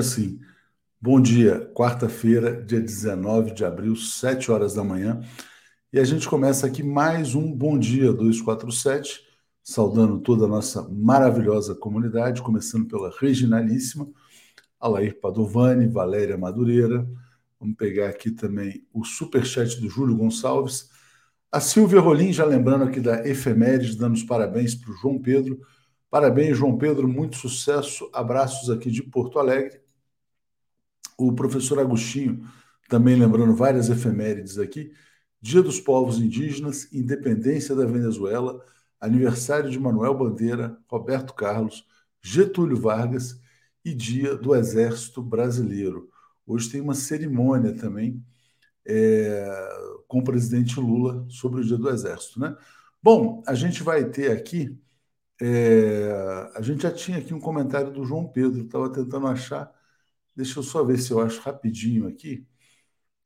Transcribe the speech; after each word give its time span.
Agora 0.00 0.02
sim. 0.02 0.40
Bom 0.98 1.20
dia, 1.20 1.70
quarta-feira, 1.74 2.64
dia 2.64 2.80
19 2.80 3.50
de 3.50 3.66
abril, 3.66 3.94
7 3.94 4.50
horas 4.50 4.72
da 4.72 4.82
manhã. 4.82 5.20
E 5.92 6.00
a 6.00 6.04
gente 6.04 6.26
começa 6.26 6.66
aqui 6.66 6.82
mais 6.82 7.34
um 7.34 7.52
Bom 7.52 7.78
Dia 7.78 8.10
247, 8.10 9.20
saudando 9.62 10.18
toda 10.20 10.46
a 10.46 10.48
nossa 10.48 10.88
maravilhosa 10.88 11.74
comunidade, 11.74 12.40
começando 12.40 12.88
pela 12.88 13.12
Reginalíssima, 13.20 14.08
Alair 14.80 15.20
Padovani, 15.20 15.86
Valéria 15.86 16.38
Madureira. 16.38 17.06
Vamos 17.60 17.76
pegar 17.76 18.08
aqui 18.08 18.30
também 18.30 18.82
o 18.94 19.04
superchat 19.04 19.78
do 19.82 19.90
Júlio 19.90 20.16
Gonçalves. 20.16 20.88
A 21.52 21.60
Silvia 21.60 22.00
Rolim, 22.00 22.32
já 22.32 22.46
lembrando 22.46 22.84
aqui 22.84 23.00
da 23.00 23.28
efeméride, 23.28 23.98
dando 23.98 24.14
os 24.14 24.22
parabéns 24.22 24.74
para 24.74 24.92
o 24.92 24.96
João 24.96 25.18
Pedro 25.18 25.60
Parabéns, 26.10 26.58
João 26.58 26.76
Pedro, 26.76 27.06
muito 27.06 27.36
sucesso. 27.36 28.10
Abraços 28.12 28.68
aqui 28.68 28.90
de 28.90 29.00
Porto 29.00 29.38
Alegre. 29.38 29.80
O 31.20 31.32
professor 31.32 31.78
Agostinho, 31.78 32.48
também 32.88 33.16
lembrando 33.16 33.54
várias 33.54 33.90
efemérides 33.90 34.58
aqui. 34.58 34.92
Dia 35.40 35.62
dos 35.62 35.78
Povos 35.80 36.18
Indígenas, 36.18 36.92
Independência 36.92 37.74
da 37.74 37.84
Venezuela, 37.84 38.64
aniversário 39.00 39.70
de 39.70 39.78
Manuel 39.78 40.16
Bandeira, 40.16 40.78
Roberto 40.86 41.34
Carlos, 41.34 41.86
Getúlio 42.22 42.76
Vargas 42.76 43.40
e 43.84 43.94
Dia 43.94 44.36
do 44.36 44.54
Exército 44.54 45.22
Brasileiro. 45.22 46.08
Hoje 46.46 46.70
tem 46.70 46.80
uma 46.80 46.94
cerimônia 46.94 47.74
também 47.74 48.24
é, 48.86 49.46
com 50.08 50.20
o 50.20 50.24
presidente 50.24 50.80
Lula 50.80 51.26
sobre 51.28 51.60
o 51.60 51.64
Dia 51.64 51.78
do 51.78 51.90
Exército. 51.90 52.40
Né? 52.40 52.56
Bom, 53.02 53.42
a 53.46 53.54
gente 53.54 53.82
vai 53.82 54.04
ter 54.04 54.30
aqui 54.30 54.78
é, 55.40 56.50
a 56.54 56.60
gente 56.60 56.82
já 56.82 56.92
tinha 56.92 57.18
aqui 57.18 57.32
um 57.32 57.40
comentário 57.40 57.90
do 57.90 58.04
João 58.04 58.26
Pedro, 58.28 58.62
estava 58.62 58.90
tentando 58.92 59.26
achar, 59.26 59.72
deixa 60.40 60.58
eu 60.58 60.62
só 60.62 60.82
ver 60.82 60.98
se 60.98 61.10
eu 61.10 61.20
acho 61.20 61.40
rapidinho 61.42 62.08
aqui, 62.08 62.46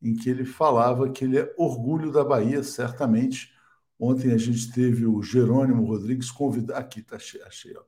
em 0.03 0.15
que 0.15 0.29
ele 0.29 0.45
falava 0.45 1.11
que 1.11 1.25
ele 1.25 1.39
é 1.39 1.55
orgulho 1.57 2.11
da 2.13 2.25
Bahia, 2.25 2.63
certamente. 2.63 3.53
Ontem 3.99 4.33
a 4.33 4.37
gente 4.37 4.73
teve 4.73 5.07
o 5.07 5.23
Jerônimo 5.23 5.87
Rodrigues 5.87 6.31
convidado. 6.31 6.79
Aqui, 6.79 7.03
tá 7.03 7.17
achei. 7.17 7.41
achei 7.43 7.77
ó. 7.77 7.83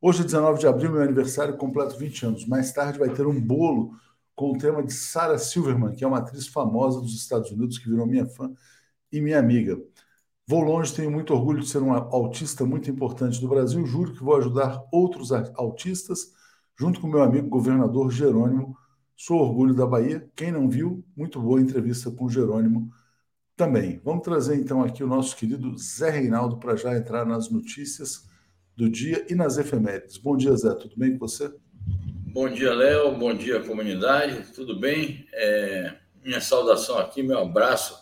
Hoje, 0.00 0.24
19 0.24 0.60
de 0.60 0.66
abril, 0.66 0.92
meu 0.92 1.02
aniversário, 1.02 1.56
completo 1.56 1.98
20 1.98 2.26
anos. 2.26 2.46
Mais 2.46 2.72
tarde 2.72 2.98
vai 2.98 3.10
ter 3.10 3.26
um 3.26 3.38
bolo 3.38 3.94
com 4.34 4.52
o 4.52 4.58
tema 4.58 4.82
de 4.82 4.92
Sarah 4.94 5.36
Silverman, 5.36 5.94
que 5.94 6.04
é 6.04 6.06
uma 6.06 6.18
atriz 6.18 6.46
famosa 6.46 7.00
dos 7.00 7.14
Estados 7.14 7.50
Unidos, 7.50 7.76
que 7.78 7.90
virou 7.90 8.06
minha 8.06 8.26
fã 8.26 8.50
e 9.12 9.20
minha 9.20 9.38
amiga. 9.38 9.78
Vou 10.46 10.62
longe, 10.62 10.94
tenho 10.94 11.10
muito 11.10 11.34
orgulho 11.34 11.60
de 11.60 11.68
ser 11.68 11.82
um 11.82 11.92
autista 11.92 12.64
muito 12.64 12.90
importante 12.90 13.40
do 13.40 13.48
Brasil. 13.48 13.84
Juro 13.84 14.14
que 14.14 14.22
vou 14.22 14.36
ajudar 14.36 14.82
outros 14.90 15.32
autistas, 15.32 16.32
junto 16.80 16.98
com 16.98 17.06
meu 17.06 17.22
amigo 17.22 17.46
governador 17.46 18.10
Jerônimo. 18.10 18.74
Sou 19.14 19.38
orgulho 19.38 19.74
da 19.74 19.84
Bahia. 19.84 20.26
Quem 20.34 20.50
não 20.50 20.66
viu, 20.66 21.04
muito 21.14 21.38
boa 21.38 21.60
entrevista 21.60 22.10
com 22.10 22.26
Jerônimo 22.26 22.90
também. 23.54 24.00
Vamos 24.02 24.24
trazer 24.24 24.54
então 24.54 24.82
aqui 24.82 25.04
o 25.04 25.06
nosso 25.06 25.36
querido 25.36 25.76
Zé 25.76 26.08
Reinaldo 26.08 26.56
para 26.56 26.76
já 26.76 26.96
entrar 26.96 27.26
nas 27.26 27.50
notícias 27.50 28.26
do 28.74 28.88
dia 28.88 29.26
e 29.28 29.34
nas 29.34 29.58
efemérides. 29.58 30.16
Bom 30.16 30.34
dia, 30.38 30.56
Zé. 30.56 30.72
Tudo 30.74 30.94
bem 30.96 31.12
com 31.12 31.18
você? 31.18 31.52
Bom 32.32 32.48
dia, 32.48 32.72
Léo. 32.72 33.14
Bom 33.18 33.34
dia, 33.34 33.60
comunidade. 33.60 34.50
Tudo 34.54 34.80
bem? 34.80 35.26
É... 35.34 35.98
Minha 36.24 36.40
saudação 36.40 36.98
aqui, 36.98 37.22
meu 37.22 37.40
abraço 37.40 37.94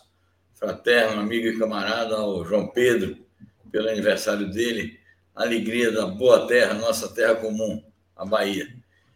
fraterno, 0.53 1.19
amigo 1.19 1.47
e 1.47 1.59
camarada 1.59 2.15
ao 2.15 2.45
João 2.45 2.67
Pedro, 2.67 3.17
pelo 3.69 3.89
aniversário 3.89 4.49
dele. 4.49 4.97
Alegria 5.35 5.91
da 5.91 6.05
boa 6.05 6.47
terra, 6.47 6.73
nossa 6.75 7.13
terra 7.13 7.35
comum, 7.35 7.88
a 8.19 8.25
Bahia. 8.25 8.67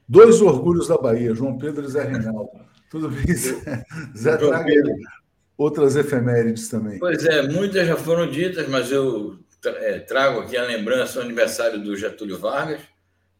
Dois 0.08 0.42
orgulhos 0.42 0.88
da 0.88 0.98
Bahia, 0.98 1.36
João 1.36 1.58
Pedro 1.58 1.86
e 1.86 1.90
Zé 1.90 2.04
Reinaldo. 2.04 2.50
Tudo 2.90 3.10
bem, 3.10 3.36
Zé? 3.36 3.86
Zé 4.18 4.38
traga 4.38 4.74
outras 5.58 5.96
efemérides 5.96 6.70
também. 6.70 7.00
Pois 7.00 7.24
é, 7.26 7.48
muitas 7.48 7.86
já 7.86 7.98
foram 7.98 8.30
ditas, 8.30 8.68
mas 8.70 8.92
eu 8.92 9.40
é, 9.66 10.00
trago 10.00 10.40
aqui 10.40 10.56
a 10.56 10.64
lembrança 10.64 11.16
do 11.16 11.26
aniversário 11.26 11.82
do 11.82 11.96
Getúlio 11.96 12.40
Vargas, 12.40 12.82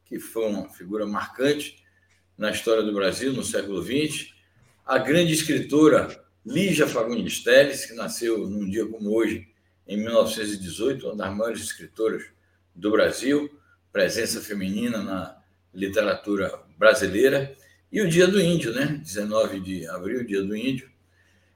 que 0.06 0.20
foi 0.20 0.48
uma 0.48 0.70
figura 0.70 1.06
marcante 1.06 1.82
na 2.38 2.52
história 2.52 2.84
do 2.84 2.94
Brasil 2.94 3.32
no 3.34 3.44
século 3.44 3.82
XX. 3.82 4.34
A 4.86 4.98
grande 4.98 5.34
escritora 5.34 6.24
Lígia 6.46 6.88
Fagundes 6.88 7.42
Teles, 7.42 7.86
que 7.86 7.94
nasceu 7.94 8.50
num 8.50 8.70
dia 8.70 8.86
como 8.86 9.16
hoje, 9.16 9.48
em 9.88 9.98
1918, 9.98 11.08
uma 11.08 11.16
das 11.16 11.36
maiores 11.36 11.62
escritoras 11.62 12.24
do 12.76 12.92
Brasil, 12.92 13.50
presença 13.92 14.42
feminina 14.42 15.02
na 15.02 15.43
literatura 15.74 16.60
brasileira, 16.78 17.56
e 17.92 18.02
o 18.02 18.10
Dia 18.10 18.28
do 18.28 18.42
Índio, 18.42 18.74
né? 18.74 19.00
19 19.04 19.60
de 19.60 19.88
abril, 19.88 20.26
Dia 20.26 20.42
do 20.42 20.56
Índio. 20.56 20.90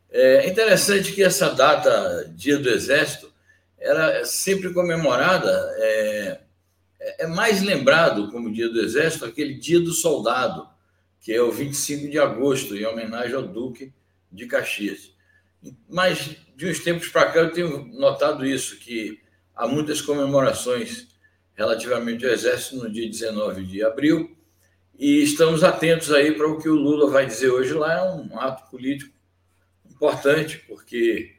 É 0.10 0.48
interessante 0.48 1.12
que 1.12 1.24
essa 1.24 1.50
data, 1.50 2.32
Dia 2.36 2.58
do 2.58 2.70
Exército, 2.70 3.32
era 3.78 4.24
sempre 4.26 4.74
comemorada, 4.74 5.50
é, 5.78 6.40
é 7.20 7.28
mais 7.28 7.62
lembrado 7.62 8.32
como 8.32 8.52
Dia 8.52 8.70
do 8.70 8.82
Exército 8.82 9.26
aquele 9.26 9.56
Dia 9.56 9.80
do 9.80 9.92
Soldado, 9.92 10.68
que 11.20 11.34
é 11.34 11.42
o 11.42 11.52
25 11.52 12.10
de 12.10 12.20
agosto, 12.20 12.76
em 12.76 12.86
homenagem 12.86 13.36
ao 13.36 13.44
Duque 13.44 13.92
de 14.32 14.46
Caxias. 14.46 15.12
Mas 15.90 16.38
de 16.56 16.68
uns 16.68 16.80
tempos 16.80 17.08
para 17.10 17.32
cá 17.32 17.40
eu 17.40 17.52
tenho 17.52 17.86
notado 17.94 18.46
isso, 18.46 18.78
que 18.78 19.20
há 19.56 19.68
muitas 19.68 20.02
comemorações 20.02 21.08
relativamente 21.58 22.26
ao 22.26 22.32
Exército 22.32 22.78
no 22.78 22.90
dia 22.90 23.10
19 23.10 23.66
de 23.66 23.84
abril, 23.84 24.38
e 24.98 25.24
estamos 25.24 25.64
atentos 25.64 26.12
aí 26.12 26.32
para 26.32 26.48
o 26.48 26.60
que 26.60 26.70
o 26.70 26.76
Lula 26.76 27.10
vai 27.10 27.26
dizer 27.26 27.50
hoje 27.50 27.74
lá, 27.74 27.94
é 27.94 28.04
um 28.04 28.40
ato 28.40 28.70
político 28.70 29.14
importante, 29.90 30.64
porque 30.68 31.36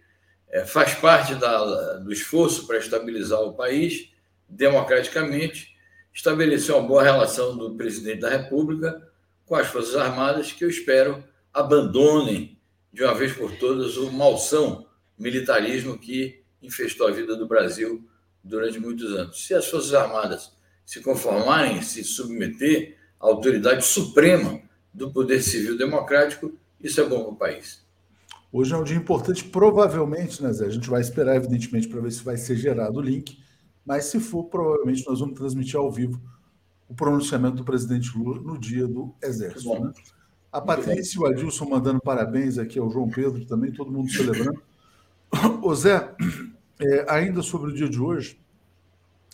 é, 0.49 0.65
faz 0.65 0.95
parte 0.95 1.35
da, 1.37 1.95
do 1.99 2.13
esforço 2.13 2.67
para 2.67 2.79
estabilizar 2.79 3.41
o 3.41 3.55
país 3.55 4.11
democraticamente, 4.49 5.77
estabelecer 6.13 6.75
uma 6.75 6.87
boa 6.87 7.03
relação 7.03 7.57
do 7.57 7.75
presidente 7.77 8.21
da 8.21 8.31
República 8.31 9.09
com 9.47 9.55
as 9.55 9.69
Forças 9.69 9.97
Armadas, 9.97 10.53
que 10.53 10.65
eu 10.65 10.69
espero 10.69 11.23
abandonem 11.53 12.59
de 12.93 13.05
uma 13.05 13.15
vez 13.15 13.33
por 13.33 13.53
todas 13.57 13.97
o 13.97 14.11
malsão 14.11 14.87
militarismo 15.19 15.99
que 15.99 16.43
infestou 16.63 17.07
a 17.07 17.13
vida 17.13 17.37
do 17.37 17.47
Brasil 17.47 18.09
durante 18.43 18.79
muitos 18.79 19.13
anos. 19.13 19.45
Se 19.45 19.55
as 19.55 19.67
Forças 19.67 19.95
Armadas 19.95 20.53
se 20.85 21.01
conformarem, 21.01 21.83
se 21.83 22.03
submeter 22.03 22.97
à 23.21 23.27
autoridade 23.27 23.85
suprema 23.85 24.61
do 24.93 25.13
poder 25.13 25.43
civil 25.43 25.77
democrático, 25.77 26.53
isso 26.81 27.01
é 27.01 27.05
bom 27.05 27.25
para 27.25 27.33
o 27.33 27.37
país. 27.37 27.87
Hoje 28.51 28.73
é 28.73 28.77
um 28.77 28.85
dia 28.85 28.97
importante, 28.97 29.45
provavelmente, 29.45 30.43
né, 30.43 30.51
Zé? 30.53 30.67
A 30.67 30.71
gente 30.71 30.89
vai 30.89 31.03
esperar, 31.03 31.37
evidentemente, 31.37 31.87
para 31.89 32.01
ver 32.01 32.11
se 32.11 32.25
vai 32.25 32.37
ser 32.37 32.57
gerado 32.57 32.99
o 32.99 33.03
link, 33.03 33.39
mas 33.85 34.07
se 34.07 34.19
for, 34.19 34.45
provavelmente 34.45 35.07
nós 35.07 35.21
vamos 35.21 35.39
transmitir 35.39 35.77
ao 35.77 35.93
vivo 35.93 36.21
o 36.89 36.95
pronunciamento 36.95 37.57
do 37.57 37.65
presidente 37.65 38.17
Lula 38.17 38.41
no 38.41 38.59
dia 38.59 38.87
do 38.87 39.15
Exército. 39.23 39.79
Né? 39.79 39.93
A 40.51 40.61
Patrícia 40.61 41.19
e 41.19 41.21
o 41.21 41.27
Adilson 41.27 41.69
mandando 41.69 42.01
parabéns 42.01 42.57
aqui 42.57 42.79
ao 42.79 42.91
João 42.91 43.11
Pedro 43.11 43.45
também, 43.45 43.71
todo 43.71 43.93
mundo 43.93 44.11
celebrando. 44.11 44.63
Ô 45.63 45.75
Zé, 45.75 46.15
é, 46.81 47.07
ainda 47.09 47.43
sobre 47.43 47.71
o 47.71 47.75
dia 47.75 47.89
de 47.89 48.01
hoje, 48.01 48.41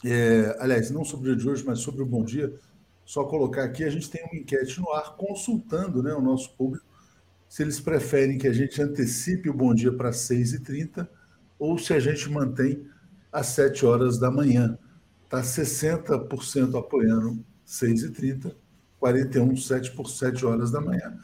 é, 0.05 0.57
aliás, 0.61 0.91
não 0.91 1.05
sobre 1.05 1.31
o 1.31 1.37
dia 1.37 1.45
de 1.45 1.51
hoje, 1.51 1.65
mas 1.65 1.81
sobre 1.81 2.03
o 2.03 2.07
Bom 2.07 2.25
Dia, 2.25 2.55
só 3.05 3.25
colocar 3.25 3.65
aqui, 3.65 3.85
a 3.85 3.91
gente 3.91 4.11
tem 4.11 4.23
uma 4.25 4.37
enquete 4.37 4.81
no 4.81 4.91
ar 4.93 5.17
consultando 5.17 6.03
né, 6.03 6.13
o 6.15 6.21
nosso 6.21 6.55
público 6.55 6.87
se 7.49 7.63
eles 7.63 7.79
preferem 7.79 8.37
que 8.37 8.49
a 8.49 8.53
gente 8.53 8.83
antecipe 8.83 9.49
o 9.49 9.55
Bom 9.55 9.75
Dia 9.75 9.93
para 9.93 10.11
6h30 10.11 11.07
ou 11.59 11.79
se 11.79 11.93
a 11.93 12.01
gente 12.01 12.29
mantém 12.31 12.87
às 13.33 13.47
7 13.49 13.87
horas 13.87 14.19
da 14.19 14.31
manhã. 14.31 14.77
Está 15.25 15.41
60% 15.41 16.79
apoiando 16.79 17.45
6h30 17.67 18.55
41, 19.05 19.57
7 19.57 19.93
por 19.93 20.09
7 20.09 20.47
horas 20.47 20.71
da 20.71 20.81
manhã. 20.81 21.15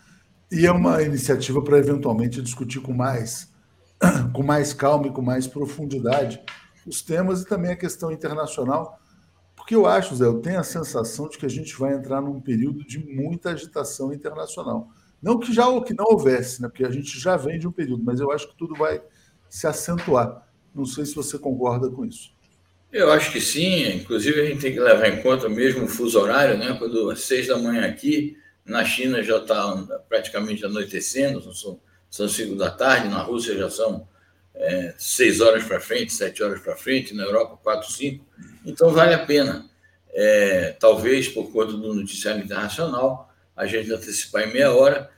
E 0.53 0.67
é 0.67 0.73
uma 0.73 1.03
iniciativa 1.03 1.63
para 1.63 1.79
eventualmente 1.79 2.43
discutir 2.43 2.81
com 2.81 2.93
mais, 2.93 3.50
com 4.33 4.43
mais 4.43 4.73
calma 4.73 5.07
e 5.07 5.11
com 5.11 5.23
mais 5.23 5.47
profundidade 5.47 6.43
os 6.87 7.03
temas 7.03 7.43
e 7.43 7.47
também 7.47 7.71
a 7.71 7.77
questão 7.77 8.11
internacional, 8.11 8.99
porque 9.55 9.75
eu 9.75 9.87
acho, 9.87 10.17
Zé, 10.17 10.25
eu 10.25 10.41
tenho 10.41 10.59
a 10.59 10.65
sensação 10.65 11.29
de 11.29 11.37
que 11.37 11.47
a 11.47 11.51
gente 11.51 11.79
vai 11.79 11.93
entrar 11.93 12.21
num 12.21 12.41
período 12.41 12.85
de 12.85 12.99
muita 12.99 13.51
agitação 13.51 14.13
internacional. 14.13 14.89
Não 15.23 15.39
que 15.39 15.53
já 15.53 15.69
ou 15.69 15.83
que 15.83 15.93
não 15.93 16.07
houvesse, 16.07 16.63
né? 16.63 16.69
porque 16.69 16.85
a 16.85 16.91
gente 16.91 17.21
já 17.21 17.37
vem 17.37 17.59
de 17.59 17.69
um 17.69 17.73
período, 17.73 18.03
mas 18.03 18.21
eu 18.21 18.33
acho 18.33 18.49
que 18.49 18.57
tudo 18.57 18.75
vai 18.75 19.03
se 19.49 19.67
acentuar. 19.67 20.49
Não 20.75 20.87
sei 20.87 21.05
se 21.05 21.15
você 21.15 21.39
concorda 21.39 21.91
com 21.91 22.05
isso. 22.05 22.33
Eu 22.91 23.13
acho 23.13 23.31
que 23.31 23.41
sim, 23.41 23.89
inclusive 23.97 24.41
a 24.41 24.47
gente 24.47 24.61
tem 24.61 24.73
que 24.73 24.81
levar 24.81 25.09
em 25.09 25.23
conta 25.23 25.49
mesmo 25.49 25.85
o 25.85 25.89
fuso 25.89 26.19
horário, 26.19 26.59
né? 26.59 26.75
Quando 26.79 27.11
às 27.11 27.21
seis 27.21 27.47
da 27.47 27.57
manhã 27.57 27.87
aqui, 27.87 28.37
na 28.65 28.85
China 28.85 29.23
já 29.23 29.37
está 29.37 29.77
praticamente 30.09 30.65
anoitecendo, 30.65 31.41
são, 31.55 31.79
são 32.11 32.29
cinco 32.29 32.57
da 32.57 32.71
tarde, 32.71 33.09
na 33.09 33.23
Rússia 33.23 33.57
já 33.57 33.71
são 33.71 34.07
é, 34.55 34.95
horas 35.43 35.65
para 35.65 35.81
frente, 35.81 36.13
sete 36.13 36.43
horas 36.43 36.61
para 36.61 36.77
frente, 36.77 37.15
na 37.15 37.23
Europa 37.23 37.57
quatro, 37.63 37.91
cinco. 37.91 38.27
Então 38.67 38.91
vale 38.91 39.15
a 39.15 39.25
pena, 39.25 39.71
é, 40.13 40.77
talvez 40.79 41.29
por 41.29 41.51
conta 41.53 41.73
do 41.73 41.95
noticiário 41.95 42.43
internacional, 42.43 43.33
a 43.57 43.67
gente 43.67 43.93
antecipar 43.93 44.43
em 44.43 44.53
meia 44.53 44.73
hora. 44.73 45.11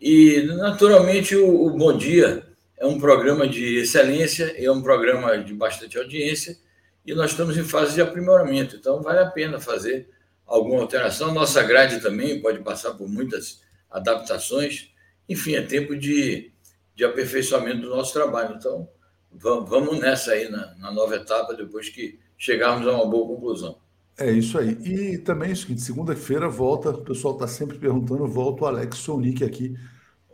E, 0.00 0.42
naturalmente, 0.56 1.36
o, 1.36 1.66
o 1.66 1.70
Bom 1.70 1.96
Dia 1.96 2.46
é 2.78 2.86
um 2.86 2.98
programa 2.98 3.46
de 3.46 3.76
excelência, 3.76 4.54
é 4.56 4.70
um 4.70 4.82
programa 4.82 5.36
de 5.36 5.52
bastante 5.52 5.98
audiência, 5.98 6.56
e 7.04 7.14
nós 7.14 7.32
estamos 7.32 7.58
em 7.58 7.64
fase 7.64 7.94
de 7.94 8.00
aprimoramento. 8.00 8.76
Então, 8.76 9.02
vale 9.02 9.18
a 9.18 9.26
pena 9.26 9.60
fazer 9.60 10.08
alguma 10.46 10.80
alteração. 10.80 11.34
Nossa 11.34 11.62
grade 11.62 12.00
também 12.00 12.40
pode 12.40 12.60
passar 12.60 12.92
por 12.92 13.08
muitas 13.08 13.60
adaptações. 13.90 14.90
Enfim, 15.30 15.54
é 15.54 15.62
tempo 15.62 15.96
de, 15.96 16.50
de 16.92 17.04
aperfeiçoamento 17.04 17.82
do 17.82 17.90
nosso 17.90 18.12
trabalho. 18.12 18.56
Então, 18.56 18.88
vamos 19.30 20.00
nessa 20.00 20.32
aí 20.32 20.50
na, 20.50 20.74
na 20.74 20.92
nova 20.92 21.14
etapa, 21.14 21.54
depois 21.54 21.88
que 21.88 22.18
chegarmos 22.36 22.84
a 22.88 22.92
uma 22.92 23.08
boa 23.08 23.28
conclusão. 23.28 23.78
É 24.18 24.28
isso 24.32 24.58
aí. 24.58 24.70
E 24.84 25.18
também 25.18 25.50
é 25.50 25.52
o 25.52 25.56
seguinte: 25.56 25.82
segunda-feira 25.82 26.48
volta, 26.48 26.90
o 26.90 27.04
pessoal 27.04 27.34
está 27.34 27.46
sempre 27.46 27.78
perguntando, 27.78 28.26
volta 28.26 28.64
o 28.64 28.66
Alex 28.66 28.98
Sonic 28.98 29.44
aqui 29.44 29.76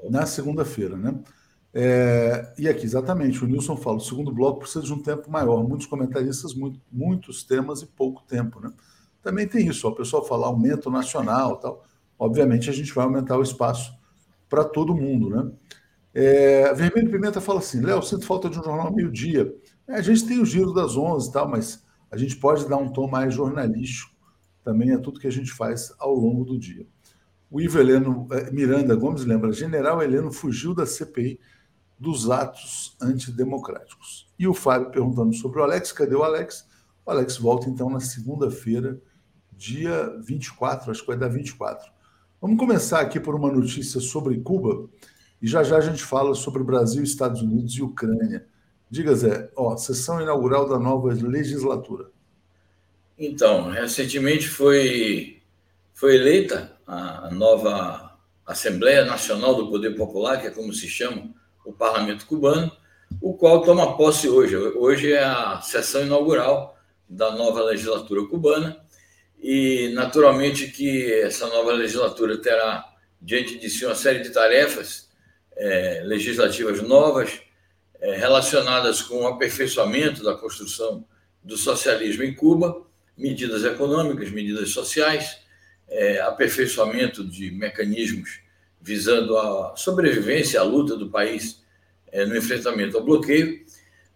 na 0.08 0.24
segunda-feira, 0.24 0.96
né? 0.96 1.14
É, 1.74 2.54
e 2.58 2.66
aqui, 2.66 2.86
exatamente, 2.86 3.44
o 3.44 3.46
Nilson 3.46 3.76
fala: 3.76 3.98
o 3.98 4.00
segundo 4.00 4.32
bloco 4.32 4.60
precisa 4.60 4.82
de 4.82 4.92
um 4.94 5.02
tempo 5.02 5.30
maior, 5.30 5.62
muitos 5.62 5.86
comentaristas, 5.86 6.54
muito, 6.54 6.80
muitos 6.90 7.44
temas 7.44 7.82
e 7.82 7.86
pouco 7.86 8.22
tempo, 8.26 8.60
né? 8.60 8.72
Também 9.22 9.46
tem 9.46 9.68
isso, 9.68 9.86
ó, 9.86 9.90
o 9.90 9.94
pessoal 9.94 10.24
fala 10.24 10.46
aumento 10.46 10.90
nacional 10.90 11.58
tal. 11.58 11.84
Obviamente 12.18 12.70
a 12.70 12.72
gente 12.72 12.94
vai 12.94 13.04
aumentar 13.04 13.36
o 13.36 13.42
espaço 13.42 13.92
para 14.48 14.64
todo 14.64 14.94
mundo, 14.94 15.30
né? 15.30 15.50
É, 16.14 16.72
Vermelho 16.72 17.10
Pimenta 17.10 17.40
fala 17.40 17.58
assim: 17.58 17.80
Léo, 17.80 18.02
sinto 18.02 18.24
falta 18.24 18.48
de 18.48 18.58
um 18.58 18.64
jornal 18.64 18.92
meio-dia. 18.92 19.54
É, 19.86 19.96
a 19.96 20.02
gente 20.02 20.26
tem 20.26 20.40
o 20.40 20.46
giro 20.46 20.72
das 20.72 20.96
11 20.96 21.28
e 21.28 21.32
tal, 21.32 21.48
mas 21.48 21.84
a 22.10 22.16
gente 22.16 22.36
pode 22.36 22.66
dar 22.68 22.78
um 22.78 22.88
tom 22.88 23.06
mais 23.06 23.34
jornalístico. 23.34 24.14
Também 24.64 24.92
é 24.92 24.98
tudo 24.98 25.20
que 25.20 25.26
a 25.26 25.32
gente 25.32 25.52
faz 25.52 25.92
ao 25.98 26.14
longo 26.14 26.44
do 26.44 26.58
dia. 26.58 26.86
O 27.50 27.60
Ivo 27.60 27.78
Heleno 27.78 28.26
é, 28.30 28.50
Miranda 28.50 28.94
Gomes 28.96 29.24
lembra: 29.24 29.52
General 29.52 30.02
Heleno 30.02 30.32
fugiu 30.32 30.74
da 30.74 30.86
CPI 30.86 31.38
dos 31.98 32.30
atos 32.30 32.96
antidemocráticos. 33.00 34.32
E 34.38 34.46
o 34.48 34.54
Fábio 34.54 34.90
perguntando 34.90 35.34
sobre 35.34 35.60
o 35.60 35.62
Alex: 35.62 35.92
cadê 35.92 36.14
o 36.14 36.22
Alex? 36.22 36.66
O 37.04 37.10
Alex 37.10 37.36
volta 37.36 37.68
então 37.68 37.88
na 37.88 38.00
segunda-feira, 38.00 39.00
dia 39.52 40.18
24, 40.24 40.90
acho 40.90 41.02
que 41.02 41.06
vai 41.06 41.16
dar 41.16 41.28
24. 41.28 41.95
Vamos 42.38 42.58
começar 42.58 43.00
aqui 43.00 43.18
por 43.18 43.34
uma 43.34 43.50
notícia 43.50 43.98
sobre 43.98 44.38
Cuba 44.40 44.90
e 45.40 45.46
já 45.46 45.62
já 45.62 45.78
a 45.78 45.80
gente 45.80 46.02
fala 46.02 46.34
sobre 46.34 46.62
Brasil, 46.62 47.02
Estados 47.02 47.40
Unidos 47.40 47.72
e 47.72 47.82
Ucrânia. 47.82 48.46
Diga, 48.90 49.14
Zé, 49.14 49.50
ó, 49.56 49.74
sessão 49.78 50.20
inaugural 50.20 50.68
da 50.68 50.78
nova 50.78 51.08
legislatura. 51.14 52.10
Então, 53.18 53.70
recentemente 53.70 54.48
foi, 54.48 55.40
foi 55.94 56.16
eleita 56.16 56.76
a 56.86 57.30
nova 57.32 58.18
Assembleia 58.44 59.06
Nacional 59.06 59.54
do 59.54 59.70
Poder 59.70 59.96
Popular, 59.96 60.38
que 60.38 60.48
é 60.48 60.50
como 60.50 60.74
se 60.74 60.88
chama 60.88 61.30
o 61.64 61.72
parlamento 61.72 62.26
cubano, 62.26 62.70
o 63.18 63.32
qual 63.32 63.62
toma 63.62 63.96
posse 63.96 64.28
hoje. 64.28 64.54
Hoje 64.56 65.10
é 65.10 65.24
a 65.24 65.62
sessão 65.62 66.02
inaugural 66.02 66.76
da 67.08 67.34
nova 67.34 67.62
legislatura 67.62 68.26
cubana 68.26 68.85
e, 69.48 69.90
naturalmente, 69.94 70.66
que 70.72 71.12
essa 71.20 71.46
nova 71.46 71.72
legislatura 71.72 72.36
terá 72.36 72.84
diante 73.22 73.56
de 73.56 73.70
si 73.70 73.86
uma 73.86 73.94
série 73.94 74.18
de 74.18 74.30
tarefas 74.30 75.08
é, 75.56 76.02
legislativas 76.04 76.82
novas 76.82 77.40
é, 78.00 78.16
relacionadas 78.16 79.00
com 79.00 79.20
o 79.20 79.28
aperfeiçoamento 79.28 80.24
da 80.24 80.34
construção 80.34 81.06
do 81.44 81.56
socialismo 81.56 82.24
em 82.24 82.34
Cuba, 82.34 82.84
medidas 83.16 83.64
econômicas, 83.64 84.32
medidas 84.32 84.70
sociais, 84.70 85.38
é, 85.88 86.18
aperfeiçoamento 86.22 87.22
de 87.22 87.52
mecanismos 87.52 88.40
visando 88.80 89.38
a 89.38 89.76
sobrevivência, 89.76 90.58
a 90.58 90.64
luta 90.64 90.96
do 90.96 91.08
país 91.08 91.62
é, 92.10 92.26
no 92.26 92.36
enfrentamento 92.36 92.96
ao 92.96 93.04
bloqueio. 93.04 93.64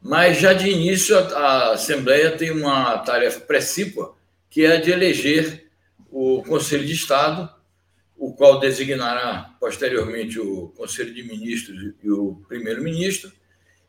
Mas 0.03 0.41
já 0.41 0.53
de 0.53 0.69
início 0.69 1.17
a, 1.17 1.21
a 1.21 1.73
Assembleia 1.75 2.33
tem 2.33 2.51
uma 2.51 2.99
tarefa 2.99 3.39
precípua, 3.39 4.19
que 4.51 4.65
é 4.65 4.77
a 4.77 4.81
de 4.81 4.91
eleger 4.91 5.71
o 6.11 6.43
Conselho 6.43 6.85
de 6.85 6.93
Estado, 6.93 7.49
o 8.19 8.35
qual 8.35 8.59
designará 8.59 9.57
posteriormente 9.59 10.39
o 10.39 10.69
Conselho 10.77 11.15
de 11.15 11.23
Ministros 11.23 11.95
e 12.03 12.11
o 12.11 12.43
primeiro-ministro, 12.49 13.33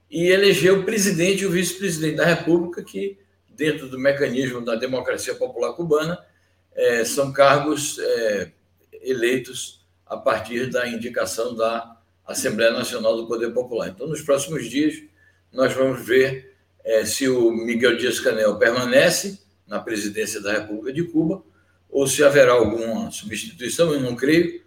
e 0.09 0.27
eleger 0.27 0.71
o 0.71 0.83
presidente 0.83 1.41
e 1.41 1.45
o 1.45 1.51
vice-presidente 1.51 2.15
da 2.15 2.25
República, 2.25 2.83
que, 2.83 3.17
dentro 3.49 3.89
do 3.89 3.99
mecanismo 3.99 4.63
da 4.63 4.75
democracia 4.75 5.33
popular 5.35 5.73
cubana, 5.73 6.23
é, 6.73 7.03
são 7.03 7.33
cargos 7.33 7.97
é, 7.99 8.51
eleitos 9.01 9.85
a 10.05 10.15
partir 10.15 10.69
da 10.69 10.87
indicação 10.87 11.55
da 11.55 11.97
Assembleia 12.25 12.71
Nacional 12.71 13.17
do 13.17 13.27
Poder 13.27 13.51
Popular. 13.51 13.89
Então, 13.89 14.07
nos 14.07 14.21
próximos 14.21 14.69
dias, 14.69 14.95
nós 15.51 15.73
vamos 15.73 16.05
ver 16.05 16.55
é, 16.83 17.05
se 17.05 17.27
o 17.27 17.51
Miguel 17.51 17.97
Dias-Canel 17.97 18.57
permanece 18.57 19.39
na 19.71 19.79
presidência 19.79 20.41
da 20.41 20.51
República 20.51 20.91
de 20.91 21.01
Cuba 21.05 21.41
ou 21.89 22.05
se 22.05 22.21
haverá 22.21 22.51
alguma 22.51 23.09
substituição, 23.09 23.93
eu 23.93 24.01
não 24.01 24.17
creio, 24.17 24.61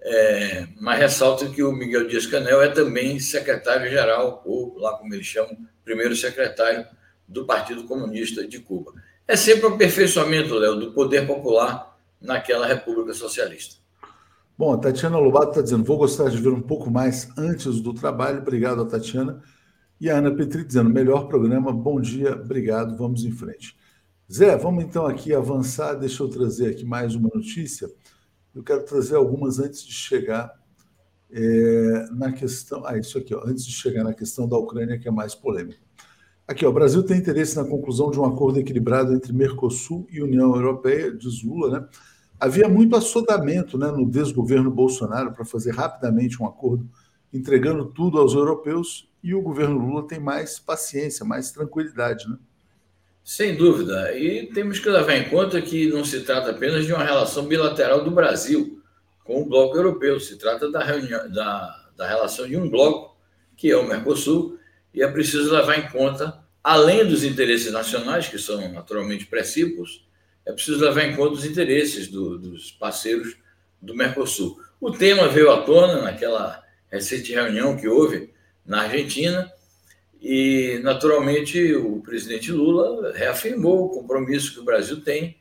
é, 0.00 0.66
mas 0.80 0.98
ressalto 0.98 1.50
que 1.50 1.62
o 1.62 1.70
Miguel 1.70 2.08
Dias-Canel 2.08 2.62
é 2.62 2.68
também 2.68 3.20
secretário-geral, 3.20 4.42
ou 4.46 4.78
lá 4.78 4.96
como 4.96 5.12
eles 5.12 5.26
chamam, 5.26 5.54
primeiro 5.84 6.16
secretário 6.16 6.86
do 7.26 7.44
Partido 7.44 7.84
Comunista 7.84 8.46
de 8.46 8.58
Cuba. 8.58 8.94
É 9.26 9.36
sempre 9.36 9.66
o 9.66 9.70
um 9.70 9.74
aperfeiçoamento, 9.74 10.54
Léo, 10.54 10.76
do 10.76 10.92
poder 10.92 11.26
popular 11.26 11.98
naquela 12.18 12.66
República 12.66 13.12
Socialista. 13.12 13.76
Bom, 14.56 14.72
a 14.72 14.78
Tatiana 14.78 15.18
Lobato 15.18 15.50
está 15.50 15.60
dizendo: 15.60 15.84
vou 15.84 15.98
gostar 15.98 16.30
de 16.30 16.38
ver 16.38 16.48
um 16.48 16.62
pouco 16.62 16.90
mais 16.90 17.28
antes 17.36 17.80
do 17.80 17.92
trabalho. 17.92 18.38
Obrigado, 18.38 18.86
Tatiana. 18.86 19.42
E 20.00 20.08
a 20.08 20.16
Ana 20.16 20.34
Petri 20.34 20.64
dizendo: 20.64 20.88
melhor 20.88 21.28
programa, 21.28 21.70
bom 21.70 22.00
dia, 22.00 22.32
obrigado, 22.32 22.96
vamos 22.96 23.24
em 23.24 23.30
frente. 23.30 23.76
Zé, 24.30 24.54
vamos 24.58 24.84
então 24.84 25.06
aqui 25.06 25.34
avançar. 25.34 25.94
Deixa 25.94 26.22
eu 26.22 26.28
trazer 26.28 26.68
aqui 26.68 26.84
mais 26.84 27.14
uma 27.14 27.30
notícia. 27.34 27.90
Eu 28.54 28.62
quero 28.62 28.84
trazer 28.84 29.16
algumas 29.16 29.58
antes 29.58 29.82
de 29.82 29.92
chegar 29.92 30.52
é, 31.30 32.06
na 32.12 32.30
questão. 32.30 32.84
Ah, 32.84 32.98
isso 32.98 33.16
aqui, 33.16 33.34
ó, 33.34 33.42
antes 33.46 33.64
de 33.64 33.72
chegar 33.72 34.04
na 34.04 34.12
questão 34.12 34.46
da 34.46 34.58
Ucrânia, 34.58 34.98
que 34.98 35.08
é 35.08 35.10
mais 35.10 35.34
polêmica. 35.34 35.80
Aqui, 36.46 36.66
ó, 36.66 36.68
o 36.68 36.72
Brasil 36.74 37.02
tem 37.02 37.16
interesse 37.16 37.56
na 37.56 37.64
conclusão 37.64 38.10
de 38.10 38.20
um 38.20 38.24
acordo 38.26 38.58
equilibrado 38.58 39.14
entre 39.14 39.32
Mercosul 39.32 40.06
e 40.10 40.22
União 40.22 40.54
Europeia, 40.54 41.10
diz 41.10 41.42
Lula, 41.42 41.80
né? 41.80 41.88
Havia 42.38 42.68
muito 42.68 42.96
assodamento 42.96 43.78
né, 43.78 43.90
no 43.90 44.08
desgoverno 44.08 44.70
Bolsonaro 44.70 45.32
para 45.32 45.44
fazer 45.44 45.72
rapidamente 45.72 46.40
um 46.40 46.46
acordo, 46.46 46.86
entregando 47.32 47.86
tudo 47.86 48.18
aos 48.18 48.34
europeus, 48.34 49.10
e 49.22 49.34
o 49.34 49.40
governo 49.40 49.78
Lula 49.78 50.06
tem 50.06 50.20
mais 50.20 50.58
paciência, 50.58 51.24
mais 51.24 51.50
tranquilidade. 51.50 52.28
Né? 52.28 52.36
Sem 53.28 53.54
dúvida. 53.54 54.16
E 54.16 54.46
temos 54.46 54.78
que 54.78 54.88
levar 54.88 55.14
em 55.14 55.28
conta 55.28 55.60
que 55.60 55.86
não 55.88 56.02
se 56.02 56.22
trata 56.22 56.50
apenas 56.50 56.86
de 56.86 56.94
uma 56.94 57.04
relação 57.04 57.44
bilateral 57.44 58.02
do 58.02 58.10
Brasil 58.10 58.82
com 59.22 59.42
o 59.42 59.44
bloco 59.44 59.76
europeu, 59.76 60.18
se 60.18 60.38
trata 60.38 60.70
da, 60.70 60.82
reunião, 60.82 61.30
da, 61.30 61.90
da 61.94 62.08
relação 62.08 62.48
de 62.48 62.56
um 62.56 62.70
bloco, 62.70 63.18
que 63.54 63.70
é 63.70 63.76
o 63.76 63.86
Mercosul, 63.86 64.58
e 64.94 65.02
é 65.02 65.08
preciso 65.08 65.54
levar 65.54 65.78
em 65.78 65.90
conta, 65.90 66.42
além 66.64 67.04
dos 67.04 67.22
interesses 67.22 67.70
nacionais, 67.70 68.28
que 68.28 68.38
são 68.38 68.72
naturalmente 68.72 69.26
precípuos, 69.26 70.08
é 70.46 70.50
preciso 70.50 70.82
levar 70.82 71.04
em 71.04 71.14
conta 71.14 71.34
os 71.34 71.44
interesses 71.44 72.08
do, 72.08 72.38
dos 72.38 72.72
parceiros 72.72 73.36
do 73.78 73.94
Mercosul. 73.94 74.58
O 74.80 74.90
tema 74.90 75.28
veio 75.28 75.50
à 75.50 75.60
tona 75.60 76.00
naquela 76.00 76.64
recente 76.90 77.30
reunião 77.34 77.76
que 77.76 77.88
houve 77.88 78.32
na 78.64 78.84
Argentina 78.84 79.52
e, 80.20 80.80
naturalmente, 80.82 81.74
o 81.74 82.00
presidente 82.00 82.50
Lula 82.50 83.12
reafirmou 83.12 83.84
o 83.84 83.90
compromisso 83.90 84.52
que 84.52 84.60
o 84.60 84.64
Brasil 84.64 85.00
tem 85.00 85.36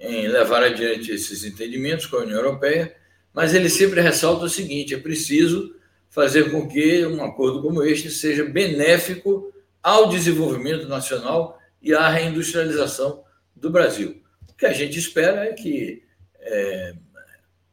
em 0.00 0.26
levar 0.26 0.62
adiante 0.62 1.12
esses 1.12 1.44
entendimentos 1.44 2.06
com 2.06 2.16
a 2.16 2.22
União 2.22 2.38
Europeia, 2.38 2.96
mas 3.32 3.54
ele 3.54 3.68
sempre 3.68 4.00
ressalta 4.00 4.46
o 4.46 4.48
seguinte: 4.48 4.94
é 4.94 4.98
preciso 4.98 5.76
fazer 6.08 6.50
com 6.50 6.66
que 6.66 7.06
um 7.06 7.22
acordo 7.22 7.62
como 7.62 7.82
este 7.82 8.10
seja 8.10 8.44
benéfico 8.44 9.52
ao 9.82 10.08
desenvolvimento 10.08 10.88
nacional 10.88 11.58
e 11.80 11.92
à 11.92 12.08
reindustrialização 12.08 13.22
do 13.54 13.70
Brasil. 13.70 14.22
O 14.48 14.54
que 14.54 14.66
a 14.66 14.72
gente 14.72 14.98
espera 14.98 15.44
é 15.44 15.52
que 15.52 16.02
é, 16.40 16.94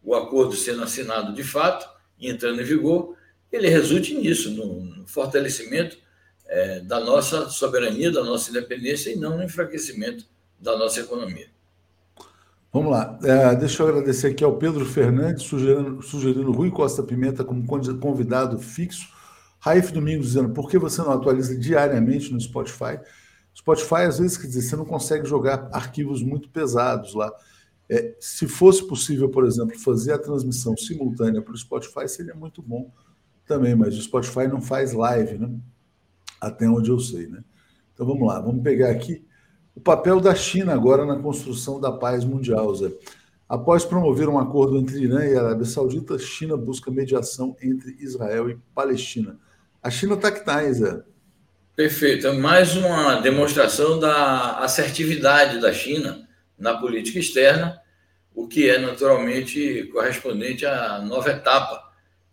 o 0.03 0.13
acordo 0.15 0.55
sendo 0.55 0.83
assinado 0.83 1.33
de 1.33 1.43
fato 1.43 1.87
e 2.17 2.29
entrando 2.29 2.61
em 2.61 2.65
vigor, 2.65 3.15
ele 3.51 3.69
resulte 3.69 4.13
nisso, 4.13 4.51
no, 4.51 4.81
no 4.83 5.07
fortalecimento 5.07 5.97
é, 6.49 6.79
da 6.79 6.99
nossa 6.99 7.47
soberania, 7.49 8.11
da 8.11 8.23
nossa 8.23 8.49
independência 8.49 9.11
e 9.11 9.15
não 9.15 9.37
no 9.37 9.43
enfraquecimento 9.43 10.25
da 10.59 10.77
nossa 10.77 10.99
economia. 10.99 11.47
Vamos 12.73 12.91
lá. 12.91 13.17
É, 13.23 13.55
deixa 13.55 13.81
eu 13.81 13.87
agradecer 13.87 14.27
aqui 14.27 14.43
ao 14.43 14.57
Pedro 14.57 14.85
Fernandes, 14.85 15.43
sugerindo, 15.43 16.01
sugerindo 16.01 16.51
Rui 16.51 16.69
Costa 16.71 17.01
Pimenta 17.03 17.43
como 17.43 17.65
convidado 17.65 18.59
fixo. 18.59 19.07
Raif 19.59 19.91
Domingos 19.91 20.27
dizendo, 20.27 20.49
por 20.49 20.69
que 20.69 20.77
você 20.77 21.01
não 21.01 21.11
atualiza 21.11 21.55
diariamente 21.55 22.33
no 22.33 22.39
Spotify? 22.39 22.99
Spotify, 23.55 24.03
às 24.07 24.19
vezes, 24.19 24.37
quer 24.37 24.47
dizer, 24.47 24.61
você 24.61 24.75
não 24.75 24.85
consegue 24.85 25.27
jogar 25.27 25.69
arquivos 25.71 26.23
muito 26.23 26.49
pesados 26.49 27.13
lá. 27.13 27.31
É, 27.89 28.15
se 28.19 28.47
fosse 28.47 28.87
possível, 28.87 29.29
por 29.29 29.45
exemplo, 29.45 29.77
fazer 29.79 30.13
a 30.13 30.19
transmissão 30.19 30.77
simultânea 30.77 31.41
para 31.41 31.53
o 31.53 31.57
Spotify, 31.57 32.07
seria 32.07 32.35
muito 32.35 32.61
bom 32.61 32.91
também, 33.45 33.75
mas 33.75 33.97
o 33.97 34.01
Spotify 34.01 34.47
não 34.47 34.61
faz 34.61 34.93
live, 34.93 35.39
né? 35.39 35.49
Até 36.39 36.67
onde 36.67 36.89
eu 36.89 36.99
sei, 36.99 37.27
né? 37.27 37.43
Então 37.93 38.05
vamos 38.05 38.27
lá, 38.27 38.39
vamos 38.39 38.63
pegar 38.63 38.91
aqui 38.91 39.25
o 39.79 39.81
papel 39.81 40.19
da 40.19 40.35
China 40.35 40.73
agora 40.73 41.05
na 41.05 41.15
construção 41.15 41.79
da 41.79 41.89
paz 41.89 42.25
mundial, 42.25 42.75
Zé. 42.75 42.91
Após 43.47 43.85
promover 43.85 44.27
um 44.27 44.37
acordo 44.37 44.77
entre 44.77 44.99
Irã 44.99 45.25
e 45.25 45.37
Arábia 45.37 45.65
Saudita, 45.65 46.19
China 46.19 46.57
busca 46.57 46.91
mediação 46.91 47.55
entre 47.61 47.95
Israel 47.99 48.49
e 48.49 48.57
Palestina. 48.75 49.39
A 49.81 49.89
China 49.89 50.15
está 50.15 50.31
que 50.33 50.39
está, 50.39 50.69
Zé. 50.73 51.01
Perfeito. 51.77 52.27
É 52.27 52.33
mais 52.33 52.75
uma 52.75 53.21
demonstração 53.21 53.97
da 53.97 54.59
assertividade 54.59 55.61
da 55.61 55.71
China 55.71 56.27
na 56.57 56.77
política 56.77 57.19
externa, 57.19 57.79
o 58.35 58.49
que 58.49 58.69
é 58.69 58.77
naturalmente 58.77 59.89
correspondente 59.93 60.65
à 60.65 60.99
nova 61.01 61.29
etapa 61.29 61.81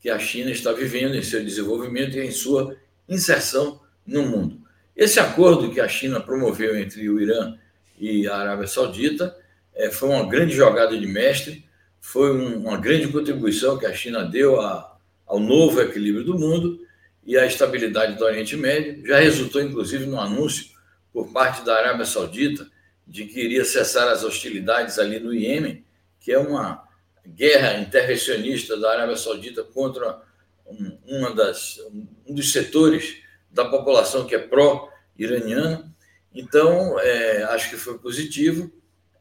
que 0.01 0.11
a 0.11 0.19
China 0.19 0.51
está 0.51 0.73
vivendo 0.73 1.15
em 1.15 1.23
seu 1.23 1.45
desenvolvimento 1.45 2.19
e 2.19 2.27
em 2.27 2.33
sua 2.33 2.77
inserção 3.09 3.86
no 4.07 4.23
mundo. 4.23 4.61
Esse 4.95 5.21
acordo 5.21 5.71
que 5.71 5.81
a 5.81 5.89
China 5.89 6.21
promoveu 6.21 6.77
entre 6.79 7.09
o 7.09 7.21
Irã 7.21 7.57
e 7.99 8.27
a 8.27 8.37
Arábia 8.37 8.67
Saudita 8.67 9.37
é, 9.75 9.91
foi 9.91 10.09
uma 10.09 10.27
grande 10.27 10.55
jogada 10.55 10.97
de 10.97 11.07
mestre, 11.07 11.67
foi 12.01 12.33
um, 12.33 12.61
uma 12.61 12.79
grande 12.79 13.09
contribuição 13.09 13.79
que 13.79 13.85
a 13.85 13.93
China 13.93 14.25
deu 14.25 14.61
a, 14.61 14.97
ao 15.27 15.39
novo 15.39 15.81
equilíbrio 15.81 16.25
do 16.25 16.39
mundo 16.39 16.81
e 17.25 17.37
à 17.37 17.45
estabilidade 17.45 18.17
do 18.17 18.25
Oriente 18.25 18.57
Médio. 18.57 19.07
Já 19.07 19.19
resultou, 19.19 19.61
inclusive, 19.61 20.07
no 20.07 20.19
anúncio 20.19 20.67
por 21.13 21.33
parte 21.33 21.65
da 21.65 21.77
Arábia 21.77 22.07
Saudita 22.07 22.67
de 23.07 23.27
que 23.27 23.41
iria 23.41 23.65
cessar 23.65 24.09
as 24.09 24.25
hostilidades 24.25 24.99
ali 24.99 25.21
no 25.21 25.35
Iêmen, 25.35 25.85
que 26.21 26.33
é 26.33 26.39
uma 26.39 26.85
guerra 27.27 27.79
intervencionista 27.79 28.77
da 28.79 28.93
Arábia 28.93 29.17
Saudita 29.17 29.63
contra 29.63 30.23
um, 30.67 30.99
uma 31.07 31.35
das, 31.35 31.79
um 32.27 32.35
dos 32.35 32.53
setores 32.53 33.23
da 33.51 33.65
população 33.65 34.27
que 34.27 34.35
é 34.35 34.39
pró-iraniana. 34.39 35.91
Então, 36.35 36.99
é, 37.01 37.43
acho 37.45 37.71
que 37.71 37.77
foi 37.77 37.99
positivo 37.99 38.71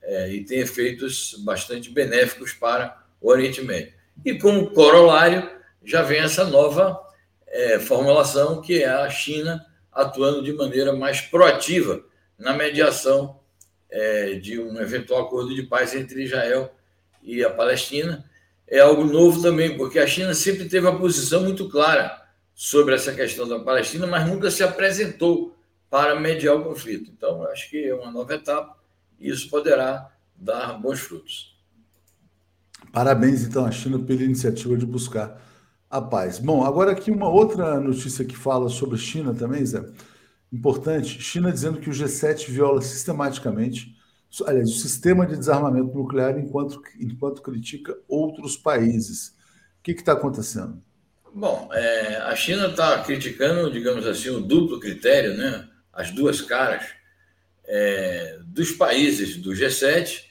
é, 0.01 0.29
e 0.33 0.43
tem 0.43 0.59
efeitos 0.59 1.35
bastante 1.45 1.89
benéficos 1.89 2.53
para 2.53 3.05
o 3.21 3.29
Oriente 3.29 3.61
Médio. 3.61 3.93
E 4.23 4.35
como 4.35 4.69
corolário, 4.71 5.49
já 5.83 6.01
vem 6.01 6.19
essa 6.19 6.45
nova 6.45 6.99
é, 7.47 7.79
formulação, 7.79 8.61
que 8.61 8.83
é 8.83 8.89
a 8.89 9.09
China 9.09 9.65
atuando 9.91 10.43
de 10.43 10.51
maneira 10.51 10.93
mais 10.93 11.21
proativa 11.21 12.03
na 12.37 12.53
mediação 12.53 13.39
é, 13.89 14.33
de 14.33 14.59
um 14.59 14.79
eventual 14.81 15.21
acordo 15.21 15.55
de 15.55 15.63
paz 15.63 15.95
entre 15.95 16.23
Israel 16.23 16.73
e 17.23 17.43
a 17.43 17.49
Palestina. 17.49 18.29
É 18.67 18.79
algo 18.79 19.05
novo 19.05 19.41
também, 19.41 19.77
porque 19.77 19.99
a 19.99 20.07
China 20.07 20.33
sempre 20.33 20.67
teve 20.67 20.87
a 20.87 20.95
posição 20.95 21.43
muito 21.43 21.69
clara 21.69 22.24
sobre 22.55 22.95
essa 22.95 23.13
questão 23.13 23.47
da 23.47 23.59
Palestina, 23.59 24.07
mas 24.07 24.27
nunca 24.27 24.49
se 24.49 24.63
apresentou 24.63 25.53
para 25.89 26.19
mediar 26.19 26.55
o 26.55 26.63
conflito. 26.63 27.11
Então, 27.11 27.43
acho 27.43 27.69
que 27.69 27.85
é 27.85 27.93
uma 27.93 28.09
nova 28.09 28.33
etapa 28.33 28.75
e 29.19 29.29
isso 29.29 29.49
poderá 29.49 30.09
dar 30.35 30.73
bons 30.79 31.01
frutos. 31.01 31.55
Parabéns, 32.91 33.43
então, 33.43 33.65
à 33.65 33.71
China 33.71 33.99
pela 33.99 34.23
iniciativa 34.23 34.77
de 34.77 34.85
buscar 34.85 35.41
a 35.89 36.01
paz. 36.01 36.39
Bom, 36.39 36.63
agora 36.63 36.91
aqui 36.91 37.11
uma 37.11 37.29
outra 37.29 37.79
notícia 37.79 38.23
que 38.23 38.35
fala 38.35 38.69
sobre 38.69 38.97
China 38.97 39.33
também, 39.33 39.65
Zé 39.65 39.83
importante, 40.55 41.21
China 41.21 41.51
dizendo 41.51 41.79
que 41.79 41.89
o 41.89 41.93
G7 41.93 42.49
viola 42.49 42.81
sistematicamente, 42.81 43.95
aliás, 44.45 44.69
o 44.69 44.79
sistema 44.79 45.25
de 45.25 45.35
desarmamento 45.35 45.93
nuclear 45.93 46.37
enquanto, 46.39 46.81
enquanto 46.99 47.41
critica 47.41 47.97
outros 48.07 48.55
países. 48.55 49.29
O 49.79 49.83
que 49.83 49.91
está 49.91 50.13
acontecendo? 50.13 50.81
Bom, 51.37 51.67
é, 51.73 52.15
a 52.15 52.33
China 52.33 52.67
está 52.67 53.03
criticando, 53.03 53.69
digamos 53.69 54.07
assim, 54.07 54.29
o 54.29 54.39
duplo 54.39 54.79
critério, 54.79 55.35
né? 55.35 55.67
as 55.91 56.09
duas 56.09 56.39
caras 56.39 56.85
é, 57.65 58.39
dos 58.45 58.71
países 58.71 59.35
do 59.35 59.51
G7, 59.51 60.23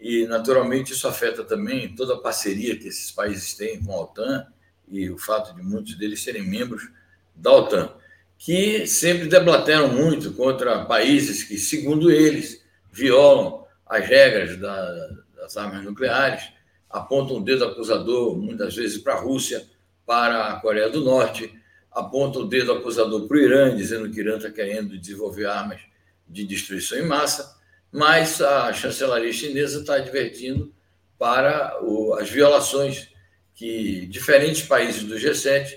e 0.00 0.26
naturalmente 0.26 0.94
isso 0.94 1.06
afeta 1.06 1.44
também 1.44 1.94
toda 1.94 2.14
a 2.14 2.20
parceria 2.20 2.74
que 2.74 2.88
esses 2.88 3.12
países 3.12 3.52
têm 3.52 3.84
com 3.84 3.92
a 3.92 4.00
OTAN 4.00 4.46
e 4.88 5.10
o 5.10 5.18
fato 5.18 5.54
de 5.54 5.62
muitos 5.62 5.94
deles 5.94 6.22
serem 6.22 6.48
membros 6.48 6.88
da 7.34 7.52
OTAN 7.52 7.92
que 8.38 8.86
sempre 8.86 9.28
debateram 9.28 9.88
muito 9.92 10.32
contra 10.32 10.86
países 10.86 11.44
que, 11.44 11.58
segundo 11.58 12.10
eles, 12.10 12.64
violam 12.90 13.66
as 13.84 14.06
regras 14.06 14.56
da, 14.56 15.08
das 15.36 15.54
armas 15.58 15.84
nucleares, 15.84 16.48
apontam 16.88 17.36
o 17.36 17.44
dedo 17.44 17.66
acusador 17.66 18.34
muitas 18.38 18.74
vezes 18.74 18.96
para 18.96 19.16
a 19.16 19.20
Rússia, 19.20 19.75
para 20.06 20.52
a 20.52 20.60
Coreia 20.60 20.88
do 20.88 21.04
Norte, 21.04 21.52
apontam 21.90 22.42
o 22.42 22.48
dedo 22.48 22.72
acusador 22.72 23.26
para 23.26 23.36
o 23.36 23.40
Irã, 23.40 23.76
dizendo 23.76 24.10
que 24.10 24.20
o 24.20 24.22
Irã 24.22 24.36
está 24.36 24.50
querendo 24.50 24.96
desenvolver 24.96 25.46
armas 25.46 25.80
de 26.28 26.44
destruição 26.44 26.98
em 26.98 27.06
massa, 27.06 27.56
mas 27.90 28.40
a 28.40 28.72
chancelaria 28.72 29.32
chinesa 29.32 29.80
está 29.80 29.96
advertindo 29.96 30.72
para 31.18 31.82
o, 31.82 32.14
as 32.14 32.30
violações 32.30 33.08
que 33.54 34.06
diferentes 34.06 34.62
países 34.62 35.02
do 35.04 35.16
G7 35.16 35.76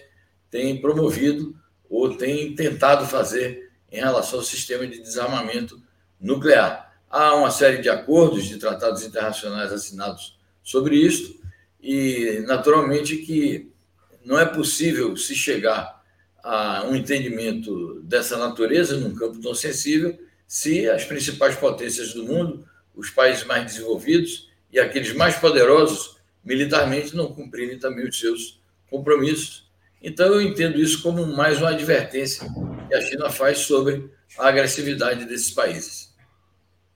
têm 0.51 0.79
promovido 0.81 1.55
ou 1.89 2.15
tem 2.15 2.53
tentado 2.53 3.05
fazer 3.07 3.71
em 3.91 3.99
relação 3.99 4.39
ao 4.39 4.45
sistema 4.45 4.85
de 4.85 4.99
desarmamento 4.99 5.81
nuclear. 6.19 6.93
Há 7.09 7.35
uma 7.35 7.49
série 7.49 7.81
de 7.81 7.89
acordos 7.89 8.45
de 8.45 8.57
tratados 8.57 9.03
internacionais 9.03 9.71
assinados 9.71 10.37
sobre 10.61 10.95
isso 10.95 11.39
e, 11.81 12.43
naturalmente, 12.45 13.17
que 13.17 13.68
não 14.29 14.39
é 14.39 14.45
possível 14.45 15.17
se 15.17 15.35
chegar 15.35 16.01
a 16.43 16.85
um 16.85 16.95
entendimento 16.95 18.01
dessa 18.03 18.37
natureza 18.37 18.95
num 18.97 19.13
campo 19.13 19.41
tão 19.41 19.53
sensível 19.53 20.17
se 20.47 20.89
as 20.89 21.03
principais 21.03 21.55
potências 21.55 22.13
do 22.13 22.23
mundo, 22.23 22.65
os 22.95 23.09
países 23.09 23.43
mais 23.43 23.65
desenvolvidos 23.65 24.49
e 24.71 24.79
aqueles 24.79 25.13
mais 25.13 25.35
poderosos 25.35 26.17
militarmente 26.45 27.15
não 27.15 27.33
cumprirem 27.33 27.77
também 27.77 28.07
os 28.07 28.17
seus 28.17 28.61
compromissos 28.89 29.69
então, 30.01 30.27
eu 30.27 30.41
entendo 30.41 30.79
isso 30.79 31.01
como 31.03 31.25
mais 31.25 31.59
uma 31.59 31.71
advertência 31.71 32.47
que 32.87 32.95
a 32.95 33.01
China 33.01 33.29
faz 33.29 33.59
sobre 33.59 34.09
a 34.37 34.47
agressividade 34.47 35.25
desses 35.25 35.51
países. 35.51 36.09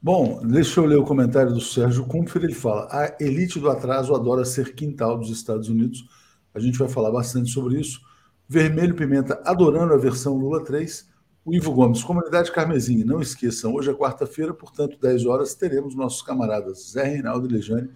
Bom, 0.02 0.46
deixa 0.46 0.80
eu 0.80 0.86
ler 0.86 0.98
o 0.98 1.04
comentário 1.04 1.52
do 1.52 1.62
Sérgio 1.62 2.06
Kumpfer. 2.06 2.44
Ele 2.44 2.54
fala: 2.54 2.88
a 2.90 3.16
elite 3.20 3.60
do 3.60 3.70
atraso 3.70 4.16
adora 4.16 4.46
ser 4.46 4.74
quintal 4.74 5.18
dos 5.18 5.30
Estados 5.30 5.70
Unidos. 5.70 6.06
A 6.54 6.60
gente 6.60 6.78
vai 6.78 6.88
falar 6.88 7.12
bastante 7.12 7.50
sobre 7.50 7.80
isso. 7.80 8.02
Vermelho 8.48 8.96
Pimenta 8.96 9.42
adorando 9.46 9.94
a 9.94 9.98
versão 9.98 10.38
Lula 10.38 10.64
3. 10.64 11.12
O 11.46 11.54
Ivo 11.54 11.74
Gomes, 11.74 12.04
Comunidade 12.04 12.52
Carmesim, 12.54 13.04
não 13.04 13.20
esqueçam, 13.20 13.74
hoje 13.74 13.92
é 13.92 13.94
quarta-feira, 13.94 14.54
portanto, 14.54 14.98
10 14.98 15.26
horas, 15.26 15.54
teremos 15.54 15.94
nossos 15.94 16.22
camaradas 16.22 16.92
Zé 16.92 17.04
Reinaldo 17.04 17.50
e 17.50 17.52
Lejane, 17.52 17.90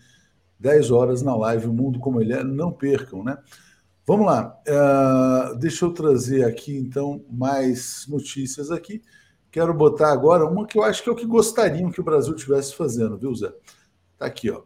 10 0.59 0.91
horas 0.91 1.21
na 1.21 1.33
live 1.33 1.67
O 1.67 1.73
Mundo 1.73 1.97
Como 1.97 2.21
Ele 2.21 2.33
É. 2.33 2.43
Não 2.43 2.73
percam, 2.73 3.23
né? 3.23 3.37
Vamos 4.05 4.25
lá. 4.25 4.57
Uh, 4.67 5.55
deixa 5.57 5.85
eu 5.85 5.93
trazer 5.93 6.43
aqui, 6.43 6.75
então, 6.75 7.23
mais 7.29 8.05
notícias 8.07 8.69
aqui. 8.71 9.01
Quero 9.51 9.73
botar 9.73 10.11
agora 10.11 10.45
uma 10.45 10.65
que 10.67 10.77
eu 10.77 10.83
acho 10.83 11.01
que 11.01 11.09
é 11.09 11.11
o 11.11 11.15
que 11.15 11.25
gostariam 11.25 11.91
que 11.91 12.01
o 12.01 12.03
Brasil 12.03 12.35
estivesse 12.35 12.75
fazendo, 12.75 13.17
viu, 13.17 13.33
Zé? 13.33 13.53
Tá 14.17 14.25
aqui, 14.25 14.49
ó. 14.49 14.63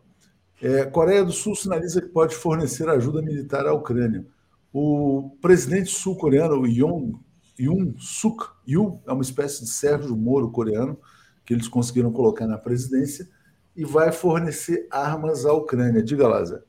É, 0.61 0.85
Coreia 0.85 1.23
do 1.25 1.31
Sul 1.31 1.55
sinaliza 1.55 2.01
que 2.01 2.09
pode 2.09 2.35
fornecer 2.35 2.87
ajuda 2.87 3.21
militar 3.21 3.65
à 3.65 3.73
Ucrânia. 3.73 4.23
O 4.71 5.35
presidente 5.41 5.89
sul-coreano, 5.89 6.67
Yoon, 6.67 7.13
Yoon 7.59 7.95
Suk 7.97 8.45
Yeol, 8.67 9.01
é 9.07 9.11
uma 9.11 9.23
espécie 9.23 9.63
de 9.63 9.69
Sérgio 9.71 10.15
Moro 10.15 10.51
coreano, 10.51 10.99
que 11.43 11.53
eles 11.53 11.67
conseguiram 11.67 12.11
colocar 12.11 12.45
na 12.45 12.59
presidência, 12.59 13.27
e 13.75 13.83
vai 13.83 14.11
fornecer 14.11 14.87
armas 14.91 15.45
à 15.45 15.53
Ucrânia. 15.53 16.03
Diga 16.03 16.27
lá, 16.27 16.45
Zé. 16.45 16.59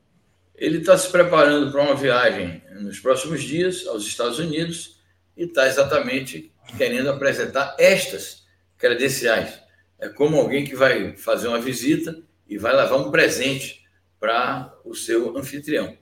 Ele 0.54 0.78
está 0.78 0.96
se 0.96 1.10
preparando 1.10 1.70
para 1.70 1.82
uma 1.82 1.94
viagem 1.94 2.62
nos 2.80 2.98
próximos 2.98 3.42
dias 3.42 3.86
aos 3.86 4.04
Estados 4.04 4.38
Unidos 4.38 5.00
e 5.36 5.44
está 5.44 5.66
exatamente 5.66 6.52
querendo 6.78 7.10
apresentar 7.10 7.76
estas 7.78 8.44
credenciais. 8.78 9.60
É 9.98 10.08
como 10.08 10.38
alguém 10.38 10.64
que 10.64 10.74
vai 10.74 11.16
fazer 11.16 11.48
uma 11.48 11.60
visita 11.60 12.22
e 12.48 12.56
vai 12.56 12.74
levar 12.74 12.96
um 12.96 13.10
presente 13.10 13.81
para 14.22 14.72
o 14.84 14.94
seu 14.94 15.36
anfitrião. 15.36 15.98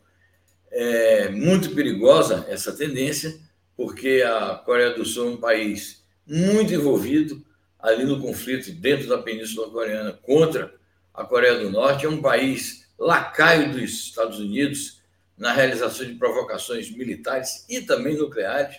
É 0.70 1.30
muito 1.30 1.74
perigosa 1.74 2.44
essa 2.50 2.70
tendência, 2.70 3.40
porque 3.74 4.22
a 4.22 4.56
Coreia 4.56 4.90
do 4.90 5.06
Sul 5.06 5.26
é 5.26 5.30
um 5.30 5.36
país 5.38 6.04
muito 6.26 6.74
envolvido 6.74 7.42
ali 7.78 8.04
no 8.04 8.20
conflito 8.20 8.70
dentro 8.72 9.08
da 9.08 9.16
Península 9.16 9.70
Coreana 9.70 10.12
contra 10.12 10.74
a 11.14 11.24
Coreia 11.24 11.60
do 11.60 11.70
Norte. 11.70 12.04
É 12.04 12.10
um 12.10 12.20
país 12.20 12.86
lacaio 12.98 13.72
dos 13.72 13.90
Estados 13.90 14.38
Unidos 14.38 15.00
na 15.34 15.54
realização 15.54 16.04
de 16.04 16.12
provocações 16.12 16.90
militares 16.90 17.64
e 17.70 17.80
também 17.80 18.18
nucleares 18.18 18.76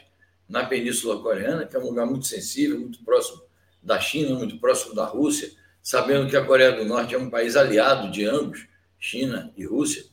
na 0.47 0.67
Península 0.67 1.19
Coreana, 1.19 1.65
que 1.65 1.75
é 1.75 1.79
um 1.79 1.87
lugar 1.87 2.05
muito 2.05 2.27
sensível, 2.27 2.79
muito 2.79 3.03
próximo 3.03 3.41
da 3.81 3.99
China, 3.99 4.35
muito 4.35 4.59
próximo 4.59 4.93
da 4.93 5.05
Rússia, 5.05 5.49
sabendo 5.81 6.29
que 6.29 6.37
a 6.37 6.45
Coreia 6.45 6.73
do 6.73 6.85
Norte 6.85 7.15
é 7.15 7.17
um 7.17 7.31
país 7.31 7.55
aliado 7.55 8.11
de 8.11 8.23
ambos 8.23 8.69
China 9.01 9.51
e 9.57 9.65
Rússia. 9.65 10.05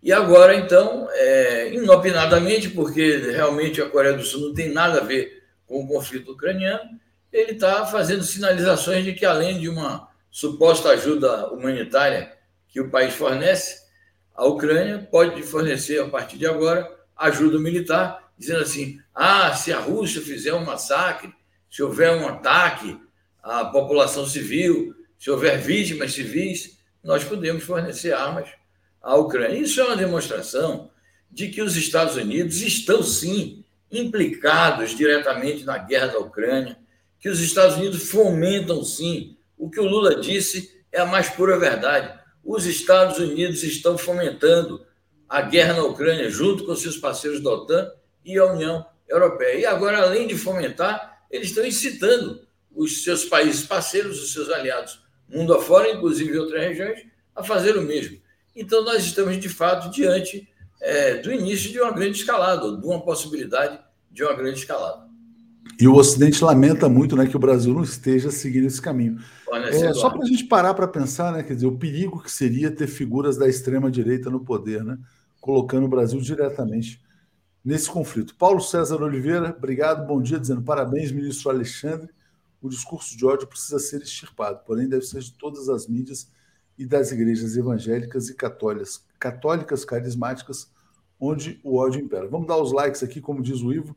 E 0.00 0.12
agora, 0.12 0.54
então, 0.54 1.08
é, 1.10 1.74
inopinadamente, 1.74 2.68
porque 2.68 3.16
realmente 3.16 3.82
a 3.82 3.88
Coreia 3.88 4.16
do 4.16 4.22
Sul 4.22 4.48
não 4.48 4.54
tem 4.54 4.70
nada 4.70 5.00
a 5.00 5.04
ver 5.04 5.42
com 5.66 5.82
o 5.82 5.88
conflito 5.88 6.32
ucraniano, 6.32 7.00
ele 7.32 7.52
está 7.52 7.84
fazendo 7.86 8.22
sinalizações 8.22 9.04
de 9.04 9.12
que, 9.14 9.26
além 9.26 9.58
de 9.58 9.68
uma 9.68 10.08
suposta 10.30 10.90
ajuda 10.90 11.48
humanitária 11.48 12.32
que 12.68 12.80
o 12.80 12.90
país 12.90 13.14
fornece, 13.14 13.82
a 14.34 14.44
Ucrânia 14.46 15.06
pode 15.10 15.42
fornecer, 15.42 16.00
a 16.00 16.08
partir 16.08 16.38
de 16.38 16.46
agora, 16.46 16.88
ajuda 17.16 17.58
militar, 17.58 18.30
dizendo 18.38 18.60
assim: 18.60 19.00
ah, 19.12 19.52
se 19.52 19.72
a 19.72 19.80
Rússia 19.80 20.22
fizer 20.22 20.54
um 20.54 20.64
massacre, 20.64 21.32
se 21.68 21.82
houver 21.82 22.12
um 22.12 22.28
ataque 22.28 22.98
à 23.42 23.64
população 23.64 24.26
civil, 24.26 24.94
se 25.18 25.30
houver 25.30 25.58
vítimas 25.58 26.12
civis, 26.12 26.77
nós 27.02 27.24
podemos 27.24 27.64
fornecer 27.64 28.12
armas 28.12 28.48
à 29.02 29.14
Ucrânia. 29.16 29.58
Isso 29.58 29.80
é 29.80 29.84
uma 29.84 29.96
demonstração 29.96 30.90
de 31.30 31.48
que 31.48 31.62
os 31.62 31.76
Estados 31.76 32.16
Unidos 32.16 32.60
estão, 32.60 33.02
sim, 33.02 33.64
implicados 33.90 34.96
diretamente 34.96 35.64
na 35.64 35.78
guerra 35.78 36.08
da 36.08 36.18
Ucrânia, 36.18 36.78
que 37.18 37.28
os 37.28 37.40
Estados 37.40 37.76
Unidos 37.76 38.10
fomentam, 38.10 38.84
sim. 38.84 39.36
O 39.56 39.70
que 39.70 39.80
o 39.80 39.84
Lula 39.84 40.20
disse 40.20 40.82
é 40.92 41.00
a 41.00 41.06
mais 41.06 41.28
pura 41.28 41.58
verdade. 41.58 42.18
Os 42.44 42.64
Estados 42.66 43.18
Unidos 43.18 43.62
estão 43.62 43.98
fomentando 43.98 44.86
a 45.28 45.42
guerra 45.42 45.74
na 45.74 45.84
Ucrânia 45.84 46.30
junto 46.30 46.64
com 46.64 46.74
seus 46.74 46.96
parceiros 46.96 47.42
da 47.42 47.50
OTAN 47.50 47.90
e 48.24 48.38
a 48.38 48.46
União 48.46 48.86
Europeia. 49.08 49.58
E 49.58 49.66
agora, 49.66 50.02
além 50.02 50.26
de 50.26 50.36
fomentar, 50.36 51.24
eles 51.30 51.48
estão 51.48 51.66
incitando 51.66 52.46
os 52.74 53.02
seus 53.02 53.24
países 53.24 53.66
parceiros, 53.66 54.22
os 54.22 54.32
seus 54.32 54.48
aliados 54.48 55.00
mundo 55.28 55.54
afora, 55.54 55.90
inclusive 55.90 56.32
em 56.32 56.38
outras 56.38 56.60
regiões, 56.60 57.06
a 57.34 57.42
fazer 57.42 57.76
o 57.76 57.82
mesmo. 57.82 58.18
Então, 58.54 58.84
nós 58.84 59.04
estamos, 59.04 59.38
de 59.38 59.48
fato, 59.48 59.90
diante 59.90 60.48
é, 60.80 61.18
do 61.18 61.32
início 61.32 61.70
de 61.70 61.80
uma 61.80 61.92
grande 61.92 62.18
escalada, 62.18 62.76
de 62.76 62.86
uma 62.86 63.00
possibilidade 63.00 63.78
de 64.10 64.22
uma 64.22 64.34
grande 64.34 64.58
escalada. 64.58 65.06
E 65.78 65.86
o 65.86 65.94
Ocidente 65.94 66.42
lamenta 66.42 66.88
muito 66.88 67.14
né, 67.14 67.26
que 67.26 67.36
o 67.36 67.40
Brasil 67.40 67.72
não 67.72 67.82
esteja 67.82 68.30
seguindo 68.30 68.66
esse 68.66 68.82
caminho. 68.82 69.18
É, 69.70 69.92
só 69.92 70.10
para 70.10 70.22
a 70.22 70.26
gente 70.26 70.44
parar 70.44 70.74
para 70.74 70.88
pensar, 70.88 71.32
né, 71.32 71.42
quer 71.42 71.54
dizer, 71.54 71.66
o 71.66 71.78
perigo 71.78 72.22
que 72.22 72.30
seria 72.30 72.70
ter 72.70 72.88
figuras 72.88 73.36
da 73.36 73.48
extrema-direita 73.48 74.28
no 74.28 74.40
poder, 74.40 74.82
né, 74.82 74.98
colocando 75.40 75.84
o 75.84 75.88
Brasil 75.88 76.20
diretamente 76.20 77.00
nesse 77.64 77.88
conflito. 77.88 78.34
Paulo 78.34 78.60
César 78.60 79.00
Oliveira, 79.02 79.54
obrigado, 79.56 80.06
bom 80.06 80.20
dia, 80.20 80.38
dizendo 80.38 80.62
parabéns, 80.62 81.12
ministro 81.12 81.50
Alexandre. 81.50 82.08
O 82.60 82.68
discurso 82.68 83.16
de 83.16 83.24
ódio 83.24 83.46
precisa 83.46 83.78
ser 83.78 84.02
extirpado, 84.02 84.64
porém 84.64 84.88
deve 84.88 85.04
ser 85.04 85.20
de 85.20 85.32
todas 85.32 85.68
as 85.68 85.86
mídias 85.86 86.30
e 86.76 86.86
das 86.86 87.12
igrejas 87.12 87.56
evangélicas 87.56 88.28
e 88.28 88.34
católicas, 88.34 89.04
católicas 89.18 89.84
carismáticas, 89.84 90.70
onde 91.20 91.60
o 91.64 91.76
ódio 91.76 92.00
impera. 92.00 92.28
Vamos 92.28 92.46
dar 92.46 92.56
os 92.56 92.72
likes 92.72 93.02
aqui, 93.02 93.20
como 93.20 93.42
diz 93.42 93.60
o 93.60 93.72
Ivo, 93.72 93.96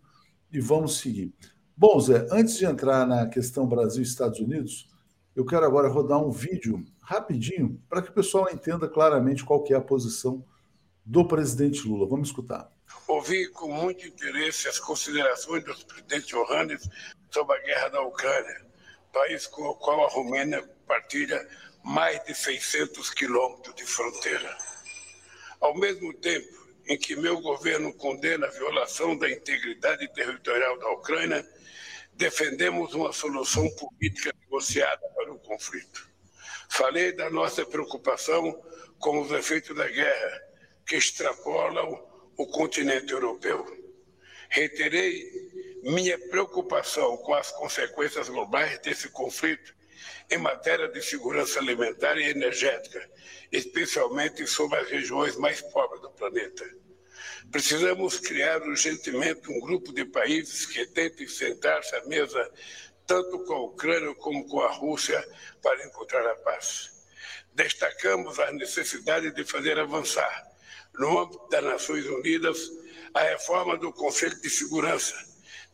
e 0.52 0.60
vamos 0.60 0.98
seguir. 0.98 1.34
Bom, 1.76 2.00
Zé, 2.00 2.28
antes 2.32 2.58
de 2.58 2.66
entrar 2.66 3.08
na 3.08 3.28
questão 3.28 3.68
Brasil 3.68 4.02
e 4.02 4.06
Estados 4.06 4.40
Unidos, 4.40 4.90
eu 5.36 5.46
quero 5.46 5.66
agora 5.66 5.88
rodar 5.88 6.24
um 6.24 6.32
vídeo 6.32 6.84
rapidinho 7.00 7.82
para 7.90 8.02
que 8.02 8.10
o 8.10 8.14
pessoal 8.14 8.50
entenda 8.52 8.88
claramente 8.88 9.44
qual 9.44 9.64
que 9.64 9.74
é 9.74 9.78
a 9.78 9.82
posição 9.82 10.44
do 11.06 11.28
presidente 11.28 11.88
Lula. 11.88 12.08
Vamos 12.08 12.30
escutar. 12.30 12.70
Ouvi 13.08 13.48
com 13.50 13.72
muito 13.72 14.06
interesse 14.06 14.68
as 14.68 14.80
considerações 14.80 15.64
do 15.64 15.74
presidente 15.86 16.34
Johannes 16.34 16.90
sobre 17.32 17.58
a 17.58 17.62
guerra 17.62 17.90
da 17.90 18.02
Ucrânia, 18.02 18.66
país 19.12 19.48
com 19.48 19.64
o 19.64 19.76
qual 19.76 20.06
a 20.06 20.10
Romênia 20.10 20.68
partilha 20.86 21.48
mais 21.84 22.24
de 22.26 22.36
600 22.36 23.10
quilômetros 23.12 23.76
de 23.76 23.86
fronteira. 23.86 24.58
Ao 25.60 25.76
mesmo 25.76 26.14
tempo 26.16 26.62
em 26.88 26.98
que 26.98 27.16
meu 27.16 27.40
governo 27.40 27.94
condena 27.94 28.48
a 28.48 28.52
violação 28.52 29.18
da 29.18 29.30
integridade 29.30 30.08
territorial 30.14 30.78
da 30.78 30.90
Ucrânia, 30.92 31.48
defendemos 32.14 32.94
uma 32.94 33.14
solução 33.14 33.70
política 33.76 34.34
negociada 34.42 35.08
para 35.16 35.32
o 35.32 35.40
conflito. 35.40 36.10
Falei 36.70 37.12
da 37.12 37.30
nossa 37.30 37.66
preocupação 37.66 38.62
com 39.00 39.22
os 39.22 39.32
efeitos 39.32 39.76
da 39.76 39.88
guerra, 39.88 40.42
que 40.86 40.96
extrapolam 40.96 42.08
o 42.38 42.48
continente 42.48 43.12
europeu. 43.12 43.66
Reiterei 44.50 45.51
minha 45.84 46.18
preocupação 46.30 47.18
com 47.18 47.34
as 47.34 47.52
consequências 47.52 48.30
globais 48.30 48.80
desse 48.80 49.10
conflito 49.10 49.74
em 50.30 50.38
matéria 50.38 50.88
de 50.88 51.02
segurança 51.02 51.60
alimentar 51.60 52.18
e 52.18 52.30
energética, 52.30 53.10
especialmente 53.52 54.48
sobre 54.48 54.80
as 54.80 54.90
regiões 54.90 55.36
mais 55.36 55.62
pobres 55.62 56.02
do 56.02 56.10
planeta. 56.12 56.64
Precisamos 57.52 58.20
criar 58.20 58.62
urgentemente 58.62 59.52
um 59.52 59.60
grupo 59.60 59.94
de 59.94 60.06
países 60.06 60.66
que 60.66 60.86
tentem 60.88 61.28
sentar-se 61.28 61.96
à 61.96 62.06
mesa 62.06 62.50
tanto 63.06 63.44
com 63.44 63.54
a 63.54 63.62
Ucrânia 63.64 64.16
como 64.16 64.48
com 64.48 64.62
a 64.62 64.72
Rússia 64.72 65.22
para 65.62 65.86
encontrar 65.86 66.26
a 66.26 66.36
paz. 66.36 66.92
Destacamos 67.54 68.40
a 68.40 68.52
necessidade 68.54 69.32
de 69.32 69.44
fazer 69.44 69.78
avançar, 69.78 70.48
no 70.98 71.20
âmbito 71.20 71.48
das 71.50 71.64
Nações 71.64 72.06
Unidas, 72.06 72.72
a 73.14 73.22
reforma 73.22 73.78
do 73.78 73.92
Conselho 73.92 74.40
de 74.42 74.50
Segurança, 74.50 75.31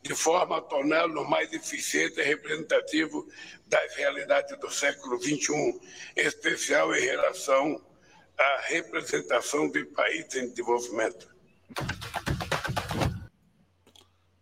de 0.08 0.16
forma 0.16 0.58
a 0.58 0.62
torná-lo 0.62 1.30
mais 1.30 1.52
eficiente 1.52 2.20
e 2.20 2.24
representativo 2.24 3.28
das 3.68 3.94
realidades 3.96 4.58
do 4.58 4.70
século 4.72 5.22
XXI, 5.22 5.54
em 6.16 6.26
especial 6.26 6.96
em 6.96 7.02
relação 7.02 7.82
à 8.38 8.62
representação 8.68 9.70
de 9.70 9.84
países 9.86 10.36
em 10.36 10.50
desenvolvimento. 10.50 11.28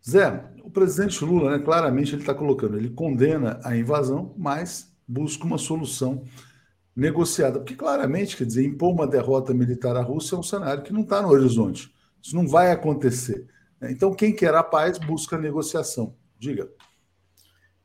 Zé, 0.08 0.45
o 0.63 0.69
presidente 0.69 1.25
Lula, 1.25 1.58
né, 1.58 1.63
claramente 1.63 2.13
ele 2.13 2.21
está 2.21 2.36
colocando, 2.36 2.78
ele 2.78 2.91
condena 2.91 3.60
a 3.63 3.75
invasão, 3.75 4.36
mas 4.38 4.93
busca 5.08 5.45
uma 5.45 5.58
solução 5.58 6.23
negociada, 6.95 7.58
porque 7.58 7.75
claramente, 7.75 8.38
quer 8.38 8.45
dizer, 8.45 8.63
impor 8.63 8.93
uma 8.93 9.08
derrota 9.08 9.51
militar 9.51 9.97
à 9.97 10.01
Rússia 10.01 10.36
é 10.36 10.38
um 10.38 10.43
cenário 10.43 10.84
que 10.84 10.93
não 10.93 11.01
está 11.01 11.23
no 11.23 11.30
horizonte. 11.30 11.91
Isso 12.21 12.36
não 12.36 12.47
vai 12.47 12.71
acontecer. 12.71 13.47
Né? 13.79 13.91
Então, 13.91 14.13
quem 14.13 14.35
quer 14.35 14.53
a 14.53 14.63
paz 14.63 14.97
busca 14.97 15.35
a 15.35 15.39
negociação. 15.39 16.15
Diga. 16.39 16.69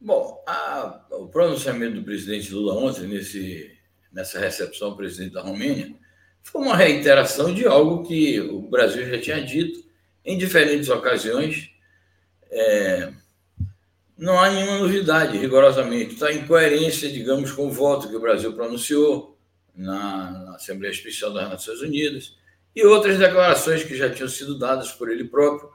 Bom, 0.00 0.42
a, 0.46 1.07
o 1.12 1.29
pronunciamento 1.29 1.96
do 1.96 2.05
presidente 2.05 2.53
Lula 2.53 2.74
ontem, 2.74 3.07
nesse, 3.07 3.70
nessa 4.12 4.38
recepção 4.38 4.88
ao 4.88 4.96
presidente 4.96 5.35
da 5.35 5.42
Romênia, 5.42 5.94
foi 6.42 6.62
uma 6.62 6.76
reiteração 6.76 7.53
de 7.53 7.66
algo 7.66 8.03
que 8.03 8.40
o 8.40 8.62
Brasil 8.62 9.07
já 9.09 9.20
tinha 9.20 9.44
dito 9.44 9.85
em 10.24 10.38
diferentes 10.38 10.88
ocasiões. 10.88 11.70
É, 12.50 13.12
não 14.16 14.38
há 14.38 14.50
nenhuma 14.50 14.79
novidade, 14.79 15.38
rigorosamente. 15.38 16.14
Está 16.14 16.33
em 16.33 16.46
coerência, 16.46 17.11
digamos, 17.11 17.53
com 17.53 17.66
o 17.66 17.70
voto 17.70 18.09
que 18.09 18.16
o 18.16 18.20
Brasil 18.20 18.53
pronunciou 18.55 19.38
na, 19.74 20.31
na 20.31 20.57
Assembleia 20.57 20.92
Especial 20.92 21.33
das 21.33 21.48
Nações 21.48 21.81
Unidas 21.81 22.37
e 22.74 22.85
outras 22.85 23.18
declarações 23.18 23.83
que 23.83 23.96
já 23.96 24.11
tinham 24.11 24.29
sido 24.29 24.59
dadas 24.59 24.92
por 24.92 25.11
ele 25.11 25.24
próprio, 25.24 25.70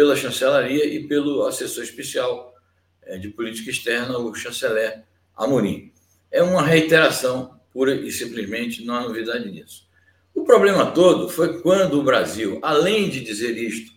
pela 0.00 0.16
chancelaria 0.16 0.86
e 0.86 1.06
pelo 1.06 1.44
assessor 1.44 1.84
especial 1.84 2.54
é, 3.02 3.18
de 3.18 3.28
política 3.28 3.70
externa, 3.70 4.16
o 4.16 4.34
chanceler 4.34 5.04
Amorim. 5.36 5.92
É 6.30 6.42
uma 6.42 6.62
reiteração 6.62 7.60
pura 7.70 7.94
e 7.94 8.10
simplesmente, 8.10 8.82
não 8.82 8.94
há 8.94 9.02
novidade 9.02 9.50
nisso. 9.50 9.86
O 10.34 10.42
problema 10.42 10.90
todo 10.90 11.28
foi 11.28 11.60
quando 11.60 12.00
o 12.00 12.02
Brasil, 12.02 12.58
além 12.62 13.10
de 13.10 13.20
dizer 13.20 13.58
isto, 13.58 13.92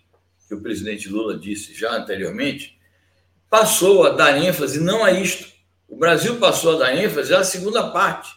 que 0.45 0.53
o 0.53 0.61
presidente 0.61 1.07
Lula 1.07 1.39
disse 1.39 1.73
já 1.73 1.95
anteriormente, 1.95 2.77
passou 3.49 4.05
a 4.05 4.09
dar 4.09 4.37
ênfase 4.37 4.81
não 4.81 5.05
a 5.05 5.11
isto. 5.13 5.53
O 5.87 5.95
Brasil 5.95 6.35
passou 6.35 6.75
a 6.75 6.79
dar 6.79 6.97
ênfase 6.97 7.33
à 7.33 7.45
segunda 7.45 7.91
parte 7.91 8.29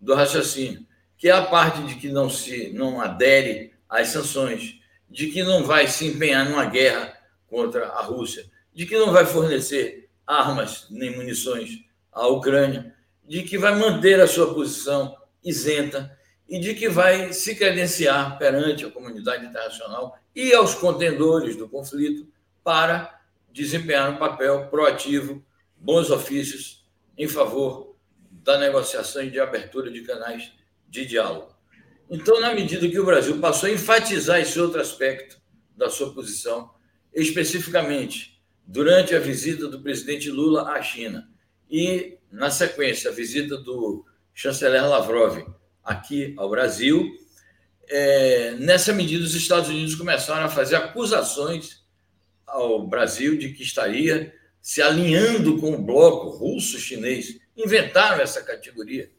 do 0.00 0.14
raciocínio, 0.14 0.86
que 1.18 1.28
é 1.28 1.32
a 1.32 1.42
parte 1.42 1.82
de 1.82 1.96
que 1.96 2.08
não 2.08 2.30
se 2.30 2.72
não 2.72 2.98
adere 2.98 3.74
às 3.90 4.08
sanções, 4.08 4.79
de 5.10 5.26
que 5.26 5.42
não 5.42 5.64
vai 5.64 5.88
se 5.88 6.06
empenhar 6.06 6.48
numa 6.48 6.66
guerra 6.66 7.18
contra 7.48 7.88
a 7.88 8.02
Rússia, 8.02 8.48
de 8.72 8.86
que 8.86 8.96
não 8.96 9.12
vai 9.12 9.26
fornecer 9.26 10.08
armas 10.26 10.86
nem 10.90 11.16
munições 11.16 11.84
à 12.12 12.28
Ucrânia, 12.28 12.94
de 13.26 13.42
que 13.42 13.58
vai 13.58 13.74
manter 13.74 14.20
a 14.20 14.28
sua 14.28 14.54
posição 14.54 15.16
isenta 15.42 16.16
e 16.48 16.58
de 16.58 16.74
que 16.74 16.88
vai 16.88 17.32
se 17.32 17.54
credenciar 17.54 18.38
perante 18.38 18.84
a 18.84 18.90
comunidade 18.90 19.46
internacional 19.46 20.16
e 20.34 20.52
aos 20.52 20.74
contendores 20.74 21.56
do 21.56 21.68
conflito 21.68 22.28
para 22.62 23.20
desempenhar 23.52 24.10
um 24.10 24.16
papel 24.16 24.68
proativo, 24.68 25.44
bons 25.76 26.10
ofícios 26.10 26.84
em 27.18 27.26
favor 27.26 27.96
da 28.30 28.58
negociação 28.58 29.22
e 29.22 29.30
de 29.30 29.40
abertura 29.40 29.90
de 29.90 30.02
canais 30.02 30.52
de 30.88 31.04
diálogo. 31.04 31.54
Então, 32.10 32.40
na 32.40 32.52
medida 32.52 32.88
que 32.88 32.98
o 32.98 33.04
Brasil 33.04 33.38
passou 33.38 33.68
a 33.68 33.72
enfatizar 33.72 34.40
esse 34.40 34.58
outro 34.58 34.80
aspecto 34.80 35.40
da 35.76 35.88
sua 35.88 36.12
posição, 36.12 36.68
especificamente 37.14 38.42
durante 38.66 39.14
a 39.14 39.20
visita 39.20 39.68
do 39.68 39.80
presidente 39.80 40.28
Lula 40.28 40.72
à 40.72 40.82
China 40.82 41.30
e, 41.70 42.18
na 42.30 42.50
sequência, 42.50 43.10
a 43.10 43.14
visita 43.14 43.56
do 43.56 44.04
chanceler 44.34 44.84
Lavrov 44.88 45.46
aqui 45.84 46.34
ao 46.36 46.50
Brasil. 46.50 47.16
É, 47.88 48.56
nessa 48.58 48.92
medida, 48.92 49.24
os 49.24 49.34
Estados 49.36 49.70
Unidos 49.70 49.94
começaram 49.94 50.44
a 50.44 50.48
fazer 50.48 50.76
acusações 50.76 51.84
ao 52.44 52.88
Brasil 52.88 53.38
de 53.38 53.52
que 53.52 53.62
estaria 53.62 54.34
se 54.60 54.82
alinhando 54.82 55.58
com 55.58 55.74
o 55.74 55.82
bloco 55.82 56.28
russo-chinês. 56.30 57.38
Inventaram 57.56 58.20
essa 58.20 58.42
categoria. 58.42 59.10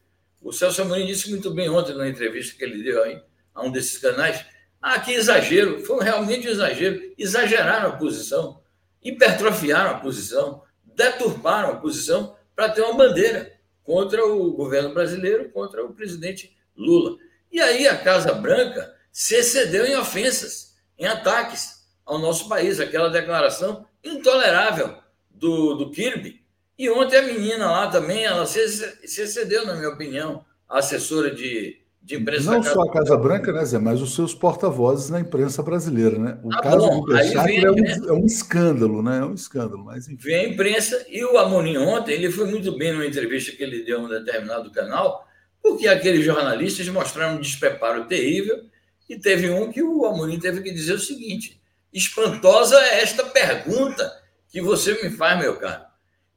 O 0.42 0.52
Celso 0.52 0.82
Amorim 0.82 1.06
disse 1.06 1.30
muito 1.30 1.52
bem 1.52 1.70
ontem, 1.70 1.96
na 1.96 2.10
entrevista 2.10 2.58
que 2.58 2.64
ele 2.64 2.84
deu 2.84 3.04
aí, 3.04 3.22
a 3.54 3.64
um 3.64 3.72
desses 3.72 3.98
canais. 4.00 4.44
Ah, 4.82 5.00
que 5.00 5.12
exagero. 5.12 5.86
Foi 5.86 6.04
realmente 6.04 6.48
um 6.48 6.52
exagero. 6.52 7.14
Exageraram 7.18 7.90
a 7.90 7.98
posição, 7.98 8.62
hipertrofiaram 9.04 9.92
a 9.92 10.00
posição, 10.00 10.64
deturparam 10.84 11.70
a 11.70 11.76
posição 11.78 12.36
para 12.56 12.70
ter 12.70 12.82
uma 12.82 12.96
bandeira 12.96 13.54
contra 13.84 14.26
o 14.26 14.52
governo 14.54 14.94
brasileiro, 14.94 15.50
contra 15.52 15.86
o 15.86 15.94
presidente 15.94 16.56
Lula. 16.76 17.18
E 17.52 17.60
aí 17.60 17.88
a 17.88 17.98
Casa 17.98 18.34
Branca 18.34 18.96
se 19.12 19.36
excedeu 19.36 19.86
em 19.86 19.96
ofensas, 19.96 20.76
em 20.98 21.06
ataques 21.06 21.86
ao 22.06 22.18
nosso 22.18 22.48
país, 22.48 22.80
aquela 22.80 23.10
declaração 23.10 23.86
intolerável 24.04 24.98
do, 25.30 25.76
do 25.76 25.92
Kirby. 25.92 26.41
E 26.82 26.90
ontem 26.90 27.16
a 27.16 27.22
menina 27.22 27.70
lá 27.70 27.88
também, 27.92 28.24
ela 28.24 28.44
se, 28.44 28.68
se 28.68 29.22
excedeu, 29.22 29.68
na 29.68 29.76
minha 29.76 29.90
opinião, 29.90 30.44
a 30.68 30.80
assessora 30.80 31.30
de, 31.30 31.78
de 32.02 32.16
imprensa. 32.16 32.54
Não 32.54 32.64
só 32.64 32.82
a 32.82 32.92
Casa 32.92 33.16
Branca, 33.16 33.54
né, 33.54 33.64
Zé, 33.64 33.78
mas 33.78 34.02
os 34.02 34.16
seus 34.16 34.34
porta-vozes 34.34 35.12
na 35.12 35.20
imprensa 35.20 35.62
brasileira, 35.62 36.18
né? 36.18 36.40
O 36.42 36.52
ah, 36.52 36.60
caso 36.60 36.88
bom, 36.88 37.02
do 37.02 37.14
Peixato 37.14 37.52
é, 37.52 37.70
um, 37.70 38.10
é 38.10 38.14
um 38.14 38.26
escândalo, 38.26 39.04
né? 39.04 39.20
É 39.20 39.24
um 39.24 39.36
escândalo, 39.36 39.86
mas 39.86 40.08
enfim. 40.08 40.24
Vem 40.24 40.36
a 40.38 40.50
imprensa 40.50 41.06
e 41.08 41.24
o 41.24 41.38
Amorim 41.38 41.78
ontem, 41.78 42.14
ele 42.14 42.32
foi 42.32 42.48
muito 42.48 42.76
bem 42.76 42.94
numa 42.94 43.06
entrevista 43.06 43.56
que 43.56 43.62
ele 43.62 43.84
deu 43.84 44.00
a 44.00 44.04
um 44.06 44.10
determinado 44.10 44.72
canal, 44.72 45.28
porque 45.62 45.88
aqueles 45.88 46.26
jornalistas 46.26 46.90
mostraram 46.90 47.36
um 47.36 47.42
despreparo 47.42 48.06
terrível 48.06 48.60
e 49.08 49.20
teve 49.20 49.52
um 49.52 49.72
que 49.72 49.84
o 49.84 50.04
Amorim 50.08 50.40
teve 50.40 50.64
que 50.64 50.72
dizer 50.72 50.94
o 50.94 51.00
seguinte: 51.00 51.62
espantosa 51.94 52.76
é 52.76 53.04
esta 53.04 53.24
pergunta 53.24 54.12
que 54.50 54.60
você 54.60 55.00
me 55.04 55.12
faz, 55.12 55.40
meu 55.40 55.58
caro. 55.58 55.91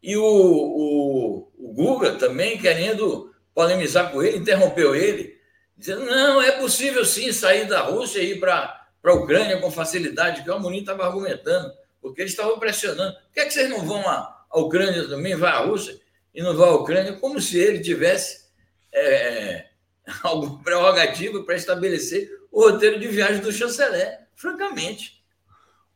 E 0.04 0.18
o, 0.18 0.22
o, 0.22 1.50
o 1.56 1.72
Guga 1.72 2.16
também 2.16 2.58
querendo 2.58 3.34
polemizar 3.54 4.12
com 4.12 4.22
ele, 4.22 4.36
interrompeu 4.36 4.94
ele, 4.94 5.34
dizendo: 5.78 6.04
não, 6.04 6.42
é 6.42 6.52
possível 6.52 7.06
sim 7.06 7.32
sair 7.32 7.66
da 7.66 7.80
Rússia 7.80 8.20
e 8.20 8.32
ir 8.32 8.38
para 8.38 8.86
a 9.02 9.12
Ucrânia 9.14 9.58
com 9.62 9.70
facilidade, 9.70 10.42
que 10.42 10.50
o 10.50 10.54
Amorim 10.54 10.80
estava 10.80 11.06
argumentando, 11.06 11.72
porque 12.02 12.20
eles 12.20 12.32
estavam 12.32 12.58
pressionando. 12.58 13.14
Por 13.14 13.32
que, 13.32 13.40
é 13.40 13.46
que 13.46 13.54
vocês 13.54 13.70
não 13.70 13.80
vão 13.86 14.06
à, 14.06 14.44
à 14.50 14.60
Ucrânia 14.60 15.08
também, 15.08 15.34
vai 15.36 15.50
à 15.50 15.60
Rússia 15.60 15.98
e 16.34 16.42
não 16.42 16.54
vão 16.54 16.68
à 16.68 16.74
Ucrânia, 16.74 17.14
como 17.14 17.40
se 17.40 17.58
ele 17.58 17.80
tivesse 17.80 18.44
é, 18.92 19.68
alguma 20.22 20.62
prerrogativa 20.62 21.42
para 21.44 21.56
estabelecer 21.56 22.28
o 22.52 22.60
roteiro 22.60 23.00
de 23.00 23.08
viagem 23.08 23.40
do 23.40 23.50
chanceler, 23.50 24.18
francamente. 24.34 25.24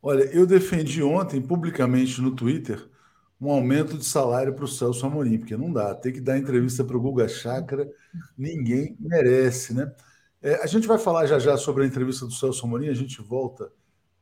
Olha, 0.03 0.23
eu 0.33 0.47
defendi 0.47 1.03
ontem 1.03 1.43
publicamente 1.43 2.23
no 2.23 2.35
Twitter 2.35 2.89
um 3.41 3.51
aumento 3.51 3.97
de 3.97 4.05
salário 4.05 4.53
para 4.53 4.65
o 4.65 4.69
Celso 4.69 5.07
Amorim, 5.07 5.39
porque 5.39 5.57
não 5.57 5.73
dá, 5.73 5.95
tem 5.95 6.13
que 6.13 6.21
dar 6.21 6.39
entrevista 6.39 6.83
para 6.83 6.97
o 6.97 7.01
Guga 7.01 7.29
Chakra, 7.29 7.89
ninguém 8.37 8.97
merece, 8.99 9.73
né? 9.73 9.93
É, 10.43 10.63
a 10.63 10.67
gente 10.67 10.87
vai 10.87 10.99
falar 10.99 11.27
já 11.27 11.39
já 11.39 11.57
sobre 11.57 11.85
a 11.85 11.87
entrevista 11.87 12.27
do 12.27 12.33
Celso 12.33 12.67
Amorim, 12.67 12.89
a 12.89 12.95
gente 12.95 13.21
volta 13.23 13.71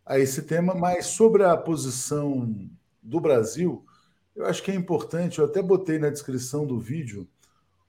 a 0.04 0.18
esse 0.18 0.42
tema, 0.42 0.74
mas 0.74 1.06
sobre 1.06 1.44
a 1.44 1.56
posição 1.56 2.68
do 3.02 3.20
Brasil, 3.20 3.84
eu 4.34 4.44
acho 4.46 4.62
que 4.62 4.70
é 4.70 4.74
importante, 4.74 5.38
eu 5.38 5.46
até 5.46 5.62
botei 5.62 5.98
na 5.98 6.10
descrição 6.10 6.66
do 6.66 6.78
vídeo 6.78 7.26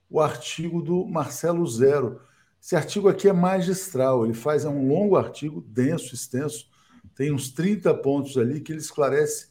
o 0.10 0.22
artigo 0.22 0.82
do 0.82 1.06
Marcelo 1.06 1.66
Zero. 1.68 2.22
Esse 2.62 2.76
artigo 2.76 3.10
aqui 3.10 3.28
é 3.28 3.34
magistral, 3.34 4.24
ele 4.24 4.34
faz 4.34 4.64
é 4.64 4.70
um 4.70 4.88
longo 4.88 5.18
artigo, 5.18 5.62
denso, 5.62 6.16
extenso, 6.16 6.70
tem 7.14 7.34
uns 7.34 7.50
30 7.50 7.94
pontos 7.96 8.38
ali 8.38 8.62
que 8.62 8.72
ele 8.72 8.80
esclarece 8.80 9.47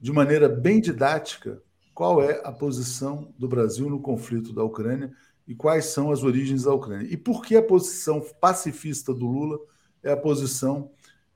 de 0.00 0.12
maneira 0.12 0.48
bem 0.48 0.80
didática 0.80 1.62
qual 1.92 2.22
é 2.22 2.40
a 2.44 2.50
posição 2.50 3.34
do 3.38 3.46
Brasil 3.46 3.90
no 3.90 4.00
conflito 4.00 4.52
da 4.52 4.64
Ucrânia 4.64 5.12
e 5.46 5.54
quais 5.54 5.86
são 5.86 6.10
as 6.10 6.22
origens 6.22 6.62
da 6.62 6.72
Ucrânia. 6.72 7.06
E 7.10 7.16
por 7.16 7.44
que 7.44 7.56
a 7.56 7.62
posição 7.62 8.24
pacifista 8.40 9.12
do 9.12 9.26
Lula 9.26 9.58
é 10.02 10.10
a 10.10 10.16
posição 10.16 10.90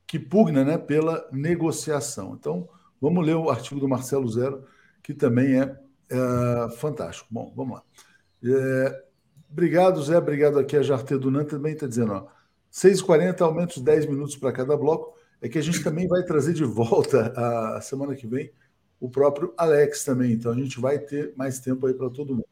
que 0.06 0.18
pugna 0.18 0.64
né, 0.64 0.78
pela 0.78 1.28
negociação. 1.32 2.36
Então, 2.38 2.68
vamos 3.00 3.24
ler 3.24 3.34
o 3.34 3.50
artigo 3.50 3.80
do 3.80 3.88
Marcelo 3.88 4.28
Zero, 4.28 4.64
que 5.02 5.12
também 5.12 5.60
é, 5.60 5.76
é 6.08 6.68
fantástico. 6.76 7.28
Bom, 7.30 7.52
vamos 7.54 7.74
lá. 7.74 7.82
É, 8.44 9.04
obrigado, 9.50 10.02
Zé. 10.02 10.16
Obrigado 10.16 10.58
aqui 10.58 10.76
a 10.76 10.82
Jarte 10.82 11.16
Dunan 11.16 11.44
também 11.44 11.74
está 11.74 11.86
dizendo, 11.86 12.12
ó, 12.12 12.26
6h40, 12.72 13.40
aumenta 13.40 13.74
os 13.74 13.82
10 13.82 14.06
minutos 14.06 14.36
para 14.36 14.52
cada 14.52 14.76
bloco 14.76 15.13
é 15.40 15.48
que 15.48 15.58
a 15.58 15.62
gente 15.62 15.82
também 15.82 16.08
vai 16.08 16.22
trazer 16.22 16.52
de 16.54 16.64
volta 16.64 17.32
a 17.76 17.80
semana 17.80 18.14
que 18.14 18.26
vem 18.26 18.50
o 19.00 19.08
próprio 19.08 19.52
Alex 19.56 20.04
também. 20.04 20.32
Então 20.32 20.52
a 20.52 20.56
gente 20.56 20.80
vai 20.80 20.98
ter 20.98 21.34
mais 21.36 21.60
tempo 21.60 21.86
aí 21.86 21.94
para 21.94 22.08
todo 22.08 22.34
mundo. 22.34 22.48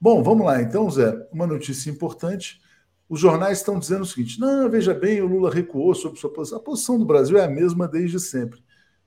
Bom, 0.00 0.22
vamos 0.22 0.46
lá 0.46 0.62
então, 0.62 0.90
Zé. 0.90 1.28
Uma 1.32 1.46
notícia 1.46 1.90
importante. 1.90 2.60
Os 3.08 3.18
jornais 3.20 3.58
estão 3.58 3.78
dizendo 3.78 4.02
o 4.02 4.06
seguinte: 4.06 4.38
não, 4.38 4.70
veja 4.70 4.94
bem, 4.94 5.20
o 5.20 5.26
Lula 5.26 5.52
recuou 5.52 5.94
sobre 5.94 6.18
sua 6.18 6.32
posição. 6.32 6.58
A 6.58 6.62
posição 6.62 6.98
do 6.98 7.04
Brasil 7.04 7.36
é 7.36 7.44
a 7.44 7.48
mesma 7.48 7.88
desde 7.88 8.20
sempre. 8.20 8.62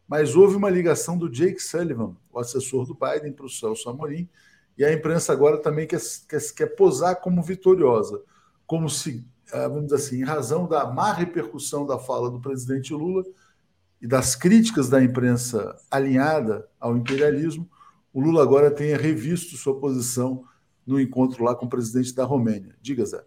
Mas 0.07 0.35
houve 0.35 0.55
uma 0.55 0.69
ligação 0.69 1.17
do 1.17 1.29
Jake 1.29 1.61
Sullivan, 1.61 2.15
o 2.31 2.37
assessor 2.37 2.85
do 2.85 2.93
Biden, 2.93 3.31
para 3.31 3.45
o 3.45 3.49
Celso 3.49 3.89
Amorim, 3.89 4.29
e 4.77 4.83
a 4.83 4.91
imprensa 4.91 5.31
agora 5.31 5.57
também 5.57 5.87
quer, 5.87 6.01
quer, 6.27 6.41
quer 6.53 6.67
posar 6.75 7.15
como 7.21 7.41
vitoriosa, 7.41 8.21
como 8.67 8.89
se 8.89 9.25
vamos 9.51 9.85
dizer 9.85 9.95
assim, 9.95 10.21
em 10.21 10.23
razão 10.23 10.67
da 10.67 10.85
má 10.85 11.13
repercussão 11.13 11.85
da 11.85 11.99
fala 11.99 12.29
do 12.29 12.39
presidente 12.39 12.93
Lula 12.93 13.23
e 14.01 14.07
das 14.07 14.35
críticas 14.35 14.89
da 14.89 15.03
imprensa 15.03 15.75
alinhada 15.89 16.67
ao 16.79 16.97
imperialismo, 16.97 17.69
o 18.11 18.19
Lula 18.19 18.43
agora 18.43 18.69
tenha 18.69 18.97
revisto 18.97 19.57
sua 19.57 19.79
posição 19.79 20.43
no 20.85 20.99
encontro 20.99 21.43
lá 21.43 21.55
com 21.55 21.65
o 21.65 21.69
presidente 21.69 22.13
da 22.13 22.25
Romênia. 22.25 22.75
Diga, 22.81 23.05
Zé. 23.05 23.23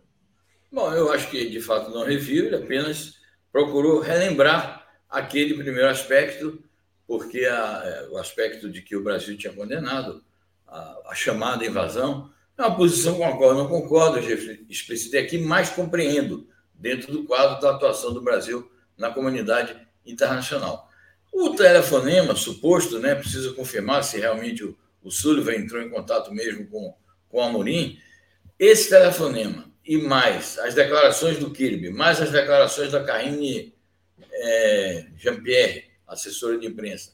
Bom, 0.71 0.93
eu 0.93 1.11
acho 1.11 1.31
que 1.31 1.49
de 1.49 1.61
fato 1.61 1.91
não 1.91 2.05
reviu, 2.05 2.47
ele 2.47 2.57
apenas 2.57 3.15
procurou 3.51 4.01
relembrar 4.01 4.87
aquele 5.09 5.55
primeiro 5.55 5.89
aspecto, 5.89 6.63
porque 7.07 7.45
a, 7.47 7.83
é, 7.85 8.09
o 8.11 8.19
aspecto 8.19 8.71
de 8.71 8.83
que 8.83 8.95
o 8.95 9.03
Brasil 9.03 9.37
tinha 9.39 9.53
condenado 9.53 10.23
a, 10.67 10.99
a 11.07 11.15
chamada 11.15 11.65
invasão 11.65 12.31
é 12.59 12.63
uma 12.63 12.77
posição 12.77 13.23
a 13.23 13.31
eu 13.31 13.55
não 13.55 13.69
concordo, 13.69 14.19
explicitei 14.69 15.21
aqui, 15.21 15.39
mas 15.39 15.71
compreendo 15.71 16.49
dentro 16.75 17.13
do 17.13 17.25
quadro 17.25 17.61
da 17.61 17.71
atuação 17.71 18.15
do 18.15 18.23
Brasil 18.23 18.71
na 18.97 19.11
comunidade 19.11 19.77
internacional. 20.05 20.89
O 21.33 21.51
telefonema 21.51 22.35
suposto, 22.35 22.99
né, 22.99 23.15
precisa 23.15 23.53
confirmar 23.53 24.03
se 24.05 24.19
realmente 24.19 24.65
o, 24.65 24.77
o 25.03 25.11
Sullivan 25.11 25.55
entrou 25.55 25.83
em 25.83 25.91
contato 25.91 26.33
mesmo 26.33 26.67
com, 26.69 26.95
com 27.29 27.39
o 27.39 27.43
Amorim. 27.43 27.99
Esse 28.59 28.89
telefonema 28.89 29.71
e 29.85 29.99
mais 29.99 30.59
as 30.59 30.75
declarações 30.75 31.39
do 31.39 31.51
Kirby, 31.51 31.91
mais 31.91 32.21
as 32.21 32.31
declarações 32.31 32.91
da 32.91 33.05
Karine 33.05 33.75
é, 34.33 35.07
Jean-Pierre, 35.17 35.85
assessora 36.07 36.59
de 36.59 36.67
imprensa, 36.67 37.13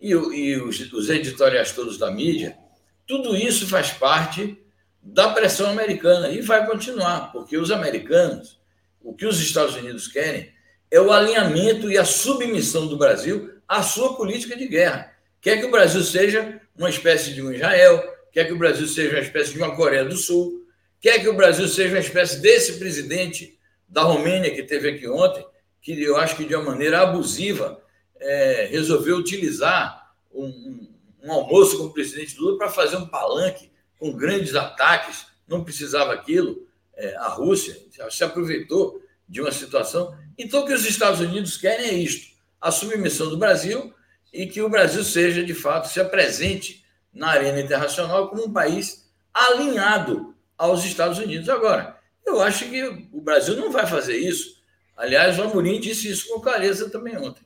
e, 0.00 0.10
e 0.10 0.56
os, 0.56 0.92
os 0.92 1.08
editoriais 1.08 1.72
todos 1.72 1.96
da 1.96 2.10
mídia, 2.10 2.58
tudo 3.06 3.36
isso 3.36 3.68
faz 3.68 3.90
parte 3.90 4.61
da 5.02 5.30
pressão 5.30 5.68
americana 5.68 6.28
e 6.28 6.40
vai 6.40 6.64
continuar, 6.64 7.32
porque 7.32 7.56
os 7.56 7.70
americanos, 7.70 8.60
o 9.02 9.12
que 9.12 9.26
os 9.26 9.40
Estados 9.40 9.74
Unidos 9.74 10.06
querem 10.06 10.52
é 10.90 11.00
o 11.00 11.10
alinhamento 11.10 11.90
e 11.90 11.98
a 11.98 12.04
submissão 12.04 12.86
do 12.86 12.96
Brasil 12.96 13.50
à 13.66 13.82
sua 13.82 14.14
política 14.14 14.56
de 14.56 14.68
guerra. 14.68 15.12
Quer 15.40 15.58
que 15.58 15.66
o 15.66 15.70
Brasil 15.70 16.02
seja 16.02 16.60
uma 16.76 16.88
espécie 16.88 17.32
de 17.32 17.42
um 17.42 17.52
Israel, 17.52 18.02
quer 18.30 18.44
que 18.46 18.52
o 18.52 18.58
Brasil 18.58 18.86
seja 18.86 19.16
uma 19.16 19.22
espécie 19.22 19.52
de 19.52 19.58
uma 19.58 19.74
Coreia 19.74 20.04
do 20.04 20.16
Sul, 20.16 20.64
quer 21.00 21.18
que 21.18 21.28
o 21.28 21.34
Brasil 21.34 21.66
seja 21.66 21.94
uma 21.94 22.00
espécie 22.00 22.40
desse 22.40 22.78
presidente 22.78 23.58
da 23.88 24.02
Romênia 24.02 24.54
que 24.54 24.62
teve 24.62 24.90
aqui 24.90 25.08
ontem, 25.08 25.44
que 25.80 26.00
eu 26.00 26.16
acho 26.16 26.36
que 26.36 26.44
de 26.44 26.54
uma 26.54 26.70
maneira 26.70 27.00
abusiva 27.00 27.82
é, 28.20 28.68
resolveu 28.70 29.16
utilizar 29.16 30.12
um, 30.32 30.46
um, 30.46 30.88
um 31.24 31.32
almoço 31.32 31.76
com 31.76 31.84
o 31.84 31.92
presidente 31.92 32.38
Lula 32.38 32.56
para 32.56 32.68
fazer 32.68 32.96
um 32.96 33.08
palanque 33.08 33.71
com 34.02 34.12
grandes 34.16 34.56
ataques, 34.56 35.26
não 35.46 35.62
precisava 35.62 36.12
aquilo. 36.12 36.66
É, 36.96 37.14
a 37.18 37.28
Rússia 37.28 37.76
se 38.10 38.24
aproveitou 38.24 39.00
de 39.28 39.40
uma 39.40 39.52
situação. 39.52 40.12
Então, 40.36 40.62
o 40.62 40.66
que 40.66 40.72
os 40.72 40.84
Estados 40.84 41.20
Unidos 41.20 41.56
querem 41.56 41.86
é 41.86 41.94
isto: 41.94 42.36
a 42.60 42.72
submissão 42.72 43.28
do 43.30 43.38
Brasil 43.38 43.94
e 44.32 44.46
que 44.48 44.60
o 44.60 44.68
Brasil 44.68 45.04
seja, 45.04 45.44
de 45.44 45.54
fato, 45.54 45.88
se 45.88 46.00
apresente 46.00 46.84
na 47.14 47.28
arena 47.28 47.60
internacional 47.60 48.28
como 48.28 48.46
um 48.46 48.52
país 48.52 49.08
alinhado 49.32 50.34
aos 50.58 50.84
Estados 50.84 51.18
Unidos. 51.18 51.48
Agora, 51.48 51.96
eu 52.26 52.42
acho 52.42 52.68
que 52.68 53.08
o 53.12 53.20
Brasil 53.20 53.54
não 53.56 53.70
vai 53.70 53.86
fazer 53.86 54.16
isso. 54.16 54.60
Aliás, 54.96 55.38
o 55.38 55.42
Amorim 55.42 55.78
disse 55.78 56.10
isso 56.10 56.28
com 56.28 56.40
clareza 56.40 56.90
também 56.90 57.16
ontem. 57.16 57.44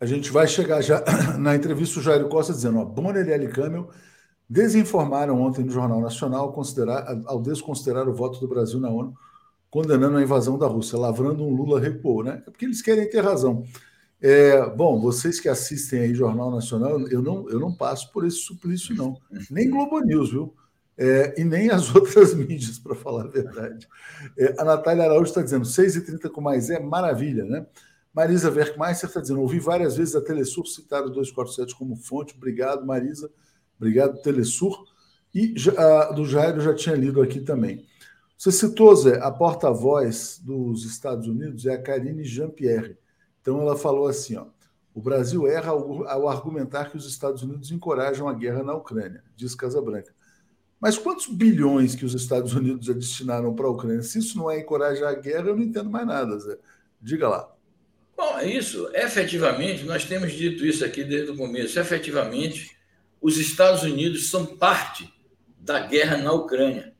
A 0.00 0.06
gente 0.06 0.30
vai 0.30 0.48
chegar 0.48 0.80
já 0.80 1.04
na 1.38 1.54
entrevista 1.54 2.00
o 2.00 2.02
Jair 2.02 2.24
Costa 2.28 2.54
dizendo: 2.54 2.78
ó, 2.78 2.84
Bonner 2.86 3.28
e 3.28 3.32
L. 3.32 3.48
Desinformaram 4.48 5.40
ontem 5.40 5.64
no 5.64 5.70
Jornal 5.70 6.00
Nacional 6.00 6.54
ao 7.26 7.40
desconsiderar 7.40 8.08
o 8.08 8.14
voto 8.14 8.38
do 8.40 8.48
Brasil 8.48 8.78
na 8.78 8.90
ONU, 8.90 9.14
condenando 9.70 10.18
a 10.18 10.22
invasão 10.22 10.58
da 10.58 10.66
Rússia, 10.66 10.98
lavrando 10.98 11.42
um 11.42 11.54
Lula 11.54 11.80
recuou, 11.80 12.22
né? 12.22 12.42
É 12.46 12.50
porque 12.50 12.64
eles 12.64 12.82
querem 12.82 13.08
ter 13.08 13.24
razão. 13.24 13.64
É, 14.20 14.64
bom, 14.70 15.00
vocês 15.00 15.40
que 15.40 15.48
assistem 15.48 16.00
aí 16.00 16.14
Jornal 16.14 16.50
Nacional, 16.50 17.00
eu 17.08 17.20
não, 17.20 17.48
eu 17.48 17.58
não 17.58 17.74
passo 17.74 18.12
por 18.12 18.26
esse 18.26 18.38
suplício, 18.38 18.94
não. 18.94 19.18
Nem 19.50 19.68
Globo 19.68 20.00
News, 20.00 20.30
viu? 20.30 20.54
É, 20.96 21.34
e 21.38 21.44
nem 21.44 21.70
as 21.70 21.92
outras 21.94 22.34
mídias, 22.34 22.78
para 22.78 22.94
falar 22.94 23.24
a 23.24 23.28
verdade. 23.28 23.88
É, 24.38 24.54
a 24.58 24.64
Natália 24.64 25.04
Araújo 25.04 25.24
está 25.24 25.42
dizendo 25.42 25.64
6h30 25.64 26.30
com 26.30 26.40
mais 26.40 26.70
é 26.70 26.78
maravilha, 26.80 27.44
né? 27.44 27.66
Marisa 28.14 28.50
Werkmeister 28.50 29.08
está 29.08 29.20
dizendo: 29.20 29.40
ouvi 29.40 29.58
várias 29.58 29.96
vezes 29.96 30.14
a 30.14 30.20
Telesur 30.20 30.66
citar 30.66 31.02
o 31.02 31.10
247 31.10 31.74
como 31.74 31.96
fonte. 31.96 32.34
Obrigado, 32.36 32.86
Marisa. 32.86 33.30
Obrigado, 33.84 34.22
Telesur. 34.22 34.86
E 35.34 35.48
do 36.14 36.24
Jairo 36.24 36.56
eu 36.56 36.62
já 36.62 36.74
tinha 36.74 36.96
lido 36.96 37.20
aqui 37.20 37.38
também. 37.38 37.84
Você 38.38 38.50
citou, 38.50 38.96
Zé, 38.96 39.20
a 39.20 39.30
porta-voz 39.30 40.40
dos 40.42 40.86
Estados 40.86 41.28
Unidos 41.28 41.66
é 41.66 41.74
a 41.74 41.82
Karine 41.82 42.24
Jean-Pierre. 42.24 42.96
Então 43.42 43.60
ela 43.60 43.76
falou 43.76 44.06
assim: 44.06 44.36
ó, 44.36 44.46
o 44.94 45.02
Brasil 45.02 45.46
erra 45.46 45.72
ao, 45.72 46.08
ao 46.08 46.28
argumentar 46.28 46.90
que 46.90 46.96
os 46.96 47.06
Estados 47.06 47.42
Unidos 47.42 47.70
encorajam 47.70 48.26
a 48.26 48.32
guerra 48.32 48.62
na 48.62 48.74
Ucrânia, 48.74 49.22
diz 49.36 49.54
Casabranca. 49.54 50.14
Mas 50.80 50.96
quantos 50.96 51.26
bilhões 51.26 51.94
que 51.94 52.06
os 52.06 52.14
Estados 52.14 52.54
Unidos 52.54 52.86
já 52.86 52.94
destinaram 52.94 53.54
para 53.54 53.66
a 53.66 53.70
Ucrânia? 53.70 54.02
Se 54.02 54.18
isso 54.18 54.38
não 54.38 54.50
é 54.50 54.60
encorajar 54.60 55.10
a 55.10 55.14
guerra, 55.14 55.48
eu 55.48 55.56
não 55.56 55.62
entendo 55.62 55.90
mais 55.90 56.06
nada, 56.06 56.38
Zé. 56.38 56.56
Diga 57.00 57.28
lá. 57.28 57.54
Bom, 58.16 58.38
é 58.38 58.46
isso. 58.46 58.88
Efetivamente, 58.94 59.84
nós 59.84 60.04
temos 60.04 60.32
dito 60.32 60.64
isso 60.64 60.84
aqui 60.84 61.04
desde 61.04 61.32
o 61.32 61.36
começo. 61.36 61.78
Efetivamente, 61.78 62.73
os 63.24 63.38
Estados 63.38 63.82
Unidos 63.82 64.28
são 64.28 64.44
parte 64.44 65.10
da 65.58 65.80
guerra 65.80 66.18
na 66.18 66.30
Ucrânia. 66.30 66.92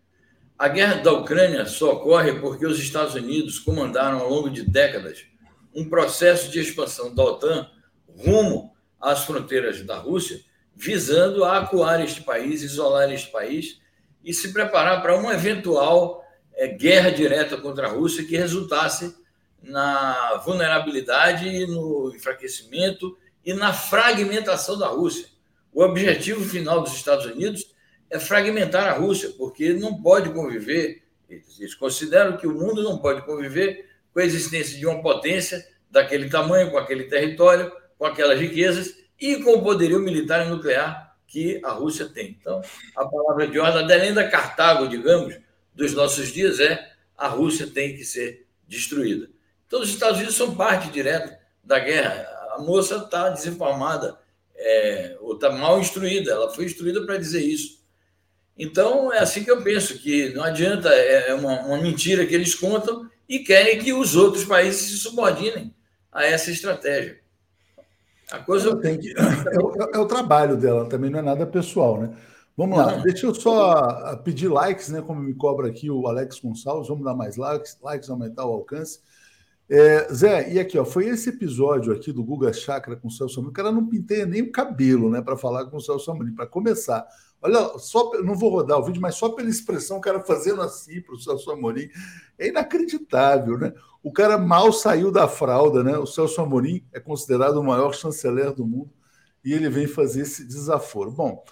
A 0.59 0.69
guerra 0.69 1.03
da 1.03 1.13
Ucrânia 1.13 1.67
só 1.67 1.93
ocorre 1.93 2.41
porque 2.41 2.65
os 2.65 2.79
Estados 2.79 3.15
Unidos 3.15 3.59
comandaram 3.59 4.21
ao 4.21 4.31
longo 4.31 4.49
de 4.49 4.63
décadas 4.63 5.27
um 5.75 5.87
processo 5.87 6.51
de 6.51 6.61
expansão 6.61 7.15
da 7.15 7.23
OTAN 7.23 7.69
rumo 8.09 8.75
às 8.99 9.27
fronteiras 9.27 9.83
da 9.83 9.99
Rússia, 9.99 10.41
visando 10.75 11.45
acuar 11.45 12.03
este 12.03 12.23
país, 12.23 12.63
isolar 12.63 13.13
este 13.13 13.31
país 13.31 13.79
e 14.25 14.33
se 14.33 14.51
preparar 14.51 15.03
para 15.03 15.19
uma 15.19 15.35
eventual 15.35 16.25
é, 16.55 16.69
guerra 16.69 17.11
direta 17.11 17.59
contra 17.59 17.87
a 17.87 17.91
Rússia 17.91 18.25
que 18.25 18.35
resultasse 18.35 19.15
na 19.63 20.41
vulnerabilidade 20.43 21.67
no 21.67 22.15
enfraquecimento 22.17 23.15
e 23.45 23.53
na 23.53 23.75
fragmentação 23.75 24.79
da 24.79 24.87
Rússia. 24.87 25.34
O 25.75 25.83
objetivo 25.83 26.45
final 26.45 26.83
dos 26.83 26.95
Estados 26.95 27.27
Unidos 27.27 27.75
é 28.09 28.21
fragmentar 28.21 28.87
a 28.87 28.93
Rússia, 28.93 29.31
porque 29.37 29.73
não 29.73 30.01
pode 30.01 30.31
conviver, 30.31 31.03
eles 31.29 31.75
consideram 31.75 32.37
que 32.37 32.47
o 32.47 32.55
mundo 32.55 32.81
não 32.81 32.99
pode 32.99 33.23
conviver 33.23 33.91
com 34.13 34.21
a 34.21 34.25
existência 34.25 34.79
de 34.79 34.87
uma 34.87 35.03
potência 35.03 35.67
daquele 35.91 36.31
tamanho, 36.31 36.71
com 36.71 36.79
aquele 36.79 37.05
território, 37.05 37.73
com 37.99 38.07
aquelas 38.07 38.39
riquezas 38.39 38.95
e 39.21 39.43
com 39.43 39.55
o 39.55 39.63
poderio 39.63 39.99
militar 39.99 40.47
e 40.47 40.49
nuclear 40.49 41.17
que 41.27 41.61
a 41.65 41.73
Rússia 41.73 42.07
tem. 42.07 42.37
Então, 42.41 42.63
a 42.97 43.05
palavra 43.05 43.49
de 43.49 43.59
ordem, 43.59 43.83
além 43.83 44.15
da 44.15 44.29
Cartago, 44.29 44.87
digamos, 44.87 45.37
dos 45.75 45.93
nossos 45.93 46.29
dias, 46.29 46.61
é 46.61 46.93
a 47.19 47.27
Rússia 47.27 47.67
tem 47.67 47.97
que 47.97 48.05
ser 48.05 48.47
destruída. 48.69 49.29
Então, 49.67 49.81
os 49.81 49.89
Estados 49.89 50.19
Unidos 50.19 50.37
são 50.37 50.55
parte 50.55 50.89
direta 50.91 51.37
da 51.65 51.81
guerra. 51.81 52.29
A 52.53 52.59
moça 52.61 52.99
está 52.99 53.31
desinformada, 53.31 54.17
é, 54.64 55.16
ou 55.20 55.35
está 55.35 55.53
mal 55.53 55.79
instruída. 55.79 56.33
Ela 56.33 56.50
foi 56.50 56.64
instruída 56.64 57.05
para 57.05 57.18
dizer 57.18 57.44
isso. 57.44 57.85
Então, 58.57 59.12
é 59.12 59.18
assim 59.18 59.44
que 59.44 59.50
eu 59.50 59.62
penso, 59.62 59.98
que 59.98 60.31
não 60.31 60.42
adianta, 60.42 60.88
é, 60.88 61.31
é 61.31 61.35
uma, 61.35 61.61
uma 61.62 61.79
mentira 61.79 62.24
que 62.24 62.35
eles 62.35 62.55
contam 62.55 63.09
e 63.29 63.40
querem 63.40 63.79
que 63.79 63.92
os 63.92 64.16
outros 64.16 64.44
países 64.44 64.83
se 64.83 64.96
subordinem 64.98 65.74
a 66.11 66.24
essa 66.24 66.50
estratégia. 66.50 67.18
A 68.31 68.38
coisa 68.38 68.74
tem 68.77 68.98
que. 68.98 69.12
É 69.12 69.59
o, 69.59 69.74
é 69.94 69.98
o, 69.98 70.07
trabalho 70.07 70.57
dela, 70.57 70.88
também 70.88 71.11
não 71.11 71.18
é 71.18 71.22
nada 71.22 71.46
pessoal, 71.46 72.00
né? 72.00 72.16
Vamos 72.57 72.79
lá, 72.79 72.96
deixa 72.98 73.27
eu 73.27 73.35
só 73.35 74.16
pedir 74.18 74.48
likes, 74.48 74.88
né? 74.88 75.03
Como 75.03 75.20
me 75.20 75.35
cobra 75.35 75.68
aqui 75.68 75.90
o 75.90 76.07
Alex 76.07 76.38
Gonçalves, 76.38 76.88
vamos 76.88 77.05
dar 77.05 77.14
mais 77.14 77.37
likes, 77.37 77.77
likes 77.83 78.09
aumentar 78.09 78.46
o 78.46 78.53
alcance. 78.53 79.00
É, 79.68 80.12
Zé, 80.12 80.53
e 80.53 80.59
aqui, 80.59 80.79
ó, 80.79 80.85
foi 80.85 81.07
esse 81.07 81.31
episódio 81.31 81.90
aqui 81.92 82.12
do 82.12 82.22
Guga 82.22 82.53
Chakra 82.53 82.96
com 82.96 83.09
o 83.09 83.11
Celso 83.11 83.40
Amorim, 83.40 83.50
o 83.50 83.55
cara 83.55 83.72
não 83.72 83.87
pinteia 83.87 84.27
nem 84.27 84.42
o 84.42 84.53
cabelo, 84.53 85.09
né, 85.09 85.22
para 85.22 85.38
falar 85.38 85.64
com 85.66 85.79
o 85.79 85.81
Celso 85.81 86.11
Amorim, 86.11 86.35
para 86.35 86.46
começar. 86.46 87.07
Olha, 87.40 87.79
só 87.79 88.11
não 88.22 88.35
vou 88.35 88.50
rodar 88.50 88.79
o 88.79 88.85
vídeo, 88.85 89.00
mas 89.00 89.14
só 89.14 89.31
pela 89.31 89.48
expressão 89.48 89.96
o 89.96 90.00
cara 90.03 90.20
fazendo 90.20 90.61
assim 90.61 91.00
para 91.00 91.14
o 91.14 91.18
Celso 91.18 91.50
Amorim, 91.50 91.88
é 92.38 92.48
inacreditável, 92.48 93.59
né? 93.59 93.72
O 94.03 94.12
cara 94.12 94.37
mal 94.37 94.70
saiu 94.70 95.11
da 95.11 95.27
fralda, 95.27 95.83
né? 95.83 95.96
O 95.96 96.07
Celso 96.07 96.40
Amorim 96.42 96.87
é 96.92 97.00
considerado 97.00 97.57
o 97.57 97.64
maior 97.64 97.94
chanceler 97.94 98.53
do 98.53 98.66
mundo 98.66 98.90
e 99.42 99.53
ele 99.53 99.70
vem 99.70 99.87
fazer 99.87 100.22
esse 100.22 100.44
desaforo. 100.44 101.11
Bom, 101.11 101.42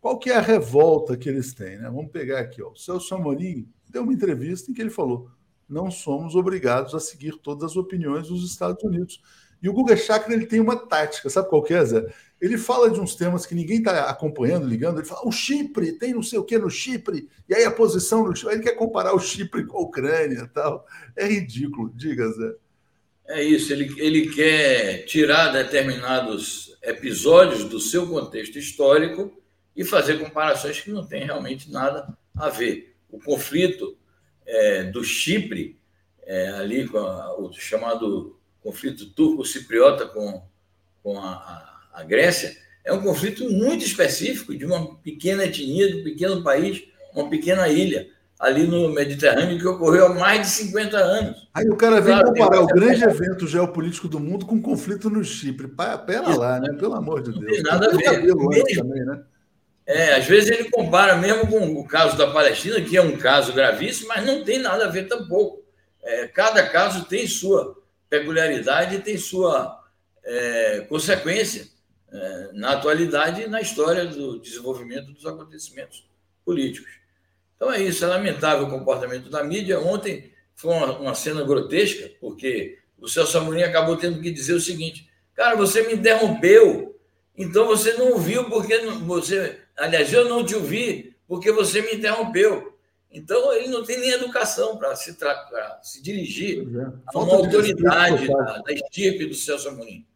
qual 0.00 0.18
que 0.18 0.30
é 0.30 0.36
a 0.36 0.40
revolta 0.40 1.16
que 1.16 1.28
eles 1.28 1.54
têm, 1.54 1.78
né? 1.78 1.84
Vamos 1.84 2.10
pegar 2.10 2.40
aqui, 2.40 2.62
ó. 2.62 2.70
O 2.70 2.76
Celso 2.76 3.14
Amorim 3.14 3.68
deu 3.88 4.02
uma 4.02 4.12
entrevista 4.12 4.70
em 4.70 4.74
que 4.74 4.80
ele 4.80 4.90
falou 4.90 5.30
não 5.70 5.90
somos 5.90 6.34
obrigados 6.34 6.94
a 6.94 7.00
seguir 7.00 7.36
todas 7.38 7.72
as 7.72 7.76
opiniões 7.76 8.28
dos 8.28 8.44
Estados 8.44 8.82
Unidos. 8.82 9.22
E 9.62 9.68
o 9.68 9.72
Guga 9.72 9.96
Chakra 9.96 10.32
ele 10.32 10.46
tem 10.46 10.58
uma 10.58 10.76
tática, 10.76 11.28
sabe 11.28 11.48
qual 11.48 11.62
que 11.62 11.74
é, 11.74 11.84
Zé? 11.84 12.06
Ele 12.40 12.56
fala 12.56 12.90
de 12.90 12.98
uns 12.98 13.14
temas 13.14 13.44
que 13.44 13.54
ninguém 13.54 13.78
está 13.78 14.08
acompanhando, 14.08 14.66
ligando. 14.66 14.98
Ele 14.98 15.06
fala: 15.06 15.28
o 15.28 15.32
Chipre, 15.32 15.92
tem 15.92 16.14
não 16.14 16.22
sei 16.22 16.38
o 16.38 16.44
que 16.44 16.58
no 16.58 16.70
Chipre, 16.70 17.28
e 17.46 17.54
aí 17.54 17.64
a 17.64 17.70
posição 17.70 18.26
no 18.26 18.34
Chipre. 18.34 18.54
Ele 18.54 18.62
quer 18.62 18.76
comparar 18.76 19.14
o 19.14 19.20
Chipre 19.20 19.66
com 19.66 19.76
a 19.76 19.82
Ucrânia 19.82 20.50
tal. 20.52 20.86
É 21.14 21.26
ridículo, 21.26 21.92
diga, 21.94 22.26
Zé. 22.30 22.54
É 23.28 23.44
isso, 23.44 23.72
ele, 23.72 23.94
ele 23.98 24.30
quer 24.30 25.04
tirar 25.04 25.52
determinados 25.52 26.76
episódios 26.82 27.64
do 27.64 27.78
seu 27.78 28.08
contexto 28.08 28.58
histórico 28.58 29.32
e 29.76 29.84
fazer 29.84 30.18
comparações 30.18 30.80
que 30.80 30.90
não 30.90 31.06
têm 31.06 31.26
realmente 31.26 31.70
nada 31.70 32.08
a 32.34 32.48
ver. 32.48 32.96
O 33.08 33.20
conflito 33.20 33.96
é, 34.50 34.84
do 34.84 35.04
Chipre, 35.04 35.78
é, 36.26 36.48
ali 36.50 36.86
com 36.86 36.98
a, 36.98 37.38
o 37.38 37.52
chamado 37.52 38.36
conflito 38.62 39.06
turco-cipriota 39.06 40.06
com, 40.06 40.42
com 41.02 41.18
a, 41.18 41.30
a, 41.30 42.00
a, 42.00 42.04
Grécia, 42.04 42.56
é 42.84 42.92
um 42.92 43.02
conflito 43.02 43.48
muito 43.50 43.84
específico 43.84 44.56
de 44.56 44.66
uma 44.66 44.96
pequena 44.96 45.44
etnia, 45.44 45.90
de 45.90 46.00
um 46.00 46.04
pequeno 46.04 46.42
país, 46.42 46.84
uma 47.14 47.28
pequena 47.30 47.68
ilha, 47.68 48.08
ali 48.38 48.66
no 48.66 48.88
Mediterrâneo, 48.88 49.58
que 49.58 49.66
ocorreu 49.66 50.06
há 50.06 50.14
mais 50.14 50.40
de 50.42 50.46
50 50.48 50.96
anos. 50.96 51.48
Aí 51.54 51.68
o 51.68 51.76
cara 51.76 52.00
vem 52.00 52.14
claro, 52.14 52.28
comparar 52.28 52.60
o 52.62 52.66
grande 52.66 53.04
evento 53.04 53.46
geopolítico 53.46 54.08
do 54.08 54.18
mundo 54.18 54.46
com 54.46 54.56
o 54.56 54.62
conflito 54.62 55.10
no 55.10 55.22
Chipre. 55.22 55.68
Pera 56.06 56.34
lá, 56.34 56.58
né? 56.58 56.72
Pelo 56.78 56.94
amor 56.94 57.22
de 57.22 57.32
Deus. 57.32 57.44
Não 57.44 57.50
tem 57.50 57.62
nada 57.62 57.86
a 57.86 57.90
ver. 57.90 58.22
Mesmo, 58.22 58.64
também, 58.76 59.04
né? 59.04 59.22
É, 59.92 60.14
às 60.14 60.24
vezes 60.24 60.48
ele 60.50 60.70
compara 60.70 61.16
mesmo 61.16 61.48
com 61.48 61.72
o 61.74 61.84
caso 61.84 62.16
da 62.16 62.30
Palestina, 62.30 62.80
que 62.80 62.96
é 62.96 63.02
um 63.02 63.16
caso 63.16 63.52
gravíssimo, 63.52 64.06
mas 64.06 64.24
não 64.24 64.44
tem 64.44 64.60
nada 64.60 64.84
a 64.84 64.88
ver 64.88 65.08
tampouco. 65.08 65.64
É, 66.00 66.28
cada 66.28 66.64
caso 66.68 67.06
tem 67.06 67.26
sua 67.26 67.76
peculiaridade 68.08 68.94
e 68.94 69.00
tem 69.00 69.18
sua 69.18 69.82
é, 70.22 70.86
consequência 70.88 71.66
é, 72.12 72.50
na 72.52 72.74
atualidade 72.74 73.42
e 73.42 73.48
na 73.48 73.60
história 73.60 74.06
do 74.06 74.38
desenvolvimento 74.38 75.10
dos 75.10 75.26
acontecimentos 75.26 76.08
políticos. 76.44 76.92
Então 77.56 77.72
é 77.72 77.82
isso, 77.82 78.04
é 78.04 78.06
lamentável 78.06 78.68
o 78.68 78.70
comportamento 78.70 79.28
da 79.28 79.42
mídia. 79.42 79.80
Ontem 79.80 80.32
foi 80.54 80.72
uma, 80.72 80.98
uma 81.00 81.14
cena 81.16 81.42
grotesca, 81.42 82.12
porque 82.20 82.78
o 82.96 83.08
Celso 83.08 83.38
Amorim 83.38 83.62
acabou 83.62 83.96
tendo 83.96 84.20
que 84.20 84.30
dizer 84.30 84.54
o 84.54 84.60
seguinte: 84.60 85.10
cara, 85.34 85.56
você 85.56 85.84
me 85.84 85.94
interrompeu, 85.94 86.96
então 87.36 87.66
você 87.66 87.94
não 87.94 88.12
ouviu 88.12 88.44
porque 88.44 88.78
você 88.78 89.58
Aliás, 89.76 90.12
eu 90.12 90.28
não 90.28 90.44
te 90.44 90.54
ouvi 90.54 91.16
porque 91.26 91.52
você 91.52 91.80
me 91.82 91.94
interrompeu. 91.94 92.78
Então, 93.12 93.52
ele 93.52 93.68
não 93.68 93.82
tem 93.82 93.98
nem 93.98 94.10
educação 94.10 94.76
para 94.76 94.94
se, 94.94 95.16
se 95.82 96.02
dirigir 96.02 96.66
é. 96.76 96.92
a 97.06 97.18
uma 97.18 97.34
autoridade 97.34 98.28
da, 98.28 98.58
da 98.58 98.72
estirpe 98.72 99.26
do 99.26 99.34
Celso 99.34 99.68
Amorim. 99.68 100.06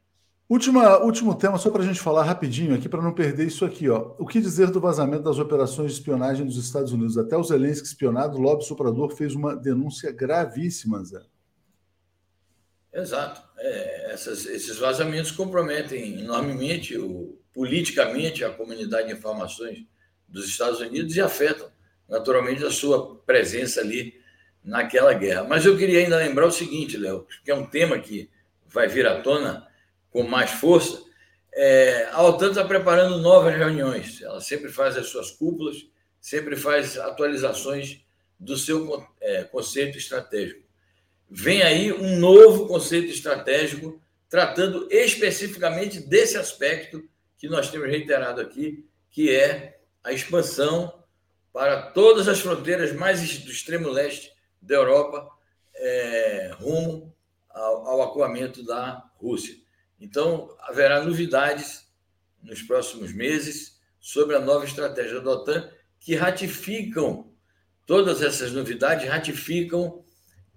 Última, 0.49 0.99
último 1.03 1.35
tema, 1.35 1.59
só 1.59 1.71
para 1.71 1.83
a 1.83 1.87
gente 1.87 1.99
falar 1.99 2.23
rapidinho 2.23 2.75
aqui, 2.75 2.89
para 2.89 3.03
não 3.03 3.13
perder 3.13 3.47
isso 3.47 3.65
aqui. 3.65 3.89
Ó. 3.89 4.15
O 4.19 4.27
que 4.27 4.41
dizer 4.41 4.71
do 4.71 4.81
vazamento 4.81 5.25
das 5.25 5.39
operações 5.39 5.93
de 5.93 5.99
espionagem 5.99 6.47
dos 6.47 6.57
Estados 6.57 6.93
Unidos? 6.93 7.17
Até 7.17 7.37
o 7.37 7.43
Zelensky 7.43 7.87
espionado, 7.87 8.37
o 8.37 8.41
lobby 8.41 8.65
suprador 8.65 9.11
fez 9.17 9.35
uma 9.35 9.57
denúncia 9.57 10.13
gravíssima, 10.13 11.03
Zé. 11.03 11.23
Exato. 12.93 13.43
É, 13.59 14.13
essas, 14.13 14.45
esses 14.47 14.79
vazamentos 14.79 15.33
comprometem 15.33 16.21
enormemente 16.21 16.97
o, 16.97 17.37
politicamente 17.55 18.45
a 18.45 18.51
comunidade 18.51 19.09
de 19.09 19.15
informações 19.15 19.85
dos 20.29 20.47
Estados 20.47 20.81
Unidos 20.81 21.17
e 21.17 21.21
afetam 21.21 21.71
naturalmente 22.09 22.65
a 22.65 22.71
sua 22.71 23.17
presença 23.25 23.81
ali 23.81 24.21
naquela 24.63 25.15
guerra. 25.15 25.45
Mas 25.45 25.65
eu 25.65 25.79
queria 25.79 26.01
ainda 26.01 26.19
lembrar 26.19 26.47
o 26.47 26.53
seguinte, 26.53 26.97
Léo, 26.97 27.27
que 27.45 27.51
é 27.51 27.55
um 27.55 27.65
tema 27.67 27.99
que 27.99 28.29
vai 28.67 28.89
vir 28.89 29.07
à 29.07 29.23
tona 29.23 29.67
com 30.11 30.25
mais 30.25 30.51
força, 30.51 31.03
É, 31.57 32.09
a 32.11 32.21
OTAN 32.21 32.49
está 32.49 32.65
preparando 32.65 33.19
novas 33.19 33.55
reuniões. 33.55 34.21
Ela 34.21 34.41
sempre 34.41 34.73
faz 34.73 34.97
as 34.97 35.07
suas 35.07 35.31
cúpulas, 35.31 35.87
sempre 36.21 36.57
faz 36.57 36.99
atualizações 36.99 38.01
do 38.41 38.57
seu 38.57 39.07
é, 39.21 39.45
conceito 39.45 39.97
estratégico. 39.97 40.65
Vem 41.31 41.63
aí 41.63 41.93
um 41.93 42.19
novo 42.19 42.67
conceito 42.67 43.13
estratégico 43.13 44.03
tratando 44.29 44.89
especificamente 44.91 46.01
desse 46.01 46.37
aspecto 46.37 47.09
que 47.39 47.49
nós 47.49 47.71
temos 47.71 47.89
reiterado 47.89 48.41
aqui, 48.41 48.89
que 49.11 49.35
é 49.35 49.81
a 50.03 50.13
expansão 50.13 51.03
para 51.53 51.83
todas 51.93 52.27
as 52.29 52.41
fronteiras 52.41 52.93
mais 52.93 53.39
do 53.39 53.51
extremo 53.51 53.89
leste 53.89 54.33
da 54.61 54.75
Europa, 54.75 55.29
é, 55.75 56.51
rumo 56.59 57.15
ao, 57.51 57.87
ao 57.87 58.03
acuamento 58.03 58.65
da 58.65 59.05
Rússia. 59.17 59.57
Então, 60.01 60.55
haverá 60.61 61.03
novidades 61.03 61.87
nos 62.43 62.63
próximos 62.63 63.13
meses 63.13 63.81
sobre 64.01 64.37
a 64.37 64.41
nova 64.41 64.65
estratégia 64.65 65.21
da 65.21 65.31
OTAN, 65.31 65.71
que 65.99 66.15
ratificam, 66.15 67.33
todas 67.87 68.21
essas 68.21 68.53
novidades 68.53 69.09
ratificam 69.09 70.05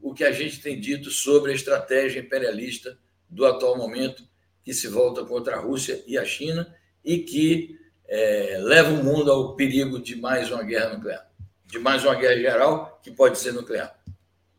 o 0.02 0.14
que 0.14 0.24
a 0.24 0.32
gente 0.32 0.62
tem 0.62 0.80
dito 0.80 1.10
sobre 1.10 1.52
a 1.52 1.56
estratégia 1.56 2.20
imperialista 2.20 3.00
do 3.30 3.46
atual 3.46 3.78
momento, 3.78 4.28
que 4.68 4.74
se 4.74 4.90
volta 4.90 5.24
contra 5.24 5.56
a 5.56 5.60
Rússia 5.62 6.04
e 6.06 6.18
a 6.18 6.26
China 6.26 6.68
e 7.02 7.20
que 7.20 7.80
é, 8.06 8.60
leva 8.60 8.92
o 8.92 9.02
mundo 9.02 9.32
ao 9.32 9.56
perigo 9.56 9.98
de 9.98 10.14
mais 10.18 10.52
uma 10.52 10.62
guerra 10.62 10.94
nuclear, 10.94 11.26
de 11.66 11.80
mais 11.80 12.04
uma 12.04 12.16
guerra 12.16 12.36
geral 12.36 13.00
que 13.02 13.10
pode 13.10 13.40
ser 13.40 13.54
nuclear. 13.54 13.98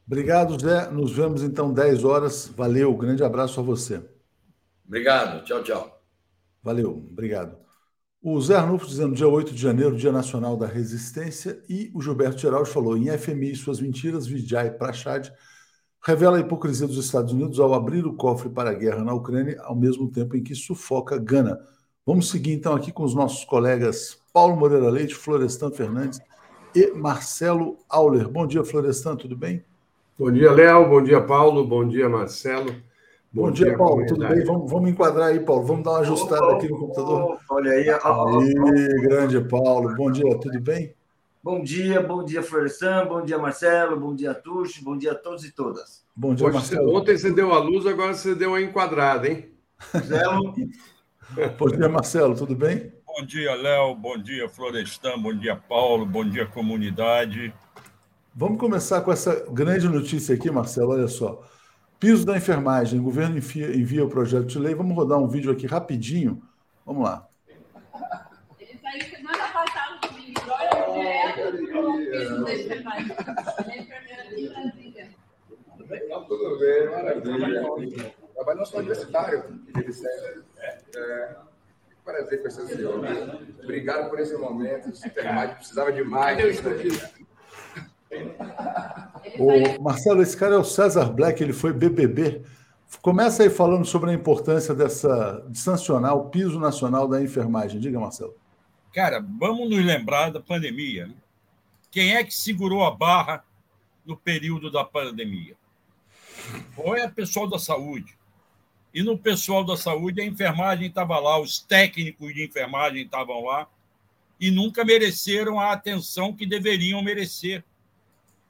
Obrigado, 0.06 0.58
Zé. 0.58 0.90
Nos 0.90 1.12
vemos 1.12 1.42
então 1.42 1.70
10 1.70 2.04
horas. 2.04 2.50
Valeu, 2.56 2.96
grande 2.96 3.22
abraço 3.22 3.60
a 3.60 3.62
você. 3.62 4.02
Obrigado, 4.86 5.44
tchau, 5.44 5.62
tchau. 5.62 6.02
Valeu, 6.62 7.06
obrigado. 7.10 7.58
O 8.22 8.40
Zé 8.40 8.56
Arnulfo 8.56 8.86
dizendo 8.86 9.14
dia 9.14 9.28
8 9.28 9.52
de 9.52 9.60
janeiro, 9.60 9.94
Dia 9.94 10.10
Nacional 10.10 10.56
da 10.56 10.66
Resistência, 10.66 11.62
e 11.68 11.90
o 11.94 12.00
Gilberto 12.00 12.40
Geraldo 12.40 12.64
falou 12.64 12.96
em 12.96 13.14
FMI 13.18 13.54
suas 13.54 13.78
mentiras, 13.78 14.26
Vijay 14.26 14.70
Prachad 14.70 15.28
revela 16.04 16.36
a 16.36 16.40
hipocrisia 16.40 16.86
dos 16.86 16.98
Estados 16.98 17.32
Unidos 17.32 17.58
ao 17.60 17.74
abrir 17.74 18.06
o 18.06 18.14
cofre 18.14 18.48
para 18.48 18.70
a 18.70 18.74
guerra 18.74 19.04
na 19.04 19.14
Ucrânia, 19.14 19.60
ao 19.62 19.74
mesmo 19.74 20.10
tempo 20.10 20.36
em 20.36 20.42
que 20.42 20.54
sufoca 20.54 21.18
Gana. 21.18 21.58
Vamos 22.06 22.30
seguir 22.30 22.52
então 22.52 22.74
aqui 22.74 22.90
com 22.90 23.04
os 23.04 23.14
nossos 23.14 23.44
colegas 23.44 24.18
Paulo 24.32 24.56
Moreira 24.56 24.88
Leite, 24.88 25.14
Florestan 25.14 25.70
Fernandes 25.70 26.20
e 26.74 26.92
Marcelo 26.92 27.78
Auler. 27.88 28.28
Bom 28.28 28.46
dia, 28.46 28.64
Florestan, 28.64 29.16
tudo 29.16 29.36
bem? 29.36 29.64
Bom 30.18 30.32
dia, 30.32 30.50
Léo. 30.50 30.88
Bom 30.88 31.02
dia, 31.02 31.20
Paulo. 31.20 31.66
Bom 31.66 31.86
dia, 31.86 32.08
Marcelo. 32.08 32.72
Bom, 33.30 33.42
Bom 33.42 33.50
dia, 33.50 33.66
dia, 33.66 33.78
Paulo. 33.78 34.06
Tudo 34.06 34.26
bem? 34.26 34.44
Vamos, 34.44 34.70
vamos 34.70 34.90
enquadrar 34.90 35.28
aí, 35.28 35.40
Paulo. 35.40 35.64
Vamos 35.64 35.84
dar 35.84 35.90
uma 35.90 35.98
ajustada 36.00 36.46
oh, 36.46 36.50
aqui 36.56 36.68
no 36.68 36.78
computador. 36.78 37.38
Oh, 37.50 37.54
olha 37.54 37.72
aí. 37.72 37.86
Oh, 38.04 38.38
aí, 38.38 38.88
grande 39.02 39.40
Paulo. 39.48 39.94
Bom 39.94 40.10
dia, 40.10 40.38
tudo 40.40 40.60
bem? 40.60 40.94
Bom 41.42 41.62
dia, 41.62 42.02
bom 42.02 42.24
dia, 42.24 42.42
Florestan. 42.42 43.06
Bom 43.06 43.24
dia, 43.24 43.38
Marcelo. 43.38 43.98
Bom 43.98 44.14
dia, 44.14 44.34
Tuxo. 44.34 44.82
Bom 44.82 44.98
dia 44.98 45.12
a 45.12 45.14
todos 45.14 45.44
e 45.44 45.52
todas. 45.52 46.04
Bom 46.14 46.34
dia, 46.34 46.46
Hoje, 46.46 46.56
Marcelo. 46.56 46.96
Ontem 46.96 47.16
você 47.16 47.30
deu 47.30 47.52
a 47.52 47.58
luz, 47.58 47.86
agora 47.86 48.12
você 48.12 48.34
deu 48.34 48.50
uma 48.50 48.60
enquadrada, 48.60 49.28
hein? 49.28 49.52
Marcelo. 49.94 50.54
bom 51.56 51.68
dia, 51.68 51.88
Marcelo. 51.88 52.34
Tudo 52.34 52.56
bem? 52.56 52.92
Bom 53.06 53.24
dia, 53.24 53.54
Léo. 53.54 53.94
Bom 53.94 54.18
dia, 54.18 54.48
Florestan. 54.48 55.16
Bom 55.18 55.32
dia, 55.32 55.54
Paulo. 55.54 56.04
Bom 56.04 56.28
dia, 56.28 56.44
comunidade. 56.44 57.54
Vamos 58.34 58.58
começar 58.58 59.00
com 59.02 59.12
essa 59.12 59.46
grande 59.50 59.88
notícia 59.88 60.34
aqui, 60.34 60.50
Marcelo. 60.50 60.90
Olha 60.90 61.08
só. 61.08 61.40
Piso 62.00 62.26
da 62.26 62.36
enfermagem. 62.36 62.98
O 62.98 63.02
governo 63.02 63.36
envia, 63.36 63.76
envia 63.76 64.04
o 64.04 64.08
projeto 64.08 64.46
de 64.46 64.58
lei. 64.58 64.74
Vamos 64.74 64.96
rodar 64.96 65.18
um 65.18 65.28
vídeo 65.28 65.52
aqui 65.52 65.66
rapidinho. 65.68 66.42
Vamos 66.84 67.04
lá. 67.04 67.28
Ele 68.58 68.76
saiu 68.80 69.02
semana 69.04 69.48
passada 69.48 70.00
do 70.00 70.18
Olha 70.50 71.97
direto 72.10 72.32
o 72.32 72.44
piso 72.44 72.44
da 72.44 72.54
enfermagem. 72.54 73.16
Tudo 76.28 76.58
bem, 76.58 76.90
maravilha. 76.90 78.14
Trabalho 78.34 78.56
no 78.56 78.62
hospital 78.62 78.80
universitário, 78.80 79.60
É, 80.96 81.36
prazer 82.04 82.40
com 82.40 82.48
essa 82.48 82.66
senhora. 82.66 83.40
Obrigado 83.62 84.10
por 84.10 84.20
esse 84.20 84.36
momento. 84.36 84.90
Precisava 85.56 85.92
demais. 85.92 86.60
O 89.38 89.78
o 89.78 89.82
Marcelo, 89.82 90.22
esse 90.22 90.36
cara 90.36 90.54
é 90.54 90.58
o 90.58 90.64
César 90.64 91.12
Black, 91.12 91.42
ele 91.42 91.52
foi 91.52 91.72
BBB. 91.72 92.42
Começa 93.02 93.42
aí 93.42 93.50
falando 93.50 93.84
sobre 93.84 94.10
a 94.10 94.14
importância 94.14 94.74
dessa 94.74 95.44
de 95.48 95.58
sancionar 95.58 96.16
o 96.16 96.30
piso 96.30 96.58
nacional 96.58 97.06
da 97.06 97.20
enfermagem. 97.20 97.78
Diga, 97.78 98.00
Marcelo. 98.00 98.34
Cara, 98.94 99.22
vamos 99.38 99.68
nos 99.68 99.84
lembrar 99.84 100.30
da 100.30 100.40
pandemia. 100.40 101.10
Quem 101.90 102.14
é 102.14 102.22
que 102.22 102.34
segurou 102.34 102.84
a 102.84 102.90
barra 102.90 103.44
no 104.04 104.16
período 104.16 104.70
da 104.70 104.84
pandemia? 104.84 105.56
Foi 106.74 107.00
a 107.00 107.10
pessoal 107.10 107.48
da 107.48 107.58
saúde. 107.58 108.16
E 108.92 109.02
no 109.02 109.18
pessoal 109.18 109.64
da 109.64 109.76
saúde, 109.76 110.20
a 110.20 110.24
enfermagem 110.24 110.88
estava 110.88 111.18
lá, 111.18 111.38
os 111.38 111.58
técnicos 111.58 112.34
de 112.34 112.44
enfermagem 112.44 113.02
estavam 113.02 113.44
lá 113.44 113.68
e 114.40 114.50
nunca 114.50 114.84
mereceram 114.84 115.58
a 115.58 115.72
atenção 115.72 116.32
que 116.32 116.46
deveriam 116.46 117.02
merecer. 117.02 117.64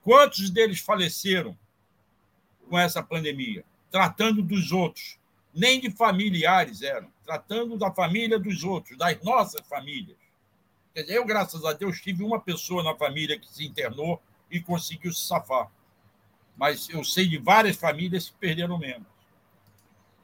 Quantos 0.03 0.51
deles 0.51 0.81
faleceram 0.81 1.57
com 2.69 2.79
essa 2.79 3.03
pandemia? 3.03 3.65
Tratando 3.91 4.43
dos 4.43 4.73
outros. 4.73 5.19
Nem 5.55 5.81
de 5.81 5.91
familiares 5.91 6.83
eram, 6.83 7.11
tratando 7.25 7.77
da 7.77 7.91
família 7.91 8.39
dos 8.39 8.63
outros, 8.63 8.97
das 8.99 9.21
nossas 9.23 9.67
famílias. 9.67 10.28
Eu, 10.95 11.25
graças 11.25 11.65
a 11.65 11.73
Deus, 11.73 12.01
tive 12.01 12.23
uma 12.23 12.41
pessoa 12.41 12.83
na 12.83 12.95
família 12.95 13.39
que 13.39 13.49
se 13.53 13.65
internou 13.65 14.21
e 14.51 14.61
conseguiu 14.61 15.13
se 15.13 15.25
safar. 15.25 15.71
Mas 16.57 16.89
eu 16.89 17.05
sei 17.05 17.29
de 17.29 17.39
várias 17.39 17.77
famílias 17.77 18.31
que 18.31 18.37
perderam 18.37 18.79
membros. 18.79 19.07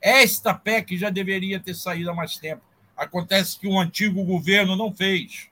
Esta 0.01 0.53
PEC 0.53 0.99
já 0.99 1.11
deveria 1.11 1.61
ter 1.61 1.75
saído 1.75 2.11
há 2.11 2.15
mais 2.15 2.37
tempo. 2.37 2.63
Acontece 2.97 3.59
que 3.59 3.67
o 3.67 3.79
antigo 3.79 4.25
governo 4.25 4.77
não 4.77 4.93
fez 4.93 5.49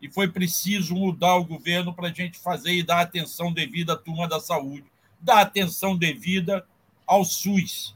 e 0.00 0.10
foi 0.10 0.28
preciso 0.28 0.94
mudar 0.94 1.36
o 1.36 1.44
governo 1.44 1.94
para 1.94 2.08
a 2.08 2.12
gente 2.12 2.38
fazer 2.38 2.72
e 2.72 2.82
dar 2.82 3.00
atenção 3.00 3.52
devida 3.52 3.94
à 3.94 3.96
turma 3.96 4.28
da 4.28 4.40
saúde, 4.40 4.84
dar 5.20 5.40
atenção 5.40 5.96
devida 5.96 6.66
ao 7.06 7.24
SUS. 7.24 7.94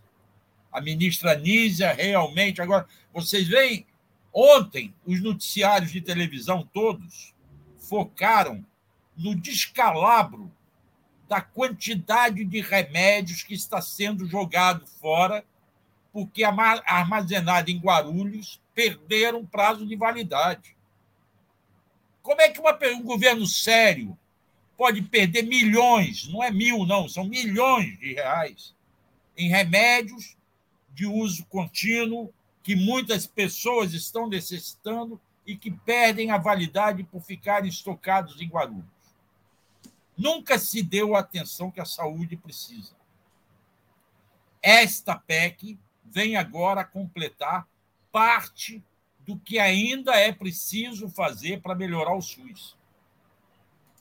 A 0.73 0.81
ministra 0.81 1.35
Nízia 1.35 1.93
realmente. 1.93 2.63
Agora, 2.63 2.87
vocês 3.13 3.47
veem, 3.49 3.87
ontem, 4.33 4.95
os 5.05 5.21
noticiários 5.21 5.91
de 5.91 6.01
televisão 6.01 6.69
todos 6.73 7.35
focaram 7.77 8.65
no 9.17 9.35
descalabro 9.35 10.51
da 11.29 11.41
quantidade 11.41 12.45
de 12.45 12.61
remédios 12.61 13.43
que 13.43 13.55
está 13.55 13.81
sendo 13.81 14.27
jogado 14.27 14.87
fora, 14.87 15.45
porque 16.13 16.43
armazenado 16.43 17.71
em 17.71 17.79
Guarulhos 17.79 18.61
perderam 18.75 19.47
prazo 19.47 19.87
de 19.87 19.95
validade. 19.95 20.77
Como 22.23 22.41
é 22.41 22.49
que 22.49 22.59
uma, 22.59 22.77
um 22.95 23.03
governo 23.03 23.47
sério 23.47 24.19
pode 24.77 25.03
perder 25.03 25.43
milhões, 25.43 26.27
não 26.29 26.43
é 26.43 26.51
mil, 26.51 26.85
não, 26.87 27.09
são 27.09 27.25
milhões 27.25 27.99
de 27.99 28.15
reais 28.15 28.75
em 29.37 29.49
remédios 29.49 30.37
de 30.93 31.07
uso 31.07 31.45
contínuo 31.47 32.33
que 32.71 32.77
muitas 32.77 33.27
pessoas 33.27 33.93
estão 33.95 34.29
necessitando 34.29 35.21
e 35.45 35.57
que 35.57 35.73
perdem 35.73 36.31
a 36.31 36.39
validade 36.39 37.03
por 37.03 37.21
ficarem 37.21 37.69
estocados 37.69 38.41
em 38.41 38.47
Guarulhos. 38.47 38.85
Nunca 40.17 40.57
se 40.57 40.81
deu 40.81 41.17
a 41.17 41.19
atenção 41.19 41.69
que 41.69 41.81
a 41.81 41.85
saúde 41.85 42.37
precisa. 42.37 42.95
Esta 44.63 45.17
PEC 45.17 45.81
vem 46.05 46.37
agora 46.37 46.85
completar 46.85 47.67
parte 48.13 48.81
do 49.19 49.37
que 49.37 49.59
ainda 49.59 50.15
é 50.15 50.31
preciso 50.31 51.09
fazer 51.09 51.61
para 51.61 51.75
melhorar 51.75 52.15
o 52.15 52.23
SUS 52.23 52.77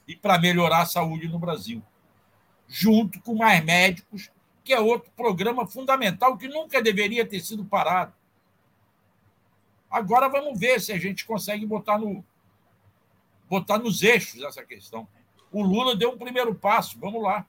e 0.08 0.16
para 0.16 0.38
melhorar 0.38 0.82
a 0.82 0.86
saúde 0.86 1.28
no 1.28 1.40
Brasil, 1.40 1.82
junto 2.68 3.20
com 3.22 3.34
mais 3.34 3.66
médicos, 3.66 4.30
que 4.64 4.72
é 4.72 4.80
outro 4.80 5.10
programa 5.18 5.66
fundamental 5.66 6.38
que 6.38 6.48
nunca 6.48 6.80
deveria 6.84 7.26
ter 7.26 7.40
sido 7.40 7.66
parado. 7.66 8.19
Agora 9.90 10.28
vamos 10.30 10.60
ver 10.60 10.80
se 10.80 10.92
a 10.92 10.98
gente 10.98 11.26
consegue 11.26 11.66
botar 11.66 11.98
no 11.98 12.24
botar 13.50 13.80
nos 13.80 14.04
eixos 14.04 14.44
essa 14.44 14.64
questão. 14.64 15.08
O 15.52 15.64
Lula 15.64 15.96
deu 15.96 16.12
um 16.12 16.18
primeiro 16.18 16.54
passo, 16.54 17.00
vamos 17.00 17.24
lá. 17.24 17.46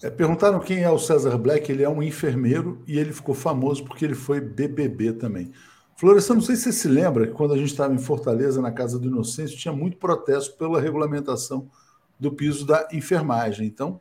É, 0.00 0.08
perguntaram 0.08 0.60
quem 0.60 0.84
é 0.84 0.90
o 0.90 0.98
César 0.98 1.36
Black, 1.36 1.70
ele 1.72 1.82
é 1.82 1.88
um 1.88 2.00
enfermeiro 2.00 2.80
e 2.86 2.96
ele 2.96 3.12
ficou 3.12 3.34
famoso 3.34 3.84
porque 3.84 4.04
ele 4.04 4.14
foi 4.14 4.40
BBB 4.40 5.14
também. 5.14 5.52
Florestan, 5.96 6.34
não 6.34 6.40
sei 6.40 6.54
se 6.54 6.62
você 6.62 6.72
se 6.72 6.88
lembra 6.88 7.26
que 7.26 7.32
quando 7.32 7.54
a 7.54 7.56
gente 7.56 7.72
estava 7.72 7.92
em 7.92 7.98
Fortaleza, 7.98 8.62
na 8.62 8.70
Casa 8.70 8.96
do 9.00 9.08
Inocêncio, 9.08 9.58
tinha 9.58 9.74
muito 9.74 9.96
protesto 9.96 10.56
pela 10.56 10.80
regulamentação 10.80 11.68
do 12.20 12.30
piso 12.30 12.64
da 12.64 12.86
enfermagem. 12.92 13.66
Então, 13.66 14.00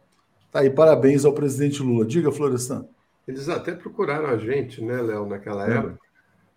tá 0.51 0.59
aí, 0.59 0.69
parabéns 0.69 1.25
ao 1.25 1.33
presidente 1.33 1.81
Lula. 1.81 2.05
Diga, 2.05 2.31
Florestan. 2.31 2.85
Eles 3.27 3.49
até 3.49 3.73
procuraram 3.73 4.27
a 4.27 4.37
gente, 4.37 4.79
né, 4.83 5.01
Léo, 5.01 5.25
naquela 5.25 5.67
é. 5.67 5.77
época, 5.77 5.99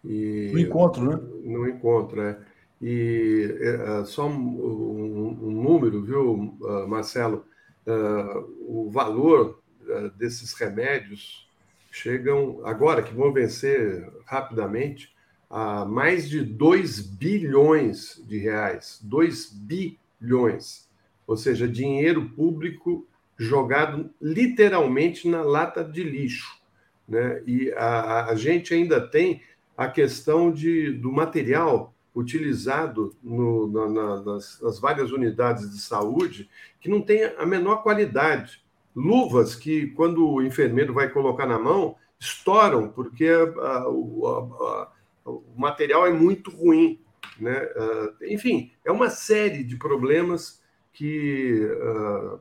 E, 0.04 0.50
no 0.52 0.58
encontro, 0.58 1.04
né? 1.04 1.20
No 1.44 1.68
encontro, 1.68 2.20
é. 2.22 2.38
E 2.80 3.56
é, 3.60 4.04
só 4.04 4.26
um, 4.26 4.32
um, 4.32 5.38
um, 5.42 5.62
número, 5.62 6.02
viu, 6.02 6.56
Marcelo? 6.88 7.44
Uh, 7.86 8.86
o 8.86 8.90
valor 8.90 9.60
uh, 9.82 10.10
desses 10.16 10.54
remédios 10.54 11.48
chegam, 11.90 12.60
agora 12.64 13.02
que 13.02 13.14
vão 13.14 13.32
vencer 13.32 14.08
rapidamente, 14.24 15.14
a 15.50 15.84
mais 15.84 16.28
de 16.28 16.42
2 16.42 17.00
bilhões 17.00 18.22
de 18.26 18.38
reais. 18.38 19.00
2 19.02 19.52
bilhões. 19.52 20.88
Ou 21.26 21.36
seja, 21.36 21.68
dinheiro 21.68 22.30
público 22.30 23.06
jogado 23.36 24.10
literalmente 24.20 25.28
na 25.28 25.42
lata 25.42 25.82
de 25.82 26.04
lixo. 26.04 26.60
Né? 27.08 27.42
E 27.46 27.72
a, 27.72 28.26
a 28.26 28.34
gente 28.36 28.72
ainda 28.72 29.00
tem 29.00 29.42
a 29.80 29.88
questão 29.88 30.52
de, 30.52 30.92
do 30.92 31.10
material 31.10 31.94
utilizado 32.14 33.16
no, 33.22 33.66
na, 33.66 33.88
na, 33.88 34.22
nas, 34.22 34.60
nas, 34.60 34.78
várias 34.78 35.10
unidades 35.10 35.70
de 35.70 35.80
saúde 35.80 36.50
que 36.78 36.90
não 36.90 37.00
tem 37.00 37.24
a 37.24 37.46
menor 37.46 37.82
qualidade. 37.82 38.62
Luvas 38.94 39.54
que, 39.54 39.86
quando 39.92 40.28
o 40.28 40.42
enfermeiro 40.42 40.92
vai 40.92 41.08
colocar 41.08 41.46
na 41.46 41.58
mão, 41.58 41.96
estouram, 42.18 42.90
porque 42.90 43.26
a, 43.26 43.68
a, 43.68 43.78
a, 43.78 44.88
o 45.24 45.42
material 45.56 46.06
é 46.06 46.10
muito 46.10 46.50
ruim. 46.50 47.00
Né? 47.38 47.62
Uh, 47.74 48.26
enfim, 48.26 48.70
é 48.84 48.92
uma 48.92 49.08
série 49.08 49.64
de 49.64 49.76
problemas 49.76 50.62
que 50.92 51.64
uh, 51.64 52.38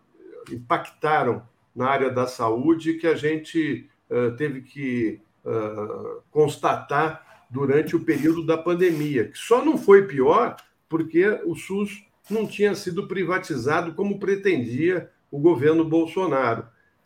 impactaram 0.51 1.47
na 1.73 1.87
área 1.87 2.09
da 2.09 2.27
saúde 2.27 2.95
que 2.95 3.07
a 3.07 3.15
gente 3.15 3.89
uh, 4.09 4.35
teve 4.35 4.59
que 4.59 5.21
constatar 6.29 7.28
durante 7.49 7.95
o 7.95 8.03
período 8.03 8.45
da 8.45 8.57
pandemia, 8.57 9.25
que 9.25 9.37
só 9.37 9.63
não 9.63 9.77
foi 9.77 10.07
pior 10.07 10.55
porque 10.87 11.25
o 11.45 11.55
SUS 11.55 12.05
não 12.29 12.45
tinha 12.45 12.75
sido 12.75 13.07
privatizado 13.07 13.93
como 13.93 14.19
pretendia 14.19 15.09
o 15.31 15.39
governo 15.39 15.83
Bolsonaro. 15.83 16.65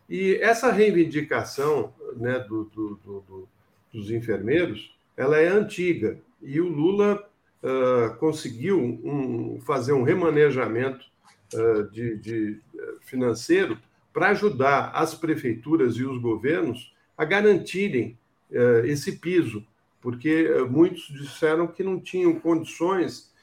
E 0.10 0.36
essa 0.36 0.72
reivindicação 0.72 1.94
né, 2.16 2.40
do, 2.40 2.66
do, 2.66 3.00
do, 3.04 3.50
dos 3.92 4.12
enfermeiros, 4.12 4.96
ela 5.16 5.38
é 5.38 5.48
antiga. 5.48 6.20
E 6.42 6.60
o 6.60 6.68
Lula 6.68 7.24
uh, 7.62 8.16
conseguiu 8.18 8.80
um, 8.80 9.60
fazer 9.62 9.94
um 9.94 10.04
remanejamento 10.04 11.06
uh, 11.54 11.90
de, 11.92 12.18
de 12.18 12.60
financeiro 13.02 13.78
para 14.12 14.30
ajudar 14.30 14.92
as 14.94 15.16
prefeituras 15.16 15.96
e 15.96 16.04
os 16.04 16.22
governos 16.22 16.94
a 17.18 17.26
garantirem 17.26 18.18
uh, 18.52 18.86
esse 18.86 19.14
piso, 19.14 19.66
porque 20.04 20.50
muitos 20.70 21.08
disseram 21.08 21.66
que 21.66 21.82
não 21.82 22.00
tinham 22.00 22.40
condições 22.40 23.34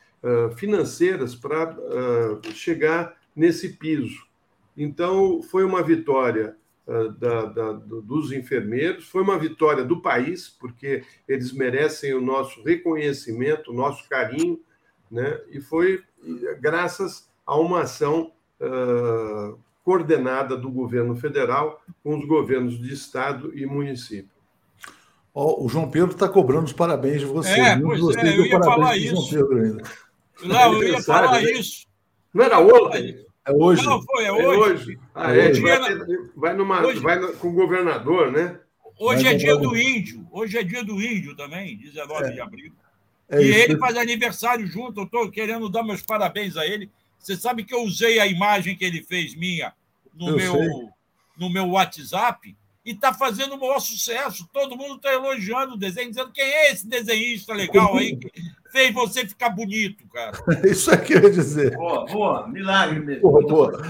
financeiras 0.57 1.35
para 1.35 1.75
chegar 2.55 3.17
nesse 3.35 3.71
piso. 3.71 4.23
Então, 4.77 5.43
foi 5.43 5.65
uma 5.65 5.83
vitória 5.83 6.55
da, 7.19 7.47
da, 7.47 7.73
dos 7.73 8.31
enfermeiros, 8.31 9.09
foi 9.09 9.23
uma 9.23 9.39
vitória 9.39 9.83
do 9.83 10.03
país, 10.03 10.51
porque 10.51 11.03
eles 11.27 11.53
merecem 11.53 12.13
o 12.13 12.21
nosso 12.21 12.63
reconhecimento, 12.63 13.71
o 13.71 13.75
nosso 13.75 14.07
carinho, 14.09 14.61
né? 15.11 15.41
e 15.51 15.61
foi 15.61 16.03
graças 16.61 17.29
a 17.47 17.59
uma 17.59 17.83
ação 17.83 18.33
uh, 18.61 19.59
coordenada 19.85 20.57
do 20.57 20.71
governo 20.71 21.17
federal 21.17 21.83
com 22.03 22.19
os 22.19 22.25
governos 22.25 22.79
de 22.79 22.93
estado 22.93 23.57
e 23.57 23.67
município. 23.67 24.40
Oh, 25.33 25.65
o 25.65 25.69
João 25.69 25.91
Pedro 25.91 26.11
está 26.11 26.29
cobrando 26.29 26.65
os 26.65 26.73
parabéns 26.73 27.21
de 27.21 27.27
você. 27.27 27.61
É, 27.61 27.79
pois 27.79 28.01
você 28.01 28.21
é, 28.21 28.39
eu 28.39 28.47
ia 28.47 28.59
falar 28.59 28.97
isso. 28.97 29.39
Não, 30.43 30.75
eu 30.75 30.89
ia 30.89 31.03
falar 31.03 31.41
né? 31.41 31.53
isso. 31.53 31.87
Não 32.35 32.45
era 32.45 32.59
ontem? 32.59 33.25
É 33.47 33.53
hoje. 33.53 33.85
Não, 33.85 34.03
foi, 34.03 34.25
é, 34.25 34.29
é 34.29 34.33
hoje. 34.33 34.45
É 34.45 34.59
hoje. 34.59 34.99
Ah, 35.15 35.33
é, 35.35 35.51
dia... 35.51 35.79
vai, 35.79 36.07
vai, 36.37 36.55
numa, 36.55 36.85
hoje... 36.85 37.01
vai 37.01 37.21
com 37.35 37.49
o 37.49 37.53
governador, 37.53 38.33
né? 38.33 38.59
Hoje 38.99 39.23
vai 39.23 39.35
é 39.35 39.37
dia 39.37 39.57
do 39.57 39.77
índio. 39.77 40.27
Hoje 40.33 40.59
é 40.59 40.63
dia 40.65 40.85
do 40.85 41.01
índio 41.01 41.37
também, 41.37 41.77
19 41.77 42.25
é. 42.25 42.31
de 42.33 42.41
abril. 42.41 42.73
É 43.29 43.41
e 43.41 43.55
ele 43.55 43.79
faz 43.79 43.97
aniversário 43.97 44.67
junto. 44.67 45.01
Eu 45.01 45.05
estou 45.05 45.31
querendo 45.31 45.69
dar 45.69 45.85
meus 45.85 46.03
parabéns 46.03 46.57
a 46.57 46.67
ele. 46.67 46.91
Você 47.19 47.37
sabe 47.37 47.65
que 47.65 47.75
eu 47.75 47.83
usei 47.83 48.19
a 48.19 48.27
imagem 48.27 48.77
que 48.77 48.85
ele 48.85 49.03
fez 49.03 49.35
minha 49.37 49.73
no, 50.13 50.35
meu, 50.35 50.91
no 51.39 51.49
meu 51.49 51.69
WhatsApp 51.69 52.57
e 52.85 52.93
está 52.93 53.13
fazendo 53.13 53.55
o 53.55 53.61
maior 53.61 53.81
sucesso. 53.81 54.49
Todo 54.53 54.77
mundo 54.77 54.97
está 54.97 55.13
elogiando 55.13 55.75
o 55.75 55.79
desenho, 55.79 56.11
dizendo 56.11 56.33
quem 56.33 56.45
é 56.45 56.73
esse 56.73 56.87
desenhista 56.87 57.53
legal 57.53 57.97
aí 57.97 58.17
que 58.17 58.31
fez 58.71 58.95
você 58.95 59.27
ficar 59.27 59.51
bonito, 59.51 60.05
cara. 60.09 60.33
Isso 60.65 60.91
é 60.91 60.97
que 60.97 61.13
eu 61.13 61.23
ia 61.23 61.31
dizer. 61.31 61.77
Boa, 61.77 62.07
boa, 62.07 62.49
milagre 62.49 63.01
mesmo. 63.01 63.23
Boa, 63.23 63.43
boa. 63.43 63.83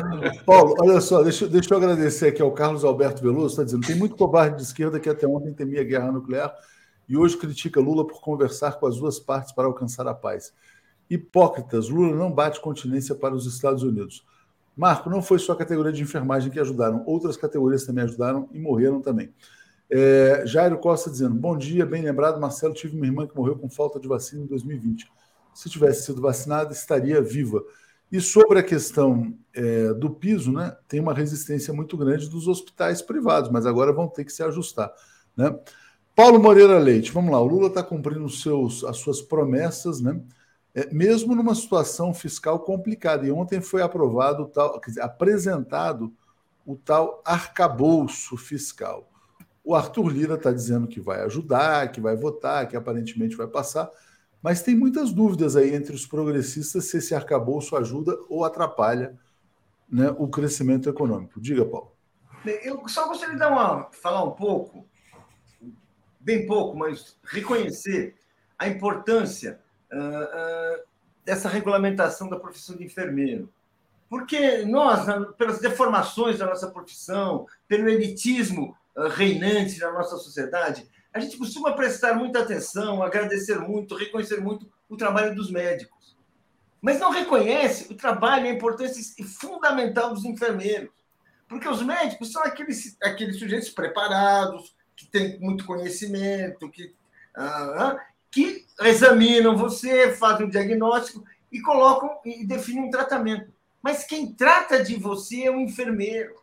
Paulo, 0.45 0.75
olha 0.81 1.01
só, 1.01 1.23
deixa, 1.23 1.47
deixa 1.47 1.73
eu 1.73 1.79
agradecer 1.79 2.29
aqui 2.29 2.43
ao 2.43 2.53
Carlos 2.53 2.85
Alberto 2.85 3.23
Veloso, 3.23 3.49
está 3.49 3.65
dizendo: 3.65 3.87
tem 3.87 3.97
muito 3.97 4.17
covarde 4.17 4.57
de 4.57 4.63
esquerda 4.63 4.99
que 4.99 5.09
até 5.09 5.27
ontem 5.27 5.53
temia 5.53 5.85
guerra 5.85 6.11
nuclear 6.11 6.53
e 7.09 7.17
hoje 7.17 7.37
critica 7.37 7.81
Lula 7.81 8.07
por 8.07 8.21
conversar 8.21 8.79
com 8.79 8.87
as 8.87 8.97
duas 8.97 9.19
partes 9.19 9.53
para 9.53 9.67
alcançar 9.67 10.07
a 10.07 10.15
paz. 10.15 10.53
Hipócritas, 11.09 11.89
Lula 11.89 12.15
não 12.15 12.31
bate 12.31 12.61
continência 12.61 13.17
para 13.17 13.35
os 13.35 13.47
Estados 13.47 13.83
Unidos. 13.83 14.25
Marco, 14.81 15.11
não 15.11 15.21
foi 15.21 15.39
só 15.39 15.53
a 15.53 15.57
categoria 15.57 15.93
de 15.93 16.03
enfermagem 16.03 16.51
que 16.51 16.59
ajudaram, 16.59 17.03
outras 17.05 17.37
categorias 17.37 17.85
também 17.85 18.03
ajudaram 18.03 18.49
e 18.51 18.59
morreram 18.59 19.03
também. 19.03 19.31
É, 19.91 20.43
Jairo 20.47 20.79
Costa 20.79 21.11
dizendo: 21.11 21.35
Bom 21.35 21.55
dia, 21.55 21.85
bem 21.85 22.01
lembrado, 22.03 22.41
Marcelo. 22.41 22.73
Tive 22.73 22.97
uma 22.97 23.05
irmã 23.05 23.27
que 23.27 23.37
morreu 23.37 23.59
com 23.59 23.69
falta 23.69 24.01
de 24.01 24.09
vacina 24.09 24.43
em 24.43 24.47
2020. 24.47 25.07
Se 25.53 25.69
tivesse 25.69 26.07
sido 26.07 26.23
vacinada, 26.23 26.73
estaria 26.73 27.21
viva. 27.21 27.63
E 28.11 28.23
sobre 28.23 28.59
a 28.59 28.63
questão 28.63 29.37
é, 29.53 29.93
do 29.93 30.09
piso, 30.09 30.51
né, 30.51 30.75
tem 30.89 30.99
uma 30.99 31.13
resistência 31.13 31.75
muito 31.75 31.95
grande 31.99 32.31
dos 32.31 32.49
hospitais 32.49 33.03
privados, 33.03 33.51
mas 33.51 33.67
agora 33.67 33.93
vão 33.93 34.09
ter 34.09 34.25
que 34.25 34.33
se 34.33 34.43
ajustar. 34.43 34.91
Né? 35.37 35.55
Paulo 36.17 36.41
Moreira 36.41 36.79
Leite, 36.79 37.13
vamos 37.13 37.33
lá, 37.33 37.41
o 37.41 37.47
Lula 37.47 37.67
está 37.67 37.83
cumprindo 37.83 38.27
seus, 38.31 38.83
as 38.85 38.97
suas 38.97 39.21
promessas, 39.21 40.01
né? 40.01 40.19
É, 40.75 40.93
mesmo 40.93 41.35
numa 41.35 41.55
situação 41.55 42.15
fiscal 42.15 42.61
complicada. 42.61 43.27
E 43.27 43.33
ontem 43.33 43.61
foi 43.61 43.83
aprovado 43.83 44.47
tal, 44.47 44.81
quer 44.81 44.91
dizer, 44.91 45.03
apresentado 45.03 46.13
o 46.65 46.77
tal 46.77 47.23
arcabouço 47.25 48.37
fiscal. 48.37 49.11
O 49.65 49.75
Arthur 49.75 50.09
Lira 50.09 50.35
está 50.35 50.53
dizendo 50.53 50.87
que 50.87 51.01
vai 51.01 51.23
ajudar, 51.23 51.91
que 51.91 52.01
vai 52.01 52.17
votar, 52.17 52.69
que 52.69 52.77
aparentemente 52.77 53.37
vai 53.37 53.47
passar, 53.47 53.91
mas 54.43 54.63
tem 54.63 54.75
muitas 54.75 55.13
dúvidas 55.13 55.55
aí 55.55 55.75
entre 55.75 55.95
os 55.95 56.07
progressistas 56.07 56.87
se 56.87 56.97
esse 56.97 57.15
arcabouço 57.15 57.77
ajuda 57.77 58.17
ou 58.29 58.45
atrapalha 58.45 59.19
né, 59.89 60.15
o 60.19 60.29
crescimento 60.29 60.89
econômico. 60.89 61.41
Diga, 61.41 61.65
Paulo. 61.65 61.93
Eu 62.63 62.89
só 62.89 63.07
gostaria 63.07 63.37
de 63.37 63.45
uma, 63.45 63.91
falar 63.93 64.25
um 64.25 64.31
pouco, 64.31 64.87
bem 66.19 66.47
pouco, 66.47 66.77
mas 66.77 67.19
reconhecer 67.25 68.15
a 68.59 68.67
importância 68.67 69.61
dessa 71.25 71.49
regulamentação 71.49 72.29
da 72.29 72.39
profissão 72.39 72.77
de 72.77 72.85
enfermeiro. 72.85 73.53
Porque 74.09 74.65
nós, 74.65 75.07
pelas 75.37 75.61
deformações 75.61 76.39
da 76.39 76.47
nossa 76.47 76.69
profissão, 76.69 77.47
pelo 77.69 77.89
elitismo 77.89 78.77
ah, 78.97 79.09
reinante 79.09 79.79
na 79.79 79.93
nossa 79.93 80.17
sociedade, 80.17 80.89
a 81.13 81.21
gente 81.21 81.37
costuma 81.37 81.73
prestar 81.73 82.15
muita 82.15 82.41
atenção, 82.41 83.03
agradecer 83.03 83.59
muito, 83.59 83.95
reconhecer 83.95 84.41
muito 84.41 84.69
o 84.89 84.97
trabalho 84.97 85.35
dos 85.35 85.51
médicos. 85.51 86.17
Mas 86.81 86.99
não 86.99 87.11
reconhece 87.11 87.93
o 87.93 87.97
trabalho 87.97 88.47
a 88.47 88.51
importância 88.51 89.25
fundamental 89.25 90.15
dos 90.15 90.25
enfermeiros. 90.25 90.91
Porque 91.49 91.69
os 91.69 91.83
médicos 91.83 92.33
são 92.33 92.43
aqueles, 92.43 92.97
aqueles 93.03 93.39
sujeitos 93.39 93.71
preparados, 93.71 94.75
que 94.97 95.07
têm 95.07 95.39
muito 95.41 95.65
conhecimento, 95.65 96.71
que, 96.71 96.95
que 98.31 98.67
examinam 98.81 99.57
você, 99.57 100.13
fazem 100.13 100.47
um 100.47 100.51
diagnóstico 100.51 101.25
e 101.51 101.61
colocam 101.61 102.19
e 102.25 102.45
definem 102.45 102.85
um 102.85 102.91
tratamento. 102.91 103.53
Mas 103.83 104.05
quem 104.05 104.33
trata 104.33 104.83
de 104.83 104.97
você 104.97 105.45
é 105.45 105.51
o 105.51 105.61
enfermeiro. 105.61 106.35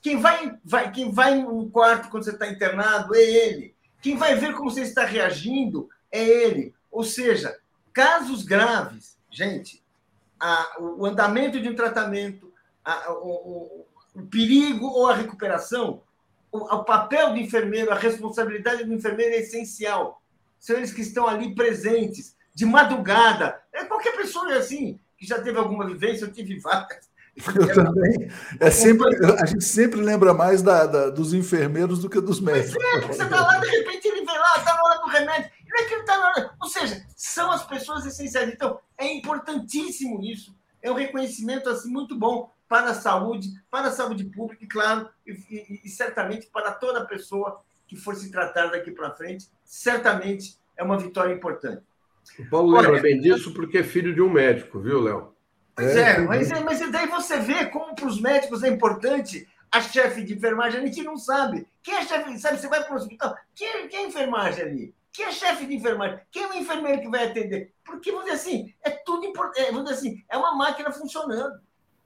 Quem 0.00 0.20
vai, 0.20 0.56
vai, 0.64 0.92
quem 0.92 1.10
vai 1.10 1.34
no 1.36 1.68
quarto 1.70 2.10
quando 2.10 2.24
você 2.24 2.30
está 2.30 2.46
internado 2.46 3.14
é 3.14 3.22
ele. 3.22 3.74
Quem 4.02 4.16
vai 4.16 4.34
ver 4.34 4.54
como 4.54 4.70
você 4.70 4.82
está 4.82 5.04
reagindo 5.04 5.88
é 6.12 6.22
ele. 6.22 6.74
Ou 6.92 7.02
seja, 7.02 7.58
casos 7.92 8.42
graves, 8.44 9.16
gente, 9.30 9.82
a, 10.38 10.76
o 10.78 11.06
andamento 11.06 11.58
de 11.58 11.70
um 11.70 11.74
tratamento, 11.74 12.52
a, 12.84 13.12
o, 13.14 13.28
o, 13.28 13.86
o, 14.14 14.26
perigo 14.26 14.86
ou 14.86 15.08
a 15.08 15.14
recuperação, 15.14 16.02
o, 16.52 16.58
o 16.58 16.84
papel 16.84 17.30
do 17.30 17.38
enfermeiro, 17.38 17.90
a 17.90 17.96
responsabilidade 17.96 18.84
do 18.84 18.92
enfermeiro 18.92 19.34
é 19.34 19.38
essencial. 19.38 20.20
São 20.64 20.76
eles 20.78 20.94
que 20.94 21.02
estão 21.02 21.28
ali 21.28 21.54
presentes, 21.54 22.34
de 22.54 22.64
madrugada. 22.64 23.60
É 23.70 23.84
qualquer 23.84 24.16
pessoa 24.16 24.50
é 24.50 24.56
assim, 24.56 24.98
que 25.14 25.26
já 25.26 25.38
teve 25.38 25.58
alguma 25.58 25.86
vivência, 25.86 26.24
eu 26.24 26.32
tive 26.32 26.58
várias 26.58 27.06
eu 27.36 27.74
também. 27.74 28.30
É 28.58 28.70
sempre, 28.70 29.06
a 29.42 29.44
gente 29.44 29.62
sempre 29.62 30.00
lembra 30.00 30.32
mais 30.32 30.62
da, 30.62 30.86
da 30.86 31.10
dos 31.10 31.34
enfermeiros 31.34 31.98
do 31.98 32.08
que 32.08 32.18
dos 32.18 32.40
médicos. 32.40 32.82
É, 32.82 33.00
você 33.02 33.24
está 33.24 33.42
lá, 33.42 33.58
de 33.58 33.68
repente 33.68 34.08
ele 34.08 34.24
vem 34.24 34.38
lá, 34.38 34.54
está 34.56 34.74
na 34.74 34.82
hora 34.84 35.00
do 35.00 35.08
remédio. 35.08 35.50
Não 35.68 35.78
é 35.78 35.84
que 35.84 35.92
ele 35.92 36.00
está 36.00 36.16
na 36.16 36.28
hora. 36.28 36.54
Ou 36.62 36.68
seja, 36.68 37.04
são 37.14 37.50
as 37.50 37.66
pessoas 37.66 38.06
essenciais. 38.06 38.50
Então, 38.50 38.80
é 38.96 39.12
importantíssimo 39.12 40.22
isso. 40.22 40.56
É 40.80 40.90
um 40.90 40.94
reconhecimento 40.94 41.68
assim 41.68 41.90
muito 41.90 42.18
bom 42.18 42.50
para 42.66 42.90
a 42.90 42.94
saúde, 42.94 43.48
para 43.70 43.88
a 43.88 43.92
saúde 43.92 44.24
pública, 44.24 44.64
e 44.64 44.66
claro, 44.66 45.10
e, 45.26 45.32
e, 45.32 45.80
e 45.84 45.88
certamente 45.90 46.46
para 46.50 46.72
toda 46.72 47.04
pessoa 47.04 47.62
que 47.86 47.96
for 47.96 48.16
se 48.16 48.30
tratar 48.30 48.68
daqui 48.68 48.90
para 48.90 49.10
frente, 49.10 49.48
certamente 49.74 50.56
é 50.76 50.84
uma 50.84 50.96
vitória 50.96 51.34
importante. 51.34 51.82
O 52.38 52.48
Paulo 52.48 52.76
Olha, 52.76 52.88
lembra 52.88 53.02
bem 53.02 53.20
disso 53.20 53.52
porque 53.52 53.78
é 53.78 53.82
filho 53.82 54.14
de 54.14 54.22
um 54.22 54.30
médico, 54.30 54.78
viu, 54.78 55.00
Léo? 55.00 55.34
Pois 55.74 55.96
é, 55.96 56.12
é 56.12 56.18
mas, 56.20 56.50
é, 56.52 56.60
mas 56.60 56.92
daí 56.92 57.08
você 57.08 57.40
vê 57.40 57.66
como 57.66 57.94
para 57.94 58.06
os 58.06 58.20
médicos 58.20 58.62
é 58.62 58.68
importante 58.68 59.48
a 59.72 59.80
chefe 59.80 60.22
de 60.22 60.34
enfermagem, 60.34 60.80
a 60.80 60.86
gente 60.86 61.02
não 61.02 61.16
sabe. 61.16 61.66
Quem 61.82 61.96
é 61.96 62.06
chefe? 62.06 62.38
Sabe, 62.38 62.58
você 62.58 62.68
vai 62.68 62.84
para 62.84 62.92
o 62.92 62.96
hospital, 62.96 63.36
quem, 63.52 63.88
quem 63.88 64.04
é 64.04 64.06
enfermagem 64.06 64.64
ali? 64.64 64.94
Quem 65.12 65.26
é 65.26 65.32
chefe 65.32 65.66
de 65.66 65.74
enfermagem? 65.74 66.20
Quem 66.30 66.44
é 66.44 66.48
o 66.48 66.54
enfermeiro 66.54 67.00
que 67.02 67.08
vai 67.08 67.26
atender? 67.26 67.72
Porque, 67.84 68.12
vamos 68.12 68.26
dizer 68.26 68.36
assim, 68.36 68.72
é 68.82 68.90
tudo 68.90 69.26
importante. 69.26 69.60
É, 69.60 69.72
vamos 69.72 69.88
dizer 69.88 69.98
assim, 69.98 70.24
é 70.28 70.36
uma 70.36 70.54
máquina 70.54 70.92
funcionando. 70.92 71.60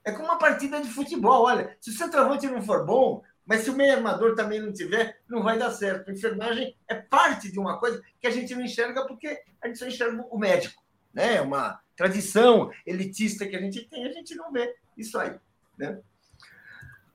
É 0.04 0.12
como 0.12 0.24
uma 0.24 0.38
partida 0.38 0.80
de 0.80 0.88
futebol. 0.88 1.44
Olha, 1.44 1.76
se 1.80 1.90
o 1.90 1.92
centroavante 1.92 2.46
não 2.46 2.62
for 2.62 2.84
bom, 2.86 3.22
mas 3.48 3.62
se 3.62 3.70
o 3.70 3.72
meio 3.72 3.94
armador 3.94 4.34
também 4.34 4.60
não 4.60 4.70
tiver, 4.70 5.22
não 5.26 5.42
vai 5.42 5.58
dar 5.58 5.70
certo. 5.70 6.10
A 6.10 6.12
enfermagem 6.12 6.76
é 6.86 6.94
parte 6.94 7.50
de 7.50 7.58
uma 7.58 7.78
coisa 7.78 8.02
que 8.20 8.26
a 8.26 8.30
gente 8.30 8.54
não 8.54 8.60
enxerga 8.60 9.06
porque 9.06 9.42
a 9.62 9.66
gente 9.66 9.78
só 9.78 9.86
enxerga 9.86 10.22
o 10.30 10.38
médico. 10.38 10.82
Né? 11.14 11.36
É 11.36 11.40
uma 11.40 11.80
tradição 11.96 12.70
elitista 12.86 13.46
que 13.46 13.56
a 13.56 13.60
gente 13.60 13.88
tem, 13.88 14.04
a 14.04 14.12
gente 14.12 14.34
não 14.34 14.52
vê 14.52 14.76
isso 14.98 15.18
aí. 15.18 15.34
Né? 15.78 15.98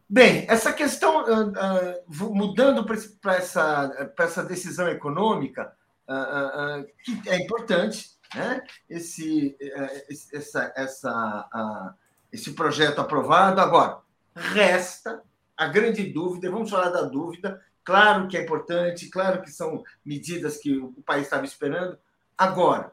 Bem, 0.09 0.47
essa 0.49 0.73
questão, 0.73 1.23
uh, 1.23 1.49
uh, 1.51 2.35
mudando 2.35 2.83
para 2.83 3.35
essa, 3.35 4.11
essa 4.17 4.43
decisão 4.43 4.89
econômica, 4.89 5.71
uh, 6.09 6.83
que 7.03 7.29
é 7.29 7.35
importante, 7.43 8.09
né? 8.33 8.63
esse, 8.89 9.55
essa, 10.33 10.73
essa, 10.75 11.95
esse 12.31 12.53
projeto 12.53 12.99
aprovado. 12.99 13.61
Agora, 13.61 13.99
resta 14.35 15.21
a 15.63 15.67
grande 15.67 16.03
dúvida, 16.03 16.51
vamos 16.51 16.69
falar 16.69 16.89
da 16.89 17.03
dúvida, 17.03 17.61
claro 17.83 18.27
que 18.27 18.37
é 18.37 18.43
importante, 18.43 19.09
claro 19.09 19.41
que 19.41 19.51
são 19.51 19.83
medidas 20.05 20.57
que 20.57 20.77
o 20.77 21.01
país 21.05 21.23
estava 21.23 21.45
esperando. 21.45 21.97
Agora, 22.37 22.91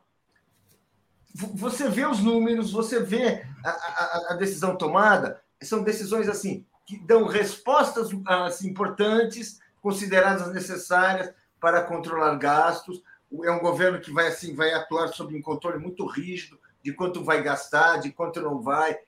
você 1.35 1.89
vê 1.89 2.07
os 2.07 2.21
números, 2.21 2.73
você 2.73 3.01
vê 3.01 3.45
a, 3.65 3.71
a, 3.71 4.27
a 4.31 4.35
decisão 4.35 4.77
tomada, 4.77 5.41
são 5.63 5.83
decisões 5.83 6.29
assim 6.29 6.65
que 6.87 6.99
dão 6.99 7.25
respostas 7.27 8.09
assim, 8.27 8.69
importantes, 8.69 9.61
consideradas 9.81 10.53
necessárias 10.53 11.33
para 11.61 11.85
controlar 11.85 12.35
gastos. 12.37 13.03
É 13.45 13.51
um 13.51 13.61
governo 13.61 14.01
que 14.01 14.11
vai 14.11 14.27
assim 14.27 14.57
vai 14.57 14.73
atuar 14.73 15.09
sob 15.09 15.37
um 15.37 15.43
controle 15.43 15.79
muito 15.79 16.05
rígido 16.05 16.59
de 16.83 16.93
quanto 16.93 17.23
vai 17.23 17.43
gastar, 17.43 17.99
de 17.99 18.11
quanto 18.11 18.41
não 18.41 18.61
vai. 18.61 18.99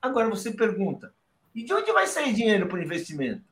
Agora 0.00 0.28
você 0.30 0.52
pergunta: 0.52 1.12
e 1.56 1.64
de 1.64 1.72
onde 1.72 1.90
vai 1.90 2.06
sair 2.06 2.34
dinheiro 2.34 2.66
para 2.68 2.78
o 2.78 2.82
investimento? 2.82 3.42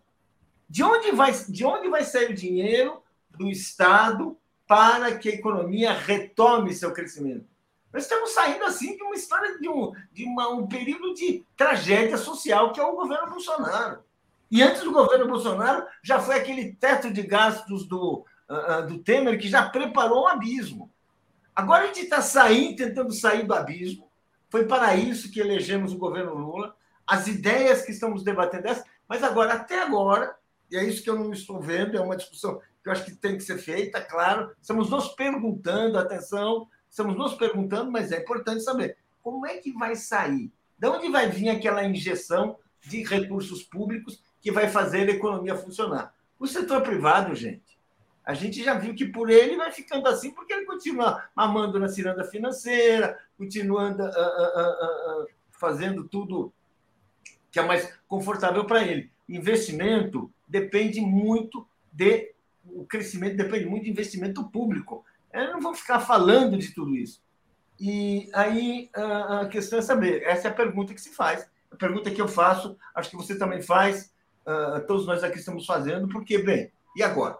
De 0.69 0.83
onde, 0.83 1.11
vai, 1.13 1.33
de 1.33 1.65
onde 1.65 1.89
vai 1.89 2.05
sair 2.05 2.31
o 2.31 2.35
dinheiro 2.35 3.03
do 3.31 3.49
Estado 3.49 4.37
para 4.69 5.17
que 5.17 5.31
a 5.31 5.35
economia 5.35 5.91
retome 5.95 6.75
seu 6.75 6.93
crescimento? 6.93 7.47
Nós 7.91 8.03
estamos 8.03 8.33
saindo 8.33 8.63
assim 8.65 8.95
de 8.95 9.03
uma 9.03 9.15
história 9.15 9.59
de 9.59 9.71
um, 9.71 9.93
de 10.13 10.25
uma, 10.25 10.51
um 10.51 10.67
período 10.67 11.15
de 11.15 11.47
tragédia 11.57 12.19
social 12.19 12.75
que 12.75 12.81
é 12.81 12.85
o 12.85 12.95
governo 12.95 13.31
Bolsonaro. 13.31 14.01
E 14.51 14.63
antes 14.63 14.83
do 14.83 14.93
governo 14.93 15.27
Bolsonaro 15.27 15.87
já 16.03 16.21
foi 16.21 16.35
aquele 16.35 16.75
teto 16.75 17.11
de 17.11 17.23
gastos 17.23 17.87
do, 17.87 18.27
uh, 18.51 18.87
do 18.87 18.99
Temer 18.99 19.39
que 19.41 19.49
já 19.49 19.71
preparou 19.71 20.25
um 20.25 20.29
abismo. 20.29 20.91
Agora 21.57 21.85
a 21.85 21.87
gente 21.87 22.01
está 22.01 22.21
saindo, 22.21 22.77
tentando 22.77 23.15
sair 23.15 23.47
do 23.47 23.55
abismo. 23.55 24.11
Foi 24.51 24.67
para 24.67 24.95
isso 24.95 25.31
que 25.31 25.41
elegemos 25.41 25.95
o 25.95 25.99
governo 25.99 26.35
Lula 26.35 26.77
as 27.07 27.27
ideias 27.27 27.83
que 27.83 27.93
estamos 27.93 28.23
debatendo 28.23 28.69
mas 29.09 29.23
agora, 29.23 29.55
até 29.55 29.83
agora, 29.83 30.35
e 30.71 30.77
é 30.77 30.85
isso 30.85 31.03
que 31.03 31.11
eu 31.11 31.19
não 31.19 31.33
estou 31.33 31.61
vendo, 31.61 31.97
é 31.97 32.01
uma 32.01 32.17
discussão 32.17 32.61
que 32.83 32.89
eu 32.89 32.93
acho 32.93 33.05
que 33.05 33.15
tem 33.15 33.37
que 33.37 33.43
ser 33.43 33.59
feita, 33.59 34.01
claro, 34.01 34.51
estamos 34.61 34.91
nos 34.91 35.09
perguntando, 35.09 35.99
atenção, 35.99 36.69
estamos 36.91 37.17
nos 37.17 37.35
perguntando, 37.35 37.91
mas 37.91 38.13
é 38.13 38.21
importante 38.21 38.63
saber 38.63 38.97
como 39.23 39.47
é 39.47 39.57
que 39.57 39.73
vai 39.73 39.97
sair, 39.97 40.53
de 40.79 40.89
onde 40.89 41.09
vai 41.09 41.29
vir 41.29 41.49
aquela 41.49 41.85
injeção 41.85 42.59
de 42.83 43.03
recursos 43.03 43.63
públicos 43.63 44.23
que 44.41 44.51
vai 44.51 44.69
fazer 44.69 45.09
a 45.09 45.13
economia 45.13 45.57
funcionar. 45.57 46.15
O 46.39 46.47
setor 46.47 46.83
privado, 46.83 47.35
gente, 47.35 47.79
a 48.25 48.35
gente 48.35 48.63
já 48.63 48.75
viu 48.75 48.95
que 48.95 49.07
por 49.07 49.31
ele 49.31 49.57
vai 49.57 49.71
ficando 49.71 50.07
assim, 50.09 50.31
porque 50.31 50.53
ele 50.53 50.67
continua 50.67 51.25
mamando 51.35 51.79
na 51.79 51.89
ciranda 51.89 52.25
financeira, 52.25 53.19
continuando 53.37 54.03
uh, 54.03 54.07
uh, 54.07 55.23
uh, 55.23 55.27
fazendo 55.53 56.07
tudo 56.09 56.53
que 57.55 57.61
é 57.61 57.65
mais 57.65 57.89
confortável 58.09 58.65
para 58.65 58.83
ele. 58.83 59.13
Investimento 59.29 60.29
depende 60.47 61.01
muito 61.01 61.65
de 61.93 62.35
o 62.65 62.85
crescimento 62.85 63.37
depende 63.37 63.65
muito 63.65 63.85
de 63.85 63.91
investimento 63.91 64.43
público. 64.51 65.05
Eu 65.33 65.53
não 65.53 65.61
vou 65.61 65.73
ficar 65.73 66.01
falando 66.01 66.59
de 66.59 66.75
tudo 66.75 66.97
isso. 66.97 67.23
E 67.79 68.29
aí 68.35 68.91
a 68.93 69.47
questão 69.47 69.79
é 69.79 69.83
saber. 69.83 70.23
Essa 70.25 70.49
é 70.49 70.51
a 70.51 70.55
pergunta 70.55 70.93
que 70.93 71.01
se 71.01 71.11
faz. 71.11 71.49
A 71.71 71.77
pergunta 71.77 72.11
que 72.11 72.21
eu 72.21 72.27
faço, 72.27 72.77
acho 72.93 73.11
que 73.11 73.17
você 73.17 73.39
também 73.39 73.63
faz, 73.63 74.13
todos 74.89 75.07
nós 75.07 75.23
aqui 75.23 75.39
estamos 75.39 75.65
fazendo, 75.65 76.09
porque, 76.09 76.39
bem, 76.39 76.73
e 76.97 77.05
agora? 77.05 77.39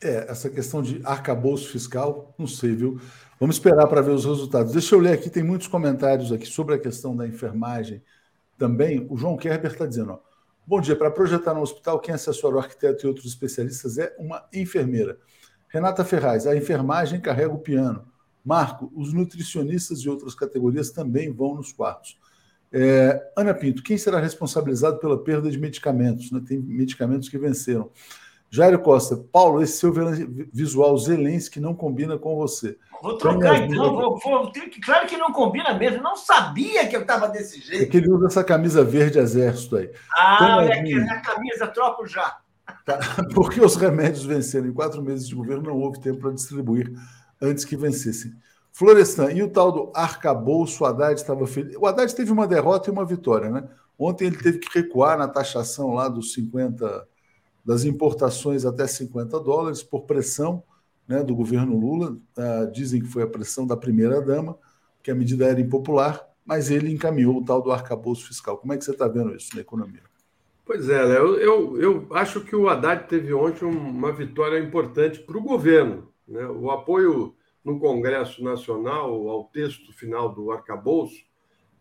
É, 0.00 0.26
essa 0.28 0.50
questão 0.50 0.82
de 0.82 1.00
arcabouço 1.04 1.70
fiscal, 1.70 2.34
não 2.36 2.48
sei, 2.48 2.74
viu? 2.74 3.00
Vamos 3.38 3.56
esperar 3.56 3.86
para 3.86 4.00
ver 4.00 4.10
os 4.10 4.24
resultados. 4.24 4.72
Deixa 4.72 4.96
eu 4.96 4.98
ler 4.98 5.12
aqui, 5.12 5.30
tem 5.30 5.44
muitos 5.44 5.68
comentários 5.68 6.32
aqui 6.32 6.46
sobre 6.46 6.74
a 6.74 6.78
questão 6.80 7.14
da 7.14 7.28
enfermagem 7.28 8.02
também, 8.58 9.06
o 9.10 9.16
João 9.16 9.36
Kerber 9.36 9.72
está 9.72 9.86
dizendo: 9.86 10.12
ó, 10.12 10.18
bom 10.66 10.80
dia, 10.80 10.96
para 10.96 11.10
projetar 11.10 11.54
no 11.54 11.62
hospital, 11.62 12.00
quem 12.00 12.14
assessora 12.14 12.56
o 12.56 12.58
arquiteto 12.58 13.04
e 13.04 13.08
outros 13.08 13.26
especialistas 13.26 13.98
é 13.98 14.14
uma 14.18 14.46
enfermeira. 14.52 15.18
Renata 15.68 16.04
Ferraz, 16.04 16.46
a 16.46 16.56
enfermagem 16.56 17.20
carrega 17.20 17.52
o 17.52 17.58
piano. 17.58 18.06
Marco, 18.44 18.92
os 18.94 19.12
nutricionistas 19.12 20.00
e 20.00 20.08
outras 20.08 20.34
categorias 20.34 20.90
também 20.90 21.32
vão 21.32 21.54
nos 21.54 21.72
quartos. 21.72 22.18
É, 22.72 23.30
Ana 23.36 23.54
Pinto, 23.54 23.82
quem 23.82 23.98
será 23.98 24.18
responsabilizado 24.18 24.98
pela 24.98 25.22
perda 25.22 25.50
de 25.50 25.58
medicamentos? 25.58 26.30
Né? 26.30 26.42
Tem 26.46 26.58
medicamentos 26.58 27.28
que 27.28 27.38
venceram. 27.38 27.90
Jairo 28.54 28.78
Costa, 28.80 29.16
Paulo, 29.32 29.62
esse 29.62 29.78
seu 29.78 29.90
visual 30.52 30.98
Zelensky 30.98 31.58
não 31.58 31.74
combina 31.74 32.18
com 32.18 32.36
você. 32.36 32.76
Vou 33.02 33.16
trocar 33.16 33.62
então, 33.62 33.96
vou, 33.96 34.18
vou, 34.18 34.52
que, 34.52 34.78
claro 34.78 35.06
que 35.06 35.16
não 35.16 35.32
combina 35.32 35.72
mesmo, 35.72 36.02
não 36.02 36.16
sabia 36.16 36.86
que 36.86 36.94
eu 36.94 37.00
estava 37.00 37.28
desse 37.28 37.60
jeito. 37.62 37.84
É 37.84 37.86
que 37.86 37.96
ele 37.96 38.12
usa 38.12 38.26
essa 38.26 38.44
camisa 38.44 38.84
verde 38.84 39.18
exército 39.18 39.76
aí. 39.76 39.90
Ah, 40.14 40.58
olha 40.58 40.74
aqui, 40.74 40.94
a 40.94 41.20
camisa, 41.22 41.66
troco 41.68 42.06
já. 42.06 42.40
Tá. 42.84 42.98
Porque 43.34 43.58
os 43.58 43.74
remédios 43.74 44.26
venceram 44.26 44.66
em 44.66 44.72
quatro 44.74 45.02
meses 45.02 45.26
de 45.26 45.34
governo, 45.34 45.70
não 45.70 45.78
houve 45.78 45.98
tempo 45.98 46.20
para 46.20 46.32
distribuir 46.32 46.92
antes 47.40 47.64
que 47.64 47.74
vencessem. 47.74 48.34
Florestan, 48.70 49.32
e 49.32 49.42
o 49.42 49.48
tal 49.48 49.72
do 49.72 49.92
arcabouço, 49.94 50.84
o 50.84 50.86
Haddad 50.86 51.18
estava 51.18 51.46
feliz. 51.46 51.74
O 51.76 51.86
Haddad 51.86 52.14
teve 52.14 52.30
uma 52.30 52.46
derrota 52.46 52.90
e 52.90 52.92
uma 52.92 53.06
vitória, 53.06 53.48
né? 53.48 53.64
Ontem 53.98 54.26
ele 54.26 54.36
teve 54.36 54.58
que 54.58 54.78
recuar 54.78 55.16
na 55.16 55.26
taxação 55.26 55.94
lá 55.94 56.06
dos 56.06 56.34
50 56.34 57.10
das 57.64 57.84
importações 57.84 58.64
até 58.64 58.86
50 58.86 59.38
dólares 59.40 59.82
por 59.82 60.02
pressão 60.02 60.62
né, 61.06 61.22
do 61.22 61.34
governo 61.34 61.78
Lula. 61.78 62.16
Uh, 62.36 62.70
dizem 62.72 63.00
que 63.00 63.08
foi 63.08 63.22
a 63.22 63.26
pressão 63.26 63.66
da 63.66 63.76
primeira-dama, 63.76 64.58
que 65.02 65.10
a 65.10 65.14
medida 65.14 65.46
era 65.46 65.60
impopular, 65.60 66.26
mas 66.44 66.70
ele 66.70 66.92
encaminhou 66.92 67.36
o 67.36 67.44
tal 67.44 67.62
do 67.62 67.70
arcabouço 67.70 68.26
fiscal. 68.26 68.58
Como 68.58 68.72
é 68.72 68.76
que 68.76 68.84
você 68.84 68.90
está 68.90 69.06
vendo 69.06 69.34
isso 69.34 69.54
na 69.54 69.60
economia? 69.60 70.02
Pois 70.64 70.88
é, 70.88 71.02
Léo, 71.02 71.36
eu, 71.36 71.80
eu 71.80 72.06
acho 72.12 72.40
que 72.40 72.54
o 72.54 72.68
Haddad 72.68 73.08
teve 73.08 73.34
ontem 73.34 73.64
uma 73.64 74.12
vitória 74.12 74.58
importante 74.58 75.18
para 75.20 75.36
o 75.36 75.42
governo. 75.42 76.08
Né? 76.26 76.46
O 76.46 76.70
apoio 76.70 77.34
no 77.64 77.78
Congresso 77.78 78.42
Nacional 78.42 79.28
ao 79.28 79.44
texto 79.44 79.92
final 79.92 80.32
do 80.32 80.50
arcabouço, 80.50 81.16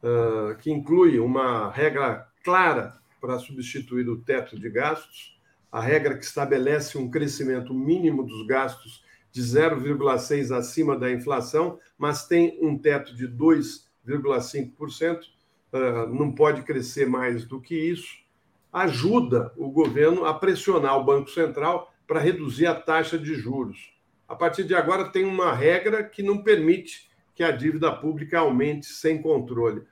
uh, 0.04 0.56
que 0.58 0.72
inclui 0.72 1.20
uma 1.20 1.70
regra 1.72 2.28
clara 2.44 2.94
para 3.20 3.40
substituir 3.40 4.10
o 4.10 4.22
teto 4.22 4.60
de 4.60 4.70
gastos, 4.70 5.40
a 5.72 5.80
regra 5.80 6.18
que 6.18 6.26
estabelece 6.26 6.98
um 6.98 7.10
crescimento 7.10 7.74
mínimo 7.74 8.24
dos 8.24 8.46
gastos 8.46 9.04
de 9.32 9.42
0,6% 9.42 10.52
acima 10.52 10.98
da 10.98 11.10
inflação, 11.10 11.80
mas 11.98 12.28
tem 12.28 12.60
um 12.62 12.78
teto 12.78 13.16
de 13.16 13.28
2,5%, 13.28 15.20
ah, 15.72 16.06
não 16.08 16.34
pode 16.34 16.64
crescer 16.64 17.08
mais 17.08 17.46
do 17.46 17.62
que 17.62 17.76
isso, 17.76 18.20
ajuda 18.74 19.54
o 19.56 19.70
governo 19.70 20.26
a 20.26 20.34
pressionar 20.34 20.98
o 20.98 21.04
Banco 21.04 21.30
Central 21.30 21.94
para 22.06 22.20
reduzir 22.20 22.68
a 22.68 22.76
taxa 22.76 23.18
de 23.18 23.36
juros. 23.36 23.94
A 24.28 24.36
partir 24.36 24.66
de 24.66 24.76
agora, 24.76 25.10
tem 25.12 25.24
uma 25.24 25.54
regra 25.54 26.04
que 26.04 26.22
não 26.22 26.44
permite 26.44 27.10
que 27.34 27.44
a 27.44 27.52
dívida 27.52 27.92
pública 27.92 28.40
aumente 28.40 28.86
sem 28.86 29.22
controle. 29.22 29.84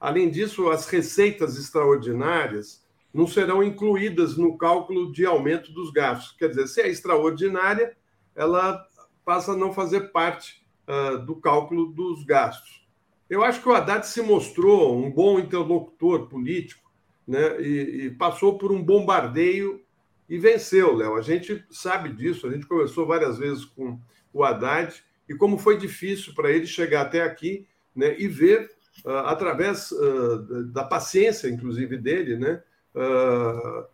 Além 0.00 0.30
disso, 0.30 0.70
as 0.70 0.88
receitas 0.88 1.56
extraordinárias 1.56 2.84
não 3.12 3.26
serão 3.26 3.62
incluídas 3.62 4.36
no 4.36 4.56
cálculo 4.56 5.12
de 5.12 5.24
aumento 5.24 5.72
dos 5.72 5.90
gastos. 5.90 6.36
Quer 6.36 6.48
dizer, 6.50 6.68
se 6.68 6.80
é 6.80 6.88
extraordinária, 6.88 7.96
ela 8.34 8.86
passa 9.24 9.52
a 9.52 9.56
não 9.56 9.72
fazer 9.72 10.12
parte 10.12 10.62
uh, 10.86 11.18
do 11.18 11.36
cálculo 11.36 11.86
dos 11.86 12.24
gastos. 12.24 12.86
Eu 13.28 13.44
acho 13.44 13.60
que 13.60 13.68
o 13.68 13.74
Haddad 13.74 14.06
se 14.06 14.22
mostrou 14.22 14.96
um 14.96 15.10
bom 15.10 15.38
interlocutor 15.38 16.28
político 16.28 16.90
né, 17.26 17.60
e, 17.60 18.06
e 18.06 18.10
passou 18.10 18.56
por 18.56 18.72
um 18.72 18.82
bombardeio 18.82 19.82
e 20.28 20.38
venceu, 20.38 20.94
Léo. 20.94 21.14
A 21.14 21.22
gente 21.22 21.64
sabe 21.70 22.10
disso, 22.10 22.46
a 22.46 22.50
gente 22.50 22.66
conversou 22.66 23.06
várias 23.06 23.38
vezes 23.38 23.64
com 23.66 23.98
o 24.32 24.42
Haddad 24.42 24.94
e 25.28 25.34
como 25.34 25.58
foi 25.58 25.76
difícil 25.76 26.34
para 26.34 26.50
ele 26.50 26.66
chegar 26.66 27.02
até 27.02 27.22
aqui 27.22 27.66
né, 27.94 28.18
e 28.18 28.26
ver, 28.28 28.70
uh, 29.04 29.10
através 29.26 29.90
uh, 29.90 30.64
da 30.72 30.84
paciência, 30.84 31.48
inclusive, 31.48 31.98
dele, 31.98 32.36
né, 32.36 32.62
uh, 32.98 33.86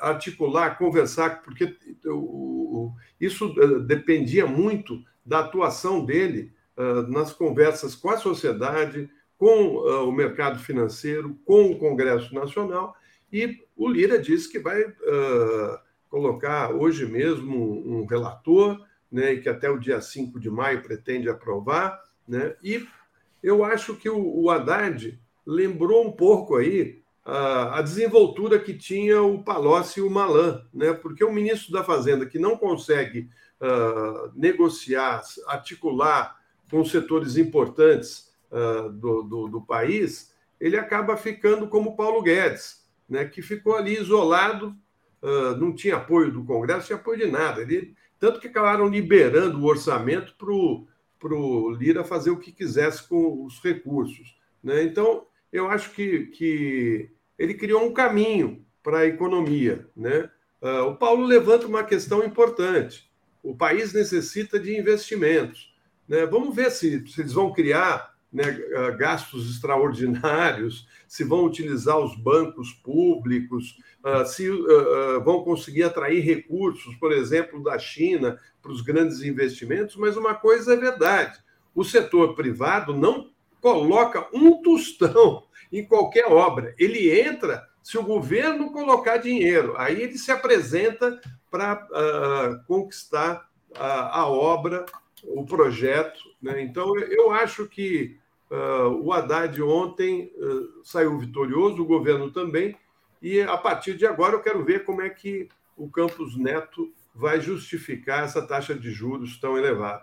articular, 0.00 0.78
conversar, 0.78 1.42
porque 1.42 1.76
isso 3.20 3.52
dependia 3.84 4.46
muito 4.46 5.02
da 5.24 5.40
atuação 5.40 6.04
dele 6.04 6.52
nas 7.08 7.32
conversas 7.32 7.94
com 7.94 8.10
a 8.10 8.16
sociedade, 8.16 9.10
com 9.36 9.76
o 9.76 10.12
mercado 10.12 10.60
financeiro, 10.60 11.36
com 11.44 11.72
o 11.72 11.78
Congresso 11.78 12.32
Nacional, 12.32 12.94
e 13.32 13.58
o 13.76 13.88
Lira 13.88 14.20
disse 14.20 14.50
que 14.50 14.60
vai 14.60 14.84
colocar 16.08 16.72
hoje 16.72 17.04
mesmo 17.04 17.82
um 17.86 18.06
relator 18.06 18.80
né, 19.10 19.36
que 19.36 19.48
até 19.48 19.70
o 19.70 19.78
dia 19.78 20.00
5 20.00 20.38
de 20.38 20.50
maio 20.50 20.82
pretende 20.82 21.28
aprovar. 21.28 22.02
Né, 22.26 22.54
e 22.62 22.86
eu 23.42 23.64
acho 23.64 23.94
que 23.96 24.08
o, 24.08 24.42
o 24.42 24.50
Haddad 24.50 25.18
lembrou 25.46 26.06
um 26.06 26.12
pouco 26.12 26.56
aí 26.56 27.02
a, 27.26 27.82
desenvoltura 27.82 28.56
que 28.58 28.72
tinha 28.72 29.20
o 29.20 29.42
Palocci 29.42 29.98
e 29.98 30.02
o 30.02 30.08
Malan, 30.08 30.64
né, 30.72 30.92
porque 30.92 31.24
o 31.24 31.32
ministro 31.32 31.72
da 31.72 31.82
Fazenda 31.82 32.24
que 32.24 32.38
não 32.38 32.56
consegue 32.56 33.28
uh, 33.60 34.30
negociar, 34.34 35.22
articular 35.48 36.36
com 36.70 36.84
setores 36.84 37.36
importantes 37.36 38.32
uh, 38.50 38.88
do, 38.90 39.22
do, 39.22 39.48
do 39.48 39.60
país, 39.60 40.32
ele 40.60 40.76
acaba 40.76 41.16
ficando 41.16 41.66
como 41.66 41.96
Paulo 41.96 42.22
Guedes, 42.22 42.86
né, 43.08 43.24
que 43.24 43.42
ficou 43.42 43.74
ali 43.74 43.98
isolado, 43.98 44.72
uh, 45.20 45.56
não 45.56 45.74
tinha 45.74 45.96
apoio 45.96 46.30
do 46.30 46.44
Congresso, 46.44 46.78
não 46.78 46.86
tinha 46.86 46.98
apoio 46.98 47.18
de 47.18 47.26
nada. 47.26 47.60
Ele 47.60 47.96
tanto 48.20 48.40
que 48.40 48.46
acabaram 48.46 48.88
liberando 48.88 49.60
o 49.60 49.66
orçamento 49.66 50.34
para 50.38 51.34
o 51.34 51.70
Lira 51.72 52.04
fazer 52.04 52.30
o 52.30 52.38
que 52.38 52.52
quisesse 52.52 53.06
com 53.06 53.44
os 53.44 53.60
recursos. 53.60 54.38
Né? 54.62 54.84
Então, 54.84 55.26
eu 55.52 55.68
acho 55.68 55.90
que, 55.90 56.26
que 56.26 57.10
ele 57.38 57.54
criou 57.54 57.84
um 57.84 57.92
caminho 57.92 58.64
para 58.82 59.00
a 59.00 59.06
economia. 59.06 59.88
Né? 59.96 60.30
Uh, 60.60 60.88
o 60.88 60.96
Paulo 60.96 61.24
levanta 61.24 61.66
uma 61.66 61.84
questão 61.84 62.24
importante. 62.24 63.10
O 63.42 63.56
país 63.56 63.92
necessita 63.92 64.58
de 64.58 64.76
investimentos. 64.76 65.74
Né? 66.08 66.26
Vamos 66.26 66.54
ver 66.54 66.70
se, 66.70 67.06
se 67.08 67.20
eles 67.20 67.32
vão 67.32 67.52
criar 67.52 68.16
né, 68.32 68.44
ah, 68.74 68.90
gastos 68.90 69.50
extraordinários, 69.50 70.86
se 71.08 71.24
vão 71.24 71.44
utilizar 71.44 71.98
os 71.98 72.16
bancos 72.16 72.72
públicos, 72.72 73.78
se 74.26 74.50
uh, 74.50 75.16
uh, 75.18 75.24
vão 75.24 75.42
conseguir 75.42 75.84
atrair 75.84 76.22
recursos, 76.22 76.94
por 76.96 77.12
exemplo, 77.12 77.62
da 77.62 77.78
China 77.78 78.38
para 78.60 78.70
os 78.70 78.80
grandes 78.80 79.22
investimentos, 79.22 79.96
mas 79.96 80.16
uma 80.16 80.34
coisa 80.34 80.74
é 80.74 80.76
verdade: 80.76 81.38
o 81.74 81.82
setor 81.82 82.34
privado 82.34 82.94
não 82.94 83.30
coloca 83.66 84.28
um 84.32 84.62
tostão 84.62 85.42
em 85.72 85.84
qualquer 85.84 86.26
obra. 86.26 86.72
Ele 86.78 87.18
entra 87.20 87.66
se 87.82 87.98
o 87.98 88.02
governo 88.04 88.70
colocar 88.70 89.16
dinheiro, 89.16 89.74
aí 89.76 90.00
ele 90.02 90.16
se 90.16 90.30
apresenta 90.30 91.20
para 91.50 91.74
uh, 91.90 92.66
conquistar 92.66 93.48
a, 93.74 94.20
a, 94.20 94.28
obra, 94.28 94.86
o 95.24 95.44
projeto. 95.44 96.20
Né? 96.40 96.62
Então, 96.62 96.96
eu 96.96 97.32
acho 97.32 97.66
que 97.66 98.16
o 99.02 99.12
Haddad 99.12 99.60
ontem 99.60 100.32
saiu 100.84 101.18
vitorioso, 101.18 101.82
o 101.82 101.86
governo 101.86 102.30
também 102.30 102.76
e 103.20 103.40
a 103.40 103.56
partir 103.56 103.96
de 103.96 104.06
agora 104.06 104.34
eu 104.34 104.40
quero 104.40 104.64
ver 104.64 104.84
como 104.84 105.02
é 105.02 105.10
que 105.10 105.48
o 105.76 105.90
Campos 105.90 106.36
Neto 106.36 106.92
vai 107.12 107.40
justificar 107.40 108.24
essa 108.24 108.46
taxa 108.46 108.72
de 108.72 108.90
juros 108.92 109.38
tão 109.40 109.58
elevada. 109.58 110.02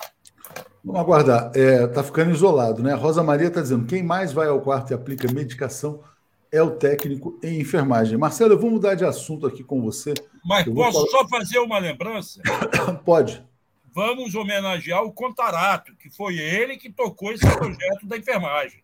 Vamos 0.84 1.02
aguardar. 1.02 1.48
Está 1.48 1.60
é, 1.60 1.88
tá 1.88 2.04
ficando 2.04 2.32
isolado, 2.32 2.84
né? 2.84 2.94
A 2.94 2.98
Rosa 2.98 3.24
Maria 3.24 3.48
está 3.48 3.62
dizendo: 3.62 3.86
quem 3.86 4.04
mais 4.04 4.34
vai 4.34 4.48
ao 4.48 4.62
quarto 4.62 4.92
e 4.92 4.94
aplica 4.94 5.32
medicação 5.32 6.02
é 6.52 6.62
o 6.62 6.72
técnico 6.72 7.40
em 7.42 7.60
enfermagem. 7.60 8.18
Marcelo, 8.18 8.54
eu 8.54 8.60
vou 8.60 8.70
mudar 8.70 8.96
de 8.96 9.04
assunto 9.04 9.48
aqui 9.48 9.64
com 9.64 9.82
você. 9.82 10.14
Mas 10.46 10.66
posso 10.66 11.08
falar... 11.08 11.08
só 11.10 11.28
fazer 11.28 11.60
uma 11.60 11.80
lembrança? 11.80 12.42
Pode. 13.04 13.44
Vamos 13.96 14.36
homenagear 14.36 15.04
o 15.04 15.12
Contarato, 15.12 15.96
que 15.96 16.10
foi 16.10 16.38
ele 16.38 16.78
que 16.78 16.92
tocou 16.92 17.32
esse 17.32 17.46
projeto 17.46 18.06
da 18.06 18.18
enfermagem. 18.18 18.84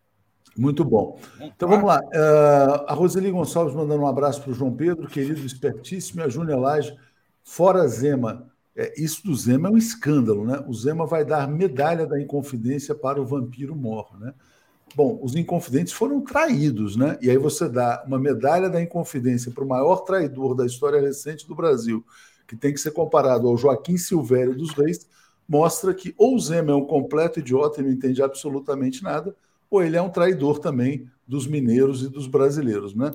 Muito 0.58 0.84
bom. 0.84 1.20
Então 1.40 1.70
vamos 1.70 1.86
lá. 1.86 2.00
Uh, 2.00 2.86
a 2.88 2.94
Roseli 2.94 3.32
Gonçalves 3.32 3.76
mandando 3.76 4.04
um 4.04 4.08
abraço 4.08 4.42
para 4.42 4.52
o 4.52 4.54
João 4.54 4.76
Pedro, 4.76 5.08
querido, 5.08 5.46
espertíssimo, 5.46 6.22
e 6.22 6.24
a 6.24 6.28
Júnia 6.30 6.58
Lage, 6.58 6.96
fora 7.44 7.88
Zema. 7.88 8.49
É, 8.80 8.94
isso 8.96 9.22
do 9.26 9.36
Zema 9.36 9.68
é 9.68 9.72
um 9.74 9.78
escândalo, 9.78 10.46
né? 10.46 10.64
O 10.66 10.74
Zema 10.74 11.06
vai 11.06 11.26
dar 11.26 11.46
medalha 11.50 12.08
da 12.08 12.18
Inconfidência 12.18 12.96
para 12.96 13.22
o 13.22 13.26
vampiro 13.26 13.76
Mor, 13.76 14.18
né? 14.18 14.34
Bom, 14.96 15.20
os 15.22 15.36
Inconfidentes 15.36 15.92
foram 15.92 16.22
traídos, 16.22 16.96
né? 16.96 17.18
E 17.22 17.30
aí 17.30 17.38
você 17.38 17.68
dá 17.68 18.02
uma 18.08 18.18
medalha 18.18 18.70
da 18.70 18.82
Inconfidência 18.82 19.52
para 19.52 19.66
o 19.66 19.68
maior 19.68 20.06
traidor 20.06 20.56
da 20.56 20.66
história 20.66 21.02
recente 21.02 21.46
do 21.46 21.54
Brasil, 21.54 22.06
que 22.48 22.56
tem 22.56 22.72
que 22.72 22.80
ser 22.80 22.92
comparado 22.92 23.50
ao 23.50 23.58
Joaquim 23.58 23.98
Silvério 23.98 24.56
dos 24.56 24.72
Reis, 24.72 25.06
mostra 25.46 25.94
que 25.94 26.16
ou 26.18 26.36
o 26.36 26.40
Zema 26.40 26.72
é 26.72 26.76
um 26.76 26.86
completo 26.86 27.42
idiota 27.42 27.82
e 27.82 27.84
não 27.84 27.92
entende 27.92 28.24
absolutamente 28.24 29.04
nada, 29.04 29.36
ou 29.70 29.84
ele 29.84 29.98
é 29.98 30.02
um 30.02 30.10
traidor 30.10 30.58
também 30.58 31.06
dos 31.28 31.46
mineiros 31.46 32.02
e 32.02 32.08
dos 32.08 32.28
brasileiros, 32.28 32.96
né? 32.96 33.12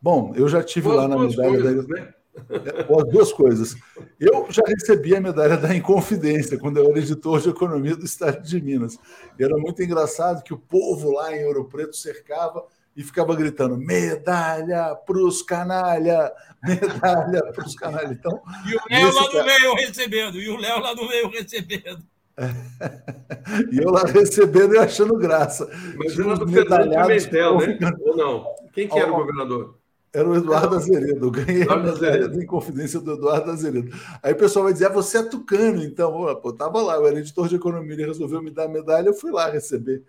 Bom, 0.00 0.32
eu 0.36 0.48
já 0.48 0.62
tive 0.62 0.86
lá 0.86 1.08
na 1.08 1.18
medalha 1.18 1.60
coisas, 1.60 1.86
da... 1.88 1.94
né? 1.96 2.14
É, 2.34 2.94
as 2.98 3.08
duas 3.10 3.32
coisas. 3.32 3.76
Eu 4.18 4.46
já 4.50 4.62
recebi 4.66 5.14
a 5.14 5.20
medalha 5.20 5.56
da 5.56 5.74
Inconfidência 5.74 6.58
quando 6.58 6.78
eu 6.78 6.88
era 6.88 6.98
editor 6.98 7.40
de 7.40 7.50
economia 7.50 7.94
do 7.94 8.04
estado 8.04 8.42
de 8.42 8.60
Minas. 8.60 8.98
E 9.38 9.44
era 9.44 9.56
muito 9.56 9.82
engraçado 9.82 10.42
que 10.42 10.54
o 10.54 10.58
povo 10.58 11.12
lá 11.12 11.34
em 11.36 11.44
Ouro 11.44 11.66
Preto 11.66 11.96
cercava 11.96 12.64
e 12.96 13.02
ficava 13.02 13.34
gritando: 13.34 13.76
medalha 13.76 14.94
pros 15.06 15.42
canalha, 15.42 16.32
medalha 16.62 17.42
pros 17.52 17.74
canalha. 17.74 18.12
Então, 18.12 18.40
e 18.66 18.74
o 18.74 18.80
Léo 18.90 19.14
lá 19.14 19.32
no 19.32 19.44
meio 19.44 19.74
recebendo, 19.74 20.38
e 20.38 20.48
o 20.48 20.56
Léo 20.56 20.80
lá 20.80 20.94
no 20.94 21.08
meio 21.08 21.28
recebendo. 21.28 22.02
e 23.70 23.78
eu 23.78 23.90
lá 23.90 24.04
recebendo 24.04 24.74
e 24.74 24.78
achando 24.78 25.18
graça. 25.18 25.68
Mas 25.96 26.16
do 26.16 26.48
Fernando 26.48 26.90
Pimentel, 26.90 27.58
né? 27.58 27.78
Ou 28.00 28.16
não? 28.16 28.46
Quem 28.72 28.88
que 28.88 28.98
era 28.98 29.12
o 29.12 29.16
governador? 29.16 29.81
Era 30.12 30.28
o 30.28 30.36
Eduardo 30.36 30.76
Azeredo. 30.76 31.26
Eu 31.26 31.30
ganhei 31.30 31.62
Eduardo 31.62 31.88
a 31.88 31.92
medalha 31.92 32.42
em 32.42 32.46
confidência 32.46 33.00
do 33.00 33.12
Eduardo 33.12 33.50
Azeredo. 33.50 33.90
Aí 34.22 34.32
o 34.32 34.36
pessoal 34.36 34.64
vai 34.64 34.72
dizer: 34.72 34.86
ah, 34.86 34.90
você 34.90 35.18
é 35.18 35.22
tucano, 35.22 35.82
então. 35.82 36.12
Pô, 36.36 36.52
tava 36.52 36.82
lá, 36.82 36.96
eu 36.96 37.06
era 37.06 37.18
editor 37.18 37.48
de 37.48 37.56
economia, 37.56 37.94
ele 37.94 38.06
resolveu 38.06 38.42
me 38.42 38.50
dar 38.50 38.64
a 38.64 38.68
medalha, 38.68 39.08
eu 39.08 39.14
fui 39.14 39.30
lá 39.30 39.50
receber. 39.50 40.04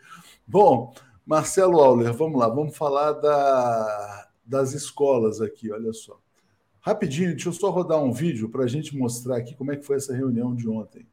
Bom, 0.46 0.94
Marcelo 1.26 1.80
Auler, 1.80 2.14
vamos 2.14 2.38
lá, 2.38 2.50
vamos 2.50 2.76
falar 2.76 3.14
da, 3.14 4.28
das 4.46 4.74
escolas 4.74 5.40
aqui, 5.40 5.72
olha 5.72 5.94
só. 5.94 6.20
Rapidinho, 6.82 7.30
deixa 7.30 7.48
eu 7.48 7.54
só 7.54 7.70
rodar 7.70 8.04
um 8.04 8.12
vídeo 8.12 8.50
para 8.50 8.66
a 8.66 8.68
gente 8.68 8.98
mostrar 8.98 9.38
aqui 9.38 9.56
como 9.56 9.72
é 9.72 9.78
que 9.78 9.86
foi 9.86 9.96
essa 9.96 10.14
reunião 10.14 10.54
de 10.54 10.68
ontem. 10.68 11.08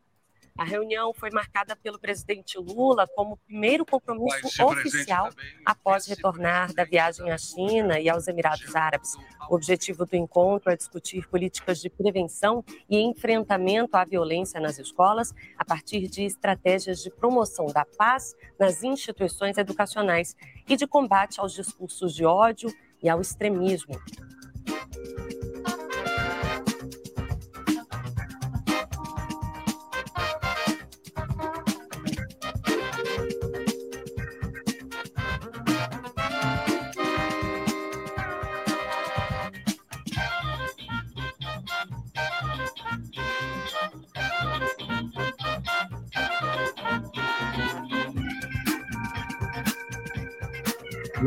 A 0.61 0.65
reunião 0.65 1.15
foi 1.15 1.31
marcada 1.31 1.75
pelo 1.75 1.99
presidente 1.99 2.59
Lula 2.59 3.09
como 3.17 3.39
primeiro 3.39 3.83
compromisso 3.87 4.63
oficial 4.63 5.31
após 5.65 6.05
retornar 6.05 6.75
da 6.75 6.85
viagem 6.85 7.31
à 7.31 7.39
China 7.39 7.99
e 7.99 8.11
aos 8.11 8.29
Emirados 8.29 8.77
Árabes. 8.77 9.17
O 9.49 9.55
objetivo 9.55 10.05
do 10.05 10.15
encontro 10.15 10.71
é 10.71 10.77
discutir 10.77 11.27
políticas 11.31 11.81
de 11.81 11.89
prevenção 11.89 12.63
e 12.91 13.01
enfrentamento 13.01 13.97
à 13.97 14.05
violência 14.05 14.61
nas 14.61 14.79
escolas 14.79 15.33
a 15.57 15.65
partir 15.65 16.07
de 16.09 16.25
estratégias 16.25 17.03
de 17.03 17.09
promoção 17.09 17.65
da 17.65 17.87
paz 17.97 18.37
nas 18.59 18.83
instituições 18.83 19.57
educacionais 19.57 20.37
e 20.69 20.77
de 20.77 20.87
combate 20.87 21.41
aos 21.41 21.55
discursos 21.55 22.15
de 22.15 22.27
ódio 22.27 22.71
e 23.03 23.09
ao 23.09 23.23
extremismo. 23.23 23.99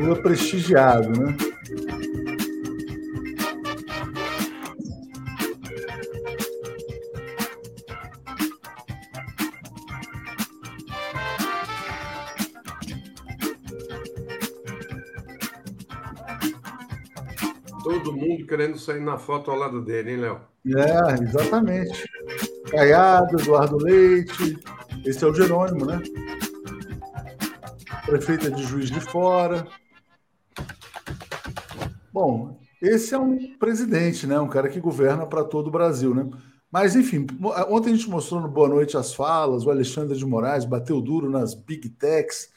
Vila 0.03 0.21
prestigiado, 0.21 1.17
né? 1.17 1.33
Todo 17.81 18.11
mundo 18.11 18.45
querendo 18.45 18.77
sair 18.77 18.99
na 18.99 19.17
foto 19.17 19.51
ao 19.51 19.57
lado 19.57 19.81
dele, 19.81 20.11
hein, 20.11 20.17
Léo? 20.17 20.41
É, 20.65 21.23
exatamente. 21.23 22.03
Caiado, 22.69 23.39
Eduardo 23.39 23.77
Leite, 23.77 24.59
esse 25.05 25.23
é 25.23 25.27
o 25.27 25.33
Jerônimo, 25.33 25.85
né? 25.85 26.01
Prefeita 28.05 28.51
de 28.51 28.63
Juiz 28.63 28.91
de 28.91 28.99
Fora. 28.99 29.65
Bom, 32.13 32.59
esse 32.79 33.15
é 33.15 33.17
um 33.17 33.57
presidente, 33.57 34.27
né? 34.27 34.39
Um 34.39 34.47
cara 34.47 34.69
que 34.69 34.79
governa 34.79 35.25
para 35.25 35.43
todo 35.43 35.67
o 35.67 35.71
Brasil, 35.71 36.13
né? 36.13 36.29
Mas, 36.71 36.95
enfim, 36.95 37.25
ontem 37.69 37.91
a 37.91 37.95
gente 37.95 38.09
mostrou 38.09 38.39
no 38.39 38.47
Boa 38.47 38.69
Noite 38.69 38.95
as 38.95 39.15
falas, 39.15 39.65
o 39.65 39.71
Alexandre 39.71 40.15
de 40.15 40.25
Moraes 40.25 40.63
bateu 40.63 41.01
duro 41.01 41.27
nas 41.27 41.55
big 41.55 41.89
techs. 41.89 42.51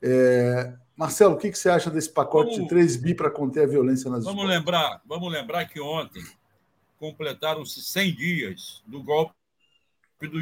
É... 0.00 0.74
Marcelo, 0.96 1.34
o 1.34 1.38
que, 1.38 1.50
que 1.50 1.58
você 1.58 1.68
acha 1.68 1.90
desse 1.90 2.10
pacote 2.10 2.52
vamos, 2.52 2.62
de 2.62 2.68
3 2.68 2.96
bi 2.96 3.14
para 3.14 3.30
conter 3.30 3.64
a 3.64 3.66
violência 3.66 4.10
nas 4.10 4.24
vamos 4.24 4.40
escolas? 4.40 4.58
lembrar 4.58 5.02
Vamos 5.06 5.32
lembrar 5.32 5.64
que 5.66 5.80
ontem 5.80 6.22
completaram-se 6.98 7.82
100 7.82 8.14
dias 8.14 8.82
do 8.86 9.02
golpe 9.02 9.34
do 10.20 10.40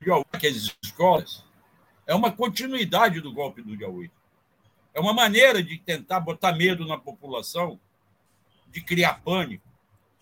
dia 0.00 0.16
8, 0.16 0.26
que 0.38 0.46
as 0.46 0.76
escolas 0.82 1.44
é 2.06 2.14
uma 2.14 2.30
continuidade 2.32 3.20
do 3.20 3.32
golpe 3.32 3.60
do 3.60 3.76
dia 3.76 3.88
8. 3.88 4.15
É 4.96 5.00
uma 5.00 5.12
maneira 5.12 5.62
de 5.62 5.76
tentar 5.76 6.20
botar 6.20 6.54
medo 6.54 6.86
na 6.86 6.96
população, 6.96 7.78
de 8.68 8.80
criar 8.80 9.22
pânico 9.22 9.68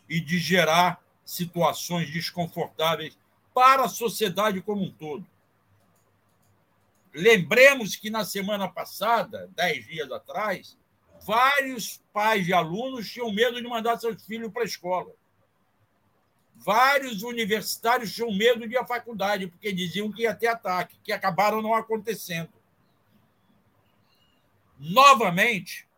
e 0.09 0.19
de 0.19 0.37
gerar 0.37 1.01
situações 1.25 2.11
desconfortáveis 2.11 3.17
para 3.55 3.85
a 3.85 3.89
sociedade 3.89 4.61
como 4.61 4.83
um 4.83 4.91
todo. 4.91 5.25
Lembremos 7.15 7.95
que 7.95 8.11
na 8.11 8.25
semana 8.25 8.69
passada, 8.69 9.49
dez 9.55 9.87
dias 9.87 10.11
atrás, 10.11 10.77
vários 11.25 12.03
pais 12.13 12.45
de 12.45 12.53
alunos 12.53 13.09
tinham 13.09 13.33
medo 13.33 13.63
de 13.63 13.69
mandar 13.69 13.97
seus 14.01 14.27
filhos 14.27 14.53
para 14.53 14.63
a 14.63 14.67
escola. 14.67 15.13
Vários 16.57 17.23
universitários 17.23 18.13
tinham 18.13 18.35
medo 18.35 18.67
de 18.67 18.75
ir 18.75 18.79
à 18.79 18.85
faculdade, 18.85 19.47
porque 19.47 19.73
diziam 19.73 20.11
que 20.11 20.23
ia 20.23 20.35
ter 20.35 20.49
ataque, 20.49 20.99
que 21.05 21.13
acabaram 21.13 21.63
não 21.63 21.75
acontecendo. 21.75 22.49
Novamente, 24.87 25.89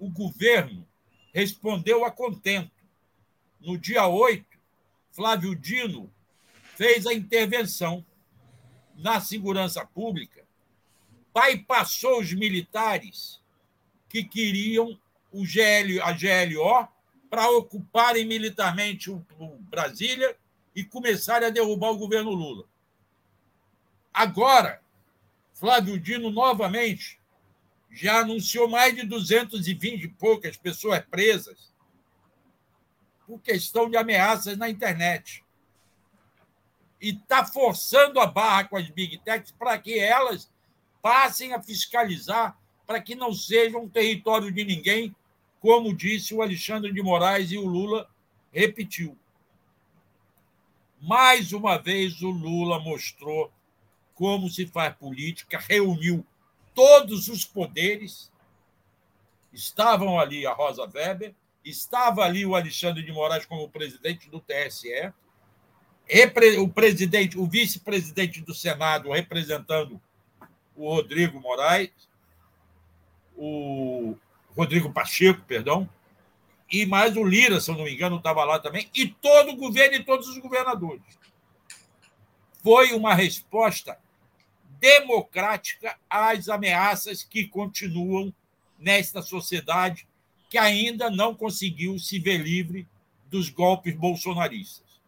o 0.00 0.10
governo 0.10 0.84
respondeu 1.32 2.04
a 2.04 2.10
contento. 2.10 2.72
No 3.60 3.78
dia 3.78 4.08
8, 4.08 4.44
Flávio 5.12 5.54
Dino 5.54 6.12
fez 6.74 7.06
a 7.06 7.14
intervenção 7.14 8.04
na 8.96 9.20
segurança 9.20 9.86
pública, 9.86 10.44
bypassou 11.32 12.18
os 12.18 12.32
militares 12.32 13.40
que 14.08 14.24
queriam 14.24 14.98
o 15.30 15.46
GL, 15.46 16.00
a 16.00 16.10
GLO 16.10 16.88
para 17.30 17.48
ocuparem 17.48 18.26
militarmente 18.26 19.08
o, 19.08 19.24
o 19.38 19.56
Brasília 19.60 20.36
e 20.74 20.82
começarem 20.82 21.46
a 21.46 21.52
derrubar 21.52 21.90
o 21.90 21.98
governo 21.98 22.32
Lula. 22.32 22.64
Agora, 24.12 24.82
Flávio 25.54 25.96
Dino 25.96 26.28
novamente 26.28 27.21
já 27.92 28.20
anunciou 28.20 28.66
mais 28.66 28.94
de 28.94 29.06
220 29.06 30.04
e 30.04 30.08
poucas 30.08 30.56
pessoas 30.56 31.04
presas 31.10 31.72
por 33.26 33.38
questão 33.40 33.88
de 33.88 33.96
ameaças 33.96 34.56
na 34.56 34.68
internet. 34.68 35.44
E 37.00 37.10
está 37.10 37.44
forçando 37.44 38.18
a 38.18 38.26
barra 38.26 38.64
com 38.64 38.76
as 38.76 38.88
big 38.88 39.18
techs 39.18 39.50
para 39.52 39.78
que 39.78 39.98
elas 39.98 40.50
passem 41.02 41.52
a 41.52 41.62
fiscalizar 41.62 42.58
para 42.86 43.00
que 43.00 43.14
não 43.14 43.32
seja 43.32 43.78
um 43.78 43.88
território 43.88 44.50
de 44.50 44.64
ninguém, 44.64 45.14
como 45.60 45.94
disse 45.94 46.34
o 46.34 46.42
Alexandre 46.42 46.92
de 46.92 47.02
Moraes 47.02 47.50
e 47.50 47.58
o 47.58 47.66
Lula 47.66 48.08
repetiu. 48.52 49.16
Mais 51.00 51.52
uma 51.52 51.78
vez, 51.78 52.22
o 52.22 52.30
Lula 52.30 52.78
mostrou 52.78 53.52
como 54.14 54.48
se 54.48 54.66
faz 54.66 54.94
política, 54.94 55.58
reuniu 55.58 56.24
todos 56.74 57.28
os 57.28 57.44
poderes. 57.44 58.30
Estavam 59.52 60.18
ali 60.18 60.46
a 60.46 60.52
Rosa 60.52 60.88
Weber, 60.92 61.34
estava 61.64 62.24
ali 62.24 62.46
o 62.46 62.54
Alexandre 62.54 63.02
de 63.02 63.12
Moraes 63.12 63.46
como 63.46 63.68
presidente 63.68 64.30
do 64.30 64.40
TSE, 64.40 65.12
o 66.58 66.68
presidente, 66.68 67.38
o 67.38 67.46
vice-presidente 67.46 68.40
do 68.40 68.54
Senado 68.54 69.10
representando 69.10 70.00
o 70.74 70.88
Rodrigo 70.88 71.40
Moraes, 71.40 71.90
o 73.36 74.16
Rodrigo 74.56 74.92
Pacheco, 74.92 75.42
perdão, 75.46 75.88
e 76.70 76.86
mais 76.86 77.16
o 77.16 77.22
Lira, 77.24 77.60
se 77.60 77.70
eu 77.70 77.76
não 77.76 77.84
me 77.84 77.92
engano, 77.92 78.16
estava 78.16 78.44
lá 78.44 78.58
também, 78.58 78.88
e 78.94 79.06
todo 79.06 79.50
o 79.50 79.56
governo 79.56 79.96
e 79.96 80.04
todos 80.04 80.28
os 80.28 80.38
governadores. 80.38 81.02
Foi 82.62 82.92
uma 82.94 83.14
resposta 83.14 83.98
democrática 84.82 85.96
às 86.10 86.48
ameaças 86.48 87.22
que 87.22 87.46
continuam 87.46 88.34
nesta 88.76 89.22
sociedade 89.22 90.08
que 90.50 90.58
ainda 90.58 91.08
não 91.08 91.36
conseguiu 91.36 92.00
se 92.00 92.18
ver 92.18 92.38
livre 92.38 92.88
dos 93.30 93.48
golpes 93.48 93.94
bolsonaristas. 93.94 95.00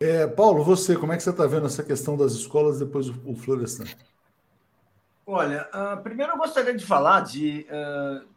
É, 0.00 0.26
Paulo, 0.26 0.64
você, 0.64 0.96
como 0.96 1.12
é 1.12 1.16
que 1.16 1.22
você 1.22 1.30
está 1.30 1.46
vendo 1.46 1.66
essa 1.66 1.84
questão 1.84 2.16
das 2.16 2.32
escolas 2.32 2.80
depois 2.80 3.08
do 3.08 3.36
Florestan? 3.36 3.84
Olha, 5.24 5.68
uh, 5.72 6.02
primeiro 6.02 6.32
eu 6.32 6.38
gostaria 6.38 6.74
de 6.74 6.84
falar 6.84 7.20
de 7.20 7.64
uh, 7.70 8.28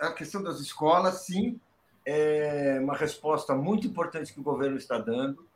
a 0.00 0.12
questão 0.12 0.42
das 0.42 0.58
escolas, 0.58 1.26
sim, 1.26 1.60
é 2.04 2.78
uma 2.82 2.96
resposta 2.96 3.54
muito 3.54 3.86
importante 3.86 4.32
que 4.32 4.40
o 4.40 4.44
governo 4.44 4.76
está 4.76 4.98
dando. 4.98 5.46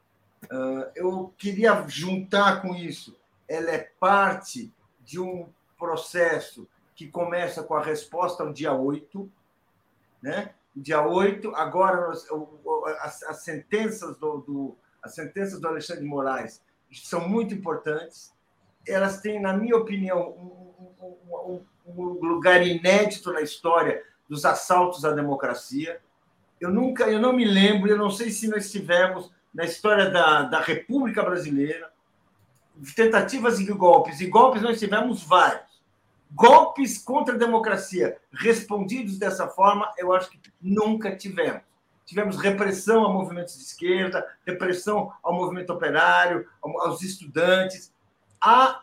Uh, 0.45 0.91
eu 0.95 1.35
queria 1.37 1.85
juntar 1.89 2.63
com 2.63 2.75
isso, 2.75 3.17
ela 3.49 3.71
é 3.71 3.91
parte 3.99 4.73
de 5.05 5.19
um 5.19 5.49
processo 5.79 6.69
que 6.95 7.09
começa 7.09 7.63
com 7.63 7.75
a 7.75 7.83
resposta 7.83 8.45
no 8.45 8.53
dia 8.53 8.73
8, 8.73 9.31
né? 10.23 10.55
Dia 10.75 11.07
8, 11.07 11.55
agora 11.55 12.13
as, 13.01 13.23
as 13.25 13.43
sentenças 13.43 14.17
do, 14.19 14.39
do, 14.39 14.77
as 15.03 15.15
sentenças 15.15 15.61
do 15.61 15.67
Alexandre 15.67 16.03
de 16.03 16.09
Moraes 16.09 16.63
são 16.93 17.29
muito 17.29 17.55
importantes. 17.55 18.33
Elas 18.87 19.21
têm, 19.21 19.41
na 19.41 19.53
minha 19.53 19.77
opinião, 19.77 20.31
um, 20.31 21.29
um, 21.31 21.65
um 21.87 22.03
lugar 22.27 22.67
inédito 22.67 23.33
na 23.33 23.41
história 23.41 24.03
dos 24.29 24.45
assaltos 24.45 25.05
à 25.05 25.13
democracia. 25.13 26.01
Eu 26.61 26.71
nunca, 26.71 27.05
eu 27.05 27.21
não 27.21 27.33
me 27.33 27.45
lembro, 27.45 27.89
eu 27.89 27.97
não 27.97 28.11
sei 28.11 28.31
se 28.31 28.49
nós 28.49 28.71
tivemos 28.71 29.33
na 29.59 29.65
história 29.65 30.09
da, 30.09 30.43
da 30.43 30.61
República 30.61 31.21
Brasileira 31.21 31.91
tentativas 32.95 33.59
de 33.59 33.65
golpes, 33.65 34.21
e 34.21 34.27
golpes 34.29 34.63
nós 34.63 34.79
tivemos 34.79 35.25
vários 35.25 35.67
golpes 36.31 36.97
contra 36.97 37.35
a 37.35 37.39
democracia 37.39 38.17
respondidos 38.31 39.19
dessa 39.19 39.49
forma, 39.49 39.93
eu 39.99 40.13
acho 40.13 40.31
que 40.31 40.39
nunca 40.63 41.17
tivemos. 41.17 41.63
Tivemos 42.07 42.37
repressão 42.37 43.05
a 43.05 43.13
movimentos 43.13 43.57
de 43.57 43.65
esquerda, 43.65 44.25
repressão 44.47 45.13
ao 45.23 45.35
movimento 45.35 45.73
operário, 45.73 46.47
aos 46.63 47.03
estudantes. 47.03 47.93
Há 48.41 48.81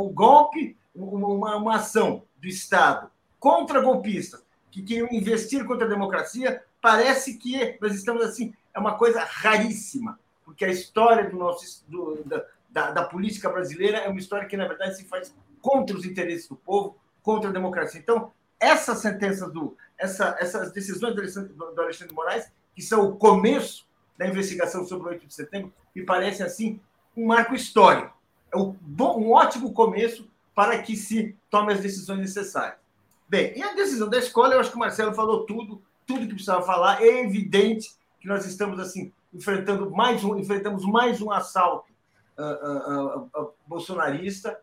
o 0.00 0.08
golpe, 0.08 0.78
uma, 0.94 1.56
uma 1.56 1.76
ação 1.76 2.24
do 2.40 2.48
Estado 2.48 3.10
contra 3.38 3.82
golpistas 3.82 4.42
que 4.70 4.82
queriam 4.82 5.08
investir 5.10 5.66
contra 5.66 5.86
a 5.86 5.90
democracia, 5.90 6.62
parece 6.80 7.36
que 7.36 7.76
nós 7.82 7.94
estamos 7.94 8.22
assim, 8.22 8.54
é 8.74 8.78
uma 8.78 8.96
coisa 8.96 9.24
raríssima, 9.24 10.18
porque 10.44 10.64
a 10.64 10.68
história 10.68 11.28
do 11.28 11.36
nosso, 11.36 11.84
do, 11.88 12.22
da, 12.24 12.44
da, 12.68 12.90
da 12.90 13.04
política 13.04 13.48
brasileira 13.48 13.98
é 13.98 14.08
uma 14.08 14.18
história 14.18 14.46
que, 14.46 14.56
na 14.56 14.66
verdade, 14.66 14.96
se 14.96 15.04
faz 15.04 15.34
contra 15.60 15.96
os 15.96 16.04
interesses 16.04 16.48
do 16.48 16.56
povo, 16.56 16.96
contra 17.22 17.50
a 17.50 17.52
democracia. 17.52 18.00
Então, 18.00 18.32
essas 18.58 18.98
sentenças 18.98 19.52
do, 19.52 19.76
essa, 19.98 20.36
essas 20.38 20.72
decisões 20.72 21.14
do 21.14 21.20
Alexandre, 21.20 21.52
do 21.52 21.80
Alexandre 21.80 22.14
Moraes, 22.14 22.50
que 22.74 22.82
são 22.82 23.08
o 23.08 23.16
começo 23.16 23.86
da 24.16 24.26
investigação 24.26 24.84
sobre 24.84 25.08
o 25.08 25.10
8 25.10 25.26
de 25.26 25.34
setembro, 25.34 25.72
me 25.94 26.04
parecem 26.04 26.44
assim 26.44 26.80
um 27.16 27.26
marco 27.26 27.54
histórico. 27.54 28.16
É 28.52 28.56
um, 28.56 28.76
bom, 28.80 29.18
um 29.18 29.32
ótimo 29.32 29.72
começo 29.72 30.28
para 30.54 30.82
que 30.82 30.96
se 30.96 31.36
tome 31.48 31.72
as 31.72 31.80
decisões 31.80 32.20
necessárias. 32.20 32.78
Bem, 33.28 33.56
e 33.56 33.62
a 33.62 33.72
decisão 33.74 34.08
da 34.08 34.18
escola, 34.18 34.54
eu 34.54 34.60
acho 34.60 34.70
que 34.70 34.76
o 34.76 34.80
Marcelo 34.80 35.14
falou 35.14 35.46
tudo, 35.46 35.80
tudo 36.06 36.26
que 36.26 36.34
precisava 36.34 36.62
falar. 36.66 37.00
É 37.02 37.22
evidente 37.22 37.92
que 38.20 38.28
nós 38.28 38.44
estamos 38.46 38.78
assim 38.78 39.12
enfrentando 39.32 39.90
mais 39.90 40.22
um, 40.22 40.36
enfrentamos 40.38 40.84
mais 40.84 41.20
um 41.22 41.30
assalto 41.30 41.90
uh, 42.38 42.42
uh, 42.42 43.42
uh, 43.42 43.54
bolsonarista 43.66 44.60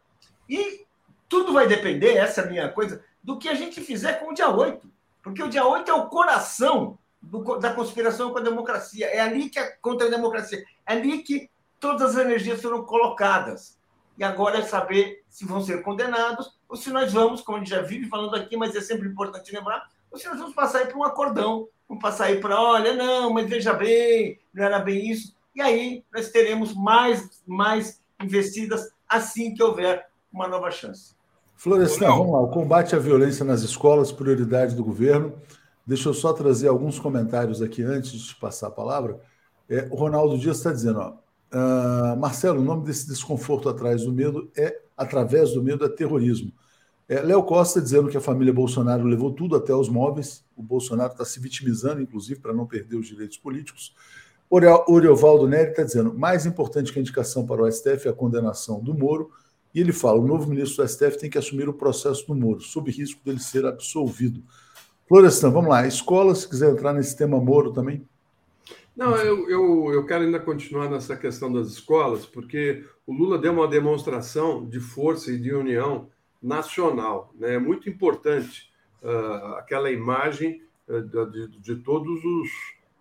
e 0.49 0.85
tudo 1.27 1.53
vai 1.53 1.67
depender, 1.67 2.15
essa 2.15 2.41
é 2.41 2.43
a 2.45 2.47
minha 2.47 2.69
coisa, 2.69 3.03
do 3.21 3.37
que 3.37 3.49
a 3.49 3.53
gente 3.53 3.81
fizer 3.81 4.13
com 4.13 4.31
o 4.31 4.33
dia 4.33 4.49
8. 4.49 4.89
Porque 5.21 5.43
o 5.43 5.49
dia 5.49 5.65
8 5.65 5.91
é 5.91 5.93
o 5.93 6.07
coração 6.07 6.97
do, 7.21 7.57
da 7.57 7.73
conspiração 7.73 8.31
com 8.31 8.37
a 8.37 8.41
democracia. 8.41 9.07
É 9.07 9.19
ali 9.19 9.49
que 9.49 9.59
é 9.59 9.67
contra 9.81 10.07
a 10.07 10.09
democracia. 10.09 10.63
É 10.85 10.93
ali 10.93 11.21
que 11.23 11.49
todas 11.79 12.15
as 12.15 12.17
energias 12.17 12.61
foram 12.61 12.83
colocadas. 12.85 13.77
E 14.17 14.23
agora 14.23 14.59
é 14.59 14.61
saber 14.61 15.23
se 15.29 15.45
vão 15.45 15.61
ser 15.61 15.83
condenados 15.83 16.57
ou 16.67 16.75
se 16.75 16.89
nós 16.89 17.13
vamos, 17.13 17.41
como 17.41 17.57
a 17.57 17.59
gente 17.59 17.69
já 17.69 17.81
vive 17.81 18.07
falando 18.07 18.35
aqui, 18.35 18.55
mas 18.55 18.75
é 18.75 18.81
sempre 18.81 19.07
importante 19.07 19.53
lembrar, 19.53 19.89
ou 20.09 20.17
se 20.17 20.27
nós 20.27 20.39
vamos 20.39 20.55
passar 20.55 20.87
para 20.87 20.97
um 20.97 21.03
acordão, 21.03 21.67
vamos 21.87 22.01
passar 22.01 22.25
aí 22.25 22.39
para, 22.39 22.59
olha, 22.59 22.93
não, 22.93 23.33
mas 23.33 23.49
veja 23.49 23.73
bem, 23.73 24.39
não 24.53 24.63
era 24.63 24.79
bem 24.79 25.09
isso. 25.09 25.35
E 25.55 25.61
aí 25.61 26.03
nós 26.13 26.29
teremos 26.29 26.73
mais, 26.73 27.41
mais 27.45 28.01
investidas 28.21 28.91
assim 29.09 29.53
que 29.53 29.63
houver 29.63 30.05
uma 30.31 30.47
nova 30.47 30.69
chance. 30.69 31.15
Florestan, 31.55 32.07
vamos 32.07 32.31
lá. 32.31 32.41
O 32.41 32.49
combate 32.49 32.95
à 32.95 32.99
violência 32.99 33.43
nas 33.43 33.61
escolas, 33.61 34.11
prioridade 34.11 34.75
do 34.75 34.83
governo. 34.83 35.33
Deixa 35.85 36.09
eu 36.09 36.13
só 36.13 36.33
trazer 36.33 36.67
alguns 36.67 36.99
comentários 36.99 37.61
aqui 37.61 37.81
antes 37.81 38.11
de 38.11 38.35
passar 38.35 38.67
a 38.67 38.71
palavra. 38.71 39.19
É, 39.69 39.87
o 39.89 39.95
Ronaldo 39.95 40.37
Dias 40.37 40.57
está 40.57 40.71
dizendo, 40.71 40.99
ó, 40.99 41.13
uh, 41.53 42.17
Marcelo, 42.17 42.59
o 42.59 42.63
nome 42.63 42.85
desse 42.85 43.07
desconforto 43.07 43.69
atrás 43.69 44.03
do 44.03 44.11
medo 44.11 44.51
é 44.55 44.79
através 44.95 45.53
do 45.53 45.63
medo 45.63 45.85
é 45.85 45.89
terrorismo. 45.89 46.51
É, 47.09 47.21
Léo 47.21 47.43
Costa 47.43 47.81
dizendo 47.81 48.09
que 48.09 48.17
a 48.17 48.21
família 48.21 48.53
Bolsonaro 48.53 49.05
levou 49.05 49.31
tudo 49.31 49.55
até 49.55 49.73
os 49.73 49.87
móveis. 49.87 50.43
O 50.55 50.61
Bolsonaro 50.61 51.13
está 51.13 51.23
se 51.23 51.39
vitimizando, 51.39 52.01
inclusive, 52.01 52.39
para 52.39 52.53
não 52.53 52.65
perder 52.65 52.97
os 52.97 53.07
direitos 53.07 53.37
políticos. 53.37 53.95
Oriovaldo 54.49 55.47
Neri 55.47 55.71
está 55.71 55.83
dizendo: 55.83 56.13
mais 56.13 56.45
importante 56.45 56.91
que 56.91 56.99
a 56.99 57.01
indicação 57.01 57.45
para 57.45 57.63
o 57.63 57.71
STF 57.71 58.07
é 58.07 58.11
a 58.11 58.13
condenação 58.13 58.81
do 58.81 58.93
Moro. 58.93 59.31
E 59.73 59.79
ele 59.79 59.93
fala: 59.93 60.19
o 60.19 60.27
novo 60.27 60.49
ministro 60.49 60.83
do 60.83 60.89
STF 60.89 61.17
tem 61.17 61.29
que 61.29 61.37
assumir 61.37 61.69
o 61.69 61.73
processo 61.73 62.25
do 62.27 62.35
Moro, 62.35 62.61
sob 62.61 62.91
risco 62.91 63.23
dele 63.23 63.39
ser 63.39 63.65
absolvido. 63.65 64.41
Florestan, 65.07 65.51
vamos 65.51 65.69
lá. 65.69 65.87
Escola, 65.87 66.35
se 66.35 66.47
quiser 66.47 66.71
entrar 66.71 66.93
nesse 66.93 67.15
tema 67.15 67.39
Moro 67.39 67.71
também. 67.71 68.05
Não, 68.95 69.15
eu, 69.15 69.47
eu, 69.49 69.93
eu 69.93 70.05
quero 70.05 70.23
ainda 70.23 70.39
continuar 70.39 70.89
nessa 70.89 71.15
questão 71.15 71.53
das 71.53 71.67
escolas, 71.67 72.25
porque 72.25 72.83
o 73.05 73.13
Lula 73.13 73.37
deu 73.37 73.53
uma 73.53 73.67
demonstração 73.67 74.65
de 74.67 74.79
força 74.79 75.31
e 75.31 75.37
de 75.37 75.53
união 75.53 76.09
nacional. 76.41 77.33
Né? 77.37 77.55
É 77.55 77.59
muito 77.59 77.89
importante 77.89 78.71
uh, 79.01 79.55
aquela 79.55 79.91
imagem 79.91 80.61
uh, 80.87 81.01
de, 81.01 81.47
de, 81.59 81.75
todos 81.77 82.23
os 82.23 82.49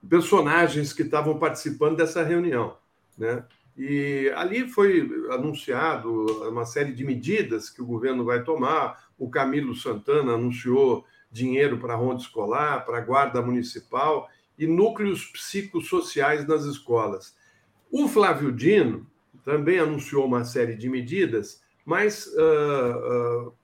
personagens 0.09 0.93
que 0.93 1.03
estavam 1.03 1.39
participando 1.39 1.97
dessa 1.97 2.23
reunião. 2.23 2.77
Né? 3.17 3.45
E 3.77 4.33
ali 4.37 4.69
foi 4.69 5.09
anunciado 5.31 6.27
uma 6.49 6.65
série 6.65 6.93
de 6.93 7.05
medidas 7.05 7.69
que 7.69 7.83
o 7.83 7.87
governo 7.87 8.25
vai 8.25 8.43
tomar. 8.43 9.07
O 9.19 9.29
Camilo 9.29 9.75
Santana 9.75 10.33
anunciou 10.33 11.05
dinheiro 11.31 11.79
para 11.79 11.93
a 11.93 11.97
ronda 11.97 12.21
escolar, 12.21 12.85
para 12.87 12.99
a 12.99 13.03
guarda 13.03 13.43
municipal 13.43 14.29
e 14.59 14.67
núcleos 14.67 15.27
psicossociais 15.27 16.47
nas 16.47 16.65
escolas. 16.65 17.37
O 17.91 18.09
Flávio 18.09 18.51
Dino 18.51 19.07
também 19.45 19.79
anunciou 19.79 20.25
uma 20.25 20.45
série 20.45 20.75
de 20.75 20.89
medidas 20.89 21.63
mas 21.87 22.27
uh, 22.27 23.47
uh, 23.47 23.55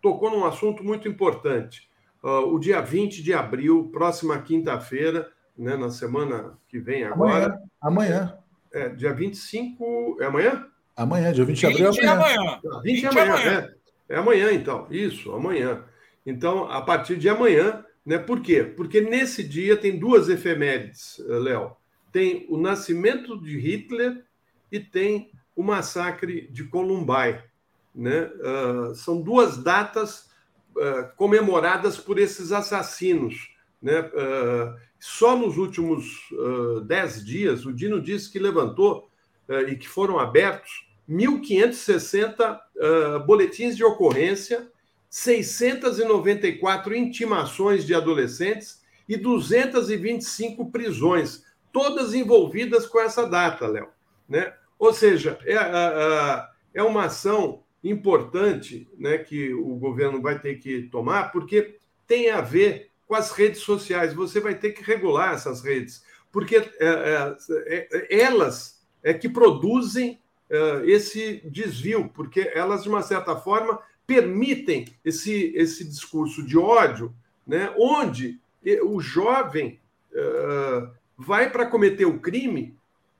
tocou 0.00 0.30
num 0.30 0.46
assunto 0.46 0.82
muito 0.82 1.06
importante. 1.06 1.86
Uh, 2.22 2.54
o 2.54 2.58
dia 2.58 2.80
20 2.80 3.22
de 3.22 3.34
abril, 3.34 3.90
próxima 3.92 4.40
quinta-feira, 4.40 5.30
né, 5.56 5.76
na 5.76 5.90
semana 5.90 6.58
que 6.66 6.80
vem 6.80 7.04
agora. 7.04 7.60
Amanhã. 7.80 8.26
amanhã. 8.26 8.38
É, 8.72 8.88
dia 8.88 9.12
25. 9.12 10.16
É 10.20 10.24
amanhã? 10.24 10.66
Amanhã, 10.96 11.32
dia 11.32 11.44
20 11.44 11.58
de 11.58 11.66
abril. 11.66 11.92
20 11.92 12.00
é 12.00 12.08
amanhã. 12.08 12.60
20, 12.82 12.82
20 12.82 13.04
é 13.04 13.08
amanhã. 13.08 13.32
amanhã. 13.34 13.74
É, 14.08 14.14
é 14.14 14.16
amanhã, 14.16 14.52
então. 14.52 14.86
Isso, 14.90 15.32
amanhã. 15.32 15.84
Então, 16.24 16.70
a 16.70 16.80
partir 16.80 17.16
de 17.16 17.28
amanhã, 17.28 17.84
né? 18.04 18.16
Por 18.18 18.40
quê? 18.40 18.64
Porque 18.64 19.02
nesse 19.02 19.44
dia 19.44 19.76
tem 19.76 19.98
duas 19.98 20.30
efemérides, 20.30 21.22
Léo. 21.26 21.76
Tem 22.10 22.46
o 22.48 22.56
nascimento 22.56 23.38
de 23.38 23.58
Hitler 23.58 24.24
e 24.72 24.80
tem 24.80 25.30
o 25.54 25.62
massacre 25.62 26.48
de 26.50 26.64
Columbine. 26.64 27.42
Né? 27.98 28.22
Uh, 28.22 28.94
são 28.94 29.20
duas 29.20 29.58
datas 29.58 30.30
uh, 30.76 31.12
comemoradas 31.16 31.98
por 31.98 32.16
esses 32.16 32.52
assassinos. 32.52 33.50
Né? 33.82 33.98
Uh, 34.00 34.78
só 35.00 35.36
nos 35.36 35.58
últimos 35.58 36.04
dez 36.86 37.24
dias, 37.24 37.66
o 37.66 37.72
Dino 37.72 38.00
disse 38.00 38.30
que 38.30 38.38
levantou 38.38 39.08
e 39.68 39.76
que 39.76 39.88
foram 39.88 40.18
abertos 40.18 40.88
1.560 41.08 42.58
boletins 43.24 43.76
de 43.76 43.84
ocorrência, 43.84 44.68
694 45.08 46.96
intimações 46.96 47.86
de 47.86 47.94
adolescentes 47.94 48.82
e 49.08 49.16
225 49.16 50.68
prisões, 50.68 51.44
todas 51.72 52.12
envolvidas 52.12 52.84
com 52.86 52.98
essa 53.00 53.24
data, 53.24 53.68
Léo. 53.68 53.88
Né? 54.28 54.52
Ou 54.76 54.92
seja, 54.92 55.38
é, 55.44 55.54
é 56.74 56.82
uma 56.82 57.04
ação 57.04 57.62
importante 57.82 58.88
né, 58.98 59.18
que 59.18 59.52
o 59.54 59.76
governo 59.76 60.20
vai 60.20 60.38
ter 60.38 60.56
que 60.56 60.82
tomar, 60.84 61.30
porque 61.30 61.76
tem 62.06 62.30
a 62.30 62.40
ver 62.40 62.90
com 63.06 63.14
as 63.14 63.30
redes 63.32 63.60
sociais. 63.60 64.14
Você 64.14 64.40
vai 64.40 64.54
ter 64.54 64.72
que 64.72 64.82
regular 64.82 65.34
essas 65.34 65.62
redes, 65.62 66.02
porque 66.32 66.56
é, 66.56 66.66
é, 66.80 67.36
é, 67.66 68.22
elas 68.22 68.84
é 69.02 69.14
que 69.14 69.28
produzem 69.28 70.18
é, 70.50 70.82
esse 70.84 71.40
desvio, 71.44 72.10
porque 72.12 72.50
elas, 72.54 72.82
de 72.82 72.88
uma 72.88 73.02
certa 73.02 73.36
forma, 73.36 73.80
permitem 74.06 74.86
esse, 75.04 75.52
esse 75.54 75.84
discurso 75.84 76.44
de 76.44 76.58
ódio, 76.58 77.14
né, 77.46 77.72
onde 77.76 78.40
o 78.82 79.00
jovem 79.00 79.78
é, 80.12 80.88
vai 81.16 81.50
para 81.50 81.66
cometer 81.66 82.04
o 82.04 82.18
crime 82.18 82.76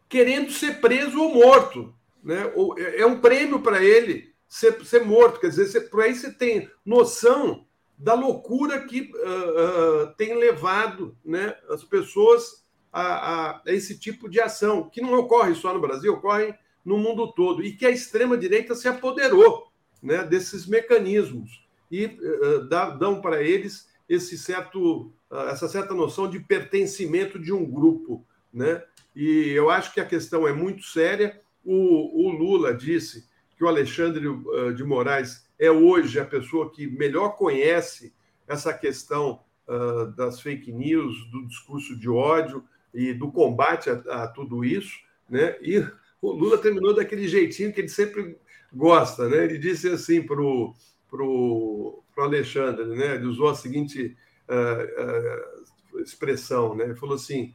querendo 0.08 0.50
ser 0.50 0.80
preso 0.80 1.20
ou 1.20 1.34
morto. 1.34 1.94
Né? 2.22 2.50
É 2.96 3.06
um 3.06 3.20
prêmio 3.20 3.60
para 3.60 3.82
ele 3.82 4.27
ser, 4.48 4.84
ser 4.84 5.04
morto. 5.04 5.38
Quer 5.38 5.50
dizer, 5.50 5.90
por 5.90 6.02
aí 6.02 6.14
você 6.14 6.32
tem 6.32 6.70
noção 6.84 7.66
da 7.96 8.14
loucura 8.14 8.80
que 8.86 9.12
uh, 9.12 10.04
uh, 10.04 10.14
tem 10.16 10.34
levado 10.38 11.16
né, 11.24 11.56
as 11.68 11.82
pessoas 11.82 12.64
a, 12.92 13.02
a, 13.02 13.50
a, 13.50 13.62
esse 13.66 13.98
tipo 13.98 14.28
de 14.28 14.40
ação, 14.40 14.88
que 14.88 15.00
não 15.00 15.12
ocorre 15.14 15.54
só 15.54 15.74
no 15.74 15.80
Brasil, 15.80 16.14
ocorre 16.14 16.54
no 16.84 16.96
mundo 16.96 17.32
todo, 17.32 17.62
e 17.62 17.72
que 17.72 17.84
a 17.84 17.90
extrema-direita 17.90 18.74
se 18.74 18.88
apoderou 18.88 19.68
né, 20.02 20.24
desses 20.24 20.66
mecanismos 20.66 21.66
e 21.90 22.06
uh, 22.06 22.64
dá, 22.68 22.90
dão 22.90 23.20
para 23.20 23.42
eles 23.42 23.88
esse 24.08 24.38
certo, 24.38 25.12
essa 25.50 25.68
certa 25.68 25.92
noção 25.92 26.30
de 26.30 26.40
pertencimento 26.40 27.38
de 27.38 27.52
um 27.52 27.62
grupo. 27.62 28.24
Né? 28.50 28.82
E 29.14 29.50
eu 29.50 29.68
acho 29.68 29.92
que 29.92 30.00
a 30.00 30.06
questão 30.06 30.48
é 30.48 30.52
muito 30.52 30.82
séria. 30.84 31.38
O, 31.62 32.26
o 32.26 32.30
Lula 32.30 32.72
disse 32.72 33.26
que 33.58 33.64
o 33.64 33.68
Alexandre 33.68 34.28
uh, 34.28 34.72
de 34.72 34.84
Moraes 34.84 35.44
é 35.58 35.68
hoje 35.68 36.20
a 36.20 36.24
pessoa 36.24 36.70
que 36.70 36.86
melhor 36.86 37.30
conhece 37.30 38.14
essa 38.46 38.72
questão 38.72 39.40
uh, 39.66 40.06
das 40.12 40.40
fake 40.40 40.70
news, 40.70 41.28
do 41.32 41.44
discurso 41.48 41.98
de 41.98 42.08
ódio 42.08 42.64
e 42.94 43.12
do 43.12 43.32
combate 43.32 43.90
a, 43.90 43.94
a, 43.94 44.28
tudo 44.28 44.64
isso, 44.64 44.96
né? 45.28 45.56
E 45.60 45.84
o 46.22 46.30
Lula 46.30 46.56
terminou 46.56 46.94
daquele 46.94 47.26
jeitinho 47.26 47.72
que 47.72 47.80
ele 47.80 47.88
sempre 47.88 48.38
gosta, 48.72 49.28
né? 49.28 49.44
Ele 49.44 49.58
disse 49.58 49.88
assim 49.88 50.22
para 50.22 50.40
o 50.40 50.72
pro, 51.10 52.02
pro 52.14 52.24
Alexandre, 52.24 52.86
né? 52.86 53.16
Ele 53.16 53.26
usou 53.26 53.48
a 53.48 53.56
seguinte 53.56 54.16
uh, 54.48 56.00
expressão, 56.00 56.76
né? 56.76 56.84
Ele 56.84 56.94
falou 56.94 57.16
assim: 57.16 57.54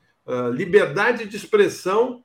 liberdade 0.54 1.26
de 1.26 1.38
expressão, 1.38 2.24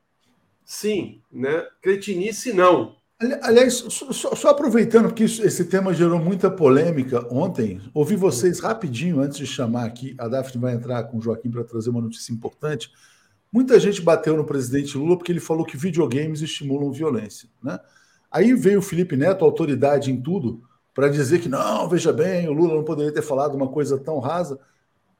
sim, 0.64 1.22
né? 1.30 1.66
Cretinice, 1.80 2.52
não. 2.52 2.97
Aliás, 3.42 3.74
só, 3.74 4.12
só 4.12 4.48
aproveitando, 4.48 5.06
porque 5.06 5.24
isso, 5.24 5.42
esse 5.42 5.64
tema 5.64 5.92
gerou 5.92 6.20
muita 6.20 6.48
polêmica 6.48 7.26
ontem, 7.34 7.80
ouvi 7.92 8.14
vocês 8.14 8.60
rapidinho 8.60 9.20
antes 9.20 9.36
de 9.36 9.44
chamar 9.44 9.86
aqui, 9.86 10.14
a 10.16 10.28
Daphne 10.28 10.60
vai 10.60 10.74
entrar 10.74 11.02
com 11.02 11.18
o 11.18 11.20
Joaquim 11.20 11.50
para 11.50 11.64
trazer 11.64 11.90
uma 11.90 12.00
notícia 12.00 12.32
importante. 12.32 12.92
Muita 13.52 13.80
gente 13.80 14.00
bateu 14.00 14.36
no 14.36 14.44
presidente 14.44 14.96
Lula 14.96 15.16
porque 15.16 15.32
ele 15.32 15.40
falou 15.40 15.64
que 15.64 15.76
videogames 15.76 16.42
estimulam 16.42 16.92
violência. 16.92 17.48
Né? 17.60 17.80
Aí 18.30 18.54
veio 18.54 18.78
o 18.78 18.82
Felipe 18.82 19.16
Neto, 19.16 19.44
autoridade 19.44 20.12
em 20.12 20.20
tudo, 20.20 20.62
para 20.94 21.08
dizer 21.08 21.40
que 21.40 21.48
não, 21.48 21.88
veja 21.88 22.12
bem, 22.12 22.48
o 22.48 22.52
Lula 22.52 22.74
não 22.74 22.84
poderia 22.84 23.12
ter 23.12 23.22
falado 23.22 23.56
uma 23.56 23.68
coisa 23.68 23.98
tão 23.98 24.20
rasa. 24.20 24.60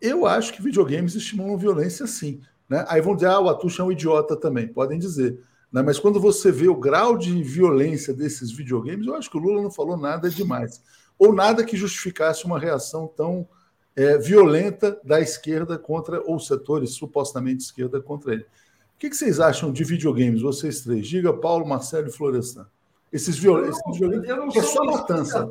Eu 0.00 0.24
acho 0.24 0.52
que 0.52 0.62
videogames 0.62 1.16
estimulam 1.16 1.58
violência 1.58 2.06
sim. 2.06 2.40
Né? 2.68 2.84
Aí 2.86 3.00
vão 3.00 3.16
dizer, 3.16 3.26
ah, 3.26 3.40
o 3.40 3.48
Atucha 3.48 3.82
é 3.82 3.84
um 3.84 3.90
idiota 3.90 4.36
também, 4.36 4.68
podem 4.68 5.00
dizer. 5.00 5.40
Né? 5.72 5.82
Mas 5.82 5.98
quando 5.98 6.20
você 6.20 6.50
vê 6.50 6.68
o 6.68 6.76
grau 6.76 7.16
de 7.16 7.42
violência 7.42 8.14
desses 8.14 8.50
videogames, 8.50 9.06
eu 9.06 9.14
acho 9.14 9.30
que 9.30 9.36
o 9.36 9.40
Lula 9.40 9.62
não 9.62 9.70
falou 9.70 9.96
nada 9.96 10.30
demais. 10.30 10.82
Ou 11.18 11.32
nada 11.34 11.64
que 11.64 11.76
justificasse 11.76 12.44
uma 12.44 12.58
reação 12.58 13.06
tão 13.06 13.46
é, 13.96 14.16
violenta 14.16 14.98
da 15.04 15.20
esquerda 15.20 15.76
contra, 15.76 16.22
ou 16.24 16.38
setores 16.38 16.90
supostamente 16.90 17.64
esquerda 17.64 18.00
contra 18.00 18.32
ele. 18.32 18.42
O 18.42 18.98
que, 18.98 19.10
que, 19.10 19.16
vocês 19.16 19.40
acham 19.40 19.72
de 19.72 19.84
videogames, 19.84 20.42
vocês 20.42 20.80
três? 20.82 21.06
Diga, 21.06 21.32
Paulo, 21.32 21.66
Marcelo 21.66 22.08
e 22.08 22.12
Florestan. 22.12 22.66
Esses, 23.12 23.36
viol... 23.36 23.64
Esses 23.64 23.82
videogames. 23.92 24.28
Eu 24.28 24.36
não 24.36 24.48
é 24.48 24.62
só 24.62 24.84
matança. 24.84 25.50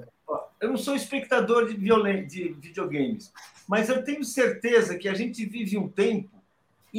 Eu 0.60 0.70
não 0.70 0.78
sou 0.78 0.96
espectador 0.96 1.68
de, 1.68 1.76
violen... 1.76 2.26
de 2.26 2.50
videogames, 2.60 3.32
mas 3.68 3.90
eu 3.90 4.04
tenho 4.04 4.24
certeza 4.24 4.98
que 4.98 5.08
a 5.08 5.14
gente 5.14 5.46
vive 5.46 5.78
um 5.78 5.88
tempo 5.88 6.37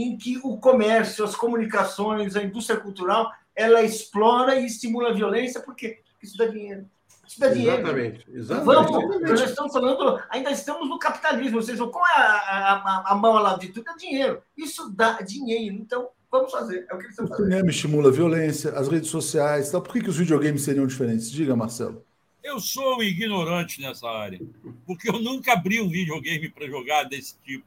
em 0.03 0.17
que 0.17 0.39
o 0.43 0.57
comércio, 0.59 1.25
as 1.25 1.35
comunicações, 1.35 2.37
a 2.37 2.43
indústria 2.43 2.79
cultural, 2.79 3.33
ela 3.55 3.83
explora 3.83 4.57
e 4.57 4.67
estimula 4.67 5.11
a 5.11 5.13
violência, 5.13 5.61
porque 5.61 6.01
isso 6.23 6.37
dá 6.37 6.47
dinheiro. 6.47 6.87
Isso 7.27 7.41
dá 7.41 7.49
dinheiro. 7.49 7.81
Exatamente. 7.81 8.25
exatamente. 8.33 8.93
Vamos, 8.93 9.21
nós 9.21 9.41
estamos 9.41 9.73
falando, 9.73 10.23
ainda 10.31 10.51
estamos 10.51 10.89
no 10.89 10.99
capitalismo, 10.99 11.59
ou 11.59 11.63
seja, 11.63 11.87
qual 11.87 12.07
é 12.07 12.21
a, 12.21 12.73
a, 12.73 13.13
a 13.13 13.15
mão 13.15 13.35
lá 13.35 13.57
de 13.57 13.69
tudo? 13.69 13.91
É 13.91 13.97
dinheiro. 13.97 14.43
Isso 14.57 14.91
dá 14.91 15.21
dinheiro. 15.21 15.75
Então, 15.75 16.09
vamos 16.31 16.51
fazer. 16.51 16.87
É 16.89 16.95
o 16.95 16.99
que 16.99 17.05
eles 17.05 17.11
estão 17.11 17.29
fazendo. 17.29 17.47
O 17.47 17.51
cinema 17.51 17.71
estimula 17.71 18.09
a 18.09 18.13
violência, 18.13 18.71
as 18.71 18.89
redes 18.89 19.11
sociais. 19.11 19.69
Então, 19.69 19.83
por 19.83 19.93
que, 19.93 20.01
que 20.01 20.09
os 20.09 20.17
videogames 20.17 20.63
seriam 20.63 20.87
diferentes? 20.87 21.31
Diga, 21.31 21.55
Marcelo. 21.55 22.03
Eu 22.43 22.61
sou 22.61 22.97
um 22.97 23.03
ignorante 23.03 23.81
nessa 23.81 24.09
área, 24.09 24.41
porque 24.87 25.11
eu 25.11 25.19
nunca 25.21 25.53
abri 25.53 25.83
um 25.83 25.89
videogame 25.89 26.49
para 26.49 26.67
jogar 26.67 27.05
desse 27.05 27.37
tipo. 27.45 27.67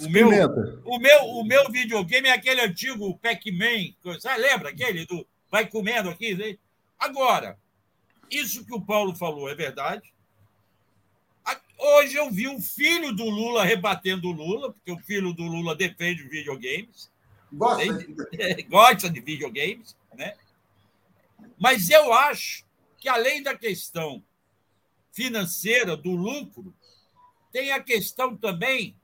O 0.00 0.08
meu, 0.08 0.28
o, 0.84 0.98
meu, 0.98 1.24
o 1.24 1.44
meu 1.44 1.70
videogame 1.70 2.28
é 2.28 2.32
aquele 2.32 2.60
antigo 2.60 3.16
Pac-Man, 3.18 3.94
lembra 4.38 4.70
aquele 4.70 5.06
do 5.06 5.26
vai 5.50 5.68
comendo 5.68 6.10
aqui? 6.10 6.34
Né? 6.34 6.58
Agora, 6.98 7.56
isso 8.28 8.64
que 8.64 8.74
o 8.74 8.80
Paulo 8.80 9.14
falou 9.14 9.48
é 9.48 9.54
verdade. 9.54 10.12
Hoje 11.78 12.16
eu 12.16 12.30
vi 12.30 12.48
o 12.48 12.60
filho 12.60 13.14
do 13.14 13.24
Lula 13.24 13.64
rebatendo 13.64 14.28
o 14.28 14.32
Lula, 14.32 14.72
porque 14.72 14.90
o 14.90 14.98
filho 14.98 15.32
do 15.32 15.42
Lula 15.42 15.76
defende 15.76 16.26
videogames. 16.28 17.10
Gosta 17.52 17.92
de, 17.92 18.62
gosta 18.68 19.10
de 19.10 19.20
videogames, 19.20 19.96
né? 20.14 20.34
Mas 21.58 21.90
eu 21.90 22.12
acho 22.12 22.64
que, 22.96 23.08
além 23.08 23.42
da 23.42 23.56
questão 23.56 24.22
financeira, 25.12 25.96
do 25.96 26.12
lucro, 26.12 26.74
tem 27.52 27.70
a 27.70 27.80
questão 27.80 28.36
também 28.36 28.96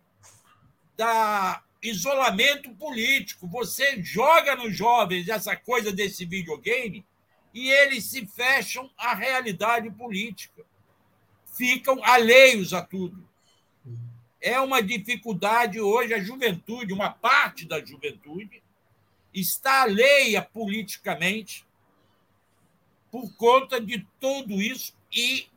da 1.01 1.63
isolamento 1.83 2.71
político. 2.75 3.49
Você 3.49 4.03
joga 4.03 4.55
nos 4.55 4.77
jovens 4.77 5.31
essa 5.31 5.57
coisa 5.57 5.91
desse 5.91 6.27
videogame 6.27 7.07
e 7.55 7.71
eles 7.71 8.05
se 8.05 8.27
fecham 8.27 8.91
à 8.99 9.15
realidade 9.15 9.91
política. 9.93 10.63
Ficam 11.57 12.05
alheios 12.05 12.75
a 12.75 12.83
tudo. 12.83 13.27
É 14.43 14.61
uma 14.61 14.83
dificuldade 14.83 15.81
hoje, 15.81 16.13
a 16.13 16.21
juventude, 16.21 16.93
uma 16.93 17.09
parte 17.09 17.65
da 17.65 17.83
juventude, 17.83 18.63
está 19.33 19.85
alheia 19.85 20.43
politicamente 20.43 21.65
por 23.11 23.35
conta 23.37 23.81
de 23.81 24.07
tudo 24.21 24.61
isso 24.61 24.95
e 25.11 25.49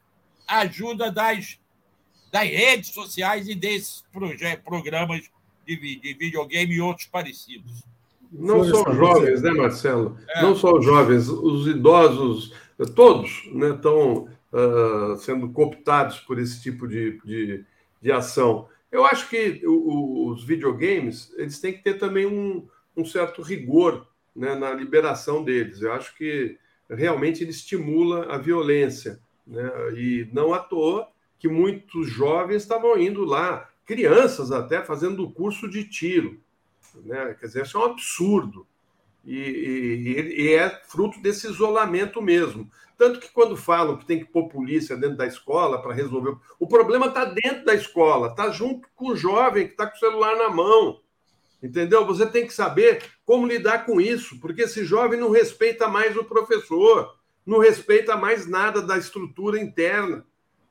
ajuda 0.47 1.11
das, 1.11 1.59
das 2.31 2.47
redes 2.47 2.91
sociais 2.91 3.49
e 3.49 3.55
desses 3.55 4.05
programas 4.63 5.32
de, 5.65 5.99
de 5.99 6.13
videogame 6.13 6.75
e 6.75 6.81
outros 6.81 7.07
parecidos. 7.07 7.83
Não 8.31 8.63
só 8.63 8.89
os 8.89 8.95
jovens, 8.95 9.41
né, 9.41 9.51
Marcelo? 9.51 10.17
É. 10.29 10.41
Não 10.41 10.55
só 10.55 10.75
os 10.75 10.83
jovens, 10.83 11.29
os 11.29 11.67
idosos, 11.67 12.53
todos 12.95 13.47
né, 13.53 13.69
estão 13.69 14.27
uh, 14.51 15.15
sendo 15.17 15.49
cooptados 15.49 16.19
por 16.19 16.39
esse 16.39 16.61
tipo 16.61 16.87
de, 16.87 17.19
de, 17.23 17.63
de 18.01 18.11
ação. 18.11 18.67
Eu 18.91 19.05
acho 19.05 19.29
que 19.29 19.61
o, 19.65 20.29
os 20.29 20.43
videogames 20.43 21.33
eles 21.37 21.59
têm 21.59 21.73
que 21.73 21.83
ter 21.83 21.95
também 21.99 22.25
um, 22.25 22.67
um 22.97 23.05
certo 23.05 23.41
rigor 23.41 24.07
né, 24.35 24.55
na 24.55 24.73
liberação 24.73 25.43
deles. 25.43 25.81
Eu 25.81 25.93
acho 25.93 26.15
que 26.15 26.57
realmente 26.89 27.43
ele 27.43 27.51
estimula 27.51 28.33
a 28.33 28.37
violência. 28.37 29.19
Né? 29.45 29.69
E 29.95 30.29
não 30.31 30.53
à 30.53 30.59
toa 30.59 31.07
que 31.37 31.47
muitos 31.47 32.07
jovens 32.07 32.61
estavam 32.61 32.97
indo 32.97 33.25
lá, 33.25 33.69
crianças 33.85 34.51
até, 34.51 34.83
fazendo 34.83 35.29
curso 35.31 35.69
de 35.69 35.83
tiro. 35.83 36.39
Né? 37.03 37.35
Quer 37.39 37.47
dizer, 37.47 37.63
isso 37.63 37.77
é 37.77 37.81
um 37.81 37.91
absurdo. 37.91 38.67
E, 39.25 39.37
e, 39.37 40.43
e, 40.43 40.53
é 40.53 40.69
fruto 40.85 41.21
desse 41.21 41.47
isolamento 41.47 42.21
mesmo. 42.21 42.69
Tanto 42.97 43.19
que 43.19 43.31
quando 43.31 43.55
falam 43.55 43.97
que 43.97 44.05
tem 44.05 44.19
que 44.19 44.25
pôr 44.25 44.49
polícia 44.49 44.97
dentro 44.97 45.17
da 45.17 45.25
escola 45.25 45.81
para 45.81 45.93
resolver. 45.93 46.35
O 46.59 46.67
problema 46.67 47.07
está 47.07 47.25
dentro 47.25 47.65
da 47.65 47.73
escola, 47.73 48.27
está 48.27 48.49
junto 48.49 48.87
com 48.95 49.09
o 49.09 49.15
jovem 49.15 49.65
que 49.65 49.73
está 49.73 49.87
com 49.87 49.95
o 49.95 49.99
celular 49.99 50.35
na 50.35 50.49
mão. 50.49 50.99
Entendeu? 51.61 52.05
Você 52.05 52.25
tem 52.25 52.45
que 52.45 52.53
saber 52.53 53.01
como 53.25 53.47
lidar 53.47 53.85
com 53.85 54.01
isso, 54.01 54.37
porque 54.41 54.63
esse 54.63 54.83
jovem 54.83 55.17
não 55.17 55.31
respeita 55.31 55.87
mais 55.87 56.15
o 56.17 56.25
professor, 56.25 57.15
não 57.45 57.59
respeita 57.59 58.17
mais 58.17 58.45
nada 58.45 58.81
da 58.81 58.97
estrutura 58.97 59.59
interna. 59.59 60.25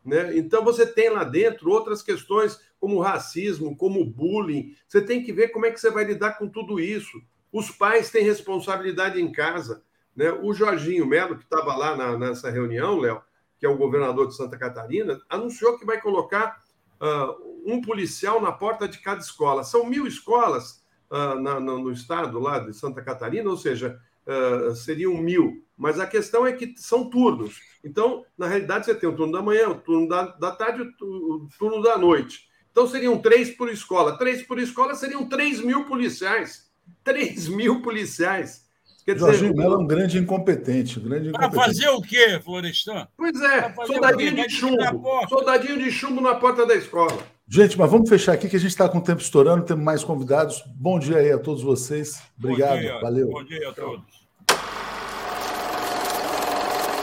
Né? 0.05 0.37
Então 0.37 0.65
você 0.65 0.87
tem 0.87 1.11
lá 1.11 1.25
dentro 1.25 1.71
outras 1.71 2.03
questões 2.03 2.61
como 2.81 3.01
racismo, 3.01 3.77
como 3.77 4.05
bullying. 4.05 4.75
Você 4.89 5.01
tem 5.01 5.23
que 5.23 5.33
ver 5.33 5.49
como 5.49 5.67
é 5.67 5.71
que 5.71 5.81
você 5.81 5.91
vai 5.91 6.05
lidar 6.05 6.39
com 6.39 6.49
tudo 6.49 6.81
isso. 6.81 7.23
Os 7.53 7.71
pais 7.71 8.11
têm 8.11 8.25
responsabilidade 8.25 9.21
em 9.21 9.31
casa. 9.31 9.83
Né? 10.17 10.31
O 10.33 10.53
Jorginho 10.53 11.07
Melo, 11.07 11.37
que 11.37 11.45
estava 11.45 11.77
lá 11.77 11.97
na, 11.97 12.19
nessa 12.19 12.51
reunião, 12.51 12.99
Léo, 12.99 13.23
que 13.59 13.67
é 13.67 13.69
o 13.69 13.77
governador 13.77 14.27
de 14.27 14.37
Santa 14.37 14.59
Catarina, 14.59 15.21
anunciou 15.29 15.79
que 15.79 15.87
vai 15.87 16.01
colocar 16.01 16.63
uh, 17.01 17.63
um 17.65 17.81
policial 17.81 18.41
na 18.41 18.51
porta 18.51 18.89
de 18.89 18.99
cada 18.99 19.21
escola. 19.21 19.63
São 19.63 19.87
mil 19.87 20.07
escolas 20.07 20.85
uh, 21.11 21.41
na, 21.41 21.61
no, 21.61 21.79
no, 21.79 21.93
estado 21.93 22.41
lá 22.41 22.59
de 22.59 22.75
Santa 22.75 23.01
Catarina, 23.03 23.49
ou 23.49 23.57
seja, 23.57 24.01
uh, 24.27 24.75
seriam 24.75 25.17
mil. 25.17 25.63
Mas 25.77 25.99
a 25.99 26.07
questão 26.07 26.47
é 26.47 26.53
que 26.53 26.75
são 26.77 27.09
turnos. 27.11 27.61
Então, 27.85 28.25
na 28.39 28.47
realidade, 28.47 28.87
você 28.87 28.95
tem 28.95 29.09
o 29.09 29.17
turno 29.17 29.33
da 29.33 29.43
manhã, 29.43 29.69
o 29.69 29.75
turno 29.75 30.09
da, 30.09 30.27
da 30.27 30.51
tarde 30.53 30.83
e 30.83 31.05
o 31.05 31.49
turno 31.59 31.83
da 31.83 31.99
noite. 31.99 32.49
Então, 32.71 32.87
seriam 32.87 33.19
três 33.19 33.51
por 33.51 33.69
escola. 33.69 34.17
Três 34.17 34.43
por 34.43 34.59
escola 34.59 34.95
seriam 34.95 35.29
três 35.29 35.61
mil 35.61 35.85
policiais. 35.85 36.71
Três 37.03 37.49
mil 37.49 37.83
policiais. 37.83 38.63
Quer 39.05 39.15
dizer, 39.15 39.27
Jorginho 39.27 39.57
Mello 39.57 39.75
é 39.75 39.79
um 39.79 39.87
grande 39.87 40.19
incompetente. 40.19 41.01
Um 41.01 41.03
grande 41.03 41.33
Para 41.33 41.51
fazer 41.51 41.89
o 41.89 42.01
quê, 42.01 42.41
Florestan? 42.43 43.09
Pois 43.17 43.41
é, 43.41 43.75
soldadinho 43.85 44.37
de 44.37 44.49
chumbo. 44.49 45.29
Soldadinho 45.29 45.79
de 45.79 45.91
chumbo 45.91 46.21
na 46.21 46.37
porta 46.37 46.65
da 46.65 46.75
escola. 46.77 47.19
Gente, 47.49 47.77
mas 47.77 47.91
vamos 47.91 48.09
fechar 48.09 48.33
aqui 48.33 48.49
que 48.49 48.57
a 48.57 48.61
gente 48.61 48.71
está 48.71 48.89
com 48.89 48.99
o 48.99 49.03
tempo 49.03 49.21
estourando, 49.21 49.65
temos 49.65 49.85
mais 49.85 50.05
convidados. 50.05 50.63
Bom 50.77 50.99
dia 50.99 51.17
aí 51.17 51.33
a 51.33 51.39
todos 51.39 51.63
vocês. 51.63 52.23
Obrigado, 52.39 52.79
dia, 52.79 53.01
valeu. 53.01 53.29
Bom 53.29 53.45
dia 53.45 53.69
a 53.69 53.73
todos. 53.73 54.22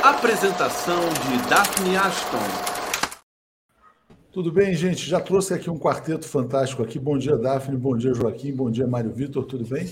Apresentação 0.09 1.01
de 1.01 1.47
Daphne 1.47 1.95
Ashton. 1.95 2.37
Tudo 4.31 4.51
bem, 4.51 4.73
gente? 4.73 5.07
Já 5.07 5.19
trouxe 5.19 5.53
aqui 5.53 5.69
um 5.69 5.77
quarteto 5.77 6.27
fantástico 6.27 6.81
aqui. 6.81 6.97
Bom 6.97 7.15
dia, 7.15 7.37
Daphne. 7.37 7.77
Bom 7.77 7.95
dia, 7.95 8.11
Joaquim. 8.15 8.51
Bom 8.51 8.71
dia, 8.71 8.87
Mário 8.87 9.11
Vitor. 9.11 9.45
Tudo 9.45 9.63
bem? 9.65 9.87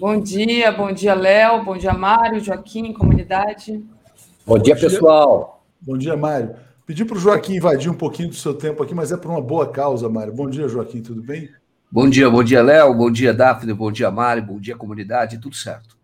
Bom 0.00 0.20
dia, 0.20 0.72
bom 0.72 0.92
dia, 0.92 1.14
Léo. 1.14 1.64
Bom 1.64 1.76
dia, 1.78 1.92
Mário, 1.92 2.40
Joaquim, 2.40 2.92
comunidade. 2.92 3.84
Bom 4.44 4.58
dia, 4.58 4.74
pessoal. 4.74 5.64
Bom 5.80 5.96
dia, 5.96 6.16
Mário. 6.16 6.56
Pedi 6.84 7.04
para 7.04 7.16
o 7.16 7.20
Joaquim 7.20 7.54
invadir 7.54 7.88
um 7.88 7.96
pouquinho 7.96 8.30
do 8.30 8.34
seu 8.34 8.52
tempo 8.52 8.82
aqui, 8.82 8.96
mas 8.96 9.12
é 9.12 9.16
por 9.16 9.30
uma 9.30 9.40
boa 9.40 9.70
causa, 9.70 10.08
Mário. 10.08 10.34
Bom 10.34 10.50
dia, 10.50 10.66
Joaquim, 10.66 11.00
tudo 11.00 11.22
bem? 11.22 11.48
Bom 11.88 12.10
dia, 12.10 12.28
bom 12.28 12.42
dia, 12.42 12.60
Léo. 12.62 12.92
Bom 12.92 13.12
dia, 13.12 13.32
Daphne. 13.32 13.72
Bom 13.72 13.92
dia, 13.92 14.10
Mário. 14.10 14.42
Bom 14.42 14.58
dia, 14.58 14.76
comunidade. 14.76 15.38
Tudo 15.38 15.54
certo. 15.54 15.95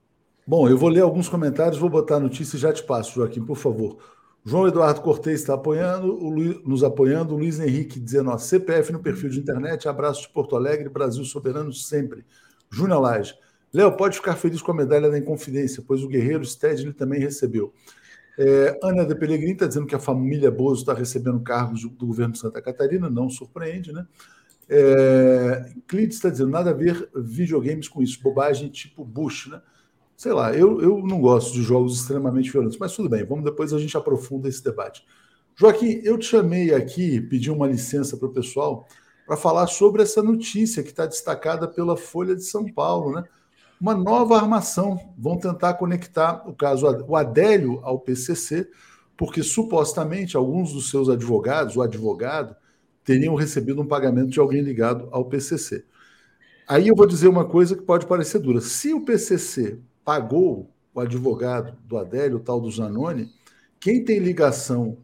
Bom, 0.44 0.68
eu 0.68 0.76
vou 0.76 0.88
ler 0.88 1.02
alguns 1.02 1.28
comentários, 1.28 1.78
vou 1.78 1.88
botar 1.88 2.16
a 2.16 2.20
notícia 2.20 2.56
e 2.56 2.60
já 2.60 2.72
te 2.72 2.82
passo, 2.82 3.14
Joaquim, 3.14 3.44
por 3.44 3.56
favor. 3.56 3.98
João 4.44 4.66
Eduardo 4.66 5.00
Cortez 5.00 5.40
está 5.40 5.54
apoiando, 5.54 6.18
nos 6.66 6.82
apoiando, 6.82 7.34
o 7.34 7.38
Luiz 7.38 7.60
Henrique 7.60 8.00
dizendo, 8.00 8.30
ó, 8.30 8.36
CPF 8.36 8.92
no 8.92 8.98
perfil 8.98 9.30
de 9.30 9.38
internet, 9.38 9.88
abraço 9.88 10.22
de 10.22 10.28
Porto 10.30 10.56
Alegre, 10.56 10.88
Brasil 10.88 11.24
soberano 11.24 11.72
sempre. 11.72 12.24
Júnior 12.68 13.00
Lage. 13.00 13.34
Léo, 13.72 13.96
pode 13.96 14.16
ficar 14.16 14.34
feliz 14.34 14.60
com 14.60 14.72
a 14.72 14.74
medalha 14.74 15.08
da 15.08 15.16
Inconfidência, 15.16 15.82
pois 15.86 16.02
o 16.02 16.08
guerreiro 16.08 16.44
Stedley 16.44 16.92
também 16.92 17.20
recebeu. 17.20 17.72
É, 18.36 18.80
Ana 18.82 19.04
de 19.04 19.14
Pellegrini 19.14 19.52
está 19.52 19.66
dizendo 19.66 19.86
que 19.86 19.94
a 19.94 20.00
família 20.00 20.50
Bozo 20.50 20.80
está 20.80 20.92
recebendo 20.92 21.38
cargos 21.40 21.82
do 21.82 22.06
governo 22.06 22.32
de 22.32 22.40
Santa 22.40 22.60
Catarina, 22.60 23.08
não 23.08 23.30
surpreende, 23.30 23.92
né? 23.92 24.06
É, 24.68 25.72
está 25.92 26.30
dizendo 26.30 26.50
nada 26.50 26.70
a 26.70 26.74
ver 26.74 27.08
videogames 27.14 27.88
com 27.88 28.02
isso, 28.02 28.20
bobagem 28.22 28.68
tipo 28.70 29.04
Bush, 29.04 29.46
né? 29.46 29.60
Sei 30.22 30.32
lá, 30.32 30.54
eu, 30.54 30.80
eu 30.80 30.98
não 31.04 31.20
gosto 31.20 31.52
de 31.52 31.64
jogos 31.64 31.96
extremamente 31.96 32.48
violentos, 32.48 32.78
mas 32.78 32.94
tudo 32.94 33.08
bem, 33.08 33.24
vamos 33.24 33.42
depois 33.42 33.72
a 33.72 33.78
gente 33.80 33.96
aprofunda 33.96 34.48
esse 34.48 34.62
debate. 34.62 35.04
Joaquim, 35.56 36.00
eu 36.04 36.16
te 36.16 36.26
chamei 36.26 36.72
aqui, 36.72 37.20
pedi 37.20 37.50
uma 37.50 37.66
licença 37.66 38.16
para 38.16 38.28
o 38.28 38.32
pessoal 38.32 38.86
para 39.26 39.36
falar 39.36 39.66
sobre 39.66 40.00
essa 40.00 40.22
notícia 40.22 40.80
que 40.84 40.90
está 40.90 41.06
destacada 41.06 41.66
pela 41.66 41.96
Folha 41.96 42.36
de 42.36 42.44
São 42.44 42.64
Paulo, 42.72 43.16
né? 43.16 43.24
Uma 43.80 43.96
nova 43.96 44.36
armação. 44.36 44.96
Vão 45.18 45.36
tentar 45.36 45.74
conectar 45.74 46.48
o 46.48 46.54
caso 46.54 46.86
o 47.08 47.16
Adélio 47.16 47.80
ao 47.82 47.98
PCC, 47.98 48.70
porque 49.16 49.42
supostamente 49.42 50.36
alguns 50.36 50.72
dos 50.72 50.88
seus 50.88 51.08
advogados, 51.08 51.74
o 51.74 51.82
advogado, 51.82 52.54
teriam 53.02 53.34
recebido 53.34 53.82
um 53.82 53.88
pagamento 53.88 54.30
de 54.30 54.38
alguém 54.38 54.62
ligado 54.62 55.08
ao 55.10 55.24
PCC. 55.24 55.84
Aí 56.68 56.86
eu 56.86 56.94
vou 56.94 57.08
dizer 57.08 57.26
uma 57.26 57.44
coisa 57.44 57.74
que 57.74 57.82
pode 57.82 58.06
parecer 58.06 58.38
dura. 58.38 58.60
Se 58.60 58.94
o 58.94 59.04
PCC 59.04 59.80
pagou 60.04 60.70
o 60.94 61.00
advogado 61.00 61.76
do 61.84 61.96
Adélio, 61.96 62.36
o 62.36 62.40
tal 62.40 62.60
do 62.60 62.70
Zanoni, 62.70 63.30
quem 63.80 64.04
tem 64.04 64.18
ligação 64.18 64.98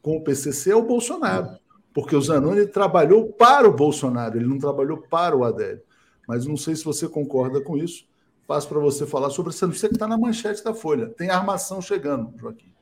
com 0.00 0.16
o 0.16 0.22
PCC 0.22 0.70
é 0.70 0.76
o 0.76 0.86
Bolsonaro, 0.86 1.58
porque 1.92 2.16
o 2.16 2.20
Zanoni 2.20 2.66
trabalhou 2.66 3.32
para 3.32 3.68
o 3.68 3.72
Bolsonaro, 3.72 4.36
ele 4.36 4.46
não 4.46 4.58
trabalhou 4.58 4.98
para 4.98 5.36
o 5.36 5.44
Adélio. 5.44 5.82
Mas 6.26 6.46
não 6.46 6.56
sei 6.56 6.74
se 6.74 6.84
você 6.84 7.08
concorda 7.08 7.60
com 7.60 7.76
isso. 7.76 8.06
Passo 8.46 8.68
para 8.68 8.78
você 8.78 9.06
falar 9.06 9.30
sobre 9.30 9.52
essa 9.52 9.66
notícia 9.66 9.88
que 9.88 9.94
está 9.94 10.06
na 10.06 10.16
manchete 10.16 10.62
da 10.64 10.72
Folha. 10.72 11.08
Tem 11.08 11.30
armação 11.30 11.80
chegando, 11.80 12.32
Joaquim. 12.38 12.72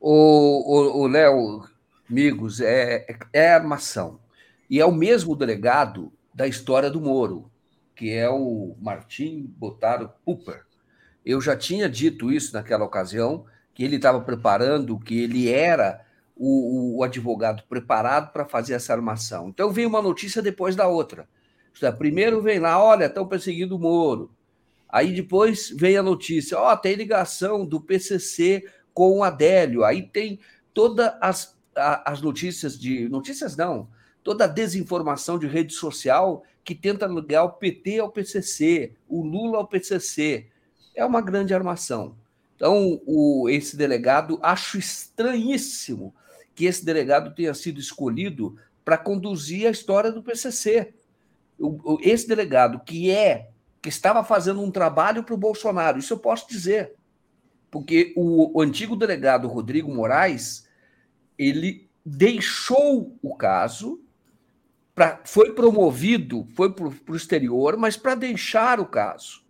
O 0.00 1.06
Léo, 1.06 1.64
amigos, 2.08 2.60
é, 2.60 3.06
é 3.32 3.52
armação. 3.52 4.20
E 4.68 4.80
é 4.80 4.84
o 4.84 4.92
mesmo 4.92 5.34
delegado 5.34 6.12
da 6.32 6.46
história 6.46 6.90
do 6.90 7.00
Moro, 7.00 7.50
que 7.96 8.10
é 8.10 8.28
o 8.28 8.76
Martim 8.80 9.42
Botaro 9.56 10.12
Cooper. 10.24 10.67
Eu 11.28 11.42
já 11.42 11.54
tinha 11.54 11.90
dito 11.90 12.32
isso 12.32 12.54
naquela 12.54 12.86
ocasião, 12.86 13.44
que 13.74 13.84
ele 13.84 13.96
estava 13.96 14.18
preparando, 14.18 14.98
que 14.98 15.20
ele 15.20 15.50
era 15.50 16.00
o, 16.34 16.96
o 16.96 17.04
advogado 17.04 17.64
preparado 17.68 18.32
para 18.32 18.46
fazer 18.46 18.72
essa 18.72 18.94
armação. 18.94 19.50
Então 19.50 19.70
veio 19.70 19.90
uma 19.90 20.00
notícia 20.00 20.40
depois 20.40 20.74
da 20.74 20.88
outra. 20.88 21.28
Primeiro 21.98 22.40
vem 22.40 22.58
lá, 22.58 22.82
olha, 22.82 23.04
estão 23.04 23.28
perseguindo 23.28 23.76
o 23.76 23.78
Moro. 23.78 24.30
Aí 24.88 25.12
depois 25.12 25.68
vem 25.68 25.98
a 25.98 26.02
notícia, 26.02 26.58
ó, 26.58 26.72
oh, 26.72 26.76
tem 26.78 26.94
ligação 26.94 27.66
do 27.66 27.78
PCC 27.78 28.64
com 28.94 29.18
o 29.18 29.22
Adélio. 29.22 29.84
Aí 29.84 30.08
tem 30.08 30.40
todas 30.72 31.12
as, 31.20 31.54
as 31.76 32.22
notícias 32.22 32.80
de. 32.80 33.06
Notícias 33.10 33.54
não, 33.54 33.86
toda 34.24 34.44
a 34.44 34.48
desinformação 34.48 35.38
de 35.38 35.46
rede 35.46 35.74
social 35.74 36.42
que 36.64 36.74
tenta 36.74 37.06
ligar 37.06 37.44
o 37.44 37.52
PT 37.52 37.98
ao 37.98 38.10
PCC, 38.10 38.94
o 39.06 39.22
Lula 39.22 39.58
ao 39.58 39.68
PCC. 39.68 40.48
É 40.98 41.04
uma 41.04 41.20
grande 41.20 41.54
armação. 41.54 42.16
Então, 42.56 43.00
o, 43.06 43.48
esse 43.48 43.76
delegado, 43.76 44.36
acho 44.42 44.76
estranhíssimo 44.76 46.12
que 46.56 46.64
esse 46.64 46.84
delegado 46.84 47.32
tenha 47.36 47.54
sido 47.54 47.78
escolhido 47.78 48.58
para 48.84 48.98
conduzir 48.98 49.68
a 49.68 49.70
história 49.70 50.10
do 50.10 50.24
PCC. 50.24 50.92
O, 51.56 51.94
o, 51.94 51.98
esse 52.02 52.26
delegado, 52.26 52.80
que 52.80 53.12
é 53.12 53.48
que 53.80 53.88
estava 53.88 54.24
fazendo 54.24 54.60
um 54.60 54.72
trabalho 54.72 55.22
para 55.22 55.34
o 55.34 55.38
Bolsonaro, 55.38 56.00
isso 56.00 56.14
eu 56.14 56.18
posso 56.18 56.48
dizer, 56.48 56.94
porque 57.70 58.12
o, 58.16 58.58
o 58.58 58.60
antigo 58.60 58.96
delegado 58.96 59.46
Rodrigo 59.46 59.94
Moraes 59.94 60.68
ele 61.38 61.88
deixou 62.04 63.16
o 63.22 63.36
caso, 63.36 64.00
pra, 64.96 65.20
foi 65.24 65.54
promovido, 65.54 66.44
foi 66.56 66.72
para 66.72 66.88
o 66.88 67.14
exterior, 67.16 67.76
mas 67.76 67.96
para 67.96 68.16
deixar 68.16 68.80
o 68.80 68.86
caso. 68.86 69.46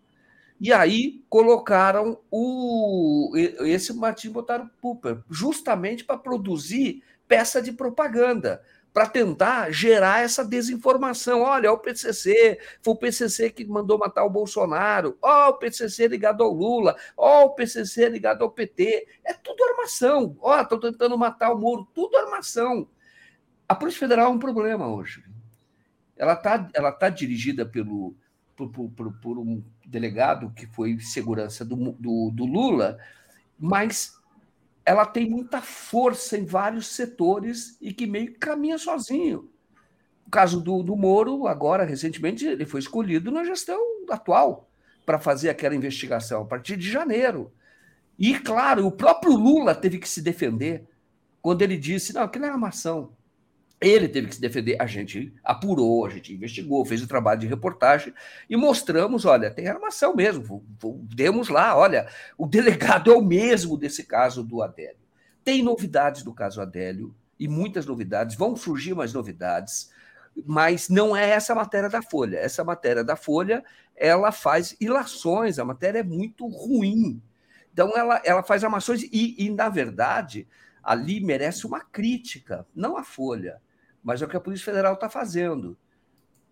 E 0.61 0.73
aí 0.73 1.25
colocaram 1.29 2.19
o 2.31 3.33
esse 3.61 3.93
Martin 3.93 4.31
botaram 4.31 4.69
Pooper, 4.81 5.23
justamente 5.31 6.05
para 6.05 6.19
produzir 6.19 7.03
peça 7.29 7.63
de 7.63 7.71
propaganda, 7.71 8.63
para 8.93 9.07
tentar 9.07 9.71
gerar 9.71 10.25
essa 10.25 10.45
desinformação. 10.45 11.43
Olha, 11.43 11.71
o 11.71 11.79
PCC, 11.79 12.59
foi 12.83 12.95
o 12.95 12.97
PCC 12.97 13.51
que 13.51 13.65
mandou 13.65 13.99
matar 13.99 14.25
o 14.25 14.31
Bolsonaro. 14.31 15.17
Ó, 15.23 15.51
o 15.51 15.59
PCC 15.59 16.09
ligado 16.09 16.43
ao 16.43 16.53
Lula. 16.53 16.97
Ó, 17.17 17.45
o 17.45 17.55
PCC 17.55 18.09
ligado 18.09 18.43
ao 18.43 18.51
PT. 18.51 19.07
É 19.25 19.35
tudo 19.35 19.63
armação. 19.63 20.37
Ó, 20.41 20.61
estão 20.61 20.81
tentando 20.81 21.17
matar 21.17 21.53
o 21.53 21.59
Moro. 21.59 21.87
Tudo 21.95 22.17
armação. 22.17 22.89
A 23.69 23.75
Polícia 23.75 24.01
Federal 24.01 24.33
é 24.33 24.35
um 24.35 24.39
problema 24.39 24.89
hoje. 24.89 25.23
Ela 26.17 26.33
está 26.33 26.69
ela 26.75 26.91
tá 26.91 27.09
dirigida 27.09 27.65
pelo 27.65 28.17
por, 28.57 28.91
por, 28.91 29.13
por, 29.21 29.39
um 29.39 29.63
delegado 29.89 30.53
que 30.55 30.67
foi 30.67 30.99
segurança 31.01 31.65
do, 31.65 31.93
do, 31.93 32.31
do 32.31 32.45
Lula, 32.45 32.99
mas 33.59 34.13
ela 34.85 35.05
tem 35.05 35.29
muita 35.29 35.61
força 35.61 36.37
em 36.39 36.45
vários 36.45 36.89
setores 36.89 37.77
e 37.81 37.93
que 37.93 38.07
meio 38.07 38.33
que 38.33 38.39
caminha 38.39 38.79
sozinho. 38.79 39.51
O 40.27 40.31
caso 40.31 40.61
do, 40.61 40.83
do 40.83 40.95
Moro, 40.95 41.47
agora, 41.47 41.85
recentemente, 41.85 42.47
ele 42.47 42.67
foi 42.67 42.81
escolhido 42.81 43.31
na 43.31 43.45
gestão 43.45 43.81
atual 44.11 44.71
para 45.05 45.19
fazer 45.19 45.49
aquela 45.49 45.75
investigação, 45.75 46.43
a 46.43 46.45
partir 46.45 46.77
de 46.77 46.91
janeiro. 46.91 47.53
E, 48.19 48.39
claro, 48.39 48.87
o 48.87 48.93
próprio 48.93 49.33
Lula 49.33 49.75
teve 49.75 49.99
que 49.99 50.09
se 50.09 50.21
defender 50.21 50.87
quando 51.41 51.63
ele 51.63 51.77
disse: 51.77 52.13
não, 52.13 52.23
aquilo 52.23 52.45
é 52.45 52.49
armação. 52.51 53.17
Ele 53.81 54.09
teve 54.09 54.27
que 54.27 54.35
se 54.35 54.41
defender. 54.41 54.77
A 54.81 54.87
gente 54.87 55.33
apurou, 55.45 56.05
a 56.05 56.11
gente 56.11 56.35
investigou, 56.35 56.85
fez 56.85 57.03
o 57.03 57.07
trabalho 57.07 57.41
de 57.41 57.47
reportagem 57.47 58.13
e 58.51 58.57
mostramos: 58.57 59.25
olha, 59.25 59.51
tem 59.51 59.69
armação 59.69 60.15
mesmo. 60.17 60.65
Demos 61.15 61.49
lá, 61.49 61.77
olha, 61.77 62.09
o 62.37 62.47
delegado 62.47 63.13
é 63.13 63.17
o 63.17 63.23
mesmo 63.23 63.77
desse 63.77 64.05
caso 64.05 64.43
do 64.43 64.63
Adélio. 64.63 64.99
Tem 65.45 65.63
novidades 65.63 66.23
do 66.23 66.35
caso 66.35 66.61
Adélio 66.61 67.15
e 67.39 67.47
muitas 67.47 67.87
novidades, 67.87 68.37
vão 68.37 68.57
surgir 68.57 68.95
mais 68.95 69.13
novidades, 69.13 69.93
mas 70.45 70.89
não 70.89 71.17
é 71.17 71.31
essa 71.31 71.53
a 71.53 71.57
matéria 71.57 71.89
da 71.89 72.03
Folha. 72.03 72.37
Essa 72.37 72.65
matéria 72.65 73.05
da 73.05 73.15
Folha 73.15 73.65
ela 73.95 74.33
faz 74.33 74.77
ilações, 74.81 75.59
a 75.59 75.65
matéria 75.65 76.01
é 76.01 76.03
muito 76.03 76.47
ruim. 76.47 77.23
Então, 77.73 77.97
ela, 77.97 78.21
ela 78.25 78.43
faz 78.43 78.65
armações 78.65 79.03
e, 79.05 79.37
e, 79.39 79.51
na 79.51 79.69
verdade, 79.69 80.49
ali 80.83 81.21
merece 81.21 81.67
uma 81.67 81.81
crítica, 81.81 82.67
não 82.75 82.97
a 82.97 83.05
Folha 83.05 83.61
mas 84.09 84.23
é 84.23 84.25
o 84.25 84.29
que 84.29 84.39
a 84.39 84.41
Polícia 84.41 84.65
Federal 84.65 84.95
está 84.95 85.07
fazendo. 85.11 85.77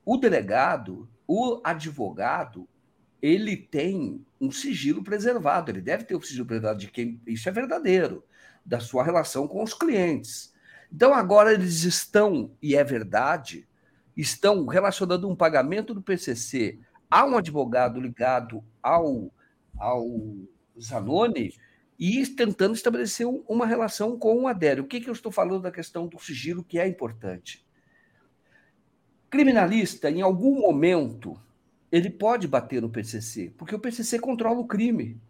O 0.04 0.18
delegado, 0.18 1.08
o 1.26 1.58
advogado, 1.64 2.68
ele 3.22 3.56
tem 3.56 4.22
um 4.38 4.50
sigilo 4.50 5.02
preservado, 5.02 5.70
ele 5.70 5.80
deve 5.80 6.04
ter 6.04 6.14
o 6.14 6.20
sigilo 6.20 6.44
preservado 6.44 6.80
de 6.80 6.90
quem 6.90 7.18
isso 7.26 7.48
é 7.48 7.52
verdadeiro, 7.52 8.22
da 8.62 8.78
sua 8.78 9.02
relação 9.02 9.48
com 9.48 9.62
os 9.62 9.72
clientes. 9.72 10.52
Então 10.92 11.14
agora 11.14 11.50
eles 11.50 11.84
estão, 11.84 12.54
e 12.60 12.76
é 12.76 12.84
verdade, 12.84 13.66
estão 14.14 14.66
relacionando 14.66 15.26
um 15.26 15.34
pagamento 15.34 15.94
do 15.94 16.02
PCC 16.02 16.78
a 17.10 17.24
um 17.24 17.38
advogado 17.38 17.98
ligado 17.98 18.62
ao, 18.82 19.32
ao 19.78 20.06
Zanoni 20.78 21.54
e 21.98 22.26
tentando 22.26 22.74
estabelecer 22.74 23.26
uma 23.48 23.66
relação 23.66 24.18
com 24.18 24.42
o 24.42 24.46
Adélio. 24.46 24.84
O 24.84 24.86
que, 24.86 25.00
que 25.00 25.08
eu 25.08 25.14
estou 25.14 25.32
falando 25.32 25.62
da 25.62 25.70
questão 25.70 26.06
do 26.06 26.18
sigilo, 26.18 26.62
que 26.62 26.78
é 26.78 26.86
importante? 26.86 27.64
Criminalista, 29.30 30.10
em 30.10 30.20
algum 30.20 30.60
momento, 30.60 31.40
ele 31.90 32.10
pode 32.10 32.46
bater 32.46 32.82
no 32.82 32.90
PCC, 32.90 33.52
porque 33.56 33.74
o 33.74 33.78
PCC 33.78 34.18
controla 34.18 34.60
o 34.60 34.66
crime. 34.66 35.20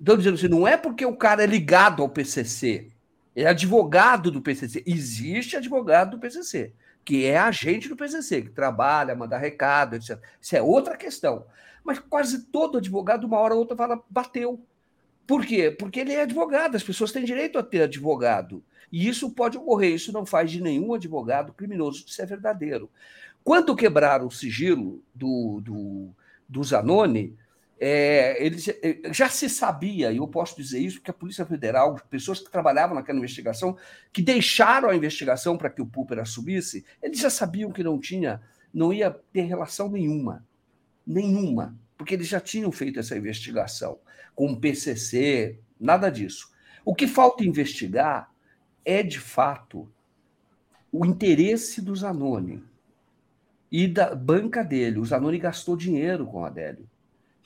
Então, 0.00 0.16
dizendo 0.16 0.34
assim, 0.34 0.48
não 0.48 0.66
é 0.66 0.76
porque 0.76 1.06
o 1.06 1.16
cara 1.16 1.44
é 1.44 1.46
ligado 1.46 2.02
ao 2.02 2.08
PCC, 2.08 2.90
é 3.34 3.46
advogado 3.46 4.30
do 4.30 4.42
PCC. 4.42 4.82
Existe 4.84 5.56
advogado 5.56 6.12
do 6.12 6.18
PCC, 6.18 6.72
que 7.04 7.24
é 7.24 7.38
agente 7.38 7.88
do 7.88 7.96
PCC, 7.96 8.42
que 8.42 8.50
trabalha, 8.50 9.14
manda 9.14 9.38
recado, 9.38 9.94
etc. 9.94 10.18
Isso 10.40 10.56
é 10.56 10.60
outra 10.60 10.96
questão. 10.96 11.46
Mas 11.84 11.98
quase 11.98 12.46
todo 12.46 12.78
advogado, 12.78 13.24
uma 13.24 13.38
hora 13.38 13.54
ou 13.54 13.60
outra, 13.60 13.76
fala, 13.76 14.02
bateu 14.10 14.60
por 15.26 15.46
quê? 15.46 15.70
Porque 15.70 16.00
ele 16.00 16.12
é 16.12 16.22
advogado, 16.22 16.76
as 16.76 16.82
pessoas 16.82 17.12
têm 17.12 17.24
direito 17.24 17.58
a 17.58 17.62
ter 17.62 17.82
advogado. 17.82 18.62
E 18.90 19.08
isso 19.08 19.30
pode 19.30 19.56
ocorrer, 19.56 19.94
isso 19.94 20.12
não 20.12 20.26
faz 20.26 20.50
de 20.50 20.60
nenhum 20.60 20.92
advogado 20.92 21.52
criminoso, 21.52 22.04
isso 22.06 22.20
é 22.20 22.26
verdadeiro. 22.26 22.90
Quando 23.42 23.74
quebraram 23.74 24.26
o 24.26 24.30
sigilo 24.30 25.02
do, 25.14 25.60
do, 25.62 26.10
do 26.48 26.62
Zanoni, 26.62 27.36
é, 27.80 28.36
ele, 28.44 28.56
é, 28.82 29.12
já 29.12 29.28
se 29.28 29.48
sabia, 29.48 30.12
e 30.12 30.18
eu 30.18 30.28
posso 30.28 30.56
dizer 30.56 30.78
isso, 30.78 31.00
que 31.00 31.10
a 31.10 31.14
Polícia 31.14 31.44
Federal, 31.44 31.96
pessoas 32.08 32.38
que 32.38 32.50
trabalhavam 32.50 32.94
naquela 32.94 33.18
investigação, 33.18 33.76
que 34.12 34.22
deixaram 34.22 34.88
a 34.88 34.94
investigação 34.94 35.58
para 35.58 35.68
que 35.70 35.82
o 35.82 35.86
Púper 35.86 36.20
assumisse, 36.20 36.84
eles 37.02 37.18
já 37.18 37.28
sabiam 37.30 37.72
que 37.72 37.82
não 37.82 37.98
tinha, 37.98 38.40
não 38.72 38.92
ia 38.92 39.10
ter 39.10 39.42
relação 39.42 39.90
nenhuma. 39.90 40.46
Nenhuma. 41.04 41.76
Porque 42.02 42.14
eles 42.14 42.26
já 42.26 42.40
tinham 42.40 42.72
feito 42.72 42.98
essa 42.98 43.16
investigação 43.16 44.00
com 44.34 44.50
o 44.50 44.60
PCC, 44.60 45.60
nada 45.78 46.10
disso. 46.10 46.50
O 46.84 46.96
que 46.96 47.06
falta 47.06 47.44
investigar 47.44 48.28
é, 48.84 49.04
de 49.04 49.20
fato, 49.20 49.88
o 50.90 51.06
interesse 51.06 51.80
do 51.80 51.94
Zanoni 51.94 52.60
e 53.70 53.86
da 53.86 54.16
banca 54.16 54.64
dele. 54.64 54.98
O 54.98 55.04
Zanoni 55.04 55.38
gastou 55.38 55.76
dinheiro 55.76 56.26
com 56.26 56.44
a 56.44 56.48
Adélio. 56.48 56.90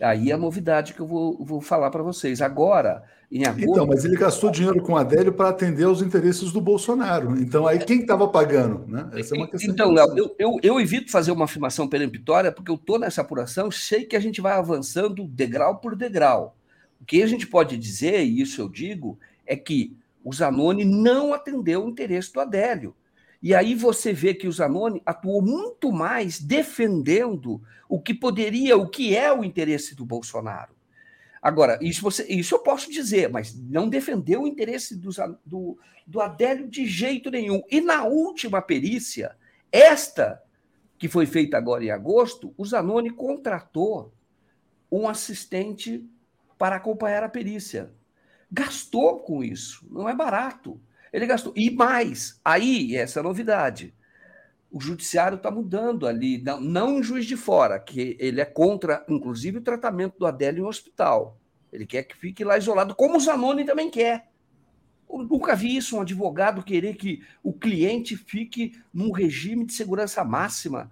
Aí 0.01 0.31
é 0.31 0.35
a 0.35 0.39
novidade 0.39 0.93
que 0.93 1.01
eu 1.01 1.07
vou, 1.07 1.43
vou 1.43 1.61
falar 1.61 1.91
para 1.91 2.03
vocês. 2.03 2.43
Agora, 2.43 3.03
em 3.31 3.45
agosto. 3.45 3.71
Então, 3.71 3.87
mas 3.87 4.05
ele 4.05 4.17
gastou 4.17 4.51
dinheiro 4.51 4.81
com 4.83 4.97
a 4.97 5.01
Adélio 5.01 5.33
para 5.33 5.49
atender 5.49 5.85
aos 5.85 6.01
interesses 6.01 6.53
do 6.53 6.61
Bolsonaro. 6.61 7.39
Então, 7.41 7.67
aí 7.67 7.79
quem 7.79 8.01
estava 8.01 8.29
pagando? 8.29 8.87
Né? 8.87 9.09
Essa 9.15 9.35
é 9.35 9.39
uma 9.39 9.49
questão. 9.49 9.73
Então, 9.73 9.91
Léo, 9.91 10.17
eu, 10.17 10.35
eu, 10.39 10.57
eu, 10.63 10.81
evito 10.81 11.11
fazer 11.11 11.33
uma 11.33 11.45
afirmação 11.45 11.89
peremptória, 11.89 12.53
porque 12.53 12.71
eu 12.71 12.77
estou 12.77 12.99
nessa 12.99 13.23
apuração, 13.23 13.71
sei 13.71 14.05
que 14.05 14.17
a 14.17 14.21
gente 14.21 14.41
vai 14.41 14.53
avançando 14.53 15.27
degrau 15.27 15.79
por 15.79 15.97
degrau. 15.97 16.57
O 17.01 17.05
que 17.05 17.23
a 17.23 17.27
gente 17.27 17.47
pode 17.47 17.77
dizer, 17.77 18.25
e 18.25 18.41
isso 18.41 18.61
eu 18.61 18.69
digo, 18.69 19.19
é 19.47 19.57
que 19.57 19.97
o 20.25 20.33
Zanoni 20.33 20.85
não 20.85 21.33
atendeu 21.33 21.85
o 21.85 21.89
interesse 21.89 22.33
do 22.33 22.41
Adélio. 22.41 22.95
E 23.47 23.55
aí 23.55 23.77
você 23.77 24.13
vê 24.13 24.35
que 24.35 24.49
o 24.49 24.53
Zanoni 24.53 25.01
atuou 25.07 25.41
muito 25.41 25.93
mais 25.93 26.41
defendendo 26.41 27.63
o 27.89 28.03
que 28.03 28.13
poderia, 28.13 28.77
o 28.77 28.89
que 28.89 29.17
é 29.17 29.33
o 29.33 29.45
interesse 29.45 29.95
do 29.95 30.05
Bolsonaro. 30.05 30.75
Agora, 31.41 31.79
isso, 31.81 32.03
você, 32.03 32.27
isso 32.27 32.57
eu 32.57 32.59
posso 32.59 32.91
dizer, 32.91 33.31
mas 33.31 33.57
não 33.57 33.89
defendeu 33.89 34.43
o 34.43 34.49
interesse 34.49 34.97
do, 34.97 35.11
do, 35.45 35.79
do 36.05 36.21
Adélio 36.21 36.67
de 36.67 36.87
jeito 36.87 37.31
nenhum. 37.31 37.63
E 37.71 37.81
na 37.81 38.03
última 38.03 38.61
perícia, 38.61 39.37
esta 39.71 40.43
que 40.99 41.07
foi 41.07 41.25
feita 41.25 41.57
agora 41.57 41.85
em 41.85 41.91
agosto, 41.93 42.53
o 42.59 42.65
Zanoni 42.65 43.11
contratou 43.11 44.13
um 44.91 45.09
assistente 45.09 46.05
para 46.59 46.75
acompanhar 46.75 47.23
a 47.23 47.29
perícia. 47.29 47.95
gastou 48.51 49.21
com 49.21 49.45
isso. 49.45 49.87
Não 49.89 50.09
é 50.09 50.15
barato. 50.17 50.81
Ele 51.17 51.25
gastou. 51.25 51.55
E 51.57 51.71
mais, 51.71 52.39
aí, 52.45 52.95
essa 52.95 53.19
é 53.19 53.21
a 53.21 53.23
novidade. 53.23 53.95
O 54.71 54.79
judiciário 54.79 55.37
está 55.37 55.51
mudando 55.51 56.07
ali, 56.07 56.43
não, 56.43 56.61
não 56.61 56.99
em 56.99 57.03
juiz 57.03 57.25
de 57.25 57.39
fora, 57.39 57.81
que 57.81 58.19
ele 58.21 58.39
é 58.39 58.45
contra, 58.45 59.03
inclusive, 59.09 59.57
o 59.57 59.63
tratamento 59.63 60.19
do 60.19 60.27
Adélio 60.27 60.65
em 60.65 60.69
hospital. 60.69 61.41
Ele 61.73 61.87
quer 61.87 62.03
que 62.03 62.15
fique 62.15 62.45
lá 62.45 62.59
isolado, 62.59 62.95
como 62.95 63.17
o 63.17 63.21
Zanoni 63.21 63.65
também 63.65 63.89
quer. 63.89 64.31
Eu 65.09 65.21
nunca 65.21 65.57
vi 65.57 65.75
isso, 65.75 65.97
um 65.97 66.03
advogado 66.03 66.63
querer 66.63 66.97
que 66.97 67.23
o 67.43 67.55
cliente 67.55 68.15
fique 68.15 68.79
num 68.93 69.11
regime 69.11 69.65
de 69.65 69.73
segurança 69.73 70.23
máxima, 70.23 70.91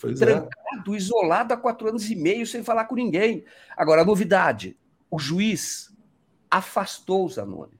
pois 0.00 0.22
é. 0.22 0.24
trancado, 0.24 0.94
é. 0.94 0.96
isolado 0.96 1.52
há 1.52 1.56
quatro 1.58 1.86
anos 1.86 2.10
e 2.10 2.16
meio, 2.16 2.46
sem 2.46 2.62
falar 2.64 2.86
com 2.86 2.94
ninguém. 2.94 3.44
Agora, 3.76 4.00
a 4.00 4.06
novidade: 4.06 4.74
o 5.10 5.18
juiz 5.18 5.94
afastou 6.50 7.26
o 7.26 7.28
Zanoni. 7.28 7.79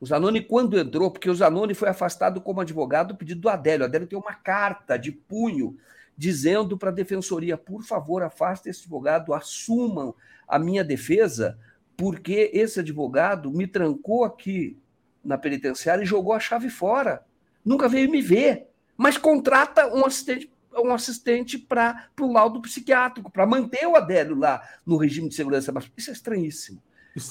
O 0.00 0.06
Zanoni, 0.06 0.42
quando 0.42 0.78
entrou, 0.78 1.10
porque 1.10 1.30
o 1.30 1.34
Zanoni 1.34 1.74
foi 1.74 1.88
afastado 1.88 2.40
como 2.40 2.60
advogado 2.60 3.08
do 3.08 3.16
pedido 3.16 3.40
do 3.40 3.48
Adélio. 3.48 3.84
O 3.84 3.86
Adélio 3.86 4.06
tem 4.06 4.18
uma 4.18 4.34
carta 4.34 4.98
de 4.98 5.10
punho 5.10 5.76
dizendo 6.16 6.76
para 6.76 6.90
a 6.90 6.94
defensoria: 6.94 7.56
por 7.56 7.82
favor, 7.82 8.22
afaste 8.22 8.68
esse 8.68 8.80
advogado, 8.80 9.32
assumam 9.32 10.14
a 10.46 10.58
minha 10.58 10.84
defesa, 10.84 11.58
porque 11.96 12.50
esse 12.52 12.80
advogado 12.80 13.50
me 13.50 13.66
trancou 13.66 14.24
aqui 14.24 14.78
na 15.24 15.38
penitenciária 15.38 16.02
e 16.02 16.06
jogou 16.06 16.32
a 16.34 16.40
chave 16.40 16.68
fora. 16.68 17.24
Nunca 17.64 17.88
veio 17.88 18.10
me 18.10 18.20
ver, 18.20 18.68
mas 18.96 19.16
contrata 19.18 19.92
um 19.92 20.04
assistente 20.04 20.50
um 20.78 20.92
assistente 20.92 21.58
para 21.58 22.10
o 22.20 22.32
laudo 22.32 22.60
psiquiátrico, 22.60 23.30
para 23.30 23.46
manter 23.46 23.86
o 23.86 23.96
Adélio 23.96 24.36
lá 24.36 24.62
no 24.84 24.96
regime 24.96 25.28
de 25.28 25.34
segurança. 25.34 25.72
Mas 25.72 25.90
isso 25.96 26.10
é 26.10 26.12
estranhíssimo. 26.12 26.82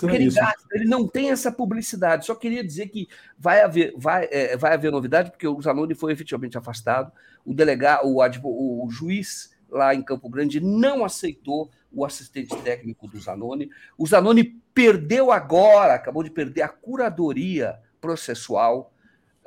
Ele, 0.03 0.32
gasta, 0.32 0.68
ele, 0.72 0.86
não 0.86 1.07
tem 1.07 1.30
essa 1.30 1.52
publicidade. 1.52 2.26
Só 2.26 2.34
queria 2.34 2.64
dizer 2.64 2.88
que 2.88 3.07
vai 3.38 3.62
haver, 3.62 3.94
vai, 3.98 4.28
é, 4.32 4.57
vai 4.57 4.74
haver 4.74 4.91
novidade, 4.91 5.30
porque 5.30 5.48
o 5.48 5.62
Zanoni 5.62 5.94
foi 5.94 6.12
efetivamente 6.12 6.57
afastado. 6.57 7.12
O 7.45 7.53
delegado, 7.53 8.07
o, 8.07 8.86
o 8.86 8.90
juiz 8.90 9.56
lá 9.70 9.94
em 9.94 10.02
Campo 10.02 10.30
Grande 10.30 10.60
não 10.60 11.06
aceitou 11.06 11.70
o 11.91 12.03
assistente 12.03 12.56
técnico 12.64 13.07
do 13.07 13.20
Zanoni. 13.20 13.70
O 13.98 14.07
Zanoni 14.07 14.60
perdeu 14.74 15.32
agora, 15.32 15.94
acabou 15.94 16.24
de 16.24 16.32
perder 16.32 16.64
a 16.64 16.70
curadoria 16.70 17.80
processual. 18.02 18.91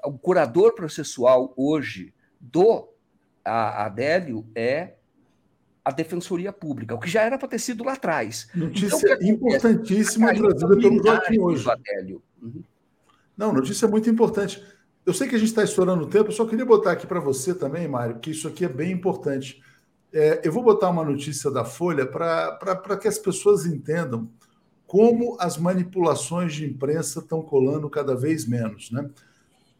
O 0.04 0.16
curador 0.16 0.74
processual 0.74 1.52
hoje 1.56 2.14
do 2.40 2.88
Adélio 3.44 4.46
é 4.54 4.97
a 5.88 5.90
Defensoria 5.90 6.52
Pública, 6.52 6.94
o 6.94 6.98
que 6.98 7.08
já 7.08 7.22
era 7.22 7.38
para 7.38 7.48
ter 7.48 7.58
sido 7.58 7.82
lá 7.82 7.94
atrás. 7.94 8.46
Notícia 8.54 9.14
então, 9.14 9.26
importantíssima 9.26 10.34
trazida 10.34 10.76
pelo 10.76 11.02
Joaquim 11.02 11.38
hoje. 11.38 11.66
Uhum. 12.42 12.62
Não, 13.34 13.54
notícia 13.54 13.88
muito 13.88 14.10
importante. 14.10 14.62
Eu 15.06 15.14
sei 15.14 15.26
que 15.26 15.34
a 15.34 15.38
gente 15.38 15.48
está 15.48 15.64
estourando 15.64 16.04
o 16.04 16.06
tempo, 16.06 16.28
eu 16.28 16.34
só 16.34 16.44
queria 16.44 16.66
botar 16.66 16.92
aqui 16.92 17.06
para 17.06 17.20
você 17.20 17.54
também, 17.54 17.88
Mário, 17.88 18.18
que 18.18 18.32
isso 18.32 18.46
aqui 18.46 18.66
é 18.66 18.68
bem 18.68 18.92
importante. 18.92 19.62
É, 20.12 20.42
eu 20.44 20.52
vou 20.52 20.62
botar 20.62 20.90
uma 20.90 21.02
notícia 21.02 21.50
da 21.50 21.64
Folha 21.64 22.04
para 22.06 22.98
que 23.00 23.08
as 23.08 23.18
pessoas 23.18 23.64
entendam 23.64 24.28
como 24.86 25.38
as 25.40 25.56
manipulações 25.56 26.52
de 26.52 26.66
imprensa 26.66 27.20
estão 27.20 27.40
colando 27.40 27.88
cada 27.88 28.14
vez 28.14 28.46
menos. 28.46 28.90
Né? 28.90 29.08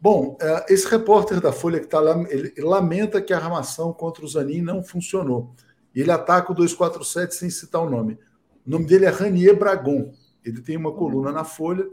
Bom, 0.01 0.35
é, 0.41 0.73
esse 0.73 0.87
repórter 0.87 1.39
da 1.39 1.51
Folha 1.51 1.79
que 1.79 1.85
está 1.85 1.99
lá, 1.99 2.19
ele 2.29 2.51
lamenta 2.57 3.21
que 3.21 3.31
a 3.31 3.37
armação 3.37 3.93
contra 3.93 4.25
o 4.25 4.27
Zanin 4.27 4.63
não 4.63 4.83
funcionou. 4.83 5.53
E 5.93 6.01
ele 6.01 6.11
ataca 6.11 6.51
o 6.51 6.55
247 6.55 7.35
sem 7.35 7.49
citar 7.49 7.81
o 7.81 7.89
nome. 7.89 8.19
O 8.65 8.69
nome 8.69 8.85
dele 8.85 9.05
é 9.05 9.09
Ranier 9.09 9.57
Bragon. 9.57 10.13
Ele 10.43 10.61
tem 10.61 10.77
uma 10.77 10.91
coluna 10.91 11.31
na 11.31 11.43
Folha 11.43 11.87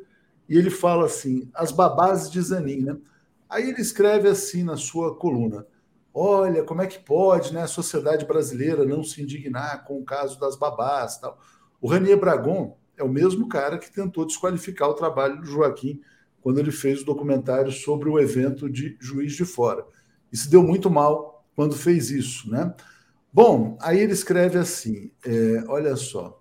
e 0.48 0.56
ele 0.56 0.70
fala 0.70 1.06
assim: 1.06 1.48
as 1.54 1.72
babás 1.72 2.30
de 2.30 2.40
Zanin, 2.40 2.82
né? 2.82 2.96
Aí 3.48 3.68
ele 3.68 3.80
escreve 3.80 4.28
assim 4.28 4.62
na 4.62 4.76
sua 4.76 5.16
coluna: 5.16 5.66
Olha, 6.12 6.62
como 6.62 6.82
é 6.82 6.86
que 6.86 6.98
pode 6.98 7.52
né, 7.52 7.62
a 7.62 7.66
sociedade 7.66 8.24
brasileira 8.24 8.84
não 8.84 9.02
se 9.02 9.22
indignar 9.22 9.84
com 9.84 9.98
o 9.98 10.04
caso 10.04 10.38
das 10.40 10.56
babás 10.56 11.18
tal. 11.18 11.38
O 11.80 11.88
Ranier 11.88 12.18
Bragon 12.18 12.76
é 12.96 13.04
o 13.04 13.08
mesmo 13.08 13.48
cara 13.48 13.78
que 13.78 13.92
tentou 13.92 14.24
desqualificar 14.24 14.88
o 14.88 14.94
trabalho 14.94 15.40
do 15.40 15.46
Joaquim 15.46 16.00
quando 16.40 16.58
ele 16.58 16.70
fez 16.70 17.02
o 17.02 17.04
documentário 17.04 17.70
sobre 17.70 18.08
o 18.08 18.18
evento 18.18 18.70
de 18.70 18.96
Juiz 19.00 19.34
de 19.34 19.44
Fora. 19.44 19.84
E 20.32 20.36
se 20.36 20.48
deu 20.48 20.62
muito 20.62 20.88
mal 20.88 21.44
quando 21.54 21.74
fez 21.74 22.10
isso, 22.10 22.50
né? 22.50 22.74
Bom, 23.36 23.76
aí 23.82 24.00
ele 24.00 24.14
escreve 24.14 24.56
assim: 24.56 25.10
é, 25.22 25.62
olha 25.68 25.94
só. 25.94 26.40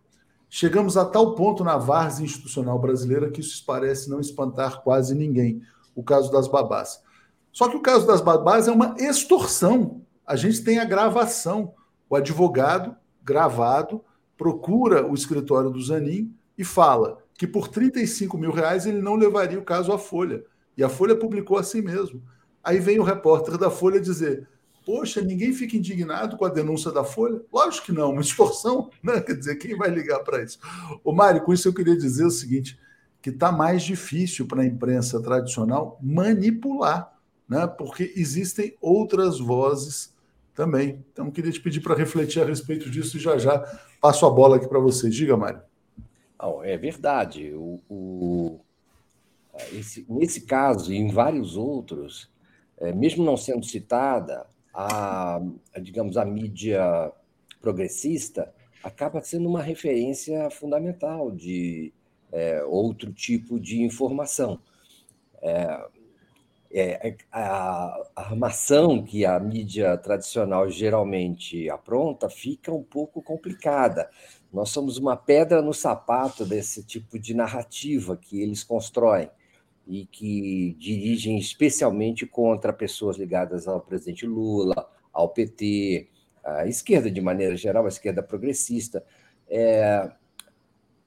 Chegamos 0.50 0.96
a 0.96 1.04
tal 1.04 1.36
ponto 1.36 1.62
na 1.62 1.76
várzea 1.76 2.24
institucional 2.24 2.80
brasileira 2.80 3.30
que 3.30 3.42
isso 3.42 3.66
parece 3.66 4.10
não 4.10 4.22
espantar 4.22 4.82
quase 4.82 5.14
ninguém, 5.14 5.62
o 5.94 6.02
caso 6.02 6.32
das 6.32 6.48
babás. 6.48 7.02
Só 7.52 7.68
que 7.68 7.76
o 7.76 7.82
caso 7.82 8.08
das 8.08 8.22
babás 8.22 8.70
é 8.70 8.72
uma 8.72 8.96
extorsão. 8.98 10.04
A 10.26 10.38
gente 10.38 10.64
tem 10.64 10.80
a 10.80 10.86
gravação. 10.86 11.74
O 12.10 12.16
advogado 12.16 12.96
gravado 13.22 14.02
procura 14.38 15.06
o 15.06 15.14
escritório 15.14 15.70
do 15.70 15.82
Zanin 15.82 16.34
e 16.58 16.64
fala 16.64 17.18
que 17.34 17.46
por 17.46 17.68
35 17.68 18.38
mil 18.38 18.52
reais 18.54 18.86
ele 18.86 19.02
não 19.02 19.16
levaria 19.16 19.60
o 19.60 19.66
caso 19.66 19.92
à 19.92 19.98
Folha. 20.00 20.46
E 20.78 20.84
a 20.84 20.88
Folha 20.88 21.18
publicou 21.18 21.58
assim 21.58 21.82
mesmo. 21.82 22.24
Aí 22.64 22.80
vem 22.80 23.00
o 23.00 23.04
repórter 23.04 23.58
da 23.58 23.70
Folha 23.70 24.00
dizer: 24.00 24.48
Poxa, 24.86 25.20
ninguém 25.20 25.52
fica 25.52 25.76
indignado 25.76 26.38
com 26.38 26.46
a 26.46 26.50
denúncia 26.50 26.92
da 26.92 27.04
Folha? 27.04 27.42
Lógico 27.52 27.88
que 27.88 27.92
não, 27.92 28.12
uma 28.12 28.22
extorsão, 28.22 28.92
né? 29.02 29.20
Quer 29.20 29.34
dizer, 29.34 29.56
quem 29.56 29.76
vai 29.76 29.90
ligar 29.90 30.20
para 30.20 30.44
isso? 30.44 30.60
O 31.04 31.12
Mário, 31.12 31.42
com 31.42 31.52
isso 31.52 31.68
eu 31.68 31.74
queria 31.74 31.98
dizer 31.98 32.24
o 32.24 32.32
seguinte: 32.32 32.80
que 33.22 33.32
está 33.32 33.52
mais 33.52 33.82
difícil 33.82 34.46
para 34.46 34.62
a 34.62 34.66
imprensa 34.66 35.20
tradicional 35.20 35.98
manipular, 36.00 37.12
né? 37.50 37.66
Porque 37.66 38.14
existem 38.16 38.78
outras 38.80 39.40
vozes 39.40 40.14
também. 40.54 41.04
Então, 41.12 41.32
queria 41.32 41.52
te 41.52 41.60
pedir 41.60 41.82
para 41.82 41.96
refletir 41.96 42.42
a 42.42 42.46
respeito 42.46 42.90
disso 42.90 43.18
e 43.18 43.20
já 43.20 43.38
já 43.38 43.60
passo 44.00 44.26
a 44.26 44.30
bola 44.30 44.58
aqui 44.58 44.68
para 44.68 44.80
você. 44.80 45.10
Diga, 45.10 45.36
Mário. 45.36 45.62
Não, 46.40 46.64
é 46.64 46.78
verdade. 46.78 47.52
O, 47.56 47.82
o, 47.90 48.60
esse, 49.72 50.06
nesse 50.08 50.42
caso 50.42 50.94
e 50.94 50.98
em 50.98 51.10
vários 51.10 51.58
outros, 51.58 52.30
é, 52.78 52.94
mesmo 52.94 53.26
não 53.26 53.36
sendo 53.36 53.66
citada, 53.66 54.46
a, 54.76 55.40
a, 55.74 55.80
digamos, 55.80 56.18
a 56.18 56.26
mídia 56.26 57.12
progressista 57.62 58.54
acaba 58.84 59.22
sendo 59.22 59.48
uma 59.48 59.62
referência 59.62 60.50
fundamental 60.50 61.32
de 61.32 61.94
é, 62.32 62.62
outro 62.66 63.14
tipo 63.14 63.58
de 63.60 63.82
informação. 63.82 64.60
É, 65.42 65.88
é, 66.72 67.16
a, 67.32 67.42
a 68.14 68.22
armação 68.22 69.02
que 69.02 69.26
a 69.26 69.40
mídia 69.40 69.98
tradicional 69.98 70.70
geralmente 70.70 71.70
apronta 71.70 72.30
fica 72.30 72.72
um 72.72 72.84
pouco 72.84 73.22
complicada. 73.22 74.10
Nós 74.52 74.72
somos 74.72 74.98
uma 74.98 75.16
pedra 75.16 75.62
no 75.62 75.74
sapato 75.74 76.46
desse 76.46 76.84
tipo 76.84 77.18
de 77.18 77.34
narrativa 77.34 78.18
que 78.18 78.42
eles 78.42 78.62
constroem 78.64 79.30
e 79.88 80.06
que 80.06 80.76
dirigem 80.80 81.38
especialmente 81.38 82.26
contra 82.26 82.74
pessoas 82.74 83.18
ligadas 83.18 83.68
ao 83.68 83.82
presidente 83.82 84.26
Lula, 84.26 84.90
ao 85.14 85.30
PT, 85.30 86.08
à 86.44 86.68
esquerda 86.68 87.10
de 87.10 87.22
maneira 87.22 87.56
geral, 87.56 87.86
à 87.86 87.88
esquerda 87.88 88.24
progressista. 88.24 89.04
É... 89.48 90.12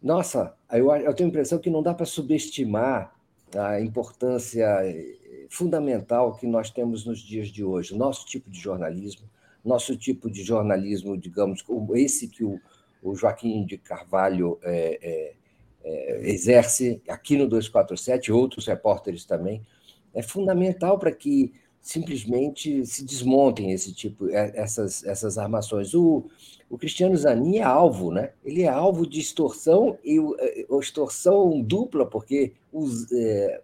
Nossa, 0.03 0.55
eu, 0.73 0.93
eu 0.95 1.15
tenho 1.15 1.29
a 1.29 1.31
impressão 1.31 1.59
que 1.59 1.71
não 1.71 1.83
dá 1.83 1.93
para 1.93 2.07
subestimar 2.07 3.19
a 3.57 3.81
importância 3.81 4.67
eh, 4.85 5.47
fundamental 5.49 6.37
que 6.37 6.47
nós 6.47 6.71
temos 6.71 7.05
nos 7.05 7.21
dias 7.21 7.49
de 7.49 7.65
hoje, 7.65 7.97
nosso 7.97 8.27
tipo 8.27 8.51
de 8.51 8.61
jornalismo, 8.61 9.29
nosso 9.65 9.97
tipo 9.97 10.31
de 10.31 10.43
jornalismo, 10.43 11.17
digamos, 11.17 11.65
esse 11.95 12.29
que 12.29 12.45
o, 12.45 12.61
o 13.03 13.15
Joaquim 13.15 13.65
de 13.65 13.79
Carvalho 13.79 14.59
é, 14.63 14.99
é, 15.03 15.35
é, 15.89 16.31
exerce 16.31 17.01
aqui 17.09 17.37
no 17.37 17.49
247, 17.49 18.33
outros 18.33 18.67
repórteres 18.67 19.25
também, 19.25 19.65
é 20.15 20.23
fundamental 20.23 20.99
para 20.99 21.13
que 21.13 21.53
simplesmente 21.81 22.85
se 22.85 23.05
desmontem 23.05 23.73
esse 23.73 23.93
tipo, 23.93 24.29
é, 24.29 24.53
essas, 24.55 25.05
essas 25.05 25.39
armações. 25.39 25.95
O, 25.95 26.29
o 26.69 26.77
Cristiano 26.77 27.17
Zanin 27.17 27.59
é 27.59 27.63
alvo, 27.63 28.11
né? 28.11 28.33
Ele 28.45 28.63
é 28.63 28.69
alvo 28.69 29.07
de 29.07 29.21
extorsão 29.21 29.97
e 30.05 30.19
é, 30.39 30.67
extorsão 30.81 31.61
dupla, 31.63 32.05
porque 32.05 32.53
os, 32.73 33.11
é, 33.13 33.61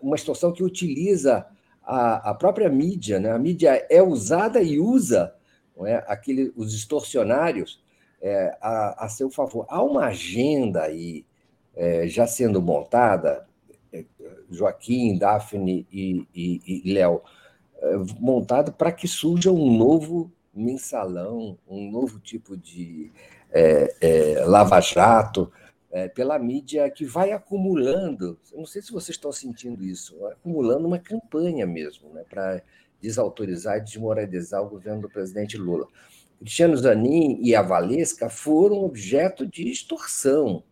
uma 0.00 0.16
extorsão 0.16 0.52
que 0.52 0.62
utiliza 0.62 1.46
a, 1.82 2.30
a 2.30 2.34
própria 2.34 2.68
mídia, 2.68 3.18
né? 3.18 3.30
A 3.30 3.38
mídia 3.38 3.86
é 3.90 4.02
usada 4.02 4.62
e 4.62 4.78
usa 4.78 5.34
não 5.76 5.86
é? 5.86 6.04
Aquele, 6.06 6.52
os 6.56 6.74
extorsionários 6.74 7.82
é, 8.20 8.56
a, 8.60 9.04
a, 9.04 9.08
seu 9.08 9.30
favor. 9.30 9.66
Há 9.68 9.82
uma 9.82 10.06
agenda 10.06 10.82
aí 10.82 11.24
é, 11.74 12.06
já 12.06 12.26
sendo 12.26 12.60
montada, 12.60 13.46
é, 13.92 14.04
Joaquim, 14.50 15.16
Daphne 15.18 15.86
e, 15.92 16.26
e, 16.34 16.82
e 16.84 16.92
Léo, 16.92 17.22
é, 17.80 17.96
montada 18.20 18.70
para 18.70 18.92
que 18.92 19.08
surja 19.08 19.50
um 19.50 19.76
novo 19.76 20.30
mensalão, 20.54 21.58
um 21.66 21.90
novo 21.90 22.20
tipo 22.20 22.56
de 22.56 23.10
é, 23.50 23.94
é, 24.00 24.44
lava-jato, 24.44 25.50
é, 25.90 26.08
pela 26.08 26.38
mídia 26.38 26.90
que 26.90 27.04
vai 27.04 27.32
acumulando, 27.32 28.38
não 28.54 28.64
sei 28.64 28.80
se 28.80 28.90
vocês 28.90 29.16
estão 29.16 29.30
sentindo 29.30 29.84
isso, 29.84 30.24
acumulando 30.26 30.86
uma 30.86 30.98
campanha 30.98 31.66
mesmo, 31.66 32.08
né, 32.14 32.24
para 32.28 32.62
desautorizar 33.00 33.76
e 33.76 33.82
desmoralizar 33.82 34.62
o 34.62 34.70
governo 34.70 35.02
do 35.02 35.10
presidente 35.10 35.58
Lula. 35.58 35.86
Cristiano 36.38 36.76
Zanin 36.76 37.38
e 37.42 37.54
a 37.54 37.62
Valesca 37.62 38.28
foram 38.28 38.84
objeto 38.84 39.46
de 39.46 39.70
extorsão. 39.70 40.64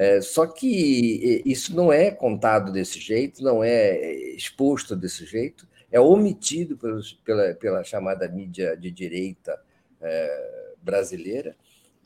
É, 0.00 0.18
só 0.22 0.46
que 0.46 1.42
isso 1.44 1.76
não 1.76 1.92
é 1.92 2.10
contado 2.10 2.72
desse 2.72 2.98
jeito, 2.98 3.44
não 3.44 3.62
é 3.62 4.00
exposto 4.34 4.96
desse 4.96 5.26
jeito, 5.26 5.68
é 5.92 6.00
omitido 6.00 6.74
pelos, 6.78 7.12
pela, 7.22 7.52
pela 7.52 7.84
chamada 7.84 8.26
mídia 8.26 8.74
de 8.78 8.90
direita 8.90 9.60
é, 10.00 10.72
brasileira, 10.82 11.54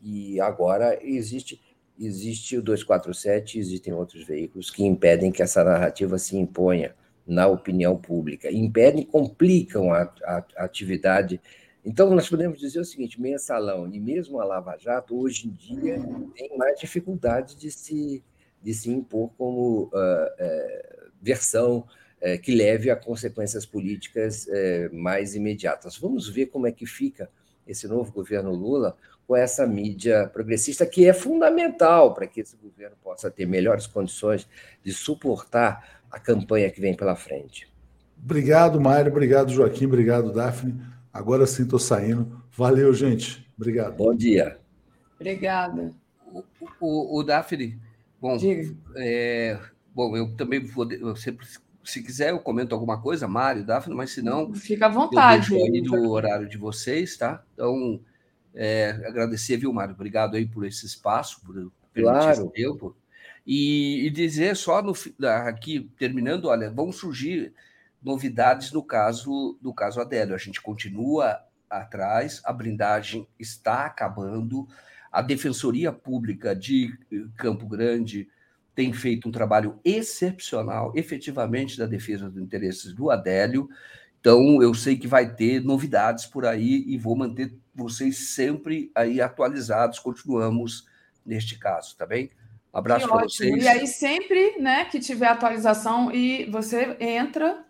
e 0.03 0.41
agora 0.41 0.99
existe 1.01 1.63
existe 1.97 2.57
o 2.59 2.63
247 2.63 3.61
existem 3.61 3.95
outros 3.95 4.27
veículos 4.27 4.73
que 4.73 4.85
impedem 4.85 5.31
que 5.31 5.41
essa 5.41 5.63
narrativa 5.63 6.19
se 6.19 6.37
imponha 6.37 6.97
na 7.25 7.47
opinião 7.47 7.97
pública, 7.97 8.51
impedem, 8.51 9.05
complicam 9.05 9.93
a, 9.93 10.13
a, 10.25 10.45
a 10.57 10.65
atividade. 10.65 11.41
Então, 11.85 12.11
nós 12.15 12.29
podemos 12.29 12.59
dizer 12.59 12.81
o 12.81 12.85
seguinte: 12.85 13.21
mensalão 13.21 13.87
e 13.93 14.01
mesmo 14.01 14.41
a 14.41 14.45
Lava 14.45 14.77
Jato, 14.79 15.19
hoje 15.19 15.49
em 15.49 15.51
dia, 15.51 15.99
tem 16.35 16.57
mais 16.57 16.81
dificuldade 16.81 17.57
de 17.57 17.71
se, 17.71 18.25
de 18.63 18.73
se 18.73 18.91
impor 18.91 19.31
como 19.37 19.85
uh, 19.85 19.89
uh, 19.89 21.11
versão 21.21 21.87
uh, 22.23 22.41
que 22.41 22.55
leve 22.55 22.91
a 22.91 22.97
consequências 22.97 23.67
políticas 23.67 24.47
mais 24.93 25.35
imediatas. 25.35 25.99
Vamos 25.99 26.29
ver 26.29 26.47
como 26.47 26.67
é 26.67 26.73
que 26.73 26.87
fica 26.87 27.29
esse 27.67 27.87
novo 27.87 28.13
governo 28.13 28.53
Lula 28.53 28.97
com 29.27 29.35
essa 29.35 29.67
mídia 29.67 30.29
progressista, 30.33 30.85
que 30.85 31.09
é 31.09 31.13
fundamental 31.13 32.13
para 32.13 32.27
que 32.27 32.41
esse 32.41 32.57
governo 32.57 32.97
possa 33.03 33.31
ter 33.31 33.47
melhores 33.47 33.87
condições 33.87 34.47
de 34.83 34.93
suportar 34.93 36.03
a 36.11 36.19
campanha 36.21 36.71
que 36.71 36.81
vem 36.81 36.95
pela 36.95 37.17
frente. 37.17 37.67
Obrigado, 38.23 38.81
Mário. 38.81 39.11
Obrigado, 39.11 39.51
Joaquim. 39.51 39.87
Obrigado, 39.87 40.33
Daphne. 40.33 40.94
Agora 41.15 41.47
sim 41.47 41.63
estou 41.63 41.79
saindo. 41.79 42.43
Valeu, 42.51 42.93
gente. 42.93 43.49
Obrigado. 43.57 43.95
Bom 43.97 44.13
dia. 44.13 44.59
Obrigada. 45.15 45.93
O, 46.27 46.43
o, 46.81 47.21
o 47.21 47.23
Daphne, 47.23 47.79
bom, 48.21 48.37
é, 48.97 49.57
bom, 49.95 50.17
eu 50.17 50.35
também 50.35 50.59
vou, 50.59 50.85
sempre, 51.15 51.47
se 51.85 52.03
quiser, 52.03 52.31
eu 52.31 52.41
comento 52.41 52.75
alguma 52.75 53.01
coisa, 53.01 53.29
Mário, 53.29 53.65
Daphne, 53.65 53.95
mas 53.95 54.11
se 54.11 54.23
não. 54.23 54.53
Fica 54.53 54.87
à 54.87 54.89
vontade. 54.89 55.55
Eu 55.55 55.65
aí 55.65 55.81
do 55.83 56.11
horário 56.11 56.49
de 56.49 56.59
vocês, 56.59 57.17
tá? 57.17 57.45
Então, 57.55 58.01
é, 58.53 58.91
agradecer, 59.07 59.57
viu, 59.57 59.73
Mário? 59.73 59.95
Obrigado 59.95 60.35
aí 60.35 60.45
por 60.45 60.67
esse 60.67 60.85
espaço, 60.85 61.41
por 61.43 61.55
permitir 61.93 62.19
claro. 62.19 62.33
esse 62.33 62.51
tempo. 62.51 62.97
E, 63.47 64.05
e, 64.07 64.11
dizer 64.11 64.57
só 64.57 64.83
no, 64.83 64.93
aqui, 65.47 65.89
terminando, 65.97 66.47
olha, 66.47 66.73
vão 66.73 66.91
surgir 66.91 67.53
novidades 68.05 68.71
no 68.71 68.83
caso 68.83 69.59
do 69.61 69.73
caso 69.73 70.01
Adélio. 70.01 70.35
A 70.35 70.39
gente 70.39 70.61
continua 70.61 71.41
atrás, 71.69 72.41
a 72.45 72.53
blindagem 72.53 73.27
está 73.39 73.87
acabando, 73.87 74.69
a 75.11 75.23
Defensoria 75.23 75.93
Pública 75.93 76.55
de 76.55 76.97
Campo 77.37 77.67
Grande 77.67 78.29
tem 78.75 78.93
feito 78.93 79.29
um 79.29 79.33
trabalho 79.33 79.79
excepcional, 79.85 80.93
efetivamente, 80.97 81.79
da 81.79 81.87
defesa 81.87 82.29
dos 82.29 82.43
interesses 82.43 82.93
do 82.93 83.11
Adélio. 83.11 83.69
Então, 84.21 84.61
eu 84.61 84.75
sei 84.75 84.97
que 84.97 85.07
vai 85.07 85.33
ter 85.33 85.63
novidades 85.63 86.27
por 86.27 86.45
aí 86.45 86.85
e 86.87 86.99
vou 86.99 87.17
manter 87.17 87.55
vocês 87.75 88.35
sempre 88.35 88.91
aí 88.95 89.21
atualizados. 89.21 89.99
Continuamos 89.99 90.87
neste 91.25 91.59
caso, 91.59 91.97
tá 91.97 92.05
bem? 92.05 92.31
Um 92.73 92.79
abraço 92.79 93.07
para 93.07 93.23
vocês. 93.23 93.63
E 93.63 93.69
aí, 93.69 93.87
sempre 93.87 94.59
né, 94.59 94.87
que 94.87 94.99
tiver 94.99 95.29
atualização, 95.29 96.11
e 96.11 96.47
você 96.51 96.97
entra 96.99 97.64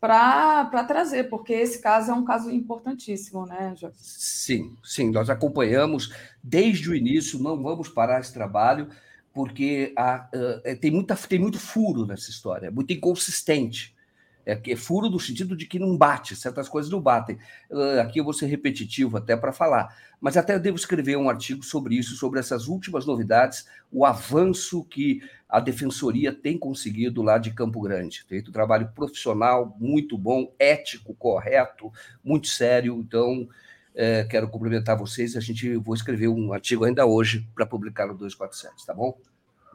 para 0.00 0.84
trazer, 0.84 1.24
porque 1.24 1.52
esse 1.52 1.80
caso 1.80 2.10
é 2.10 2.14
um 2.14 2.24
caso 2.24 2.50
importantíssimo, 2.50 3.44
né, 3.46 3.74
Jorge? 3.76 3.96
Sim, 3.98 4.76
sim, 4.82 5.10
nós 5.10 5.28
acompanhamos 5.28 6.14
desde 6.42 6.88
o 6.88 6.94
início, 6.94 7.38
não 7.38 7.60
vamos 7.60 7.88
parar 7.88 8.20
esse 8.20 8.32
trabalho, 8.32 8.88
porque 9.32 9.92
há, 9.96 10.28
uh, 10.34 10.76
tem, 10.80 10.90
muita, 10.90 11.16
tem 11.16 11.38
muito 11.38 11.58
furo 11.58 12.06
nessa 12.06 12.30
história, 12.30 12.70
muito 12.70 12.92
inconsistente. 12.92 13.96
É, 14.48 14.56
que 14.56 14.72
é 14.72 14.76
furo 14.76 15.10
no 15.10 15.20
sentido 15.20 15.54
de 15.54 15.66
que 15.66 15.78
não 15.78 15.94
bate, 15.94 16.34
certas 16.34 16.70
coisas 16.70 16.90
não 16.90 17.02
batem. 17.02 17.36
Uh, 17.70 18.00
aqui 18.00 18.18
eu 18.18 18.24
vou 18.24 18.32
ser 18.32 18.46
repetitivo 18.46 19.18
até 19.18 19.36
para 19.36 19.52
falar, 19.52 19.94
mas 20.18 20.38
até 20.38 20.54
eu 20.54 20.58
devo 20.58 20.78
escrever 20.78 21.18
um 21.18 21.28
artigo 21.28 21.62
sobre 21.62 21.96
isso, 21.96 22.16
sobre 22.16 22.40
essas 22.40 22.66
últimas 22.66 23.04
novidades, 23.04 23.68
o 23.92 24.06
avanço 24.06 24.82
que 24.84 25.20
a 25.46 25.60
defensoria 25.60 26.32
tem 26.32 26.56
conseguido 26.56 27.20
lá 27.20 27.36
de 27.36 27.50
Campo 27.50 27.78
Grande. 27.82 28.24
Feito 28.26 28.48
um 28.48 28.52
trabalho 28.52 28.90
profissional 28.94 29.76
muito 29.78 30.16
bom, 30.16 30.50
ético, 30.58 31.12
correto, 31.12 31.92
muito 32.24 32.48
sério. 32.48 32.98
Então, 32.98 33.46
é, 33.94 34.24
quero 34.24 34.48
cumprimentar 34.48 34.96
vocês. 34.96 35.36
A 35.36 35.40
gente 35.40 35.76
vou 35.76 35.94
escrever 35.94 36.28
um 36.28 36.54
artigo 36.54 36.86
ainda 36.86 37.04
hoje 37.04 37.46
para 37.54 37.66
publicar 37.66 38.06
no 38.06 38.14
247, 38.14 38.86
tá 38.86 38.94
bom? 38.94 39.14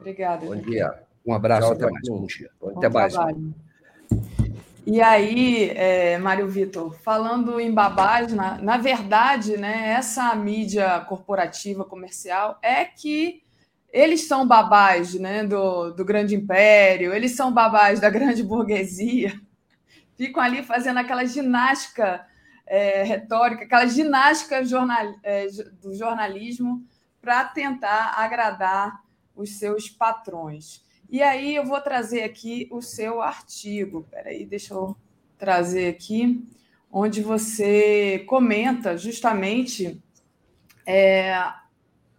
Obrigada. 0.00 0.44
Bom 0.44 0.56
dia. 0.56 1.00
Um 1.24 1.32
abraço, 1.32 1.68
Tchau, 1.68 1.72
até 1.74 1.90
mais. 1.92 2.08
Bom 2.08 2.26
dia. 2.26 2.50
Bom 2.60 2.76
até 2.76 2.88
mais. 2.88 3.14
E 4.86 5.00
aí, 5.00 5.70
é, 5.70 6.18
Mário 6.18 6.46
Vitor, 6.46 6.94
falando 7.00 7.58
em 7.58 7.72
babagem, 7.72 8.36
na, 8.36 8.58
na 8.58 8.76
verdade, 8.76 9.56
né, 9.56 9.92
essa 9.92 10.34
mídia 10.34 11.00
corporativa 11.08 11.86
comercial 11.86 12.58
é 12.60 12.84
que 12.84 13.42
eles 13.90 14.28
são 14.28 14.46
babás 14.46 15.14
né, 15.14 15.42
do, 15.42 15.90
do 15.90 16.04
grande 16.04 16.34
império, 16.34 17.14
eles 17.14 17.34
são 17.34 17.50
babás 17.50 17.98
da 17.98 18.10
grande 18.10 18.42
burguesia, 18.42 19.32
ficam 20.18 20.42
ali 20.42 20.62
fazendo 20.62 20.98
aquela 20.98 21.24
ginástica 21.24 22.26
é, 22.66 23.04
retórica, 23.04 23.64
aquela 23.64 23.86
ginástica 23.86 24.62
jornal, 24.66 25.14
é, 25.22 25.46
do 25.80 25.94
jornalismo 25.94 26.84
para 27.22 27.42
tentar 27.44 28.16
agradar 28.18 29.00
os 29.34 29.58
seus 29.58 29.88
patrões. 29.88 30.83
E 31.10 31.22
aí 31.22 31.54
eu 31.54 31.64
vou 31.64 31.80
trazer 31.80 32.22
aqui 32.22 32.68
o 32.70 32.82
seu 32.82 33.20
artigo. 33.20 34.06
Peraí, 34.10 34.44
deixa 34.44 34.74
eu 34.74 34.96
trazer 35.38 35.88
aqui, 35.88 36.42
onde 36.90 37.22
você 37.22 38.24
comenta 38.26 38.96
justamente, 38.96 40.02
é, 40.86 41.34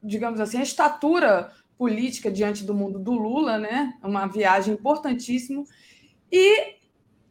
digamos 0.04 0.40
assim, 0.40 0.58
a 0.58 0.64
estatura 0.64 1.52
política 1.78 2.32
diante 2.32 2.64
do 2.64 2.74
mundo 2.74 3.00
do 3.00 3.14
Lula, 3.14 3.58
né? 3.58 3.98
Uma 4.04 4.28
viagem 4.28 4.74
importantíssima. 4.74 5.64
E 6.32 6.76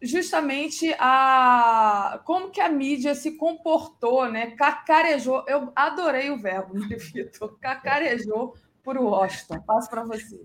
justamente 0.03 0.95
a 0.99 2.21
como 2.25 2.51
que 2.51 2.61
a 2.61 2.69
mídia 2.69 3.15
se 3.15 3.33
comportou, 3.33 4.31
né? 4.31 4.51
Cacarejou. 4.53 5.45
Eu 5.49 5.73
adorei 5.75 6.31
o 6.31 6.39
verbo, 6.39 6.75
Vitor. 7.13 7.59
Cacarejou 7.59 8.55
por 8.83 8.99
Washington. 8.99 9.61
Passo 9.63 9.89
para 9.89 10.05
você. 10.05 10.43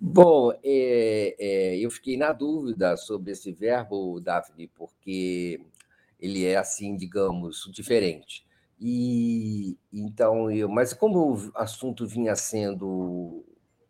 Bom, 0.00 0.52
é, 0.62 1.34
é, 1.38 1.76
eu 1.78 1.90
fiquei 1.90 2.16
na 2.16 2.32
dúvida 2.32 2.96
sobre 2.96 3.32
esse 3.32 3.50
verbo, 3.52 4.20
Daphne, 4.20 4.68
porque 4.68 5.60
ele 6.20 6.44
é 6.46 6.56
assim, 6.56 6.96
digamos, 6.96 7.68
diferente. 7.72 8.46
E 8.80 9.76
então 9.92 10.50
eu, 10.50 10.68
mas 10.68 10.92
como 10.94 11.34
o 11.34 11.52
assunto 11.56 12.06
vinha 12.06 12.36
sendo 12.36 13.44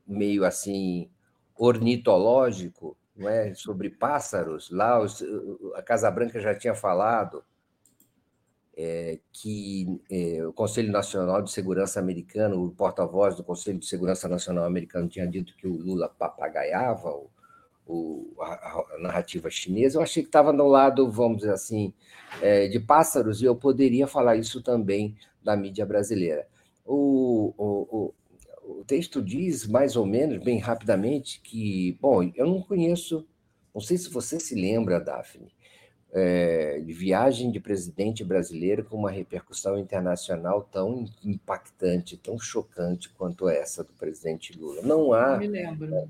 meio 0.07 0.45
assim 0.47 1.11
ornitológico, 1.55 2.97
não 3.15 3.29
é, 3.29 3.55
sobre 3.55 3.91
pássaros, 3.91 4.71
lá 4.71 4.99
os, 5.03 5.23
a 5.75 5.83
Casa 5.83 6.11
Branca 6.11 6.41
já 6.41 6.55
tinha 6.55 6.75
falado 6.75 7.45
é, 8.81 9.19
que 9.33 10.01
é, 10.09 10.47
o 10.47 10.53
Conselho 10.53 10.93
Nacional 10.93 11.43
de 11.43 11.51
Segurança 11.51 11.99
americano, 11.99 12.63
o 12.65 12.71
porta-voz 12.71 13.35
do 13.35 13.43
Conselho 13.43 13.81
de 13.81 13.87
Segurança 13.87 14.29
Nacional 14.29 14.65
americano 14.65 15.09
tinha 15.09 15.27
dito 15.27 15.57
que 15.57 15.67
o 15.67 15.77
Lula 15.77 16.09
papagaiava 16.09 17.11
o, 17.11 17.29
o 17.85 18.37
a, 18.41 18.45
a, 18.45 18.99
narrativa 19.01 19.51
chinesa, 19.51 19.99
eu 19.99 20.03
achei 20.03 20.23
que 20.23 20.29
estava 20.29 20.53
no 20.53 20.69
lado, 20.69 21.11
vamos 21.11 21.39
dizer 21.39 21.53
assim, 21.53 21.93
é, 22.41 22.69
de 22.69 22.79
pássaros, 22.79 23.43
e 23.43 23.47
eu 23.47 23.57
poderia 23.57 24.07
falar 24.07 24.37
isso 24.37 24.63
também 24.63 25.17
da 25.43 25.57
mídia 25.57 25.85
brasileira. 25.85 26.47
O, 26.87 27.53
o, 27.59 28.15
o, 28.63 28.81
o 28.81 28.85
texto 28.85 29.21
diz, 29.21 29.67
mais 29.67 29.97
ou 29.97 30.07
menos, 30.07 30.39
bem 30.39 30.61
rapidamente, 30.61 31.41
que, 31.43 31.99
bom, 32.01 32.23
eu 32.37 32.47
não 32.47 32.63
conheço, 32.63 33.27
não 33.75 33.81
sei 33.81 33.99
se 33.99 34.09
você 34.09 34.39
se 34.39 34.55
lembra, 34.55 35.01
Daphne, 35.01 35.53
é, 36.13 36.81
viagem 36.87 37.51
de 37.51 37.61
presidente 37.61 38.25
brasileiro 38.25 38.85
com 38.85 38.97
uma 38.97 39.11
repercussão 39.11 39.79
internacional 39.79 40.63
tão 40.73 41.05
impactante, 41.25 42.17
tão 42.17 42.39
chocante 42.39 43.11
quanto 43.11 43.49
essa 43.49 43.85
do 43.85 43.93
presidente 43.93 44.59
Lula. 44.59 44.83
Não 44.83 45.13
há. 45.13 45.33
Não 45.33 45.39
me 45.39 45.49
lembro. 45.49 46.09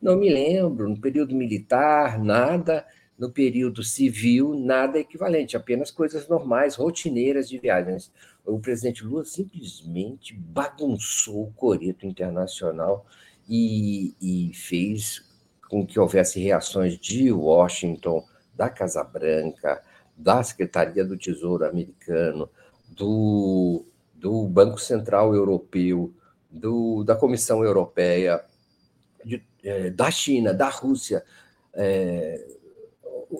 Não 0.00 0.16
me 0.16 0.28
lembro, 0.28 0.88
no 0.88 1.00
período 1.00 1.34
militar, 1.34 2.22
nada. 2.22 2.86
no 3.18 3.30
período 3.30 3.82
civil, 3.82 4.54
nada 4.54 4.98
equivalente, 4.98 5.56
apenas 5.56 5.90
coisas 5.90 6.28
normais, 6.28 6.74
rotineiras 6.74 7.48
de 7.48 7.58
viagens. 7.58 8.12
O 8.44 8.58
presidente 8.58 9.04
Lula 9.04 9.24
simplesmente 9.24 10.34
bagunçou 10.34 11.44
o 11.44 11.52
coreto 11.52 12.06
internacional 12.06 13.06
e, 13.48 14.14
e 14.20 14.52
fez 14.54 15.24
com 15.68 15.86
que 15.86 15.98
houvesse 15.98 16.40
reações 16.40 16.98
de 16.98 17.32
Washington, 17.32 18.24
da 18.56 18.68
Casa 18.68 19.02
Branca, 19.02 19.82
da 20.16 20.42
Secretaria 20.42 21.04
do 21.04 21.16
Tesouro 21.16 21.66
americano, 21.66 22.48
do, 22.88 23.84
do 24.14 24.46
Banco 24.46 24.80
Central 24.80 25.34
Europeu, 25.34 26.12
do, 26.50 27.02
da 27.04 27.16
Comissão 27.16 27.64
Europeia, 27.64 28.44
de, 29.24 29.42
é, 29.62 29.90
da 29.90 30.10
China, 30.10 30.54
da 30.54 30.68
Rússia. 30.68 31.24
É, 31.72 32.46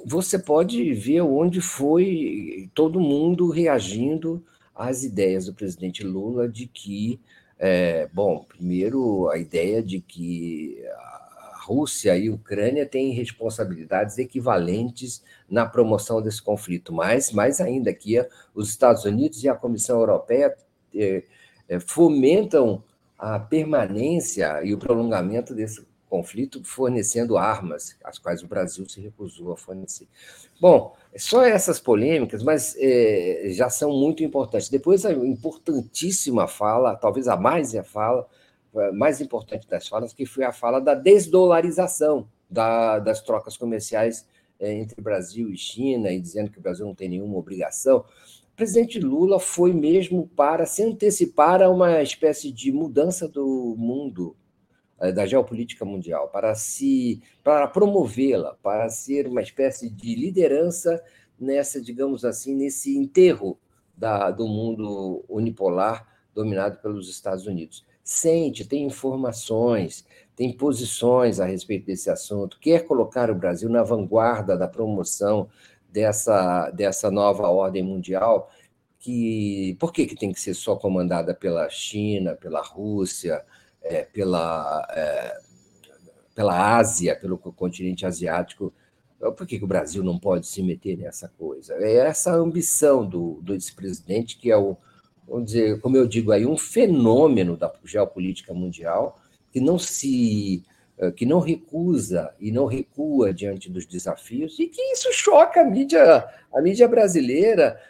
você 0.04 0.38
pode 0.38 0.92
ver 0.94 1.20
onde 1.20 1.60
foi 1.60 2.68
todo 2.74 2.98
mundo 2.98 3.48
reagindo 3.50 4.44
às 4.74 5.04
ideias 5.04 5.46
do 5.46 5.54
presidente 5.54 6.02
Lula 6.02 6.48
de 6.48 6.66
que, 6.66 7.20
é, 7.58 8.08
bom, 8.12 8.44
primeiro 8.48 9.28
a 9.30 9.38
ideia 9.38 9.80
de 9.80 10.00
que 10.00 10.82
a 10.88 11.23
Rússia 11.64 12.16
e 12.16 12.28
Ucrânia 12.28 12.86
têm 12.86 13.12
responsabilidades 13.12 14.18
equivalentes 14.18 15.22
na 15.48 15.64
promoção 15.66 16.20
desse 16.20 16.42
conflito, 16.42 16.92
mas 16.92 17.32
mais 17.32 17.60
ainda 17.60 17.92
que 17.92 18.24
os 18.54 18.68
Estados 18.68 19.04
Unidos 19.04 19.42
e 19.42 19.48
a 19.48 19.54
Comissão 19.54 19.98
Europeia 19.98 20.54
é, 20.94 21.24
é, 21.68 21.80
fomentam 21.80 22.84
a 23.18 23.38
permanência 23.38 24.62
e 24.62 24.74
o 24.74 24.78
prolongamento 24.78 25.54
desse 25.54 25.86
conflito 26.08 26.62
fornecendo 26.62 27.36
armas, 27.36 27.96
as 28.04 28.18
quais 28.18 28.42
o 28.42 28.46
Brasil 28.46 28.88
se 28.88 29.00
recusou 29.00 29.52
a 29.52 29.56
fornecer. 29.56 30.06
Bom, 30.60 30.94
só 31.16 31.42
essas 31.42 31.80
polêmicas, 31.80 32.42
mas 32.42 32.76
é, 32.78 33.46
já 33.48 33.68
são 33.68 33.90
muito 33.90 34.22
importantes. 34.22 34.68
Depois, 34.68 35.04
a 35.04 35.12
importantíssima 35.12 36.46
fala, 36.46 36.94
talvez 36.94 37.26
a 37.26 37.36
mais 37.36 37.74
a 37.74 37.82
fala, 37.82 38.28
mais 38.92 39.20
importante 39.20 39.68
das 39.68 39.86
falas, 39.88 40.12
que 40.12 40.26
foi 40.26 40.44
a 40.44 40.52
fala 40.52 40.80
da 40.80 40.94
desdolarização 40.94 42.28
da, 42.50 42.98
das 42.98 43.20
trocas 43.20 43.56
comerciais 43.56 44.26
é, 44.58 44.72
entre 44.72 45.00
Brasil 45.00 45.50
e 45.50 45.56
China, 45.56 46.10
e 46.10 46.20
dizendo 46.20 46.50
que 46.50 46.58
o 46.58 46.62
Brasil 46.62 46.86
não 46.86 46.94
tem 46.94 47.08
nenhuma 47.08 47.36
obrigação. 47.36 48.04
O 48.52 48.56
presidente 48.56 49.00
Lula 49.00 49.40
foi 49.40 49.72
mesmo 49.72 50.28
para 50.36 50.64
se 50.64 50.82
antecipar 50.82 51.60
a 51.60 51.68
uma 51.68 52.02
espécie 52.02 52.52
de 52.52 52.70
mudança 52.70 53.28
do 53.28 53.74
mundo 53.76 54.36
eh, 55.00 55.10
da 55.10 55.26
geopolítica 55.26 55.84
mundial, 55.84 56.28
para 56.28 56.54
se 56.54 57.20
para 57.42 57.66
promovê-la, 57.66 58.56
para 58.62 58.88
ser 58.88 59.26
uma 59.26 59.42
espécie 59.42 59.90
de 59.90 60.14
liderança 60.14 61.02
nessa, 61.38 61.80
digamos 61.82 62.24
assim, 62.24 62.54
nesse 62.54 62.96
enterro 62.96 63.58
da, 63.96 64.30
do 64.30 64.46
mundo 64.46 65.24
unipolar 65.28 66.13
dominado 66.34 66.78
pelos 66.78 67.08
Estados 67.08 67.46
Unidos. 67.46 67.84
Sente, 68.02 68.66
tem 68.66 68.84
informações, 68.84 70.04
tem 70.36 70.52
posições 70.52 71.40
a 71.40 71.46
respeito 71.46 71.86
desse 71.86 72.10
assunto, 72.10 72.58
quer 72.60 72.86
colocar 72.86 73.30
o 73.30 73.34
Brasil 73.34 73.68
na 73.68 73.82
vanguarda 73.82 74.56
da 74.56 74.68
promoção 74.68 75.48
dessa, 75.88 76.70
dessa 76.70 77.10
nova 77.10 77.48
ordem 77.48 77.82
mundial, 77.82 78.50
que 78.98 79.76
por 79.78 79.92
que, 79.92 80.06
que 80.06 80.16
tem 80.16 80.32
que 80.32 80.40
ser 80.40 80.54
só 80.54 80.76
comandada 80.76 81.34
pela 81.34 81.68
China, 81.70 82.34
pela 82.34 82.62
Rússia, 82.62 83.44
é, 83.82 84.02
pela, 84.02 84.86
é, 84.90 85.38
pela 86.34 86.76
Ásia, 86.76 87.14
pelo 87.14 87.38
continente 87.38 88.04
asiático, 88.04 88.72
por 89.18 89.46
que, 89.46 89.58
que, 89.58 89.64
o 89.64 89.68
Brasil 89.68 90.02
não 90.02 90.18
pode 90.18 90.46
se 90.46 90.62
meter 90.62 90.98
nessa 90.98 91.28
coisa? 91.38 91.74
É 91.74 91.96
essa 91.96 92.34
ambição 92.34 93.06
do, 93.06 93.40
do 93.42 93.54
ex-presidente, 93.54 94.36
que 94.36 94.50
é 94.50 94.56
o, 94.56 94.76
vamos 95.26 95.46
dizer, 95.46 95.80
como 95.80 95.96
eu 95.96 96.06
digo 96.06 96.32
aí, 96.32 96.46
um 96.46 96.56
fenômeno 96.56 97.56
da 97.56 97.72
geopolítica 97.84 98.52
mundial, 98.52 99.20
que 99.50 99.60
não 99.60 99.78
se 99.78 100.64
é, 100.96 101.10
que 101.10 101.26
não 101.26 101.40
recusa 101.40 102.32
e 102.38 102.52
não 102.52 102.66
recua 102.66 103.34
diante 103.34 103.68
dos 103.68 103.84
desafios, 103.84 104.58
e 104.60 104.68
que 104.68 104.80
isso 104.92 105.12
choca 105.12 105.60
a 105.60 105.64
mídia, 105.64 106.24
a 106.54 106.62
mídia 106.62 106.86
brasileira, 106.86 107.80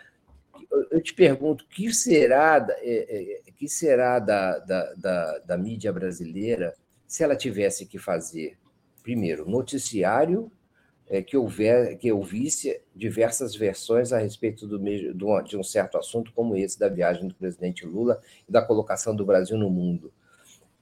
eu 0.91 1.03
te 1.03 1.13
pergunto, 1.13 1.67
que 1.69 1.93
será, 1.93 2.67
é, 2.81 3.43
é, 3.47 3.53
que 3.53 3.69
será 3.69 4.19
da, 4.19 4.59
da, 4.59 4.95
da, 4.95 5.39
da 5.41 5.59
mídia 5.59 5.93
brasileira 5.93 6.75
se 7.07 7.23
ela 7.23 7.37
tivesse 7.37 7.85
que 7.85 7.99
fazer, 7.99 8.57
primeiro, 9.03 9.49
noticiário 9.49 10.51
é, 11.09 11.23
que, 11.23 11.37
houver, 11.37 11.97
que 11.97 12.11
ouvisse 12.11 12.81
diversas 12.95 13.55
versões 13.55 14.13
a 14.13 14.19
respeito 14.19 14.67
do, 14.67 14.79
de 15.43 15.57
um 15.57 15.63
certo 15.63 15.99
assunto, 15.99 16.33
como 16.35 16.57
esse 16.57 16.79
da 16.79 16.89
viagem 16.89 17.29
do 17.29 17.35
presidente 17.35 17.87
Lula 17.87 18.21
e 18.49 18.53
da 18.53 18.63
colocação 18.63 19.15
do 19.15 19.25
Brasil 19.25 19.57
no 19.57 19.71
mundo. 19.71 20.13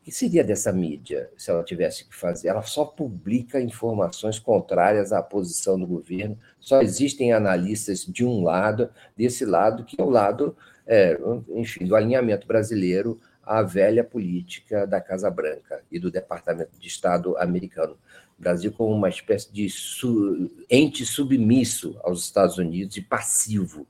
O 0.01 0.05
que 0.05 0.11
seria 0.11 0.43
dessa 0.43 0.73
mídia 0.73 1.31
se 1.37 1.49
ela 1.51 1.63
tivesse 1.63 2.09
que 2.09 2.15
fazer? 2.15 2.49
Ela 2.49 2.63
só 2.63 2.85
publica 2.85 3.61
informações 3.61 4.39
contrárias 4.39 5.13
à 5.13 5.23
posição 5.23 5.79
do 5.79 5.87
governo, 5.87 6.37
só 6.59 6.83
existem 6.83 7.33
analistas 7.33 8.05
de 8.05 8.25
um 8.25 8.43
lado, 8.43 8.91
desse 9.17 9.45
lado, 9.45 9.85
que 9.85 10.01
é 10.01 10.05
o 10.05 10.11
lado, 10.11 10.57
é, 10.87 11.17
enfim, 11.51 11.87
do 11.87 11.95
alinhamento 11.95 12.49
brasileiro 12.49 13.21
à 13.45 13.63
velha 13.63 14.03
política 14.03 14.87
da 14.87 15.01
Casa 15.01 15.31
Branca 15.31 15.83
e 15.91 15.99
do 15.99 16.11
Departamento 16.11 16.79
de 16.79 16.89
Estado 16.89 17.37
americano. 17.39 17.97
O 18.43 18.45
Brasil 18.45 18.73
como 18.73 18.93
uma 18.93 19.09
espécie 19.09 19.53
de 19.53 19.71
su 19.71 20.51
ente 20.69 21.07
submisso 21.07 21.97
aos 22.03 22.25
Estados 22.25 22.59
Unidos 22.59 22.97
e 22.97 23.01
passivo. 23.01 23.87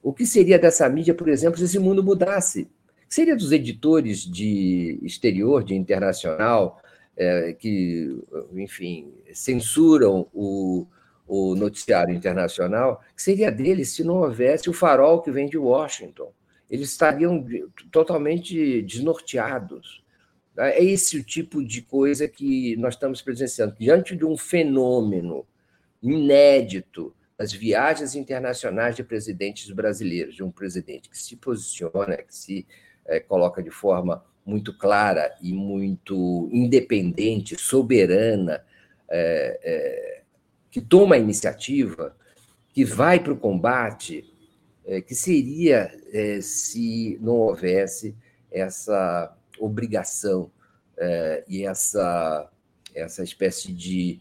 O 0.00 0.12
que 0.12 0.24
seria 0.24 0.58
dessa 0.58 0.88
mídia, 0.88 1.12
por 1.12 1.28
exemplo, 1.28 1.58
se 1.58 1.64
esse 1.64 1.78
mundo 1.78 2.02
mudasse? 2.02 2.68
seria 3.08 3.34
dos 3.34 3.52
editores 3.52 4.20
de 4.20 4.98
exterior, 5.02 5.64
de 5.64 5.74
internacional, 5.74 6.80
é, 7.16 7.52
que, 7.52 8.22
enfim, 8.52 9.12
censuram 9.32 10.28
o, 10.32 10.86
o 11.26 11.54
noticiário 11.54 12.14
internacional, 12.14 13.02
que 13.16 13.22
seria 13.22 13.50
deles 13.50 13.90
se 13.90 14.04
não 14.04 14.16
houvesse 14.16 14.68
o 14.68 14.72
farol 14.72 15.22
que 15.22 15.30
vem 15.30 15.48
de 15.48 15.56
Washington. 15.56 16.30
Eles 16.70 16.90
estariam 16.90 17.44
totalmente 17.90 18.82
desnorteados. 18.82 20.04
É 20.58 20.82
esse 20.82 21.18
o 21.18 21.22
tipo 21.22 21.64
de 21.64 21.82
coisa 21.82 22.26
que 22.26 22.76
nós 22.76 22.94
estamos 22.94 23.22
presenciando. 23.22 23.76
Diante 23.78 24.16
de 24.16 24.24
um 24.24 24.36
fenômeno 24.36 25.46
inédito 26.02 27.14
das 27.36 27.52
viagens 27.52 28.16
internacionais 28.16 28.96
de 28.96 29.04
presidentes 29.04 29.70
brasileiros, 29.70 30.34
de 30.34 30.42
um 30.42 30.50
presidente 30.50 31.08
que 31.08 31.16
se 31.16 31.36
posiciona, 31.36 32.16
que 32.16 32.34
se 32.34 32.66
é, 33.06 33.20
coloca 33.20 33.62
de 33.62 33.70
forma 33.70 34.24
muito 34.44 34.76
clara 34.76 35.32
e 35.40 35.52
muito 35.52 36.48
independente, 36.52 37.56
soberana, 37.56 38.64
é, 39.08 39.60
é, 39.62 40.22
que 40.70 40.80
toma 40.80 41.14
a 41.14 41.18
iniciativa, 41.18 42.16
que 42.72 42.84
vai 42.84 43.20
para 43.20 43.32
o 43.32 43.36
combate, 43.36 44.24
é, 44.84 45.00
que 45.00 45.14
seria 45.14 45.92
é, 46.12 46.40
se 46.40 47.18
não 47.20 47.34
houvesse 47.34 48.16
essa 48.50 49.36
obrigação 49.58 50.50
é, 50.96 51.44
e 51.48 51.64
essa, 51.64 52.50
essa 52.94 53.22
espécie 53.22 53.72
de 53.72 54.20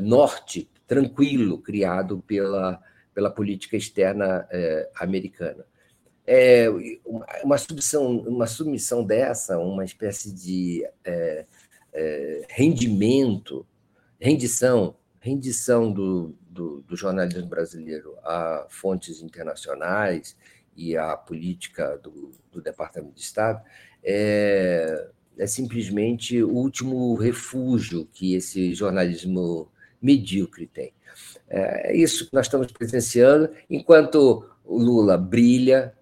norte 0.00 0.70
tranquilo 0.86 1.58
criado 1.58 2.24
pela, 2.26 2.80
pela 3.12 3.30
política 3.30 3.76
externa 3.76 4.48
americana. 4.98 5.66
É, 6.26 6.66
uma, 7.44 7.56
submissão, 7.56 8.18
uma 8.18 8.48
submissão 8.48 9.04
dessa, 9.04 9.58
uma 9.58 9.84
espécie 9.84 10.32
de 10.32 10.84
é, 11.04 11.46
é, 11.92 12.46
rendimento, 12.48 13.64
rendição, 14.20 14.96
rendição 15.20 15.92
do, 15.92 16.34
do, 16.50 16.82
do, 16.82 16.96
jornalismo 16.96 17.48
brasileiro 17.48 18.16
a 18.24 18.66
fontes 18.68 19.22
internacionais 19.22 20.36
e 20.76 20.96
à 20.96 21.16
política 21.16 21.96
do, 21.98 22.32
do 22.50 22.60
Departamento 22.60 23.14
de 23.14 23.20
Estado, 23.20 23.62
é, 24.06 25.08
é 25.36 25.46
simplesmente 25.48 26.40
o 26.42 26.50
último 26.50 27.14
refúgio 27.16 28.08
que 28.12 28.34
esse 28.34 28.72
jornalismo 28.72 29.68
medíocre 30.00 30.68
tem. 30.68 30.92
É 31.48 31.94
isso 31.96 32.26
que 32.26 32.34
nós 32.34 32.46
estamos 32.46 32.70
presenciando, 32.70 33.50
enquanto 33.68 34.48
o 34.64 34.78
Lula 34.78 35.16
brilha, 35.16 35.94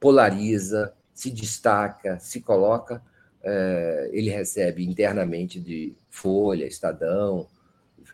polariza, 0.00 0.92
se 1.12 1.30
destaca, 1.30 2.18
se 2.18 2.40
coloca, 2.40 3.02
é, 3.42 4.10
ele 4.12 4.30
recebe 4.30 4.84
internamente 4.84 5.60
de 5.60 5.94
Folha, 6.10 6.64
Estadão, 6.64 7.46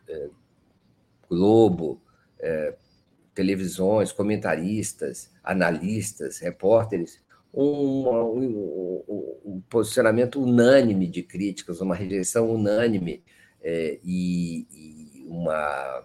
é, 0.09 0.29
Globo, 1.29 2.01
é, 2.39 2.75
televisões, 3.35 4.13
comentaristas, 4.13 5.31
analistas, 5.43 6.39
repórteres, 6.39 7.21
um, 7.53 8.09
um, 8.09 9.41
um, 9.45 9.63
posicionamento 9.69 10.41
unânime 10.41 11.07
de 11.07 11.23
críticas, 11.23 11.81
uma 11.81 11.95
rejeição 11.95 12.51
unânime 12.51 13.23
é, 13.63 13.99
e, 14.05 14.67
e, 14.73 15.25
uma 15.29 16.05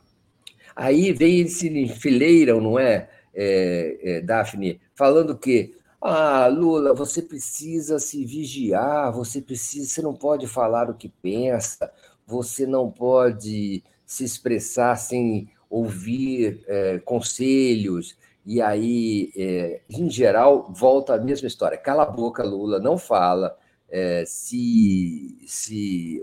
Aí 0.75 1.13
vem 1.13 1.39
eles 1.39 1.53
se 1.53 1.69
enfileiram, 1.69 2.59
não 2.59 2.77
é, 2.77 3.09
é, 3.33 3.97
é 4.03 4.21
Daphne, 4.21 4.81
falando 4.93 5.37
que 5.37 5.73
ah, 6.01 6.47
Lula, 6.47 6.93
você 6.93 7.21
precisa 7.21 7.97
se 7.97 8.25
vigiar, 8.25 9.11
você 9.13 9.41
precisa, 9.41 9.89
você 9.89 10.01
não 10.01 10.13
pode 10.13 10.45
falar 10.47 10.89
o 10.89 10.93
que 10.93 11.09
pensa, 11.09 11.91
você 12.27 12.67
não 12.67 12.91
pode 12.91 13.83
se 14.05 14.23
expressar 14.23 14.97
sem 14.97 15.49
ouvir 15.69 16.63
é, 16.67 16.99
conselhos, 16.99 18.15
e 18.45 18.61
aí, 18.61 19.31
é, 19.35 19.81
em 19.89 20.09
geral, 20.09 20.71
volta 20.71 21.15
a 21.15 21.17
mesma 21.17 21.47
história. 21.47 21.77
Cala 21.77 22.03
a 22.03 22.05
boca, 22.05 22.43
Lula, 22.43 22.79
não 22.79 22.95
fala, 22.95 23.57
é, 23.89 24.23
se, 24.27 25.35
se 25.47 26.21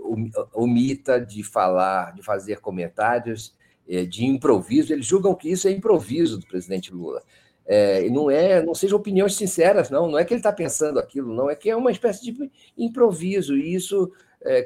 omita 0.53 1.19
de 1.19 1.43
falar, 1.43 2.13
de 2.13 2.23
fazer 2.23 2.61
comentários 2.61 3.53
é, 3.87 4.05
de 4.05 4.25
improviso. 4.25 4.93
Eles 4.93 5.05
julgam 5.05 5.35
que 5.35 5.51
isso 5.51 5.67
é 5.67 5.71
improviso 5.71 6.39
do 6.39 6.47
presidente 6.47 6.93
Lula. 6.93 7.21
É, 7.65 8.09
não 8.09 8.31
é, 8.31 8.63
não 8.63 8.73
sejam 8.73 8.97
opiniões 8.97 9.35
sinceras, 9.35 9.89
não. 9.89 10.09
Não 10.09 10.17
é 10.17 10.23
que 10.23 10.33
ele 10.33 10.39
está 10.39 10.53
pensando 10.53 10.99
aquilo, 10.99 11.33
não. 11.33 11.49
É 11.49 11.55
que 11.55 11.69
é 11.69 11.75
uma 11.75 11.91
espécie 11.91 12.23
de 12.23 12.51
improviso 12.77 13.57
e 13.57 13.73
isso 13.73 14.11
é, 14.41 14.65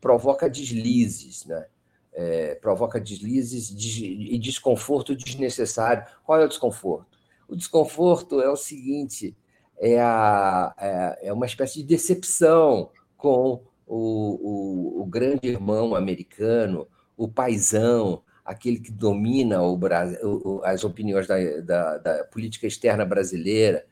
provoca 0.00 0.48
deslizes, 0.48 1.44
né? 1.44 1.66
É, 2.12 2.56
provoca 2.56 3.00
deslizes 3.00 3.70
e 3.70 4.36
desconforto 4.38 5.14
desnecessário. 5.14 6.04
Qual 6.24 6.40
é 6.40 6.44
o 6.44 6.48
desconforto? 6.48 7.18
O 7.48 7.56
desconforto 7.56 8.40
é 8.40 8.50
o 8.50 8.56
seguinte: 8.56 9.36
é, 9.78 10.00
a, 10.00 10.74
é, 10.78 11.28
é 11.28 11.32
uma 11.32 11.46
espécie 11.46 11.78
de 11.78 11.84
decepção 11.84 12.90
com 13.16 13.62
o, 13.86 14.98
o, 14.98 15.02
o 15.02 15.06
grande 15.06 15.48
irmão 15.48 15.94
americano, 15.94 16.86
o 17.16 17.26
paisão, 17.28 18.22
aquele 18.44 18.78
que 18.78 18.90
domina 18.90 19.62
o, 19.62 20.60
as 20.64 20.84
opiniões 20.84 21.26
da, 21.26 21.38
da, 21.60 21.98
da, 21.98 22.24
política 22.24 22.66
externa 22.66 23.04
brasileira. 23.04 23.84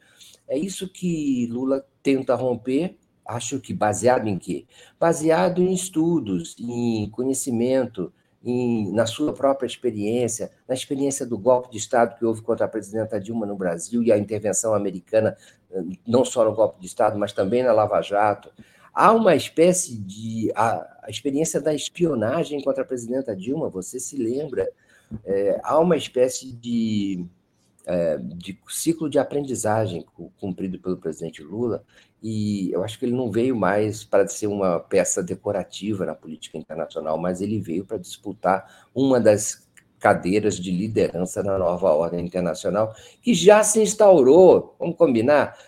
É 0.46 0.56
isso 0.56 0.88
que 0.88 1.46
Lula 1.46 1.84
tenta 2.02 2.34
romper, 2.34 2.96
acho 3.28 3.60
que 3.60 3.74
baseado 3.74 4.26
em 4.26 4.38
quê? 4.38 4.64
Baseado 4.98 5.62
em 5.62 5.72
estudos, 5.72 6.56
em 6.59 7.09
conhecimento, 7.10 8.12
em, 8.42 8.90
na 8.92 9.06
sua 9.06 9.32
própria 9.32 9.66
experiência, 9.66 10.50
na 10.66 10.74
experiência 10.74 11.26
do 11.26 11.38
golpe 11.38 11.70
de 11.70 11.76
Estado 11.76 12.16
que 12.18 12.24
houve 12.24 12.40
contra 12.40 12.64
a 12.64 12.68
presidenta 12.68 13.20
Dilma 13.20 13.44
no 13.44 13.56
Brasil 13.56 14.02
e 14.02 14.10
a 14.10 14.18
intervenção 14.18 14.74
americana, 14.74 15.36
não 16.06 16.24
só 16.24 16.44
no 16.44 16.55
golpe 16.55 16.80
de 16.80 16.86
Estado, 16.86 17.18
mas 17.18 17.32
também 17.32 17.62
na 17.62 17.72
Lava 17.72 18.00
Jato, 18.00 18.50
Há 18.98 19.12
uma 19.12 19.36
espécie 19.36 19.96
de. 19.96 20.50
A, 20.56 21.05
a 21.05 21.09
experiência 21.09 21.60
da 21.60 21.72
espionagem 21.72 22.60
contra 22.60 22.82
a 22.82 22.84
presidenta 22.84 23.36
Dilma, 23.36 23.68
você 23.68 24.00
se 24.00 24.16
lembra? 24.16 24.68
É, 25.24 25.60
há 25.62 25.78
uma 25.78 25.96
espécie 25.96 26.50
de, 26.52 27.24
é, 27.86 28.18
de 28.18 28.59
ciclo 28.68 29.09
de 29.09 29.16
aprendizagem 29.16 30.05
cumprido 30.40 30.80
pelo 30.80 30.96
presidente 30.96 31.44
Lula, 31.44 31.84
e 32.22 32.70
eu 32.72 32.82
acho 32.82 32.98
que 32.98 33.04
ele 33.04 33.16
não 33.16 33.30
veio 33.30 33.54
mais 33.54 34.02
para 34.04 34.26
ser 34.26 34.46
uma 34.46 34.80
peça 34.80 35.22
decorativa 35.22 36.04
na 36.04 36.14
política 36.14 36.58
internacional, 36.58 37.16
mas 37.18 37.40
ele 37.40 37.60
veio 37.60 37.84
para 37.84 37.98
disputar 37.98 38.88
uma 38.94 39.20
das 39.20 39.68
cadeiras 39.98 40.56
de 40.56 40.70
liderança 40.70 41.42
na 41.42 41.58
nova 41.58 41.92
ordem 41.92 42.24
internacional, 42.24 42.94
que 43.20 43.34
já 43.34 43.62
se 43.64 43.80
instaurou, 43.80 44.76
vamos 44.78 44.96
combinar, 44.96 45.58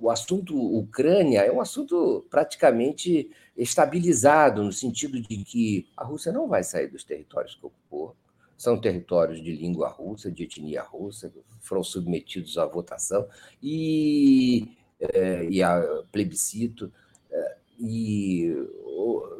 o 0.00 0.10
assunto 0.10 0.56
Ucrânia 0.56 1.40
é 1.40 1.52
um 1.52 1.60
assunto 1.60 2.26
praticamente 2.30 3.30
estabilizado, 3.56 4.64
no 4.64 4.72
sentido 4.72 5.20
de 5.20 5.44
que 5.44 5.86
a 5.96 6.04
Rússia 6.04 6.32
não 6.32 6.48
vai 6.48 6.64
sair 6.64 6.88
dos 6.88 7.04
territórios 7.04 7.54
que 7.54 7.66
ocupou. 7.66 8.16
São 8.56 8.80
territórios 8.80 9.42
de 9.42 9.52
língua 9.54 9.88
russa, 9.88 10.30
de 10.30 10.44
etnia 10.44 10.82
russa, 10.82 11.32
foram 11.60 11.82
submetidos 11.82 12.58
à 12.58 12.66
votação 12.66 13.26
e, 13.62 14.76
é, 15.00 15.44
e 15.48 15.62
a 15.62 15.82
plebiscito. 16.12 16.92
É, 17.30 17.56
e 17.78 18.54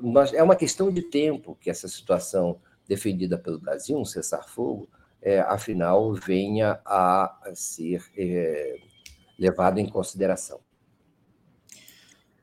nós, 0.03 0.33
é 0.33 0.43
uma 0.43 0.57
questão 0.57 0.91
de 0.91 1.03
tempo 1.03 1.57
que 1.61 1.71
essa 1.71 1.87
situação 1.87 2.61
defendida 2.89 3.39
pelo 3.39 3.59
Brasil, 3.59 3.99
um 3.99 4.05
cessar-fogo, 4.05 4.89
é, 5.23 5.41
afinal, 5.41 6.13
venha 6.15 6.81
a 6.85 7.53
ser 7.55 8.03
é, 8.17 8.79
levado 9.39 9.79
em 9.79 9.89
consideração. 9.89 10.61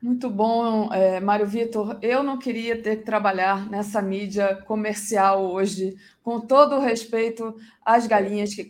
Muito 0.00 0.30
bom, 0.30 0.92
é, 0.92 1.18
Mário 1.18 1.46
Vitor. 1.46 1.98
Eu 2.00 2.22
não 2.22 2.38
queria 2.38 2.80
ter 2.80 2.98
que 2.98 3.04
trabalhar 3.04 3.68
nessa 3.68 4.00
mídia 4.00 4.54
comercial 4.64 5.50
hoje, 5.50 5.96
com 6.22 6.40
todo 6.40 6.76
o 6.76 6.80
respeito 6.80 7.56
às 7.84 8.06
galinhas 8.06 8.54
que, 8.54 8.66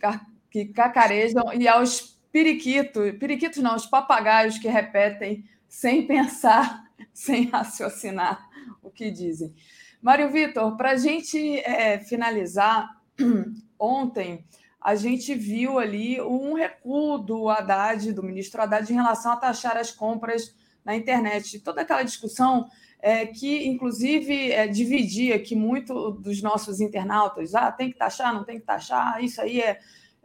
que 0.49 0.65
cacarejam 0.65 1.53
e 1.53 1.67
aos 1.67 2.18
periquitos, 2.31 3.17
periquitos 3.19 3.61
não, 3.61 3.75
os 3.75 3.85
papagaios 3.85 4.57
que 4.57 4.67
repetem 4.67 5.43
sem 5.67 6.05
pensar, 6.05 6.83
sem 7.13 7.45
raciocinar 7.49 8.47
o 8.81 8.89
que 8.89 9.11
dizem. 9.11 9.53
Mário 10.01 10.29
Vitor, 10.31 10.77
para 10.77 10.91
a 10.91 10.97
gente 10.97 11.59
é, 11.59 11.99
finalizar, 11.99 12.89
ontem 13.77 14.45
a 14.81 14.95
gente 14.95 15.35
viu 15.35 15.77
ali 15.77 16.21
um 16.21 16.53
recuo 16.53 17.17
do 17.17 17.49
Haddad, 17.49 18.13
do 18.13 18.23
ministro 18.23 18.61
Haddad, 18.61 18.89
em 18.89 18.95
relação 18.95 19.33
a 19.33 19.37
taxar 19.37 19.75
as 19.75 19.91
compras 19.91 20.55
na 20.85 20.95
internet. 20.95 21.59
Toda 21.59 21.81
aquela 21.81 22.01
discussão 22.03 22.69
é, 23.01 23.25
que, 23.25 23.67
inclusive, 23.67 24.53
é, 24.53 24.67
dividia 24.67 25.35
aqui 25.35 25.53
muito 25.53 26.11
dos 26.11 26.41
nossos 26.41 26.79
internautas. 26.79 27.53
Ah, 27.55 27.69
tem 27.71 27.91
que 27.91 27.97
taxar, 27.97 28.33
não 28.33 28.45
tem 28.45 28.57
que 28.57 28.65
taxar. 28.65 29.21
Isso 29.21 29.41
aí 29.41 29.59
é, 29.59 29.79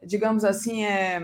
digamos 0.04 0.44
assim, 0.44 0.84
é 0.84 1.20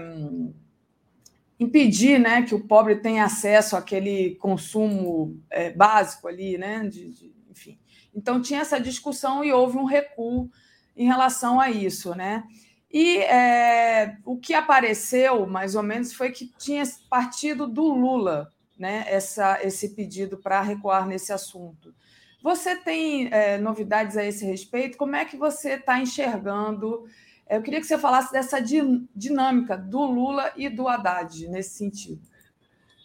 impedir 1.61 2.19
né, 2.19 2.43
que 2.43 2.55
o 2.55 2.67
pobre 2.67 2.97
tenha 2.97 3.27
acesso 3.27 3.77
àquele 3.77 4.35
consumo 4.37 5.39
é, 5.51 5.71
básico 5.71 6.27
ali, 6.27 6.57
né? 6.57 6.89
De, 6.89 7.11
de, 7.11 7.35
enfim. 7.51 7.79
Então, 8.15 8.41
tinha 8.41 8.61
essa 8.61 8.81
discussão 8.81 9.45
e 9.45 9.53
houve 9.53 9.77
um 9.77 9.85
recuo 9.85 10.51
em 10.97 11.07
relação 11.07 11.61
a 11.61 11.71
isso, 11.71 12.15
né? 12.15 12.45
E 12.91 13.19
é, 13.19 14.17
o 14.25 14.39
que 14.39 14.55
apareceu, 14.55 15.47
mais 15.47 15.75
ou 15.75 15.83
menos, 15.83 16.15
foi 16.15 16.31
que 16.31 16.51
tinha 16.59 16.83
partido 17.09 17.69
do 17.69 17.93
Lula 17.93 18.51
né, 18.77 19.05
essa, 19.07 19.61
esse 19.63 19.91
pedido 19.91 20.39
para 20.39 20.63
recuar 20.63 21.07
nesse 21.07 21.33
assunto. 21.33 21.95
Você 22.43 22.75
tem 22.75 23.29
é, 23.31 23.59
novidades 23.59 24.17
a 24.17 24.25
esse 24.25 24.47
respeito? 24.47 24.97
Como 24.97 25.15
é 25.15 25.27
que 25.27 25.37
você 25.37 25.75
está 25.75 26.01
enxergando? 26.01 27.05
Eu 27.51 27.63
queria 27.63 27.81
que 27.81 27.87
você 27.87 27.99
falasse 27.99 28.31
dessa 28.31 28.61
dinâmica 28.61 29.77
do 29.77 30.05
Lula 30.05 30.53
e 30.57 30.69
do 30.69 30.87
Haddad 30.87 31.49
nesse 31.49 31.71
sentido. 31.71 32.23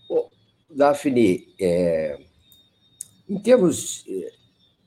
Bom, 0.07 0.29
Daphne, 0.69 1.51
é, 1.59 2.19
em 3.27 3.39
termos, 3.41 4.05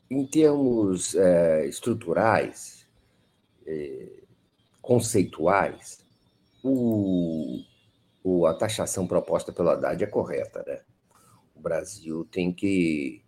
em 0.08 0.24
termos 0.26 1.16
é, 1.16 1.66
estruturais, 1.66 2.86
é, 3.66 4.06
conceituais, 4.80 6.06
o, 6.62 7.60
o, 8.22 8.46
a 8.46 8.54
taxação 8.54 9.08
proposta 9.08 9.52
pelo 9.52 9.70
Haddad 9.70 10.04
é 10.04 10.06
correta. 10.06 10.62
Né? 10.64 10.80
O 11.56 11.60
Brasil 11.60 12.24
tem 12.30 12.52
que 12.52 13.24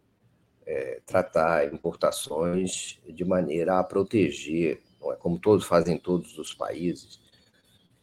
é, 0.64 1.00
tratar 1.04 1.74
importações 1.74 3.00
de 3.04 3.24
maneira 3.24 3.80
a 3.80 3.84
proteger, 3.84 4.80
não 5.00 5.12
é 5.12 5.16
como 5.16 5.38
todos 5.38 5.64
fazem 5.64 5.98
todos 5.98 6.36
os 6.38 6.52
países, 6.54 7.20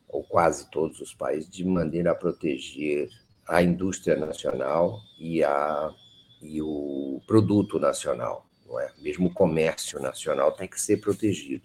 ou 0.08 0.24
quase 0.24 0.70
todos 0.72 1.00
os 1.00 1.14
países, 1.14 1.50
de 1.50 1.66
maneira 1.66 2.12
a 2.12 2.16
proteger 2.16 3.10
a 3.48 3.62
indústria 3.62 4.16
nacional 4.16 5.00
e, 5.20 5.44
a, 5.44 5.94
e 6.42 6.62
o 6.62 7.22
produto 7.28 7.80
nacional. 7.80 8.46
Não 8.66 8.80
é? 8.80 8.92
Mesmo 9.00 9.28
o 9.28 9.34
comércio 9.34 10.00
nacional 10.02 10.52
tem 10.52 10.68
que 10.68 10.80
ser 10.80 10.98
protegido. 10.98 11.64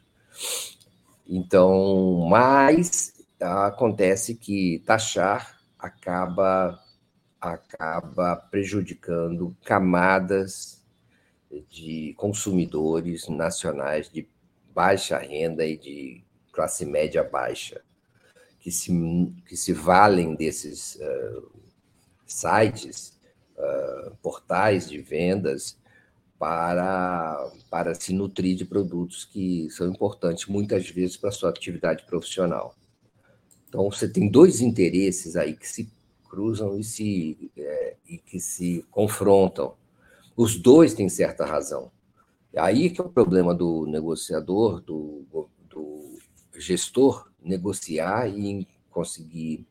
Então, 1.27 2.27
mas 2.29 3.15
acontece 3.41 4.35
que 4.35 4.83
taxar 4.87 5.59
acaba 5.79 6.79
acaba 7.41 8.37
prejudicando 8.37 9.57
camadas 9.65 10.81
de 11.69 12.15
consumidores 12.17 13.29
nacionais 13.29 14.09
de 14.09 14.23
baixa 14.74 15.19
renda 15.19 15.65
e 15.65 15.77
de 15.77 16.23
classe 16.53 16.85
média 16.85 17.23
baixa 17.23 17.82
que 18.62 18.70
se, 18.70 18.93
que 19.47 19.57
se 19.57 19.73
valem 19.73 20.35
desses 20.35 20.97
uh, 20.97 21.51
sites, 22.24 23.19
uh, 23.57 24.15
portais 24.23 24.89
de 24.89 24.99
vendas 24.99 25.77
para, 26.39 27.51
para 27.69 27.94
se 27.94 28.12
nutrir 28.12 28.57
de 28.57 28.65
produtos 28.65 29.24
que 29.24 29.69
são 29.70 29.89
importantes 29.89 30.47
muitas 30.47 30.89
vezes 30.89 31.16
para 31.16 31.31
a 31.31 31.32
sua 31.32 31.51
atividade 31.51 32.05
profissional. 32.05 32.74
Então, 33.69 33.90
você 33.90 34.09
tem 34.09 34.28
dois 34.28 34.61
interesses 34.61 35.35
aí 35.35 35.57
que 35.57 35.69
se 35.69 35.90
cruzam 36.28 36.78
e, 36.78 36.85
se, 36.85 37.51
é, 37.57 37.97
e 38.09 38.19
que 38.19 38.39
se 38.39 38.85
confrontam. 38.90 39.74
Os 40.36 40.57
dois 40.57 40.94
têm 40.94 41.09
certa 41.09 41.44
razão. 41.44 41.90
Aí 42.57 42.91
que 42.91 43.01
é 43.01 43.05
o 43.05 43.09
problema 43.09 43.55
do 43.55 43.87
negociador, 43.87 44.81
do, 44.81 45.24
do 45.69 46.19
gestor, 46.55 47.31
negociar 47.43 48.29
e 48.29 48.69
conseguir 48.91 49.66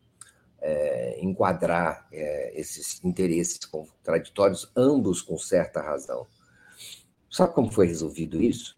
é, 0.60 1.20
enquadrar 1.24 2.08
é, 2.12 2.60
esses 2.60 3.04
interesses 3.04 3.66
contraditórios, 3.66 4.72
ambos 4.76 5.22
com 5.22 5.38
certa 5.38 5.82
razão. 5.82 6.28
Sabe 7.30 7.54
como 7.54 7.72
foi 7.72 7.88
resolvido 7.88 8.42
isso? 8.42 8.78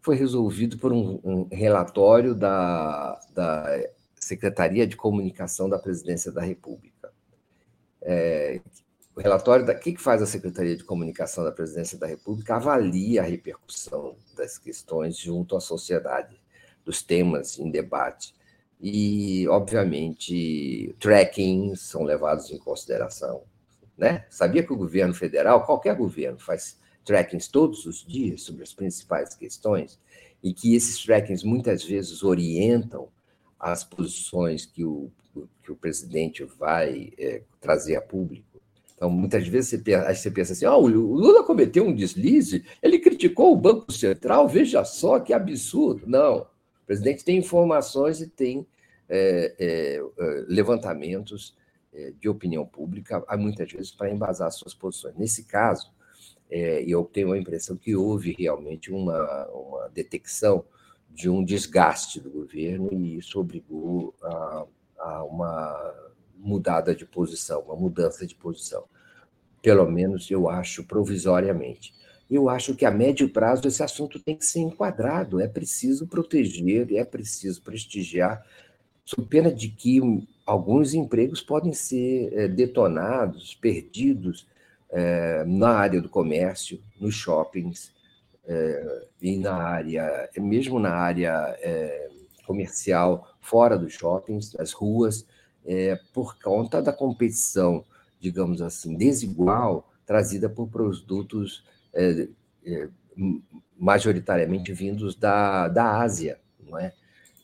Foi 0.00 0.16
resolvido 0.16 0.78
por 0.78 0.92
um, 0.92 1.20
um 1.22 1.48
relatório 1.50 2.34
da, 2.34 3.20
da 3.34 3.88
Secretaria 4.18 4.86
de 4.86 4.96
Comunicação 4.96 5.68
da 5.68 5.78
Presidência 5.78 6.32
da 6.32 6.42
República. 6.42 7.12
É, 8.02 8.60
o 9.16 9.20
relatório 9.20 9.64
da 9.64 9.74
que, 9.74 9.96
faz 9.96 10.20
a 10.20 10.26
Secretaria 10.26 10.76
de 10.76 10.84
Comunicação 10.84 11.42
da 11.42 11.50
Presidência 11.50 11.98
da 11.98 12.06
República 12.06 12.56
avalia 12.56 13.22
a 13.22 13.24
repercussão 13.24 14.14
das 14.36 14.58
questões 14.58 15.16
junto 15.16 15.56
à 15.56 15.60
sociedade, 15.60 16.38
dos 16.84 17.02
temas 17.02 17.58
em 17.58 17.70
debate. 17.70 18.34
E, 18.78 19.48
obviamente, 19.48 20.94
trackings 21.00 21.80
são 21.80 22.02
levados 22.02 22.50
em 22.50 22.58
consideração. 22.58 23.44
Né? 23.96 24.26
Sabia 24.28 24.62
que 24.62 24.72
o 24.74 24.76
governo 24.76 25.14
federal, 25.14 25.64
qualquer 25.64 25.96
governo, 25.96 26.38
faz 26.38 26.78
trackings 27.02 27.48
todos 27.48 27.86
os 27.86 28.04
dias 28.04 28.42
sobre 28.42 28.64
as 28.64 28.74
principais 28.74 29.34
questões 29.34 29.98
e 30.42 30.52
que 30.52 30.74
esses 30.74 31.02
trackings 31.02 31.42
muitas 31.42 31.82
vezes 31.82 32.22
orientam 32.22 33.08
as 33.58 33.82
posições 33.82 34.66
que 34.66 34.84
o, 34.84 35.10
que 35.62 35.72
o 35.72 35.76
presidente 35.76 36.44
vai 36.44 37.14
é, 37.16 37.42
trazer 37.58 37.96
a 37.96 38.02
público. 38.02 38.55
Então, 38.96 39.10
muitas 39.10 39.46
vezes 39.46 39.70
você 39.70 39.78
pensa, 39.78 40.30
pensa 40.30 40.52
assim: 40.54 40.66
oh, 40.66 40.78
o 40.78 40.86
Lula 40.86 41.44
cometeu 41.44 41.84
um 41.84 41.94
deslize, 41.94 42.64
ele 42.82 42.98
criticou 42.98 43.52
o 43.52 43.56
Banco 43.56 43.92
Central, 43.92 44.48
veja 44.48 44.84
só 44.84 45.20
que 45.20 45.34
absurdo. 45.34 46.06
Não, 46.06 46.38
o 46.38 46.86
presidente 46.86 47.24
tem 47.24 47.36
informações 47.36 48.20
e 48.20 48.28
tem 48.28 48.66
é, 49.08 49.54
é, 49.58 49.96
é 49.96 50.44
levantamentos 50.48 51.54
é, 51.92 52.12
de 52.18 52.28
opinião 52.28 52.64
pública, 52.64 53.22
muitas 53.38 53.70
vezes 53.70 53.90
para 53.90 54.10
embasar 54.10 54.50
suas 54.50 54.74
posições. 54.74 55.14
Nesse 55.14 55.44
caso, 55.44 55.92
é, 56.50 56.82
eu 56.86 57.04
tenho 57.04 57.32
a 57.32 57.38
impressão 57.38 57.76
que 57.76 57.94
houve 57.94 58.34
realmente 58.38 58.90
uma, 58.90 59.46
uma 59.48 59.88
detecção 59.88 60.64
de 61.10 61.28
um 61.28 61.44
desgaste 61.44 62.20
do 62.20 62.30
governo 62.30 62.88
e 62.92 63.18
isso 63.18 63.40
obrigou 63.40 64.14
a, 64.22 64.66
a 64.98 65.24
uma 65.24 65.94
mudada 66.38 66.94
de 66.94 67.04
posição, 67.04 67.60
uma 67.60 67.76
mudança 67.76 68.26
de 68.26 68.34
posição. 68.34 68.84
Pelo 69.62 69.90
menos 69.90 70.30
eu 70.30 70.48
acho 70.48 70.84
provisoriamente. 70.84 71.94
Eu 72.30 72.48
acho 72.48 72.74
que 72.74 72.84
a 72.84 72.90
médio 72.90 73.28
prazo 73.28 73.66
esse 73.66 73.82
assunto 73.82 74.18
tem 74.18 74.36
que 74.36 74.44
ser 74.44 74.60
enquadrado, 74.60 75.40
é 75.40 75.46
preciso 75.46 76.06
proteger, 76.06 76.92
é 76.94 77.04
preciso 77.04 77.62
prestigiar, 77.62 78.44
sob 79.04 79.28
pena 79.28 79.52
de 79.52 79.68
que 79.68 80.00
alguns 80.44 80.92
empregos 80.92 81.40
podem 81.40 81.72
ser 81.72 82.32
é, 82.32 82.48
detonados, 82.48 83.54
perdidos 83.54 84.46
é, 84.90 85.44
na 85.44 85.70
área 85.70 86.00
do 86.00 86.08
comércio, 86.08 86.80
nos 87.00 87.14
shoppings, 87.14 87.92
é, 88.46 89.06
e 89.20 89.36
na 89.36 89.54
área, 89.54 90.30
mesmo 90.38 90.78
na 90.78 90.94
área 90.94 91.56
é, 91.60 92.08
comercial, 92.46 93.36
fora 93.40 93.76
dos 93.76 93.92
shoppings, 93.92 94.52
nas 94.54 94.72
ruas, 94.72 95.26
é, 95.66 95.98
por 96.14 96.38
conta 96.38 96.80
da 96.80 96.92
competição, 96.92 97.84
digamos 98.20 98.62
assim, 98.62 98.96
desigual, 98.96 99.92
trazida 100.06 100.48
por 100.48 100.68
produtos 100.68 101.64
é, 101.92 102.28
é, 102.64 102.88
majoritariamente 103.76 104.72
vindos 104.72 105.16
da, 105.16 105.68
da 105.68 106.00
Ásia, 106.00 106.38
não 106.60 106.78
é? 106.78 106.94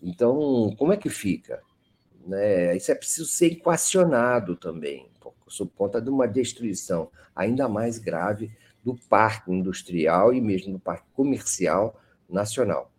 Então, 0.00 0.74
como 0.78 0.92
é 0.92 0.96
que 0.96 1.10
fica? 1.10 1.60
Né? 2.26 2.76
Isso 2.76 2.90
é 2.92 2.94
preciso 2.94 3.26
ser 3.26 3.52
equacionado 3.52 4.56
também, 4.56 5.08
por, 5.20 5.34
sob 5.48 5.70
conta 5.76 6.00
de 6.00 6.08
uma 6.08 6.26
destruição 6.26 7.10
ainda 7.34 7.68
mais 7.68 7.98
grave 7.98 8.50
do 8.84 8.96
parque 9.08 9.52
industrial 9.52 10.32
e 10.32 10.40
mesmo 10.40 10.72
do 10.72 10.78
parque 10.78 11.06
comercial 11.12 12.00
nacional. 12.28 12.90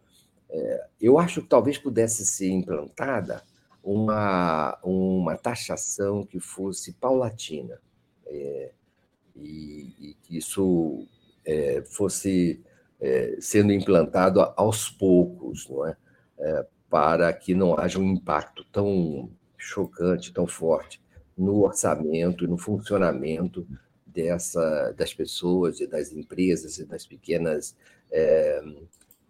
É, 0.50 0.88
eu 1.02 1.18
acho 1.18 1.42
que 1.42 1.48
talvez 1.48 1.78
pudesse 1.78 2.26
ser 2.26 2.50
implantada 2.50 3.42
uma, 3.84 4.80
uma 4.82 5.36
taxação 5.38 6.26
que 6.26 6.40
fosse 6.40 6.94
paulatina 6.94 7.80
é, 8.26 8.72
e, 9.36 9.94
e, 10.00 10.18
que 10.24 10.38
isso 10.38 11.06
é, 11.46 11.84
fosse 11.86 12.64
é, 13.02 13.36
sendo 13.40 13.74
implantado 13.74 14.42
aos 14.56 14.90
poucos, 14.90 15.68
não 15.70 15.86
é? 15.86 15.98
é? 16.40 16.66
para 16.90 17.34
que 17.34 17.54
não 17.54 17.78
haja 17.78 18.00
um 18.00 18.14
impacto 18.14 18.64
tão 18.72 19.30
chocante, 19.58 20.32
tão 20.32 20.48
forte 20.48 21.02
no 21.38 21.64
orçamento 21.64 22.46
e 22.46 22.48
no 22.48 22.58
funcionamento 22.58 23.68
dessa, 24.06 24.94
das 24.96 25.14
pessoas 25.14 25.80
e 25.80 25.88
das 25.88 26.12
empresas 26.12 26.78
e 26.78 26.86
das 26.86 27.06
pequenas 27.06 27.76
é, 28.12 28.62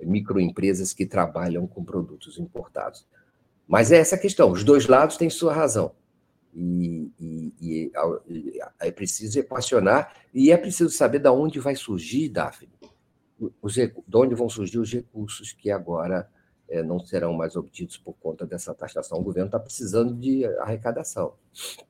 microempresas 0.02 0.94
que 0.94 1.06
trabalham 1.06 1.66
com 1.66 1.84
produtos 1.84 2.38
importados. 2.38 3.08
Mas 3.68 3.92
é 3.92 3.98
essa 3.98 4.18
questão, 4.18 4.52
os 4.52 4.64
dois 4.64 4.88
lados 4.88 5.18
têm 5.18 5.30
sua 5.30 5.54
razão. 5.54 5.94
E, 6.56 7.12
e, 7.20 7.54
e, 7.60 7.92
e 8.30 8.62
é 8.80 8.92
preciso 8.92 9.40
equacionar 9.40 10.14
e 10.32 10.52
é 10.52 10.58
preciso 10.58 10.92
saber 10.92 11.20
de 11.20 11.30
onde 11.30 11.60
vai 11.60 11.76
surgir, 11.76 12.30
Daphne, 12.30 12.70
os, 13.62 13.74
de 13.74 13.92
onde 14.14 14.36
vão 14.36 14.48
surgir 14.48 14.78
os 14.78 14.92
recursos 14.92 15.52
que 15.52 15.72
agora 15.72 16.30
é, 16.70 16.84
não 16.84 17.00
serão 17.00 17.34
mais 17.34 17.56
obtidos 17.56 17.98
por 17.98 18.14
conta 18.14 18.46
dessa 18.46 18.74
taxação. 18.74 19.20
O 19.20 19.24
governo 19.24 19.48
está 19.48 19.60
precisando 19.60 20.14
de 20.14 20.46
arrecadação. 20.60 21.34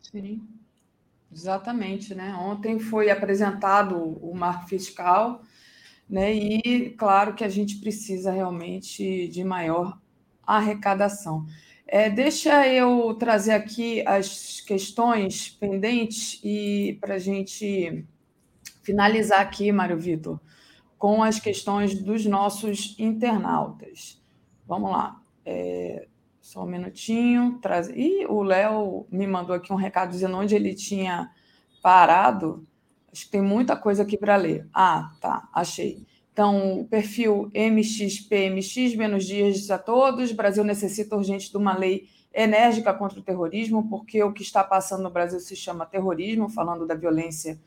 Sim. 0.01 0.41
Exatamente, 1.31 2.13
né? 2.13 2.33
Ontem 2.35 2.79
foi 2.79 3.09
apresentado 3.09 3.97
o 3.97 4.35
marco 4.35 4.67
fiscal, 4.67 5.41
né? 6.07 6.31
E 6.31 6.91
claro 6.91 7.33
que 7.33 7.43
a 7.43 7.49
gente 7.49 7.79
precisa 7.79 8.31
realmente 8.31 9.27
de 9.29 9.43
maior 9.43 9.99
arrecadação. 10.45 11.45
É, 11.86 12.10
deixa 12.10 12.68
eu 12.68 13.14
trazer 13.15 13.52
aqui 13.52 14.06
as 14.07 14.61
questões 14.61 15.49
pendentes 15.49 16.40
e 16.44 16.98
para 16.99 17.15
a 17.15 17.20
gente 17.20 18.06
finalizar 18.82 19.41
aqui, 19.41 19.72
Mário 19.72 19.98
Vitor, 19.98 20.40
com 20.98 21.22
as 21.22 21.40
questões 21.40 21.94
dos 21.94 22.26
nossos 22.26 22.95
internautas. 22.98 24.22
Vamos 24.65 24.91
lá. 24.91 25.22
É, 25.45 26.07
só 26.41 26.64
um 26.64 26.68
minutinho. 26.68 27.60
Traz... 27.61 27.90
E 27.90 28.26
o 28.26 28.41
Léo 28.44 29.06
me 29.11 29.28
mandou 29.28 29.56
aqui 29.56 29.72
um 29.72 29.78
recado 29.78 30.11
dizendo 30.11 30.38
onde 30.38 30.56
ele 30.56 30.74
tinha 30.74 31.30
parado. 31.82 32.65
Acho 33.11 33.26
que 33.26 33.32
tem 33.32 33.41
muita 33.41 33.76
coisa 33.76 34.03
aqui 34.03 34.18
para 34.18 34.36
ler. 34.36 34.68
Ah, 34.74 35.11
tá, 35.22 35.48
achei. 35.53 36.06
Então, 36.34 36.81
o 36.81 36.85
perfil 36.85 37.51
MXPMX, 37.53 38.95
menos 38.95 39.23
dias 39.23 39.69
a 39.69 39.77
todos. 39.77 40.31
O 40.31 40.35
Brasil 40.35 40.64
necessita 40.64 41.15
urgente 41.15 41.51
de 41.51 41.55
uma 41.55 41.77
lei 41.77 42.10
enérgica 42.34 42.91
contra 42.91 43.19
o 43.19 43.22
terrorismo, 43.22 43.88
porque 43.88 44.23
o 44.23 44.34
que 44.34 44.41
está 44.41 44.64
passando 44.64 45.03
no 45.03 45.11
Brasil 45.11 45.39
se 45.39 45.55
chama 45.55 45.85
terrorismo, 45.85 46.49
falando 46.49 46.88
da 46.88 46.95
violência 46.95 47.60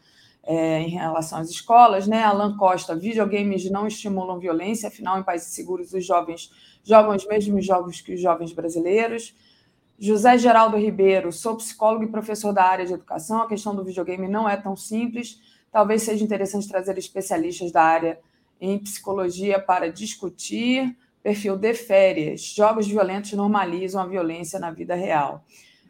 é, 0.43 0.81
em 0.81 0.89
relação 0.89 1.39
às 1.39 1.49
escolas. 1.49 2.09
Né? 2.09 2.25
Alan 2.25 2.57
Costa, 2.57 2.97
videogames 2.97 3.71
não 3.71 3.87
estimulam 3.87 4.41
violência, 4.41 4.89
afinal, 4.89 5.17
em 5.17 5.23
países 5.23 5.55
seguros, 5.55 5.93
os 5.95 6.05
jovens 6.05 6.51
jogam 6.83 7.15
os 7.15 7.25
mesmos 7.25 7.65
jogos 7.65 8.01
que 8.01 8.15
os 8.15 8.21
jovens 8.21 8.53
brasileiros. 8.53 9.33
José 9.97 10.37
Geraldo 10.39 10.77
Ribeiro, 10.77 11.31
sou 11.31 11.57
psicólogo 11.57 12.03
e 12.03 12.09
professor 12.09 12.53
da 12.53 12.65
área 12.65 12.85
de 12.85 12.95
educação. 12.95 13.43
A 13.43 13.49
questão 13.49 13.77
do 13.77 13.85
videogame 13.85 14.27
não 14.27 14.49
é 14.49 14.57
tão 14.57 14.77
simples. 14.77 15.41
Talvez 15.71 16.03
seja 16.03 16.25
interessante 16.25 16.69
trazer 16.69 16.99
especialistas 16.99 17.71
da 17.71 17.83
área 17.83 18.19
em 18.61 18.79
psicologia 18.79 19.61
para 19.61 19.91
discutir. 19.91 20.97
Perfil 21.23 21.57
de 21.57 21.75
férias. 21.75 22.43
Jogos 22.43 22.87
violentos 22.87 23.33
normalizam 23.33 24.01
a 24.01 24.07
violência 24.07 24.61
na 24.61 24.71
vida 24.71 24.95
real. 24.95 25.45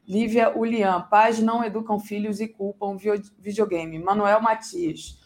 Lívia 0.08 0.56
Ulian, 0.56 1.02
pais 1.02 1.40
não 1.40 1.64
educam 1.64 1.98
filhos 1.98 2.40
e 2.40 2.48
culpam 2.48 2.96
videogame. 3.38 3.98
Manuel 3.98 4.40
Matias, 4.40 5.18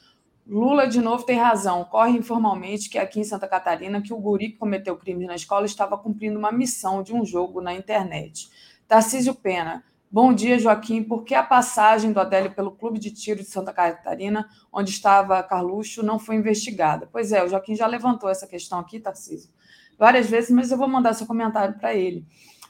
Lula, 0.47 0.89
de 0.89 1.01
novo, 1.01 1.23
tem 1.23 1.39
razão. 1.39 1.85
Corre 1.85 2.19
informalmente 2.19 2.91
que 2.91 2.99
aqui 2.99 3.21
em 3.21 3.25
Santa 3.25 3.47
Catarina 3.47 4.03
que 4.03 4.13
o 4.13 4.19
guri 4.19 4.51
que 4.51 4.59
cometeu 4.59 4.97
crime 4.97 5.25
na 5.25 5.37
escola 5.37 5.65
estava 5.65 5.97
cumprindo 5.97 6.39
uma 6.39 6.51
missão 6.51 7.05
de 7.05 7.15
um 7.15 7.25
jogo 7.25 7.61
na 7.61 7.73
internet. 7.73 8.51
Tarcísio 8.89 9.33
Pena. 9.33 9.85
Bom 10.13 10.35
dia, 10.35 10.59
Joaquim. 10.59 11.05
Por 11.05 11.23
que 11.23 11.37
a 11.37 11.43
passagem 11.43 12.13
do 12.13 12.19
Adélio 12.19 12.53
pelo 12.53 12.73
Clube 12.73 12.99
de 12.99 13.13
Tiro 13.13 13.39
de 13.39 13.47
Santa 13.47 13.73
Catarina, 13.73 14.49
onde 14.73 14.91
estava 14.91 15.41
Carluxo, 15.41 16.03
não 16.03 16.19
foi 16.19 16.35
investigada? 16.35 17.09
Pois 17.13 17.31
é, 17.31 17.45
o 17.45 17.49
Joaquim 17.49 17.77
já 17.77 17.87
levantou 17.87 18.29
essa 18.29 18.45
questão 18.45 18.81
aqui, 18.81 18.99
Tarcísio, 18.99 19.51
várias 19.97 20.29
vezes, 20.29 20.51
mas 20.51 20.73
eu 20.73 20.77
vou 20.77 20.89
mandar 20.89 21.13
seu 21.13 21.29
comentário 21.29 21.79
para 21.79 21.95
ele. 21.95 22.27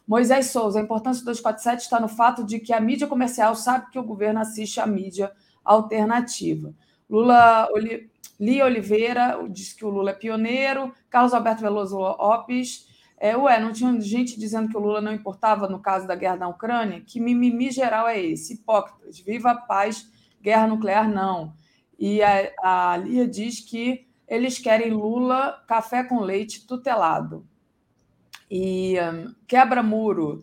Moisés 0.06 0.50
Souza, 0.50 0.78
a 0.78 0.82
importância 0.82 1.22
do 1.22 1.30
247 1.30 1.80
está 1.80 1.98
no 1.98 2.08
fato 2.08 2.44
de 2.44 2.60
que 2.60 2.74
a 2.74 2.80
mídia 2.80 3.06
comercial 3.06 3.54
sabe 3.54 3.90
que 3.90 3.98
o 3.98 4.04
governo 4.04 4.40
assiste 4.40 4.78
à 4.78 4.86
mídia 4.86 5.32
alternativa. 5.64 6.74
Lula, 7.08 7.68
Lia 8.38 8.66
Oliveira 8.66 9.38
diz 9.48 9.72
que 9.72 9.86
o 9.86 9.88
Lula 9.88 10.10
é 10.10 10.14
pioneiro. 10.14 10.92
Carlos 11.08 11.32
Alberto 11.32 11.62
Veloso 11.62 11.96
Lopes. 11.96 12.89
É, 13.22 13.36
ué, 13.36 13.60
não 13.60 13.70
tinha 13.70 14.00
gente 14.00 14.40
dizendo 14.40 14.70
que 14.70 14.76
o 14.78 14.80
Lula 14.80 15.02
não 15.02 15.12
importava 15.12 15.68
no 15.68 15.78
caso 15.78 16.06
da 16.06 16.14
guerra 16.14 16.36
na 16.36 16.48
Ucrânia? 16.48 17.02
Que 17.02 17.20
mimimi 17.20 17.70
geral 17.70 18.08
é 18.08 18.18
esse? 18.18 18.54
Hipócritas. 18.54 19.20
Viva 19.20 19.50
a 19.50 19.56
paz, 19.56 20.10
guerra 20.40 20.66
nuclear 20.66 21.06
não. 21.06 21.52
E 21.98 22.22
a, 22.22 22.50
a 22.62 22.96
Lia 22.96 23.28
diz 23.28 23.60
que 23.60 24.08
eles 24.26 24.58
querem 24.58 24.90
Lula 24.90 25.62
café 25.68 26.02
com 26.02 26.20
leite 26.20 26.66
tutelado. 26.66 27.46
E 28.50 28.96
um, 28.98 29.34
quebra-muro 29.46 30.42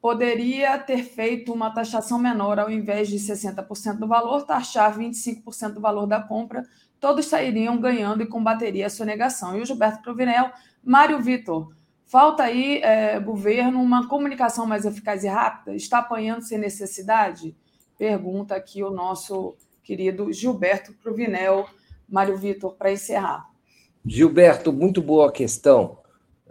poderia 0.00 0.78
ter 0.78 1.02
feito 1.02 1.52
uma 1.52 1.70
taxação 1.70 2.20
menor 2.20 2.58
ao 2.58 2.70
invés 2.70 3.08
de 3.08 3.16
60% 3.16 3.98
do 3.98 4.06
valor, 4.06 4.44
taxar 4.44 4.96
25% 4.96 5.74
do 5.74 5.80
valor 5.80 6.06
da 6.06 6.20
compra, 6.20 6.64
todos 7.00 7.26
sairiam 7.26 7.80
ganhando 7.80 8.22
e 8.22 8.26
combateria 8.26 8.86
a 8.86 8.90
sonegação. 8.90 9.56
E 9.56 9.60
o 9.60 9.66
Gilberto 9.66 10.02
Provinel, 10.02 10.52
Mário 10.84 11.20
Vitor, 11.20 11.72
falta 12.12 12.42
aí, 12.42 12.82
é, 12.82 13.18
governo, 13.18 13.80
uma 13.80 14.06
comunicação 14.06 14.66
mais 14.66 14.84
eficaz 14.84 15.24
e 15.24 15.28
rápida? 15.28 15.74
Está 15.74 16.00
apanhando 16.00 16.42
sem 16.42 16.58
necessidade? 16.58 17.56
Pergunta 17.96 18.54
aqui 18.54 18.84
o 18.84 18.90
nosso 18.90 19.56
querido 19.82 20.30
Gilberto 20.30 20.92
Provinel, 21.02 21.66
Mário 22.06 22.36
Vitor, 22.36 22.74
para 22.74 22.92
encerrar. 22.92 23.50
Gilberto, 24.04 24.70
muito 24.70 25.00
boa 25.00 25.32
questão, 25.32 25.98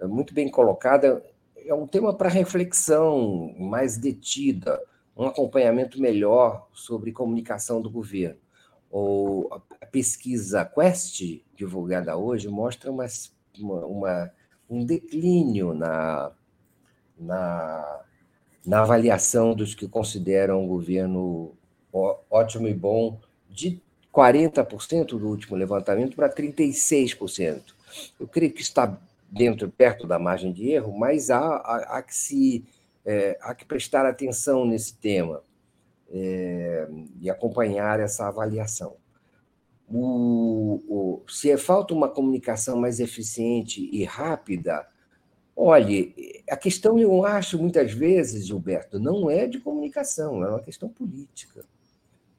muito 0.02 0.34
bem 0.34 0.50
colocada 0.50 1.24
é 1.64 1.74
um 1.74 1.86
tema 1.86 2.14
para 2.14 2.28
reflexão 2.28 3.54
mais 3.60 3.98
detida, 3.98 4.82
um 5.16 5.26
acompanhamento 5.26 6.02
melhor 6.02 6.68
sobre 6.74 7.12
comunicação 7.12 7.82
do 7.82 7.90
governo. 7.90 8.40
Ou 8.90 9.48
a 9.80 9.86
pesquisa 9.86 10.66
Quest, 10.66 11.22
divulgada 11.56 12.18
hoje, 12.18 12.50
mostra 12.50 12.92
uma, 12.92 13.06
uma, 13.86 14.32
um 14.72 14.85
declínio 14.85 15.73
na, 15.73 16.31
na, 17.19 18.02
na 18.65 18.81
avaliação 18.81 19.53
dos 19.53 19.76
que 19.76 19.88
consideram 19.88 20.64
o 20.64 20.68
governo 20.68 21.53
ótimo 22.30 22.69
e 22.69 22.73
bom, 22.73 23.19
de 23.49 23.81
40% 24.14 25.07
do 25.07 25.27
último 25.27 25.57
levantamento 25.57 26.15
para 26.15 26.34
36%. 26.34 27.73
Eu 28.18 28.27
creio 28.27 28.53
que 28.53 28.61
está 28.61 28.98
dentro, 29.30 29.69
perto 29.69 30.07
da 30.07 30.18
margem 30.18 30.53
de 30.53 30.69
erro, 30.69 30.98
mas 30.98 31.30
há, 31.30 31.39
há, 31.39 31.98
há 31.98 32.02
que 32.02 32.15
se 32.15 32.65
é, 33.06 33.38
há 33.41 33.53
que 33.53 33.65
prestar 33.65 34.06
atenção 34.06 34.65
nesse 34.65 34.93
tema 34.93 35.41
é, 36.10 36.88
e 37.19 37.30
acompanhar 37.30 37.99
essa 37.99 38.27
avaliação. 38.27 38.95
O, 39.94 40.82
o, 40.88 41.22
se 41.30 41.52
é 41.52 41.58
falta 41.58 41.94
uma 41.94 42.10
comunicação 42.10 42.78
mais 42.78 43.00
eficiente 43.00 43.90
e 43.92 44.04
rápida, 44.04 44.88
olhe, 45.56 46.44
a 46.50 46.56
questão 46.56 46.98
eu 46.98 47.26
acho 47.26 47.58
muitas 47.58 47.92
vezes, 47.92 48.48
Gilberto, 48.48 49.00
não 49.00 49.30
é 49.30 49.48
de 49.48 49.60
comunicação, 49.60 50.44
é 50.44 50.50
uma 50.50 50.62
questão 50.62 50.90
política. 50.90 51.66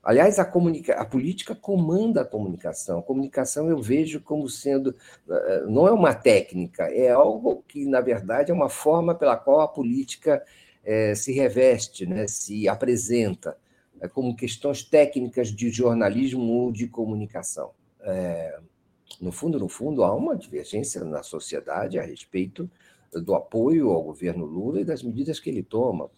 Aliás, 0.02 0.38
a, 0.38 0.44
comunica... 0.44 0.94
a 0.94 1.04
política 1.04 1.54
comanda 1.54 2.22
a 2.22 2.24
comunicação. 2.24 2.98
A 2.98 3.02
comunicação 3.02 3.68
eu 3.68 3.80
vejo 3.80 4.20
como 4.20 4.48
sendo. 4.48 4.96
Eh, 5.30 5.64
não 5.68 5.86
é 5.86 5.92
uma 5.92 6.12
técnica, 6.12 6.84
é 6.84 7.10
algo 7.10 7.62
que, 7.68 7.84
na 7.86 8.00
verdade, 8.00 8.50
é 8.50 8.54
uma 8.54 8.68
forma 8.68 9.14
pela 9.14 9.36
qual 9.36 9.60
a 9.60 9.68
política 9.68 10.42
é, 10.84 11.14
se 11.14 11.32
reveste, 11.32 12.06
né, 12.06 12.26
se 12.26 12.68
apresenta, 12.68 13.56
como 14.08 14.36
questões 14.36 14.82
técnicas 14.82 15.48
de 15.48 15.70
jornalismo 15.70 16.52
ou 16.52 16.72
de 16.72 16.88
comunicação. 16.88 17.70
É, 18.00 18.58
no 19.20 19.30
fundo, 19.30 19.58
no 19.58 19.68
fundo, 19.68 20.02
há 20.02 20.14
uma 20.14 20.36
divergência 20.36 21.04
na 21.04 21.22
sociedade 21.22 21.98
a 21.98 22.02
respeito 22.02 22.70
do 23.12 23.34
apoio 23.34 23.90
ao 23.90 24.02
governo 24.02 24.44
Lula 24.44 24.80
e 24.80 24.84
das 24.84 25.02
medidas 25.02 25.38
que 25.38 25.50
ele 25.50 25.62
toma. 25.62 26.10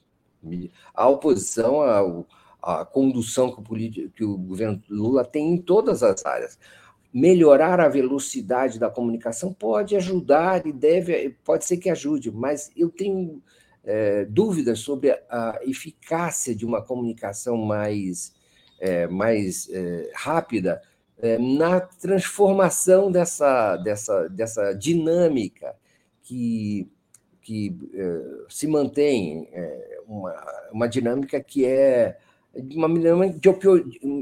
A 0.95 1.09
oposição 1.09 1.81
ao 1.81 2.27
condução 2.91 3.53
que 3.53 3.61
o, 3.61 4.11
que 4.11 4.25
o 4.25 4.39
governo 4.39 4.83
Lula 4.89 5.25
tem 5.25 5.53
em 5.53 5.59
todas 5.59 6.03
as 6.03 6.25
áreas. 6.25 6.59
Melhorar 7.13 7.79
a 7.79 7.89
velocidade 7.89 8.79
da 8.79 8.91
comunicação 8.91 9.53
pode 9.53 9.95
ajudar 9.97 10.67
e 10.67 10.73
deve, 10.73 11.37
pode 11.45 11.65
ser 11.65 11.77
que 11.77 11.91
ajude, 11.91 12.31
mas 12.31 12.73
eu 12.75 12.89
tenho 12.89 13.43
é, 13.85 14.25
dúvidas 14.25 14.81
sobre 14.81 15.11
a 15.29 15.61
eficácia 15.63 16.55
de 16.55 16.65
uma 16.65 16.83
comunicação 16.83 17.57
mais, 17.57 18.35
é, 18.81 19.07
mais 19.07 19.69
é, 19.71 20.11
rápida 20.15 20.83
é, 21.19 21.39
na 21.39 21.81
transformação 21.81 23.11
dessa, 23.11 23.77
dessa, 23.77 24.29
dessa 24.29 24.73
dinâmica 24.73 25.75
que, 26.23 26.91
que 27.41 27.77
é, 27.95 28.45
se 28.49 28.67
mantém, 28.67 29.49
é, 29.53 30.01
uma, 30.07 30.35
uma 30.73 30.89
dinâmica 30.89 31.41
que 31.41 31.65
é 31.65 32.19
uma 32.55 32.89
de, 33.29 33.49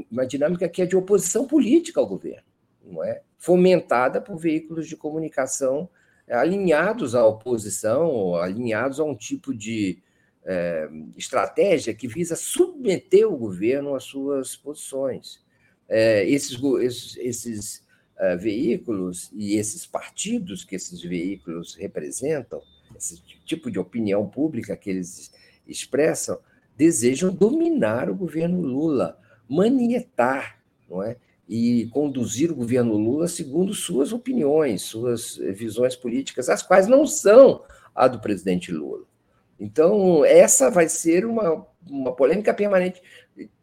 uma 0.09 0.25
dinâmica 0.25 0.67
que 0.67 0.81
é 0.81 0.85
de 0.85 0.95
oposição 0.95 1.45
política 1.45 1.99
ao 1.99 2.07
governo, 2.07 2.47
não 2.83 3.03
é? 3.03 3.21
fomentada 3.37 4.19
por 4.19 4.37
veículos 4.37 4.87
de 4.87 4.95
comunicação 4.95 5.89
alinhados 6.29 7.15
à 7.15 7.25
oposição, 7.25 8.35
alinhados 8.35 8.99
a 8.99 9.03
um 9.03 9.15
tipo 9.15 9.53
de 9.53 10.01
é, 10.45 10.89
estratégia 11.17 11.93
que 11.93 12.07
visa 12.07 12.35
submeter 12.35 13.27
o 13.27 13.37
governo 13.37 13.95
às 13.95 14.03
suas 14.03 14.55
posições. 14.55 15.41
É, 15.87 16.27
esses 16.27 16.57
esses, 16.81 17.17
esses 17.17 17.83
é, 18.17 18.35
veículos 18.35 19.29
e 19.33 19.55
esses 19.55 19.85
partidos 19.85 20.63
que 20.63 20.75
esses 20.75 21.01
veículos 21.01 21.75
representam, 21.75 22.61
esse 22.95 23.21
tipo 23.45 23.69
de 23.69 23.79
opinião 23.79 24.27
pública 24.27 24.77
que 24.77 24.89
eles 24.89 25.31
expressam, 25.67 26.39
desejam 26.77 27.33
dominar 27.33 28.09
o 28.09 28.15
governo 28.15 28.61
Lula, 28.61 29.19
manietar, 29.49 30.59
não 30.89 31.03
é? 31.03 31.17
E 31.47 31.87
conduzir 31.87 32.51
o 32.51 32.55
governo 32.55 32.95
Lula 32.95 33.27
segundo 33.27 33.73
suas 33.73 34.13
opiniões, 34.13 34.83
suas 34.83 35.35
visões 35.35 35.95
políticas, 35.95 36.49
as 36.49 36.63
quais 36.63 36.87
não 36.87 37.05
são 37.05 37.63
a 37.93 38.07
do 38.07 38.19
presidente 38.19 38.71
Lula. 38.71 39.05
Então, 39.59 40.25
essa 40.25 40.69
vai 40.69 40.89
ser 40.89 41.25
uma, 41.25 41.65
uma 41.87 42.15
polêmica 42.15 42.53
permanente, 42.53 43.01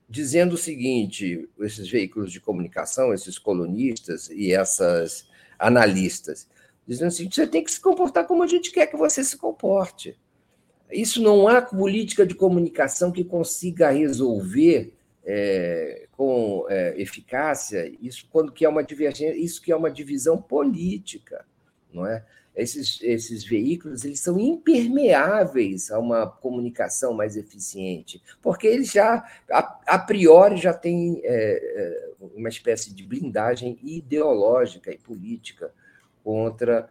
dizendo 0.08 0.54
o 0.54 0.58
seguinte: 0.58 1.48
esses 1.60 1.88
veículos 1.88 2.32
de 2.32 2.40
comunicação, 2.40 3.12
esses 3.12 3.38
colunistas 3.38 4.28
e 4.30 4.52
essas 4.52 5.28
analistas, 5.58 6.48
dizendo 6.86 7.08
o 7.08 7.12
seguinte: 7.12 7.36
você 7.36 7.46
tem 7.46 7.62
que 7.64 7.70
se 7.70 7.80
comportar 7.80 8.26
como 8.26 8.42
a 8.42 8.46
gente 8.46 8.72
quer 8.72 8.86
que 8.86 8.96
você 8.96 9.22
se 9.22 9.36
comporte. 9.36 10.18
Isso 10.90 11.22
não 11.22 11.46
há 11.46 11.62
política 11.62 12.26
de 12.26 12.34
comunicação 12.34 13.12
que 13.12 13.22
consiga 13.22 13.90
resolver 13.90 14.92
é, 15.24 16.08
com 16.20 16.66
é, 16.68 17.00
eficácia 17.00 17.90
isso 17.98 18.28
quando 18.30 18.52
que 18.52 18.66
é 18.66 18.68
uma 18.68 18.84
divergência, 18.84 19.34
isso 19.34 19.62
que 19.62 19.72
é 19.72 19.74
uma 19.74 19.90
divisão 19.90 20.36
política, 20.36 21.46
não 21.90 22.04
é? 22.04 22.22
Esses, 22.54 23.00
esses 23.00 23.42
veículos 23.42 24.04
eles 24.04 24.20
são 24.20 24.38
impermeáveis 24.38 25.90
a 25.90 25.98
uma 25.98 26.26
comunicação 26.26 27.14
mais 27.14 27.38
eficiente, 27.38 28.22
porque 28.42 28.66
eles 28.66 28.92
já 28.92 29.24
a, 29.50 29.80
a 29.86 29.98
priori 29.98 30.58
já 30.58 30.74
têm 30.74 31.22
é, 31.24 31.30
é 31.30 32.10
uma 32.34 32.50
espécie 32.50 32.92
de 32.92 33.02
blindagem 33.02 33.78
ideológica 33.82 34.92
e 34.92 34.98
política 34.98 35.72
contra 36.22 36.86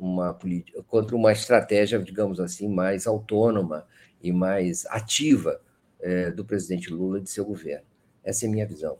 uma 0.00 0.34
política, 0.34 0.82
contra 0.88 1.14
uma 1.14 1.30
estratégia, 1.30 2.00
digamos 2.00 2.40
assim, 2.40 2.68
mais 2.68 3.06
autônoma 3.06 3.86
e 4.20 4.32
mais 4.32 4.84
ativa 4.86 5.60
é, 6.00 6.30
do 6.32 6.44
presidente 6.44 6.92
Lula 6.92 7.18
e 7.18 7.22
de 7.22 7.30
seu 7.30 7.44
governo. 7.44 7.91
Essa 8.24 8.46
é 8.46 8.48
a 8.48 8.52
minha 8.52 8.66
visão. 8.66 8.96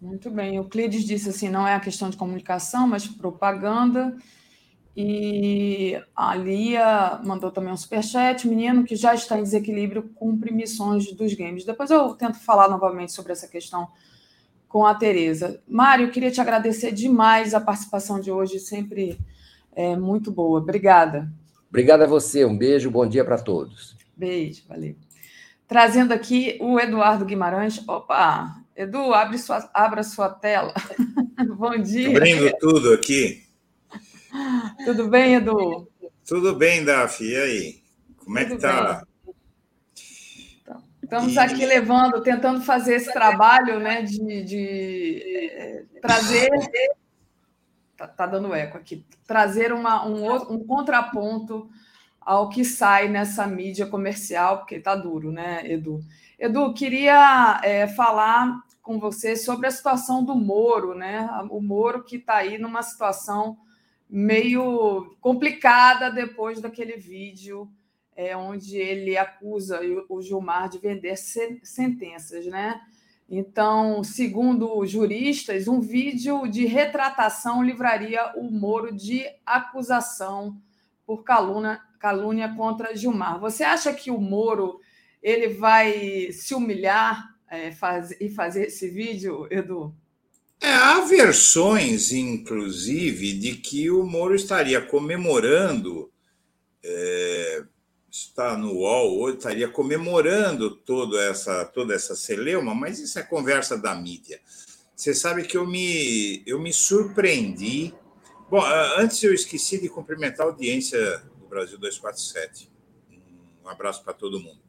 Muito 0.00 0.30
bem. 0.30 0.60
O 0.60 0.64
Cleides 0.64 1.04
disse 1.04 1.28
assim, 1.28 1.48
não 1.48 1.66
é 1.66 1.74
a 1.74 1.80
questão 1.80 2.10
de 2.10 2.16
comunicação, 2.16 2.86
mas 2.86 3.06
propaganda. 3.06 4.16
E 4.96 6.00
a 6.14 6.34
Lia 6.34 7.20
mandou 7.24 7.50
também 7.50 7.72
um 7.72 7.76
superchat, 7.76 8.48
menino 8.48 8.84
que 8.84 8.96
já 8.96 9.14
está 9.14 9.38
em 9.38 9.42
desequilíbrio 9.42 10.10
cumpre 10.14 10.52
missões 10.52 11.12
dos 11.12 11.34
games. 11.34 11.64
Depois 11.64 11.90
eu 11.90 12.14
tento 12.14 12.38
falar 12.38 12.68
novamente 12.68 13.12
sobre 13.12 13.32
essa 13.32 13.46
questão 13.46 13.88
com 14.68 14.86
a 14.86 14.94
Tereza. 14.94 15.60
Mário, 15.68 16.10
queria 16.10 16.30
te 16.30 16.40
agradecer 16.40 16.92
demais 16.92 17.52
a 17.52 17.60
participação 17.60 18.20
de 18.20 18.30
hoje, 18.30 18.58
sempre 18.58 19.18
é 19.74 19.94
muito 19.94 20.30
boa. 20.30 20.60
Obrigada. 20.60 21.30
Obrigado 21.68 22.02
a 22.02 22.06
você. 22.06 22.44
Um 22.46 22.56
beijo, 22.56 22.90
bom 22.90 23.06
dia 23.06 23.24
para 23.24 23.38
todos. 23.38 23.94
Beijo, 24.16 24.62
valeu. 24.66 24.96
Trazendo 25.68 26.12
aqui 26.12 26.58
o 26.60 26.78
Eduardo 26.78 27.24
Guimarães. 27.24 27.82
Opa, 27.88 28.62
Edu, 28.76 29.12
abre 29.12 29.38
sua, 29.38 29.68
abra 29.74 30.02
sua 30.02 30.28
tela. 30.30 30.72
bom 31.56 31.76
dia. 31.78 32.10
Abrindo 32.10 32.52
tudo 32.58 32.92
aqui. 32.92 33.44
Tudo 34.84 35.08
bem, 35.08 35.34
Edu? 35.34 35.88
Tudo 36.26 36.54
bem, 36.54 36.84
Daf. 36.84 37.24
E 37.24 37.36
aí? 37.36 37.82
Como 38.18 38.38
é 38.38 38.44
tudo 38.44 38.56
que 38.56 38.62
tá? 38.62 39.02
Então, 41.02 41.26
estamos 41.26 41.34
e... 41.34 41.38
aqui 41.38 41.66
levando, 41.66 42.22
tentando 42.22 42.60
fazer 42.60 42.96
esse 42.96 43.12
trabalho 43.12 43.78
né, 43.78 44.02
de, 44.02 44.42
de 44.42 45.22
é, 45.54 45.84
trazer 46.00 46.50
tá, 47.96 48.06
tá 48.06 48.26
dando 48.26 48.54
eco 48.54 48.76
aqui. 48.76 49.04
Trazer 49.26 49.72
uma, 49.72 50.06
um, 50.06 50.52
um 50.52 50.64
contraponto 50.64 51.68
ao 52.26 52.48
que 52.48 52.64
sai 52.64 53.08
nessa 53.08 53.46
mídia 53.46 53.86
comercial, 53.86 54.58
porque 54.58 54.80
tá 54.80 54.96
duro, 54.96 55.30
né, 55.30 55.62
Edu? 55.64 56.00
Edu, 56.36 56.74
queria 56.74 57.60
é, 57.62 57.86
falar 57.86 58.64
com 58.82 58.98
você 58.98 59.36
sobre 59.36 59.68
a 59.68 59.70
situação 59.70 60.24
do 60.24 60.34
Moro, 60.34 60.92
né? 60.92 61.30
O 61.50 61.60
Moro 61.62 62.02
que 62.02 62.16
está 62.16 62.38
aí 62.38 62.58
numa 62.58 62.82
situação 62.82 63.56
meio 64.10 65.16
complicada 65.20 66.10
depois 66.10 66.60
daquele 66.60 66.96
vídeo 66.96 67.70
é, 68.16 68.36
onde 68.36 68.76
ele 68.76 69.16
acusa 69.16 69.80
o 70.08 70.20
Gilmar 70.20 70.68
de 70.68 70.78
vender 70.78 71.16
sentenças, 71.16 72.44
né? 72.46 72.80
Então, 73.28 74.02
segundo 74.02 74.84
juristas, 74.84 75.68
um 75.68 75.80
vídeo 75.80 76.46
de 76.46 76.64
retratação 76.64 77.62
livraria 77.62 78.32
o 78.36 78.50
Moro 78.50 78.92
de 78.92 79.24
acusação 79.44 80.56
por 81.04 81.22
calúnia, 81.22 81.80
calúnia 81.98 82.54
contra 82.56 82.96
Gilmar. 82.96 83.40
Você 83.40 83.64
acha 83.64 83.92
que 83.92 84.10
o 84.10 84.20
Moro 84.20 84.80
ele 85.22 85.48
vai 85.48 86.30
se 86.32 86.54
humilhar 86.54 87.34
é, 87.50 87.72
faz, 87.72 88.12
e 88.20 88.28
fazer 88.28 88.66
esse 88.66 88.88
vídeo, 88.88 89.46
Edu? 89.50 89.94
É, 90.60 90.72
há 90.72 91.00
versões, 91.00 92.12
inclusive, 92.12 93.34
de 93.34 93.56
que 93.56 93.90
o 93.90 94.04
Moro 94.04 94.34
estaria 94.34 94.80
comemorando, 94.80 96.10
é, 96.82 97.64
está 98.10 98.56
no 98.56 98.72
UOL 98.72 99.20
hoje, 99.20 99.36
estaria 99.36 99.68
comemorando 99.68 100.70
toda 100.70 101.22
essa, 101.22 101.64
toda 101.66 101.94
essa 101.94 102.16
celeuma, 102.16 102.74
mas 102.74 102.98
isso 102.98 103.18
é 103.18 103.22
conversa 103.22 103.76
da 103.76 103.94
mídia. 103.94 104.40
Você 104.94 105.14
sabe 105.14 105.42
que 105.42 105.58
eu 105.58 105.66
me, 105.66 106.42
eu 106.46 106.58
me 106.58 106.72
surpreendi. 106.72 107.94
Bom, 108.50 108.62
antes 108.96 109.22
eu 109.22 109.34
esqueci 109.34 109.78
de 109.78 109.90
cumprimentar 109.90 110.46
a 110.46 110.50
audiência 110.50 111.22
Brasil 111.56 111.78
247. 111.78 112.70
Um 113.64 113.68
abraço 113.68 114.04
para 114.04 114.12
todo 114.12 114.38
mundo. 114.38 114.60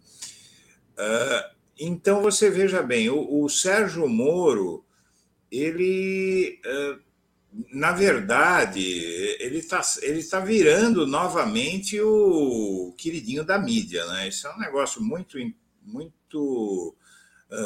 Uh, 0.97 1.55
então, 1.77 2.21
você 2.21 2.49
veja 2.49 2.81
bem, 2.81 3.09
o, 3.09 3.43
o 3.43 3.49
Sérgio 3.49 4.07
Moro 4.07 4.85
ele, 5.51 6.59
na 7.71 7.91
verdade, 7.91 8.81
ele 9.39 9.59
está 9.59 9.81
ele 10.01 10.23
tá 10.23 10.39
virando 10.39 11.05
novamente 11.05 11.99
o 12.01 12.93
queridinho 12.97 13.43
da 13.43 13.59
mídia. 13.59 14.05
Né? 14.07 14.29
Isso 14.29 14.47
é 14.47 14.53
um 14.53 14.59
negócio 14.59 15.01
muito, 15.01 15.37
muito 15.83 16.95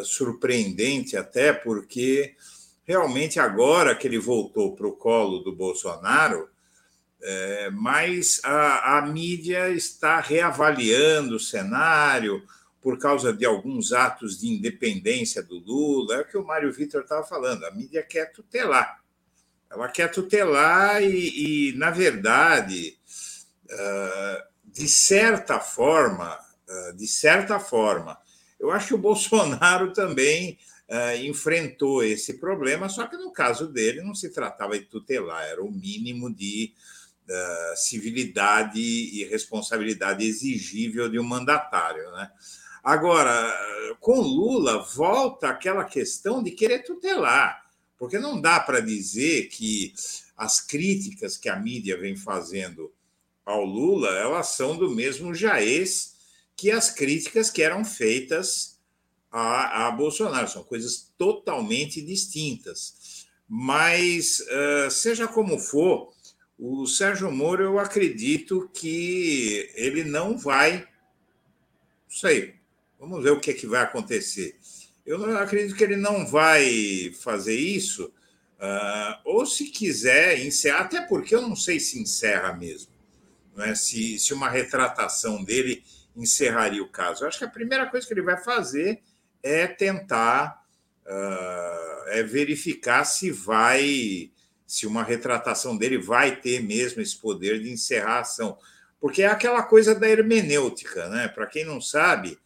surpreendente, 0.03 1.17
até 1.17 1.53
porque 1.53 2.35
realmente 2.85 3.39
agora 3.39 3.95
que 3.95 4.07
ele 4.07 4.19
voltou 4.19 4.75
para 4.75 4.87
o 4.87 4.95
colo 4.95 5.39
do 5.39 5.55
Bolsonaro, 5.55 6.50
é, 7.23 7.69
mas 7.69 8.41
a, 8.43 8.97
a 8.97 9.01
mídia 9.03 9.69
está 9.69 10.19
reavaliando 10.19 11.35
o 11.35 11.39
cenário 11.39 12.43
por 12.81 12.97
causa 12.97 13.31
de 13.31 13.45
alguns 13.45 13.93
atos 13.93 14.39
de 14.39 14.47
independência 14.47 15.43
do 15.43 15.59
Lula, 15.59 16.15
é 16.15 16.21
o 16.21 16.25
que 16.25 16.37
o 16.37 16.43
Mário 16.43 16.73
Vitor 16.73 17.01
estava 17.03 17.23
falando, 17.23 17.63
a 17.63 17.71
mídia 17.71 18.01
quer 18.01 18.31
tutelar. 18.31 18.99
Ela 19.69 19.87
quer 19.87 20.09
tutelar 20.09 21.01
e, 21.03 21.69
e 21.69 21.77
na 21.77 21.91
verdade, 21.91 22.97
ah, 23.69 24.47
de 24.65 24.87
certa 24.87 25.59
forma, 25.59 26.39
ah, 26.67 26.91
de 26.95 27.07
certa 27.07 27.59
forma, 27.59 28.17
eu 28.59 28.71
acho 28.71 28.87
que 28.87 28.93
o 28.95 28.97
Bolsonaro 28.99 29.93
também 29.93 30.57
ah, 30.89 31.15
enfrentou 31.17 32.03
esse 32.03 32.39
problema, 32.39 32.89
só 32.89 33.05
que 33.05 33.15
no 33.15 33.31
caso 33.31 33.67
dele 33.67 34.01
não 34.01 34.15
se 34.15 34.29
tratava 34.29 34.77
de 34.77 34.85
tutelar, 34.85 35.43
era 35.43 35.63
o 35.63 35.71
mínimo 35.71 36.33
de 36.33 36.73
civilidade 37.75 38.79
e 38.79 39.23
responsabilidade 39.25 40.25
exigível 40.25 41.09
de 41.09 41.19
um 41.19 41.23
mandatário, 41.23 42.11
né? 42.11 42.29
Agora, 42.83 43.53
com 43.99 44.19
Lula, 44.19 44.83
volta 44.95 45.49
aquela 45.49 45.83
questão 45.83 46.41
de 46.41 46.51
querer 46.51 46.83
tutelar, 46.83 47.69
porque 47.97 48.17
não 48.17 48.41
dá 48.41 48.59
para 48.59 48.79
dizer 48.79 49.49
que 49.49 49.93
as 50.35 50.59
críticas 50.59 51.37
que 51.37 51.47
a 51.47 51.55
mídia 51.55 51.97
vem 51.97 52.15
fazendo 52.15 52.91
ao 53.45 53.63
Lula, 53.63 54.09
elas 54.09 54.47
são 54.47 54.75
do 54.75 54.89
mesmo 54.89 55.35
jaez 55.35 56.15
que 56.55 56.71
as 56.71 56.89
críticas 56.89 57.49
que 57.49 57.61
eram 57.61 57.85
feitas 57.85 58.79
a, 59.31 59.87
a 59.87 59.91
Bolsonaro. 59.91 60.47
São 60.47 60.63
coisas 60.63 61.11
totalmente 61.17 62.01
distintas. 62.01 63.27
Mas, 63.47 64.43
seja 64.89 65.27
como 65.27 65.59
for, 65.59 66.13
o 66.61 66.85
Sérgio 66.85 67.31
Moro, 67.31 67.63
eu 67.63 67.79
acredito 67.79 68.69
que 68.73 69.69
ele 69.75 70.03
não 70.03 70.37
vai. 70.37 70.87
Não 72.07 72.17
sei, 72.17 72.61
Vamos 73.01 73.23
ver 73.23 73.31
o 73.31 73.39
que, 73.39 73.49
é 73.49 73.53
que 73.55 73.65
vai 73.65 73.81
acontecer. 73.81 74.59
Eu 75.03 75.35
acredito 75.39 75.75
que 75.75 75.83
ele 75.83 75.95
não 75.95 76.23
vai 76.23 77.11
fazer 77.19 77.55
isso, 77.55 78.13
uh, 78.59 79.19
ou 79.25 79.43
se 79.43 79.65
quiser 79.71 80.39
encerrar, 80.45 80.81
até 80.81 81.01
porque 81.01 81.33
eu 81.33 81.41
não 81.41 81.55
sei 81.55 81.79
se 81.79 81.99
encerra 81.99 82.53
mesmo, 82.53 82.91
não 83.55 83.65
é? 83.65 83.73
se, 83.73 84.19
se 84.19 84.35
uma 84.35 84.47
retratação 84.47 85.43
dele 85.43 85.83
encerraria 86.15 86.83
o 86.83 86.89
caso. 86.89 87.23
Eu 87.23 87.27
acho 87.27 87.39
que 87.39 87.43
a 87.43 87.49
primeira 87.49 87.87
coisa 87.87 88.05
que 88.05 88.13
ele 88.13 88.21
vai 88.21 88.37
fazer 88.37 89.01
é 89.41 89.65
tentar 89.65 90.63
uh, 91.03 92.09
é 92.09 92.21
verificar 92.21 93.03
se 93.03 93.31
vai, 93.31 94.30
se 94.71 94.87
uma 94.87 95.03
retratação 95.03 95.75
dele 95.75 95.97
vai 95.97 96.37
ter 96.39 96.63
mesmo 96.63 97.01
esse 97.01 97.17
poder 97.17 97.59
de 97.61 97.69
encerrar 97.69 98.19
a 98.19 98.19
ação. 98.21 98.57
Porque 99.01 99.21
é 99.21 99.27
aquela 99.27 99.61
coisa 99.63 99.93
da 99.93 100.07
hermenêutica, 100.07 101.09
né? 101.09 101.27
Para 101.27 101.45
quem 101.45 101.65
não 101.65 101.81
sabe, 101.81 102.39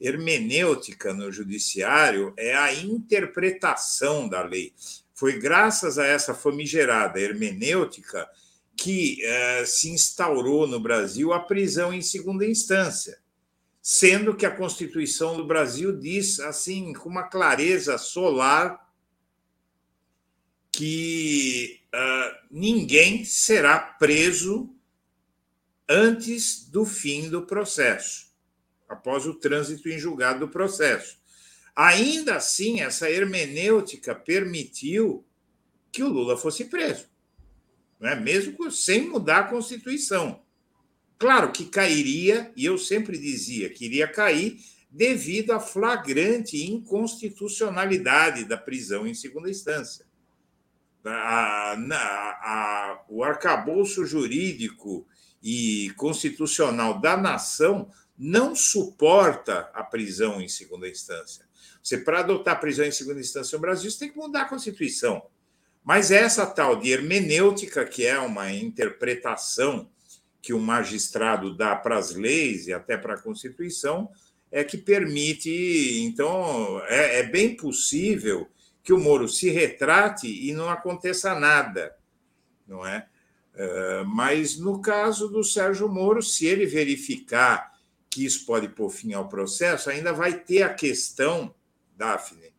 hermenêutica 0.00 1.14
no 1.14 1.30
judiciário 1.30 2.34
é 2.36 2.56
a 2.56 2.74
interpretação 2.74 4.28
da 4.28 4.42
lei. 4.42 4.72
Foi 5.14 5.38
graças 5.38 6.00
a 6.00 6.04
essa 6.04 6.34
famigerada 6.34 7.20
hermenêutica 7.20 8.28
que 8.76 9.24
eh, 9.24 9.64
se 9.64 9.88
instaurou 9.88 10.66
no 10.66 10.80
Brasil 10.80 11.32
a 11.32 11.38
prisão 11.38 11.94
em 11.94 12.02
segunda 12.02 12.44
instância, 12.44 13.20
sendo 13.80 14.34
que 14.34 14.44
a 14.44 14.50
Constituição 14.50 15.36
do 15.36 15.46
Brasil 15.46 15.96
diz 15.96 16.40
assim 16.40 16.92
com 16.92 17.08
uma 17.08 17.28
clareza 17.28 17.96
solar 17.98 18.87
que 20.78 21.80
uh, 21.92 22.46
ninguém 22.48 23.24
será 23.24 23.80
preso 23.80 24.72
antes 25.88 26.70
do 26.70 26.84
fim 26.84 27.28
do 27.28 27.42
processo 27.44 28.28
após 28.88 29.26
o 29.26 29.34
trânsito 29.34 29.88
em 29.88 29.98
julgado 29.98 30.38
do 30.38 30.48
processo. 30.48 31.18
Ainda 31.74 32.36
assim, 32.36 32.80
essa 32.80 33.10
hermenêutica 33.10 34.14
permitiu 34.14 35.26
que 35.90 36.04
o 36.04 36.08
Lula 36.08 36.36
fosse 36.36 36.66
preso, 36.66 37.08
não 37.98 38.10
é? 38.10 38.14
mesmo 38.14 38.70
sem 38.70 39.08
mudar 39.08 39.38
a 39.40 39.48
Constituição. 39.48 40.44
Claro 41.18 41.50
que 41.50 41.64
cairia, 41.64 42.52
e 42.56 42.64
eu 42.64 42.78
sempre 42.78 43.18
dizia 43.18 43.68
que 43.68 43.84
iria 43.84 44.06
cair, 44.06 44.60
devido 44.88 45.50
à 45.50 45.58
flagrante 45.58 46.56
inconstitucionalidade 46.70 48.44
da 48.44 48.56
prisão 48.56 49.08
em 49.08 49.12
segunda 49.12 49.50
instância. 49.50 50.06
A, 51.04 51.72
a, 51.72 51.74
a, 51.74 53.04
o 53.08 53.22
arcabouço 53.24 54.04
jurídico 54.04 55.06
e 55.42 55.92
constitucional 55.96 57.00
da 57.00 57.16
nação 57.16 57.88
não 58.18 58.54
suporta 58.54 59.70
a 59.72 59.82
prisão 59.84 60.40
em 60.40 60.48
segunda 60.48 60.88
instância. 60.88 61.46
Você, 61.82 61.98
para 61.98 62.20
adotar 62.20 62.54
a 62.54 62.58
prisão 62.58 62.84
em 62.84 62.90
segunda 62.90 63.20
instância 63.20 63.56
no 63.56 63.62
Brasil, 63.62 63.90
você 63.90 63.98
tem 63.98 64.10
que 64.10 64.18
mudar 64.18 64.42
a 64.42 64.48
Constituição. 64.48 65.22
Mas 65.84 66.10
essa 66.10 66.44
tal 66.44 66.76
de 66.76 66.90
hermenêutica, 66.90 67.84
que 67.84 68.04
é 68.04 68.18
uma 68.18 68.52
interpretação 68.52 69.88
que 70.42 70.52
o 70.52 70.58
magistrado 70.58 71.56
dá 71.56 71.74
para 71.76 71.96
as 71.96 72.14
leis 72.14 72.66
e 72.66 72.72
até 72.72 72.96
para 72.96 73.14
a 73.14 73.20
Constituição, 73.22 74.10
é 74.50 74.64
que 74.64 74.76
permite. 74.76 76.00
Então, 76.02 76.82
é, 76.86 77.20
é 77.20 77.22
bem 77.22 77.56
possível 77.56 78.48
que 78.88 78.92
o 78.94 78.98
Moro 78.98 79.28
se 79.28 79.50
retrate 79.50 80.26
e 80.26 80.50
não 80.54 80.70
aconteça 80.70 81.38
nada, 81.38 81.94
não 82.66 82.86
é? 82.86 83.06
Uh, 83.52 84.06
mas 84.06 84.56
no 84.56 84.80
caso 84.80 85.28
do 85.28 85.44
Sérgio 85.44 85.90
Moro, 85.90 86.22
se 86.22 86.46
ele 86.46 86.64
verificar 86.64 87.78
que 88.08 88.24
isso 88.24 88.46
pode 88.46 88.66
pôr 88.70 88.88
fim 88.88 89.12
ao 89.12 89.28
processo, 89.28 89.90
ainda 89.90 90.10
vai 90.10 90.40
ter 90.40 90.62
a 90.62 90.72
questão, 90.72 91.54
Daphne, 91.98 92.50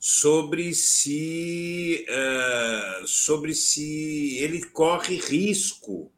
sobre 0.00 0.74
se, 0.74 2.04
uh, 2.08 3.06
sobre 3.06 3.54
se 3.54 4.36
ele 4.38 4.64
corre 4.64 5.14
risco 5.14 6.10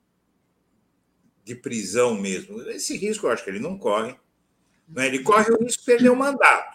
de 1.44 1.54
prisão 1.54 2.14
mesmo. 2.14 2.62
Esse 2.70 2.96
risco 2.96 3.26
eu 3.26 3.30
acho 3.30 3.44
que 3.44 3.50
ele 3.50 3.60
não 3.60 3.76
corre. 3.76 4.16
Né? 4.88 5.08
Ele 5.08 5.18
corre 5.18 5.52
o 5.52 5.62
risco 5.62 5.80
de 5.80 5.84
perder 5.84 6.08
o 6.08 6.16
mandato. 6.16 6.73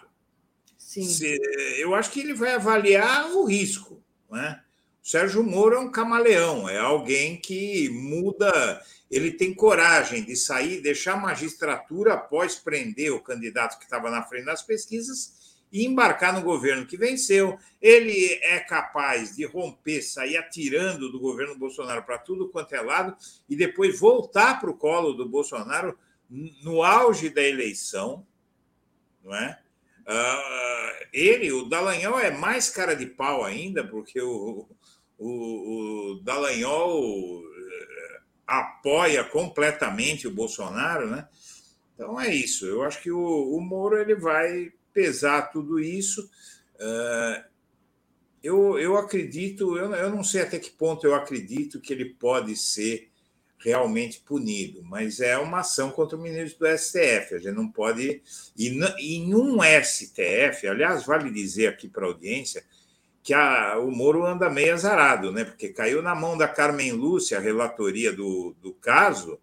Se, 0.90 1.38
eu 1.78 1.94
acho 1.94 2.10
que 2.10 2.18
ele 2.18 2.34
vai 2.34 2.54
avaliar 2.54 3.30
o 3.30 3.44
risco. 3.44 4.02
Né? 4.28 4.60
Sérgio 5.00 5.44
Moro 5.44 5.76
é 5.76 5.78
um 5.78 5.90
camaleão, 5.90 6.68
é 6.68 6.78
alguém 6.78 7.36
que 7.36 7.88
muda, 7.90 8.82
ele 9.08 9.30
tem 9.30 9.54
coragem 9.54 10.24
de 10.24 10.34
sair, 10.34 10.80
deixar 10.80 11.12
a 11.12 11.20
magistratura 11.20 12.14
após 12.14 12.56
prender 12.56 13.12
o 13.12 13.22
candidato 13.22 13.78
que 13.78 13.84
estava 13.84 14.10
na 14.10 14.24
frente 14.24 14.46
das 14.46 14.62
pesquisas 14.62 15.60
e 15.70 15.86
embarcar 15.86 16.34
no 16.34 16.42
governo 16.42 16.84
que 16.84 16.96
venceu. 16.96 17.56
Ele 17.80 18.40
é 18.42 18.58
capaz 18.58 19.36
de 19.36 19.46
romper, 19.46 20.02
sair 20.02 20.38
atirando 20.38 21.08
do 21.12 21.20
governo 21.20 21.56
Bolsonaro 21.56 22.02
para 22.02 22.18
tudo 22.18 22.48
quanto 22.48 22.74
é 22.74 22.80
lado 22.80 23.16
e 23.48 23.54
depois 23.54 24.00
voltar 24.00 24.58
para 24.58 24.70
o 24.70 24.76
colo 24.76 25.12
do 25.12 25.28
Bolsonaro 25.28 25.96
no 26.28 26.82
auge 26.82 27.30
da 27.30 27.42
eleição, 27.42 28.26
não 29.22 29.32
é? 29.32 29.56
Uh, 30.10 31.06
ele, 31.12 31.52
o 31.52 31.64
Dallagnol, 31.66 32.18
é 32.18 32.32
mais 32.32 32.68
cara 32.68 32.94
de 32.94 33.06
pau 33.06 33.44
ainda, 33.44 33.86
porque 33.86 34.20
o, 34.20 34.68
o, 35.16 36.14
o 36.16 36.20
Dallagnol 36.24 37.42
eh, 37.44 38.20
apoia 38.44 39.22
completamente 39.22 40.26
o 40.26 40.34
Bolsonaro, 40.34 41.08
né? 41.08 41.28
Então 41.94 42.20
é 42.20 42.34
isso. 42.34 42.66
Eu 42.66 42.82
acho 42.82 43.00
que 43.00 43.10
o, 43.10 43.20
o 43.20 43.60
Moro 43.60 43.98
ele 43.98 44.16
vai 44.16 44.72
pesar 44.92 45.42
tudo 45.52 45.78
isso. 45.78 46.28
Uh, 46.76 47.44
eu, 48.42 48.78
eu 48.78 48.96
acredito, 48.96 49.76
eu, 49.76 49.92
eu 49.94 50.10
não 50.10 50.24
sei 50.24 50.42
até 50.42 50.58
que 50.58 50.70
ponto 50.70 51.06
eu 51.06 51.14
acredito 51.14 51.80
que 51.80 51.92
ele 51.92 52.06
pode 52.06 52.56
ser 52.56 53.09
realmente 53.60 54.20
punido, 54.20 54.82
mas 54.82 55.20
é 55.20 55.36
uma 55.36 55.60
ação 55.60 55.90
contra 55.90 56.16
o 56.16 56.20
ministro 56.20 56.60
do 56.60 56.78
STF. 56.78 57.34
A 57.34 57.38
gente 57.38 57.52
não 57.52 57.68
pode. 57.68 58.22
E 58.56 58.68
em 58.98 59.34
um 59.34 59.58
STF, 59.62 60.66
aliás, 60.66 61.04
vale 61.04 61.30
dizer 61.30 61.68
aqui 61.68 61.86
para 61.86 62.06
a 62.06 62.08
audiência 62.08 62.64
que 63.22 63.34
a, 63.34 63.78
o 63.78 63.90
Moro 63.90 64.24
anda 64.24 64.48
meio 64.48 64.72
azarado, 64.72 65.30
né? 65.30 65.44
porque 65.44 65.68
caiu 65.68 66.00
na 66.02 66.14
mão 66.14 66.38
da 66.38 66.48
Carmen 66.48 66.92
Lúcia 66.92 67.36
a 67.36 67.40
relatoria 67.40 68.12
do, 68.12 68.56
do 68.62 68.72
caso, 68.72 69.38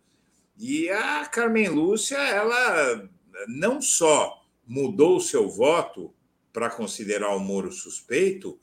e 0.57 0.89
a 0.89 1.25
Carmen 1.27 1.69
Lúcia, 1.69 2.17
ela 2.17 3.07
não 3.47 3.79
só 3.79 4.43
mudou 4.65 5.17
o 5.17 5.21
seu 5.21 5.47
voto 5.47 6.11
para 6.51 6.71
considerar 6.71 7.35
o 7.35 7.39
Moro 7.39 7.71
suspeito, 7.71 8.59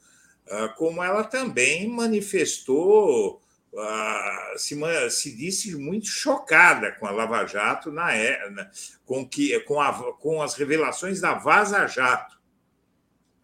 ah, 0.51 0.69
como 0.71 1.01
ela 1.01 1.23
também 1.23 1.89
manifestou, 1.89 3.41
se, 4.57 4.77
se 5.11 5.37
disse 5.37 5.75
muito 5.77 6.07
chocada 6.07 6.93
com 6.93 7.07
a 7.07 7.11
Lava 7.11 7.45
Jato 7.47 7.91
na, 7.91 8.15
é, 8.15 8.39
com, 9.05 9.27
que, 9.29 9.59
com, 9.61 9.81
a, 9.81 10.13
com 10.15 10.41
as 10.43 10.55
revelações 10.55 11.21
da 11.21 11.35
Vaza 11.35 11.87
Jato. 11.87 12.39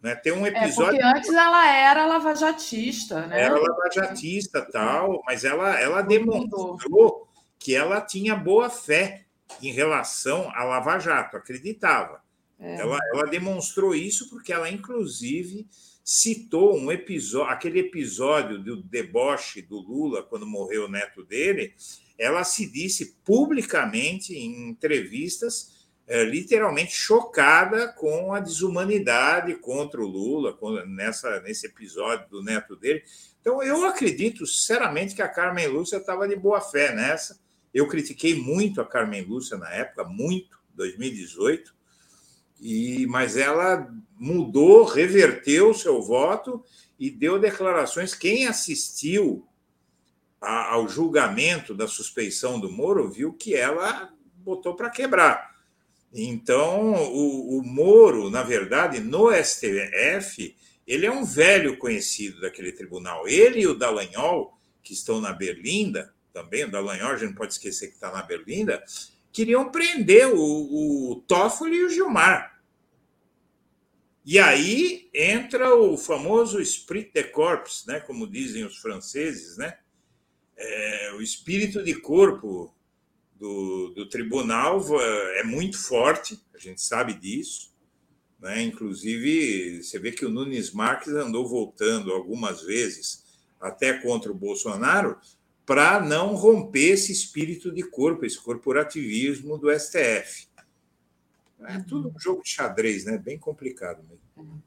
Né? 0.01 0.15
Tem 0.15 0.31
um 0.31 0.47
episódio. 0.47 0.99
É 0.99 1.01
porque 1.01 1.17
antes 1.17 1.29
ela 1.29 1.67
era 1.67 2.05
lavajatista, 2.05 3.27
né? 3.27 3.41
Era 3.41 3.59
lavajatista 3.59 4.61
tal, 4.71 5.21
mas 5.25 5.43
ela, 5.43 5.79
ela 5.79 6.01
demonstrou 6.01 7.27
que 7.59 7.75
ela 7.75 8.01
tinha 8.01 8.35
boa 8.35 8.69
fé 8.69 9.25
em 9.61 9.71
relação 9.71 10.49
à 10.55 10.63
Lava 10.63 10.97
Jato, 10.97 11.37
acreditava. 11.37 12.21
É. 12.59 12.79
Ela, 12.79 12.97
ela 13.13 13.23
demonstrou 13.25 13.93
isso 13.93 14.29
porque 14.29 14.51
ela, 14.51 14.69
inclusive, 14.69 15.67
citou 16.13 16.77
um 16.77 16.91
episódio, 16.91 17.53
aquele 17.53 17.79
episódio 17.79 18.59
do 18.59 18.83
deboche 18.83 19.61
do 19.61 19.79
Lula 19.79 20.21
quando 20.21 20.45
morreu 20.45 20.83
o 20.83 20.89
neto 20.89 21.23
dele. 21.23 21.73
Ela 22.17 22.43
se 22.43 22.69
disse 22.69 23.15
publicamente 23.23 24.33
em 24.33 24.67
entrevistas 24.67 25.87
é, 26.05 26.25
literalmente 26.25 26.91
chocada 26.91 27.87
com 27.93 28.33
a 28.33 28.41
desumanidade 28.41 29.55
contra 29.55 30.01
o 30.01 30.05
Lula 30.05 30.57
nessa, 30.85 31.39
nesse 31.39 31.67
episódio 31.67 32.27
do 32.29 32.43
neto 32.43 32.75
dele. 32.75 33.03
Então, 33.39 33.63
eu 33.63 33.85
acredito, 33.85 34.45
sinceramente, 34.45 35.15
que 35.15 35.21
a 35.21 35.29
Carmen 35.29 35.67
Lúcia 35.67 35.95
estava 35.95 36.27
de 36.27 36.35
boa 36.35 36.59
fé 36.59 36.93
nessa. 36.93 37.39
Eu 37.73 37.87
critiquei 37.87 38.35
muito 38.35 38.81
a 38.81 38.85
Carmen 38.85 39.21
Lúcia 39.21 39.57
na 39.57 39.71
época, 39.71 40.03
muito, 40.03 40.59
2018, 40.75 41.73
e, 42.59 43.07
mas 43.07 43.37
ela 43.37 43.89
mudou, 44.21 44.83
reverteu 44.83 45.71
o 45.71 45.73
seu 45.73 45.99
voto 45.99 46.63
e 46.99 47.09
deu 47.09 47.39
declarações. 47.39 48.13
Quem 48.13 48.45
assistiu 48.45 49.47
a, 50.39 50.73
ao 50.73 50.87
julgamento 50.87 51.73
da 51.73 51.87
suspeição 51.87 52.59
do 52.59 52.71
Moro 52.71 53.09
viu 53.09 53.33
que 53.33 53.55
ela 53.55 54.13
botou 54.35 54.75
para 54.75 54.91
quebrar. 54.91 55.49
Então, 56.13 56.93
o, 57.11 57.57
o 57.57 57.63
Moro, 57.63 58.29
na 58.29 58.43
verdade, 58.43 58.99
no 58.99 59.31
STF, 59.33 60.55
ele 60.85 61.07
é 61.07 61.11
um 61.11 61.25
velho 61.25 61.79
conhecido 61.79 62.41
daquele 62.41 62.71
tribunal. 62.71 63.27
Ele 63.27 63.61
e 63.61 63.67
o 63.67 63.73
Dallagnol, 63.73 64.55
que 64.83 64.93
estão 64.93 65.19
na 65.19 65.33
Berlinda, 65.33 66.13
também, 66.31 66.65
o 66.65 66.71
Dallagnol, 66.71 67.09
a 67.09 67.17
gente 67.17 67.29
não 67.29 67.35
pode 67.35 67.53
esquecer 67.53 67.87
que 67.87 67.95
está 67.95 68.11
na 68.11 68.21
Berlinda, 68.21 68.83
queriam 69.31 69.71
prender 69.71 70.27
o, 70.27 71.11
o 71.11 71.23
Toffoli 71.27 71.77
e 71.77 71.85
o 71.85 71.89
Gilmar. 71.89 72.50
E 74.23 74.37
aí 74.37 75.09
entra 75.13 75.75
o 75.75 75.97
famoso 75.97 76.61
esprit 76.61 77.11
de 77.13 77.23
corps, 77.23 77.85
né, 77.87 77.99
como 77.99 78.27
dizem 78.27 78.63
os 78.63 78.77
franceses, 78.77 79.57
né? 79.57 79.77
É, 80.55 81.13
o 81.15 81.21
espírito 81.21 81.83
de 81.83 81.95
corpo 81.95 82.73
do, 83.35 83.89
do 83.95 84.07
tribunal 84.07 84.79
é 85.37 85.43
muito 85.43 85.77
forte, 85.81 86.39
a 86.53 86.59
gente 86.59 86.81
sabe 86.81 87.15
disso. 87.15 87.71
Né? 88.39 88.61
Inclusive, 88.63 89.81
você 89.83 89.97
vê 89.97 90.11
que 90.11 90.25
o 90.25 90.29
Nunes 90.29 90.71
Marques 90.71 91.13
andou 91.13 91.47
voltando 91.47 92.11
algumas 92.11 92.61
vezes 92.61 93.23
até 93.59 93.93
contra 93.93 94.31
o 94.31 94.35
Bolsonaro 94.35 95.17
para 95.65 95.99
não 95.99 96.35
romper 96.35 96.91
esse 96.91 97.11
espírito 97.11 97.71
de 97.71 97.83
corpo, 97.83 98.25
esse 98.25 98.39
corporativismo 98.39 99.57
do 99.57 99.71
STF. 99.71 100.47
É 101.65 101.79
tudo 101.79 102.13
um 102.15 102.19
jogo 102.19 102.43
de 102.43 102.49
xadrez, 102.49 103.05
né? 103.05 103.17
Bem 103.17 103.37
complicado 103.37 104.03
mesmo. 104.03 104.61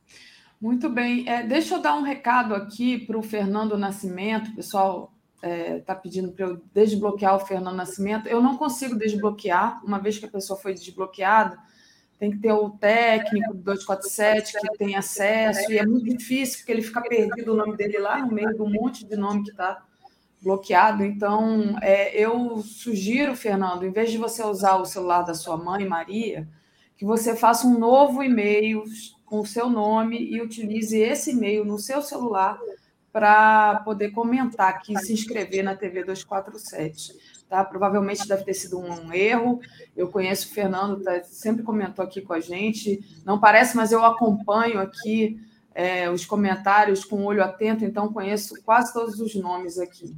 Muito 0.60 0.88
bem. 0.88 1.28
É, 1.28 1.42
deixa 1.42 1.74
eu 1.74 1.82
dar 1.82 1.94
um 1.94 2.02
recado 2.02 2.54
aqui 2.54 2.98
para 2.98 3.18
o 3.18 3.22
Fernando 3.22 3.76
Nascimento, 3.76 4.54
pessoal 4.54 5.14
está 5.44 5.48
é, 5.48 5.78
tá 5.80 5.94
pedindo 5.94 6.32
para 6.32 6.46
eu 6.46 6.62
desbloquear 6.72 7.36
o 7.36 7.40
Fernando 7.40 7.76
Nascimento. 7.76 8.26
Eu 8.26 8.40
não 8.40 8.56
consigo 8.56 8.96
desbloquear, 8.96 9.84
uma 9.84 9.98
vez 9.98 10.18
que 10.18 10.24
a 10.24 10.30
pessoa 10.30 10.58
foi 10.58 10.72
desbloqueada, 10.72 11.58
tem 12.18 12.30
que 12.30 12.38
ter 12.38 12.52
o 12.52 12.70
técnico 12.70 13.52
do 13.52 13.62
247 13.62 14.58
que 14.58 14.78
tem 14.78 14.96
acesso, 14.96 15.70
e 15.70 15.76
é 15.76 15.84
muito 15.84 16.16
difícil, 16.16 16.58
porque 16.58 16.72
ele 16.72 16.80
fica 16.80 17.02
perdido 17.02 17.52
o 17.52 17.56
nome 17.56 17.76
dele 17.76 17.98
lá 17.98 18.24
no 18.24 18.32
meio 18.32 18.54
de 18.54 18.62
um 18.62 18.70
monte 18.70 19.04
de 19.04 19.16
nome 19.16 19.42
que 19.42 19.50
está 19.50 19.84
bloqueado. 20.40 21.04
Então, 21.04 21.76
é, 21.82 22.16
eu 22.18 22.58
sugiro, 22.62 23.36
Fernando, 23.36 23.84
em 23.84 23.90
vez 23.90 24.10
de 24.10 24.18
você 24.18 24.42
usar 24.42 24.76
o 24.76 24.86
celular 24.86 25.22
da 25.22 25.34
sua 25.34 25.56
mãe, 25.56 25.86
Maria, 25.86 26.48
que 26.96 27.04
você 27.04 27.34
faça 27.34 27.66
um 27.66 27.78
novo 27.78 28.22
e-mail 28.22 28.84
com 29.24 29.40
o 29.40 29.46
seu 29.46 29.68
nome 29.68 30.18
e 30.18 30.40
utilize 30.40 30.96
esse 30.96 31.32
e-mail 31.32 31.64
no 31.64 31.78
seu 31.78 32.00
celular 32.02 32.58
para 33.12 33.80
poder 33.84 34.10
comentar 34.10 34.68
aqui, 34.68 34.98
se 34.98 35.12
inscrever 35.12 35.62
na 35.62 35.76
TV 35.76 36.04
247. 36.04 37.14
Tá? 37.48 37.64
Provavelmente 37.64 38.26
deve 38.26 38.44
ter 38.44 38.54
sido 38.54 38.78
um 38.78 39.12
erro. 39.12 39.60
Eu 39.96 40.08
conheço 40.08 40.48
o 40.48 40.54
Fernando, 40.54 41.02
tá, 41.02 41.22
sempre 41.22 41.62
comentou 41.62 42.04
aqui 42.04 42.20
com 42.20 42.32
a 42.32 42.40
gente. 42.40 43.00
Não 43.24 43.38
parece, 43.38 43.76
mas 43.76 43.92
eu 43.92 44.04
acompanho 44.04 44.80
aqui 44.80 45.40
é, 45.74 46.08
os 46.08 46.24
comentários 46.24 47.04
com 47.04 47.16
o 47.16 47.24
olho 47.24 47.42
atento, 47.42 47.84
então 47.84 48.12
conheço 48.12 48.54
quase 48.64 48.92
todos 48.92 49.20
os 49.20 49.34
nomes 49.34 49.78
aqui. 49.78 50.14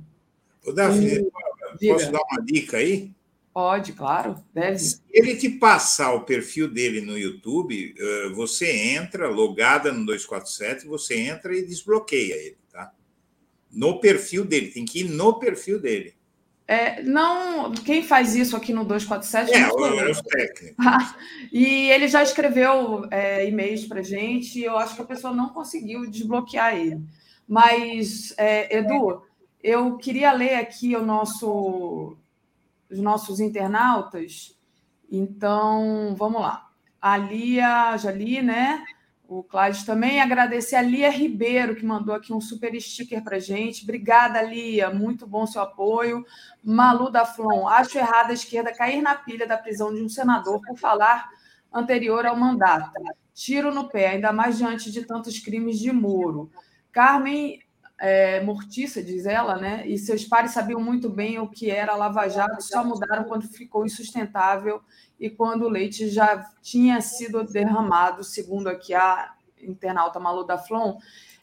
Ô, 0.66 0.72
Davi, 0.72 1.26
e... 1.80 1.88
posso 1.88 2.12
dar 2.12 2.20
uma 2.30 2.44
dica 2.44 2.76
aí? 2.76 3.15
Pode, 3.56 3.94
claro, 3.94 4.34
deve. 4.52 4.78
Se 4.78 5.00
ele 5.10 5.34
te 5.34 5.48
passar 5.48 6.12
o 6.12 6.24
perfil 6.24 6.68
dele 6.68 7.00
no 7.00 7.16
YouTube, 7.16 7.94
eh, 7.98 8.28
você 8.34 8.70
entra, 8.70 9.30
logada 9.30 9.90
no 9.90 10.04
247, 10.04 10.86
você 10.86 11.18
entra 11.18 11.56
e 11.56 11.64
desbloqueia 11.64 12.34
ele 12.34 12.58
no 13.76 14.00
perfil 14.00 14.44
dele, 14.44 14.70
tem 14.70 14.86
que 14.86 15.00
ir 15.00 15.10
no 15.10 15.38
perfil 15.38 15.78
dele. 15.78 16.14
É, 16.66 17.00
não, 17.02 17.70
quem 17.72 18.02
faz 18.02 18.34
isso 18.34 18.56
aqui 18.56 18.72
no 18.72 18.84
247 18.84 19.52
é, 19.52 19.60
é 19.60 20.10
os 20.10 20.20
técnicos. 20.22 20.76
e 21.52 21.90
ele 21.90 22.08
já 22.08 22.22
escreveu 22.22 23.06
é, 23.10 23.46
e-mails 23.46 23.84
para 23.84 24.02
gente 24.02 24.58
e 24.58 24.64
eu 24.64 24.76
acho 24.76 24.96
que 24.96 25.02
a 25.02 25.06
pessoa 25.06 25.32
não 25.32 25.50
conseguiu 25.50 26.10
desbloquear 26.10 26.74
ele. 26.74 27.02
Mas, 27.46 28.34
é, 28.36 28.78
Edu, 28.78 29.22
eu 29.62 29.96
queria 29.98 30.32
ler 30.32 30.54
aqui 30.54 30.96
o 30.96 31.04
nosso, 31.04 32.16
os 32.90 32.98
nossos 32.98 33.40
internautas. 33.40 34.58
Então, 35.10 36.14
vamos 36.16 36.40
lá. 36.40 36.68
A 37.00 37.16
Lia, 37.16 37.96
já 37.96 38.10
li, 38.10 38.42
né? 38.42 38.84
o 39.28 39.42
Cláudio 39.42 39.84
também. 39.84 40.20
Agradecer 40.20 40.76
a 40.76 40.82
Lia 40.82 41.10
Ribeiro, 41.10 41.74
que 41.74 41.84
mandou 41.84 42.14
aqui 42.14 42.32
um 42.32 42.40
super 42.40 42.78
sticker 42.80 43.22
para 43.22 43.38
gente. 43.38 43.82
Obrigada, 43.82 44.40
Lia. 44.42 44.90
Muito 44.90 45.26
bom 45.26 45.46
seu 45.46 45.62
apoio. 45.62 46.24
Malu 46.62 47.10
da 47.10 47.24
Flon. 47.24 47.68
Acho 47.68 47.98
errado 47.98 48.30
a 48.30 48.34
esquerda 48.34 48.74
cair 48.74 49.02
na 49.02 49.14
pilha 49.14 49.46
da 49.46 49.58
prisão 49.58 49.92
de 49.94 50.02
um 50.02 50.08
senador 50.08 50.60
por 50.62 50.78
falar 50.78 51.28
anterior 51.72 52.26
ao 52.26 52.36
mandato. 52.36 52.92
Tiro 53.34 53.74
no 53.74 53.88
pé, 53.88 54.08
ainda 54.08 54.32
mais 54.32 54.56
diante 54.56 54.90
de 54.90 55.04
tantos 55.04 55.38
crimes 55.38 55.78
de 55.78 55.92
Moro. 55.92 56.50
Carmen 56.90 57.58
é, 57.98 58.40
mortiça, 58.40 59.02
diz 59.02 59.26
ela, 59.26 59.56
né? 59.56 59.86
E 59.86 59.96
seus 59.98 60.24
pares 60.24 60.52
sabiam 60.52 60.80
muito 60.80 61.08
bem 61.08 61.38
o 61.38 61.48
que 61.48 61.70
era 61.70 61.96
Lava 61.96 62.28
Jato, 62.28 62.62
só 62.62 62.84
mudaram 62.84 63.24
quando 63.24 63.48
ficou 63.48 63.86
insustentável 63.86 64.82
e 65.18 65.30
quando 65.30 65.62
o 65.62 65.68
leite 65.68 66.08
já 66.10 66.50
tinha 66.60 67.00
sido 67.00 67.42
derramado, 67.44 68.22
segundo 68.22 68.68
aqui 68.68 68.94
a 68.94 69.32
internauta 69.62 70.20
Malu 70.20 70.44
da 70.44 70.58
Flon. 70.58 70.98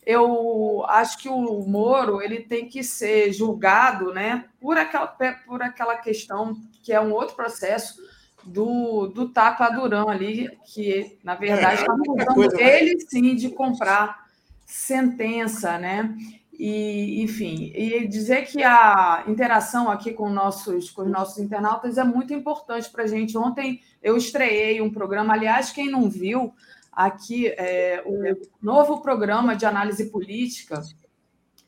Eu 0.05 0.83
acho 0.87 1.17
que 1.17 1.29
o 1.29 1.65
Moro 1.65 2.21
ele 2.21 2.41
tem 2.41 2.67
que 2.67 2.83
ser 2.83 3.31
julgado, 3.31 4.13
né, 4.13 4.45
por 4.59 4.77
aquela, 4.77 5.07
por 5.45 5.61
aquela 5.61 5.95
questão 5.97 6.57
que 6.83 6.91
é 6.91 6.99
um 6.99 7.13
outro 7.13 7.35
processo 7.35 7.95
do, 8.43 9.07
do 9.07 9.29
Taco 9.29 9.63
Adurão 9.63 10.09
ali, 10.09 10.49
que 10.65 11.17
na 11.23 11.35
verdade 11.35 11.81
está 11.81 11.93
é, 11.93 12.21
acusando 12.23 12.59
ele 12.59 12.99
sim 12.99 13.33
de 13.35 13.49
comprar 13.49 14.27
sentença, 14.65 15.77
né? 15.77 16.13
E, 16.59 17.23
enfim, 17.23 17.71
e 17.73 18.07
dizer 18.07 18.45
que 18.45 18.63
a 18.63 19.23
interação 19.27 19.89
aqui 19.89 20.13
com, 20.13 20.29
nossos, 20.29 20.91
com 20.91 21.01
os 21.01 21.09
nossos 21.09 21.39
internautas 21.39 21.97
é 21.97 22.03
muito 22.03 22.33
importante 22.33 22.89
para 22.91 23.03
a 23.03 23.07
gente. 23.07 23.37
Ontem 23.37 23.81
eu 24.03 24.15
estreiei 24.15 24.79
um 24.79 24.91
programa, 24.91 25.33
aliás, 25.33 25.71
quem 25.71 25.89
não 25.89 26.07
viu, 26.07 26.53
aqui 26.91 27.47
é, 27.47 28.03
o 28.05 28.37
novo 28.61 29.01
programa 29.01 29.55
de 29.55 29.65
análise 29.65 30.11
política, 30.11 30.81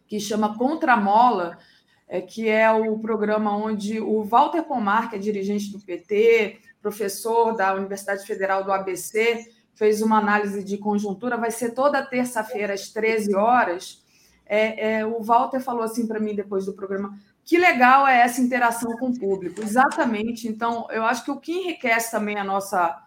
que 0.08 0.20
chama 0.20 0.56
Contramola, 0.56 1.58
é, 2.08 2.22
que 2.22 2.48
é 2.48 2.72
o 2.72 3.00
programa 3.00 3.58
onde 3.58 4.00
o 4.00 4.24
Walter 4.24 4.62
Pomar, 4.62 5.10
que 5.10 5.16
é 5.16 5.20
dirigente 5.20 5.72
do 5.72 5.80
PT, 5.80 6.60
professor 6.80 7.56
da 7.56 7.74
Universidade 7.74 8.24
Federal 8.24 8.64
do 8.64 8.72
ABC, 8.72 9.52
fez 9.74 10.04
uma 10.04 10.20
análise 10.20 10.64
de 10.64 10.78
conjuntura, 10.78 11.38
vai 11.38 11.50
ser 11.50 11.72
toda 11.72 12.06
terça-feira 12.06 12.76
às 12.76 12.90
13 12.90 13.36
horas 13.36 14.05
é, 14.46 14.98
é, 14.98 15.06
o 15.06 15.22
Walter 15.22 15.60
falou 15.60 15.84
assim 15.84 16.08
para 16.08 16.20
mim 16.20 16.36
depois 16.36 16.66
do 16.66 16.74
programa: 16.74 17.18
que 17.44 17.58
legal 17.58 18.08
é 18.08 18.22
essa 18.22 18.42
interação 18.42 18.98
com 18.98 19.10
o 19.10 19.20
público. 19.20 19.62
Exatamente. 19.62 20.48
Então, 20.48 20.88
eu 20.90 21.04
acho 21.04 21.24
que 21.24 21.32
o 21.32 21.40
que 21.40 21.52
enriquece 21.52 22.12
também 22.12 22.38
a 22.38 22.44
nossa, 22.44 23.04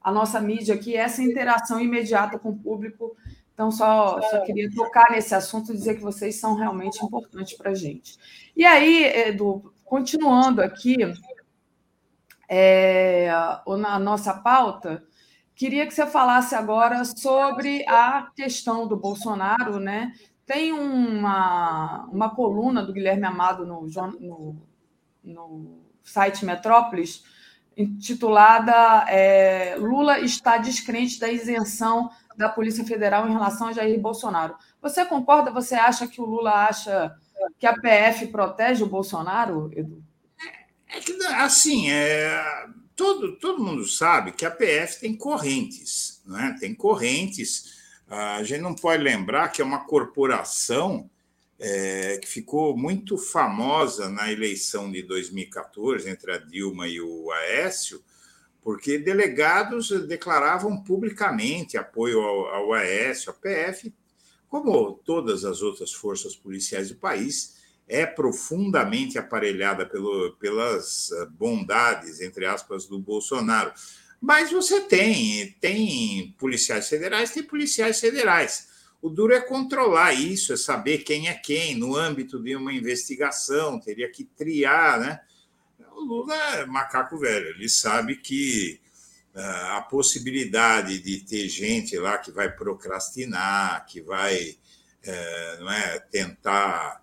a 0.00 0.12
nossa 0.12 0.40
mídia 0.40 0.74
aqui 0.74 0.96
é 0.96 1.00
essa 1.00 1.22
interação 1.22 1.80
imediata 1.80 2.38
com 2.38 2.50
o 2.50 2.58
público. 2.58 3.16
Então, 3.52 3.70
só, 3.70 4.20
só 4.22 4.40
queria 4.44 4.70
tocar 4.74 5.10
nesse 5.10 5.34
assunto 5.34 5.72
e 5.72 5.76
dizer 5.76 5.96
que 5.96 6.02
vocês 6.02 6.36
são 6.36 6.54
realmente 6.54 7.04
importantes 7.04 7.56
para 7.56 7.72
a 7.72 7.74
gente. 7.74 8.16
E 8.56 8.64
aí, 8.64 9.04
Edu, 9.28 9.72
continuando 9.84 10.62
aqui 10.62 10.96
é, 12.48 13.30
na 13.78 13.98
nossa 13.98 14.32
pauta, 14.32 15.04
queria 15.54 15.86
que 15.86 15.92
você 15.92 16.06
falasse 16.06 16.54
agora 16.54 17.04
sobre 17.04 17.84
a 17.86 18.30
questão 18.34 18.88
do 18.88 18.96
Bolsonaro, 18.96 19.78
né? 19.78 20.12
Tem 20.50 20.72
uma, 20.72 22.08
uma 22.10 22.34
coluna 22.34 22.82
do 22.82 22.92
Guilherme 22.92 23.24
Amado 23.24 23.64
no, 23.64 23.86
no, 24.18 24.56
no 25.22 25.78
site 26.02 26.44
Metrópolis, 26.44 27.22
intitulada 27.76 29.04
é, 29.08 29.76
Lula 29.78 30.18
está 30.18 30.56
descrente 30.58 31.20
da 31.20 31.30
isenção 31.30 32.10
da 32.36 32.48
Polícia 32.48 32.84
Federal 32.84 33.28
em 33.28 33.32
relação 33.32 33.68
a 33.68 33.72
Jair 33.72 34.00
Bolsonaro. 34.00 34.56
Você 34.82 35.04
concorda? 35.04 35.52
Você 35.52 35.76
acha 35.76 36.08
que 36.08 36.20
o 36.20 36.26
Lula 36.26 36.50
acha 36.50 37.14
que 37.56 37.64
a 37.64 37.72
PF 37.72 38.26
protege 38.26 38.82
o 38.82 38.88
Bolsonaro, 38.88 39.70
Edu? 39.72 40.02
É, 40.88 40.96
é 40.96 41.00
que, 41.00 41.12
assim, 41.26 41.92
é, 41.92 42.42
todo, 42.96 43.38
todo 43.38 43.62
mundo 43.62 43.86
sabe 43.86 44.32
que 44.32 44.44
a 44.44 44.50
PF 44.50 44.98
tem 45.00 45.16
correntes, 45.16 46.20
né? 46.26 46.56
tem 46.58 46.74
correntes 46.74 47.78
a 48.10 48.42
gente 48.42 48.60
não 48.60 48.74
pode 48.74 49.02
lembrar 49.02 49.48
que 49.50 49.62
é 49.62 49.64
uma 49.64 49.84
corporação 49.84 51.08
é, 51.60 52.18
que 52.18 52.26
ficou 52.26 52.76
muito 52.76 53.16
famosa 53.16 54.08
na 54.08 54.32
eleição 54.32 54.90
de 54.90 55.02
2014 55.02 56.10
entre 56.10 56.32
a 56.32 56.38
Dilma 56.38 56.88
e 56.88 57.00
o 57.00 57.30
Aécio, 57.30 58.02
porque 58.62 58.98
delegados 58.98 59.90
declaravam 60.08 60.82
publicamente 60.82 61.78
apoio 61.78 62.20
ao, 62.20 62.46
ao 62.46 62.72
Aécio, 62.72 63.30
a 63.30 63.34
PF, 63.34 63.94
como 64.48 64.94
todas 65.04 65.44
as 65.44 65.62
outras 65.62 65.92
forças 65.92 66.34
policiais 66.34 66.88
do 66.88 66.96
país, 66.96 67.60
é 67.86 68.04
profundamente 68.06 69.18
aparelhada 69.18 69.86
pelo, 69.86 70.32
pelas 70.36 71.10
bondades, 71.30 72.20
entre 72.20 72.46
aspas, 72.46 72.86
do 72.86 72.98
Bolsonaro. 72.98 73.72
Mas 74.20 74.50
você 74.50 74.82
tem, 74.82 75.52
tem 75.60 76.34
policiais 76.38 76.88
federais, 76.88 77.30
tem 77.30 77.42
policiais 77.42 77.98
federais. 77.98 78.68
O 79.00 79.08
duro 79.08 79.32
é 79.32 79.40
controlar 79.40 80.12
isso, 80.12 80.52
é 80.52 80.56
saber 80.58 80.98
quem 80.98 81.28
é 81.28 81.34
quem, 81.34 81.74
no 81.74 81.96
âmbito 81.96 82.38
de 82.38 82.54
uma 82.54 82.72
investigação, 82.72 83.80
teria 83.80 84.10
que 84.10 84.24
triar, 84.24 85.00
né? 85.00 85.20
O 85.92 86.00
Lula 86.00 86.34
é 86.56 86.66
macaco 86.66 87.18
velho, 87.18 87.48
ele 87.48 87.68
sabe 87.68 88.16
que 88.16 88.78
uh, 89.34 89.76
a 89.76 89.82
possibilidade 89.82 90.98
de 90.98 91.20
ter 91.20 91.48
gente 91.48 91.96
lá 91.96 92.18
que 92.18 92.30
vai 92.30 92.54
procrastinar, 92.54 93.86
que 93.86 94.02
vai 94.02 94.50
uh, 94.50 95.60
não 95.60 95.72
é, 95.72 95.98
tentar 95.98 97.02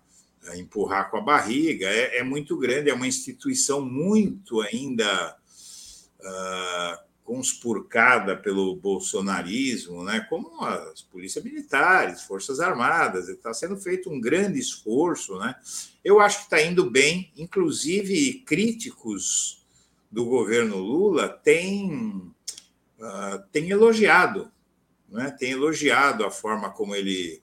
empurrar 0.54 1.10
com 1.10 1.16
a 1.16 1.20
barriga, 1.20 1.88
é, 1.88 2.18
é, 2.18 2.22
muito 2.22 2.56
grande, 2.56 2.90
é 2.90 2.94
uma 2.94 3.06
instituição 3.06 3.84
muito 3.84 4.60
ainda 4.62 5.36
uh, 6.20 7.07
conspurcada 7.28 8.34
pelo 8.34 8.74
bolsonarismo, 8.74 10.02
né, 10.02 10.26
como 10.30 10.64
as 10.64 11.02
polícias 11.02 11.44
militares, 11.44 12.22
forças 12.22 12.58
armadas, 12.58 13.28
está 13.28 13.52
sendo 13.52 13.76
feito 13.76 14.08
um 14.08 14.18
grande 14.18 14.58
esforço, 14.58 15.38
né? 15.38 15.54
Eu 16.02 16.20
acho 16.20 16.38
que 16.38 16.44
está 16.44 16.62
indo 16.62 16.90
bem, 16.90 17.30
inclusive 17.36 18.42
críticos 18.46 19.62
do 20.10 20.24
governo 20.24 20.78
Lula 20.78 21.28
têm, 21.28 22.32
uh, 22.98 23.42
têm 23.52 23.68
elogiado, 23.68 24.50
né? 25.06 25.30
Têm 25.38 25.50
elogiado 25.50 26.24
a 26.24 26.30
forma 26.30 26.70
como 26.70 26.96
ele 26.96 27.42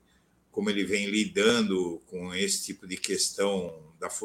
como 0.51 0.69
ele 0.69 0.85
vem 0.85 1.07
lidando 1.07 2.01
com 2.07 2.33
esse 2.33 2.63
tipo 2.63 2.87
de 2.87 2.95
questão 2.95 3.77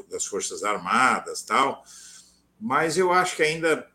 das 0.09 0.24
forças 0.24 0.62
armadas, 0.62 1.43
tal. 1.43 1.85
Mas 2.59 2.97
eu 2.97 3.12
acho 3.12 3.35
que 3.35 3.43
ainda 3.43 3.90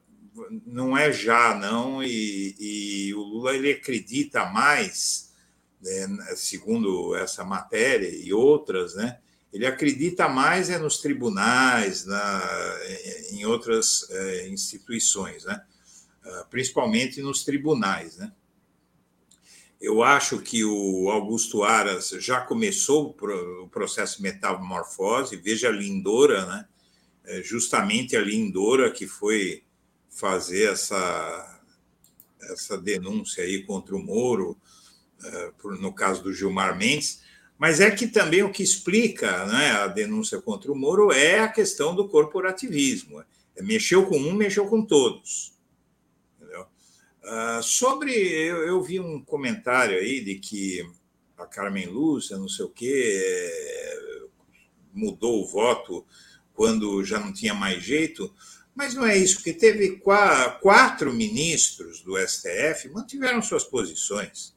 não 0.65 0.97
é 0.97 1.11
já, 1.11 1.55
não, 1.55 2.03
e, 2.03 2.55
e 2.59 3.13
o 3.13 3.19
Lula 3.19 3.55
ele 3.55 3.71
acredita 3.71 4.45
mais, 4.45 5.33
né, 5.81 6.07
segundo 6.35 7.15
essa 7.15 7.43
matéria 7.43 8.09
e 8.09 8.33
outras, 8.33 8.95
né, 8.95 9.19
ele 9.53 9.65
acredita 9.65 10.27
mais 10.27 10.69
é 10.69 10.77
nos 10.77 10.97
tribunais, 10.97 12.05
na, 12.05 12.43
em 13.31 13.45
outras 13.45 14.05
é, 14.09 14.49
instituições, 14.49 15.45
né, 15.45 15.61
ah, 16.25 16.47
principalmente 16.49 17.21
nos 17.21 17.45
tribunais. 17.45 18.17
Né. 18.17 18.31
Eu 19.79 20.03
acho 20.03 20.39
que 20.39 20.65
o 20.65 21.09
Augusto 21.09 21.63
Aras 21.63 22.09
já 22.19 22.41
começou 22.41 23.15
o 23.17 23.69
processo 23.69 24.17
de 24.17 24.23
metamorfose, 24.23 25.37
veja 25.37 25.69
a 25.69 25.71
Lindora, 25.71 26.45
né, 26.45 26.67
é 27.23 27.41
justamente 27.41 28.15
a 28.15 28.21
Lindora 28.21 28.91
que 28.91 29.07
foi 29.07 29.64
fazer 30.15 30.71
essa, 30.71 31.61
essa 32.41 32.77
denúncia 32.77 33.43
aí 33.43 33.63
contra 33.63 33.95
o 33.95 33.99
Moro, 33.99 34.57
eh, 35.23 35.51
no 35.79 35.93
caso 35.93 36.23
do 36.23 36.33
Gilmar 36.33 36.77
Mendes, 36.77 37.21
mas 37.57 37.79
é 37.79 37.91
que 37.91 38.07
também 38.07 38.41
o 38.41 38.51
que 38.51 38.63
explica 38.63 39.45
né, 39.45 39.71
a 39.71 39.87
denúncia 39.87 40.41
contra 40.41 40.71
o 40.71 40.75
Moro 40.75 41.11
é 41.11 41.39
a 41.39 41.47
questão 41.47 41.93
do 41.93 42.07
corporativismo. 42.07 43.21
É, 43.55 43.61
mexeu 43.61 44.05
com 44.05 44.17
um, 44.17 44.33
mexeu 44.33 44.67
com 44.67 44.83
todos. 44.83 45.53
Uh, 47.25 47.63
sobre. 47.63 48.13
Eu, 48.13 48.57
eu, 48.67 48.83
vi 48.83 48.99
um 48.99 49.19
comentário 49.19 49.97
aí 49.97 50.23
de 50.23 50.35
que 50.35 50.87
a 51.35 51.47
Carmen 51.47 51.87
Lúcia, 51.87 52.37
não 52.37 52.47
sei 52.47 52.65
o 52.65 52.69
quê, 52.69 53.19
é, 53.19 54.21
mudou 54.93 55.41
o 55.41 55.47
voto 55.47 56.05
quando 56.53 57.03
já 57.03 57.19
não 57.19 57.33
tinha 57.33 57.55
mais 57.55 57.83
jeito. 57.83 58.31
Mas 58.75 58.93
não 58.93 59.05
é 59.05 59.17
isso, 59.17 59.35
porque 59.35 59.53
teve 59.53 60.01
quatro 60.61 61.13
ministros 61.13 62.01
do 62.01 62.17
STF 62.17 62.89
mantiveram 62.89 63.41
suas 63.41 63.63
posições. 63.63 64.53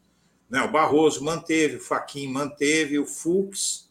Né? 0.51 0.61
O 0.63 0.73
Barroso 0.73 1.23
manteve, 1.23 1.77
o 1.77 1.81
Faquim 1.81 2.27
manteve, 2.27 2.99
o 2.99 3.07
Fux 3.07 3.89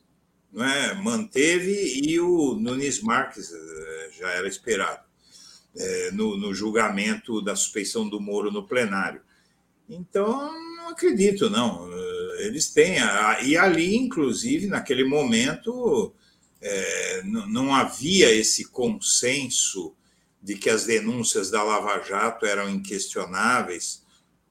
não 0.51 0.65
é? 0.65 0.93
manteve 0.95 2.01
e 2.03 2.19
o 2.19 2.55
Nunes 2.55 3.01
Marques 3.01 3.51
eh, 3.51 4.09
já 4.17 4.29
era 4.31 4.47
esperado 4.47 5.03
é, 5.75 6.11
no, 6.11 6.37
no 6.37 6.53
julgamento 6.53 7.41
da 7.41 7.55
suspeição 7.55 8.09
do 8.09 8.19
Moro 8.19 8.51
no 8.51 8.67
plenário. 8.67 9.21
Então, 9.89 10.51
não 10.75 10.89
acredito, 10.89 11.49
não. 11.49 11.89
Eh, 11.91 12.47
eles 12.47 12.69
têm. 12.71 12.97
E 13.43 13.55
ali, 13.57 13.95
inclusive, 13.95 14.67
naquele 14.67 15.03
momento, 15.03 16.13
é, 16.61 17.21
não 17.23 17.73
havia 17.73 18.33
esse 18.33 18.65
consenso 18.65 19.95
de 20.47 20.55
que 20.55 20.69
as 20.69 20.85
denúncias 20.85 21.51
da 21.51 21.61
Lava 21.61 22.01
Jato 22.01 22.45
eram 22.45 22.69
inquestionáveis, 22.69 24.01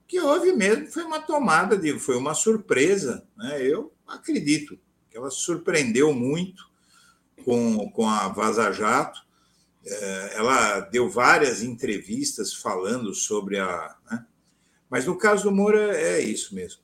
que 0.06 0.20
houve 0.20 0.52
mesmo 0.52 0.88
foi 0.88 1.02
uma 1.04 1.20
tomada 1.20 1.74
de, 1.74 1.98
foi 1.98 2.18
uma 2.18 2.34
surpresa, 2.34 3.26
né? 3.34 3.62
Eu 3.62 3.90
acredito 4.06 4.78
que 5.08 5.16
ela 5.16 5.30
surpreendeu 5.30 6.12
muito 6.12 6.70
com, 7.46 7.90
com 7.92 8.06
a 8.06 8.28
Vaza 8.28 8.70
Jato. 8.72 9.24
É, 9.86 10.32
ela 10.34 10.80
deu 10.80 11.08
várias 11.08 11.62
entrevistas 11.62 12.52
falando 12.52 13.14
sobre 13.14 13.58
a. 13.58 13.96
Né? 14.10 14.26
Mas 14.90 15.06
no 15.06 15.16
caso 15.16 15.44
do 15.44 15.50
Moura 15.50 15.96
é 15.96 16.20
isso 16.20 16.54
mesmo. 16.54 16.82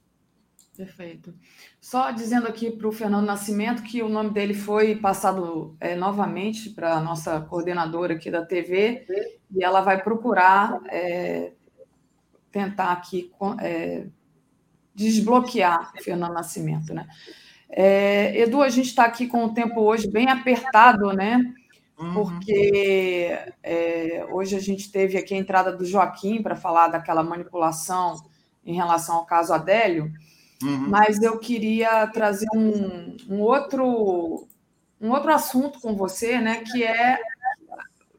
Perfeito. 0.75 1.35
Só 1.83 2.13
dizendo 2.13 2.47
aqui 2.47 2.71
para 2.71 2.87
o 2.87 2.93
Fernando 2.93 3.27
Nascimento 3.27 3.83
que 3.83 4.05
o 4.05 4.09
nome 4.09 4.31
dele 4.31 4.55
foi 4.55 4.95
passado 4.95 5.77
é, 5.81 5.97
novamente 5.97 6.71
para 6.71 6.95
a 6.95 7.01
nossa 7.01 7.41
coordenadora 7.41 8.15
aqui 8.15 8.31
da 8.31 8.47
TV 8.47 9.05
e 9.51 9.65
ela 9.65 9.81
vai 9.81 10.01
procurar 10.01 10.81
é, 10.89 11.51
tentar 12.53 12.93
aqui 12.93 13.33
é, 13.61 14.07
desbloquear 14.95 15.93
o 15.99 16.03
Fernando 16.05 16.33
Nascimento, 16.33 16.95
né? 16.95 17.05
É, 17.69 18.39
Edu, 18.39 18.63
a 18.63 18.69
gente 18.69 18.87
está 18.87 19.05
aqui 19.05 19.27
com 19.27 19.45
o 19.45 19.53
tempo 19.53 19.81
hoje 19.81 20.09
bem 20.09 20.29
apertado, 20.29 21.13
né? 21.13 21.41
Uhum. 21.99 22.15
Porque 22.15 23.37
é, 23.61 24.25
hoje 24.31 24.55
a 24.55 24.61
gente 24.61 24.93
teve 24.93 25.19
aqui 25.19 25.35
a 25.35 25.39
entrada 25.39 25.77
do 25.77 25.85
Joaquim 25.85 26.45
para 26.45 26.55
falar 26.55 26.87
daquela 26.87 27.25
manipulação 27.25 28.23
em 28.65 28.77
relação 28.77 29.17
ao 29.17 29.27
caso 29.27 29.53
Adélio, 29.53 30.13
uhum. 30.63 30.89
mas 30.89 31.23
eu 31.23 31.39
queria 31.39 32.07
trazer 32.09 32.47
um, 32.55 33.17
um, 33.29 33.41
outro 33.41 34.47
um 35.01 35.11
outro 35.11 35.33
assunto 35.33 35.81
com 35.81 35.97
você, 35.97 36.41
né? 36.41 36.63
Que 36.65 36.85
é 36.85 37.19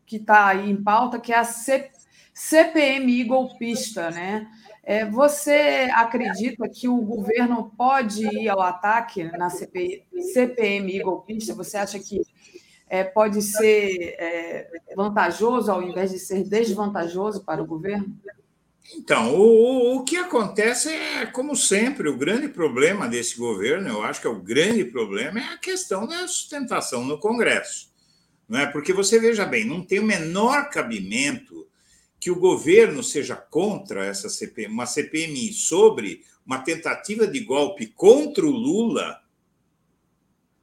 que 0.06 0.18
está 0.18 0.48
aí 0.48 0.70
em 0.70 0.84
pauta, 0.84 1.20
que 1.20 1.34
é 1.34 1.38
a 1.38 1.44
C, 1.44 1.90
CPMI 2.34 3.24
golpista, 3.24 4.12
né? 4.12 4.48
É, 4.84 5.06
você 5.06 5.90
acredita 5.94 6.68
que 6.68 6.90
o 6.90 6.98
governo 6.98 7.72
pode 7.78 8.26
ir 8.26 8.50
ao 8.50 8.62
ataque 8.62 9.24
na 9.38 9.50
CPI, 9.50 10.06
CPMI 10.34 11.00
golpista? 11.02 11.56
Você 11.56 11.78
acha 11.78 11.98
que 12.00 12.22
é, 12.90 13.04
pode 13.04 13.42
ser 13.42 14.16
é, 14.20 14.70
vantajoso 14.96 15.72
ao 15.72 15.82
invés 15.82 16.12
de 16.12 16.20
ser 16.20 16.44
desvantajoso 16.44 17.44
para 17.46 17.64
o 17.64 17.66
governo? 17.66 18.14
Então, 18.92 19.34
o, 19.36 19.96
o 19.96 20.04
que 20.04 20.18
acontece 20.18 20.90
é, 20.90 21.26
como 21.26 21.56
sempre, 21.56 22.10
o 22.10 22.18
grande 22.18 22.50
problema 22.50 23.08
desse 23.08 23.38
governo, 23.38 23.88
eu 23.88 24.04
acho 24.04 24.20
que 24.20 24.28
é 24.28 24.30
o 24.30 24.42
grande 24.42 24.84
problema, 24.84 25.40
é 25.40 25.54
a 25.54 25.58
questão 25.58 26.06
da 26.06 26.28
sustentação 26.28 27.06
no 27.06 27.18
Congresso. 27.18 27.92
Não 28.48 28.60
é? 28.60 28.68
Porque 28.68 28.92
você 28.92 29.20
veja 29.20 29.46
bem, 29.46 29.66
não 29.66 29.82
tem 29.82 30.00
o 30.00 30.06
menor 30.06 30.70
cabimento 30.70 31.68
que 32.20 32.30
o 32.30 32.40
governo 32.40 33.04
seja 33.04 33.36
contra 33.36 34.06
essa 34.06 34.28
uma 34.70 34.86
CPMI 34.86 35.54
sobre 35.54 36.24
uma 36.46 36.60
tentativa 36.60 37.26
de 37.26 37.40
golpe 37.40 37.88
contra 37.88 38.46
o 38.46 38.50
Lula, 38.50 39.22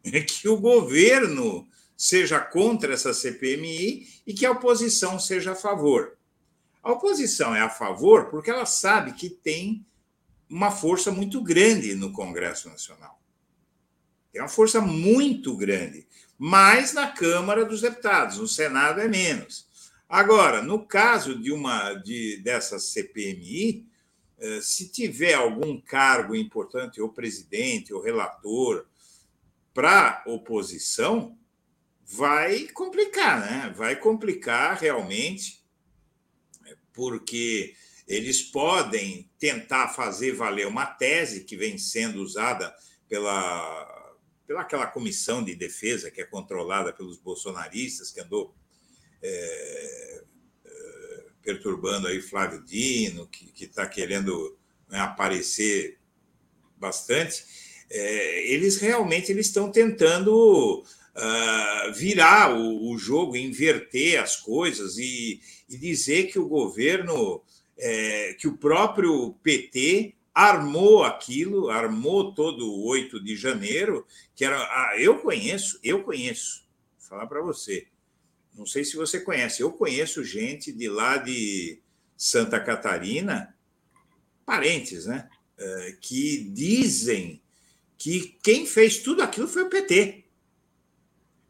que 0.02 0.48
o 0.48 0.58
governo 0.58 1.66
seja 1.96 2.40
contra 2.40 2.94
essa 2.94 3.12
CPMI 3.12 4.06
e 4.26 4.32
que 4.32 4.46
a 4.46 4.52
oposição 4.52 5.18
seja 5.18 5.52
a 5.52 5.56
favor. 5.56 6.16
A 6.82 6.92
oposição 6.92 7.54
é 7.54 7.60
a 7.60 7.68
favor 7.68 8.30
porque 8.30 8.50
ela 8.50 8.66
sabe 8.66 9.12
que 9.12 9.28
tem 9.28 9.84
uma 10.48 10.70
força 10.70 11.10
muito 11.12 11.42
grande 11.42 11.94
no 11.94 12.12
Congresso 12.12 12.68
Nacional. 12.68 13.20
Tem 14.32 14.40
uma 14.40 14.48
força 14.48 14.80
muito 14.80 15.56
grande, 15.56 16.06
mais 16.38 16.92
na 16.92 17.08
Câmara 17.08 17.64
dos 17.64 17.80
Deputados, 17.80 18.38
no 18.38 18.48
Senado 18.48 19.00
é 19.00 19.08
menos. 19.08 19.68
Agora, 20.08 20.62
no 20.62 20.86
caso 20.86 21.38
de 21.38 21.52
uma 21.52 21.94
de, 21.94 22.38
dessa 22.38 22.78
CPMI, 22.78 23.86
eh, 24.38 24.60
se 24.62 24.88
tiver 24.88 25.34
algum 25.34 25.80
cargo 25.80 26.34
importante, 26.34 27.00
ou 27.00 27.10
presidente, 27.10 27.92
ou 27.92 28.02
relator, 28.02 28.86
para 29.74 30.22
oposição, 30.26 31.38
vai 32.04 32.66
complicar, 32.68 33.40
né? 33.40 33.72
Vai 33.76 33.94
complicar 33.96 34.78
realmente, 34.78 35.59
porque 36.92 37.74
eles 38.06 38.42
podem 38.42 39.30
tentar 39.38 39.88
fazer 39.88 40.32
valer 40.32 40.66
uma 40.66 40.86
tese 40.86 41.44
que 41.44 41.56
vem 41.56 41.78
sendo 41.78 42.20
usada 42.20 42.74
pela, 43.08 44.16
pela 44.46 44.62
aquela 44.62 44.86
comissão 44.86 45.44
de 45.44 45.54
defesa 45.54 46.10
que 46.10 46.20
é 46.20 46.24
controlada 46.24 46.92
pelos 46.92 47.18
bolsonaristas, 47.18 48.10
que 48.10 48.20
andou 48.20 48.54
é, 49.22 50.24
é, 50.64 51.24
perturbando 51.42 52.08
aí 52.08 52.20
Flávio 52.20 52.64
Dino, 52.64 53.28
que 53.28 53.64
está 53.64 53.86
querendo 53.86 54.58
né, 54.88 54.98
aparecer 54.98 55.98
bastante, 56.76 57.44
é, 57.90 58.52
eles 58.52 58.78
realmente 58.78 59.30
eles 59.30 59.46
estão 59.46 59.70
tentando 59.70 60.84
uh, 61.16 61.92
virar 61.92 62.54
o, 62.54 62.90
o, 62.90 62.98
jogo, 62.98 63.36
inverter 63.36 64.20
as 64.20 64.36
coisas 64.36 64.98
e, 64.98 65.40
e 65.68 65.76
dizer 65.76 66.30
que 66.30 66.38
o 66.38 66.48
governo, 66.48 67.42
é, 67.78 68.34
que 68.38 68.48
o 68.48 68.56
próprio 68.56 69.32
PT 69.42 70.14
armou 70.34 71.04
aquilo, 71.04 71.68
armou 71.68 72.34
todo 72.34 72.70
o 72.70 72.86
8 72.86 73.22
de 73.22 73.36
janeiro, 73.36 74.06
que 74.34 74.44
era. 74.44 74.56
Ah, 74.58 74.94
eu 74.98 75.18
conheço, 75.18 75.78
eu 75.82 76.02
conheço, 76.02 76.64
vou 76.98 77.08
falar 77.08 77.26
para 77.26 77.42
você, 77.42 77.86
não 78.54 78.66
sei 78.66 78.84
se 78.84 78.96
você 78.96 79.20
conhece, 79.20 79.62
eu 79.62 79.72
conheço 79.72 80.24
gente 80.24 80.72
de 80.72 80.88
lá 80.88 81.16
de 81.16 81.80
Santa 82.16 82.60
Catarina, 82.60 83.54
parentes, 84.44 85.06
né? 85.06 85.28
Eh, 85.56 85.96
que 86.00 86.44
dizem 86.44 87.40
que 87.96 88.38
quem 88.42 88.66
fez 88.66 88.98
tudo 88.98 89.22
aquilo 89.22 89.46
foi 89.46 89.62
o 89.62 89.68
PT. 89.68 90.19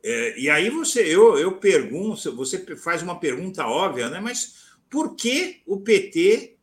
Eh, 0.02 0.34
e 0.38 0.50
aí 0.50 0.70
você, 0.70 1.00
eu, 1.00 1.38
eu 1.38 1.52
pergunto, 1.52 2.34
você 2.34 2.58
faz 2.76 3.02
uma 3.02 3.18
pergunta 3.18 3.66
óbvia, 3.66 4.08
né? 4.08 4.20
Mas 4.20 4.70
por 4.88 5.14
que 5.14 5.62
o 5.66 5.80
PT 5.80 6.56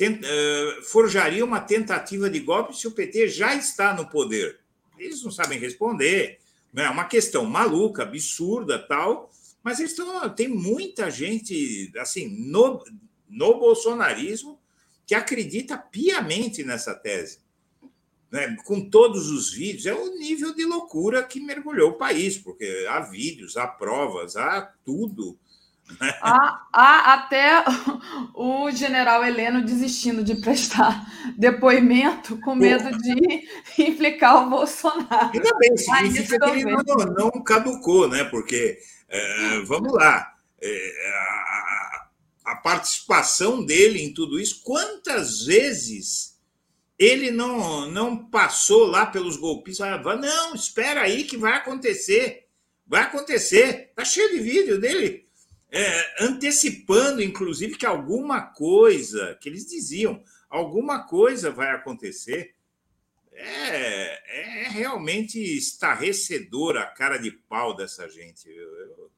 eh, 0.00 0.78
forjaria 0.84 1.44
uma 1.44 1.60
tentativa 1.60 2.28
de 2.28 2.40
golpe 2.40 2.76
se 2.76 2.86
o 2.86 2.92
PT 2.92 3.28
já 3.28 3.54
está 3.54 3.94
no 3.94 4.08
poder? 4.08 4.60
Eles 4.98 5.22
não 5.22 5.30
sabem 5.30 5.58
responder. 5.58 6.38
Né? 6.72 6.84
É 6.84 6.90
uma 6.90 7.04
questão 7.04 7.44
maluca, 7.44 8.02
absurda, 8.02 8.78
tal. 8.78 9.30
Mas 9.62 9.78
eles 9.78 9.92
estão, 9.92 10.28
tem 10.34 10.48
muita 10.48 11.10
gente 11.10 11.90
assim 11.98 12.28
no, 12.28 12.84
no 13.28 13.58
bolsonarismo 13.58 14.60
que 15.06 15.14
acredita 15.14 15.78
piamente 15.78 16.62
nessa 16.62 16.94
tese. 16.94 17.38
Né? 18.30 18.56
Com 18.64 18.88
todos 18.88 19.30
os 19.30 19.52
vídeos, 19.52 19.86
é 19.86 19.94
o 19.94 20.18
nível 20.18 20.54
de 20.54 20.64
loucura 20.64 21.22
que 21.22 21.40
mergulhou 21.40 21.90
o 21.90 21.98
país, 21.98 22.36
porque 22.36 22.86
há 22.88 23.00
vídeos, 23.00 23.56
há 23.56 23.66
provas, 23.66 24.36
há 24.36 24.72
tudo. 24.84 25.38
Né? 26.00 26.14
Há, 26.20 26.66
há 26.70 27.14
até 27.14 27.64
o 28.34 28.70
general 28.70 29.24
Heleno 29.24 29.64
desistindo 29.64 30.22
de 30.22 30.36
prestar 30.36 31.06
depoimento 31.38 32.38
com 32.40 32.54
medo 32.54 32.96
de 32.98 33.48
implicar 33.82 34.46
o 34.46 34.50
Bolsonaro. 34.50 35.30
Ainda 35.32 35.58
bem, 35.58 35.76
significa 35.76 36.50
que 36.50 36.60
ele 36.60 36.76
não, 36.76 37.30
não 37.32 37.42
caducou, 37.42 38.08
né? 38.08 38.24
Porque 38.24 38.78
é, 39.08 39.60
vamos 39.60 39.92
lá. 39.92 40.34
É, 40.60 41.12
a, 42.44 42.52
a, 42.52 42.56
participação 42.56 43.64
dele 43.64 44.02
em 44.02 44.12
tudo 44.12 44.40
isso, 44.40 44.60
quantas 44.64 45.44
vezes 45.44 46.37
ele 46.98 47.30
não, 47.30 47.90
não 47.90 48.28
passou 48.28 48.86
lá 48.86 49.06
pelos 49.06 49.36
golpistas? 49.36 49.86
Não, 50.20 50.54
espera 50.54 51.02
aí 51.02 51.24
que 51.24 51.36
vai 51.36 51.52
acontecer. 51.52 52.46
Vai 52.86 53.02
acontecer. 53.02 53.90
Está 53.90 54.04
cheio 54.04 54.30
de 54.30 54.40
vídeo 54.40 54.80
dele 54.80 55.28
é, 55.70 56.24
antecipando, 56.24 57.22
inclusive, 57.22 57.76
que 57.76 57.86
alguma 57.86 58.40
coisa, 58.40 59.36
que 59.40 59.48
eles 59.48 59.66
diziam, 59.66 60.22
alguma 60.48 61.06
coisa 61.06 61.50
vai 61.50 61.70
acontecer. 61.70 62.54
É, 63.32 64.64
é 64.64 64.68
realmente 64.68 65.38
estarrecedor 65.38 66.76
a 66.76 66.86
cara 66.86 67.18
de 67.18 67.30
pau 67.30 67.76
dessa 67.76 68.08
gente. 68.08 68.48
Eu, 68.48 68.74
eu 68.76 69.10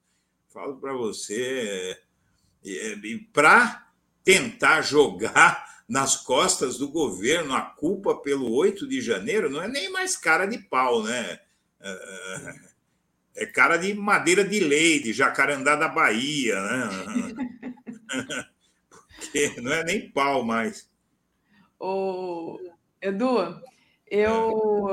falo 0.49 0.77
para 0.77 0.93
você, 0.93 1.97
é, 2.65 2.95
para 3.33 3.89
tentar 4.23 4.81
jogar 4.83 5.70
nas 5.91 6.15
costas 6.15 6.77
do 6.77 6.87
governo 6.87 7.53
a 7.53 7.59
culpa 7.59 8.15
pelo 8.15 8.49
8 8.49 8.87
de 8.87 9.01
janeiro, 9.01 9.49
não 9.49 9.61
é 9.61 9.67
nem 9.67 9.91
mais 9.91 10.15
cara 10.15 10.45
de 10.45 10.57
pau, 10.57 11.03
né? 11.03 11.37
É, 11.81 12.55
é 13.35 13.45
cara 13.45 13.75
de 13.75 13.93
madeira 13.93 14.41
de 14.41 14.61
lei, 14.61 15.01
de 15.01 15.11
jacarandá 15.11 15.75
da 15.75 15.89
Bahia, 15.89 16.55
né? 16.61 16.89
Porque 19.19 19.59
não 19.59 19.73
é 19.73 19.83
nem 19.83 20.09
pau 20.09 20.45
mais. 20.45 20.89
O 21.77 22.57
Edu, 23.01 23.61
eu, 24.09 24.87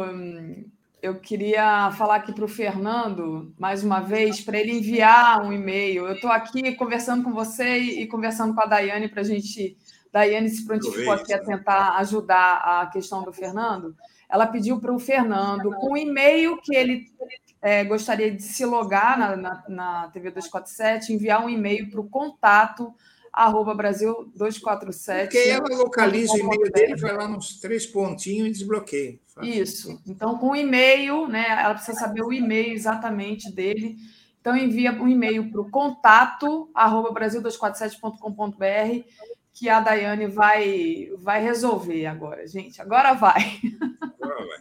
eu 1.00 1.20
queria 1.20 1.92
falar 1.92 2.16
aqui 2.16 2.32
para 2.32 2.44
o 2.44 2.48
Fernando, 2.48 3.54
mais 3.56 3.84
uma 3.84 4.00
vez, 4.00 4.40
para 4.40 4.58
ele 4.58 4.72
enviar 4.72 5.44
um 5.44 5.52
e-mail. 5.52 6.08
Eu 6.08 6.14
estou 6.14 6.30
aqui 6.30 6.74
conversando 6.74 7.22
com 7.22 7.32
você 7.32 7.78
e 7.78 8.08
conversando 8.08 8.52
com 8.52 8.60
a 8.60 8.66
Daiane 8.66 9.06
para 9.06 9.20
a 9.20 9.24
gente 9.24 9.78
Daiane 10.19 10.51
se 10.51 10.65
prontificou 10.65 11.12
aqui 11.12 11.32
a 11.32 11.39
tentar 11.39 11.97
ajudar 11.99 12.57
a 12.57 12.86
questão 12.86 13.23
do 13.23 13.32
Fernando. 13.32 13.95
Ela 14.28 14.47
pediu 14.47 14.81
para 14.81 14.93
o 14.93 14.99
Fernando, 14.99 15.70
com 15.77 15.93
o 15.93 15.97
e-mail 15.97 16.61
que 16.61 16.74
ele 16.74 17.07
é, 17.62 17.85
gostaria 17.85 18.31
de 18.31 18.43
se 18.43 18.65
logar 18.65 19.16
na, 19.16 19.36
na, 19.36 19.65
na 19.69 20.09
TV 20.09 20.31
247, 20.31 21.12
enviar 21.12 21.45
um 21.45 21.49
e-mail 21.49 21.89
para 21.89 22.01
o 22.01 22.09
contato 22.09 22.93
arroba 23.32 23.73
Brasil 23.74 24.28
247. 24.35 25.28
Porque 25.28 25.49
ela 25.49 25.69
localiza 25.77 26.32
o 26.35 26.39
e-mail 26.39 26.73
dele, 26.73 26.97
vai 26.97 27.16
lá 27.16 27.28
nos 27.28 27.61
três 27.61 27.86
pontinhos 27.86 28.49
e 28.49 28.53
desbloqueia. 28.53 29.20
Isso. 29.43 30.03
Então, 30.05 30.36
com 30.36 30.51
o 30.51 30.57
e-mail, 30.57 31.28
né? 31.28 31.47
Ela 31.49 31.74
precisa 31.74 32.01
saber 32.01 32.23
o 32.23 32.32
e-mail 32.32 32.73
exatamente 32.73 33.53
dele. 33.53 33.97
Então, 34.40 34.57
envia 34.57 34.93
um 34.93 35.07
e-mail 35.07 35.49
para 35.51 35.61
o 35.61 35.70
contato 35.70 36.69
arroba 36.74 37.12
brasil247.com.br 37.12 39.05
que 39.59 39.68
a 39.68 39.80
Daiane 39.80 40.28
vai, 40.28 41.10
vai 41.18 41.43
resolver 41.43 42.06
agora, 42.06 42.47
gente. 42.47 42.80
Agora 42.80 43.12
vai. 43.12 43.60
Agora 44.01 44.47
vai. 44.47 44.59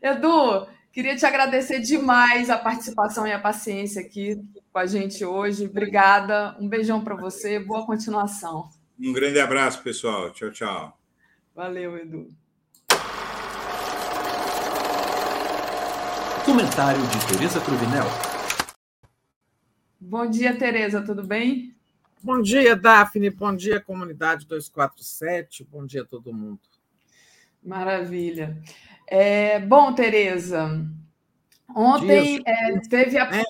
Edu, 0.00 0.66
queria 0.90 1.14
te 1.14 1.26
agradecer 1.26 1.80
demais 1.80 2.48
a 2.48 2.56
participação 2.56 3.26
e 3.26 3.32
a 3.32 3.38
paciência 3.38 4.00
aqui 4.00 4.42
com 4.72 4.78
a 4.78 4.86
gente 4.86 5.22
hoje. 5.22 5.66
Obrigada. 5.66 6.56
Um 6.58 6.66
beijão 6.66 7.04
para 7.04 7.14
você. 7.14 7.58
Boa 7.58 7.84
continuação. 7.84 8.70
Um 8.98 9.12
grande 9.12 9.38
abraço, 9.38 9.82
pessoal. 9.82 10.30
Tchau, 10.30 10.50
tchau. 10.50 10.98
Valeu, 11.54 11.98
Edu. 11.98 12.28
Comentário 16.46 17.02
de 17.02 17.26
Tereza 17.26 17.60
Cruvinel. 17.60 18.06
Bom 20.00 20.26
dia, 20.26 20.56
Tereza, 20.56 21.02
tudo 21.02 21.22
bem? 21.22 21.73
Bom 22.24 22.40
dia, 22.40 22.74
Daphne. 22.74 23.28
Bom 23.28 23.54
dia, 23.54 23.82
comunidade 23.82 24.46
247. 24.46 25.62
Bom 25.62 25.84
dia 25.84 26.00
a 26.00 26.06
todo 26.06 26.32
mundo. 26.32 26.58
Maravilha. 27.62 28.62
É, 29.06 29.60
bom, 29.60 29.92
Tereza, 29.92 30.88
ontem 31.76 32.38
dias, 32.38 32.42
é, 32.46 32.80
teve 32.88 33.18
a. 33.18 33.28
É, 33.30 33.44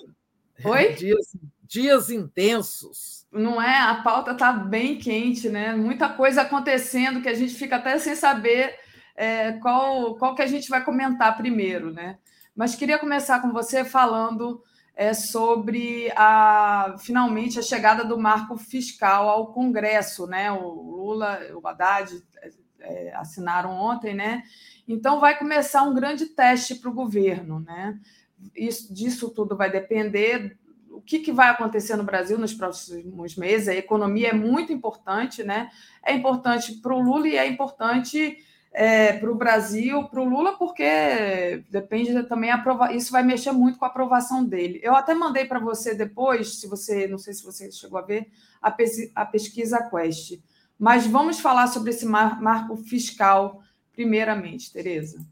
Oi? 0.68 0.92
Dias, 0.94 1.36
dias 1.62 2.10
intensos. 2.10 3.28
Não 3.30 3.62
é? 3.62 3.78
A 3.78 4.02
pauta 4.02 4.32
está 4.32 4.52
bem 4.52 4.98
quente, 4.98 5.48
né? 5.48 5.72
Muita 5.76 6.08
coisa 6.08 6.42
acontecendo 6.42 7.22
que 7.22 7.28
a 7.28 7.34
gente 7.34 7.54
fica 7.54 7.76
até 7.76 7.96
sem 8.00 8.16
saber 8.16 8.74
é, 9.14 9.52
qual, 9.52 10.16
qual 10.16 10.34
que 10.34 10.42
a 10.42 10.48
gente 10.48 10.68
vai 10.68 10.84
comentar 10.84 11.36
primeiro, 11.36 11.92
né? 11.92 12.18
Mas 12.56 12.74
queria 12.74 12.98
começar 12.98 13.40
com 13.40 13.52
você 13.52 13.84
falando 13.84 14.64
é, 14.96 15.12
sobre 15.12 16.12
a 16.16 16.96
finalmente 16.98 17.58
a 17.58 17.62
chegada 17.62 18.04
do 18.04 18.18
marco 18.18 18.56
fiscal 18.56 19.28
ao 19.28 19.52
Congresso, 19.52 20.26
né? 20.26 20.50
O 20.52 20.68
Lula, 20.68 21.40
o 21.54 21.66
Haddad 21.66 22.22
é, 22.80 23.14
assinaram 23.14 23.72
ontem, 23.72 24.14
né? 24.14 24.42
Então 24.86 25.20
vai 25.20 25.38
começar 25.38 25.82
um 25.82 25.94
grande 25.94 26.26
teste 26.26 26.74
para 26.74 26.90
o 26.90 26.94
governo, 26.94 27.60
né? 27.60 27.98
isso, 28.54 28.92
disso 28.92 29.30
tudo 29.30 29.56
vai 29.56 29.70
depender 29.70 30.58
o 30.90 31.00
que, 31.00 31.18
que 31.18 31.32
vai 31.32 31.48
acontecer 31.48 31.96
no 31.96 32.04
Brasil 32.04 32.38
nos 32.38 32.54
próximos 32.54 33.36
meses. 33.36 33.68
A 33.68 33.74
economia 33.74 34.28
é 34.28 34.32
muito 34.32 34.72
importante, 34.72 35.42
né? 35.42 35.70
É 36.04 36.14
importante 36.14 36.74
para 36.74 36.94
o 36.94 37.00
Lula 37.00 37.26
e 37.26 37.36
é 37.36 37.46
importante 37.46 38.38
é, 38.76 39.12
para 39.12 39.30
o 39.30 39.36
Brasil, 39.36 40.02
para 40.08 40.20
o 40.20 40.24
Lula, 40.24 40.58
porque 40.58 41.64
depende 41.70 42.20
também 42.24 42.50
aprova 42.50 42.92
isso 42.92 43.12
vai 43.12 43.22
mexer 43.22 43.52
muito 43.52 43.78
com 43.78 43.84
a 43.84 43.88
aprovação 43.88 44.44
dele. 44.44 44.80
Eu 44.82 44.96
até 44.96 45.14
mandei 45.14 45.44
para 45.44 45.60
você 45.60 45.94
depois, 45.94 46.58
se 46.60 46.66
você 46.66 47.06
não 47.06 47.16
sei 47.16 47.32
se 47.32 47.44
você 47.44 47.70
chegou 47.70 48.00
a 48.00 48.02
ver 48.02 48.28
a, 48.60 48.74
a 49.14 49.24
pesquisa 49.24 49.88
Quest. 49.88 50.40
Mas 50.76 51.06
vamos 51.06 51.38
falar 51.38 51.68
sobre 51.68 51.90
esse 51.90 52.04
mar 52.04 52.42
marco 52.42 52.76
fiscal 52.76 53.62
primeiramente, 53.92 54.72
Tereza. 54.72 55.24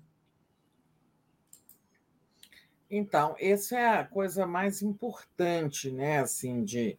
Então, 2.88 3.34
essa 3.40 3.76
é 3.76 3.88
a 3.98 4.04
coisa 4.04 4.46
mais 4.46 4.82
importante, 4.82 5.90
né, 5.90 6.20
assim, 6.20 6.62
de 6.62 6.96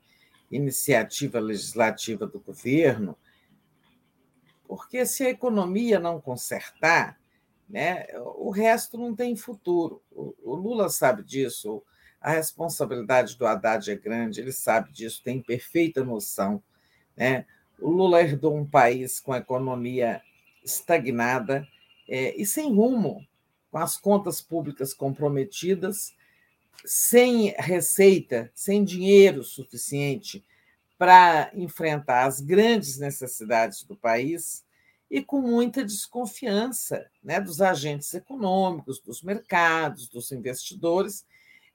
iniciativa 0.52 1.40
legislativa 1.40 2.28
do 2.28 2.40
governo, 2.40 3.16
porque 4.68 5.06
se 5.06 5.24
a 5.24 5.30
economia 5.30 6.00
não 6.00 6.20
consertar, 6.20 7.20
né, 7.70 8.06
o 8.36 8.50
resto 8.50 8.98
não 8.98 9.16
tem 9.16 9.36
futuro. 9.36 10.02
O, 10.12 10.56
Lula 10.56 10.90
sabe 10.90 11.24
disso, 11.24 11.84
a 12.22 12.32
responsabilidade 12.32 13.38
do 13.38 13.46
Haddad 13.46 13.90
é 13.90 13.96
grande, 13.96 14.42
ele 14.42 14.52
sabe 14.52 14.92
disso, 14.92 15.22
tem 15.24 15.42
perfeita 15.42 16.04
noção. 16.04 16.62
Né? 17.16 17.46
O 17.80 17.90
Lula 17.90 18.22
herdou 18.22 18.56
um 18.56 18.66
país 18.66 19.20
com 19.20 19.34
a 19.34 19.40
economia 19.40 20.22
estagnada 20.64 21.68
é, 22.08 22.40
e 22.40 22.46
sem 22.46 22.74
rumo 22.74 23.26
com 23.72 23.80
as 23.80 23.98
contas 23.98 24.40
públicas 24.40 24.94
comprometidas, 24.94 26.14
sem 26.86 27.56
receita, 27.58 28.52
sem 28.54 28.84
dinheiro 28.84 29.44
suficiente 29.44 30.46
para 30.98 31.52
enfrentar 31.54 32.26
as 32.26 32.40
grandes 32.40 32.98
necessidades 32.98 33.84
do 33.84 33.96
país 33.96 34.64
e 35.10 35.22
com 35.22 35.42
muita 35.42 35.84
desconfiança 35.84 37.06
né, 37.24 37.40
dos 37.40 37.62
agentes 37.62 38.14
econômicos, 38.14 39.00
dos 39.00 39.22
mercados, 39.22 40.08
dos 40.08 40.32
investidores, 40.32 41.26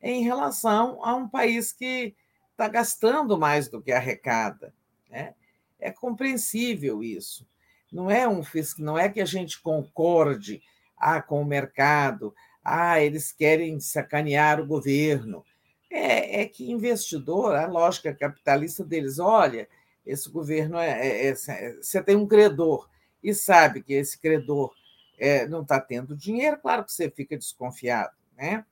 em 0.02 0.22
relação 0.22 1.04
a 1.04 1.14
um 1.14 1.28
país 1.28 1.72
que 1.72 2.14
está 2.50 2.68
gastando 2.68 3.38
mais 3.38 3.68
do 3.68 3.80
que 3.80 3.92
arrecada. 3.92 4.74
Né? 5.08 5.34
É 5.78 5.90
compreensível 5.90 7.02
isso. 7.02 7.46
Não 7.92 8.10
é 8.10 8.28
um 8.28 8.42
não 8.78 8.98
é 8.98 9.08
que 9.08 9.20
a 9.20 9.24
gente 9.24 9.60
concorde 9.60 10.60
ah, 10.96 11.22
com 11.22 11.40
o 11.40 11.44
mercado, 11.44 12.34
ah, 12.62 13.00
eles 13.00 13.32
querem 13.32 13.78
sacanear 13.78 14.60
o 14.60 14.66
governo. 14.66 15.44
É, 15.90 16.42
é 16.42 16.46
que 16.46 16.70
investidor, 16.70 17.54
a 17.54 17.66
lógica 17.66 18.14
capitalista 18.14 18.84
deles, 18.84 19.18
olha, 19.18 19.68
esse 20.04 20.30
governo 20.30 20.78
é, 20.78 20.90
é, 20.90 21.26
é, 21.28 21.34
é 21.48 21.72
você 21.74 22.02
tem 22.02 22.16
um 22.16 22.26
credor 22.26 22.88
e 23.22 23.34
sabe 23.34 23.82
que 23.82 23.94
esse 23.94 24.18
credor 24.18 24.74
é, 25.18 25.46
não 25.46 25.62
está 25.62 25.80
tendo 25.80 26.16
dinheiro, 26.16 26.58
claro 26.58 26.84
que 26.84 26.92
você 26.92 27.10
fica 27.10 27.36
desconfiado, 27.36 28.14
né? 28.36 28.64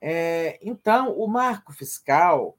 É, 0.00 0.58
então, 0.62 1.12
o 1.18 1.26
marco 1.26 1.72
fiscal 1.72 2.56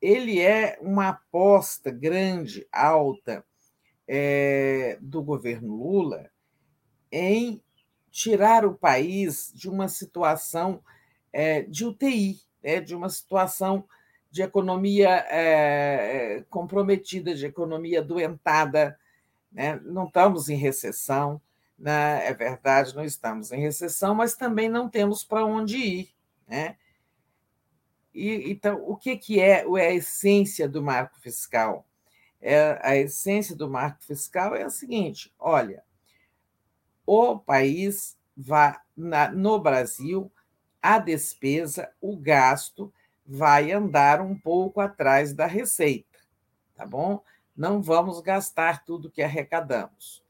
ele 0.00 0.40
é 0.40 0.78
uma 0.80 1.10
aposta 1.10 1.90
grande, 1.90 2.66
alta, 2.72 3.44
do 5.00 5.22
governo 5.22 5.72
Lula 5.76 6.28
em 7.12 7.62
tirar 8.10 8.66
o 8.66 8.74
país 8.74 9.52
de 9.54 9.70
uma 9.70 9.86
situação 9.88 10.82
de 11.68 11.84
UTI, 11.84 12.40
né, 12.62 12.80
de 12.80 12.94
uma 12.94 13.08
situação 13.08 13.84
de 14.30 14.42
economia 14.42 15.26
é, 15.28 16.44
comprometida, 16.48 17.34
de 17.34 17.46
economia 17.46 18.00
doentada. 18.00 18.98
Né? 19.50 19.80
Não 19.84 20.06
estamos 20.06 20.48
em 20.48 20.56
recessão, 20.56 21.40
né? 21.78 22.26
é 22.26 22.32
verdade, 22.32 22.94
não 22.94 23.04
estamos 23.04 23.50
em 23.50 23.60
recessão, 23.60 24.14
mas 24.14 24.34
também 24.34 24.68
não 24.68 24.88
temos 24.88 25.24
para 25.24 25.44
onde 25.44 25.76
ir. 25.76 26.14
Né? 26.46 26.76
E, 28.14 28.50
então, 28.50 28.82
o 28.86 28.96
que, 28.96 29.16
que 29.16 29.40
é, 29.40 29.64
é 29.64 29.86
a 29.86 29.94
essência 29.94 30.68
do 30.68 30.82
marco 30.82 31.18
fiscal? 31.20 31.86
É, 32.40 32.78
a 32.82 32.96
essência 32.96 33.54
do 33.54 33.68
marco 33.68 34.02
fiscal 34.02 34.54
é 34.54 34.62
a 34.62 34.70
seguinte: 34.70 35.32
olha, 35.38 35.84
o 37.04 37.38
país 37.38 38.16
vai 38.36 38.76
na, 38.96 39.30
no 39.30 39.58
Brasil 39.58 40.32
a 40.82 40.98
despesa, 40.98 41.90
o 42.00 42.16
gasto 42.16 42.92
vai 43.26 43.72
andar 43.72 44.20
um 44.20 44.36
pouco 44.36 44.80
atrás 44.80 45.32
da 45.32 45.46
receita, 45.46 46.18
tá 46.74 46.86
bom? 46.86 47.22
Não 47.56 47.82
vamos 47.82 48.20
gastar 48.20 48.84
tudo 48.84 49.10
que 49.10 49.22
arrecadamos. 49.22 50.22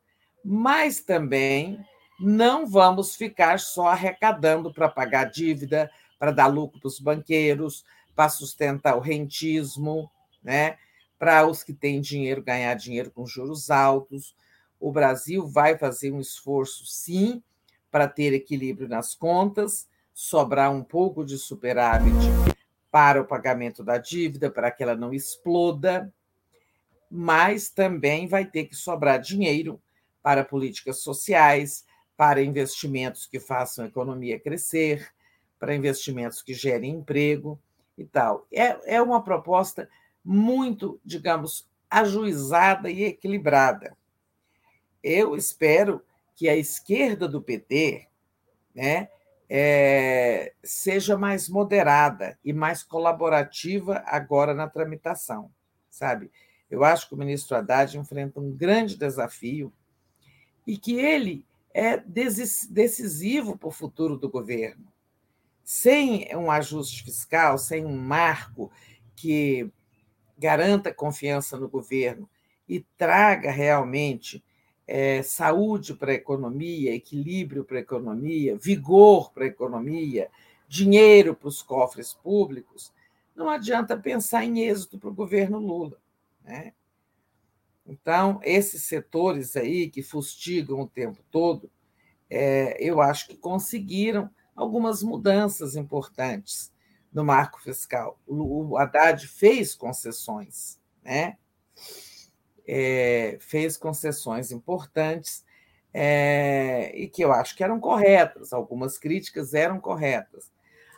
Mas 0.45 1.01
também 1.01 1.85
não 2.19 2.67
vamos 2.67 3.15
ficar 3.15 3.59
só 3.59 3.89
arrecadando 3.89 4.73
para 4.73 4.89
pagar 4.89 5.25
dívida, 5.25 5.91
para 6.19 6.31
dar 6.31 6.47
lucro 6.47 6.81
para 6.81 6.89
os 6.89 6.99
banqueiros, 6.99 7.85
para 8.15 8.29
sustentar 8.29 8.97
o 8.97 9.01
rentismo, 9.01 10.11
né? 10.43 10.77
para 11.19 11.47
os 11.47 11.63
que 11.63 11.73
têm 11.73 12.01
dinheiro 12.01 12.43
ganhar 12.43 12.75
dinheiro 12.75 13.11
com 13.11 13.27
juros 13.27 13.71
altos 13.71 14.35
o 14.81 14.91
Brasil 14.91 15.47
vai 15.47 15.77
fazer 15.77 16.11
um 16.11 16.21
esforço, 16.21 16.87
sim, 16.87 17.43
para 17.91 18.09
ter 18.09 18.33
equilíbrio 18.33 18.89
nas 18.89 19.15
contas, 19.15 19.87
sobrar 20.21 20.71
um 20.71 20.85
pouco 20.85 21.25
de 21.25 21.39
superávit 21.39 22.15
para 22.91 23.23
o 23.23 23.25
pagamento 23.25 23.83
da 23.83 23.97
dívida, 23.97 24.51
para 24.51 24.71
que 24.71 24.83
ela 24.83 24.95
não 24.95 25.15
exploda, 25.15 26.13
mas 27.11 27.71
também 27.71 28.29
vai 28.29 28.45
ter 28.45 28.67
que 28.67 28.77
sobrar 28.77 29.19
dinheiro 29.19 29.81
para 30.23 30.45
políticas 30.45 31.01
sociais, 31.01 31.87
para 32.19 32.43
investimentos 32.43 33.27
que 33.27 33.41
façam 33.41 33.83
a 33.83 33.89
economia 33.89 34.39
crescer, 34.39 35.11
para 35.59 35.75
investimentos 35.75 36.43
que 36.43 36.53
gerem 36.53 36.97
emprego 36.97 37.59
e 37.97 38.05
tal. 38.05 38.47
É, 38.53 38.97
é 38.97 39.01
uma 39.01 39.25
proposta 39.25 39.89
muito, 40.23 41.01
digamos, 41.03 41.67
ajuizada 41.89 42.91
e 42.91 43.05
equilibrada. 43.05 43.97
eu 45.03 45.35
espero 45.35 46.05
que 46.37 46.47
a 46.47 46.57
esquerda 46.59 47.27
do 47.27 47.41
PT 47.41 48.07
né, 48.75 49.09
é, 49.53 50.53
seja 50.63 51.19
mais 51.19 51.49
moderada 51.49 52.39
e 52.45 52.53
mais 52.53 52.85
colaborativa 52.85 54.01
agora 54.07 54.55
na 54.55 54.69
tramitação, 54.69 55.51
sabe? 55.91 56.31
Eu 56.71 56.85
acho 56.85 57.09
que 57.09 57.15
o 57.17 57.19
ministro 57.19 57.57
Haddad 57.57 57.99
enfrenta 57.99 58.39
um 58.39 58.53
grande 58.53 58.97
desafio 58.97 59.73
e 60.65 60.79
que 60.79 60.95
ele 60.95 61.45
é 61.75 61.97
decisivo 61.97 63.59
para 63.59 63.69
o 63.69 63.73
futuro 63.73 64.17
do 64.17 64.31
governo. 64.31 64.87
Sem 65.65 66.29
um 66.37 66.49
ajuste 66.49 67.03
fiscal, 67.03 67.59
sem 67.59 67.85
um 67.85 67.97
marco 67.97 68.71
que 69.17 69.69
garanta 70.39 70.95
confiança 70.95 71.57
no 71.57 71.69
governo 71.69 72.31
e 72.69 72.81
traga 72.97 73.51
realmente 73.51 74.45
é, 74.93 75.23
saúde 75.23 75.95
para 75.95 76.11
a 76.11 76.17
economia, 76.17 76.93
equilíbrio 76.93 77.65
para 77.65 77.79
a 77.79 77.81
economia, 77.81 78.57
vigor 78.57 79.31
para 79.31 79.45
a 79.45 79.47
economia, 79.47 80.29
dinheiro 80.67 81.33
para 81.33 81.47
os 81.47 81.63
cofres 81.63 82.13
públicos, 82.13 82.93
não 83.37 83.49
adianta 83.49 83.97
pensar 83.97 84.45
em 84.45 84.63
êxito 84.63 84.99
para 84.99 85.09
o 85.09 85.15
governo 85.15 85.61
Lula. 85.61 85.97
Né? 86.43 86.73
Então, 87.87 88.41
esses 88.43 88.85
setores 88.85 89.55
aí 89.55 89.89
que 89.89 90.03
fustigam 90.03 90.81
o 90.81 90.89
tempo 90.89 91.23
todo, 91.31 91.71
é, 92.29 92.77
eu 92.81 93.01
acho 93.01 93.29
que 93.29 93.37
conseguiram 93.37 94.29
algumas 94.57 95.05
mudanças 95.05 95.77
importantes 95.77 96.73
no 97.13 97.25
marco 97.25 97.61
fiscal. 97.61 98.19
O, 98.27 98.77
Haddad 98.77 99.25
fez 99.29 99.77
concessões, 99.77 100.81
né? 101.01 101.37
É, 102.67 103.39
fez 103.41 103.77
concessões 103.77 104.51
importantes 104.51 105.45
é, 105.93 106.93
e 106.95 107.09
que 107.09 107.23
eu 107.23 107.33
acho 107.33 107.57
que 107.57 107.65
eram 107.65 107.81
corretas, 107.81 108.53
algumas 108.53 108.99
críticas 108.99 109.55
eram 109.55 109.81
corretas. 109.81 110.51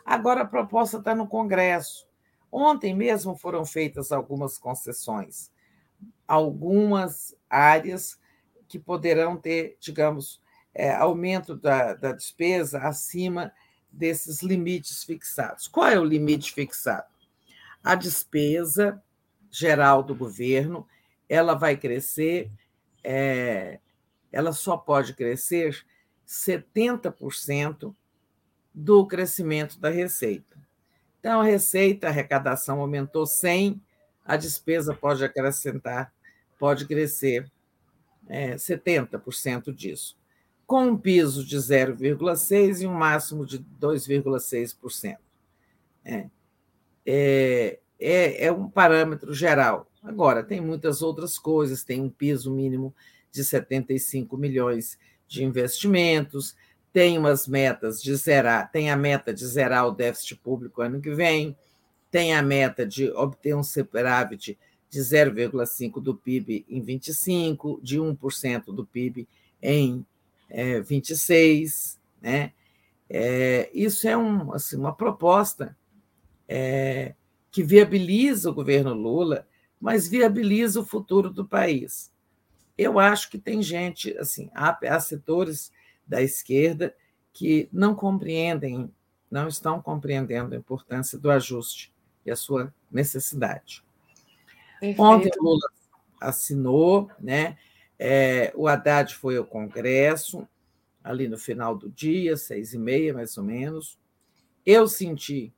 Agora 0.05 0.41
a 0.41 0.45
proposta 0.45 0.97
está 0.97 1.15
no 1.15 1.27
Congresso. 1.27 2.07
Ontem 2.51 2.93
mesmo 2.93 3.35
foram 3.35 3.65
feitas 3.65 4.11
algumas 4.11 4.57
concessões, 4.57 5.51
algumas 6.27 7.35
áreas 7.49 8.19
que 8.67 8.77
poderão 8.77 9.37
ter, 9.37 9.77
digamos, 9.79 10.41
é, 10.73 10.93
aumento 10.93 11.55
da, 11.55 11.93
da 11.93 12.11
despesa 12.11 12.79
acima 12.79 13.51
desses 13.91 14.41
limites 14.41 15.03
fixados. 15.03 15.67
Qual 15.67 15.87
é 15.87 15.99
o 15.99 16.03
limite 16.03 16.51
fixado? 16.51 17.07
A 17.83 17.95
despesa 17.95 19.01
geral 19.51 20.01
do 20.01 20.15
governo 20.15 20.87
ela 21.27 21.53
vai 21.53 21.77
crescer, 21.77 22.51
é, 23.03 23.79
ela 24.31 24.51
só 24.51 24.77
pode 24.77 25.13
crescer 25.13 25.85
70% 26.27 27.95
do 28.73 29.05
crescimento 29.05 29.79
da 29.79 29.89
receita. 29.89 30.57
Então, 31.19 31.41
a 31.41 31.43
receita, 31.43 32.07
a 32.07 32.09
arrecadação 32.09 32.79
aumentou 32.79 33.25
100, 33.25 33.81
a 34.25 34.35
despesa 34.35 34.93
pode 34.93 35.23
acrescentar, 35.23 36.13
pode 36.57 36.85
crescer 36.85 37.49
é, 38.27 38.55
70% 38.55 39.73
disso 39.73 40.17
com 40.65 40.87
um 40.87 40.97
piso 40.97 41.45
de 41.45 41.57
0,6% 41.57 42.81
e 42.81 42.87
um 42.87 42.93
máximo 42.93 43.45
de 43.45 43.59
2,6%. 43.59 45.17
É, 46.05 46.25
é, 47.05 47.79
é, 47.99 48.45
é 48.45 48.51
um 48.51 48.69
parâmetro 48.69 49.33
geral. 49.33 49.87
Agora, 50.03 50.43
tem 50.43 50.59
muitas 50.59 51.01
outras 51.01 51.37
coisas, 51.37 51.83
tem 51.83 52.01
um 52.01 52.09
piso 52.09 52.51
mínimo 52.51 52.93
de 53.31 53.43
75 53.43 54.37
milhões 54.37 54.99
de 55.27 55.43
investimentos, 55.43 56.55
tem 56.91 57.17
umas 57.17 57.47
metas 57.47 58.01
de 58.01 58.13
zerar, 58.15 58.71
tem 58.71 58.91
a 58.91 58.97
meta 58.97 59.33
de 59.33 59.45
zerar 59.47 59.87
o 59.87 59.91
déficit 59.91 60.35
público 60.35 60.81
ano 60.81 61.01
que 61.01 61.11
vem, 61.11 61.57
tem 62.11 62.35
a 62.35 62.43
meta 62.43 62.85
de 62.85 63.09
obter 63.11 63.55
um 63.55 63.63
superávit 63.63 64.57
de 64.89 64.99
0,5% 64.99 65.99
do 65.99 66.13
PIB 66.13 66.65
em 66.69 66.81
25, 66.81 67.79
de 67.81 67.97
1% 67.99 68.65
do 68.65 68.85
PIB 68.85 69.27
em 69.59 70.05
é, 70.49 70.81
26, 70.81 71.99
né? 72.21 72.51
É, 73.09 73.69
isso 73.73 74.07
é 74.07 74.15
um, 74.15 74.53
assim, 74.53 74.75
uma 74.77 74.93
proposta 74.93 75.75
é, 76.47 77.15
que 77.51 77.63
viabiliza 77.63 78.49
o 78.49 78.53
governo 78.53 78.93
Lula, 78.93 79.47
mas 79.83 80.07
viabiliza 80.07 80.79
o 80.79 80.85
futuro 80.85 81.29
do 81.29 81.45
país. 81.45 82.09
Eu 82.77 82.99
acho 82.99 83.29
que 83.29 83.37
tem 83.37 83.61
gente, 83.61 84.17
assim, 84.17 84.49
há, 84.55 84.79
há 84.87 84.97
setores 84.97 85.73
da 86.07 86.21
esquerda 86.21 86.95
que 87.33 87.67
não 87.69 87.93
compreendem, 87.93 88.89
não 89.29 89.49
estão 89.49 89.81
compreendendo 89.81 90.55
a 90.55 90.57
importância 90.57 91.19
do 91.19 91.29
ajuste 91.29 91.93
e 92.25 92.31
a 92.31 92.35
sua 92.37 92.73
necessidade. 92.89 93.83
Perfeito. 94.79 95.01
Ontem 95.01 95.31
Lula 95.37 95.67
assinou, 96.21 97.11
né? 97.19 97.57
É, 97.99 98.53
o 98.55 98.69
Haddad 98.69 99.13
foi 99.13 99.35
ao 99.35 99.45
Congresso, 99.45 100.47
ali 101.03 101.27
no 101.27 101.37
final 101.37 101.75
do 101.75 101.89
dia, 101.89 102.37
seis 102.37 102.73
e 102.73 102.77
meia, 102.77 103.13
mais 103.13 103.37
ou 103.37 103.43
menos. 103.43 103.99
Eu 104.65 104.87
senti 104.87 105.53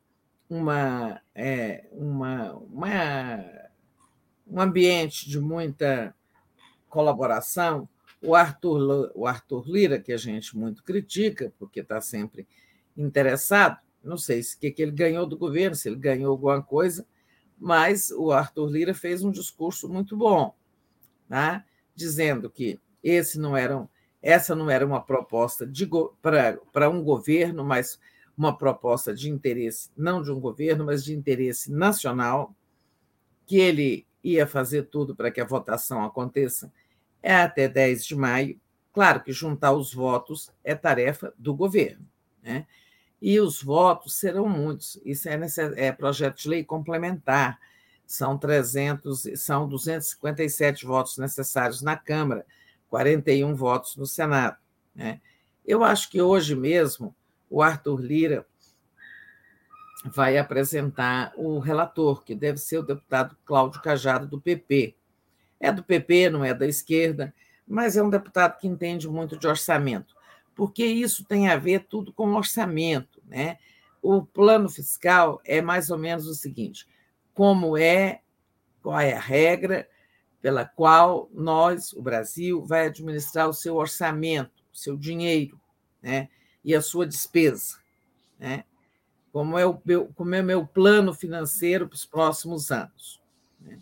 uma, 0.49 1.21
é, 1.35 1.85
uma, 1.91 2.53
uma, 2.53 3.65
um 4.47 4.59
ambiente 4.59 5.29
de 5.29 5.39
muita 5.39 6.15
colaboração. 6.89 7.87
O 8.21 8.35
Arthur, 8.35 9.11
o 9.13 9.27
Arthur 9.27 9.63
Lira, 9.67 9.99
que 9.99 10.11
a 10.11 10.17
gente 10.17 10.57
muito 10.57 10.83
critica, 10.83 11.53
porque 11.59 11.81
está 11.81 12.01
sempre 12.01 12.47
interessado, 12.97 13.79
não 14.03 14.17
sei 14.17 14.41
se 14.41 14.57
que, 14.57 14.71
que 14.71 14.81
ele 14.81 14.91
ganhou 14.91 15.25
do 15.25 15.37
governo, 15.37 15.75
se 15.75 15.89
ele 15.89 15.97
ganhou 15.97 16.31
alguma 16.31 16.61
coisa, 16.61 17.05
mas 17.57 18.11
o 18.11 18.31
Arthur 18.31 18.69
Lira 18.69 18.93
fez 18.93 19.23
um 19.23 19.31
discurso 19.31 19.89
muito 19.89 20.15
bom. 20.15 20.55
Né? 21.27 21.63
dizendo 21.95 22.49
que 22.49 22.79
esse 23.01 23.39
não 23.39 23.55
era, 23.55 23.87
essa 24.21 24.53
não 24.53 24.69
era 24.69 24.85
uma 24.85 25.01
proposta 25.01 25.67
para 26.71 26.89
um 26.89 27.01
governo, 27.01 27.63
mas 27.63 27.97
uma 28.37 28.55
proposta 28.55 29.15
de 29.15 29.29
interesse, 29.29 29.89
não 29.95 30.21
de 30.21 30.29
um 30.29 30.39
governo, 30.39 30.85
mas 30.85 31.03
de 31.03 31.15
interesse 31.15 31.71
nacional, 31.71 32.53
que 33.45 33.57
ele 33.57 34.05
ia 34.25 34.47
fazer 34.47 34.83
tudo 34.83 35.15
para 35.15 35.31
que 35.31 35.39
a 35.39 35.45
votação 35.45 36.03
aconteça 36.03 36.71
é 37.21 37.35
até 37.35 37.67
10 37.67 38.05
de 38.05 38.15
maio. 38.15 38.59
Claro 38.93 39.23
que 39.23 39.31
juntar 39.31 39.73
os 39.73 39.93
votos 39.93 40.51
é 40.63 40.73
tarefa 40.73 41.33
do 41.37 41.53
governo, 41.53 42.05
né? 42.41 42.65
E 43.21 43.39
os 43.39 43.61
votos 43.61 44.15
serão 44.17 44.47
muitos. 44.47 44.99
Isso 45.03 45.27
é, 45.29 45.39
é 45.75 45.91
projeto 45.91 46.37
de 46.37 46.49
lei 46.49 46.63
complementar 46.63 47.59
são 48.05 48.37
300, 48.37 49.23
são 49.35 49.67
257 49.67 50.85
votos 50.85 51.17
necessários 51.17 51.81
na 51.81 51.97
Câmara, 51.97 52.45
41 52.89 53.55
votos 53.55 53.95
no 53.95 54.05
Senado. 54.05 54.57
Né? 54.93 55.19
Eu 55.65 55.83
acho 55.83 56.09
que 56.09 56.21
hoje 56.21 56.55
mesmo 56.55 57.15
o 57.49 57.61
Arthur 57.61 57.99
Lira 57.99 58.45
vai 60.11 60.37
apresentar 60.37 61.33
o 61.35 61.57
relator, 61.59 62.23
que 62.23 62.35
deve 62.35 62.57
ser 62.57 62.77
o 62.77 62.83
deputado 62.83 63.35
Cláudio 63.45 63.81
Cajado, 63.81 64.27
do 64.27 64.39
PP. 64.39 64.95
É 65.59 65.71
do 65.71 65.83
PP, 65.83 66.29
não 66.29 66.43
é 66.43 66.53
da 66.53 66.67
esquerda, 66.67 67.33
mas 67.67 67.97
é 67.97 68.03
um 68.03 68.09
deputado 68.09 68.57
que 68.59 68.67
entende 68.67 69.07
muito 69.07 69.37
de 69.37 69.47
orçamento, 69.47 70.15
porque 70.53 70.85
isso 70.85 71.25
tem 71.25 71.49
a 71.49 71.57
ver 71.57 71.85
tudo 71.89 72.13
com 72.13 72.33
orçamento. 72.33 73.21
Né? 73.27 73.57
O 74.01 74.23
plano 74.23 74.69
fiscal 74.69 75.41
é 75.43 75.61
mais 75.61 75.89
ou 75.89 75.97
menos 75.97 76.27
o 76.27 76.35
seguinte: 76.35 76.87
como 77.33 77.77
é, 77.77 78.21
qual 78.83 78.99
é 78.99 79.13
a 79.13 79.19
regra 79.19 79.87
pela 80.41 80.63
qual 80.63 81.27
nós, 81.33 81.91
o 81.93 82.01
Brasil, 82.03 82.63
vai 82.63 82.85
administrar 82.85 83.49
o 83.49 83.53
seu 83.53 83.75
orçamento, 83.75 84.63
o 84.71 84.77
seu 84.77 84.95
dinheiro, 84.95 85.59
né? 85.99 86.29
e 86.63 86.75
a 86.75 86.81
sua 86.81 87.07
despesa. 87.07 87.79
Né? 88.37 88.63
Como, 89.35 89.57
é 89.57 89.65
o 89.65 89.81
meu, 89.83 90.07
como 90.13 90.33
é 90.33 90.41
meu 90.41 90.65
plano 90.65 91.13
financeiro 91.13 91.89
para 91.89 91.95
os 91.95 92.05
próximos 92.05 92.71
anos. 92.71 93.21
Né? 93.59 93.81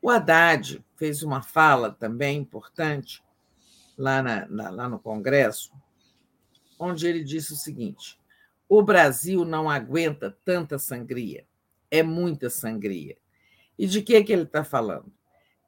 O 0.00 0.08
Haddad 0.08 0.84
fez 0.94 1.24
uma 1.24 1.42
fala 1.42 1.90
também 1.90 2.38
importante 2.38 3.20
lá, 3.96 4.22
na, 4.22 4.46
na, 4.46 4.70
lá 4.70 4.88
no 4.88 5.00
Congresso, 5.00 5.72
onde 6.78 7.08
ele 7.08 7.24
disse 7.24 7.52
o 7.52 7.56
seguinte: 7.56 8.16
o 8.68 8.80
Brasil 8.80 9.44
não 9.44 9.68
aguenta 9.68 10.30
tanta 10.44 10.78
sangria 10.78 11.44
é 11.90 12.02
muita 12.04 12.48
sangria. 12.48 13.16
E 13.76 13.88
de 13.88 14.02
que, 14.02 14.22
que 14.22 14.32
ele 14.32 14.42
está 14.42 14.62
falando? 14.62 15.12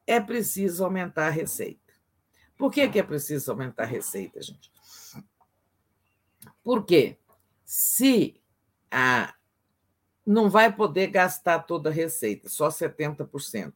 É 0.06 0.20
preciso 0.20 0.84
aumentar 0.84 1.26
a 1.26 1.30
receita. 1.30 1.80
Por 2.56 2.70
que, 2.70 2.88
que 2.88 3.00
é 3.00 3.02
preciso 3.02 3.50
aumentar 3.50 3.82
a 3.82 3.86
receita, 3.86 4.40
gente? 4.40 4.70
Porque 6.62 7.18
se 7.64 8.39
não 10.26 10.48
vai 10.48 10.74
poder 10.74 11.08
gastar 11.08 11.60
toda 11.60 11.90
a 11.90 11.92
receita, 11.92 12.48
só 12.48 12.68
70%. 12.68 13.72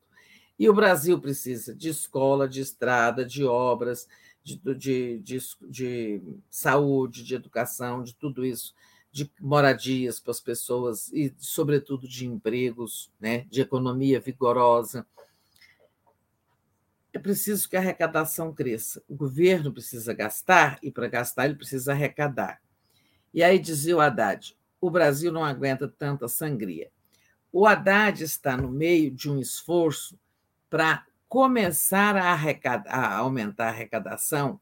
E 0.58 0.68
o 0.68 0.74
Brasil 0.74 1.20
precisa 1.20 1.74
de 1.74 1.88
escola, 1.88 2.48
de 2.48 2.60
estrada, 2.60 3.24
de 3.24 3.44
obras, 3.44 4.06
de, 4.42 4.56
de, 4.74 5.18
de, 5.20 5.38
de 5.62 6.22
saúde, 6.48 7.24
de 7.24 7.34
educação, 7.34 8.02
de 8.02 8.14
tudo 8.14 8.44
isso, 8.44 8.74
de 9.10 9.30
moradias 9.40 10.20
para 10.20 10.30
as 10.30 10.40
pessoas 10.40 11.08
e, 11.12 11.34
sobretudo, 11.38 12.06
de 12.06 12.26
empregos, 12.26 13.10
né? 13.18 13.46
de 13.50 13.60
economia 13.60 14.20
vigorosa. 14.20 15.06
É 17.12 17.18
preciso 17.18 17.68
que 17.68 17.76
a 17.76 17.80
arrecadação 17.80 18.52
cresça. 18.52 19.02
O 19.08 19.14
governo 19.14 19.72
precisa 19.72 20.12
gastar 20.12 20.78
e, 20.82 20.90
para 20.90 21.08
gastar, 21.08 21.46
ele 21.46 21.54
precisa 21.54 21.92
arrecadar. 21.92 22.60
E 23.32 23.42
aí 23.42 23.58
dizia 23.58 23.96
o 23.96 24.00
Haddad: 24.00 24.56
o 24.86 24.90
Brasil 24.90 25.32
não 25.32 25.42
aguenta 25.42 25.88
tanta 25.88 26.28
sangria. 26.28 26.90
O 27.50 27.66
Haddad 27.66 28.22
está 28.22 28.54
no 28.54 28.68
meio 28.68 29.10
de 29.10 29.30
um 29.30 29.38
esforço 29.38 30.18
para 30.68 31.06
começar 31.26 32.14
a, 32.16 32.36
a 32.88 33.16
aumentar 33.16 33.68
a 33.68 33.70
arrecadação 33.70 34.60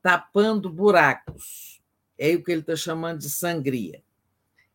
tapando 0.00 0.70
buracos. 0.70 1.82
É 2.16 2.32
o 2.36 2.44
que 2.44 2.52
ele 2.52 2.60
está 2.60 2.76
chamando 2.76 3.18
de 3.18 3.28
sangria. 3.28 4.00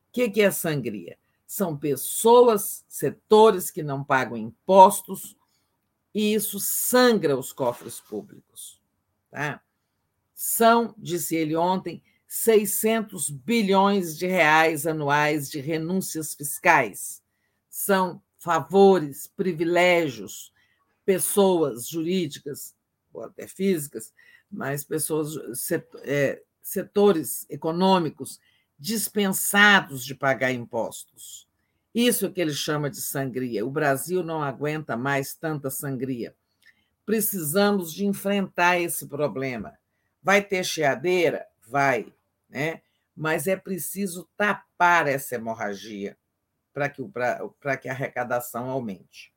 O 0.09 0.11
que 0.11 0.41
é 0.41 0.51
sangria? 0.51 1.17
São 1.47 1.77
pessoas, 1.77 2.84
setores 2.89 3.71
que 3.71 3.81
não 3.81 4.03
pagam 4.03 4.35
impostos, 4.35 5.38
e 6.13 6.34
isso 6.34 6.59
sangra 6.59 7.38
os 7.38 7.53
cofres 7.53 8.01
públicos. 8.01 8.81
Tá? 9.31 9.61
São, 10.35 10.93
disse 10.97 11.38
ele 11.38 11.55
ontem, 11.55 12.03
600 12.31 13.31
bilhões 13.31 14.15
de 14.15 14.27
reais 14.27 14.85
anuais 14.85 15.49
de 15.49 15.60
renúncias 15.60 16.35
fiscais. 16.35 17.23
São 17.68 18.22
favores, 18.38 19.26
privilégios, 19.26 20.53
pessoas 21.03 21.88
jurídicas, 21.88 22.76
ou 23.11 23.23
até 23.23 23.47
físicas, 23.47 24.14
mas 24.49 24.84
pessoas, 24.84 25.72
é, 26.03 26.39
setores 26.61 27.47
econômicos 27.49 28.39
dispensados 28.77 30.06
de 30.06 30.14
pagar 30.14 30.51
impostos. 30.51 31.47
Isso 31.95 32.27
é 32.27 32.30
que 32.30 32.39
ele 32.39 32.53
chama 32.53 32.91
de 32.91 33.01
sangria. 33.01 33.65
O 33.65 33.72
Brasil 33.72 34.22
não 34.23 34.43
aguenta 34.43 34.95
mais 34.95 35.34
tanta 35.34 35.72
sangria. 35.72 36.35
Precisamos 37.07 37.91
de 37.91 38.06
enfrentar 38.06 38.80
esse 38.80 39.07
problema. 39.07 39.73
Vai 40.22 40.43
ter 40.43 40.64
cheadeira? 40.64 41.47
Vai, 41.68 42.14
né? 42.49 42.81
mas 43.15 43.47
é 43.47 43.55
preciso 43.55 44.30
tapar 44.38 45.05
essa 45.07 45.35
hemorragia 45.35 46.17
para 46.73 46.88
que, 46.88 47.03
que 47.81 47.89
a 47.89 47.91
arrecadação 47.91 48.69
aumente. 48.69 49.34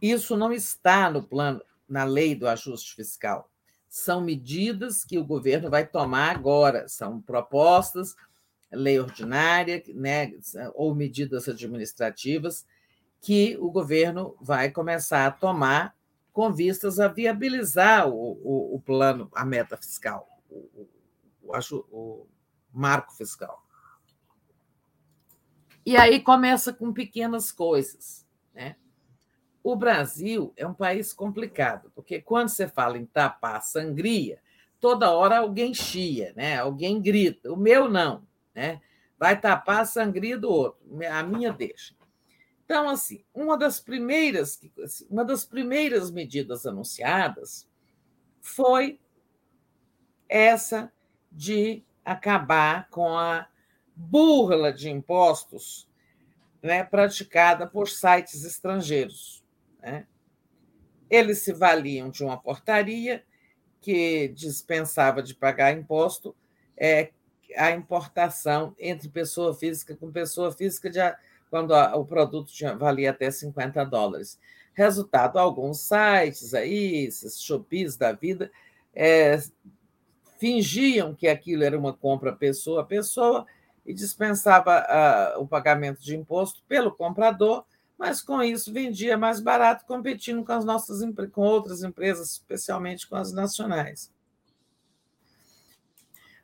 Isso 0.00 0.36
não 0.36 0.52
está 0.52 1.10
no 1.10 1.22
plano, 1.22 1.62
na 1.88 2.04
lei 2.04 2.34
do 2.34 2.46
ajuste 2.46 2.94
fiscal. 2.94 3.50
São 3.88 4.20
medidas 4.20 5.04
que 5.04 5.16
o 5.16 5.24
governo 5.24 5.70
vai 5.70 5.86
tomar 5.86 6.30
agora, 6.30 6.88
são 6.88 7.20
propostas, 7.20 8.14
lei 8.70 8.98
ordinária, 8.98 9.82
né, 9.94 10.32
ou 10.74 10.94
medidas 10.94 11.48
administrativas 11.48 12.66
que 13.20 13.56
o 13.58 13.70
governo 13.70 14.36
vai 14.40 14.70
começar 14.70 15.26
a 15.26 15.30
tomar 15.30 15.96
com 16.32 16.52
vistas 16.52 16.98
a 16.98 17.08
viabilizar 17.08 18.08
o, 18.08 18.32
o, 18.42 18.76
o 18.76 18.80
plano, 18.80 19.30
a 19.34 19.44
meta 19.44 19.76
fiscal, 19.76 20.31
o, 20.52 20.86
o, 21.90 22.28
marco 22.72 23.12
fiscal. 23.14 23.64
E 25.84 25.96
aí 25.96 26.20
começa 26.20 26.72
com 26.72 26.92
pequenas 26.92 27.50
coisas, 27.50 28.26
né? 28.54 28.76
O 29.62 29.76
Brasil 29.76 30.52
é 30.56 30.66
um 30.66 30.74
país 30.74 31.12
complicado, 31.12 31.90
porque 31.94 32.20
quando 32.20 32.48
você 32.48 32.68
fala 32.68 32.98
em 32.98 33.06
tapar 33.06 33.62
sangria, 33.62 34.40
toda 34.80 35.10
hora 35.10 35.38
alguém 35.38 35.72
chia, 35.72 36.32
né? 36.34 36.58
alguém 36.58 37.00
grita. 37.00 37.52
O 37.52 37.56
meu 37.56 37.88
não, 37.88 38.26
né? 38.54 38.80
vai 39.22 39.40
tapar 39.40 39.82
a 39.82 39.84
sangria 39.84 40.36
do 40.36 40.50
outro, 40.50 40.80
a 41.08 41.22
minha 41.22 41.52
deixa. 41.52 41.94
Então, 42.64 42.88
assim, 42.88 43.24
uma 43.32 43.56
das 43.56 43.78
primeiras, 43.78 44.60
assim, 44.82 45.06
uma 45.08 45.24
das 45.24 45.44
primeiras 45.44 46.10
medidas 46.10 46.66
anunciadas 46.66 47.68
foi 48.40 48.98
essa 50.32 50.90
de 51.30 51.84
acabar 52.02 52.88
com 52.88 53.16
a 53.16 53.46
burla 53.94 54.72
de 54.72 54.90
impostos 54.90 55.86
né, 56.62 56.82
praticada 56.82 57.66
por 57.66 57.88
sites 57.88 58.42
estrangeiros. 58.42 59.44
Né? 59.82 60.06
Eles 61.10 61.40
se 61.40 61.52
valiam 61.52 62.08
de 62.08 62.24
uma 62.24 62.40
portaria 62.40 63.22
que 63.80 64.28
dispensava 64.28 65.22
de 65.22 65.34
pagar 65.34 65.72
imposto 65.72 66.34
é, 66.76 67.10
a 67.56 67.70
importação 67.72 68.74
entre 68.78 69.10
pessoa 69.10 69.54
física 69.54 69.94
com 69.94 70.10
pessoa 70.10 70.50
física 70.50 70.88
de, 70.88 70.98
quando 71.50 71.74
a, 71.74 71.94
o 71.96 72.06
produto 72.06 72.50
tinha, 72.50 72.74
valia 72.74 73.10
até 73.10 73.30
50 73.30 73.84
dólares. 73.84 74.38
Resultado, 74.72 75.38
alguns 75.38 75.80
sites 75.80 76.54
aí, 76.54 77.04
esses 77.04 77.42
Shopees 77.42 77.96
da 77.96 78.12
vida, 78.12 78.50
é, 78.94 79.38
fingiam 80.42 81.14
que 81.14 81.28
aquilo 81.28 81.62
era 81.62 81.78
uma 81.78 81.92
compra 81.92 82.32
pessoa 82.32 82.82
a 82.82 82.84
pessoa 82.84 83.46
e 83.86 83.94
dispensava 83.94 84.72
a, 84.72 85.38
o 85.38 85.46
pagamento 85.46 86.02
de 86.02 86.16
imposto 86.16 86.64
pelo 86.66 86.90
comprador 86.90 87.64
mas 88.02 88.20
com 88.20 88.42
isso 88.42 88.72
vendia 88.72 89.16
mais 89.16 89.38
barato, 89.38 89.86
competindo 89.86 90.44
com 90.44 90.50
as 90.50 90.64
nossas 90.64 91.08
com 91.30 91.42
outras 91.42 91.84
empresas, 91.84 92.32
especialmente 92.32 93.08
com 93.08 93.14
as 93.14 93.32
nacionais. 93.32 94.10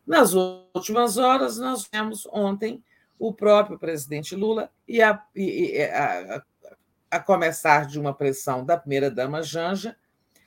Nas 0.06 0.34
últimas 0.34 1.16
horas, 1.18 1.58
nós 1.58 1.88
vemos 1.92 2.28
ontem 2.30 2.80
o 3.18 3.34
próprio 3.34 3.76
presidente 3.76 4.36
Lula 4.36 4.70
e 4.86 5.02
a, 5.02 5.20
e 5.34 5.82
a, 5.82 6.44
a 7.10 7.18
começar 7.18 7.86
de 7.86 7.98
uma 7.98 8.14
pressão 8.14 8.64
da 8.64 8.76
primeira-dama 8.76 9.42
Janja 9.42 9.96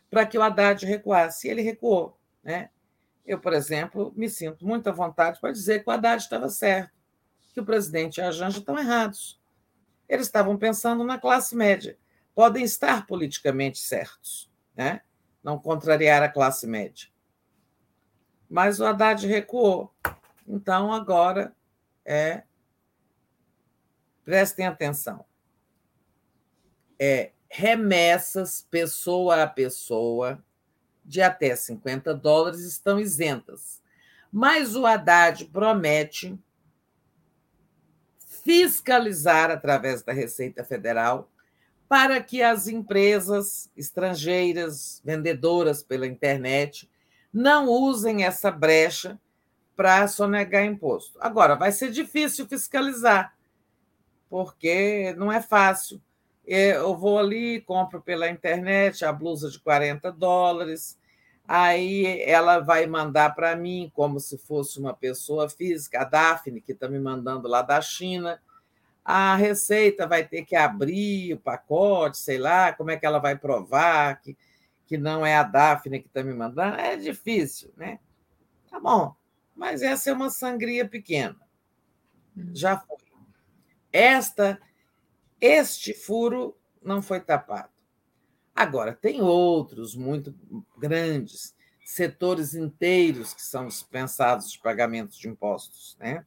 para 0.09 0.25
que 0.25 0.37
o 0.37 0.41
Haddad 0.41 0.85
recuasse. 0.85 1.45
E 1.45 1.51
ele 1.51 1.61
recuou. 1.61 2.17
Né? 2.41 2.69
Eu, 3.25 3.39
por 3.39 3.53
exemplo, 3.53 4.13
me 4.15 4.29
sinto 4.29 4.65
muito 4.65 4.87
à 4.87 4.91
vontade 4.91 5.39
para 5.39 5.51
dizer 5.51 5.83
que 5.83 5.89
o 5.89 5.93
Haddad 5.93 6.21
estava 6.21 6.49
certo, 6.49 6.91
que 7.53 7.59
o 7.59 7.65
presidente 7.65 8.17
e 8.17 8.21
a 8.21 8.31
Janja 8.31 8.59
estão 8.59 8.77
errados. 8.77 9.39
Eles 10.07 10.27
estavam 10.27 10.57
pensando 10.57 11.03
na 11.03 11.17
classe 11.17 11.55
média. 11.55 11.97
Podem 12.33 12.63
estar 12.63 13.05
politicamente 13.05 13.79
certos, 13.79 14.51
né? 14.75 15.01
não 15.43 15.57
contrariar 15.57 16.21
a 16.21 16.29
classe 16.29 16.67
média. 16.67 17.07
Mas 18.49 18.79
o 18.79 18.85
Haddad 18.85 19.25
recuou. 19.25 19.93
Então, 20.47 20.91
agora 20.91 21.55
é. 22.05 22.43
Prestem 24.23 24.67
atenção. 24.67 25.25
É 26.99 27.31
remessas 27.49 28.65
pessoa 28.69 29.43
a 29.43 29.47
pessoa 29.47 30.43
de 31.03 31.21
até 31.21 31.55
50 31.55 32.13
dólares 32.13 32.61
estão 32.61 32.99
isentas. 32.99 33.81
Mas 34.31 34.75
o 34.75 34.85
Haddad 34.85 35.45
promete 35.45 36.39
fiscalizar 38.43 39.51
através 39.51 40.01
da 40.01 40.13
Receita 40.13 40.63
Federal 40.63 41.29
para 41.87 42.21
que 42.21 42.41
as 42.41 42.67
empresas 42.67 43.69
estrangeiras, 43.75 45.01
vendedoras 45.03 45.83
pela 45.83 46.07
internet, 46.07 46.89
não 47.33 47.67
usem 47.67 48.23
essa 48.23 48.49
brecha 48.49 49.19
para 49.75 50.07
sonegar 50.07 50.63
imposto. 50.63 51.17
Agora, 51.19 51.55
vai 51.55 51.71
ser 51.71 51.91
difícil 51.91 52.47
fiscalizar, 52.47 53.35
porque 54.29 55.13
não 55.17 55.31
é 55.31 55.41
fácil. 55.41 56.01
Eu 56.53 56.97
vou 56.97 57.17
ali, 57.17 57.61
compro 57.61 58.01
pela 58.01 58.29
internet 58.29 59.05
a 59.05 59.13
blusa 59.13 59.49
de 59.49 59.57
40 59.57 60.11
dólares, 60.11 60.99
aí 61.47 62.21
ela 62.23 62.59
vai 62.59 62.85
mandar 62.85 63.33
para 63.33 63.55
mim 63.55 63.89
como 63.95 64.19
se 64.19 64.37
fosse 64.37 64.77
uma 64.77 64.93
pessoa 64.93 65.49
física, 65.49 66.01
a 66.01 66.03
Daphne, 66.03 66.59
que 66.59 66.73
está 66.73 66.89
me 66.89 66.99
mandando 66.99 67.47
lá 67.47 67.61
da 67.61 67.79
China. 67.79 68.37
A 69.05 69.33
Receita 69.37 70.05
vai 70.05 70.27
ter 70.27 70.43
que 70.43 70.53
abrir 70.53 71.35
o 71.35 71.39
pacote, 71.39 72.17
sei 72.17 72.37
lá, 72.37 72.73
como 72.73 72.91
é 72.91 72.97
que 72.97 73.05
ela 73.05 73.19
vai 73.19 73.37
provar 73.37 74.19
que, 74.19 74.35
que 74.85 74.97
não 74.97 75.25
é 75.25 75.37
a 75.37 75.43
Daphne 75.43 76.01
que 76.01 76.07
está 76.07 76.21
me 76.21 76.33
mandando. 76.33 76.75
É 76.75 76.97
difícil, 76.97 77.71
né? 77.77 77.97
Tá 78.69 78.77
bom, 78.77 79.15
mas 79.55 79.81
essa 79.81 80.09
é 80.09 80.13
uma 80.13 80.29
sangria 80.29 80.85
pequena. 80.85 81.39
Hum. 82.35 82.51
Já 82.53 82.77
foi. 82.77 82.97
Esta, 83.93 84.59
este 85.41 85.93
furo 85.93 86.55
não 86.81 87.01
foi 87.01 87.19
tapado. 87.19 87.71
Agora, 88.55 88.93
tem 88.93 89.21
outros 89.21 89.95
muito 89.95 90.33
grandes, 90.77 91.55
setores 91.83 92.53
inteiros 92.53 93.33
que 93.33 93.41
são 93.41 93.67
dispensados 93.67 94.51
de 94.51 94.59
pagamento 94.59 95.17
de 95.17 95.27
impostos. 95.27 95.97
Né? 95.99 96.25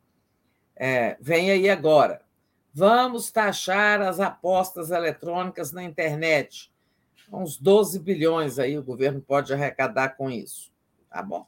É, 0.77 1.17
vem 1.21 1.51
aí 1.51 1.71
agora, 1.71 2.25
Vamos 2.77 3.31
taxar 3.31 4.03
as 4.03 4.19
apostas 4.19 4.91
eletrônicas 4.91 5.71
na 5.71 5.85
internet. 5.85 6.73
Uns 7.33 7.57
12 7.57 8.01
bilhões 8.01 8.59
aí 8.59 8.77
o 8.77 8.83
governo 8.83 9.23
pode 9.23 9.55
arrecadar 9.55 10.17
com 10.17 10.29
isso. 10.29 10.73
Tá 11.09 11.23
bom. 11.23 11.47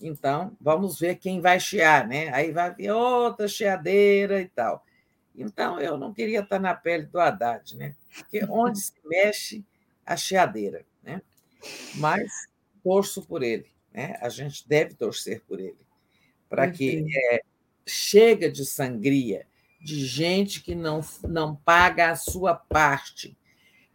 Então, 0.00 0.56
vamos 0.58 0.98
ver 0.98 1.16
quem 1.16 1.42
vai 1.42 1.60
chiar, 1.60 2.08
né? 2.08 2.32
Aí 2.32 2.52
vai 2.52 2.74
vir 2.74 2.90
outra 2.90 3.46
chiadeira 3.46 4.40
e 4.40 4.48
tal. 4.48 4.82
Então, 5.34 5.80
eu 5.80 5.98
não 5.98 6.12
queria 6.12 6.40
estar 6.40 6.60
na 6.60 6.74
pele 6.74 7.06
do 7.06 7.18
Haddad, 7.18 7.76
né? 7.76 7.96
Porque 8.16 8.44
onde 8.48 8.78
se 8.78 8.92
mexe, 9.04 9.64
a 10.06 10.16
chiadeira, 10.16 10.84
né? 11.02 11.20
Mas 11.96 12.30
torço 12.82 13.22
por 13.22 13.42
ele, 13.42 13.66
né? 13.92 14.16
A 14.20 14.28
gente 14.28 14.68
deve 14.68 14.94
torcer 14.94 15.42
por 15.42 15.58
ele, 15.58 15.78
para 16.48 16.70
que 16.70 17.04
é, 17.32 17.42
chega 17.86 18.50
de 18.50 18.64
sangria, 18.64 19.46
de 19.80 20.04
gente 20.04 20.62
que 20.62 20.74
não, 20.74 21.00
não 21.28 21.56
paga 21.56 22.10
a 22.10 22.16
sua 22.16 22.54
parte. 22.54 23.36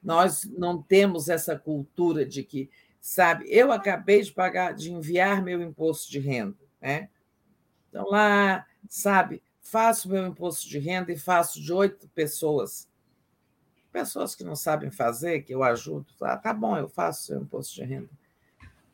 Nós 0.03 0.43
não 0.43 0.81
temos 0.81 1.29
essa 1.29 1.57
cultura 1.57 2.25
de 2.25 2.43
que, 2.43 2.69
sabe, 2.99 3.45
eu 3.47 3.71
acabei 3.71 4.21
de 4.21 4.31
pagar, 4.31 4.73
de 4.73 4.91
enviar 4.91 5.41
meu 5.43 5.61
imposto 5.61 6.11
de 6.11 6.19
renda, 6.19 6.57
né? 6.81 7.09
Então 7.89 8.05
lá, 8.07 8.65
sabe, 8.87 9.41
faço 9.69 10.09
meu 10.09 10.25
imposto 10.27 10.67
de 10.67 10.79
renda 10.79 11.11
e 11.11 11.17
faço 11.17 11.61
de 11.61 11.71
oito 11.71 12.07
pessoas. 12.09 12.87
Pessoas 13.91 14.35
que 14.35 14.43
não 14.43 14.55
sabem 14.55 14.91
fazer, 14.91 15.41
que 15.43 15.53
eu 15.53 15.63
ajudo. 15.63 16.07
Ah, 16.21 16.37
tá 16.37 16.53
bom, 16.53 16.77
eu 16.77 16.89
faço 16.89 17.27
seu 17.27 17.41
imposto 17.41 17.75
de 17.75 17.83
renda. 17.83 18.09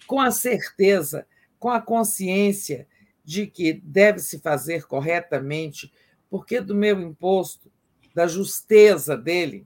Com 0.05 0.19
a 0.19 0.31
certeza, 0.31 1.25
com 1.59 1.69
a 1.69 1.81
consciência 1.81 2.87
de 3.23 3.47
que 3.47 3.73
deve 3.73 4.19
se 4.19 4.39
fazer 4.39 4.85
corretamente, 4.85 5.91
porque 6.29 6.61
do 6.61 6.75
meu 6.75 6.99
imposto, 7.01 7.71
da 8.13 8.27
justeza 8.27 9.17
dele, 9.17 9.65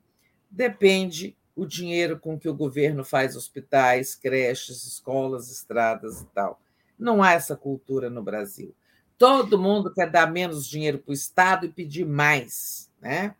depende 0.50 1.36
o 1.56 1.66
dinheiro 1.66 2.18
com 2.18 2.40
que 2.40 2.48
o 2.48 2.54
governo 2.54 3.04
faz 3.04 3.36
hospitais, 3.36 4.16
creches, 4.16 4.86
escolas, 4.86 5.52
estradas 5.52 6.22
e 6.22 6.26
tal. 6.28 6.60
Não 6.98 7.22
há 7.22 7.34
essa 7.34 7.56
cultura 7.56 8.10
no 8.10 8.24
Brasil. 8.24 8.74
Todo 9.20 9.60
mundo 9.60 9.94
quer 9.94 10.10
dar 10.10 10.32
menos 10.32 10.66
dinheiro 10.66 10.98
para 10.98 11.12
o 11.12 11.14
Estado 11.14 11.66
e 11.66 11.70
pedir 11.70 12.06
mais. 12.06 12.90
Né? 13.00 13.36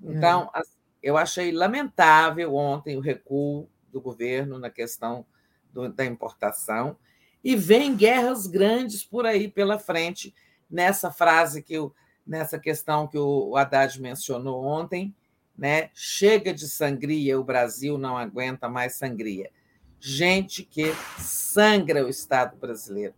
Então, 0.00 0.50
é. 0.54 0.62
eu 1.02 1.16
achei 1.18 1.52
lamentável 1.52 2.54
ontem 2.54 2.96
o 2.96 3.00
recuo 3.00 3.68
do 3.92 4.00
governo 4.00 4.58
na 4.58 4.70
questão 4.70 5.26
do, 5.72 5.92
da 5.92 6.04
importação, 6.04 6.96
e 7.42 7.56
vem 7.56 7.96
guerras 7.96 8.46
grandes 8.46 9.04
por 9.04 9.26
aí 9.26 9.48
pela 9.48 9.78
frente, 9.78 10.34
nessa 10.70 11.10
frase 11.10 11.62
que 11.62 11.74
eu, 11.74 11.92
nessa 12.26 12.58
questão 12.58 13.08
que 13.08 13.18
o 13.18 13.56
Haddad 13.56 14.00
mencionou 14.00 14.64
ontem, 14.64 15.14
né? 15.58 15.90
Chega 15.92 16.54
de 16.54 16.68
sangria, 16.68 17.38
o 17.38 17.44
Brasil 17.44 17.98
não 17.98 18.16
aguenta 18.16 18.68
mais 18.68 18.94
sangria. 18.94 19.50
Gente 19.98 20.62
que 20.62 20.94
sangra 21.18 22.04
o 22.04 22.08
Estado 22.08 22.56
brasileiro. 22.56 23.14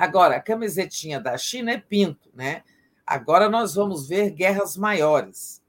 Agora, 0.00 0.36
a 0.36 0.40
camisetinha 0.40 1.20
da 1.20 1.36
China 1.36 1.72
é 1.72 1.76
pinto, 1.76 2.30
né? 2.32 2.64
Agora 3.06 3.50
nós 3.50 3.74
vamos 3.74 4.08
ver 4.08 4.30
guerras 4.30 4.74
maiores, 4.74 5.62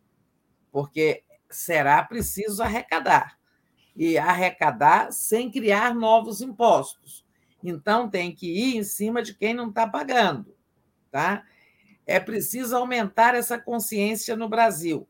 porque 0.72 1.26
será 1.50 2.02
preciso 2.02 2.64
arrecadar 2.64 3.38
e 3.94 4.18
arrecadar 4.18 5.12
sem 5.12 5.52
criar 5.52 5.94
novos 5.94 6.40
impostos. 6.40 7.26
Então 7.62 8.10
tem 8.10 8.34
que 8.34 8.48
ir 8.48 8.78
em 8.78 8.86
cima 8.86 9.22
de 9.22 9.34
quem 9.34 9.54
não 9.54 9.68
está 9.68 9.86
pagando, 9.86 10.56
tá? 11.12 11.44
É 12.06 12.18
preciso 12.18 12.74
aumentar 12.78 13.36
essa 13.36 13.60
consciência 13.60 14.34
no 14.38 14.48
Brasil. 14.48 15.06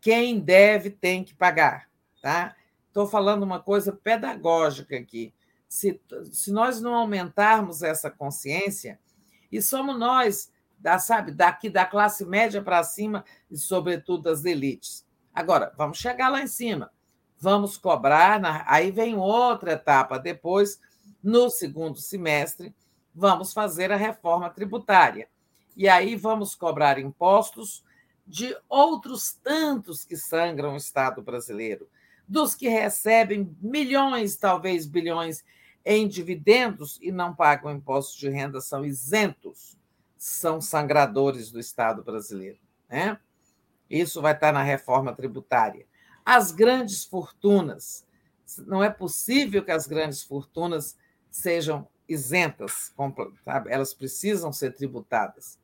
Quem 0.00 0.38
deve 0.38 0.88
tem 0.88 1.24
que 1.24 1.34
pagar, 1.34 1.90
tá? 2.22 2.54
Estou 2.86 3.08
falando 3.08 3.42
uma 3.42 3.58
coisa 3.58 3.90
pedagógica 3.90 4.96
aqui 4.96 5.34
se, 5.72 5.98
se 6.30 6.52
nós 6.52 6.82
não 6.82 6.94
aumentarmos 6.94 7.82
essa 7.82 8.10
consciência, 8.10 9.00
e 9.50 9.62
somos 9.62 9.98
nós, 9.98 10.52
da, 10.78 10.98
sabe, 10.98 11.32
daqui 11.32 11.70
da 11.70 11.86
classe 11.86 12.26
média 12.26 12.60
para 12.60 12.84
cima 12.84 13.24
e, 13.50 13.56
sobretudo, 13.56 14.24
das 14.24 14.44
elites. 14.44 15.06
Agora, 15.32 15.72
vamos 15.74 15.96
chegar 15.96 16.28
lá 16.28 16.42
em 16.42 16.46
cima, 16.46 16.92
vamos 17.38 17.78
cobrar, 17.78 18.38
na, 18.38 18.62
aí 18.66 18.90
vem 18.90 19.16
outra 19.16 19.72
etapa 19.72 20.18
depois, 20.18 20.78
no 21.22 21.48
segundo 21.48 21.96
semestre, 21.96 22.74
vamos 23.14 23.54
fazer 23.54 23.90
a 23.90 23.96
reforma 23.96 24.50
tributária. 24.50 25.26
E 25.74 25.88
aí 25.88 26.16
vamos 26.16 26.54
cobrar 26.54 26.98
impostos 26.98 27.82
de 28.26 28.54
outros 28.68 29.32
tantos 29.42 30.04
que 30.04 30.18
sangram 30.18 30.74
o 30.74 30.76
Estado 30.76 31.22
brasileiro, 31.22 31.88
dos 32.28 32.54
que 32.54 32.68
recebem 32.68 33.56
milhões, 33.58 34.36
talvez 34.36 34.84
bilhões 34.84 35.42
em 35.84 36.06
dividendos 36.06 36.98
e 37.00 37.10
não 37.10 37.34
pagam 37.34 37.72
imposto 37.72 38.18
de 38.18 38.28
renda 38.28 38.60
são 38.60 38.84
isentos, 38.84 39.76
são 40.16 40.60
sangradores 40.60 41.50
do 41.50 41.58
Estado 41.58 42.02
brasileiro. 42.02 42.58
Né? 42.88 43.18
Isso 43.90 44.22
vai 44.22 44.32
estar 44.32 44.52
na 44.52 44.62
reforma 44.62 45.12
tributária. 45.14 45.86
As 46.24 46.52
grandes 46.52 47.04
fortunas, 47.04 48.06
não 48.58 48.82
é 48.82 48.90
possível 48.90 49.64
que 49.64 49.72
as 49.72 49.86
grandes 49.86 50.22
fortunas 50.22 50.96
sejam 51.30 51.88
isentas, 52.08 52.94
elas 53.66 53.92
precisam 53.94 54.52
ser 54.52 54.74
tributadas. 54.74 55.58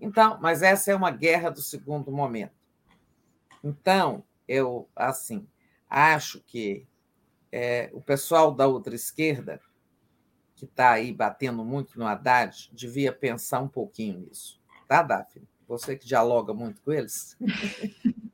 Então, 0.00 0.38
mas 0.40 0.62
essa 0.62 0.92
é 0.92 0.94
uma 0.94 1.10
guerra 1.10 1.50
do 1.50 1.60
segundo 1.60 2.10
momento. 2.10 2.56
Então, 3.62 4.24
eu 4.46 4.88
assim 4.94 5.46
acho 5.90 6.40
que 6.40 6.86
é, 7.52 7.90
o 7.92 8.00
pessoal 8.00 8.52
da 8.52 8.66
outra 8.66 8.94
esquerda, 8.94 9.60
que 10.54 10.64
está 10.64 10.92
aí 10.92 11.12
batendo 11.12 11.64
muito 11.64 11.98
no 11.98 12.06
Haddad, 12.06 12.70
devia 12.72 13.12
pensar 13.12 13.60
um 13.60 13.68
pouquinho 13.68 14.20
nisso. 14.20 14.60
Tá, 14.86 15.02
Daphne? 15.02 15.48
Você 15.66 15.96
que 15.96 16.06
dialoga 16.06 16.54
muito 16.54 16.80
com 16.82 16.92
eles. 16.92 17.36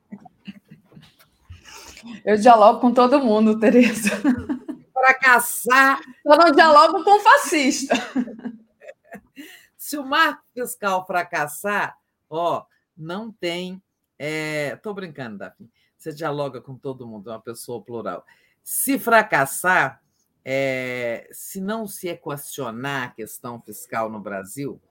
Eu 2.23 2.37
dialogo 2.37 2.79
com 2.79 2.93
todo 2.93 3.23
mundo, 3.23 3.59
Tereza. 3.59 4.09
Fracassar. 4.93 5.99
Eu 6.25 6.37
não 6.37 6.51
dialogo 6.51 7.03
com 7.03 7.19
fascista. 7.19 7.95
Se 9.77 9.97
o 9.97 10.05
marco 10.05 10.43
fiscal 10.53 11.05
fracassar, 11.05 11.97
ó, 12.29 12.65
não 12.95 13.31
tem. 13.31 13.81
Estou 14.17 14.91
é... 14.91 14.95
brincando, 14.95 15.39
Daphne. 15.39 15.69
Você 15.97 16.13
dialoga 16.13 16.61
com 16.61 16.77
todo 16.77 17.07
mundo, 17.07 17.29
é 17.29 17.33
uma 17.33 17.41
pessoa 17.41 17.83
plural. 17.83 18.25
Se 18.65 18.97
fracassar, 18.97 20.01
é, 20.43 21.29
se 21.31 21.61
não 21.61 21.85
se 21.85 22.07
equacionar 22.07 23.03
a 23.03 23.11
questão 23.11 23.61
fiscal 23.61 24.09
no 24.09 24.19
Brasil, 24.19 24.81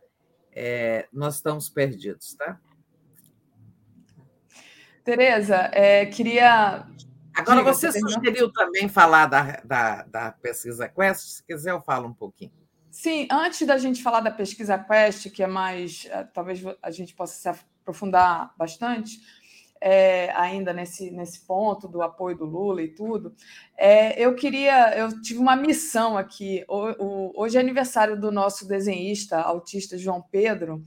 é, 0.53 1.09
nós 1.13 1.35
estamos 1.35 1.69
perdidos, 1.69 2.35
tá? 2.35 2.61
Tereza, 5.03 5.57
é, 5.73 6.07
queria. 6.07 6.87
Agora, 7.37 7.65
você 7.65 7.91
sugeriu 7.91 8.53
também 8.53 8.89
falar 8.89 9.27
da, 9.27 9.61
da, 9.65 10.03
da 10.05 10.31
pesquisa 10.31 10.89
Quest, 10.89 11.27
se 11.27 11.43
quiser, 11.43 11.73
eu 11.73 11.81
falo 11.81 12.07
um 12.07 12.15
pouquinho. 12.15 12.53
Sim, 12.93 13.27
antes 13.29 13.67
da 13.67 13.77
gente 13.77 14.05
falar 14.05 14.21
da 14.21 14.31
pesquisa 14.31 14.79
Quest, 14.79 15.31
que 15.31 15.43
é 15.43 15.49
mais. 15.49 16.07
É, 16.09 16.23
talvez 16.23 16.63
a 16.81 16.93
gente 16.93 17.13
possa 17.13 17.35
se 17.35 17.49
aprofundar 17.81 18.55
bastante, 18.57 19.19
é, 19.87 20.31
ainda 20.35 20.73
nesse, 20.73 21.11
nesse 21.11 21.41
ponto 21.41 21.87
do 21.87 22.01
apoio 22.01 22.35
do 22.35 22.47
Lula 22.47 22.81
e 22.81 22.89
tudo, 22.89 23.35
é, 23.77 24.19
eu 24.19 24.35
queria, 24.35 24.97
eu 24.97 25.21
tive 25.21 25.39
uma 25.39 25.55
missão 25.55 26.17
aqui. 26.17 26.65
O, 26.67 27.05
o, 27.05 27.33
hoje 27.37 27.59
é 27.59 27.61
aniversário 27.61 28.19
do 28.19 28.33
nosso 28.33 28.67
desenhista 28.67 29.39
autista 29.43 29.99
João 29.99 30.25
Pedro, 30.33 30.83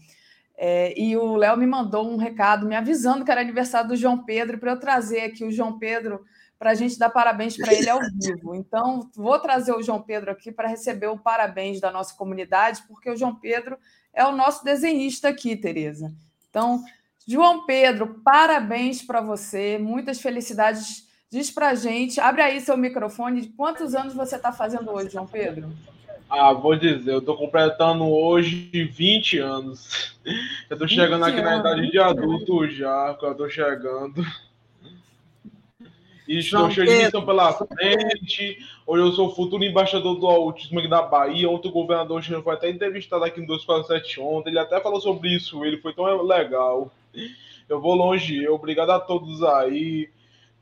é, 0.58 1.00
e 1.00 1.16
o 1.16 1.36
Léo 1.36 1.56
me 1.56 1.68
mandou 1.68 2.10
um 2.10 2.18
recado 2.18 2.66
me 2.66 2.76
avisando 2.76 3.24
que 3.24 3.30
era 3.30 3.42
aniversário 3.42 3.90
do 3.90 3.96
João 3.96 4.26
Pedro 4.26 4.58
para 4.58 4.72
eu 4.72 4.80
trazer 4.80 5.20
aqui 5.22 5.46
o 5.46 5.52
João 5.52 5.78
Pedro 5.78 6.26
para 6.58 6.72
a 6.72 6.74
gente 6.74 6.98
dar 6.98 7.12
parabéns 7.12 7.56
para 7.56 7.72
ele 7.76 7.92
ao 7.92 8.00
vivo. 8.00 8.56
Então, 8.56 9.12
vou 9.16 9.38
trazer 9.38 9.74
o 9.74 9.84
João 9.84 10.02
Pedro 10.02 10.32
aqui 10.32 10.52
para 10.52 10.68
receber 10.68 11.06
o 11.06 11.20
parabéns 11.20 11.80
da 11.80 11.92
nossa 11.92 12.16
comunidade, 12.16 12.82
porque 12.88 13.12
o 13.12 13.16
João 13.16 13.36
Pedro 13.36 13.78
é 14.12 14.26
o 14.26 14.36
nosso 14.36 14.64
desenhista 14.64 15.30
aqui, 15.30 15.56
Tereza. 15.56 16.12
Então, 16.50 16.84
João 17.28 17.66
Pedro, 17.66 18.22
parabéns 18.24 19.02
para 19.02 19.20
você, 19.20 19.78
muitas 19.78 20.22
felicidades. 20.22 21.06
Diz 21.30 21.52
para 21.52 21.76
gente, 21.76 22.22
abre 22.22 22.42
aí 22.42 22.62
seu 22.62 22.78
microfone. 22.78 23.48
Quantos 23.50 23.94
anos 23.94 24.14
você 24.14 24.38
está 24.38 24.54
fazendo 24.54 24.90
hoje, 24.92 25.10
João 25.10 25.28
Pedro? 25.28 25.70
Ah, 26.30 26.54
vou 26.54 26.74
dizer, 26.78 27.12
eu 27.12 27.20
estou 27.20 27.36
completando 27.36 28.06
hoje 28.06 28.70
20 28.72 29.40
anos. 29.40 30.16
Eu 30.70 30.76
estou 30.76 30.88
chegando 30.88 31.26
aqui 31.26 31.40
anos. 31.40 31.52
na 31.52 31.58
idade 31.58 31.92
de 31.92 32.00
adulto 32.00 32.66
já, 32.70 33.14
que 33.20 33.26
eu 33.26 33.32
estou 33.32 33.50
chegando. 33.50 34.26
E 36.28 36.40
estou 36.40 36.70
cheio 36.72 36.88
de 36.88 37.06
missão 37.06 37.26
pela 37.26 37.54
frente. 37.54 38.58
Hoje 38.86 39.04
eu 39.04 39.12
sou 39.14 39.28
o 39.28 39.36
futuro 39.36 39.64
embaixador 39.64 40.18
do 40.20 40.28
autismo 40.28 40.80
aqui 40.80 40.90
da 40.90 41.02
Bahia. 41.02 41.50
Ontem 41.50 41.70
o 41.70 41.72
governador 41.72 42.22
foi 42.24 42.54
até 42.54 42.70
entrevistado 42.70 43.24
aqui 43.24 43.40
no 43.40 43.48
247 43.48 44.20
ontem. 44.20 44.50
Ele 44.50 44.60
até 44.60 44.80
falou 44.82 45.00
sobre 45.00 45.30
isso. 45.34 45.64
Ele 45.64 45.78
foi 45.78 45.94
tão 45.94 46.06
legal. 46.22 46.92
Eu 47.68 47.82
vou 47.82 47.96
longe. 47.96 48.48
Obrigado 48.48 48.92
a 48.92 49.00
todos 49.00 49.44
aí 49.44 50.12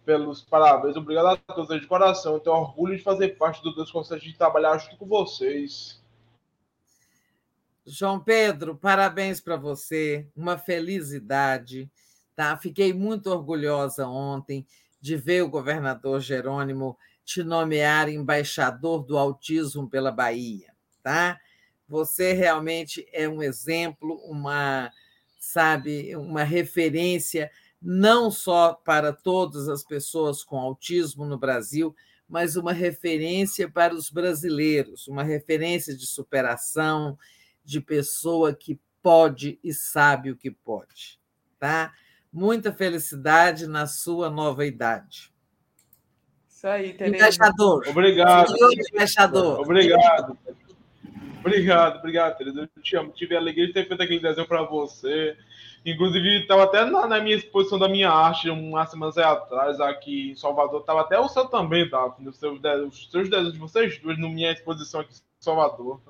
pelos 0.06 0.42
parabéns. 0.42 0.96
Obrigado 0.96 1.28
a 1.28 1.38
todos 1.54 1.80
de 1.80 1.88
coração. 1.88 2.34
Eu 2.34 2.40
tenho 2.40 2.56
orgulho 2.56 2.96
de 2.96 3.04
fazer 3.04 3.30
parte 3.38 3.62
do 3.62 3.72
247 3.72 4.32
de 4.32 4.38
trabalhar 4.38 4.78
junto 4.78 4.98
com 4.98 5.06
vocês. 5.06 6.02
João 7.86 8.20
Pedro, 8.20 8.76
parabéns 8.76 9.40
para 9.40 9.56
você. 9.56 10.28
Uma 10.36 10.58
felicidade. 10.58 11.90
Tá? 12.36 12.58
Fiquei 12.58 12.94
muito 12.94 13.30
orgulhosa 13.32 14.08
ontem 14.08 14.66
de 15.00 15.16
ver 15.16 15.44
o 15.44 15.50
governador 15.50 16.20
Jerônimo 16.20 16.98
te 17.24 17.44
nomear 17.44 18.08
embaixador 18.08 19.04
do 19.04 19.18
autismo 19.18 19.90
pela 19.90 20.12
Bahia, 20.12 20.72
tá? 21.02 21.40
Você 21.88 22.34
realmente 22.34 23.08
é 23.12 23.28
um 23.28 23.42
exemplo, 23.42 24.16
uma, 24.26 24.92
sabe, 25.46 26.16
uma 26.16 26.44
referência 26.44 27.52
não 27.82 28.32
só 28.32 28.74
para 28.74 29.14
todas 29.14 29.70
as 29.70 29.84
pessoas 29.84 30.44
com 30.44 30.58
autismo 30.58 31.26
no 31.26 31.38
Brasil, 31.38 31.96
mas 32.28 32.56
uma 32.56 32.74
referência 32.74 33.70
para 33.70 33.94
os 33.94 34.10
brasileiros, 34.10 35.08
uma 35.08 35.24
referência 35.24 35.96
de 35.96 36.08
superação, 36.08 37.18
de 37.64 37.80
pessoa 37.80 38.54
que 38.54 38.80
pode 39.02 39.60
e 39.64 39.72
sabe 39.72 40.32
o 40.32 40.36
que 40.36 40.50
pode, 40.50 41.20
tá? 41.60 41.94
Muita 42.34 42.74
felicidade 42.74 43.68
na 43.68 43.86
sua 43.86 44.30
nova 44.30 44.66
idade. 44.66 45.32
Isso 46.50 46.68
aí, 46.68 46.94
Tereza. 46.94 47.18
Embaixador. 47.18 47.88
Obrigado. 47.88 48.52
Senhor 48.52 48.74
embaixador. 48.92 49.60
Obrigado. 49.60 50.38
Obrigado, 51.46 52.00
obrigado, 52.00 52.38
Tereza. 52.38 52.68
Eu 52.76 52.82
te 52.82 52.96
amo. 52.96 53.12
Tive 53.12 53.36
a 53.36 53.40
alegria 53.40 53.68
de 53.68 53.74
ter 53.74 53.88
feito 53.88 54.02
aquele 54.02 54.20
desenho 54.20 54.48
para 54.48 54.64
você. 54.64 55.38
Inclusive, 55.86 56.42
estava 56.42 56.64
até 56.64 56.84
na, 56.84 57.06
na, 57.06 57.22
minha 57.22 57.36
exposição 57.36 57.78
da 57.78 57.88
minha 57.88 58.10
arte, 58.10 58.50
umas 58.50 58.90
semanas 58.90 59.16
atrás, 59.20 59.80
aqui 59.80 60.32
em 60.32 60.36
Salvador. 60.36 60.82
Estava 60.82 61.02
até 61.02 61.20
o 61.20 61.30
seu 61.30 61.46
também, 61.46 61.88
tá? 61.88 62.04
Os 62.08 62.40
seus, 62.40 62.60
os 62.88 63.12
seus 63.12 63.30
desenhos 63.30 63.54
de 63.54 63.60
vocês 63.60 64.00
dois, 64.00 64.18
na 64.18 64.28
minha 64.28 64.52
exposição 64.52 65.02
aqui 65.02 65.14
em 65.14 65.18
Salvador. 65.40 66.02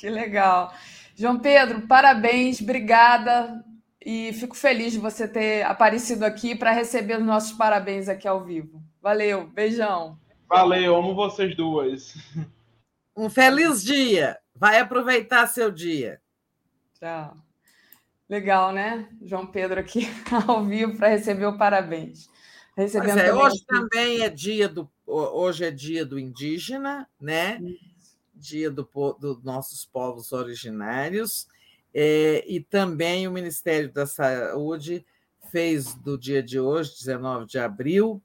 Que 0.00 0.08
legal. 0.08 0.72
João 1.14 1.38
Pedro, 1.38 1.82
parabéns, 1.86 2.62
obrigada 2.62 3.62
e 4.02 4.32
fico 4.32 4.56
feliz 4.56 4.94
de 4.94 4.98
você 4.98 5.28
ter 5.28 5.66
aparecido 5.66 6.24
aqui 6.24 6.54
para 6.54 6.70
receber 6.70 7.18
os 7.18 7.26
nossos 7.26 7.52
parabéns 7.52 8.08
aqui 8.08 8.26
ao 8.26 8.42
vivo. 8.42 8.82
Valeu, 9.02 9.46
beijão. 9.48 10.16
Valeu, 10.48 10.96
amo 10.96 11.14
vocês 11.14 11.54
duas. 11.54 12.14
Um 13.18 13.28
feliz 13.28 13.82
dia. 13.82 14.38
Vai 14.54 14.78
aproveitar 14.78 15.48
seu 15.48 15.72
dia. 15.72 16.20
Tchau. 16.94 17.36
Legal, 18.28 18.72
né? 18.72 19.08
João 19.22 19.44
Pedro 19.44 19.80
aqui 19.80 20.06
ao 20.46 20.64
vivo 20.64 20.96
para 20.96 21.08
receber 21.08 21.46
o 21.46 21.58
parabéns. 21.58 22.30
Recebendo 22.76 23.18
é, 23.18 23.34
hoje 23.34 23.56
aqui. 23.56 23.66
também 23.66 24.22
é 24.22 24.30
dia 24.30 24.68
do 24.68 24.88
hoje 25.04 25.64
é 25.64 25.70
dia 25.72 26.06
do 26.06 26.16
indígena, 26.16 27.08
né? 27.20 27.60
Dia 28.32 28.70
dos 28.70 28.86
do 28.92 29.40
nossos 29.42 29.84
povos 29.84 30.30
originários. 30.30 31.48
É, 31.92 32.44
e 32.46 32.60
também 32.60 33.26
o 33.26 33.32
Ministério 33.32 33.90
da 33.90 34.06
Saúde 34.06 35.04
fez 35.50 35.92
do 35.92 36.16
dia 36.16 36.40
de 36.40 36.60
hoje, 36.60 36.94
19 36.96 37.46
de 37.46 37.58
abril, 37.58 38.22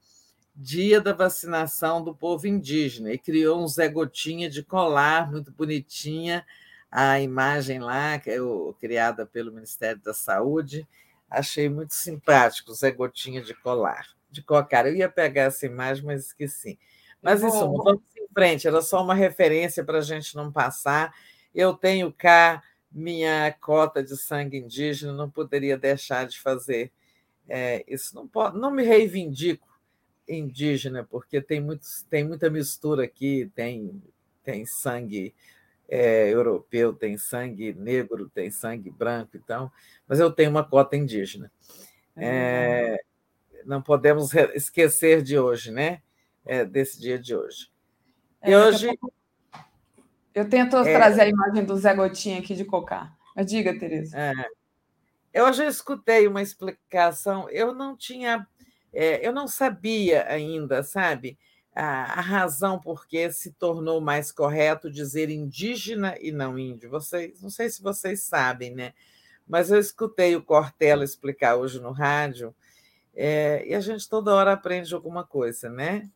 dia 0.54 1.00
da 1.00 1.12
vacinação 1.12 2.02
do 2.02 2.14
povo 2.14 2.46
indígena, 2.46 3.12
e 3.12 3.18
criou 3.18 3.62
um 3.62 3.66
Zé 3.66 3.88
Gotinha 3.88 4.48
de 4.48 4.62
colar, 4.62 5.30
muito 5.30 5.50
bonitinha, 5.50 6.46
a 6.90 7.20
imagem 7.20 7.80
lá, 7.80 8.18
que 8.18 8.30
é 8.30 8.40
o, 8.40 8.72
criada 8.78 9.26
pelo 9.26 9.52
Ministério 9.52 10.00
da 10.00 10.14
Saúde, 10.14 10.86
achei 11.28 11.68
muito 11.68 11.94
simpático, 11.94 12.72
Zé 12.72 12.92
Gotinha 12.92 13.42
de 13.42 13.52
colar, 13.52 14.06
de 14.30 14.42
cocar. 14.42 14.86
Eu 14.86 14.94
ia 14.94 15.08
pegar 15.08 15.42
essa 15.42 15.66
imagem, 15.66 16.04
mas 16.04 16.26
esqueci. 16.26 16.78
Mas 17.20 17.42
isso, 17.42 17.58
vamos 17.58 18.02
em 18.16 18.28
frente, 18.32 18.68
era 18.68 18.80
só 18.80 19.02
uma 19.02 19.14
referência 19.14 19.82
para 19.82 19.98
a 19.98 20.02
gente 20.02 20.36
não 20.36 20.52
passar. 20.52 21.12
Eu 21.52 21.74
tenho 21.74 22.12
cá 22.12 22.62
minha 22.92 23.52
cota 23.60 24.04
de 24.04 24.16
sangue 24.16 24.58
indígena, 24.58 25.12
não 25.12 25.28
poderia 25.28 25.76
deixar 25.76 26.26
de 26.26 26.38
fazer 26.40 26.92
é, 27.48 27.84
isso. 27.88 28.14
Não, 28.14 28.28
pode, 28.28 28.56
não 28.56 28.70
me 28.70 28.84
reivindico 28.84 29.73
indígena, 30.28 31.04
porque 31.04 31.40
tem, 31.40 31.60
muitos, 31.60 32.02
tem 32.08 32.24
muita 32.24 32.48
mistura 32.50 33.04
aqui, 33.04 33.50
tem, 33.54 34.02
tem 34.42 34.64
sangue 34.64 35.34
é, 35.88 36.28
europeu, 36.28 36.92
tem 36.92 37.16
sangue 37.16 37.74
negro, 37.74 38.28
tem 38.28 38.50
sangue 38.50 38.90
branco, 38.90 39.36
então, 39.36 39.70
mas 40.08 40.20
eu 40.20 40.30
tenho 40.30 40.50
uma 40.50 40.64
cota 40.64 40.96
indígena. 40.96 41.50
É, 42.16 43.02
não 43.64 43.82
podemos 43.82 44.32
esquecer 44.54 45.22
de 45.22 45.38
hoje, 45.38 45.70
né? 45.70 46.00
É, 46.44 46.64
desse 46.64 47.00
dia 47.00 47.18
de 47.18 47.34
hoje. 47.34 47.70
E 48.44 48.52
é, 48.52 48.58
hoje. 48.58 48.98
Eu 50.34 50.48
tento 50.48 50.76
é... 50.76 50.92
trazer 50.92 51.22
a 51.22 51.28
imagem 51.28 51.64
do 51.64 51.76
Zé 51.76 51.94
Gotinha 51.94 52.38
aqui 52.38 52.54
de 52.54 52.64
Cocá. 52.64 53.16
Mas 53.34 53.46
diga, 53.46 53.78
Tereza. 53.78 54.16
É. 54.18 54.32
Eu 55.32 55.52
já 55.52 55.66
escutei 55.66 56.28
uma 56.28 56.42
explicação, 56.42 57.50
eu 57.50 57.74
não 57.74 57.96
tinha, 57.96 58.46
é, 58.94 59.26
eu 59.26 59.32
não 59.32 59.48
sabia 59.48 60.26
ainda, 60.28 60.82
sabe, 60.82 61.38
a, 61.74 62.18
a, 62.18 62.20
razão 62.20 62.80
por 62.80 63.06
que 63.06 63.30
se 63.32 63.52
tornou 63.52 64.00
mais 64.00 64.30
correto 64.30 64.90
dizer 64.90 65.28
indígena 65.28 66.16
e 66.20 66.30
não 66.30 66.58
índio. 66.58 66.88
Vocês, 66.88 67.40
não 67.42 67.50
sei 67.50 67.68
se 67.68 67.82
vocês 67.82 68.22
sabem, 68.22 68.74
né? 68.74 68.94
Mas 69.46 69.70
eu 69.70 69.78
escutei 69.78 70.36
o 70.36 70.42
Cortella 70.42 71.04
explicar 71.04 71.56
hoje 71.56 71.80
no 71.80 71.90
rádio, 71.90 72.54
é, 73.14 73.64
e 73.66 73.74
a 73.74 73.80
gente 73.80 74.08
toda 74.08 74.34
hora 74.34 74.52
aprende 74.52 74.94
alguma 74.94 75.24
coisa, 75.24 75.68
né? 75.68 76.10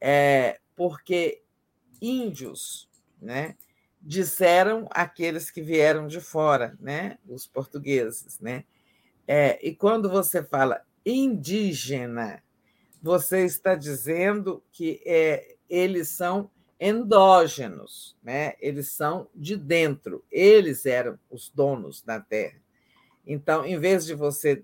É, 0.00 0.60
porque 0.76 1.42
índios 2.00 2.88
né? 3.20 3.56
disseram 4.00 4.86
aqueles 4.90 5.50
que 5.50 5.62
vieram 5.62 6.06
de 6.06 6.20
fora, 6.20 6.76
né? 6.78 7.18
os 7.26 7.46
portugueses. 7.46 8.38
Né? 8.38 8.64
É, 9.26 9.58
e 9.66 9.74
quando 9.74 10.10
você 10.10 10.42
fala 10.42 10.82
indígena, 11.04 12.42
você 13.02 13.44
está 13.44 13.74
dizendo 13.74 14.62
que 14.72 15.02
é, 15.04 15.56
eles 15.68 16.08
são 16.08 16.50
endógenos, 16.80 18.16
né? 18.22 18.54
eles 18.60 18.88
são 18.92 19.28
de 19.34 19.56
dentro, 19.56 20.24
eles 20.30 20.86
eram 20.86 21.18
os 21.30 21.50
donos 21.50 22.02
da 22.02 22.20
terra. 22.20 22.60
Então, 23.26 23.64
em 23.64 23.78
vez 23.78 24.04
de 24.04 24.14
você 24.14 24.62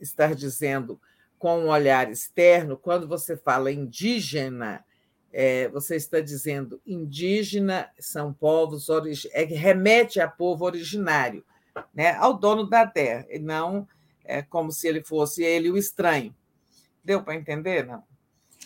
estar 0.00 0.34
dizendo 0.34 1.00
com 1.38 1.60
um 1.60 1.68
olhar 1.68 2.10
externo, 2.10 2.76
quando 2.76 3.06
você 3.06 3.36
fala 3.36 3.70
indígena, 3.70 4.84
é, 5.32 5.68
você 5.68 5.96
está 5.96 6.20
dizendo 6.20 6.80
indígena 6.86 7.90
são 7.98 8.32
povos 8.32 8.86
é, 9.32 9.44
remete 9.44 10.20
a 10.20 10.28
povo 10.28 10.64
originário, 10.64 11.44
né, 11.92 12.14
ao 12.14 12.38
dono 12.38 12.68
da 12.68 12.86
terra, 12.86 13.26
e 13.28 13.38
não 13.38 13.86
é 14.24 14.42
como 14.42 14.72
se 14.72 14.88
ele 14.88 15.02
fosse 15.02 15.42
ele 15.42 15.70
o 15.70 15.76
estranho. 15.76 16.34
Deu 17.04 17.22
para 17.22 17.34
entender? 17.34 17.86
Não. 17.86 18.02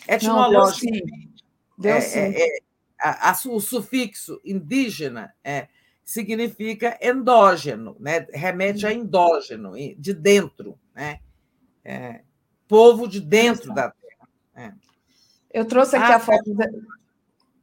Etimologicamente, 0.07 1.43
deu 1.77 1.95
é, 1.95 2.01
sim. 2.01 2.19
É, 2.19 2.57
é, 2.57 2.59
a, 2.99 3.31
a, 3.31 3.37
o 3.47 3.59
sufixo 3.59 4.39
indígena 4.43 5.33
é, 5.43 5.67
significa 6.03 6.97
endógeno, 7.01 7.95
né? 7.99 8.25
remete 8.33 8.85
a 8.87 8.93
endógeno, 8.93 9.73
de 9.97 10.13
dentro, 10.13 10.79
né? 10.95 11.19
É, 11.83 12.21
povo 12.67 13.07
de 13.07 13.19
dentro 13.19 13.73
da 13.73 13.91
terra. 13.91 14.29
É. 14.55 14.73
Eu 15.51 15.65
trouxe 15.65 15.95
aqui 15.95 16.11
ah, 16.11 16.15
a 16.17 16.19
foto. 16.19 16.55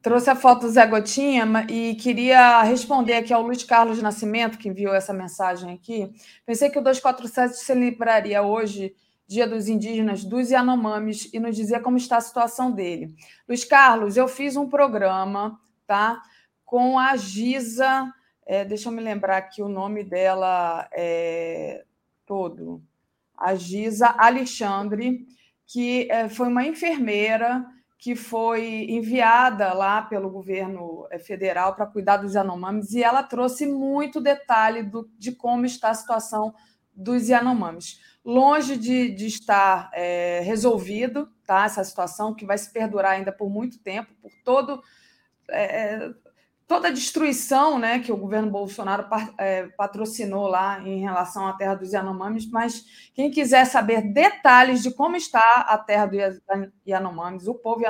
Trouxe 0.06 0.30
a 0.30 0.36
foto 0.36 0.60
do 0.60 0.70
Zé 0.70 0.86
Gotinha 0.86 1.66
e 1.68 1.96
queria 1.96 2.62
responder 2.62 3.14
aqui 3.14 3.32
ao 3.32 3.42
Luiz 3.42 3.64
Carlos 3.64 4.00
Nascimento, 4.00 4.56
que 4.56 4.68
enviou 4.68 4.94
essa 4.94 5.12
mensagem 5.12 5.74
aqui. 5.74 6.08
Pensei 6.46 6.70
que 6.70 6.78
o 6.78 6.80
247 6.80 7.56
celebraria 7.56 8.40
hoje 8.40 8.94
Dia 9.26 9.48
dos 9.48 9.66
Indígenas 9.66 10.22
dos 10.22 10.50
Yanomamis 10.50 11.28
e 11.34 11.40
nos 11.40 11.56
dizer 11.56 11.82
como 11.82 11.96
está 11.96 12.18
a 12.18 12.20
situação 12.20 12.70
dele. 12.70 13.16
Luiz 13.48 13.64
Carlos, 13.64 14.16
eu 14.16 14.28
fiz 14.28 14.56
um 14.56 14.68
programa 14.68 15.60
tá, 15.88 16.22
com 16.64 17.00
a 17.00 17.16
Giza, 17.16 18.08
é, 18.46 18.64
deixa 18.64 18.88
eu 18.88 18.92
me 18.92 19.02
lembrar 19.02 19.38
aqui 19.38 19.60
o 19.60 19.68
nome 19.68 20.04
dela 20.04 20.88
é, 20.92 21.84
todo. 22.24 22.80
A 23.36 23.56
Giza 23.56 24.14
Alexandre, 24.16 25.26
que 25.66 26.08
é, 26.08 26.28
foi 26.28 26.46
uma 26.46 26.64
enfermeira 26.64 27.66
que 27.98 28.14
foi 28.14 28.86
enviada 28.90 29.72
lá 29.72 30.02
pelo 30.02 30.30
governo 30.30 31.06
eh, 31.10 31.18
federal 31.18 31.74
para 31.74 31.86
cuidar 31.86 32.18
dos 32.18 32.34
Yanomamis, 32.34 32.92
e 32.92 33.02
ela 33.02 33.22
trouxe 33.22 33.66
muito 33.66 34.20
detalhe 34.20 34.82
do, 34.82 35.10
de 35.18 35.32
como 35.32 35.64
está 35.64 35.90
a 35.90 35.94
situação 35.94 36.54
dos 36.94 37.28
Yanomamis. 37.28 38.00
Longe 38.24 38.76
de, 38.76 39.10
de 39.10 39.26
estar 39.26 39.90
é, 39.94 40.40
resolvido 40.40 41.28
tá, 41.46 41.64
essa 41.64 41.82
situação, 41.84 42.34
que 42.34 42.44
vai 42.44 42.58
se 42.58 42.72
perdurar 42.72 43.12
ainda 43.12 43.32
por 43.32 43.48
muito 43.48 43.78
tempo, 43.78 44.12
por 44.20 44.32
todo, 44.44 44.82
é, 45.48 46.10
toda 46.66 46.88
a 46.88 46.92
destruição 46.92 47.78
né, 47.78 48.00
que 48.00 48.10
o 48.10 48.16
governo 48.16 48.50
Bolsonaro 48.50 49.06
é, 49.38 49.68
patrocinou 49.76 50.48
lá 50.48 50.80
em 50.80 50.98
relação 50.98 51.46
à 51.46 51.52
terra 51.52 51.74
dos 51.74 51.92
Yanomamis, 51.92 52.50
mas 52.50 52.84
quem 53.14 53.30
quiser 53.30 53.64
saber 53.66 54.02
detalhes 54.12 54.82
de 54.82 54.90
como 54.90 55.16
está 55.16 55.66
a 55.68 55.78
terra 55.78 56.06
dos 56.06 56.18
Yanomamis, 56.86 57.46
o 57.46 57.54
povo 57.54 57.82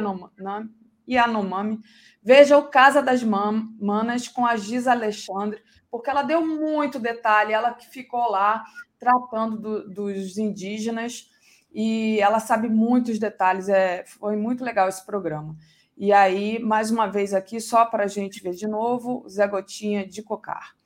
Yanomami, 1.09 1.81
veja 2.23 2.59
o 2.59 2.69
Casa 2.69 3.01
das 3.01 3.23
Manas 3.23 4.29
com 4.29 4.45
a 4.45 4.57
Giza 4.57 4.93
Alexandre, 4.93 5.63
porque 5.91 6.11
ela 6.11 6.23
deu 6.23 6.47
muito 6.47 6.99
detalhe, 6.99 7.53
ela 7.53 7.73
que 7.73 7.87
ficou 7.87 8.31
lá 8.31 8.63
tratando 8.99 9.59
do, 9.59 9.89
dos 9.89 10.37
indígenas 10.37 11.31
e 11.73 12.19
ela 12.21 12.41
sabe 12.41 12.69
muitos 12.69 13.19
detalhes, 13.19 13.69
é, 13.69 14.05
foi 14.07 14.37
muito 14.37 14.65
legal 14.65 14.89
esse 14.89 15.05
programa. 15.05 15.57
E 15.97 16.13
aí, 16.13 16.59
mais 16.59 16.91
uma 16.91 17.07
vez 17.07 17.33
aqui, 17.33 17.59
só 17.59 17.87
para 17.87 18.05
a 18.05 18.09
gente 18.09 18.43
ver 18.43 18.53
de 18.53 18.67
novo, 18.67 19.27
Zé 19.29 19.47
Gotinha 19.49 20.07
de 20.07 20.23
Cocar. 20.23 20.77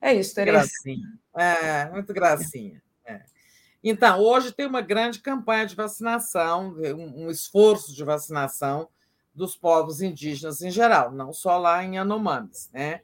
É 0.00 0.14
isso, 0.14 0.34
Tereza. 0.34 0.58
Gracinha. 0.58 1.06
É, 1.36 1.90
muito 1.90 2.14
gracinha. 2.14 2.80
É. 3.04 3.20
Então, 3.82 4.20
hoje 4.20 4.52
tem 4.52 4.66
uma 4.66 4.80
grande 4.80 5.20
campanha 5.20 5.66
de 5.66 5.74
vacinação, 5.74 6.76
um, 6.96 7.30
esforço 7.30 7.94
de 7.94 8.04
vacinação 8.04 8.88
dos 9.34 9.56
povos 9.56 10.00
indígenas 10.00 10.60
em 10.60 10.70
geral, 10.70 11.10
não 11.10 11.32
só 11.32 11.58
lá 11.58 11.82
em 11.82 11.98
Anomamis, 11.98 12.70
né? 12.72 13.00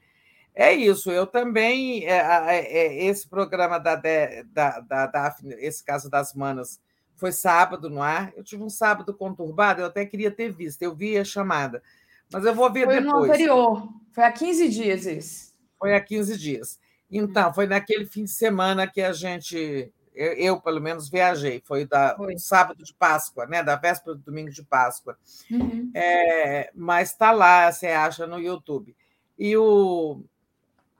É 0.53 0.73
isso, 0.73 1.11
eu 1.11 1.27
também, 1.27 2.05
é, 2.05 2.17
é, 2.17 3.03
esse 3.05 3.27
programa 3.27 3.77
da, 3.77 3.95
da, 3.95 4.79
da 4.79 5.35
esse 5.59 5.83
caso 5.83 6.09
das 6.09 6.33
manas, 6.33 6.81
foi 7.17 7.31
sábado 7.31 7.89
no 7.89 8.01
ar. 8.01 8.31
Eu 8.35 8.43
tive 8.43 8.63
um 8.63 8.69
sábado 8.69 9.13
conturbado, 9.13 9.81
eu 9.81 9.87
até 9.87 10.05
queria 10.05 10.31
ter 10.31 10.51
visto, 10.51 10.81
eu 10.81 10.95
vi 10.95 11.17
a 11.17 11.25
chamada. 11.25 11.83
Mas 12.31 12.45
eu 12.45 12.53
vou 12.53 12.71
ver 12.71 12.85
foi 12.85 12.95
depois. 12.95 13.11
Foi 13.11 13.27
no 13.27 13.33
anterior, 13.33 13.89
foi 14.11 14.23
há 14.23 14.31
15 14.31 14.69
dias 14.69 15.05
isso. 15.05 15.55
Foi 15.77 15.95
há 15.95 15.99
15 15.99 16.37
dias. 16.37 16.79
Então, 17.09 17.53
foi 17.53 17.67
naquele 17.67 18.05
fim 18.05 18.23
de 18.23 18.31
semana 18.31 18.85
que 18.85 19.01
a 19.01 19.13
gente, 19.13 19.91
eu, 20.13 20.33
eu 20.33 20.61
pelo 20.61 20.81
menos, 20.81 21.09
viajei. 21.09 21.61
Foi 21.65 21.85
da 21.85 22.15
foi. 22.15 22.37
sábado 22.37 22.83
de 22.83 22.93
Páscoa, 22.93 23.45
né? 23.45 23.63
da 23.63 23.75
véspera 23.75 24.15
do 24.15 24.21
domingo 24.21 24.51
de 24.51 24.63
Páscoa. 24.63 25.17
Uhum. 25.49 25.89
É, 25.93 26.69
mas 26.75 27.11
está 27.11 27.31
lá, 27.31 27.71
você 27.71 27.87
acha 27.87 28.27
no 28.27 28.39
YouTube. 28.39 28.95
E 29.39 29.55
o, 29.55 30.21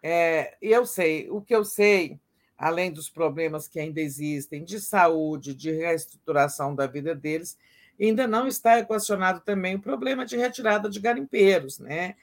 é, 0.01 0.55
eu 0.61 0.85
sei, 0.85 1.29
o 1.29 1.41
que 1.41 1.53
eu 1.53 1.65
sei 1.65 2.19
além 2.57 2.91
dos 2.91 3.09
problemas 3.09 3.67
que 3.67 3.79
ainda 3.79 4.01
existem 4.01 4.63
de 4.63 4.79
saúde, 4.79 5.53
de 5.53 5.71
reestruturação 5.71 6.73
da 6.73 6.87
vida 6.87 7.13
deles, 7.13 7.57
ainda 7.99 8.27
não 8.27 8.47
está 8.47 8.79
equacionado 8.79 9.41
também 9.41 9.75
o 9.75 9.81
problema 9.81 10.25
de 10.25 10.35
retirada 10.35 10.89
de 10.89 10.99
garimpeiros. 10.99 11.79
Né? 11.79 12.15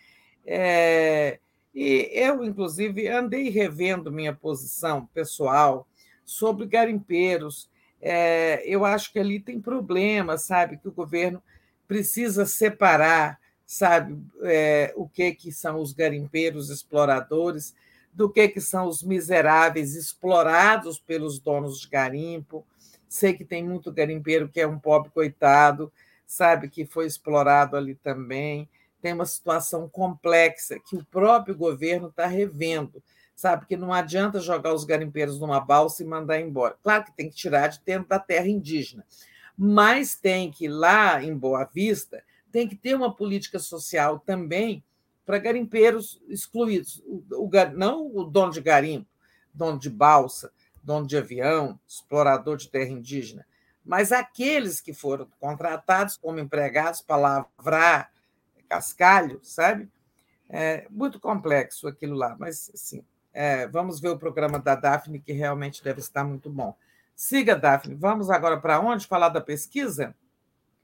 É, 0.45 1.39
e 1.75 2.11
eu, 2.13 2.45
inclusive, 2.45 3.09
andei 3.09 3.49
revendo 3.49 4.11
minha 4.11 4.33
posição 4.33 5.07
pessoal 5.07 5.87
sobre 6.25 6.67
garimpeiros. 6.67 7.69
É, 8.01 8.63
eu 8.67 8.85
acho 8.85 9.13
que 9.13 9.19
ali 9.19 9.39
tem 9.41 9.61
problema, 9.61 10.37
sabe, 10.37 10.77
que 10.77 10.89
o 10.89 10.93
governo 10.93 11.43
precisa 11.87 12.47
separar, 12.47 13.39
sabe, 13.67 14.19
é, 14.43 14.93
o 14.97 15.09
que, 15.09 15.33
que 15.33 15.53
são 15.53 15.81
os 15.81 15.93
garimpeiros 15.93 16.71
exploradores 16.71 17.75
do 18.15 18.31
que, 18.31 18.49
que 18.49 18.61
são 18.61 18.87
os 18.87 19.03
miseráveis 19.03 19.97
explorados 19.97 21.01
pelos 21.01 21.41
donos 21.41 21.81
de 21.81 21.89
garimpo. 21.89 22.65
Sei 23.09 23.35
que 23.35 23.45
tem 23.45 23.65
muito 23.65 23.93
garimpeiro 23.93 24.49
que 24.49 24.61
é 24.61 24.67
um 24.67 24.79
pobre 24.79 25.11
coitado, 25.11 25.93
sabe, 26.25 26.69
que 26.69 26.87
foi 26.87 27.07
explorado 27.07 27.77
ali 27.77 27.97
também. 27.97 28.69
Tem 29.03 29.13
uma 29.13 29.27
situação 29.27 29.89
complexa 29.89 30.79
que 30.79 30.97
o 30.97 31.05
próprio 31.05 31.57
governo 31.57 32.09
está 32.09 32.27
revendo, 32.27 33.03
sabe, 33.35 33.67
que 33.67 33.77
não 33.77 33.93
adianta 33.93 34.41
jogar 34.41 34.73
os 34.73 34.85
garimpeiros 34.85 35.41
numa 35.41 35.61
balsa 35.61 36.03
e 36.03 36.07
mandar 36.07 36.41
embora. 36.41 36.77
Claro 36.83 37.05
que 37.05 37.17
tem 37.17 37.29
que 37.29 37.37
tirar 37.37 37.69
de 37.69 37.81
dentro 37.85 38.09
da 38.09 38.19
terra 38.19 38.49
indígena, 38.49 39.05
mas 39.59 40.15
tem 40.15 40.51
que, 40.51 40.69
lá 40.69 41.23
em 41.23 41.37
Boa 41.37 41.65
Vista, 41.65 42.23
tem 42.53 42.69
que 42.69 42.77
ter 42.77 42.95
uma 42.95 43.13
política 43.13 43.59
social 43.59 44.21
também 44.21 44.83
para 45.25 45.39
garimpeiros 45.39 46.21
excluídos. 46.29 47.03
O, 47.07 47.25
o, 47.31 47.51
não 47.75 48.07
o 48.15 48.25
dono 48.25 48.53
de 48.53 48.61
garimpo, 48.61 49.09
dono 49.53 49.79
de 49.79 49.91
balsa, 49.91 50.53
dono 50.83 51.07
de 51.07 51.17
avião, 51.17 51.79
explorador 51.87 52.57
de 52.57 52.69
terra 52.69 52.91
indígena, 52.91 53.47
mas 53.85 54.13
aqueles 54.13 54.81
que 54.81 54.93
foram 54.93 55.29
contratados 55.39 56.17
como 56.17 56.39
empregados 56.39 57.01
para 57.01 57.17
lavrar 57.17 58.13
cascalho, 58.69 59.41
sabe? 59.43 59.89
É 60.49 60.87
muito 60.91 61.21
complexo 61.21 61.87
aquilo 61.87 62.17
lá, 62.17 62.37
mas 62.39 62.71
sim. 62.75 63.05
É, 63.33 63.67
vamos 63.67 64.01
ver 64.01 64.11
o 64.11 64.19
programa 64.19 64.59
da 64.59 64.75
Daphne, 64.75 65.21
que 65.21 65.33
realmente 65.33 65.83
deve 65.83 66.01
estar 66.01 66.25
muito 66.25 66.49
bom. 66.49 66.77
Siga, 67.15 67.57
Daphne. 67.57 67.95
Vamos 67.95 68.31
agora 68.31 68.59
para 68.59 68.81
onde? 68.81 69.07
Falar 69.07 69.29
da 69.29 69.41
pesquisa? 69.41 70.15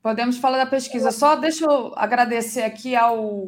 Podemos 0.02 0.38
falar 0.38 0.58
da 0.58 0.66
pesquisa. 0.66 1.10
Só 1.12 1.36
deixa 1.36 1.64
eu 1.64 1.92
agradecer 1.96 2.62
aqui 2.62 2.96
ao 2.96 3.46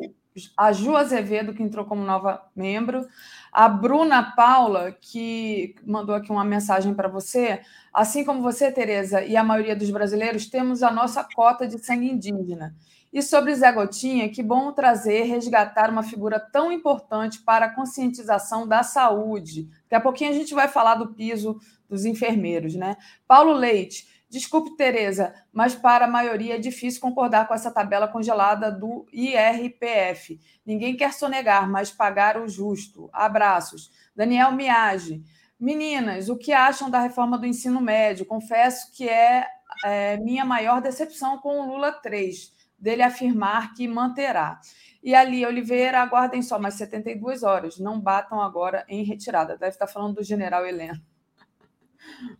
a 0.57 0.73
Ju 0.73 0.97
Azevedo, 0.97 1.55
que 1.55 1.63
entrou 1.63 1.85
como 1.85 2.05
nova 2.05 2.43
membro, 2.55 3.07
a 3.53 3.69
Bruna 3.69 4.33
Paula, 4.35 4.93
que 4.93 5.75
mandou 5.87 6.15
aqui 6.15 6.31
uma 6.31 6.45
mensagem 6.45 6.95
para 6.95 7.09
você. 7.09 7.61
Assim 7.93 8.25
como 8.25 8.41
você, 8.41 8.73
Tereza, 8.73 9.23
e 9.23 9.37
a 9.37 9.45
maioria 9.45 9.77
dos 9.77 9.91
brasileiros, 9.91 10.47
temos 10.47 10.83
a 10.83 10.91
nossa 10.91 11.23
cota 11.35 11.67
de 11.67 11.79
sangue 11.79 12.11
indígena. 12.11 12.75
E 13.13 13.21
sobre 13.21 13.55
Zé 13.55 13.71
Gotinha, 13.71 14.31
que 14.31 14.43
bom 14.43 14.73
trazer, 14.73 15.25
resgatar 15.25 15.91
uma 15.91 16.03
figura 16.03 16.41
tão 16.41 16.73
importante 16.73 17.41
para 17.43 17.67
a 17.67 17.75
conscientização 17.75 18.67
da 18.67 18.83
saúde. 18.83 19.69
Daqui 19.83 19.95
a 19.97 20.01
pouquinho 20.01 20.31
a 20.31 20.35
gente 20.35 20.55
vai 20.55 20.67
falar 20.67 20.95
do 20.95 21.13
piso 21.13 21.61
dos 21.87 22.07
enfermeiros, 22.07 22.75
né? 22.75 22.97
Paulo 23.29 23.53
Leite, 23.53 24.07
Desculpe, 24.33 24.75
Tereza, 24.79 25.35
mas 25.53 25.75
para 25.75 26.07
a 26.07 26.09
maioria 26.09 26.55
é 26.55 26.59
difícil 26.59 27.03
concordar 27.03 27.47
com 27.47 27.53
essa 27.53 27.71
tabela 27.71 28.09
congelada 28.09 28.73
do 28.73 29.07
IRPF. 29.13 30.41
Ninguém 30.65 30.97
quer 30.97 31.13
sonegar, 31.13 31.71
mas 31.71 31.91
pagar 31.91 32.41
o 32.41 32.49
justo. 32.49 33.11
Abraços. 33.13 33.91
Daniel 34.17 34.51
Miage. 34.53 35.23
Meninas, 35.61 36.31
o 36.31 36.39
que 36.39 36.51
acham 36.51 36.89
da 36.89 37.01
reforma 37.01 37.37
do 37.37 37.45
ensino 37.45 37.79
médio? 37.79 38.25
Confesso 38.25 38.91
que 38.97 39.07
é, 39.07 39.47
é 39.85 40.17
minha 40.17 40.47
maior 40.47 40.81
decepção 40.81 41.37
com 41.37 41.61
o 41.61 41.67
Lula 41.67 41.93
3, 41.93 42.55
dele 42.79 43.03
afirmar 43.03 43.75
que 43.75 43.87
manterá. 43.87 44.59
E 45.03 45.15
ali, 45.15 45.45
Oliveira, 45.45 46.01
aguardem 46.01 46.41
só 46.41 46.59
mais 46.59 46.73
72 46.77 47.43
horas. 47.43 47.79
Não 47.79 48.01
batam 48.01 48.41
agora 48.41 48.83
em 48.89 49.05
retirada. 49.05 49.59
Deve 49.59 49.73
estar 49.73 49.87
falando 49.87 50.15
do 50.15 50.25
general 50.25 50.65
Heleno. 50.65 51.03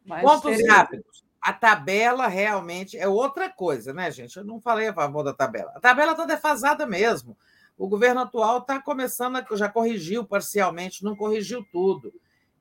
Mas, 0.07 0.23
Pontos 0.23 0.57
Tereza... 0.57 0.73
rápidos 0.73 1.22
a 1.43 1.53
tabela 1.53 2.29
realmente 2.29 2.97
é 2.97 3.09
outra 3.09 3.51
coisa, 3.51 3.93
né, 3.93 4.11
gente? 4.13 4.37
Eu 4.37 4.45
não 4.45 4.61
falei 4.61 4.87
a 4.87 4.95
favor 4.95 5.25
da 5.25 5.35
tabela. 5.35 5.73
A 5.75 5.81
tabela 5.81 6.13
está 6.13 6.25
defasada 6.25 6.87
mesmo. 6.87 7.37
O 7.77 7.89
governo 7.89 8.21
atual 8.21 8.59
está 8.59 8.81
começando, 8.81 9.37
a, 9.37 9.57
já 9.57 9.69
corrigiu 9.69 10.25
parcialmente, 10.25 11.03
não 11.03 11.17
corrigiu 11.17 11.67
tudo. 11.73 12.15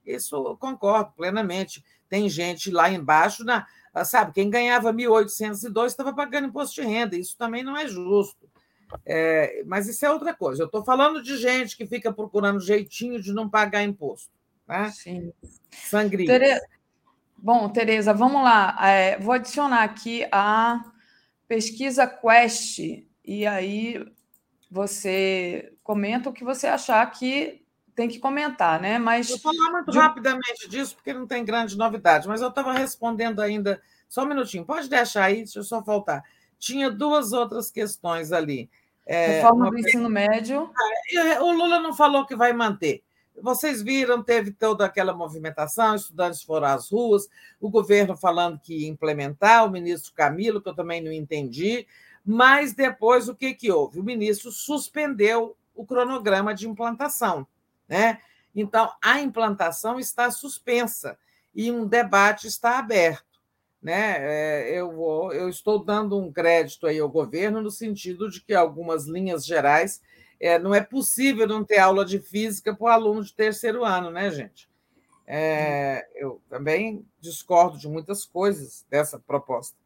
Isso 0.04 0.36
eu 0.36 0.58
concordo 0.58 1.12
plenamente. 1.16 1.86
Tem 2.10 2.28
gente 2.28 2.72
lá 2.72 2.90
embaixo, 2.90 3.44
na, 3.44 3.68
sabe, 4.04 4.34
quem 4.34 4.50
ganhava 4.50 4.92
1.802 4.92 5.86
estava 5.86 6.12
pagando 6.12 6.48
imposto 6.48 6.82
de 6.82 6.88
renda. 6.88 7.16
Isso 7.16 7.38
também 7.38 7.62
não 7.62 7.78
é 7.78 7.88
justo. 7.88 8.50
É, 9.06 9.64
mas 9.66 9.88
isso 9.88 10.04
é 10.04 10.12
outra 10.12 10.34
coisa. 10.34 10.64
Eu 10.64 10.66
estou 10.66 10.84
falando 10.84 11.22
de 11.22 11.38
gente 11.38 11.78
que 11.78 11.86
fica 11.86 12.12
procurando 12.12 12.60
jeitinho 12.60 13.22
de 13.22 13.32
não 13.32 13.48
pagar 13.48 13.84
imposto. 13.84 14.32
Né? 14.68 14.90
Sim. 14.90 15.32
Sangria. 15.70 16.26
Tere... 16.26 16.62
Bom, 17.42 17.68
Tereza, 17.70 18.14
vamos 18.14 18.44
lá. 18.44 18.78
É, 18.88 19.18
vou 19.18 19.34
adicionar 19.34 19.84
aqui 19.84 20.28
a 20.32 20.80
pesquisa 21.48 22.06
Quest 22.06 22.80
e 23.26 23.48
aí 23.48 24.06
você 24.70 25.74
comenta 25.84 26.30
o 26.30 26.34
que 26.34 26.44
você 26.44 26.68
achar 26.68 27.04
que 27.10 27.66
tem 27.96 28.08
que 28.08 28.20
comentar, 28.20 28.80
né? 28.80 29.00
Mas 29.00 29.28
vou 29.30 29.40
falar 29.40 29.72
muito 29.72 29.92
de... 29.92 29.98
rapidamente 29.98 30.70
disso 30.70 30.96
porque 30.96 31.14
não 31.14 31.26
tem 31.26 31.44
grande 31.44 31.76
novidade, 31.76 32.28
mas 32.28 32.42
eu 32.42 32.50
estava 32.50 32.74
respondendo 32.74 33.42
ainda. 33.42 33.82
Só 34.08 34.24
um 34.24 34.28
minutinho, 34.28 34.64
pode 34.64 34.88
deixar 34.88 35.24
aí, 35.24 35.38
deixa 35.38 35.60
eu 35.60 35.64
só 35.64 35.82
voltar. 35.82 36.24
Tinha 36.60 36.92
duas 36.92 37.34
outras 37.34 37.72
questões 37.72 38.32
ali. 38.32 38.70
É, 39.04 39.38
Reforma 39.38 39.66
uma... 39.66 39.72
do 39.72 39.80
ensino 39.80 40.10
médio. 40.10 40.72
Ah, 40.78 41.44
o 41.44 41.52
Lula 41.52 41.80
não 41.80 41.94
falou 41.94 42.26
que 42.26 42.36
vai 42.36 42.54
manter. 42.54 43.04
Vocês 43.40 43.82
viram, 43.82 44.22
teve 44.22 44.52
toda 44.52 44.86
aquela 44.86 45.14
movimentação, 45.14 45.96
estudantes 45.96 46.44
foram 46.44 46.68
às 46.68 46.90
ruas, 46.90 47.28
o 47.60 47.70
governo 47.70 48.16
falando 48.16 48.60
que 48.60 48.82
ia 48.82 48.88
implementar, 48.88 49.66
o 49.66 49.72
ministro 49.72 50.14
Camilo, 50.14 50.62
que 50.62 50.70
eu 50.70 50.76
também 50.76 51.02
não 51.02 51.12
entendi, 51.12 51.88
mas 52.26 52.74
depois 52.74 53.28
o 53.28 53.36
que, 53.36 53.54
que 53.54 53.72
houve? 53.72 54.00
O 54.00 54.04
ministro 54.04 54.52
suspendeu 54.52 55.56
o 55.74 55.86
cronograma 55.86 56.54
de 56.54 56.68
implantação. 56.68 57.48
Né? 57.88 58.20
Então, 58.56 58.92
a 59.02 59.20
implantação 59.20 60.00
está 60.00 60.30
suspensa. 60.30 61.18
e 61.54 61.70
um 61.72 61.86
debate 61.86 62.48
está 62.48 62.80
aberto. 62.80 63.26
Né? 63.82 64.18
É, 64.20 64.80
eu, 64.80 65.32
eu 65.34 65.50
estou 65.50 65.84
dando 65.84 66.18
um 66.18 66.32
crédito 66.32 66.86
aí 66.86 67.00
ao 67.00 67.10
governo 67.10 67.62
no 67.62 67.72
sentido 67.72 68.30
de 68.30 68.40
que 68.40 68.54
algumas 68.54 69.06
linhas 69.06 69.46
gerais 69.46 70.02
é, 70.42 70.58
não 70.58 70.74
é 70.74 70.82
possível 70.82 71.48
não 71.48 71.64
ter 71.64 71.78
aula 71.78 72.04
de 72.04 72.20
física 72.20 72.76
para 72.76 72.84
o 72.84 72.88
aluno 72.88 73.24
de 73.24 73.32
terceiro 73.32 73.86
ano, 73.86 74.10
né, 74.10 74.32
gente? 74.32 74.68
É, 75.28 76.08
eu 76.16 76.42
também 76.50 77.06
discordo 77.20 77.78
de 77.78 77.88
muitas 77.88 78.26
coisas 78.26 78.84
dessa 78.90 79.20
proposta. 79.20 79.78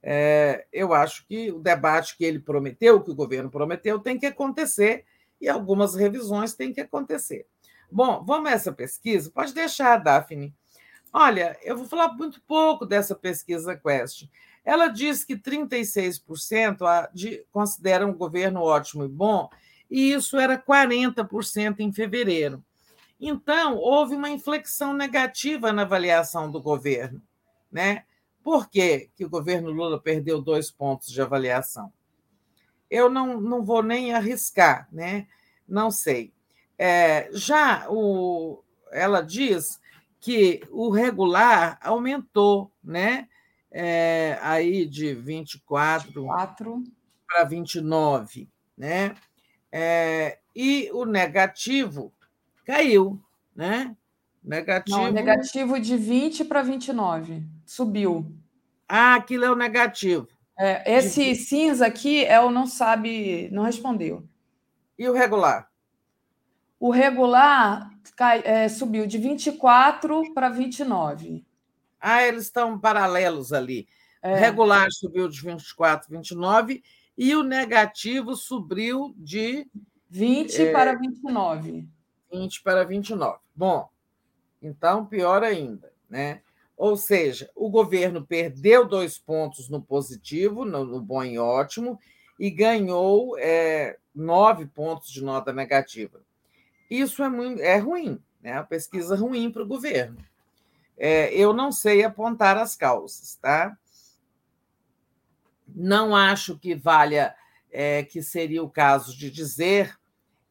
É, 0.00 0.64
eu 0.72 0.94
acho 0.94 1.26
que 1.26 1.50
o 1.50 1.58
debate 1.58 2.16
que 2.16 2.24
ele 2.24 2.38
prometeu, 2.38 3.02
que 3.02 3.10
o 3.10 3.14
governo 3.14 3.50
prometeu, 3.50 3.98
tem 3.98 4.16
que 4.16 4.26
acontecer 4.26 5.04
e 5.40 5.48
algumas 5.48 5.96
revisões 5.96 6.54
têm 6.54 6.72
que 6.72 6.80
acontecer. 6.80 7.44
Bom, 7.90 8.24
vamos 8.24 8.50
a 8.50 8.54
essa 8.54 8.72
pesquisa? 8.72 9.30
Pode 9.30 9.52
deixar, 9.52 9.96
Daphne. 9.96 10.54
Olha, 11.12 11.58
eu 11.62 11.76
vou 11.76 11.86
falar 11.86 12.12
muito 12.12 12.40
pouco 12.42 12.86
dessa 12.86 13.14
pesquisa 13.14 13.76
Quest. 13.76 14.28
Ela 14.64 14.86
diz 14.88 15.24
que 15.24 15.36
36% 15.36 17.10
de, 17.12 17.44
consideram 17.50 18.10
o 18.10 18.14
governo 18.14 18.62
ótimo 18.62 19.04
e 19.04 19.08
bom, 19.08 19.48
e 19.90 20.12
isso 20.12 20.38
era 20.38 20.58
40% 20.58 21.80
em 21.80 21.92
fevereiro. 21.92 22.62
Então, 23.20 23.76
houve 23.76 24.14
uma 24.14 24.30
inflexão 24.30 24.92
negativa 24.92 25.72
na 25.72 25.82
avaliação 25.82 26.50
do 26.50 26.60
governo. 26.60 27.22
Né? 27.70 28.04
Por 28.42 28.68
que, 28.68 29.10
que 29.16 29.24
o 29.24 29.30
governo 29.30 29.70
Lula 29.70 30.00
perdeu 30.00 30.40
dois 30.40 30.70
pontos 30.70 31.08
de 31.08 31.20
avaliação? 31.20 31.92
Eu 32.90 33.08
não, 33.08 33.40
não 33.40 33.64
vou 33.64 33.82
nem 33.82 34.12
arriscar, 34.12 34.88
né? 34.92 35.26
não 35.68 35.90
sei. 35.90 36.32
É, 36.78 37.28
já 37.32 37.86
o, 37.88 38.62
ela 38.92 39.20
diz 39.20 39.80
que 40.20 40.62
o 40.70 40.90
regular 40.90 41.78
aumentou, 41.82 42.70
né? 42.82 43.28
É, 43.70 44.38
aí 44.40 44.86
de 44.86 45.14
24 45.14 46.26
para 47.26 47.44
29, 47.44 48.48
né? 48.76 49.14
É, 49.78 50.38
e 50.54 50.90
o 50.94 51.04
negativo 51.04 52.10
caiu, 52.64 53.20
né? 53.54 53.94
Negativo. 54.42 54.96
Não, 54.96 55.12
negativo 55.12 55.78
de 55.78 55.98
20 55.98 56.46
para 56.46 56.62
29. 56.62 57.42
Subiu. 57.66 58.34
Ah, 58.88 59.16
aquilo 59.16 59.44
é 59.44 59.50
o 59.50 59.54
negativo. 59.54 60.28
É, 60.58 60.96
esse 60.96 61.22
de... 61.22 61.34
cinza 61.34 61.84
aqui 61.84 62.24
é 62.24 62.40
o 62.40 62.50
não 62.50 62.66
sabe, 62.66 63.50
não 63.52 63.64
respondeu. 63.64 64.26
E 64.98 65.06
o 65.06 65.12
regular? 65.12 65.70
O 66.80 66.90
regular 66.90 67.90
cai, 68.16 68.40
é, 68.46 68.70
subiu 68.70 69.06
de 69.06 69.18
24 69.18 70.32
para 70.32 70.48
29. 70.48 71.44
Ah, 72.00 72.22
eles 72.22 72.44
estão 72.44 72.78
paralelos 72.78 73.52
ali. 73.52 73.86
É. 74.22 74.32
O 74.32 74.36
regular 74.36 74.86
subiu 74.90 75.28
de 75.28 75.38
24 75.42 76.08
para 76.08 76.18
29 76.18 76.82
e 77.16 77.34
o 77.34 77.42
negativo 77.42 78.36
subiu 78.36 79.14
de 79.16 79.66
20 80.10 80.62
é, 80.62 80.72
para 80.72 80.94
29. 80.94 81.88
20 82.32 82.62
para 82.62 82.84
29. 82.84 83.38
Bom, 83.54 83.88
então 84.60 85.06
pior 85.06 85.42
ainda, 85.42 85.92
né? 86.08 86.42
Ou 86.76 86.96
seja, 86.96 87.50
o 87.54 87.70
governo 87.70 88.24
perdeu 88.24 88.86
dois 88.86 89.16
pontos 89.16 89.68
no 89.68 89.80
positivo, 89.80 90.64
no, 90.64 90.84
no 90.84 91.00
bom 91.00 91.24
e 91.24 91.38
ótimo, 91.38 91.98
e 92.38 92.50
ganhou 92.50 93.38
é, 93.38 93.96
nove 94.14 94.66
pontos 94.66 95.10
de 95.10 95.24
nota 95.24 95.54
negativa. 95.54 96.20
Isso 96.90 97.22
é, 97.22 97.28
muito, 97.30 97.62
é 97.62 97.78
ruim, 97.78 98.20
né? 98.42 98.52
A 98.52 98.62
pesquisa 98.62 99.16
ruim 99.16 99.50
para 99.50 99.62
o 99.62 99.66
governo. 99.66 100.18
É, 100.98 101.34
eu 101.34 101.52
não 101.52 101.72
sei 101.72 102.04
apontar 102.04 102.58
as 102.58 102.76
causas, 102.76 103.36
tá? 103.36 103.76
Não 105.78 106.16
acho 106.16 106.58
que 106.58 106.74
valha, 106.74 107.34
é, 107.70 108.02
que 108.02 108.22
seria 108.22 108.62
o 108.62 108.70
caso 108.70 109.14
de 109.14 109.30
dizer 109.30 109.94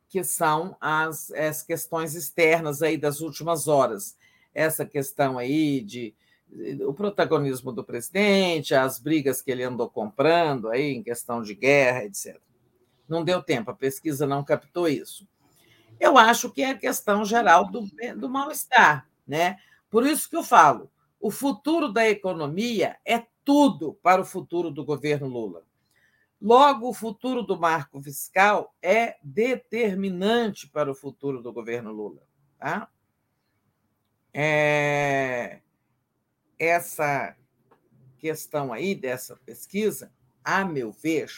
que 0.08 0.24
são 0.24 0.78
as, 0.80 1.32
as 1.32 1.64
questões 1.64 2.14
externas 2.14 2.84
aí 2.84 2.96
das 2.96 3.22
últimas 3.22 3.68
horas. 3.68 4.16
Essa 4.54 4.86
questão 4.86 5.40
aí 5.40 5.82
de 5.82 6.14
o 6.88 6.94
protagonismo 6.94 7.72
do 7.72 7.84
presidente, 7.84 8.76
as 8.76 9.00
brigas 9.00 9.42
que 9.42 9.50
ele 9.50 9.64
andou 9.64 9.90
comprando 9.90 10.70
aí 10.70 10.94
em 10.94 11.02
questão 11.02 11.42
de 11.42 11.56
guerra, 11.56 12.06
etc. 12.06 12.40
Não 13.10 13.24
deu 13.24 13.42
tempo, 13.42 13.72
a 13.72 13.76
pesquisa 13.76 14.28
não 14.28 14.44
captou 14.44 14.88
isso. 14.88 15.28
Eu 16.00 16.20
acho 16.20 16.52
que 16.52 16.62
é 16.62 16.70
a 16.70 16.78
questão 16.78 17.26
geral 17.26 17.66
do, 17.66 17.90
do 18.16 18.30
mal-estar. 18.30 19.08
Né? 19.28 19.58
Por 19.90 20.06
isso 20.06 20.30
que 20.30 20.36
eu 20.36 20.44
falo: 20.44 20.90
o 21.20 21.32
futuro 21.32 21.92
da 21.92 22.08
economia 22.08 22.98
é 23.04 23.26
tudo 23.46 23.94
para 24.02 24.22
o 24.22 24.26
futuro 24.26 24.72
do 24.72 24.84
governo 24.84 25.28
Lula. 25.28 25.64
Logo, 26.42 26.90
o 26.90 26.94
futuro 26.94 27.44
do 27.44 27.58
marco 27.58 28.02
fiscal 28.02 28.76
é 28.82 29.16
determinante 29.24 30.68
para 30.68 30.92
o 30.92 30.96
futuro 30.96 31.42
do 31.42 31.54
governo 31.54 31.92
Lula. 31.92 32.24
Tá? 32.60 32.90
É... 34.34 35.62
Essa 36.58 37.38
questão 38.18 38.74
aí 38.74 38.96
dessa 38.96 39.36
pesquisa, 39.38 40.12
a 40.44 40.66
meu 40.66 40.92
ver, 40.92 41.30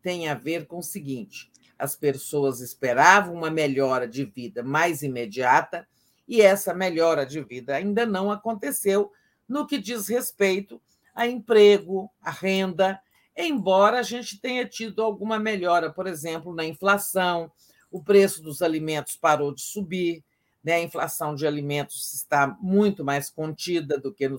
tem 0.00 0.28
a 0.28 0.34
ver 0.34 0.66
com 0.66 0.78
o 0.78 0.82
seguinte: 0.82 1.50
as 1.78 1.94
pessoas 1.94 2.60
esperavam 2.60 3.34
uma 3.34 3.50
melhora 3.50 4.08
de 4.08 4.24
vida 4.24 4.62
mais 4.62 5.02
imediata 5.02 5.86
e 6.26 6.40
essa 6.40 6.72
melhora 6.72 7.26
de 7.26 7.42
vida 7.42 7.74
ainda 7.74 8.06
não 8.06 8.30
aconteceu 8.30 9.12
no 9.46 9.66
que 9.66 9.78
diz 9.78 10.08
respeito 10.08 10.80
a 11.14 11.26
emprego, 11.26 12.10
a 12.20 12.30
renda, 12.30 13.00
embora 13.36 14.00
a 14.00 14.02
gente 14.02 14.40
tenha 14.40 14.66
tido 14.66 15.02
alguma 15.02 15.38
melhora, 15.38 15.90
por 15.92 16.06
exemplo, 16.06 16.54
na 16.54 16.64
inflação, 16.64 17.50
o 17.90 18.02
preço 18.02 18.42
dos 18.42 18.60
alimentos 18.60 19.16
parou 19.16 19.54
de 19.54 19.62
subir, 19.62 20.24
né? 20.62 20.74
a 20.74 20.82
inflação 20.82 21.34
de 21.34 21.46
alimentos 21.46 22.12
está 22.14 22.56
muito 22.60 23.04
mais 23.04 23.30
contida 23.30 23.98
do 23.98 24.12
que 24.12 24.28
no, 24.28 24.38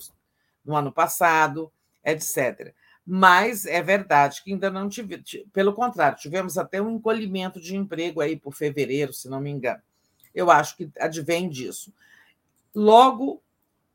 no 0.66 0.76
ano 0.76 0.92
passado, 0.92 1.72
etc. 2.04 2.74
Mas 3.06 3.66
é 3.66 3.82
verdade 3.82 4.44
que 4.44 4.52
ainda 4.52 4.70
não 4.70 4.90
tive, 4.90 5.24
pelo 5.54 5.74
contrário, 5.74 6.18
tivemos 6.18 6.58
até 6.58 6.82
um 6.82 6.90
encolhimento 6.90 7.62
de 7.62 7.76
emprego 7.76 8.20
aí 8.20 8.36
por 8.36 8.54
fevereiro, 8.54 9.14
se 9.14 9.30
não 9.30 9.40
me 9.40 9.52
engano. 9.52 9.82
Eu 10.34 10.50
acho 10.50 10.76
que 10.76 10.90
advém 11.00 11.48
disso. 11.48 11.94
Logo, 12.74 13.42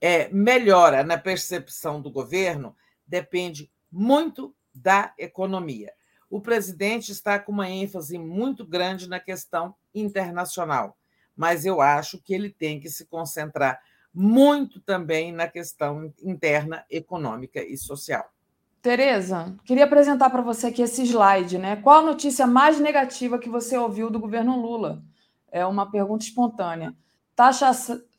é, 0.00 0.28
melhora 0.30 1.04
na 1.04 1.18
percepção 1.18 2.00
do 2.00 2.10
governo 2.10 2.74
depende 3.06 3.70
muito 3.90 4.54
da 4.74 5.12
economia. 5.18 5.92
O 6.30 6.40
presidente 6.40 7.10
está 7.10 7.38
com 7.38 7.52
uma 7.52 7.68
ênfase 7.68 8.16
muito 8.16 8.64
grande 8.64 9.08
na 9.08 9.18
questão 9.18 9.74
internacional, 9.94 10.96
mas 11.36 11.66
eu 11.66 11.80
acho 11.80 12.22
que 12.22 12.32
ele 12.32 12.50
tem 12.50 12.78
que 12.78 12.88
se 12.88 13.04
concentrar 13.06 13.80
muito 14.14 14.80
também 14.80 15.32
na 15.32 15.48
questão 15.48 16.12
interna 16.22 16.84
econômica 16.88 17.62
e 17.62 17.76
social. 17.76 18.24
Tereza, 18.80 19.54
queria 19.64 19.84
apresentar 19.84 20.30
para 20.30 20.40
você 20.40 20.68
aqui 20.68 20.82
esse 20.82 21.02
slide, 21.02 21.58
né? 21.58 21.76
Qual 21.76 22.00
a 22.00 22.06
notícia 22.06 22.46
mais 22.46 22.80
negativa 22.80 23.38
que 23.38 23.48
você 23.48 23.76
ouviu 23.76 24.08
do 24.08 24.18
governo 24.18 24.58
Lula? 24.58 25.02
É 25.52 25.66
uma 25.66 25.90
pergunta 25.90 26.24
espontânea. 26.24 26.94
Taxa, 27.36 27.72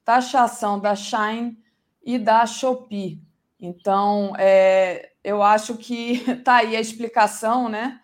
taxação 0.06 0.80
da 0.80 0.96
Shine 0.96 1.58
e 2.04 2.18
da 2.18 2.46
Shopee. 2.46 3.22
Então, 3.60 4.34
é, 4.38 5.12
eu 5.24 5.42
acho 5.44 5.78
que 5.78 6.24
está 6.30 6.58
aí 6.58 6.76
a 6.76 6.82
explicação, 6.82 7.70
né? 7.70 8.00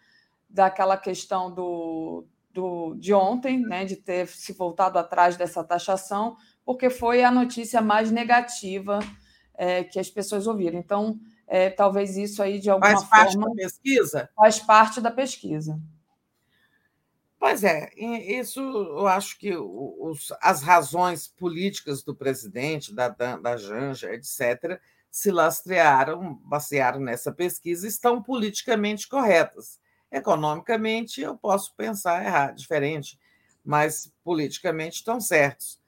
Daquela 0.49 0.97
questão 0.97 1.53
do, 1.53 2.25
do, 2.51 2.95
de 2.95 3.13
ontem, 3.13 3.59
né? 3.59 3.85
De 3.85 3.95
ter 3.95 4.27
se 4.27 4.53
voltado 4.53 4.99
atrás 4.99 5.35
dessa 5.35 5.63
taxação, 5.63 6.35
porque 6.63 6.89
foi 6.89 7.23
a 7.23 7.31
notícia 7.31 7.81
mais 7.81 8.11
negativa 8.11 8.99
é, 9.55 9.83
que 9.83 9.99
as 9.99 10.09
pessoas 10.09 10.45
ouviram. 10.45 10.77
Então, 10.77 11.19
é, 11.47 11.69
talvez 11.69 12.17
isso 12.17 12.43
aí 12.43 12.59
de 12.59 12.69
alguma 12.69 12.91
faz 12.91 13.03
parte 13.05 13.33
forma 13.33 13.49
da 13.49 13.55
pesquisa 13.55 14.29
faz 14.35 14.59
parte 14.59 15.01
da 15.01 15.09
pesquisa. 15.09 15.79
Pois 17.39 17.63
é, 17.63 17.91
isso 17.95 18.59
eu 18.59 19.07
acho 19.07 19.37
que 19.37 19.55
os, 19.55 20.33
as 20.41 20.63
razões 20.63 21.27
políticas 21.27 22.01
do 22.01 22.15
presidente, 22.15 22.93
da, 22.93 23.09
da 23.09 23.57
Janja, 23.57 24.11
etc., 24.13 24.81
se 25.09 25.31
lastrearam, 25.31 26.35
basearam 26.43 26.99
nessa 26.99 27.31
pesquisa, 27.31 27.87
estão 27.87 28.21
politicamente 28.21 29.07
corretas. 29.07 29.79
Economicamente, 30.11 31.21
eu 31.21 31.37
posso 31.37 31.75
pensar 31.75 32.23
errado, 32.25 32.55
diferente, 32.55 33.19
mas 33.63 34.11
politicamente 34.23 34.97
estão 34.97 35.19
certos. 35.19 35.79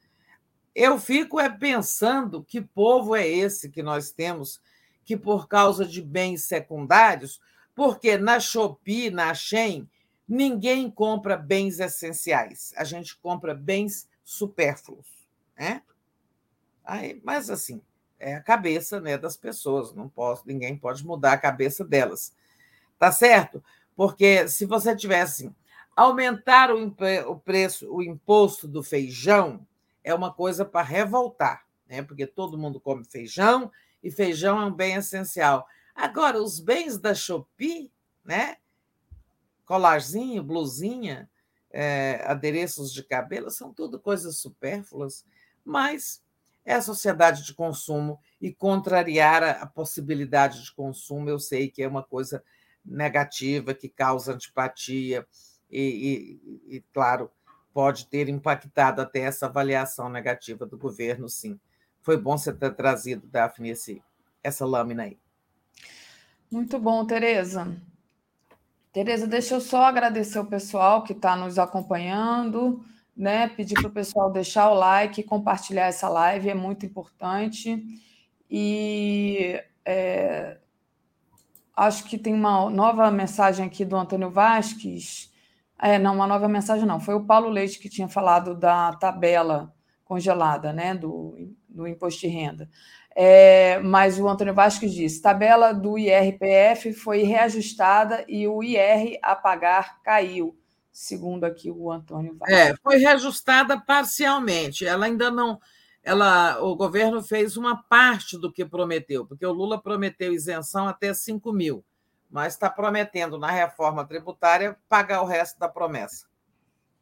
Eu 0.76 1.00
fico 1.00 1.40
é 1.40 1.50
pensando 1.50 2.44
que 2.44 2.62
povo 2.62 3.16
é 3.16 3.28
esse 3.28 3.70
que 3.70 3.82
nós 3.82 4.12
temos 4.12 4.62
que, 5.04 5.18
por 5.18 5.48
causa 5.48 5.86
de 5.86 6.02
bens 6.02 6.44
secundários, 6.44 7.40
porque 7.76 8.18
na 8.18 8.40
Shopee, 8.40 9.10
na 9.10 9.34
Shein, 9.34 9.90
ninguém 10.30 10.92
compra 10.92 11.36
bens 11.36 11.80
essenciais, 11.80 12.72
a 12.78 12.84
gente 12.84 13.18
compra 13.18 13.56
bens 13.56 14.08
supérfluos. 14.24 15.08
Né? 15.58 15.82
Aí, 16.86 17.20
mas, 17.24 17.50
assim, 17.50 17.82
é 18.20 18.36
a 18.36 18.42
cabeça 18.42 19.02
né, 19.02 19.18
das 19.18 19.36
pessoas. 19.36 19.94
Não 19.94 20.08
posso, 20.08 20.44
ninguém 20.46 20.78
pode 20.78 21.06
mudar 21.06 21.34
a 21.34 21.38
cabeça 21.38 21.84
delas. 21.84 22.34
Tá 23.00 23.12
certo? 23.12 23.64
Porque 23.96 24.48
se 24.48 24.66
você 24.66 24.96
tivesse 24.96 25.52
aumentar 25.96 26.72
o, 26.72 26.96
o 27.28 27.40
preço, 27.40 27.92
o 27.92 28.04
imposto 28.04 28.68
do 28.68 28.84
feijão, 28.84 29.66
é 30.04 30.14
uma 30.14 30.32
coisa 30.34 30.64
para 30.64 30.86
revoltar, 30.86 31.66
né? 31.88 32.02
Porque 32.02 32.26
todo 32.26 32.58
mundo 32.58 32.80
come 32.80 33.04
feijão 33.04 33.72
e 34.02 34.12
feijão 34.12 34.62
é 34.62 34.66
um 34.66 34.74
bem 34.74 34.96
essencial. 34.96 35.66
Agora, 35.94 36.42
os 36.42 36.60
bens 36.60 36.98
da 36.98 37.14
Shopee, 37.14 37.92
né? 38.24 38.58
Colarzinho, 39.70 40.42
blusinha, 40.42 41.30
é, 41.70 42.24
adereços 42.26 42.92
de 42.92 43.04
cabelo, 43.04 43.52
são 43.52 43.72
tudo 43.72 44.00
coisas 44.00 44.38
supérfluas, 44.38 45.24
mas 45.64 46.24
é 46.66 46.74
a 46.74 46.82
sociedade 46.82 47.46
de 47.46 47.54
consumo 47.54 48.20
e 48.42 48.52
contrariar 48.52 49.44
a, 49.44 49.68
possibilidade 49.68 50.64
de 50.64 50.74
consumo, 50.74 51.30
eu 51.30 51.38
sei 51.38 51.70
que 51.70 51.84
é 51.84 51.88
uma 51.88 52.02
coisa 52.02 52.44
negativa, 52.84 53.76
que 53.76 53.88
causa 53.88 54.34
antipatia, 54.34 55.24
e, 55.70 56.40
e, 56.68 56.78
e, 56.78 56.84
claro, 56.92 57.30
pode 57.72 58.08
ter 58.08 58.28
impactado 58.28 59.04
até 59.04 59.20
essa 59.20 59.46
avaliação 59.46 60.10
negativa 60.10 60.66
do 60.66 60.80
governo, 60.80 61.30
sim. 61.30 61.60
Foi 62.02 62.18
bom 62.18 62.36
você 62.36 62.52
ter 62.52 62.74
trazido, 62.74 63.28
Daphne, 63.28 63.70
esse, 63.70 64.02
essa 64.44 64.66
lâmina 64.66 65.04
aí. 65.04 65.20
Muito 66.50 66.80
bom, 66.80 67.06
Tereza. 67.06 67.80
Tereza, 68.92 69.28
deixa 69.28 69.54
eu 69.56 69.62
só 69.62 69.84
agradecer 69.86 70.40
o 70.40 70.46
pessoal 70.46 71.04
que 71.04 71.14
está 71.14 71.36
nos 71.36 71.60
acompanhando, 71.60 72.84
né? 73.16 73.48
Pedir 73.50 73.76
para 73.76 73.88
o 73.88 73.92
pessoal 73.92 74.32
deixar 74.32 74.70
o 74.72 74.74
like, 74.74 75.22
compartilhar 75.24 75.86
essa 75.86 76.10
live, 76.10 76.50
é 76.50 76.56
muito 76.56 76.86
importante. 76.88 77.84
E 78.50 79.62
é, 79.86 80.58
acho 81.76 82.04
que 82.06 82.18
tem 82.18 82.34
uma 82.34 82.70
nova 82.70 83.12
mensagem 83.12 83.66
aqui 83.66 83.86
do 83.86 83.96
Antônio 83.96 84.32
Vasques. 84.32 85.32
É, 85.80 86.00
não, 86.00 86.16
uma 86.16 86.28
nova 86.28 86.48
mensagem 86.48 86.86
não. 86.86 87.00
Foi 87.00 87.14
o 87.14 87.26
Paulo 87.26 87.48
Leite 87.50 87.80
que 87.80 87.90
tinha 87.90 88.08
falado 88.08 88.56
da 88.56 88.94
tabela 88.94 89.74
congelada, 90.04 90.74
né? 90.74 90.96
Do, 90.96 91.36
do 91.70 91.88
imposto 91.88 92.22
de 92.22 92.28
renda. 92.28 92.68
É, 93.22 93.80
mas 93.80 94.18
o 94.18 94.30
Antônio 94.30 94.54
Vasques 94.54 94.94
disse: 94.94 95.22
tabela 95.22 95.74
do 95.74 95.98
IRPF 95.98 96.94
foi 96.94 97.24
reajustada 97.24 98.24
e 98.30 98.48
o 98.48 98.64
IR 98.64 99.20
a 99.22 99.36
pagar 99.36 100.02
caiu, 100.02 100.58
segundo 100.90 101.44
aqui 101.44 101.70
o 101.70 101.92
Antônio 101.92 102.38
Vasques. 102.38 102.58
É, 102.58 102.74
foi 102.78 102.96
reajustada 102.96 103.78
parcialmente. 103.78 104.86
Ela 104.86 105.08
ainda 105.08 105.30
não. 105.30 105.60
Ela, 106.02 106.64
o 106.64 106.74
governo 106.78 107.22
fez 107.22 107.58
uma 107.58 107.84
parte 107.84 108.40
do 108.40 108.50
que 108.50 108.64
prometeu, 108.64 109.26
porque 109.26 109.46
o 109.46 109.52
Lula 109.52 109.82
prometeu 109.82 110.32
isenção 110.32 110.88
até 110.88 111.14
5 111.14 111.52
mil, 111.52 111.84
mas 112.30 112.54
está 112.54 112.70
prometendo 112.70 113.38
na 113.38 113.52
reforma 113.52 114.08
tributária 114.08 114.78
pagar 114.88 115.24
o 115.24 115.26
resto 115.26 115.60
da 115.60 115.68
promessa. 115.68 116.26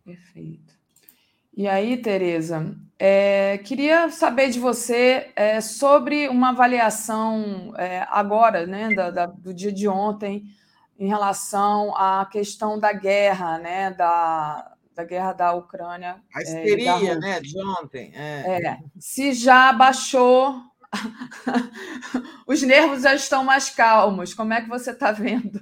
Perfeito. 0.04 0.74
E 1.56 1.68
aí, 1.68 1.96
Tereza, 1.96 2.76
é, 3.00 3.60
queria 3.60 4.10
saber 4.10 4.50
de 4.50 4.60
você 4.60 5.32
é, 5.36 5.62
sobre 5.62 6.28
uma 6.30 6.50
avaliação 6.50 7.74
é, 7.78 8.06
agora, 8.10 8.66
né, 8.66 8.90
da, 8.94 9.12
da, 9.12 9.26
do 9.28 9.54
dia 9.54 9.72
de 9.72 9.88
ontem, 9.88 10.46
em 10.98 11.08
relação 11.08 11.96
à 11.96 12.28
questão 12.32 12.80
da 12.80 12.92
guerra, 12.92 13.60
né, 13.60 13.92
da, 13.92 14.76
da 14.96 15.04
guerra 15.04 15.34
da 15.34 15.54
Ucrânia. 15.54 16.22
A 16.34 16.40
é, 16.40 16.44
histeria, 16.44 17.16
né, 17.20 17.40
de 17.40 17.60
ontem. 17.64 18.12
É. 18.16 18.66
é. 18.66 18.78
Se 19.00 19.32
já 19.34 19.72
baixou, 19.72 20.60
os 22.48 22.64
nervos 22.64 23.04
já 23.04 23.14
estão 23.14 23.44
mais 23.44 23.70
calmos. 23.70 24.34
Como 24.34 24.54
é 24.54 24.62
que 24.62 24.70
você 24.70 24.90
está 24.90 25.12
vendo? 25.12 25.62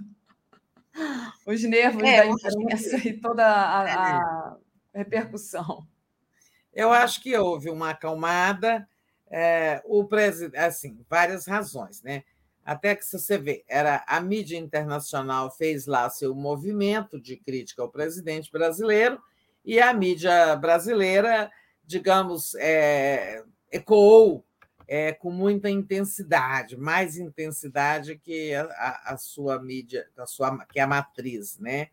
Os 1.46 1.62
nervos 1.64 2.02
da 2.02 2.26
imprensa 2.26 2.98
e 3.06 3.14
toda 3.20 3.46
a, 3.46 4.22
a 4.22 4.58
repercussão. 4.94 5.86
Eu 6.76 6.92
acho 6.92 7.22
que 7.22 7.36
houve 7.38 7.70
uma 7.70 7.92
acalmada, 7.92 8.88
é, 9.32 9.82
o 9.86 10.04
presidente, 10.04 10.58
assim, 10.58 11.00
várias 11.10 11.48
razões, 11.48 12.04
né? 12.04 12.24
Até 12.66 12.95
que 12.95 13.06
você 13.06 13.38
vê, 13.38 13.64
era 13.68 14.04
a 14.08 14.20
mídia 14.20 14.58
internacional 14.58 15.52
fez 15.52 15.86
lá 15.86 16.10
seu 16.10 16.36
movimento 16.36 17.22
de 17.22 17.38
crítica 17.38 17.82
ao 17.82 17.92
presidente 17.92 18.52
brasileiro 18.52 19.22
e 19.64 19.80
a 19.80 19.94
mídia 19.94 20.56
brasileira, 20.56 21.52
digamos, 21.86 22.56
é, 22.56 23.44
ecoou 23.72 24.44
é, 24.88 25.14
com 25.14 25.32
muita 25.32 25.70
intensidade, 25.70 26.76
mais 26.76 27.18
intensidade 27.18 28.18
que 28.18 28.54
a, 28.54 29.14
a, 29.14 29.18
sua 29.18 29.62
mídia, 29.62 30.08
a 30.18 30.26
sua, 30.26 30.66
que 30.66 30.80
a 30.80 30.88
matriz, 30.88 31.58
né? 31.60 31.88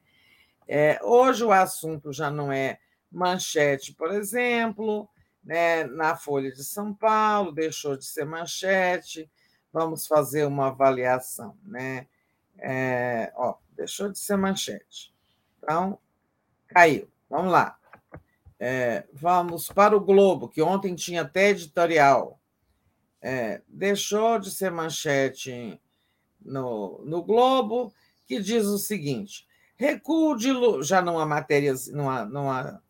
É, 0.67 0.99
hoje 1.03 1.45
o 1.45 1.53
assunto 1.53 2.13
já 2.13 2.31
não 2.31 2.53
é 2.53 2.79
manchete, 3.13 3.93
por 3.95 4.13
exemplo, 4.13 5.09
né, 5.45 5.85
na 5.85 6.17
Folha 6.17 6.51
de 6.51 6.65
São 6.65 6.95
Paulo, 6.95 7.53
deixou 7.53 7.97
de 7.97 8.05
ser 8.05 8.25
manchete. 8.25 9.31
Vamos 9.73 10.07
fazer 10.07 10.47
uma 10.47 10.69
avaliação. 10.69 11.57
Né? 11.65 12.07
É, 12.59 13.33
ó, 13.37 13.57
deixou 13.73 14.11
de 14.11 14.19
ser 14.19 14.37
manchete. 14.37 15.15
Então, 15.59 15.99
caiu. 16.67 17.09
Vamos 17.29 17.53
lá. 17.53 17.79
É, 18.59 19.05
vamos 19.13 19.69
para 19.69 19.97
o 19.97 20.01
Globo, 20.01 20.49
que 20.49 20.63
ontem 20.63 20.95
tinha 20.95 21.23
até 21.23 21.49
editorial. 21.51 22.39
É, 23.21 23.61
deixou 23.67 24.39
de 24.39 24.51
ser 24.51 24.71
manchete 24.71 25.81
no, 26.41 27.01
no 27.05 27.23
Globo, 27.23 27.93
que 28.27 28.41
diz 28.41 28.67
o 28.67 28.79
seguinte: 28.79 29.47
recuo 29.75 30.37
de. 30.37 30.51
Já 30.83 31.03
numa 31.03 31.27
matéria, 31.27 31.75
numa, 31.93 32.25
numa 32.25 32.83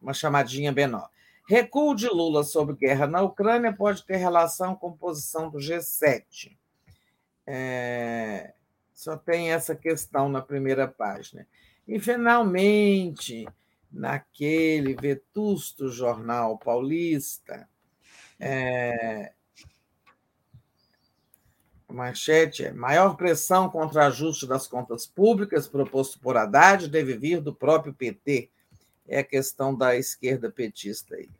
uma 0.00 0.14
chamadinha 0.14 0.72
menor. 0.72 1.10
Recuo 1.48 1.94
de 1.94 2.08
Lula 2.08 2.44
sobre 2.44 2.76
guerra 2.76 3.06
na 3.06 3.22
Ucrânia 3.22 3.72
pode 3.72 4.04
ter 4.04 4.16
relação 4.16 4.74
com 4.74 4.92
posição 4.92 5.48
do 5.48 5.58
G7. 5.58 6.56
É, 7.46 8.52
só 8.92 9.16
tem 9.16 9.50
essa 9.50 9.74
questão 9.74 10.28
na 10.28 10.42
primeira 10.42 10.86
página. 10.86 11.46
E, 11.86 11.98
finalmente, 11.98 13.48
naquele 13.90 14.94
vetusto 14.94 15.88
jornal 15.88 16.58
paulista, 16.58 17.66
é, 18.38 19.32
a 21.88 21.92
manchete 21.92 22.66
é: 22.66 22.72
maior 22.72 23.16
pressão 23.16 23.70
contra 23.70 24.06
ajuste 24.06 24.46
das 24.46 24.66
contas 24.66 25.06
públicas 25.06 25.66
proposto 25.66 26.20
por 26.20 26.36
Haddad 26.36 26.88
deve 26.88 27.16
vir 27.16 27.40
do 27.40 27.54
próprio 27.54 27.94
PT 27.94 28.50
é 29.08 29.20
a 29.20 29.24
questão 29.24 29.74
da 29.74 29.96
esquerda 29.96 30.50
petista 30.50 31.16
aí. 31.16 31.30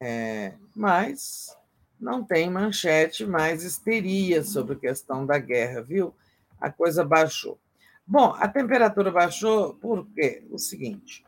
É, 0.00 0.54
mas 0.74 1.56
não 2.00 2.24
tem 2.24 2.50
manchete 2.50 3.24
mais 3.24 3.62
histeria 3.62 4.42
sobre 4.42 4.74
a 4.74 4.78
questão 4.78 5.24
da 5.24 5.38
guerra, 5.38 5.82
viu? 5.82 6.12
A 6.60 6.70
coisa 6.70 7.04
baixou. 7.04 7.60
Bom, 8.04 8.34
a 8.36 8.48
temperatura 8.48 9.12
baixou 9.12 9.74
porque 9.74 10.44
o 10.50 10.58
seguinte, 10.58 11.24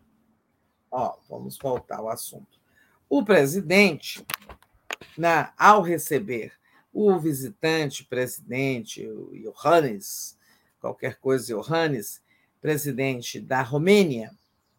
ó, 0.91 1.17
vamos 1.29 1.57
voltar 1.57 1.99
ao 1.99 2.09
assunto. 2.09 2.59
O 3.09 3.25
presidente, 3.25 4.27
na, 5.17 5.53
ao 5.57 5.83
receber 5.83 6.53
o 6.93 7.19
visitante 7.19 8.05
presidente, 8.05 9.07
o 9.07 9.31
Johannes, 9.35 10.37
qualquer 10.81 11.19
coisa 11.19 11.55
Johannes, 11.55 12.21
presidente 12.61 13.41
da 13.41 13.63
Romênia, 13.63 14.33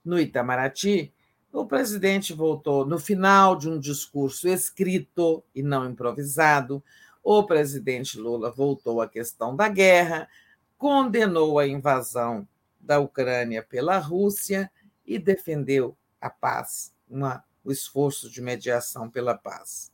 no 0.05 0.19
Itamaraty, 0.19 1.11
o 1.51 1.65
presidente 1.65 2.33
voltou 2.33 2.85
no 2.85 2.99
final 2.99 3.55
de 3.55 3.69
um 3.69 3.79
discurso 3.79 4.47
escrito 4.47 5.43
e 5.55 5.63
não 5.63 5.89
improvisado. 5.89 6.83
O 7.23 7.43
presidente 7.43 8.19
Lula 8.19 8.51
voltou 8.51 9.01
à 9.01 9.07
questão 9.07 9.55
da 9.55 9.67
guerra, 9.69 10.29
condenou 10.77 11.57
a 11.57 11.65
invasão 11.65 12.47
da 12.79 12.99
Ucrânia 12.99 13.63
pela 13.63 13.97
Rússia 13.97 14.69
e 15.05 15.17
defendeu 15.17 15.97
a 16.19 16.29
paz, 16.29 16.93
uma, 17.09 17.43
o 17.63 17.71
esforço 17.71 18.29
de 18.29 18.41
mediação 18.41 19.09
pela 19.09 19.35
paz. 19.35 19.91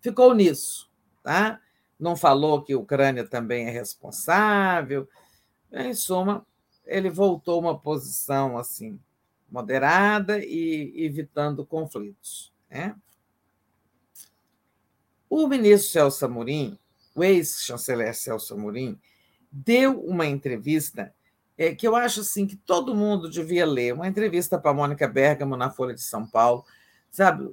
Ficou 0.00 0.34
nisso, 0.34 0.90
tá? 1.22 1.60
Não 1.98 2.14
falou 2.14 2.62
que 2.62 2.72
a 2.72 2.78
Ucrânia 2.78 3.26
também 3.26 3.66
é 3.66 3.70
responsável. 3.70 5.08
Em 5.72 5.94
suma, 5.94 6.46
ele 6.84 7.08
voltou 7.08 7.58
uma 7.58 7.78
posição 7.78 8.58
assim 8.58 9.00
moderada 9.50 10.38
e 10.38 10.92
evitando 11.04 11.64
conflitos. 11.64 12.52
Né? 12.70 12.94
O 15.28 15.46
ministro 15.46 15.90
Celso 15.90 16.24
Amorim, 16.24 16.78
o 17.14 17.24
ex-chanceler 17.24 18.14
Celso 18.14 18.54
Amorim, 18.54 18.98
deu 19.50 20.00
uma 20.00 20.26
entrevista 20.26 21.12
é, 21.58 21.74
que 21.74 21.86
eu 21.86 21.94
acho 21.94 22.20
assim 22.20 22.46
que 22.46 22.56
todo 22.56 22.94
mundo 22.94 23.28
devia 23.28 23.66
ler, 23.66 23.92
uma 23.92 24.08
entrevista 24.08 24.58
para 24.58 24.72
Mônica 24.72 25.06
Bergamo 25.06 25.56
na 25.56 25.70
Folha 25.70 25.94
de 25.94 26.00
São 26.00 26.26
Paulo, 26.26 26.64
sabe, 27.10 27.50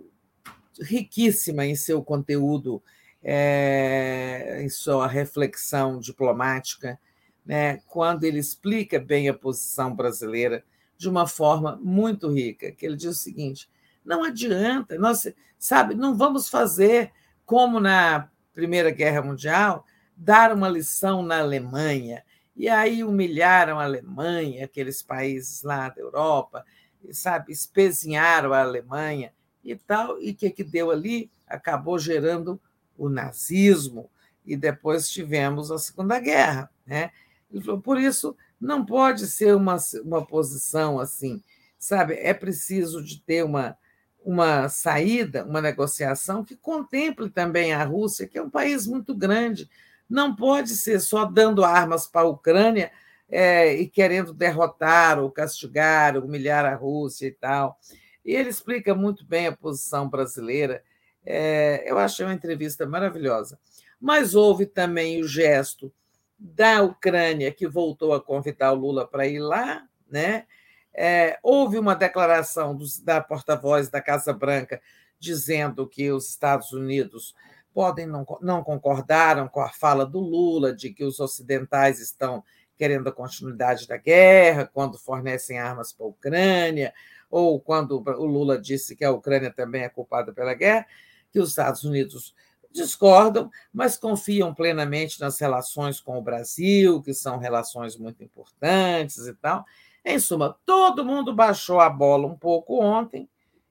riquíssima 0.79 1.65
em 1.65 1.75
seu 1.75 2.01
conteúdo 2.01 2.81
é, 3.21 4.61
em 4.61 4.69
sua 4.69 5.07
reflexão 5.07 5.99
diplomática, 5.99 6.97
né, 7.45 7.81
quando 7.87 8.23
ele 8.23 8.39
explica 8.39 8.97
bem 8.99 9.27
a 9.27 9.33
posição 9.33 9.93
brasileira 9.93 10.63
de 10.97 11.07
uma 11.07 11.27
forma 11.27 11.79
muito 11.81 12.31
rica, 12.31 12.71
que 12.71 12.85
ele 12.85 12.95
diz 12.95 13.11
o 13.11 13.13
seguinte: 13.13 13.69
não 14.03 14.23
adianta, 14.23 14.97
nós, 14.97 15.27
sabe, 15.57 15.93
não 15.93 16.17
vamos 16.17 16.49
fazer 16.49 17.11
como 17.45 17.79
na 17.79 18.29
Primeira 18.53 18.89
Guerra 18.89 19.21
Mundial, 19.21 19.85
dar 20.15 20.53
uma 20.53 20.67
lição 20.67 21.21
na 21.21 21.39
Alemanha, 21.39 22.23
e 22.55 22.67
aí 22.67 23.03
humilharam 23.03 23.79
a 23.79 23.83
Alemanha, 23.83 24.65
aqueles 24.65 25.03
países 25.03 25.61
lá 25.61 25.89
da 25.89 26.01
Europa, 26.01 26.65
sabe, 27.11 27.51
espezinharam 27.51 28.51
a 28.51 28.61
Alemanha 28.61 29.31
e 29.63 29.75
tal, 29.75 30.19
e 30.19 30.31
o 30.31 30.35
que, 30.35 30.49
que 30.49 30.63
deu 30.63 30.89
ali? 30.89 31.29
Acabou 31.47 31.99
gerando 31.99 32.59
o 32.97 33.09
nazismo, 33.09 34.09
e 34.45 34.55
depois 34.55 35.09
tivemos 35.09 35.69
a 35.69 35.77
Segunda 35.77 36.19
Guerra. 36.19 36.71
Né? 36.85 37.11
Ele 37.51 37.61
falou, 37.61 37.81
por 37.81 37.99
isso, 37.99 38.35
não 38.59 38.85
pode 38.85 39.27
ser 39.27 39.55
uma, 39.55 39.77
uma 40.03 40.25
posição 40.25 40.99
assim, 40.99 41.41
sabe? 41.77 42.15
É 42.15 42.33
preciso 42.33 43.03
de 43.03 43.21
ter 43.21 43.43
uma, 43.43 43.77
uma 44.23 44.67
saída, 44.69 45.45
uma 45.45 45.61
negociação 45.61 46.43
que 46.43 46.55
contemple 46.55 47.29
também 47.29 47.73
a 47.73 47.83
Rússia, 47.83 48.27
que 48.27 48.37
é 48.37 48.41
um 48.41 48.49
país 48.49 48.87
muito 48.87 49.15
grande. 49.15 49.69
Não 50.09 50.35
pode 50.35 50.69
ser 50.69 50.99
só 50.99 51.25
dando 51.25 51.63
armas 51.63 52.07
para 52.07 52.21
a 52.21 52.29
Ucrânia 52.29 52.91
é, 53.29 53.73
e 53.73 53.87
querendo 53.87 54.33
derrotar 54.33 55.19
ou 55.19 55.31
castigar, 55.31 56.17
humilhar 56.17 56.65
a 56.65 56.75
Rússia 56.75 57.27
e 57.27 57.31
tal. 57.31 57.79
E 58.25 58.33
ele 58.33 58.49
explica 58.49 58.95
muito 58.95 59.25
bem 59.25 59.47
a 59.47 59.55
posição 59.55 60.09
brasileira. 60.09 60.83
É, 61.25 61.83
eu 61.89 61.97
achei 61.97 62.25
uma 62.25 62.33
entrevista 62.33 62.85
maravilhosa. 62.85 63.59
Mas 63.99 64.35
houve 64.35 64.65
também 64.65 65.21
o 65.21 65.27
gesto 65.27 65.91
da 66.37 66.81
Ucrânia, 66.81 67.51
que 67.51 67.67
voltou 67.67 68.13
a 68.13 68.21
convidar 68.21 68.71
o 68.73 68.75
Lula 68.75 69.07
para 69.07 69.27
ir 69.27 69.39
lá, 69.39 69.87
né? 70.09 70.45
É, 70.93 71.37
houve 71.43 71.77
uma 71.77 71.95
declaração 71.95 72.75
dos, 72.75 72.99
da 72.99 73.21
porta-voz 73.21 73.89
da 73.89 74.01
Casa 74.01 74.33
Branca 74.33 74.81
dizendo 75.19 75.87
que 75.87 76.11
os 76.11 76.29
Estados 76.29 76.71
Unidos 76.71 77.35
podem 77.73 78.07
não, 78.07 78.25
não 78.41 78.63
concordaram 78.63 79.47
com 79.47 79.61
a 79.61 79.69
fala 79.69 80.05
do 80.05 80.19
Lula 80.19 80.73
de 80.73 80.91
que 80.91 81.03
os 81.03 81.19
ocidentais 81.19 81.99
estão 81.99 82.43
querendo 82.75 83.09
a 83.09 83.11
continuidade 83.11 83.87
da 83.87 83.97
guerra, 83.97 84.69
quando 84.71 84.97
fornecem 84.97 85.59
armas 85.59 85.91
para 85.91 86.05
a 86.05 86.09
Ucrânia, 86.09 86.93
ou 87.29 87.59
quando 87.59 88.03
o 88.03 88.25
Lula 88.25 88.59
disse 88.59 88.95
que 88.95 89.03
a 89.03 89.11
Ucrânia 89.11 89.51
também 89.51 89.83
é 89.83 89.89
culpada 89.89 90.31
pela 90.31 90.53
guerra, 90.53 90.85
que 91.31 91.39
os 91.39 91.49
Estados 91.49 91.83
Unidos 91.83 92.33
discordam, 92.77 93.51
mas 93.73 93.97
confiam 93.97 94.53
plenamente 94.53 95.19
nas 95.19 95.37
relações 95.39 95.99
com 95.99 96.17
o 96.17 96.21
Brasil, 96.21 97.01
que 97.01 97.13
são 97.13 97.37
relações 97.37 97.97
muito 97.97 98.23
importantes 98.23 99.27
e 99.27 99.33
tal. 99.33 99.65
Em 100.05 100.17
suma, 100.19 100.57
todo 100.65 101.03
mundo 101.03 101.35
baixou 101.35 101.81
a 101.81 101.89
bola 101.89 102.25
um 102.25 102.37
pouco 102.37 102.81
ontem 102.81 103.27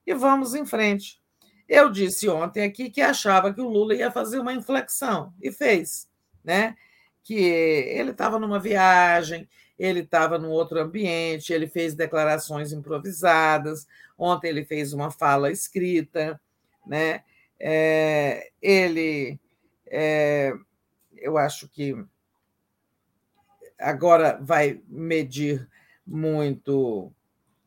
e 0.07 0.13
vamos 0.13 0.55
em 0.55 0.67
frente. 0.67 1.19
Eu 1.67 1.91
disse 1.91 2.29
ontem 2.29 2.63
aqui 2.63 2.91
que 2.91 3.01
achava 3.01 3.53
que 3.53 3.61
o 3.61 3.69
Lula 3.69 3.95
ia 3.95 4.11
fazer 4.11 4.39
uma 4.39 4.53
inflexão 4.53 5.33
e 5.41 5.51
fez, 5.51 6.09
né? 6.45 6.77
Que 7.25 7.35
ele 7.35 8.11
estava 8.11 8.39
numa 8.39 8.61
viagem, 8.61 9.49
ele 9.79 10.01
estava 10.01 10.39
num 10.39 10.51
outro 10.51 10.81
ambiente, 10.81 11.53
ele 11.53 11.67
fez 11.67 11.95
declarações 11.95 12.73
improvisadas. 12.73 13.87
Ontem 14.17 14.49
ele 14.49 14.65
fez 14.65 14.93
uma 14.93 15.11
fala 15.11 15.51
escrita, 15.51 16.41
né? 16.87 17.23
É, 17.59 18.51
ele, 18.61 19.39
é, 19.87 20.53
eu 21.17 21.39
acho 21.39 21.69
que 21.69 21.97
agora 23.79 24.39
vai 24.43 24.81
medir 24.89 25.69
muito 26.07 27.13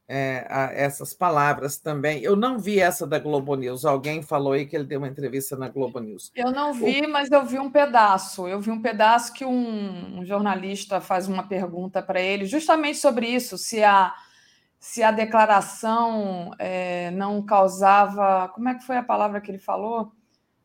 é, 0.08 0.46
essas 0.74 1.14
palavras 1.14 1.78
também. 1.78 2.22
Eu 2.24 2.36
não 2.36 2.58
vi 2.58 2.80
essa 2.80 3.06
da 3.06 3.20
Globo 3.20 3.56
News. 3.56 3.86
Alguém 3.86 4.24
falou 4.24 4.54
aí 4.54 4.66
que 4.66 4.76
ele 4.76 4.86
deu 4.86 5.00
uma 5.00 5.08
entrevista 5.08 5.56
na 5.56 5.70
Globo 5.70 6.00
News. 6.00 6.32
Eu 6.36 6.52
não 6.52 6.74
vi, 6.74 7.02
o... 7.02 7.10
mas 7.10 7.30
eu 7.32 7.46
vi 7.46 7.60
um 7.60 7.70
pedaço. 7.70 8.48
Eu 8.48 8.60
vi 8.60 8.72
um 8.72 8.82
pedaço 8.82 9.32
que 9.34 9.46
um, 9.46 10.20
um 10.20 10.26
jornalista 10.26 11.00
faz 11.00 11.28
uma 11.28 11.48
pergunta 11.48 12.02
para 12.02 12.20
ele, 12.20 12.46
justamente 12.46 12.98
sobre 12.98 13.28
isso, 13.28 13.58
se 13.58 13.84
a 13.84 14.14
se 14.80 15.04
a 15.04 15.12
declaração 15.12 16.52
é, 16.58 17.12
não 17.12 17.42
causava. 17.42 18.48
Como 18.50 18.70
é 18.70 18.76
que 18.76 18.86
foi 18.86 18.98
a 18.98 19.04
palavra 19.04 19.42
que 19.42 19.52
ele 19.52 19.60
falou? 19.60 20.12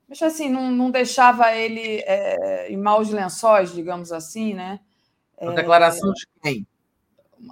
Deixa 0.06 0.26
assim, 0.26 0.48
não, 0.48 0.70
não 0.70 0.90
deixava 0.90 1.52
ele 1.52 2.02
é, 2.06 2.70
em 2.70 2.76
maus 2.76 3.10
lençóis, 3.10 3.72
digamos 3.72 4.12
assim, 4.12 4.54
né? 4.54 4.78
A 5.40 5.50
declaração 5.50 6.12
de 6.12 6.26
quem? 6.40 6.66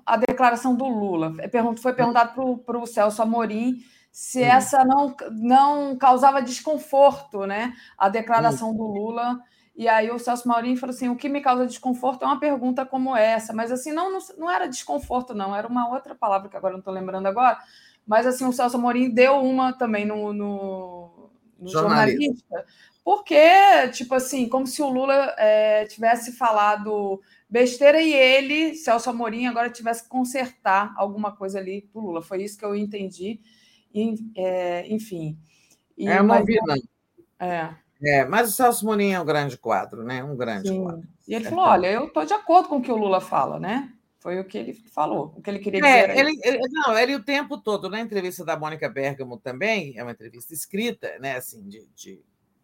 A 0.07 0.17
declaração 0.17 0.75
do 0.75 0.87
Lula. 0.87 1.35
É 1.41 1.51
foi 1.77 1.93
perguntado 1.93 2.59
para 2.59 2.79
o 2.79 2.87
Celso 2.87 3.21
Amorim 3.21 3.79
se 4.13 4.43
hum. 4.43 4.45
essa 4.45 4.85
não, 4.85 5.17
não 5.33 5.97
causava 5.97 6.43
desconforto, 6.43 7.47
né? 7.47 7.73
A 7.99 8.09
declaração 8.09 8.71
hum. 8.71 8.77
do 8.77 8.85
Lula 8.85 9.41
e 9.75 9.89
aí 9.89 10.10
o 10.10 10.18
Celso 10.18 10.47
Maurinho 10.47 10.76
falou 10.76 10.94
assim: 10.94 11.09
o 11.09 11.17
que 11.17 11.28
me 11.28 11.41
causa 11.41 11.67
desconforto 11.67 12.23
é 12.23 12.26
uma 12.26 12.41
pergunta 12.41 12.84
como 12.84 13.17
essa, 13.17 13.52
mas 13.52 13.73
assim, 13.73 13.92
não, 13.92 14.12
não, 14.12 14.18
não 14.39 14.51
era 14.51 14.67
desconforto, 14.67 15.34
não, 15.34 15.55
era 15.55 15.67
uma 15.67 15.89
outra 15.89 16.15
palavra 16.15 16.49
que 16.49 16.57
agora 16.57 16.73
não 16.73 16.81
estou 16.81 16.92
lembrando 16.92 17.26
agora. 17.26 17.59
Mas 18.07 18.26
assim, 18.26 18.44
o 18.44 18.52
Celso 18.52 18.78
Maurinho 18.78 19.15
deu 19.15 19.36
uma 19.36 19.73
também 19.73 20.05
no, 20.05 20.33
no, 20.33 21.31
no 21.59 21.68
jornalista, 21.68 22.65
porque, 23.05 23.89
tipo 23.92 24.15
assim, 24.15 24.49
como 24.49 24.67
se 24.67 24.81
o 24.81 24.89
Lula 24.89 25.34
é, 25.36 25.84
tivesse 25.86 26.33
falado 26.33 27.20
besteira 27.51 28.01
e 28.01 28.12
ele, 28.12 28.75
Celso 28.76 29.10
Amorim, 29.10 29.47
agora 29.47 29.68
tivesse 29.68 30.05
que 30.05 30.09
consertar 30.09 30.94
alguma 30.97 31.34
coisa 31.34 31.59
ali 31.59 31.89
do 31.92 32.01
Lula. 32.01 32.23
Foi 32.23 32.42
isso 32.42 32.57
que 32.57 32.65
eu 32.65 32.75
entendi. 32.75 33.41
E, 33.92 34.15
é, 34.36 34.86
enfim. 34.89 35.36
E, 35.99 36.09
é, 36.09 36.18
eu 36.18 36.23
não 36.23 36.44
vi, 36.44 36.59
não. 36.65 36.76
É. 37.39 37.75
É, 38.03 38.25
mas 38.25 38.51
o 38.51 38.53
Celso 38.53 38.85
Morim 38.85 39.13
é 39.13 39.21
um 39.21 39.25
grande 39.25 39.57
quadro, 39.57 40.03
né? 40.03 40.25
Um 40.25 40.37
grande 40.37 40.69
Sim. 40.69 40.83
quadro. 40.83 41.09
E 41.27 41.35
ele 41.35 41.45
falou: 41.45 41.65
olha, 41.65 41.91
eu 41.91 42.07
estou 42.07 42.25
de 42.25 42.33
acordo 42.33 42.69
com 42.69 42.79
o 42.79 42.83
que 42.83 42.91
o 42.91 42.97
Lula 42.97 43.21
fala, 43.21 43.61
né? 43.61 43.93
Foi 44.19 44.39
o 44.39 44.45
que 44.45 44.57
ele 44.57 44.73
falou, 44.73 45.35
o 45.37 45.43
que 45.43 45.51
ele 45.51 45.59
queria 45.59 45.81
é, 45.85 46.07
dizer. 46.07 46.19
Ele, 46.19 46.41
ele, 46.45 46.61
não, 46.71 46.97
ele 46.97 47.17
o 47.17 47.25
tempo 47.25 47.59
todo, 47.59 47.91
na 47.91 48.01
entrevista 48.01 48.45
da 48.45 48.57
Mônica 48.57 48.89
Bergamo 48.89 49.37
também, 49.37 49.95
é 49.97 50.03
uma 50.03 50.13
entrevista 50.13 50.55
escrita, 50.55 51.19
né? 51.19 51.37
Assim, 51.37 51.69
de, 51.69 51.85
de 51.95 52.23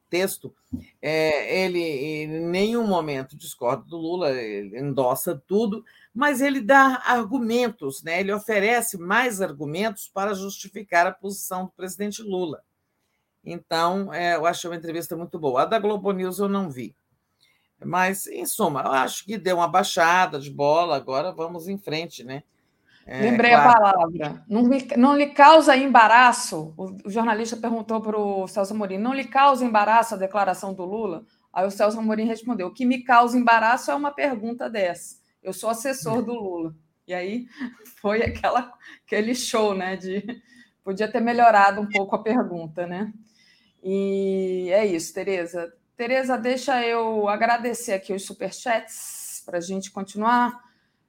texto, 0.09 0.55
é, 1.01 1.65
ele 1.65 1.81
em 1.81 2.27
nenhum 2.47 2.87
momento 2.87 3.37
discorda 3.37 3.85
do 3.85 3.97
Lula, 3.97 4.31
ele 4.31 4.79
endossa 4.79 5.41
tudo, 5.47 5.85
mas 6.15 6.41
ele 6.41 6.61
dá 6.61 7.03
argumentos, 7.05 8.03
né? 8.03 8.21
ele 8.21 8.33
oferece 8.33 8.99
mais 8.99 9.41
argumentos 9.41 10.09
para 10.09 10.35
justificar 10.35 11.07
a 11.07 11.13
posição 11.13 11.67
do 11.67 11.73
presidente 11.73 12.23
Lula. 12.23 12.63
Então, 13.53 14.13
é, 14.13 14.37
eu 14.37 14.47
achei 14.47 14.69
uma 14.69 14.77
entrevista 14.77 15.17
muito 15.17 15.39
boa. 15.39 15.63
A 15.63 15.65
da 15.65 15.79
Globo 15.79 16.13
News 16.13 16.39
eu 16.39 16.49
não 16.49 16.71
vi. 16.71 16.95
Mas, 17.85 18.27
em 18.27 18.45
suma, 18.45 18.83
eu 18.83 18.93
acho 18.93 19.25
que 19.25 19.39
deu 19.39 19.57
uma 19.57 19.69
baixada 19.69 20.39
de 20.39 20.51
bola, 20.51 20.97
agora 20.97 21.33
vamos 21.33 21.69
em 21.69 21.79
frente, 21.79 22.25
né? 22.25 22.43
É, 23.07 23.23
Lembrei 23.23 23.53
claro. 23.53 23.71
a 23.71 23.75
palavra. 23.75 24.45
Não, 24.47 24.65
não 24.99 25.17
lhe 25.17 25.29
causa 25.29 25.75
embaraço? 25.75 26.75
O, 26.77 27.09
jornalista 27.09 27.57
perguntou 27.57 28.03
para 28.03 28.19
o 28.19 28.47
Celso 28.47 28.75
Amorim: 28.75 28.99
não 28.99 29.15
lhe 29.15 29.25
causa 29.25 29.65
embaraço 29.65 30.15
a 30.15 30.19
declaração 30.19 30.75
do 30.75 30.85
Lula? 30.85 31.25
Aí 31.51 31.67
o 31.67 31.71
Celso 31.71 31.99
Amorim 31.99 32.27
respondeu: 32.27 32.67
o 32.67 32.75
que 32.75 32.85
me 32.85 33.03
causa 33.03 33.39
embaraço 33.39 33.91
é 33.91 33.95
uma 33.95 34.11
pergunta 34.11 34.69
dessa. 34.69 35.17
Eu 35.43 35.55
sou 35.55 35.71
assessor 35.71 36.21
do 36.21 36.35
Lula. 36.35 36.75
E 37.07 37.15
aí 37.15 37.47
foi 38.03 38.23
aquela, 38.23 38.75
aquele 39.07 39.35
show, 39.35 39.75
né? 39.75 39.97
De 39.97 40.43
podia 40.85 41.11
ter 41.11 41.21
melhorado 41.21 41.81
um 41.81 41.89
pouco 41.89 42.15
a 42.15 42.23
pergunta, 42.23 42.87
né? 42.87 43.11
E 43.83 44.69
é 44.73 44.85
isso, 44.87 45.13
Tereza. 45.15 45.73
Tereza, 45.97 46.37
deixa 46.37 46.85
eu 46.85 47.29
agradecer 47.29 47.93
aqui 47.93 48.13
os 48.13 48.25
superchats 48.25 49.43
para 49.45 49.59
a 49.59 49.61
gente 49.61 49.91
continuar 49.91 50.69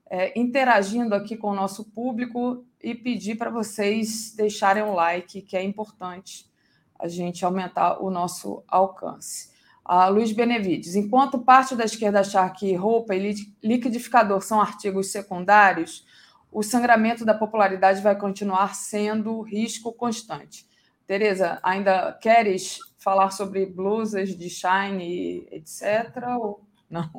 é, 0.09 0.38
interagindo 0.39 1.14
aqui 1.14 1.38
com 1.38 1.51
o 1.51 1.56
nosso 1.56 1.85
público 1.91 2.65
e 2.81 2.95
pedir 2.95 3.35
para 3.35 3.49
vocês 3.49 4.33
deixarem 4.35 4.81
um 4.81 4.93
like, 4.93 5.41
que 5.41 5.56
é 5.56 5.64
importante 5.64 6.49
a 6.98 7.07
gente 7.07 7.45
aumentar 7.45 8.01
o 8.03 8.09
nosso 8.09 8.64
alcance. 8.67 9.51
A 9.85 10.07
Luiz 10.07 10.31
Benevides, 10.31 10.95
enquanto 10.95 11.39
parte 11.39 11.75
da 11.75 11.85
esquerda 11.85 12.19
achar 12.19 12.48
que 12.51 12.75
roupa 12.75 13.15
e 13.15 13.35
liquidificador 13.64 14.41
são 14.41 14.61
artigos 14.61 15.11
secundários, 15.11 16.06
o 16.51 16.61
sangramento 16.61 17.25
da 17.25 17.33
popularidade 17.33 18.01
vai 18.01 18.15
continuar 18.15 18.75
sendo 18.75 19.41
risco 19.41 19.93
constante. 19.93 20.68
Tereza, 21.09 21.59
ainda 21.63 22.13
queres 22.21 22.77
falar 22.99 23.31
sobre 23.31 23.65
blusas 23.65 24.38
de 24.38 24.47
Shine, 24.47 25.47
etc. 25.49 26.15
Ou 26.38 26.63
não? 26.88 27.09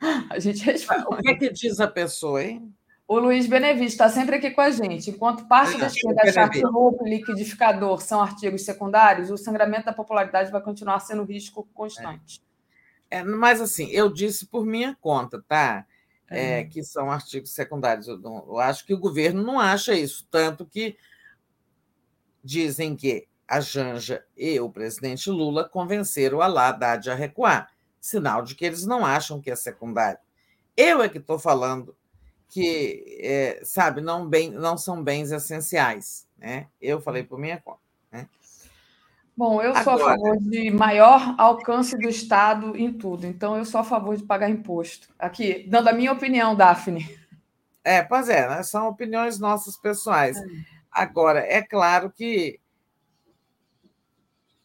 A 0.30 0.38
gente 0.38 0.62
responde. 0.62 1.02
O 1.08 1.16
que, 1.16 1.28
é 1.28 1.34
que 1.34 1.50
diz 1.50 1.80
a 1.80 1.88
pessoa, 1.88 2.40
hein? 2.40 2.72
O 3.08 3.18
Luiz 3.18 3.48
Benevides 3.48 3.94
está 3.94 4.08
sempre 4.08 4.36
aqui 4.36 4.52
com 4.52 4.60
a 4.60 4.70
gente. 4.70 5.10
Enquanto 5.10 5.48
parte 5.48 5.76
da 5.76 5.88
esquerda 5.88 6.20
achar 6.22 6.48
que 6.50 6.60
roubo 6.60 7.04
e 7.04 7.10
liquidificador 7.10 8.00
são 8.00 8.22
artigos 8.22 8.64
secundários, 8.64 9.28
o 9.28 9.36
sangramento 9.36 9.86
da 9.86 9.92
popularidade 9.92 10.52
vai 10.52 10.60
continuar 10.60 11.00
sendo 11.00 11.24
risco 11.24 11.68
constante. 11.74 12.40
É. 13.10 13.18
É, 13.18 13.24
mas, 13.24 13.60
assim, 13.60 13.90
eu 13.90 14.08
disse 14.08 14.46
por 14.46 14.64
minha 14.64 14.96
conta, 15.00 15.44
tá? 15.48 15.84
É, 16.30 16.62
que 16.62 16.84
são 16.84 17.10
artigos 17.10 17.52
secundários. 17.52 18.06
Eu, 18.06 18.18
não, 18.18 18.36
eu 18.46 18.60
acho 18.60 18.86
que 18.86 18.94
o 18.94 19.00
governo 19.00 19.42
não 19.42 19.58
acha 19.58 19.94
isso, 19.94 20.28
tanto 20.30 20.64
que 20.64 20.96
dizem 22.42 22.96
que 22.96 23.26
a 23.46 23.60
Janja 23.60 24.24
e 24.36 24.60
o 24.60 24.68
presidente 24.68 25.30
Lula 25.30 25.68
convenceram 25.68 26.40
a 26.40 26.46
Haddad 26.46 27.10
a 27.10 27.14
recuar, 27.14 27.70
sinal 28.00 28.42
de 28.42 28.54
que 28.54 28.64
eles 28.64 28.84
não 28.84 29.04
acham 29.06 29.40
que 29.40 29.50
é 29.50 29.56
secundário. 29.56 30.18
Eu 30.76 31.02
é 31.02 31.08
que 31.08 31.18
estou 31.18 31.38
falando 31.38 31.96
que, 32.48 33.18
é, 33.20 33.60
sabe, 33.64 34.00
não, 34.00 34.26
bem, 34.28 34.50
não 34.50 34.76
são 34.76 35.02
bens 35.02 35.32
essenciais. 35.32 36.26
Né? 36.36 36.66
Eu 36.80 37.00
falei 37.00 37.22
por 37.22 37.38
minha 37.38 37.58
conta. 37.58 37.80
Né? 38.12 38.28
Bom, 39.36 39.62
eu 39.62 39.72
sou 39.82 39.94
Agora, 39.94 40.14
a 40.14 40.18
favor 40.18 40.38
de 40.38 40.70
maior 40.70 41.34
alcance 41.38 41.96
do 41.96 42.08
Estado 42.08 42.76
em 42.76 42.92
tudo, 42.92 43.26
então 43.26 43.56
eu 43.56 43.64
sou 43.64 43.80
a 43.80 43.84
favor 43.84 44.16
de 44.16 44.24
pagar 44.24 44.50
imposto. 44.50 45.08
Aqui, 45.18 45.66
dando 45.68 45.88
a 45.88 45.92
minha 45.92 46.12
opinião, 46.12 46.54
Daphne. 46.54 47.18
É, 47.82 48.02
pois 48.02 48.28
é, 48.28 48.48
né? 48.48 48.62
são 48.62 48.88
opiniões 48.88 49.38
nossas 49.38 49.76
pessoais. 49.76 50.36
É. 50.36 50.77
Agora, 50.98 51.40
é 51.40 51.62
claro 51.62 52.10
que 52.10 52.60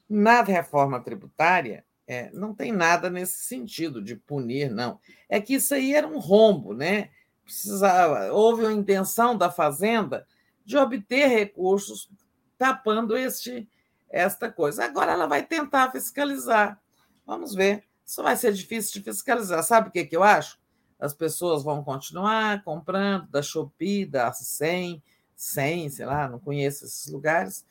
na 0.10 0.42
reforma 0.42 1.00
tributária 1.00 1.86
é, 2.08 2.32
não 2.32 2.53
tem 2.53 2.72
nada 2.72 3.10
nesse 3.10 3.44
sentido 3.44 4.02
de 4.02 4.16
punir, 4.16 4.70
não. 4.70 5.00
É 5.30 5.40
que 5.40 5.56
isso 5.56 5.74
aí 5.74 5.94
era 5.94 6.08
um 6.08 6.20
rombo, 6.20 6.74
né? 6.74 7.10
precisava, 7.44 8.32
houve 8.32 8.64
uma 8.64 8.72
intenção 8.72 9.38
da 9.38 9.52
Fazenda 9.52 10.26
de 10.66 10.78
obter 10.78 11.28
recursos 11.28 12.10
tapando 12.58 13.18
este, 13.18 13.68
esta 14.10 14.52
coisa. 14.52 14.86
Agora 14.86 15.12
ela 15.12 15.28
vai 15.28 15.45
tentar 15.45 15.92
fiscalizar. 15.92 16.82
Vamos 17.26 17.53
ver. 17.53 17.84
Isso 18.06 18.24
vai 18.24 18.36
ser 18.36 18.53
difícil 18.53 18.94
de 18.94 19.03
fiscalizar. 19.03 19.64
Sabe 19.64 19.90
o 19.90 19.92
que, 19.92 20.06
que 20.06 20.16
eu 20.16 20.24
acho? 20.24 20.58
As 21.00 21.14
pessoas 21.14 21.64
vão 21.64 21.84
continuar 21.84 22.64
comprando 22.64 23.28
da 23.28 23.42
Shopee, 23.42 24.06
da 24.06 24.32
100, 24.32 25.03
100, 25.36 25.90
sei 25.90 26.06
lá, 26.06 26.28
não 26.28 26.40
conheço 26.40 26.86
esses 26.86 27.08
lugares. 27.08 27.66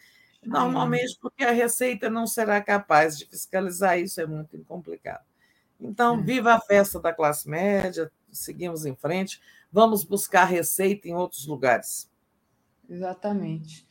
Normalmente 0.45 1.19
porque 1.21 1.45
a 1.45 1.53
Receita 1.53 2.11
não 2.11 2.27
será 2.27 2.61
capaz 2.61 3.17
de 3.17 3.27
fiscalizar 3.27 3.99
isso, 3.99 4.21
é 4.21 4.27
muito 4.27 4.59
complicado. 4.65 5.25
Então, 5.81 6.19
é. 6.19 6.23
viva 6.23 6.55
a 6.55 6.61
festa 6.61 7.01
da 7.01 7.13
classe 7.13 7.49
média, 7.49 8.11
seguimos 8.31 8.85
em 8.85 8.95
frente 8.95 9.41
vamos 9.73 10.05
buscar 10.05 10.45
receita 10.45 11.09
em 11.09 11.15
outros 11.15 11.47
lugares. 11.47 12.11
Exatamente. 12.89 13.89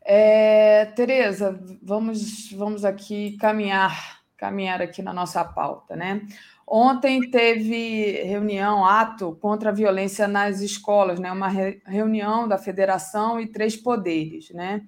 É, 0.00 0.86
Tereza, 0.86 1.60
vamos, 1.82 2.52
vamos 2.52 2.84
aqui 2.84 3.36
caminhar, 3.36 4.22
caminhar 4.36 4.80
aqui 4.80 5.02
na 5.02 5.12
nossa 5.12 5.44
pauta, 5.44 5.96
né? 5.96 6.26
Ontem 6.70 7.30
teve 7.30 8.22
reunião, 8.24 8.84
ato 8.84 9.34
contra 9.40 9.70
a 9.70 9.72
violência 9.72 10.28
nas 10.28 10.60
escolas, 10.60 11.18
né? 11.18 11.32
Uma 11.32 11.48
re, 11.48 11.80
reunião 11.86 12.46
da 12.46 12.58
federação 12.58 13.40
e 13.40 13.46
três 13.46 13.74
poderes, 13.74 14.50
né? 14.50 14.82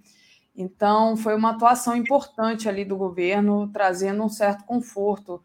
Então 0.56 1.16
foi 1.16 1.34
uma 1.34 1.52
atuação 1.52 1.96
importante 1.96 2.68
ali 2.68 2.84
do 2.84 2.96
governo, 2.96 3.70
trazendo 3.72 4.22
um 4.24 4.28
certo 4.28 4.64
conforto 4.66 5.42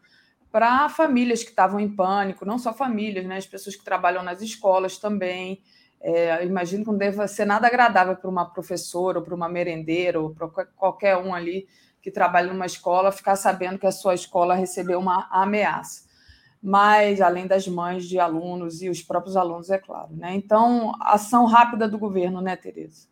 para 0.52 0.88
famílias 0.90 1.42
que 1.44 1.50
estavam 1.50 1.80
em 1.80 1.88
pânico, 1.94 2.44
não 2.46 2.58
só 2.58 2.74
famílias, 2.74 3.26
né, 3.26 3.36
as 3.38 3.46
pessoas 3.46 3.76
que 3.76 3.84
trabalham 3.84 4.22
nas 4.24 4.42
escolas 4.42 4.98
também. 4.98 5.62
É, 6.00 6.44
imagino 6.44 6.84
que 6.84 6.90
não 6.90 6.98
deva 6.98 7.28
ser 7.28 7.44
nada 7.46 7.66
agradável 7.68 8.16
para 8.16 8.30
uma 8.30 8.46
professora, 8.46 9.18
ou 9.20 9.24
para 9.24 9.34
uma 9.34 9.48
merendeira, 9.48 10.20
ou 10.20 10.34
para 10.34 10.48
qualquer 10.76 11.16
um 11.18 11.34
ali 11.34 11.68
que 12.02 12.10
trabalha 12.10 12.52
numa 12.52 12.66
escola 12.66 13.12
ficar 13.12 13.36
sabendo 13.36 13.78
que 13.78 13.86
a 13.86 13.92
sua 13.92 14.14
escola 14.14 14.54
recebeu 14.54 14.98
uma 15.00 15.28
ameaça. 15.30 16.05
Mas, 16.68 17.20
além 17.20 17.46
das 17.46 17.68
mães 17.68 18.08
de 18.08 18.18
alunos 18.18 18.82
e 18.82 18.88
os 18.88 19.00
próprios 19.00 19.36
alunos, 19.36 19.70
é 19.70 19.78
claro. 19.78 20.12
Né? 20.16 20.34
Então, 20.34 20.92
ação 21.00 21.44
rápida 21.44 21.86
do 21.86 21.96
governo, 21.96 22.40
né, 22.40 22.56
Tereza? 22.56 23.06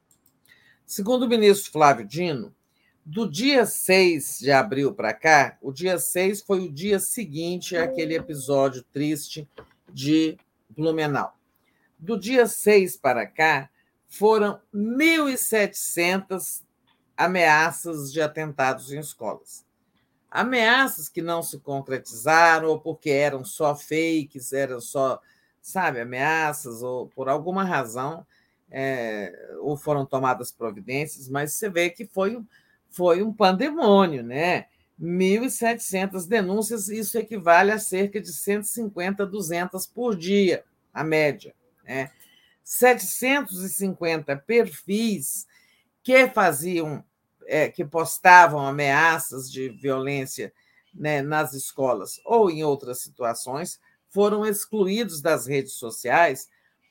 Segundo 0.85 1.23
o 1.23 1.29
ministro 1.29 1.71
Flávio 1.71 2.05
Dino, 2.05 2.53
do 3.07 3.31
dia 3.31 3.65
6 3.65 4.41
de 4.41 4.51
abril 4.51 4.93
para 4.93 5.15
cá, 5.15 5.57
o 5.63 5.71
dia 5.71 6.01
6 6.01 6.43
foi 6.43 6.67
o 6.67 6.73
dia 6.73 6.99
seguinte 6.99 7.77
àquele 7.77 8.17
episódio 8.17 8.83
triste 8.93 9.49
de 9.89 10.37
Blumenau. 10.69 11.39
Do 11.97 12.19
dia 12.19 12.49
6 12.49 12.97
para 12.97 13.25
cá, 13.25 13.71
foram 14.09 14.59
1.700 14.75 16.65
ameaças 17.17 18.13
de 18.13 18.21
atentados 18.21 18.93
em 18.93 18.99
escolas. 18.99 19.64
Ameaças 20.35 21.09
que 21.09 21.23
não 21.23 21.45
se 21.45 21.61
concretizaram, 21.61 22.69
ou 22.69 22.81
porque 22.81 23.09
eram 23.09 23.45
só 23.45 23.77
fakes, 23.77 24.53
eram 24.53 24.81
só, 24.81 25.21
sabe, 25.63 26.01
ameaças, 26.01 26.83
ou 26.83 27.07
por 27.07 27.29
alguma 27.29 27.63
razão, 27.63 28.27
é, 28.69 29.33
ou 29.61 29.77
foram 29.77 30.05
tomadas 30.05 30.51
providências, 30.51 31.29
mas 31.29 31.53
você 31.53 31.71
vê 31.71 31.89
que 31.89 32.05
foi 32.05 32.43
foi 32.91 33.23
um 33.23 33.33
pandemônio, 33.33 34.23
né? 34.23 34.67
1.700 35.01 36.27
denúncias, 36.29 36.89
isso 36.89 37.17
equivale 37.19 37.71
a 37.71 37.79
cerca 37.79 38.21
de 38.21 38.33
150, 38.33 39.27
200 39.27 39.87
por 39.87 40.17
dia, 40.17 40.65
a 40.93 41.03
média. 41.05 41.55
Né? 41.85 42.11
750 42.63 44.37
perfis 44.37 45.47
que 46.03 46.29
faziam, 46.29 47.05
é, 47.47 47.69
que 47.69 47.85
postavam 47.85 48.67
ameaças 48.67 49.51
de 49.51 49.69
violência 49.69 50.53
né, 50.95 51.23
nas 51.23 51.53
escolas 51.55 52.21
ou 52.25 52.51
em 52.51 52.63
outras 52.63 53.01
situações, 53.01 53.79
foram 54.09 54.47
excluídos 54.47 55.21
das 55.21 55.47
redes 55.47 55.75
sociais 55.75 56.49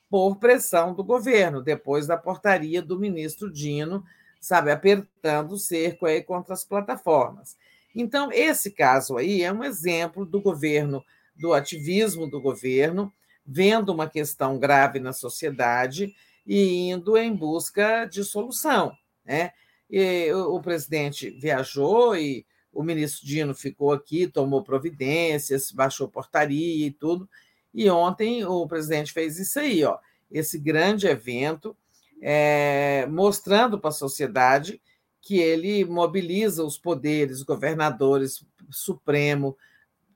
por 0.09 0.35
pressão 0.35 0.93
do 0.93 1.03
governo, 1.03 1.61
depois 1.61 2.05
da 2.05 2.17
portaria 2.17 2.81
do 2.81 2.99
ministro 2.99 3.51
Dino, 3.51 4.03
sabe, 4.39 4.71
apertando 4.71 5.53
o 5.53 5.57
cerco 5.57 6.05
aí 6.05 6.21
contra 6.21 6.53
as 6.53 6.65
plataformas. 6.65 7.55
Então, 7.95 8.29
esse 8.31 8.71
caso 8.71 9.17
aí 9.17 9.41
é 9.41 9.51
um 9.51 9.63
exemplo 9.63 10.25
do 10.25 10.41
governo, 10.41 11.03
do 11.35 11.53
ativismo 11.53 12.29
do 12.29 12.41
governo, 12.41 13.11
vendo 13.45 13.93
uma 13.93 14.09
questão 14.09 14.59
grave 14.59 14.99
na 14.99 15.13
sociedade 15.13 16.13
e 16.45 16.89
indo 16.89 17.17
em 17.17 17.33
busca 17.33 18.05
de 18.05 18.23
solução. 18.23 18.91
Né? 19.25 19.51
E 19.95 20.33
o 20.33 20.59
presidente 20.59 21.29
viajou 21.29 22.15
e 22.15 22.47
o 22.71 22.81
ministro 22.81 23.27
Dino 23.27 23.53
ficou 23.53 23.91
aqui, 23.91 24.25
tomou 24.25 24.63
providências, 24.63 25.71
baixou 25.71 26.07
portaria 26.07 26.87
e 26.87 26.89
tudo. 26.89 27.29
E 27.71 27.87
ontem 27.91 28.43
o 28.43 28.65
presidente 28.67 29.13
fez 29.13 29.37
isso 29.37 29.59
aí, 29.59 29.83
ó, 29.83 29.99
esse 30.31 30.57
grande 30.57 31.05
evento 31.05 31.77
é, 32.19 33.05
mostrando 33.05 33.79
para 33.79 33.89
a 33.89 33.93
sociedade 33.93 34.81
que 35.21 35.37
ele 35.37 35.85
mobiliza 35.85 36.63
os 36.63 36.75
poderes, 36.75 37.43
governadores, 37.43 38.43
Supremo, 38.71 39.55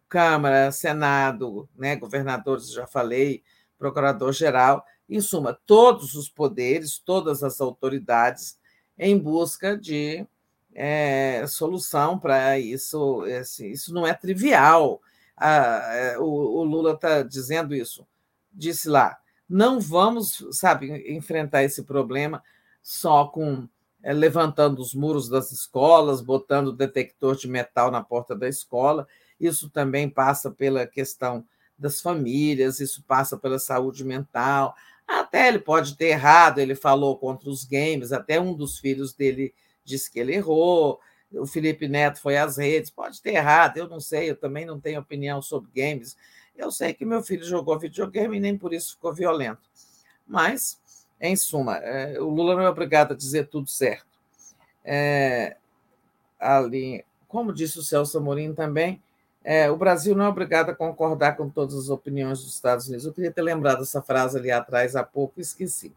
Câmara, 0.10 0.72
Senado, 0.72 1.70
né, 1.78 1.96
governadores, 1.96 2.72
já 2.72 2.88
falei, 2.88 3.44
procurador-geral, 3.78 4.84
em 5.08 5.22
suma, 5.22 5.54
todos 5.68 6.16
os 6.16 6.28
poderes, 6.28 6.98
todas 6.98 7.44
as 7.44 7.62
autoridades, 7.62 8.58
em 8.98 9.18
busca 9.18 9.78
de 9.78 10.26
é, 10.74 11.46
solução 11.48 12.18
para 12.20 12.60
isso. 12.60 13.26
Esse, 13.26 13.72
isso 13.72 13.94
não 13.94 14.06
é 14.06 14.14
trivial. 14.14 15.02
Ah, 15.36 16.16
o, 16.20 16.60
o 16.60 16.64
Lula 16.64 16.94
está 16.94 17.22
dizendo 17.22 17.76
isso. 17.76 18.06
Disse 18.52 18.90
lá: 18.90 19.18
não 19.48 19.80
vamos, 19.80 20.46
sabe, 20.52 21.16
enfrentar 21.16 21.64
esse 21.64 21.84
problema 21.84 22.44
só 22.82 23.26
com 23.26 23.68
é, 24.04 24.14
levantando 24.14 24.80
os 24.80 24.94
muros 24.94 25.30
das 25.30 25.52
escolas, 25.52 26.22
botando 26.22 26.72
detector 26.72 27.36
de 27.36 27.48
metal 27.48 27.90
na 27.90 28.04
porta 28.04 28.36
da 28.36 28.48
escola. 28.48 29.08
Isso 29.40 29.70
também 29.70 30.10
passa 30.10 30.52
pela 30.52 30.86
questão 30.86 31.46
das 31.78 32.02
famílias, 32.02 32.80
isso 32.80 33.04
passa 33.08 33.38
pela 33.38 33.60
saúde 33.60 34.04
mental. 34.04 34.76
Até 35.08 35.48
ele 35.48 35.60
pode 35.60 35.96
ter 35.96 36.08
errado, 36.08 36.60
ele 36.60 36.76
falou 36.76 37.18
contra 37.18 37.50
os 37.50 37.64
games, 37.64 38.12
até 38.12 38.40
um 38.40 38.54
dos 38.54 38.78
filhos 38.78 39.14
dele 39.14 39.54
disse 39.84 40.12
que 40.12 40.20
ele 40.20 40.36
errou. 40.36 41.00
O 41.32 41.46
Felipe 41.46 41.88
Neto 41.88 42.20
foi 42.20 42.38
às 42.38 42.58
redes, 42.58 42.90
pode 42.90 43.22
ter 43.22 43.36
errado, 43.36 43.78
eu 43.78 43.88
não 43.88 44.00
sei, 44.00 44.30
eu 44.30 44.36
também 44.36 44.66
não 44.66 44.80
tenho 44.80 45.00
opinião 45.00 45.42
sobre 45.42 45.70
games 45.74 46.16
eu 46.58 46.72
sei 46.72 46.94
que 46.94 47.06
meu 47.06 47.22
filho 47.22 47.46
jogou 47.46 47.78
videogame 47.78 48.38
e 48.38 48.40
nem 48.40 48.58
por 48.58 48.74
isso 48.74 48.96
ficou 48.96 49.14
violento. 49.14 49.62
Mas, 50.26 50.82
em 51.22 51.36
suma, 51.36 51.78
é, 51.78 52.20
o 52.20 52.30
Lula 52.30 52.56
não 52.56 52.64
é 52.64 52.70
obrigado 52.70 53.14
a 53.14 53.16
dizer 53.16 53.48
tudo 53.48 53.70
certo. 53.70 54.08
É, 54.84 55.56
ali, 56.40 57.06
como 57.28 57.54
disse 57.54 57.78
o 57.78 57.84
Celso 57.84 58.18
Amorim 58.18 58.54
também, 58.54 59.02
é, 59.50 59.72
o 59.72 59.78
Brasil 59.78 60.14
não 60.14 60.26
é 60.26 60.28
obrigado 60.28 60.72
a 60.72 60.76
concordar 60.76 61.38
com 61.38 61.50
todas 61.50 61.74
as 61.74 61.88
opiniões 61.88 62.44
dos 62.44 62.54
Estados 62.54 62.90
Unidos. 62.90 63.06
Eu 63.06 63.14
queria 63.14 63.32
ter 63.32 63.42
lembrado 63.42 63.82
essa 63.82 64.02
frase 64.02 64.38
ali 64.38 64.52
atrás 64.52 64.94
há 64.94 65.06
pouco 65.06 65.40
esqueci. 65.40 65.96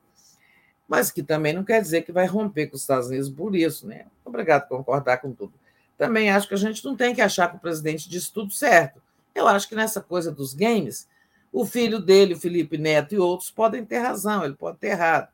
Mas 0.87 1.11
que 1.11 1.21
também 1.21 1.53
não 1.53 1.65
quer 1.65 1.83
dizer 1.83 2.03
que 2.03 2.13
vai 2.13 2.27
romper 2.27 2.69
com 2.69 2.77
os 2.77 2.83
Estados 2.83 3.09
Unidos 3.09 3.29
por 3.29 3.57
isso, 3.57 3.89
né? 3.89 4.07
Obrigado 4.25 4.63
a 4.63 4.67
concordar 4.67 5.17
com 5.17 5.33
tudo. 5.33 5.53
Também 5.99 6.31
acho 6.31 6.47
que 6.47 6.55
a 6.55 6.57
gente 6.57 6.85
não 6.85 6.95
tem 6.95 7.13
que 7.13 7.21
achar 7.21 7.51
que 7.51 7.57
o 7.57 7.59
presidente 7.59 8.09
disse 8.09 8.33
tudo 8.33 8.53
certo. 8.53 9.03
Eu 9.35 9.49
acho 9.49 9.69
que 9.69 9.75
nessa 9.75 10.01
coisa 10.01 10.31
dos 10.31 10.55
games, 10.55 11.09
o 11.53 11.67
filho 11.67 11.99
dele, 11.99 12.35
o 12.35 12.39
Felipe 12.39 12.79
Neto 12.79 13.17
e 13.17 13.19
outros 13.19 13.51
podem 13.51 13.85
ter 13.85 13.99
razão, 13.99 14.45
ele 14.45 14.55
pode 14.55 14.79
ter 14.79 14.91
errado. 14.91 15.29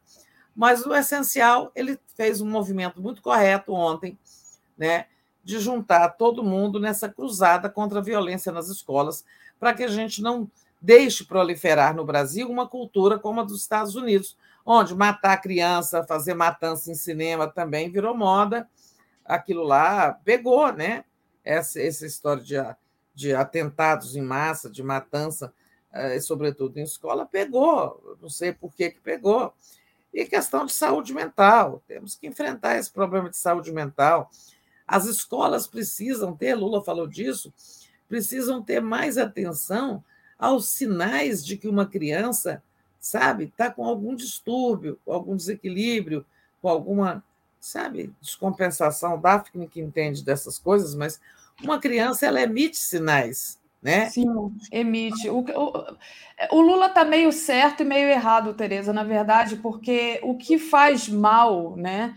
Mas 0.54 0.86
o 0.86 0.94
essencial, 0.94 1.70
ele 1.76 2.00
fez 2.14 2.40
um 2.40 2.48
movimento 2.48 2.98
muito 2.98 3.20
correto 3.20 3.74
ontem, 3.74 4.18
né? 4.78 5.04
De 5.46 5.60
juntar 5.60 6.08
todo 6.16 6.42
mundo 6.42 6.80
nessa 6.80 7.08
cruzada 7.08 7.70
contra 7.70 8.00
a 8.00 8.02
violência 8.02 8.50
nas 8.50 8.68
escolas, 8.68 9.24
para 9.60 9.72
que 9.72 9.84
a 9.84 9.88
gente 9.88 10.20
não 10.20 10.50
deixe 10.82 11.24
proliferar 11.24 11.94
no 11.94 12.04
Brasil 12.04 12.50
uma 12.50 12.66
cultura 12.68 13.16
como 13.16 13.40
a 13.40 13.44
dos 13.44 13.60
Estados 13.60 13.94
Unidos, 13.94 14.36
onde 14.64 14.92
matar 14.92 15.40
criança, 15.40 16.02
fazer 16.02 16.34
matança 16.34 16.90
em 16.90 16.96
cinema 16.96 17.46
também 17.46 17.88
virou 17.88 18.12
moda. 18.12 18.68
Aquilo 19.24 19.62
lá 19.62 20.14
pegou, 20.24 20.72
né? 20.72 21.04
Essa, 21.44 21.80
essa 21.80 22.04
história 22.04 22.42
de, 22.42 22.56
de 23.14 23.32
atentados 23.32 24.16
em 24.16 24.22
massa, 24.22 24.68
de 24.68 24.82
matança, 24.82 25.54
eh, 25.92 26.18
sobretudo 26.18 26.76
em 26.78 26.82
escola, 26.82 27.24
pegou. 27.24 28.18
Não 28.20 28.28
sei 28.28 28.52
por 28.52 28.74
que, 28.74 28.90
que 28.90 29.00
pegou. 29.00 29.54
E 30.12 30.24
questão 30.24 30.66
de 30.66 30.72
saúde 30.72 31.14
mental. 31.14 31.84
Temos 31.86 32.16
que 32.16 32.26
enfrentar 32.26 32.76
esse 32.76 32.90
problema 32.90 33.30
de 33.30 33.36
saúde 33.36 33.70
mental. 33.70 34.28
As 34.86 35.06
escolas 35.06 35.66
precisam 35.66 36.36
ter, 36.36 36.54
Lula 36.54 36.82
falou 36.84 37.06
disso, 37.06 37.52
precisam 38.08 38.62
ter 38.62 38.80
mais 38.80 39.18
atenção 39.18 40.04
aos 40.38 40.68
sinais 40.68 41.44
de 41.44 41.56
que 41.56 41.66
uma 41.66 41.86
criança, 41.86 42.62
sabe, 43.00 43.44
está 43.44 43.70
com 43.70 43.84
algum 43.84 44.14
distúrbio, 44.14 44.98
com 45.04 45.12
algum 45.12 45.36
desequilíbrio, 45.36 46.24
com 46.60 46.68
alguma, 46.68 47.24
sabe, 47.58 48.12
descompensação. 48.20 49.20
Daphne 49.20 49.66
que 49.66 49.80
entende 49.80 50.24
dessas 50.24 50.58
coisas, 50.58 50.94
mas 50.94 51.20
uma 51.62 51.80
criança 51.80 52.26
ela 52.26 52.40
emite 52.40 52.76
sinais, 52.76 53.58
né? 53.82 54.08
Sim, 54.10 54.26
emite. 54.70 55.28
O, 55.28 55.40
o, 55.40 55.96
o 56.52 56.60
Lula 56.60 56.86
está 56.86 57.04
meio 57.04 57.32
certo 57.32 57.82
e 57.82 57.86
meio 57.86 58.08
errado, 58.08 58.54
Tereza, 58.54 58.92
na 58.92 59.02
verdade, 59.02 59.56
porque 59.56 60.20
o 60.22 60.36
que 60.36 60.58
faz 60.58 61.08
mal, 61.08 61.76
né? 61.76 62.14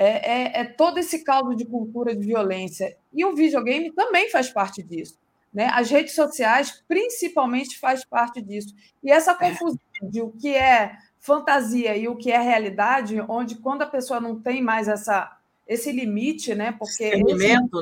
É, 0.00 0.06
é, 0.06 0.60
é 0.60 0.64
todo 0.64 0.96
esse 0.96 1.22
caldo 1.22 1.54
de 1.54 1.66
cultura 1.66 2.16
de 2.16 2.26
violência. 2.26 2.96
E 3.12 3.22
o 3.22 3.34
videogame 3.34 3.92
também 3.92 4.30
faz 4.30 4.48
parte 4.48 4.82
disso. 4.82 5.18
Né? 5.52 5.68
As 5.74 5.90
redes 5.90 6.14
sociais, 6.14 6.82
principalmente, 6.88 7.78
faz 7.78 8.02
parte 8.02 8.40
disso. 8.40 8.74
E 9.02 9.12
essa 9.12 9.32
é. 9.32 9.34
confusão 9.34 9.78
de 10.02 10.22
o 10.22 10.30
que 10.30 10.54
é 10.54 10.96
fantasia 11.18 11.94
e 11.98 12.08
o 12.08 12.16
que 12.16 12.30
é 12.30 12.38
realidade, 12.40 13.20
onde 13.28 13.56
quando 13.56 13.82
a 13.82 13.86
pessoa 13.86 14.20
não 14.20 14.40
tem 14.40 14.62
mais 14.62 14.88
essa 14.88 15.36
esse 15.68 15.92
limite, 15.92 16.52
né? 16.52 16.72
Porque 16.72 17.04
esse, 17.04 17.22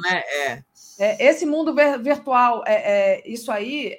né? 0.03 0.23
É. 0.27 0.63
é. 0.99 1.25
esse 1.25 1.47
mundo 1.47 1.75
virtual, 2.03 2.63
é, 2.67 2.75
é, 2.75 3.23
isso 3.27 3.51
aí 3.51 3.97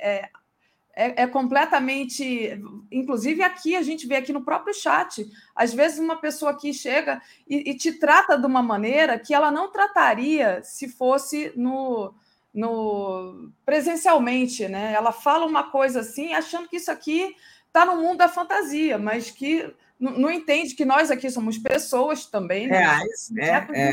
é, 1.00 1.08
é, 1.08 1.14
é, 1.24 1.28
completamente. 1.28 2.62
Inclusive, 2.92 3.42
aqui 3.42 3.78
a 3.78 3.82
gente 3.82 4.06
vê 4.06 4.18
aqui 4.18 4.34
no 4.34 4.44
próprio 4.44 4.74
chat. 4.74 5.26
Às 5.56 5.74
vezes, 5.74 5.98
uma 5.98 6.18
pessoa 6.18 6.52
aqui 6.52 6.74
chega 6.74 7.22
e, 7.48 7.72
e 7.72 7.74
te 7.74 7.94
trata 7.94 8.38
de 8.38 8.46
uma 8.46 8.62
maneira 8.62 9.18
que 9.18 9.34
ela 9.34 9.50
não 9.50 9.72
trataria 9.72 10.62
se 10.62 10.90
fosse 10.90 11.54
no, 11.56 12.14
no 12.54 13.50
presencialmente, 13.66 14.68
né? 14.68 14.92
Ela 14.94 15.14
fala 15.14 15.46
uma 15.46 15.72
coisa 15.72 16.02
assim, 16.02 16.34
achando 16.34 16.68
que 16.68 16.76
isso 16.76 16.92
aqui 16.92 17.34
está 17.68 17.86
no 17.86 17.96
mundo 17.96 18.18
da 18.18 18.28
fantasia, 18.28 18.98
mas 18.98 19.32
que 19.32 19.74
não, 19.98 20.30
entende 20.30 20.76
que 20.76 20.84
nós 20.84 21.10
aqui 21.10 21.30
somos 21.32 21.58
pessoas 21.58 22.26
também, 22.26 22.68
né? 22.68 22.78
Reais, 22.78 23.32
é, 23.38 23.90
é. 23.90 23.92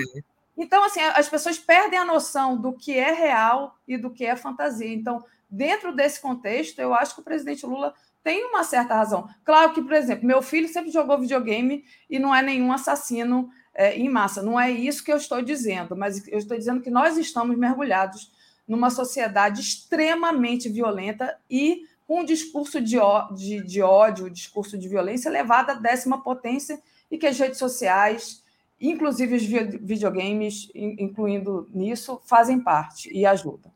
Então, 0.57 0.83
assim, 0.83 1.01
as 1.01 1.29
pessoas 1.29 1.59
perdem 1.59 1.99
a 1.99 2.05
noção 2.05 2.57
do 2.57 2.73
que 2.73 2.99
é 2.99 3.13
real 3.13 3.77
e 3.87 3.97
do 3.97 4.11
que 4.11 4.25
é 4.25 4.35
fantasia. 4.35 4.93
Então, 4.93 5.23
dentro 5.49 5.95
desse 5.95 6.21
contexto, 6.21 6.79
eu 6.79 6.95
acho 6.95 7.15
que 7.15 7.21
o 7.21 7.25
presidente 7.25 7.65
Lula 7.65 7.95
tem 8.23 8.45
uma 8.47 8.65
certa 8.65 8.95
razão. 8.95 9.29
Claro 9.45 9.73
que, 9.73 9.81
por 9.81 9.93
exemplo, 9.93 10.27
meu 10.27 10.43
filho 10.43 10.69
sempre 10.69 10.91
jogou 10.91 11.19
videogame 11.19 11.85
e 12.11 12.19
não 12.19 12.35
é 12.35 12.43
nenhum 12.43 12.73
assassino 12.73 13.49
é, 13.73 13.97
em 13.97 14.09
massa. 14.09 14.43
Não 14.43 14.59
é 14.59 14.71
isso 14.71 15.05
que 15.05 15.13
eu 15.13 15.17
estou 15.17 15.41
dizendo, 15.41 15.95
mas 15.95 16.27
eu 16.27 16.39
estou 16.39 16.57
dizendo 16.57 16.81
que 16.81 16.91
nós 16.91 17.17
estamos 17.17 17.57
mergulhados 17.57 18.33
numa 18.67 18.91
sociedade 18.91 19.61
extremamente 19.61 20.69
violenta 20.69 21.39
e 21.49 21.85
com 22.07 22.21
um 22.21 22.25
discurso 22.25 22.81
de, 22.81 22.97
de, 23.37 23.63
de 23.63 23.83
ódio, 23.83 24.31
discurso 24.31 24.79
de 24.79 24.89
violência 24.89 25.31
levado 25.31 25.71
à 25.71 25.75
décima 25.75 26.23
potência 26.23 26.81
e 27.11 27.19
que 27.19 27.27
as 27.27 27.39
redes 27.39 27.59
sociais, 27.59 28.43
inclusive 28.81 29.37
os 29.37 29.45
videogames, 29.45 30.69
incluindo 30.75 31.69
nisso, 31.73 32.21
fazem 32.25 32.61
parte 32.61 33.09
e 33.13 33.27
ajudam. 33.27 33.76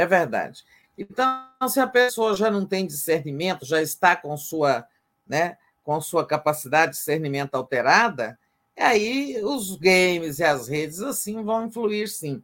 É 0.00 0.06
verdade. 0.06 0.64
Então, 0.96 1.44
se 1.68 1.78
a 1.78 1.86
pessoa 1.86 2.34
já 2.34 2.50
não 2.50 2.64
tem 2.64 2.86
discernimento, 2.86 3.66
já 3.66 3.82
está 3.82 4.16
com 4.16 4.34
sua, 4.34 4.86
né, 5.28 5.58
com 5.84 6.00
sua 6.00 6.26
capacidade 6.26 6.92
de 6.92 6.98
discernimento 6.98 7.54
alterada, 7.54 8.38
aí 8.74 9.38
os 9.44 9.76
games 9.76 10.38
e 10.38 10.44
as 10.44 10.68
redes 10.68 11.02
assim 11.02 11.44
vão 11.44 11.66
influir, 11.66 12.08
sim. 12.08 12.42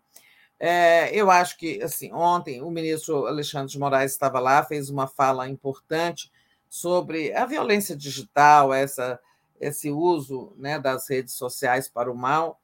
É, 0.61 1.09
eu 1.19 1.31
acho 1.31 1.57
que 1.57 1.83
assim 1.83 2.13
ontem 2.13 2.61
o 2.61 2.71
ministro 2.71 3.27
Alexandre 3.27 3.73
de 3.73 3.79
Moraes 3.79 4.13
estava 4.13 4.39
lá, 4.39 4.63
fez 4.63 4.91
uma 4.91 5.07
fala 5.07 5.49
importante 5.49 6.31
sobre 6.69 7.33
a 7.33 7.47
violência 7.47 7.97
digital, 7.97 8.75
essa, 8.75 9.19
esse 9.59 9.91
uso 9.91 10.53
né, 10.59 10.79
das 10.79 11.09
redes 11.09 11.33
sociais 11.33 11.89
para 11.89 12.13
o 12.13 12.15
mal. 12.15 12.61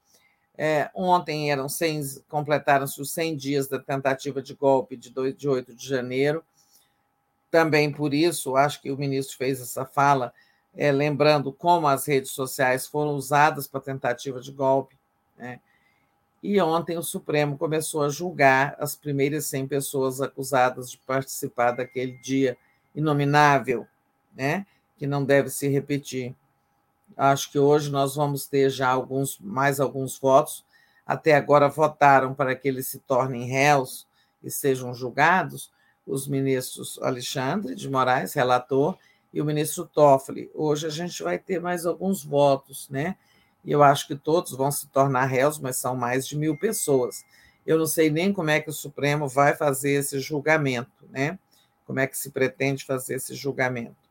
É, 0.64 0.88
ontem 0.94 1.50
eram 1.50 1.68
100, 1.68 2.22
completaram-se 2.28 3.02
os 3.02 3.10
100 3.10 3.36
dias 3.36 3.66
da 3.66 3.80
tentativa 3.80 4.40
de 4.40 4.54
golpe 4.54 4.96
de, 4.96 5.10
2, 5.10 5.36
de 5.36 5.48
8 5.48 5.74
de 5.74 5.88
janeiro. 5.88 6.44
Também 7.50 7.90
por 7.90 8.14
isso, 8.14 8.54
acho 8.54 8.80
que 8.80 8.92
o 8.92 8.96
ministro 8.96 9.36
fez 9.36 9.60
essa 9.60 9.84
fala, 9.84 10.32
é, 10.72 10.92
lembrando 10.92 11.52
como 11.52 11.88
as 11.88 12.06
redes 12.06 12.30
sociais 12.30 12.86
foram 12.86 13.16
usadas 13.16 13.66
para 13.66 13.80
tentativa 13.80 14.40
de 14.40 14.52
golpe. 14.52 14.96
Né? 15.36 15.58
E 16.40 16.60
ontem 16.60 16.96
o 16.96 17.02
Supremo 17.02 17.58
começou 17.58 18.04
a 18.04 18.08
julgar 18.08 18.76
as 18.78 18.94
primeiras 18.94 19.46
100 19.46 19.66
pessoas 19.66 20.20
acusadas 20.20 20.92
de 20.92 20.98
participar 20.98 21.72
daquele 21.72 22.16
dia 22.18 22.56
inominável, 22.94 23.84
né? 24.32 24.64
que 24.96 25.08
não 25.08 25.24
deve 25.24 25.50
se 25.50 25.66
repetir. 25.66 26.36
Acho 27.16 27.50
que 27.50 27.58
hoje 27.58 27.90
nós 27.90 28.14
vamos 28.14 28.46
ter 28.46 28.70
já 28.70 28.88
alguns 28.88 29.38
mais 29.38 29.80
alguns 29.80 30.18
votos. 30.18 30.64
Até 31.06 31.34
agora 31.34 31.68
votaram 31.68 32.34
para 32.34 32.54
que 32.54 32.68
eles 32.68 32.88
se 32.88 32.98
tornem 33.00 33.46
réus 33.46 34.06
e 34.42 34.50
sejam 34.50 34.94
julgados 34.94 35.70
os 36.06 36.26
ministros 36.26 36.98
Alexandre 37.02 37.74
de 37.74 37.88
Moraes, 37.88 38.34
relator, 38.34 38.98
e 39.32 39.40
o 39.40 39.44
ministro 39.44 39.86
Toffoli. 39.86 40.50
Hoje 40.54 40.86
a 40.86 40.90
gente 40.90 41.22
vai 41.22 41.38
ter 41.38 41.60
mais 41.60 41.86
alguns 41.86 42.24
votos, 42.24 42.88
né? 42.90 43.16
E 43.64 43.70
eu 43.70 43.82
acho 43.82 44.06
que 44.06 44.16
todos 44.16 44.52
vão 44.52 44.70
se 44.70 44.88
tornar 44.88 45.24
réus, 45.26 45.58
mas 45.58 45.76
são 45.76 45.96
mais 45.96 46.26
de 46.26 46.36
mil 46.36 46.56
pessoas. 46.56 47.24
Eu 47.64 47.78
não 47.78 47.86
sei 47.86 48.10
nem 48.10 48.32
como 48.32 48.50
é 48.50 48.60
que 48.60 48.68
o 48.68 48.72
Supremo 48.72 49.28
vai 49.28 49.54
fazer 49.54 49.92
esse 49.92 50.18
julgamento, 50.18 51.06
né? 51.08 51.38
Como 51.86 52.00
é 52.00 52.06
que 52.06 52.18
se 52.18 52.30
pretende 52.30 52.84
fazer 52.84 53.14
esse 53.14 53.34
julgamento? 53.34 54.01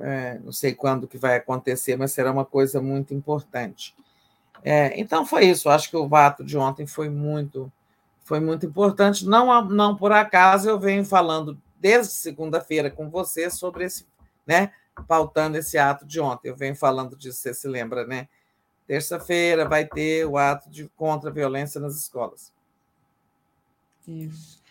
É, 0.00 0.38
não 0.40 0.52
sei 0.52 0.74
quando 0.74 1.06
que 1.06 1.18
vai 1.18 1.36
acontecer, 1.36 1.96
mas 1.96 2.12
será 2.12 2.32
uma 2.32 2.44
coisa 2.44 2.80
muito 2.80 3.14
importante. 3.14 3.94
É, 4.62 4.98
então 4.98 5.26
foi 5.26 5.44
isso. 5.44 5.68
Acho 5.68 5.90
que 5.90 5.96
o 5.96 6.16
ato 6.16 6.42
de 6.42 6.56
ontem 6.56 6.86
foi 6.86 7.08
muito, 7.08 7.70
foi 8.24 8.40
muito 8.40 8.66
importante. 8.66 9.26
Não, 9.26 9.64
não 9.66 9.96
por 9.96 10.10
acaso 10.10 10.68
eu 10.68 10.78
venho 10.78 11.04
falando 11.04 11.60
desde 11.78 12.14
segunda-feira 12.14 12.90
com 12.90 13.10
você 13.10 13.50
sobre 13.50 13.84
esse, 13.84 14.06
né, 14.46 14.72
pautando 15.06 15.58
esse 15.58 15.76
ato 15.76 16.06
de 16.06 16.18
ontem. 16.18 16.48
Eu 16.48 16.56
venho 16.56 16.74
falando 16.74 17.14
disso, 17.14 17.38
você 17.38 17.52
se 17.52 17.68
lembra, 17.68 18.06
né? 18.06 18.26
Terça-feira 18.86 19.68
vai 19.68 19.86
ter 19.86 20.26
o 20.26 20.36
ato 20.38 20.70
de 20.70 20.88
contra 20.96 21.30
a 21.30 21.32
violência 21.32 21.80
nas 21.80 21.96
escolas. 21.96 22.52
Isso. 24.06 24.63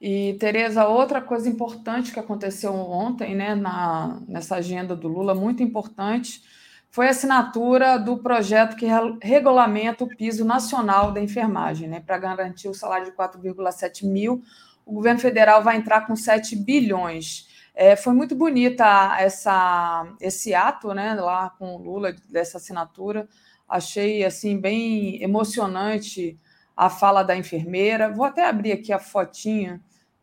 E, 0.00 0.34
Tereza, 0.40 0.86
outra 0.88 1.20
coisa 1.20 1.46
importante 1.48 2.10
que 2.10 2.18
aconteceu 2.18 2.72
ontem, 2.74 3.34
né, 3.34 3.54
na, 3.54 4.18
nessa 4.26 4.56
agenda 4.56 4.96
do 4.96 5.06
Lula, 5.08 5.34
muito 5.34 5.62
importante, 5.62 6.42
foi 6.90 7.06
a 7.06 7.10
assinatura 7.10 7.98
do 7.98 8.16
projeto 8.16 8.76
que 8.76 8.86
regulamenta 9.22 10.02
o 10.02 10.08
piso 10.08 10.44
nacional 10.44 11.12
da 11.12 11.20
enfermagem, 11.20 11.86
né, 11.86 12.00
para 12.00 12.16
garantir 12.16 12.68
o 12.68 12.74
salário 12.74 13.06
de 13.06 13.12
4,7 13.12 14.06
mil. 14.06 14.42
O 14.86 14.94
governo 14.94 15.20
federal 15.20 15.62
vai 15.62 15.76
entrar 15.76 16.06
com 16.06 16.16
7 16.16 16.56
bilhões. 16.56 17.46
É, 17.74 17.94
foi 17.94 18.14
muito 18.14 18.34
bonita 18.34 19.16
essa, 19.20 20.06
esse 20.18 20.54
ato, 20.54 20.94
né, 20.94 21.14
lá 21.14 21.50
com 21.50 21.76
o 21.76 21.78
Lula, 21.78 22.16
dessa 22.28 22.56
assinatura. 22.56 23.28
Achei, 23.68 24.24
assim, 24.24 24.58
bem 24.58 25.22
emocionante 25.22 26.38
a 26.74 26.88
fala 26.88 27.22
da 27.22 27.36
enfermeira. 27.36 28.10
Vou 28.10 28.24
até 28.24 28.48
abrir 28.48 28.72
aqui 28.72 28.92
a 28.92 28.98
fotinha, 28.98 29.80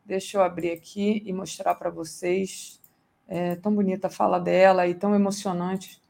deixa 0.07 0.37
eu 0.37 0.41
abrir 0.41 0.71
aqui 0.71 1.21
e 1.25 1.33
mostrar 1.33 1.75
para 1.75 1.89
vocês. 1.89 2.79
É 3.27 3.55
tão 3.55 3.75
bonita 3.75 4.07
a 4.07 4.09
fala 4.09 4.39
dela 4.39 4.87
e 4.87 4.95
tão 4.95 5.13
emocionante. 5.13 6.01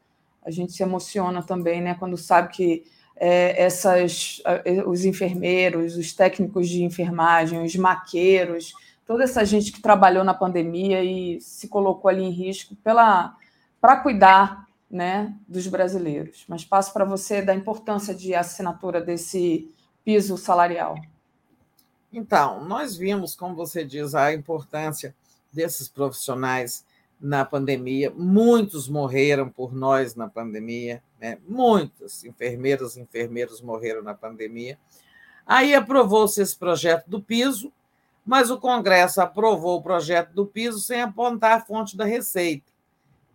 A 0.45 0.51
gente 0.51 0.71
se 0.71 0.83
emociona 0.83 1.41
também, 1.41 1.81
né, 1.81 1.95
quando 1.95 2.15
sabe 2.15 2.53
que 2.53 2.85
é, 3.15 3.59
essas, 3.59 4.39
os 4.85 5.03
enfermeiros, 5.03 5.97
os 5.97 6.13
técnicos 6.13 6.69
de 6.69 6.83
enfermagem, 6.83 7.63
os 7.63 7.75
maqueiros, 7.75 8.71
toda 9.05 9.23
essa 9.23 9.43
gente 9.43 9.71
que 9.71 9.81
trabalhou 9.81 10.23
na 10.23 10.35
pandemia 10.35 11.03
e 11.03 11.41
se 11.41 11.67
colocou 11.67 12.09
ali 12.09 12.23
em 12.23 12.29
risco 12.29 12.75
para 12.75 13.95
cuidar 14.03 14.67
né, 14.89 15.35
dos 15.47 15.65
brasileiros. 15.65 16.45
Mas 16.47 16.63
passo 16.63 16.93
para 16.93 17.03
você 17.03 17.41
da 17.41 17.55
importância 17.55 18.13
de 18.13 18.35
assinatura 18.35 19.01
desse 19.01 19.73
piso 20.05 20.37
salarial. 20.37 20.95
Então, 22.11 22.63
nós 22.63 22.95
vimos, 22.95 23.35
como 23.35 23.55
você 23.55 23.83
diz, 23.83 24.15
a 24.15 24.33
importância 24.33 25.15
desses 25.51 25.87
profissionais 25.87 26.85
na 27.19 27.43
pandemia. 27.43 28.11
Muitos 28.11 28.87
morreram 28.87 29.49
por 29.49 29.73
nós 29.73 30.15
na 30.15 30.27
pandemia, 30.27 31.01
né? 31.19 31.37
muitos 31.47 32.23
enfermeiras 32.23 32.95
e 32.95 33.01
enfermeiros 33.01 33.61
morreram 33.61 34.03
na 34.03 34.13
pandemia. 34.13 34.77
Aí 35.45 35.73
aprovou-se 35.73 36.41
esse 36.41 36.55
projeto 36.55 37.07
do 37.07 37.21
piso, 37.21 37.71
mas 38.25 38.51
o 38.51 38.59
Congresso 38.59 39.21
aprovou 39.21 39.77
o 39.77 39.81
projeto 39.81 40.31
do 40.33 40.45
piso 40.45 40.79
sem 40.79 41.01
apontar 41.01 41.57
a 41.57 41.61
fonte 41.61 41.97
da 41.97 42.05
receita. 42.05 42.71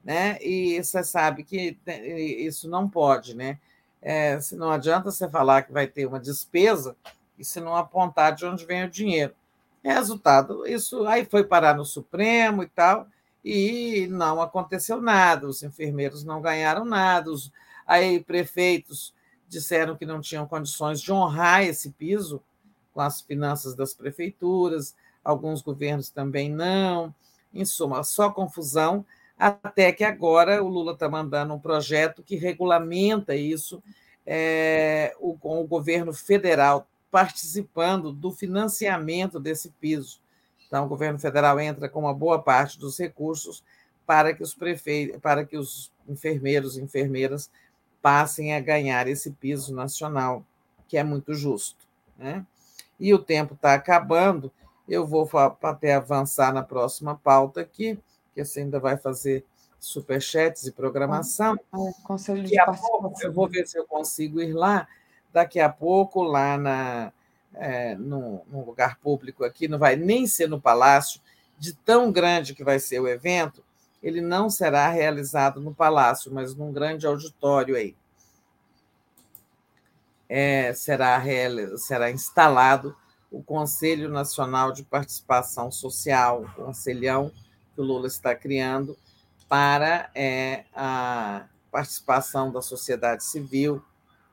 Né? 0.04 0.38
E 0.42 0.82
você 0.82 1.02
sabe 1.02 1.44
que 1.44 1.76
isso 1.86 2.68
não 2.68 2.88
pode, 2.88 3.36
né? 3.36 3.58
É, 4.04 4.36
não 4.52 4.70
adianta 4.72 5.12
você 5.12 5.28
falar 5.28 5.62
que 5.62 5.72
vai 5.72 5.86
ter 5.86 6.06
uma 6.06 6.18
despesa 6.18 6.96
e 7.38 7.44
se 7.44 7.60
não 7.60 7.76
apontar 7.76 8.34
de 8.34 8.44
onde 8.44 8.64
vem 8.64 8.84
o 8.84 8.90
dinheiro. 8.90 9.34
Resultado, 9.82 10.66
isso 10.66 11.06
aí 11.06 11.24
foi 11.24 11.42
parar 11.42 11.76
no 11.76 11.84
Supremo 11.84 12.62
e 12.62 12.68
tal, 12.68 13.06
e 13.44 14.06
não 14.10 14.40
aconteceu 14.40 15.00
nada, 15.00 15.48
os 15.48 15.62
enfermeiros 15.62 16.22
não 16.22 16.40
ganharam 16.40 16.84
nada, 16.84 17.30
os, 17.30 17.50
aí 17.86 18.22
prefeitos 18.22 19.12
disseram 19.48 19.96
que 19.96 20.06
não 20.06 20.20
tinham 20.20 20.46
condições 20.46 21.00
de 21.00 21.12
honrar 21.12 21.62
esse 21.62 21.90
piso, 21.90 22.40
com 22.94 23.00
as 23.00 23.20
finanças 23.20 23.74
das 23.74 23.92
prefeituras, 23.92 24.94
alguns 25.24 25.62
governos 25.62 26.10
também 26.10 26.50
não. 26.50 27.14
Em 27.52 27.64
suma, 27.64 28.02
só 28.02 28.30
confusão, 28.30 29.04
até 29.38 29.92
que 29.92 30.04
agora 30.04 30.62
o 30.62 30.68
Lula 30.68 30.92
está 30.92 31.08
mandando 31.08 31.52
um 31.52 31.58
projeto 31.58 32.22
que 32.22 32.36
regulamenta 32.36 33.34
isso, 33.34 33.82
é, 34.26 35.14
o, 35.20 35.36
com 35.36 35.60
o 35.60 35.66
governo 35.66 36.12
federal 36.12 36.86
participando 37.12 38.12
do 38.12 38.32
financiamento 38.32 39.38
desse 39.38 39.70
piso. 39.80 40.20
Então, 40.66 40.84
o 40.84 40.88
governo 40.88 41.20
federal 41.20 41.60
entra 41.60 41.88
com 41.88 42.00
uma 42.00 42.14
boa 42.14 42.42
parte 42.42 42.76
dos 42.76 42.98
recursos 42.98 43.62
para 44.04 44.34
que 44.34 44.42
os 44.42 44.54
prefeitos, 44.54 45.20
para 45.20 45.44
que 45.44 45.56
os 45.56 45.92
enfermeiros 46.08 46.76
e 46.76 46.82
enfermeiras 46.82 47.48
passem 48.00 48.52
a 48.52 48.58
ganhar 48.58 49.06
esse 49.06 49.30
piso 49.30 49.72
nacional, 49.72 50.44
que 50.88 50.98
é 50.98 51.04
muito 51.04 51.32
justo. 51.34 51.86
Né? 52.18 52.44
e 53.02 53.12
o 53.12 53.18
tempo 53.18 53.54
está 53.54 53.74
acabando. 53.74 54.52
Eu 54.88 55.04
vou 55.04 55.28
até 55.62 55.94
avançar 55.94 56.54
na 56.54 56.62
próxima 56.62 57.16
pauta 57.16 57.60
aqui, 57.60 57.98
que 58.32 58.44
você 58.44 58.60
ainda 58.60 58.78
vai 58.78 58.96
fazer 58.96 59.44
superchats 59.80 60.66
e 60.66 60.72
programação. 60.72 61.54
É, 61.54 62.02
conselho 62.04 62.44
de 62.44 62.54
pouco, 62.64 63.12
eu 63.22 63.32
vou 63.32 63.48
ver 63.48 63.66
se 63.66 63.76
eu 63.76 63.84
consigo 63.86 64.40
ir 64.40 64.52
lá. 64.52 64.86
Daqui 65.32 65.60
a 65.60 65.68
pouco, 65.68 66.22
lá 66.22 66.58
na, 66.58 67.12
é, 67.54 67.96
lugar 68.50 68.98
público 68.98 69.44
aqui, 69.44 69.68
não 69.68 69.78
vai 69.78 69.96
nem 69.96 70.26
ser 70.26 70.48
no 70.48 70.60
Palácio, 70.60 71.20
de 71.58 71.72
tão 71.74 72.10
grande 72.10 72.54
que 72.54 72.64
vai 72.64 72.78
ser 72.78 73.00
o 73.00 73.08
evento, 73.08 73.62
ele 74.02 74.20
não 74.20 74.50
será 74.50 74.88
realizado 74.88 75.60
no 75.60 75.74
Palácio, 75.74 76.32
mas 76.32 76.54
num 76.54 76.72
grande 76.72 77.06
auditório 77.06 77.76
aí. 77.76 77.94
É, 80.28 80.72
será, 80.74 81.22
será 81.76 82.10
instalado 82.10 82.96
o 83.30 83.42
Conselho 83.42 84.08
Nacional 84.08 84.72
de 84.72 84.82
Participação 84.82 85.70
Social, 85.70 86.42
o 86.42 86.52
Conselhão 86.52 87.30
que 87.74 87.80
o 87.80 87.84
Lula 87.84 88.06
está 88.06 88.34
criando 88.34 88.96
para 89.48 90.10
é, 90.14 90.64
a 90.74 91.46
participação 91.70 92.50
da 92.50 92.60
sociedade 92.60 93.24
civil 93.24 93.82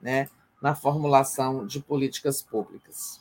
né, 0.01 0.29
na 0.61 0.75
formulação 0.75 1.65
de 1.65 1.79
políticas 1.79 2.41
públicas. 2.41 3.19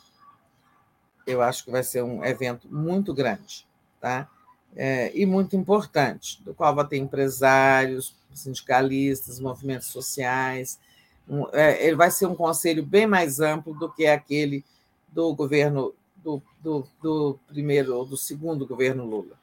Eu 1.25 1.41
acho 1.41 1.63
que 1.63 1.71
vai 1.71 1.83
ser 1.83 2.03
um 2.03 2.23
evento 2.23 2.67
muito 2.69 3.13
grande 3.13 3.69
tá? 3.99 4.29
É, 4.75 5.11
e 5.17 5.25
muito 5.25 5.55
importante, 5.55 6.41
do 6.43 6.53
qual 6.53 6.73
vai 6.73 6.85
ter 6.87 6.97
empresários, 6.97 8.15
sindicalistas, 8.33 9.39
movimentos 9.39 9.87
sociais, 9.87 10.79
é, 11.53 11.85
ele 11.85 11.95
vai 11.95 12.09
ser 12.11 12.27
um 12.27 12.35
conselho 12.35 12.83
bem 12.83 13.05
mais 13.05 13.39
amplo 13.39 13.73
do 13.73 13.91
que 13.91 14.05
aquele 14.05 14.63
do 15.07 15.33
governo 15.33 15.93
do, 16.17 16.41
do, 16.61 16.87
do 17.01 17.39
primeiro 17.47 17.95
ou 17.95 18.05
do 18.05 18.17
segundo 18.17 18.65
governo 18.65 19.05
Lula. 19.05 19.37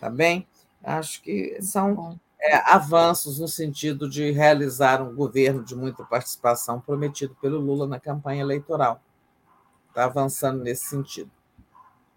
Tá 0.00 0.08
bem? 0.08 0.46
Acho 0.82 1.22
que 1.22 1.58
são 1.60 2.18
é, 2.44 2.56
avanços 2.70 3.38
no 3.38 3.48
sentido 3.48 4.08
de 4.08 4.30
realizar 4.30 5.00
um 5.00 5.14
governo 5.14 5.64
de 5.64 5.74
muita 5.74 6.04
participação 6.04 6.78
prometido 6.78 7.34
pelo 7.40 7.58
Lula 7.58 7.86
na 7.86 7.98
campanha 7.98 8.42
eleitoral. 8.42 9.00
Está 9.88 10.04
avançando 10.04 10.62
nesse 10.62 10.84
sentido. 10.84 11.30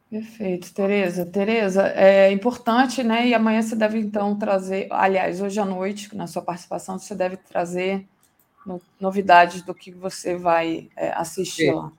Perfeito, 0.10 0.74
Tereza. 0.74 1.26
Tereza, 1.26 1.88
é 1.88 2.32
importante, 2.32 3.04
né? 3.04 3.28
E 3.28 3.34
amanhã 3.34 3.62
você 3.62 3.76
deve 3.76 4.00
então 4.00 4.38
trazer, 4.38 4.88
aliás, 4.92 5.42
hoje 5.42 5.60
à 5.60 5.66
noite, 5.66 6.14
na 6.14 6.28
sua 6.28 6.42
participação, 6.42 7.00
você 7.00 7.16
deve 7.16 7.38
trazer 7.38 8.06
novidades 9.00 9.62
do 9.62 9.74
que 9.74 9.92
você 9.92 10.36
vai 10.36 10.90
é, 10.96 11.12
assistir 11.12 11.70
Sim. 11.70 11.74
lá. 11.74 11.92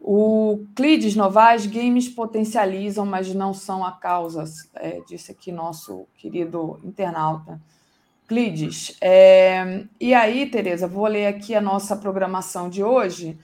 O 0.00 0.64
Clides 0.74 1.14
Novaes, 1.14 1.66
games 1.66 2.08
potencializam, 2.08 3.04
mas 3.04 3.34
não 3.34 3.52
são 3.52 3.84
a 3.84 3.92
causa, 3.92 4.44
é, 4.76 5.00
disse 5.06 5.30
aqui 5.30 5.52
nosso 5.52 6.06
querido 6.16 6.80
internauta. 6.82 7.60
Clides, 8.26 8.96
é, 9.00 9.84
e 10.00 10.14
aí, 10.14 10.46
Tereza, 10.46 10.86
vou 10.86 11.06
ler 11.06 11.26
aqui 11.26 11.54
a 11.54 11.60
nossa 11.60 11.96
programação 11.96 12.70
de 12.70 12.82
hoje. 12.82 13.38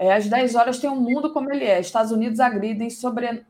É, 0.00 0.14
às 0.14 0.26
10 0.26 0.54
horas 0.54 0.78
tem 0.78 0.88
um 0.88 0.98
mundo 0.98 1.30
como 1.30 1.52
ele 1.52 1.64
é. 1.64 1.78
Estados 1.78 2.10
Unidos 2.10 2.40
agridem 2.40 2.88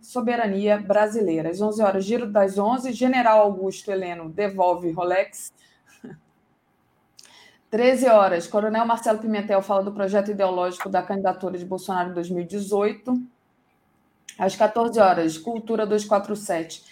soberania 0.03 0.79
brasileira. 0.79 1.51
Às 1.51 1.61
11 1.63 1.83
horas, 1.83 2.05
giro 2.05 2.27
das 2.27 2.59
11, 2.59 2.93
General 2.93 3.41
Augusto 3.41 3.91
Heleno 3.91 4.29
devolve 4.29 4.91
Rolex 4.91 5.53
13 7.71 8.09
horas, 8.09 8.49
Coronel 8.49 8.85
Marcelo 8.85 9.21
Pimentel 9.21 9.63
fala 9.63 9.85
do 9.85 9.93
projeto 9.93 10.33
ideológico 10.33 10.89
da 10.89 11.03
candidatura 11.03 11.57
de 11.57 11.65
Bolsonaro 11.65 12.11
em 12.11 12.15
2018. 12.15 13.23
Às 14.37 14.57
14 14.57 14.99
horas, 14.99 15.39
Cultura 15.39 15.87
247. 15.87 16.83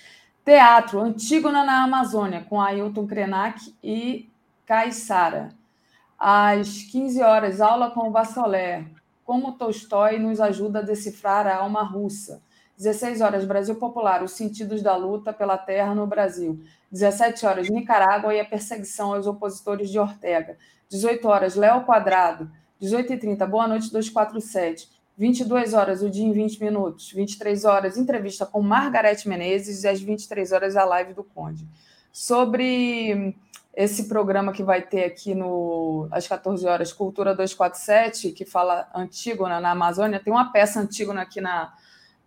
Teatro, 0.45 1.01
Antígona 1.01 1.65
na 1.65 1.83
Amazônia, 1.83 2.47
com 2.49 2.61
Ailton 2.61 3.09
Krenak 3.09 3.75
e 3.83 4.31
Caissara. 4.65 5.49
Às 6.17 6.85
15 6.85 7.23
horas, 7.23 7.61
aula 7.61 7.91
com 7.91 8.09
o 8.09 8.13
Vassolé. 8.13 8.87
Como 9.25 9.53
Tolstói 9.53 10.21
nos 10.21 10.41
ajuda 10.41 10.79
a 10.79 10.83
decifrar 10.83 11.47
a 11.47 11.57
alma 11.57 11.83
russa. 11.83 12.41
16 12.79 13.21
horas, 13.21 13.45
Brasil 13.45 13.75
Popular, 13.75 14.23
os 14.23 14.31
sentidos 14.31 14.81
da 14.83 14.95
luta 14.95 15.33
pela 15.33 15.59
terra 15.59 15.97
no 15.97 16.07
Brasil. 16.07 16.61
17 16.93 17.45
horas, 17.45 17.69
Nicarágua 17.69 18.33
e 18.33 18.39
a 18.39 18.45
perseguição 18.45 19.15
aos 19.15 19.27
opositores 19.27 19.91
de 19.91 19.99
Ortega. 19.99 20.57
18 20.89 21.27
horas, 21.27 21.57
Léo 21.57 21.85
Quadrado. 21.85 22.49
18h30, 22.81 23.45
Boa 23.49 23.67
Noite 23.67 23.91
247. 23.91 24.89
22 25.17 25.75
horas, 25.75 26.03
o 26.03 26.09
dia 26.09 26.25
em 26.25 26.31
20 26.31 26.63
minutos. 26.63 27.11
23 27.13 27.65
horas, 27.65 27.97
entrevista 27.97 28.47
com 28.47 28.63
Margarete 28.63 29.29
Menezes. 29.29 29.83
E 29.83 29.89
às 29.89 30.01
23 30.01 30.53
horas, 30.53 30.77
a 30.77 30.85
live 30.85 31.15
do 31.15 31.25
Conde. 31.25 31.67
Sobre 32.13 33.35
esse 33.75 34.05
programa 34.05 34.53
que 34.53 34.63
vai 34.63 34.83
ter 34.83 35.05
aqui 35.05 35.35
no 35.35 36.07
às 36.13 36.29
14 36.29 36.65
horas, 36.65 36.93
Cultura 36.93 37.35
247, 37.35 38.31
que 38.31 38.45
fala 38.45 38.89
Antígona 38.95 39.61
na 39.61 39.73
Amazônia. 39.73 40.21
Tem 40.21 40.33
uma 40.33 40.53
peça 40.53 40.79
Antígona 40.79 41.23
aqui 41.23 41.41
na, 41.41 41.73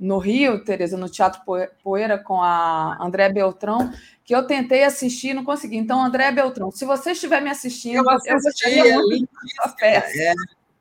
no 0.01 0.17
Rio, 0.17 0.63
Tereza, 0.63 0.97
no 0.97 1.07
Teatro 1.07 1.43
Poeira, 1.83 2.17
com 2.17 2.41
a 2.41 2.97
André 2.99 3.31
Beltrão, 3.31 3.93
que 4.25 4.33
eu 4.33 4.47
tentei 4.47 4.83
assistir 4.83 5.30
e 5.30 5.33
não 5.35 5.45
consegui. 5.45 5.77
Então, 5.77 6.03
André 6.03 6.31
Beltrão, 6.31 6.71
se 6.71 6.83
você 6.85 7.11
estiver 7.11 7.39
me 7.39 7.51
assistindo, 7.51 7.97
eu, 7.97 8.09
assisti, 8.09 8.80
eu 8.80 8.85
é 8.85 8.97
lindíssima, 8.97 9.75
é, 9.85 10.33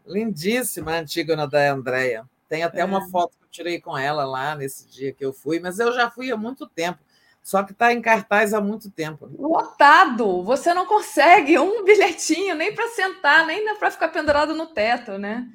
lindíssima 0.07 0.93
a 0.93 0.99
Antígona 1.01 1.47
da 1.47 1.71
Andréia. 1.71 2.25
Tem 2.49 2.63
até 2.63 2.81
é. 2.81 2.85
uma 2.85 3.07
foto 3.11 3.37
que 3.37 3.45
eu 3.45 3.51
tirei 3.51 3.79
com 3.79 3.97
ela 3.97 4.25
lá 4.25 4.57
nesse 4.57 4.89
dia 4.89 5.13
que 5.13 5.25
eu 5.25 5.35
fui, 5.35 5.61
mas 5.61 5.79
eu 5.79 5.93
já 5.93 6.11
fui 6.11 6.33
há 6.33 6.37
muito 6.37 6.67
tempo. 6.67 7.01
Só 7.43 7.63
que 7.63 7.73
está 7.73 7.93
em 7.93 8.01
cartaz 8.01 8.55
há 8.55 8.61
muito 8.61 8.91
tempo. 8.91 9.29
Lotado! 9.39 10.43
Você 10.45 10.73
não 10.73 10.87
consegue 10.87 11.59
um 11.59 11.85
bilhetinho 11.85 12.55
nem 12.55 12.75
para 12.75 12.89
sentar, 12.89 13.47
nem 13.47 13.77
para 13.77 13.91
ficar 13.91 14.09
pendurado 14.09 14.55
no 14.55 14.67
teto, 14.67 15.19
né? 15.19 15.47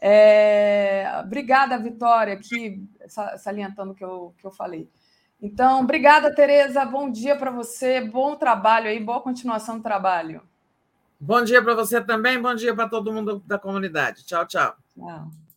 É, 0.00 1.10
obrigada, 1.24 1.78
Vitória, 1.78 2.34
aqui 2.34 2.88
salientando 3.38 3.92
o 3.92 3.94
que 3.94 4.04
eu, 4.04 4.34
que 4.38 4.46
eu 4.46 4.50
falei. 4.50 4.88
Então, 5.40 5.80
obrigada, 5.80 6.34
Tereza. 6.34 6.84
Bom 6.84 7.10
dia 7.10 7.36
para 7.36 7.50
você, 7.50 8.00
bom 8.00 8.36
trabalho 8.36 8.88
aí, 8.88 8.98
boa 9.02 9.20
continuação 9.20 9.76
do 9.78 9.82
trabalho. 9.82 10.42
Bom 11.20 11.42
dia 11.42 11.62
para 11.62 11.74
você 11.74 12.00
também, 12.00 12.40
bom 12.40 12.54
dia 12.54 12.74
para 12.74 12.88
todo 12.88 13.12
mundo 13.12 13.42
da 13.46 13.58
comunidade. 13.58 14.24
Tchau, 14.24 14.46
tchau. 14.46 14.76
Tchau. 14.94 15.47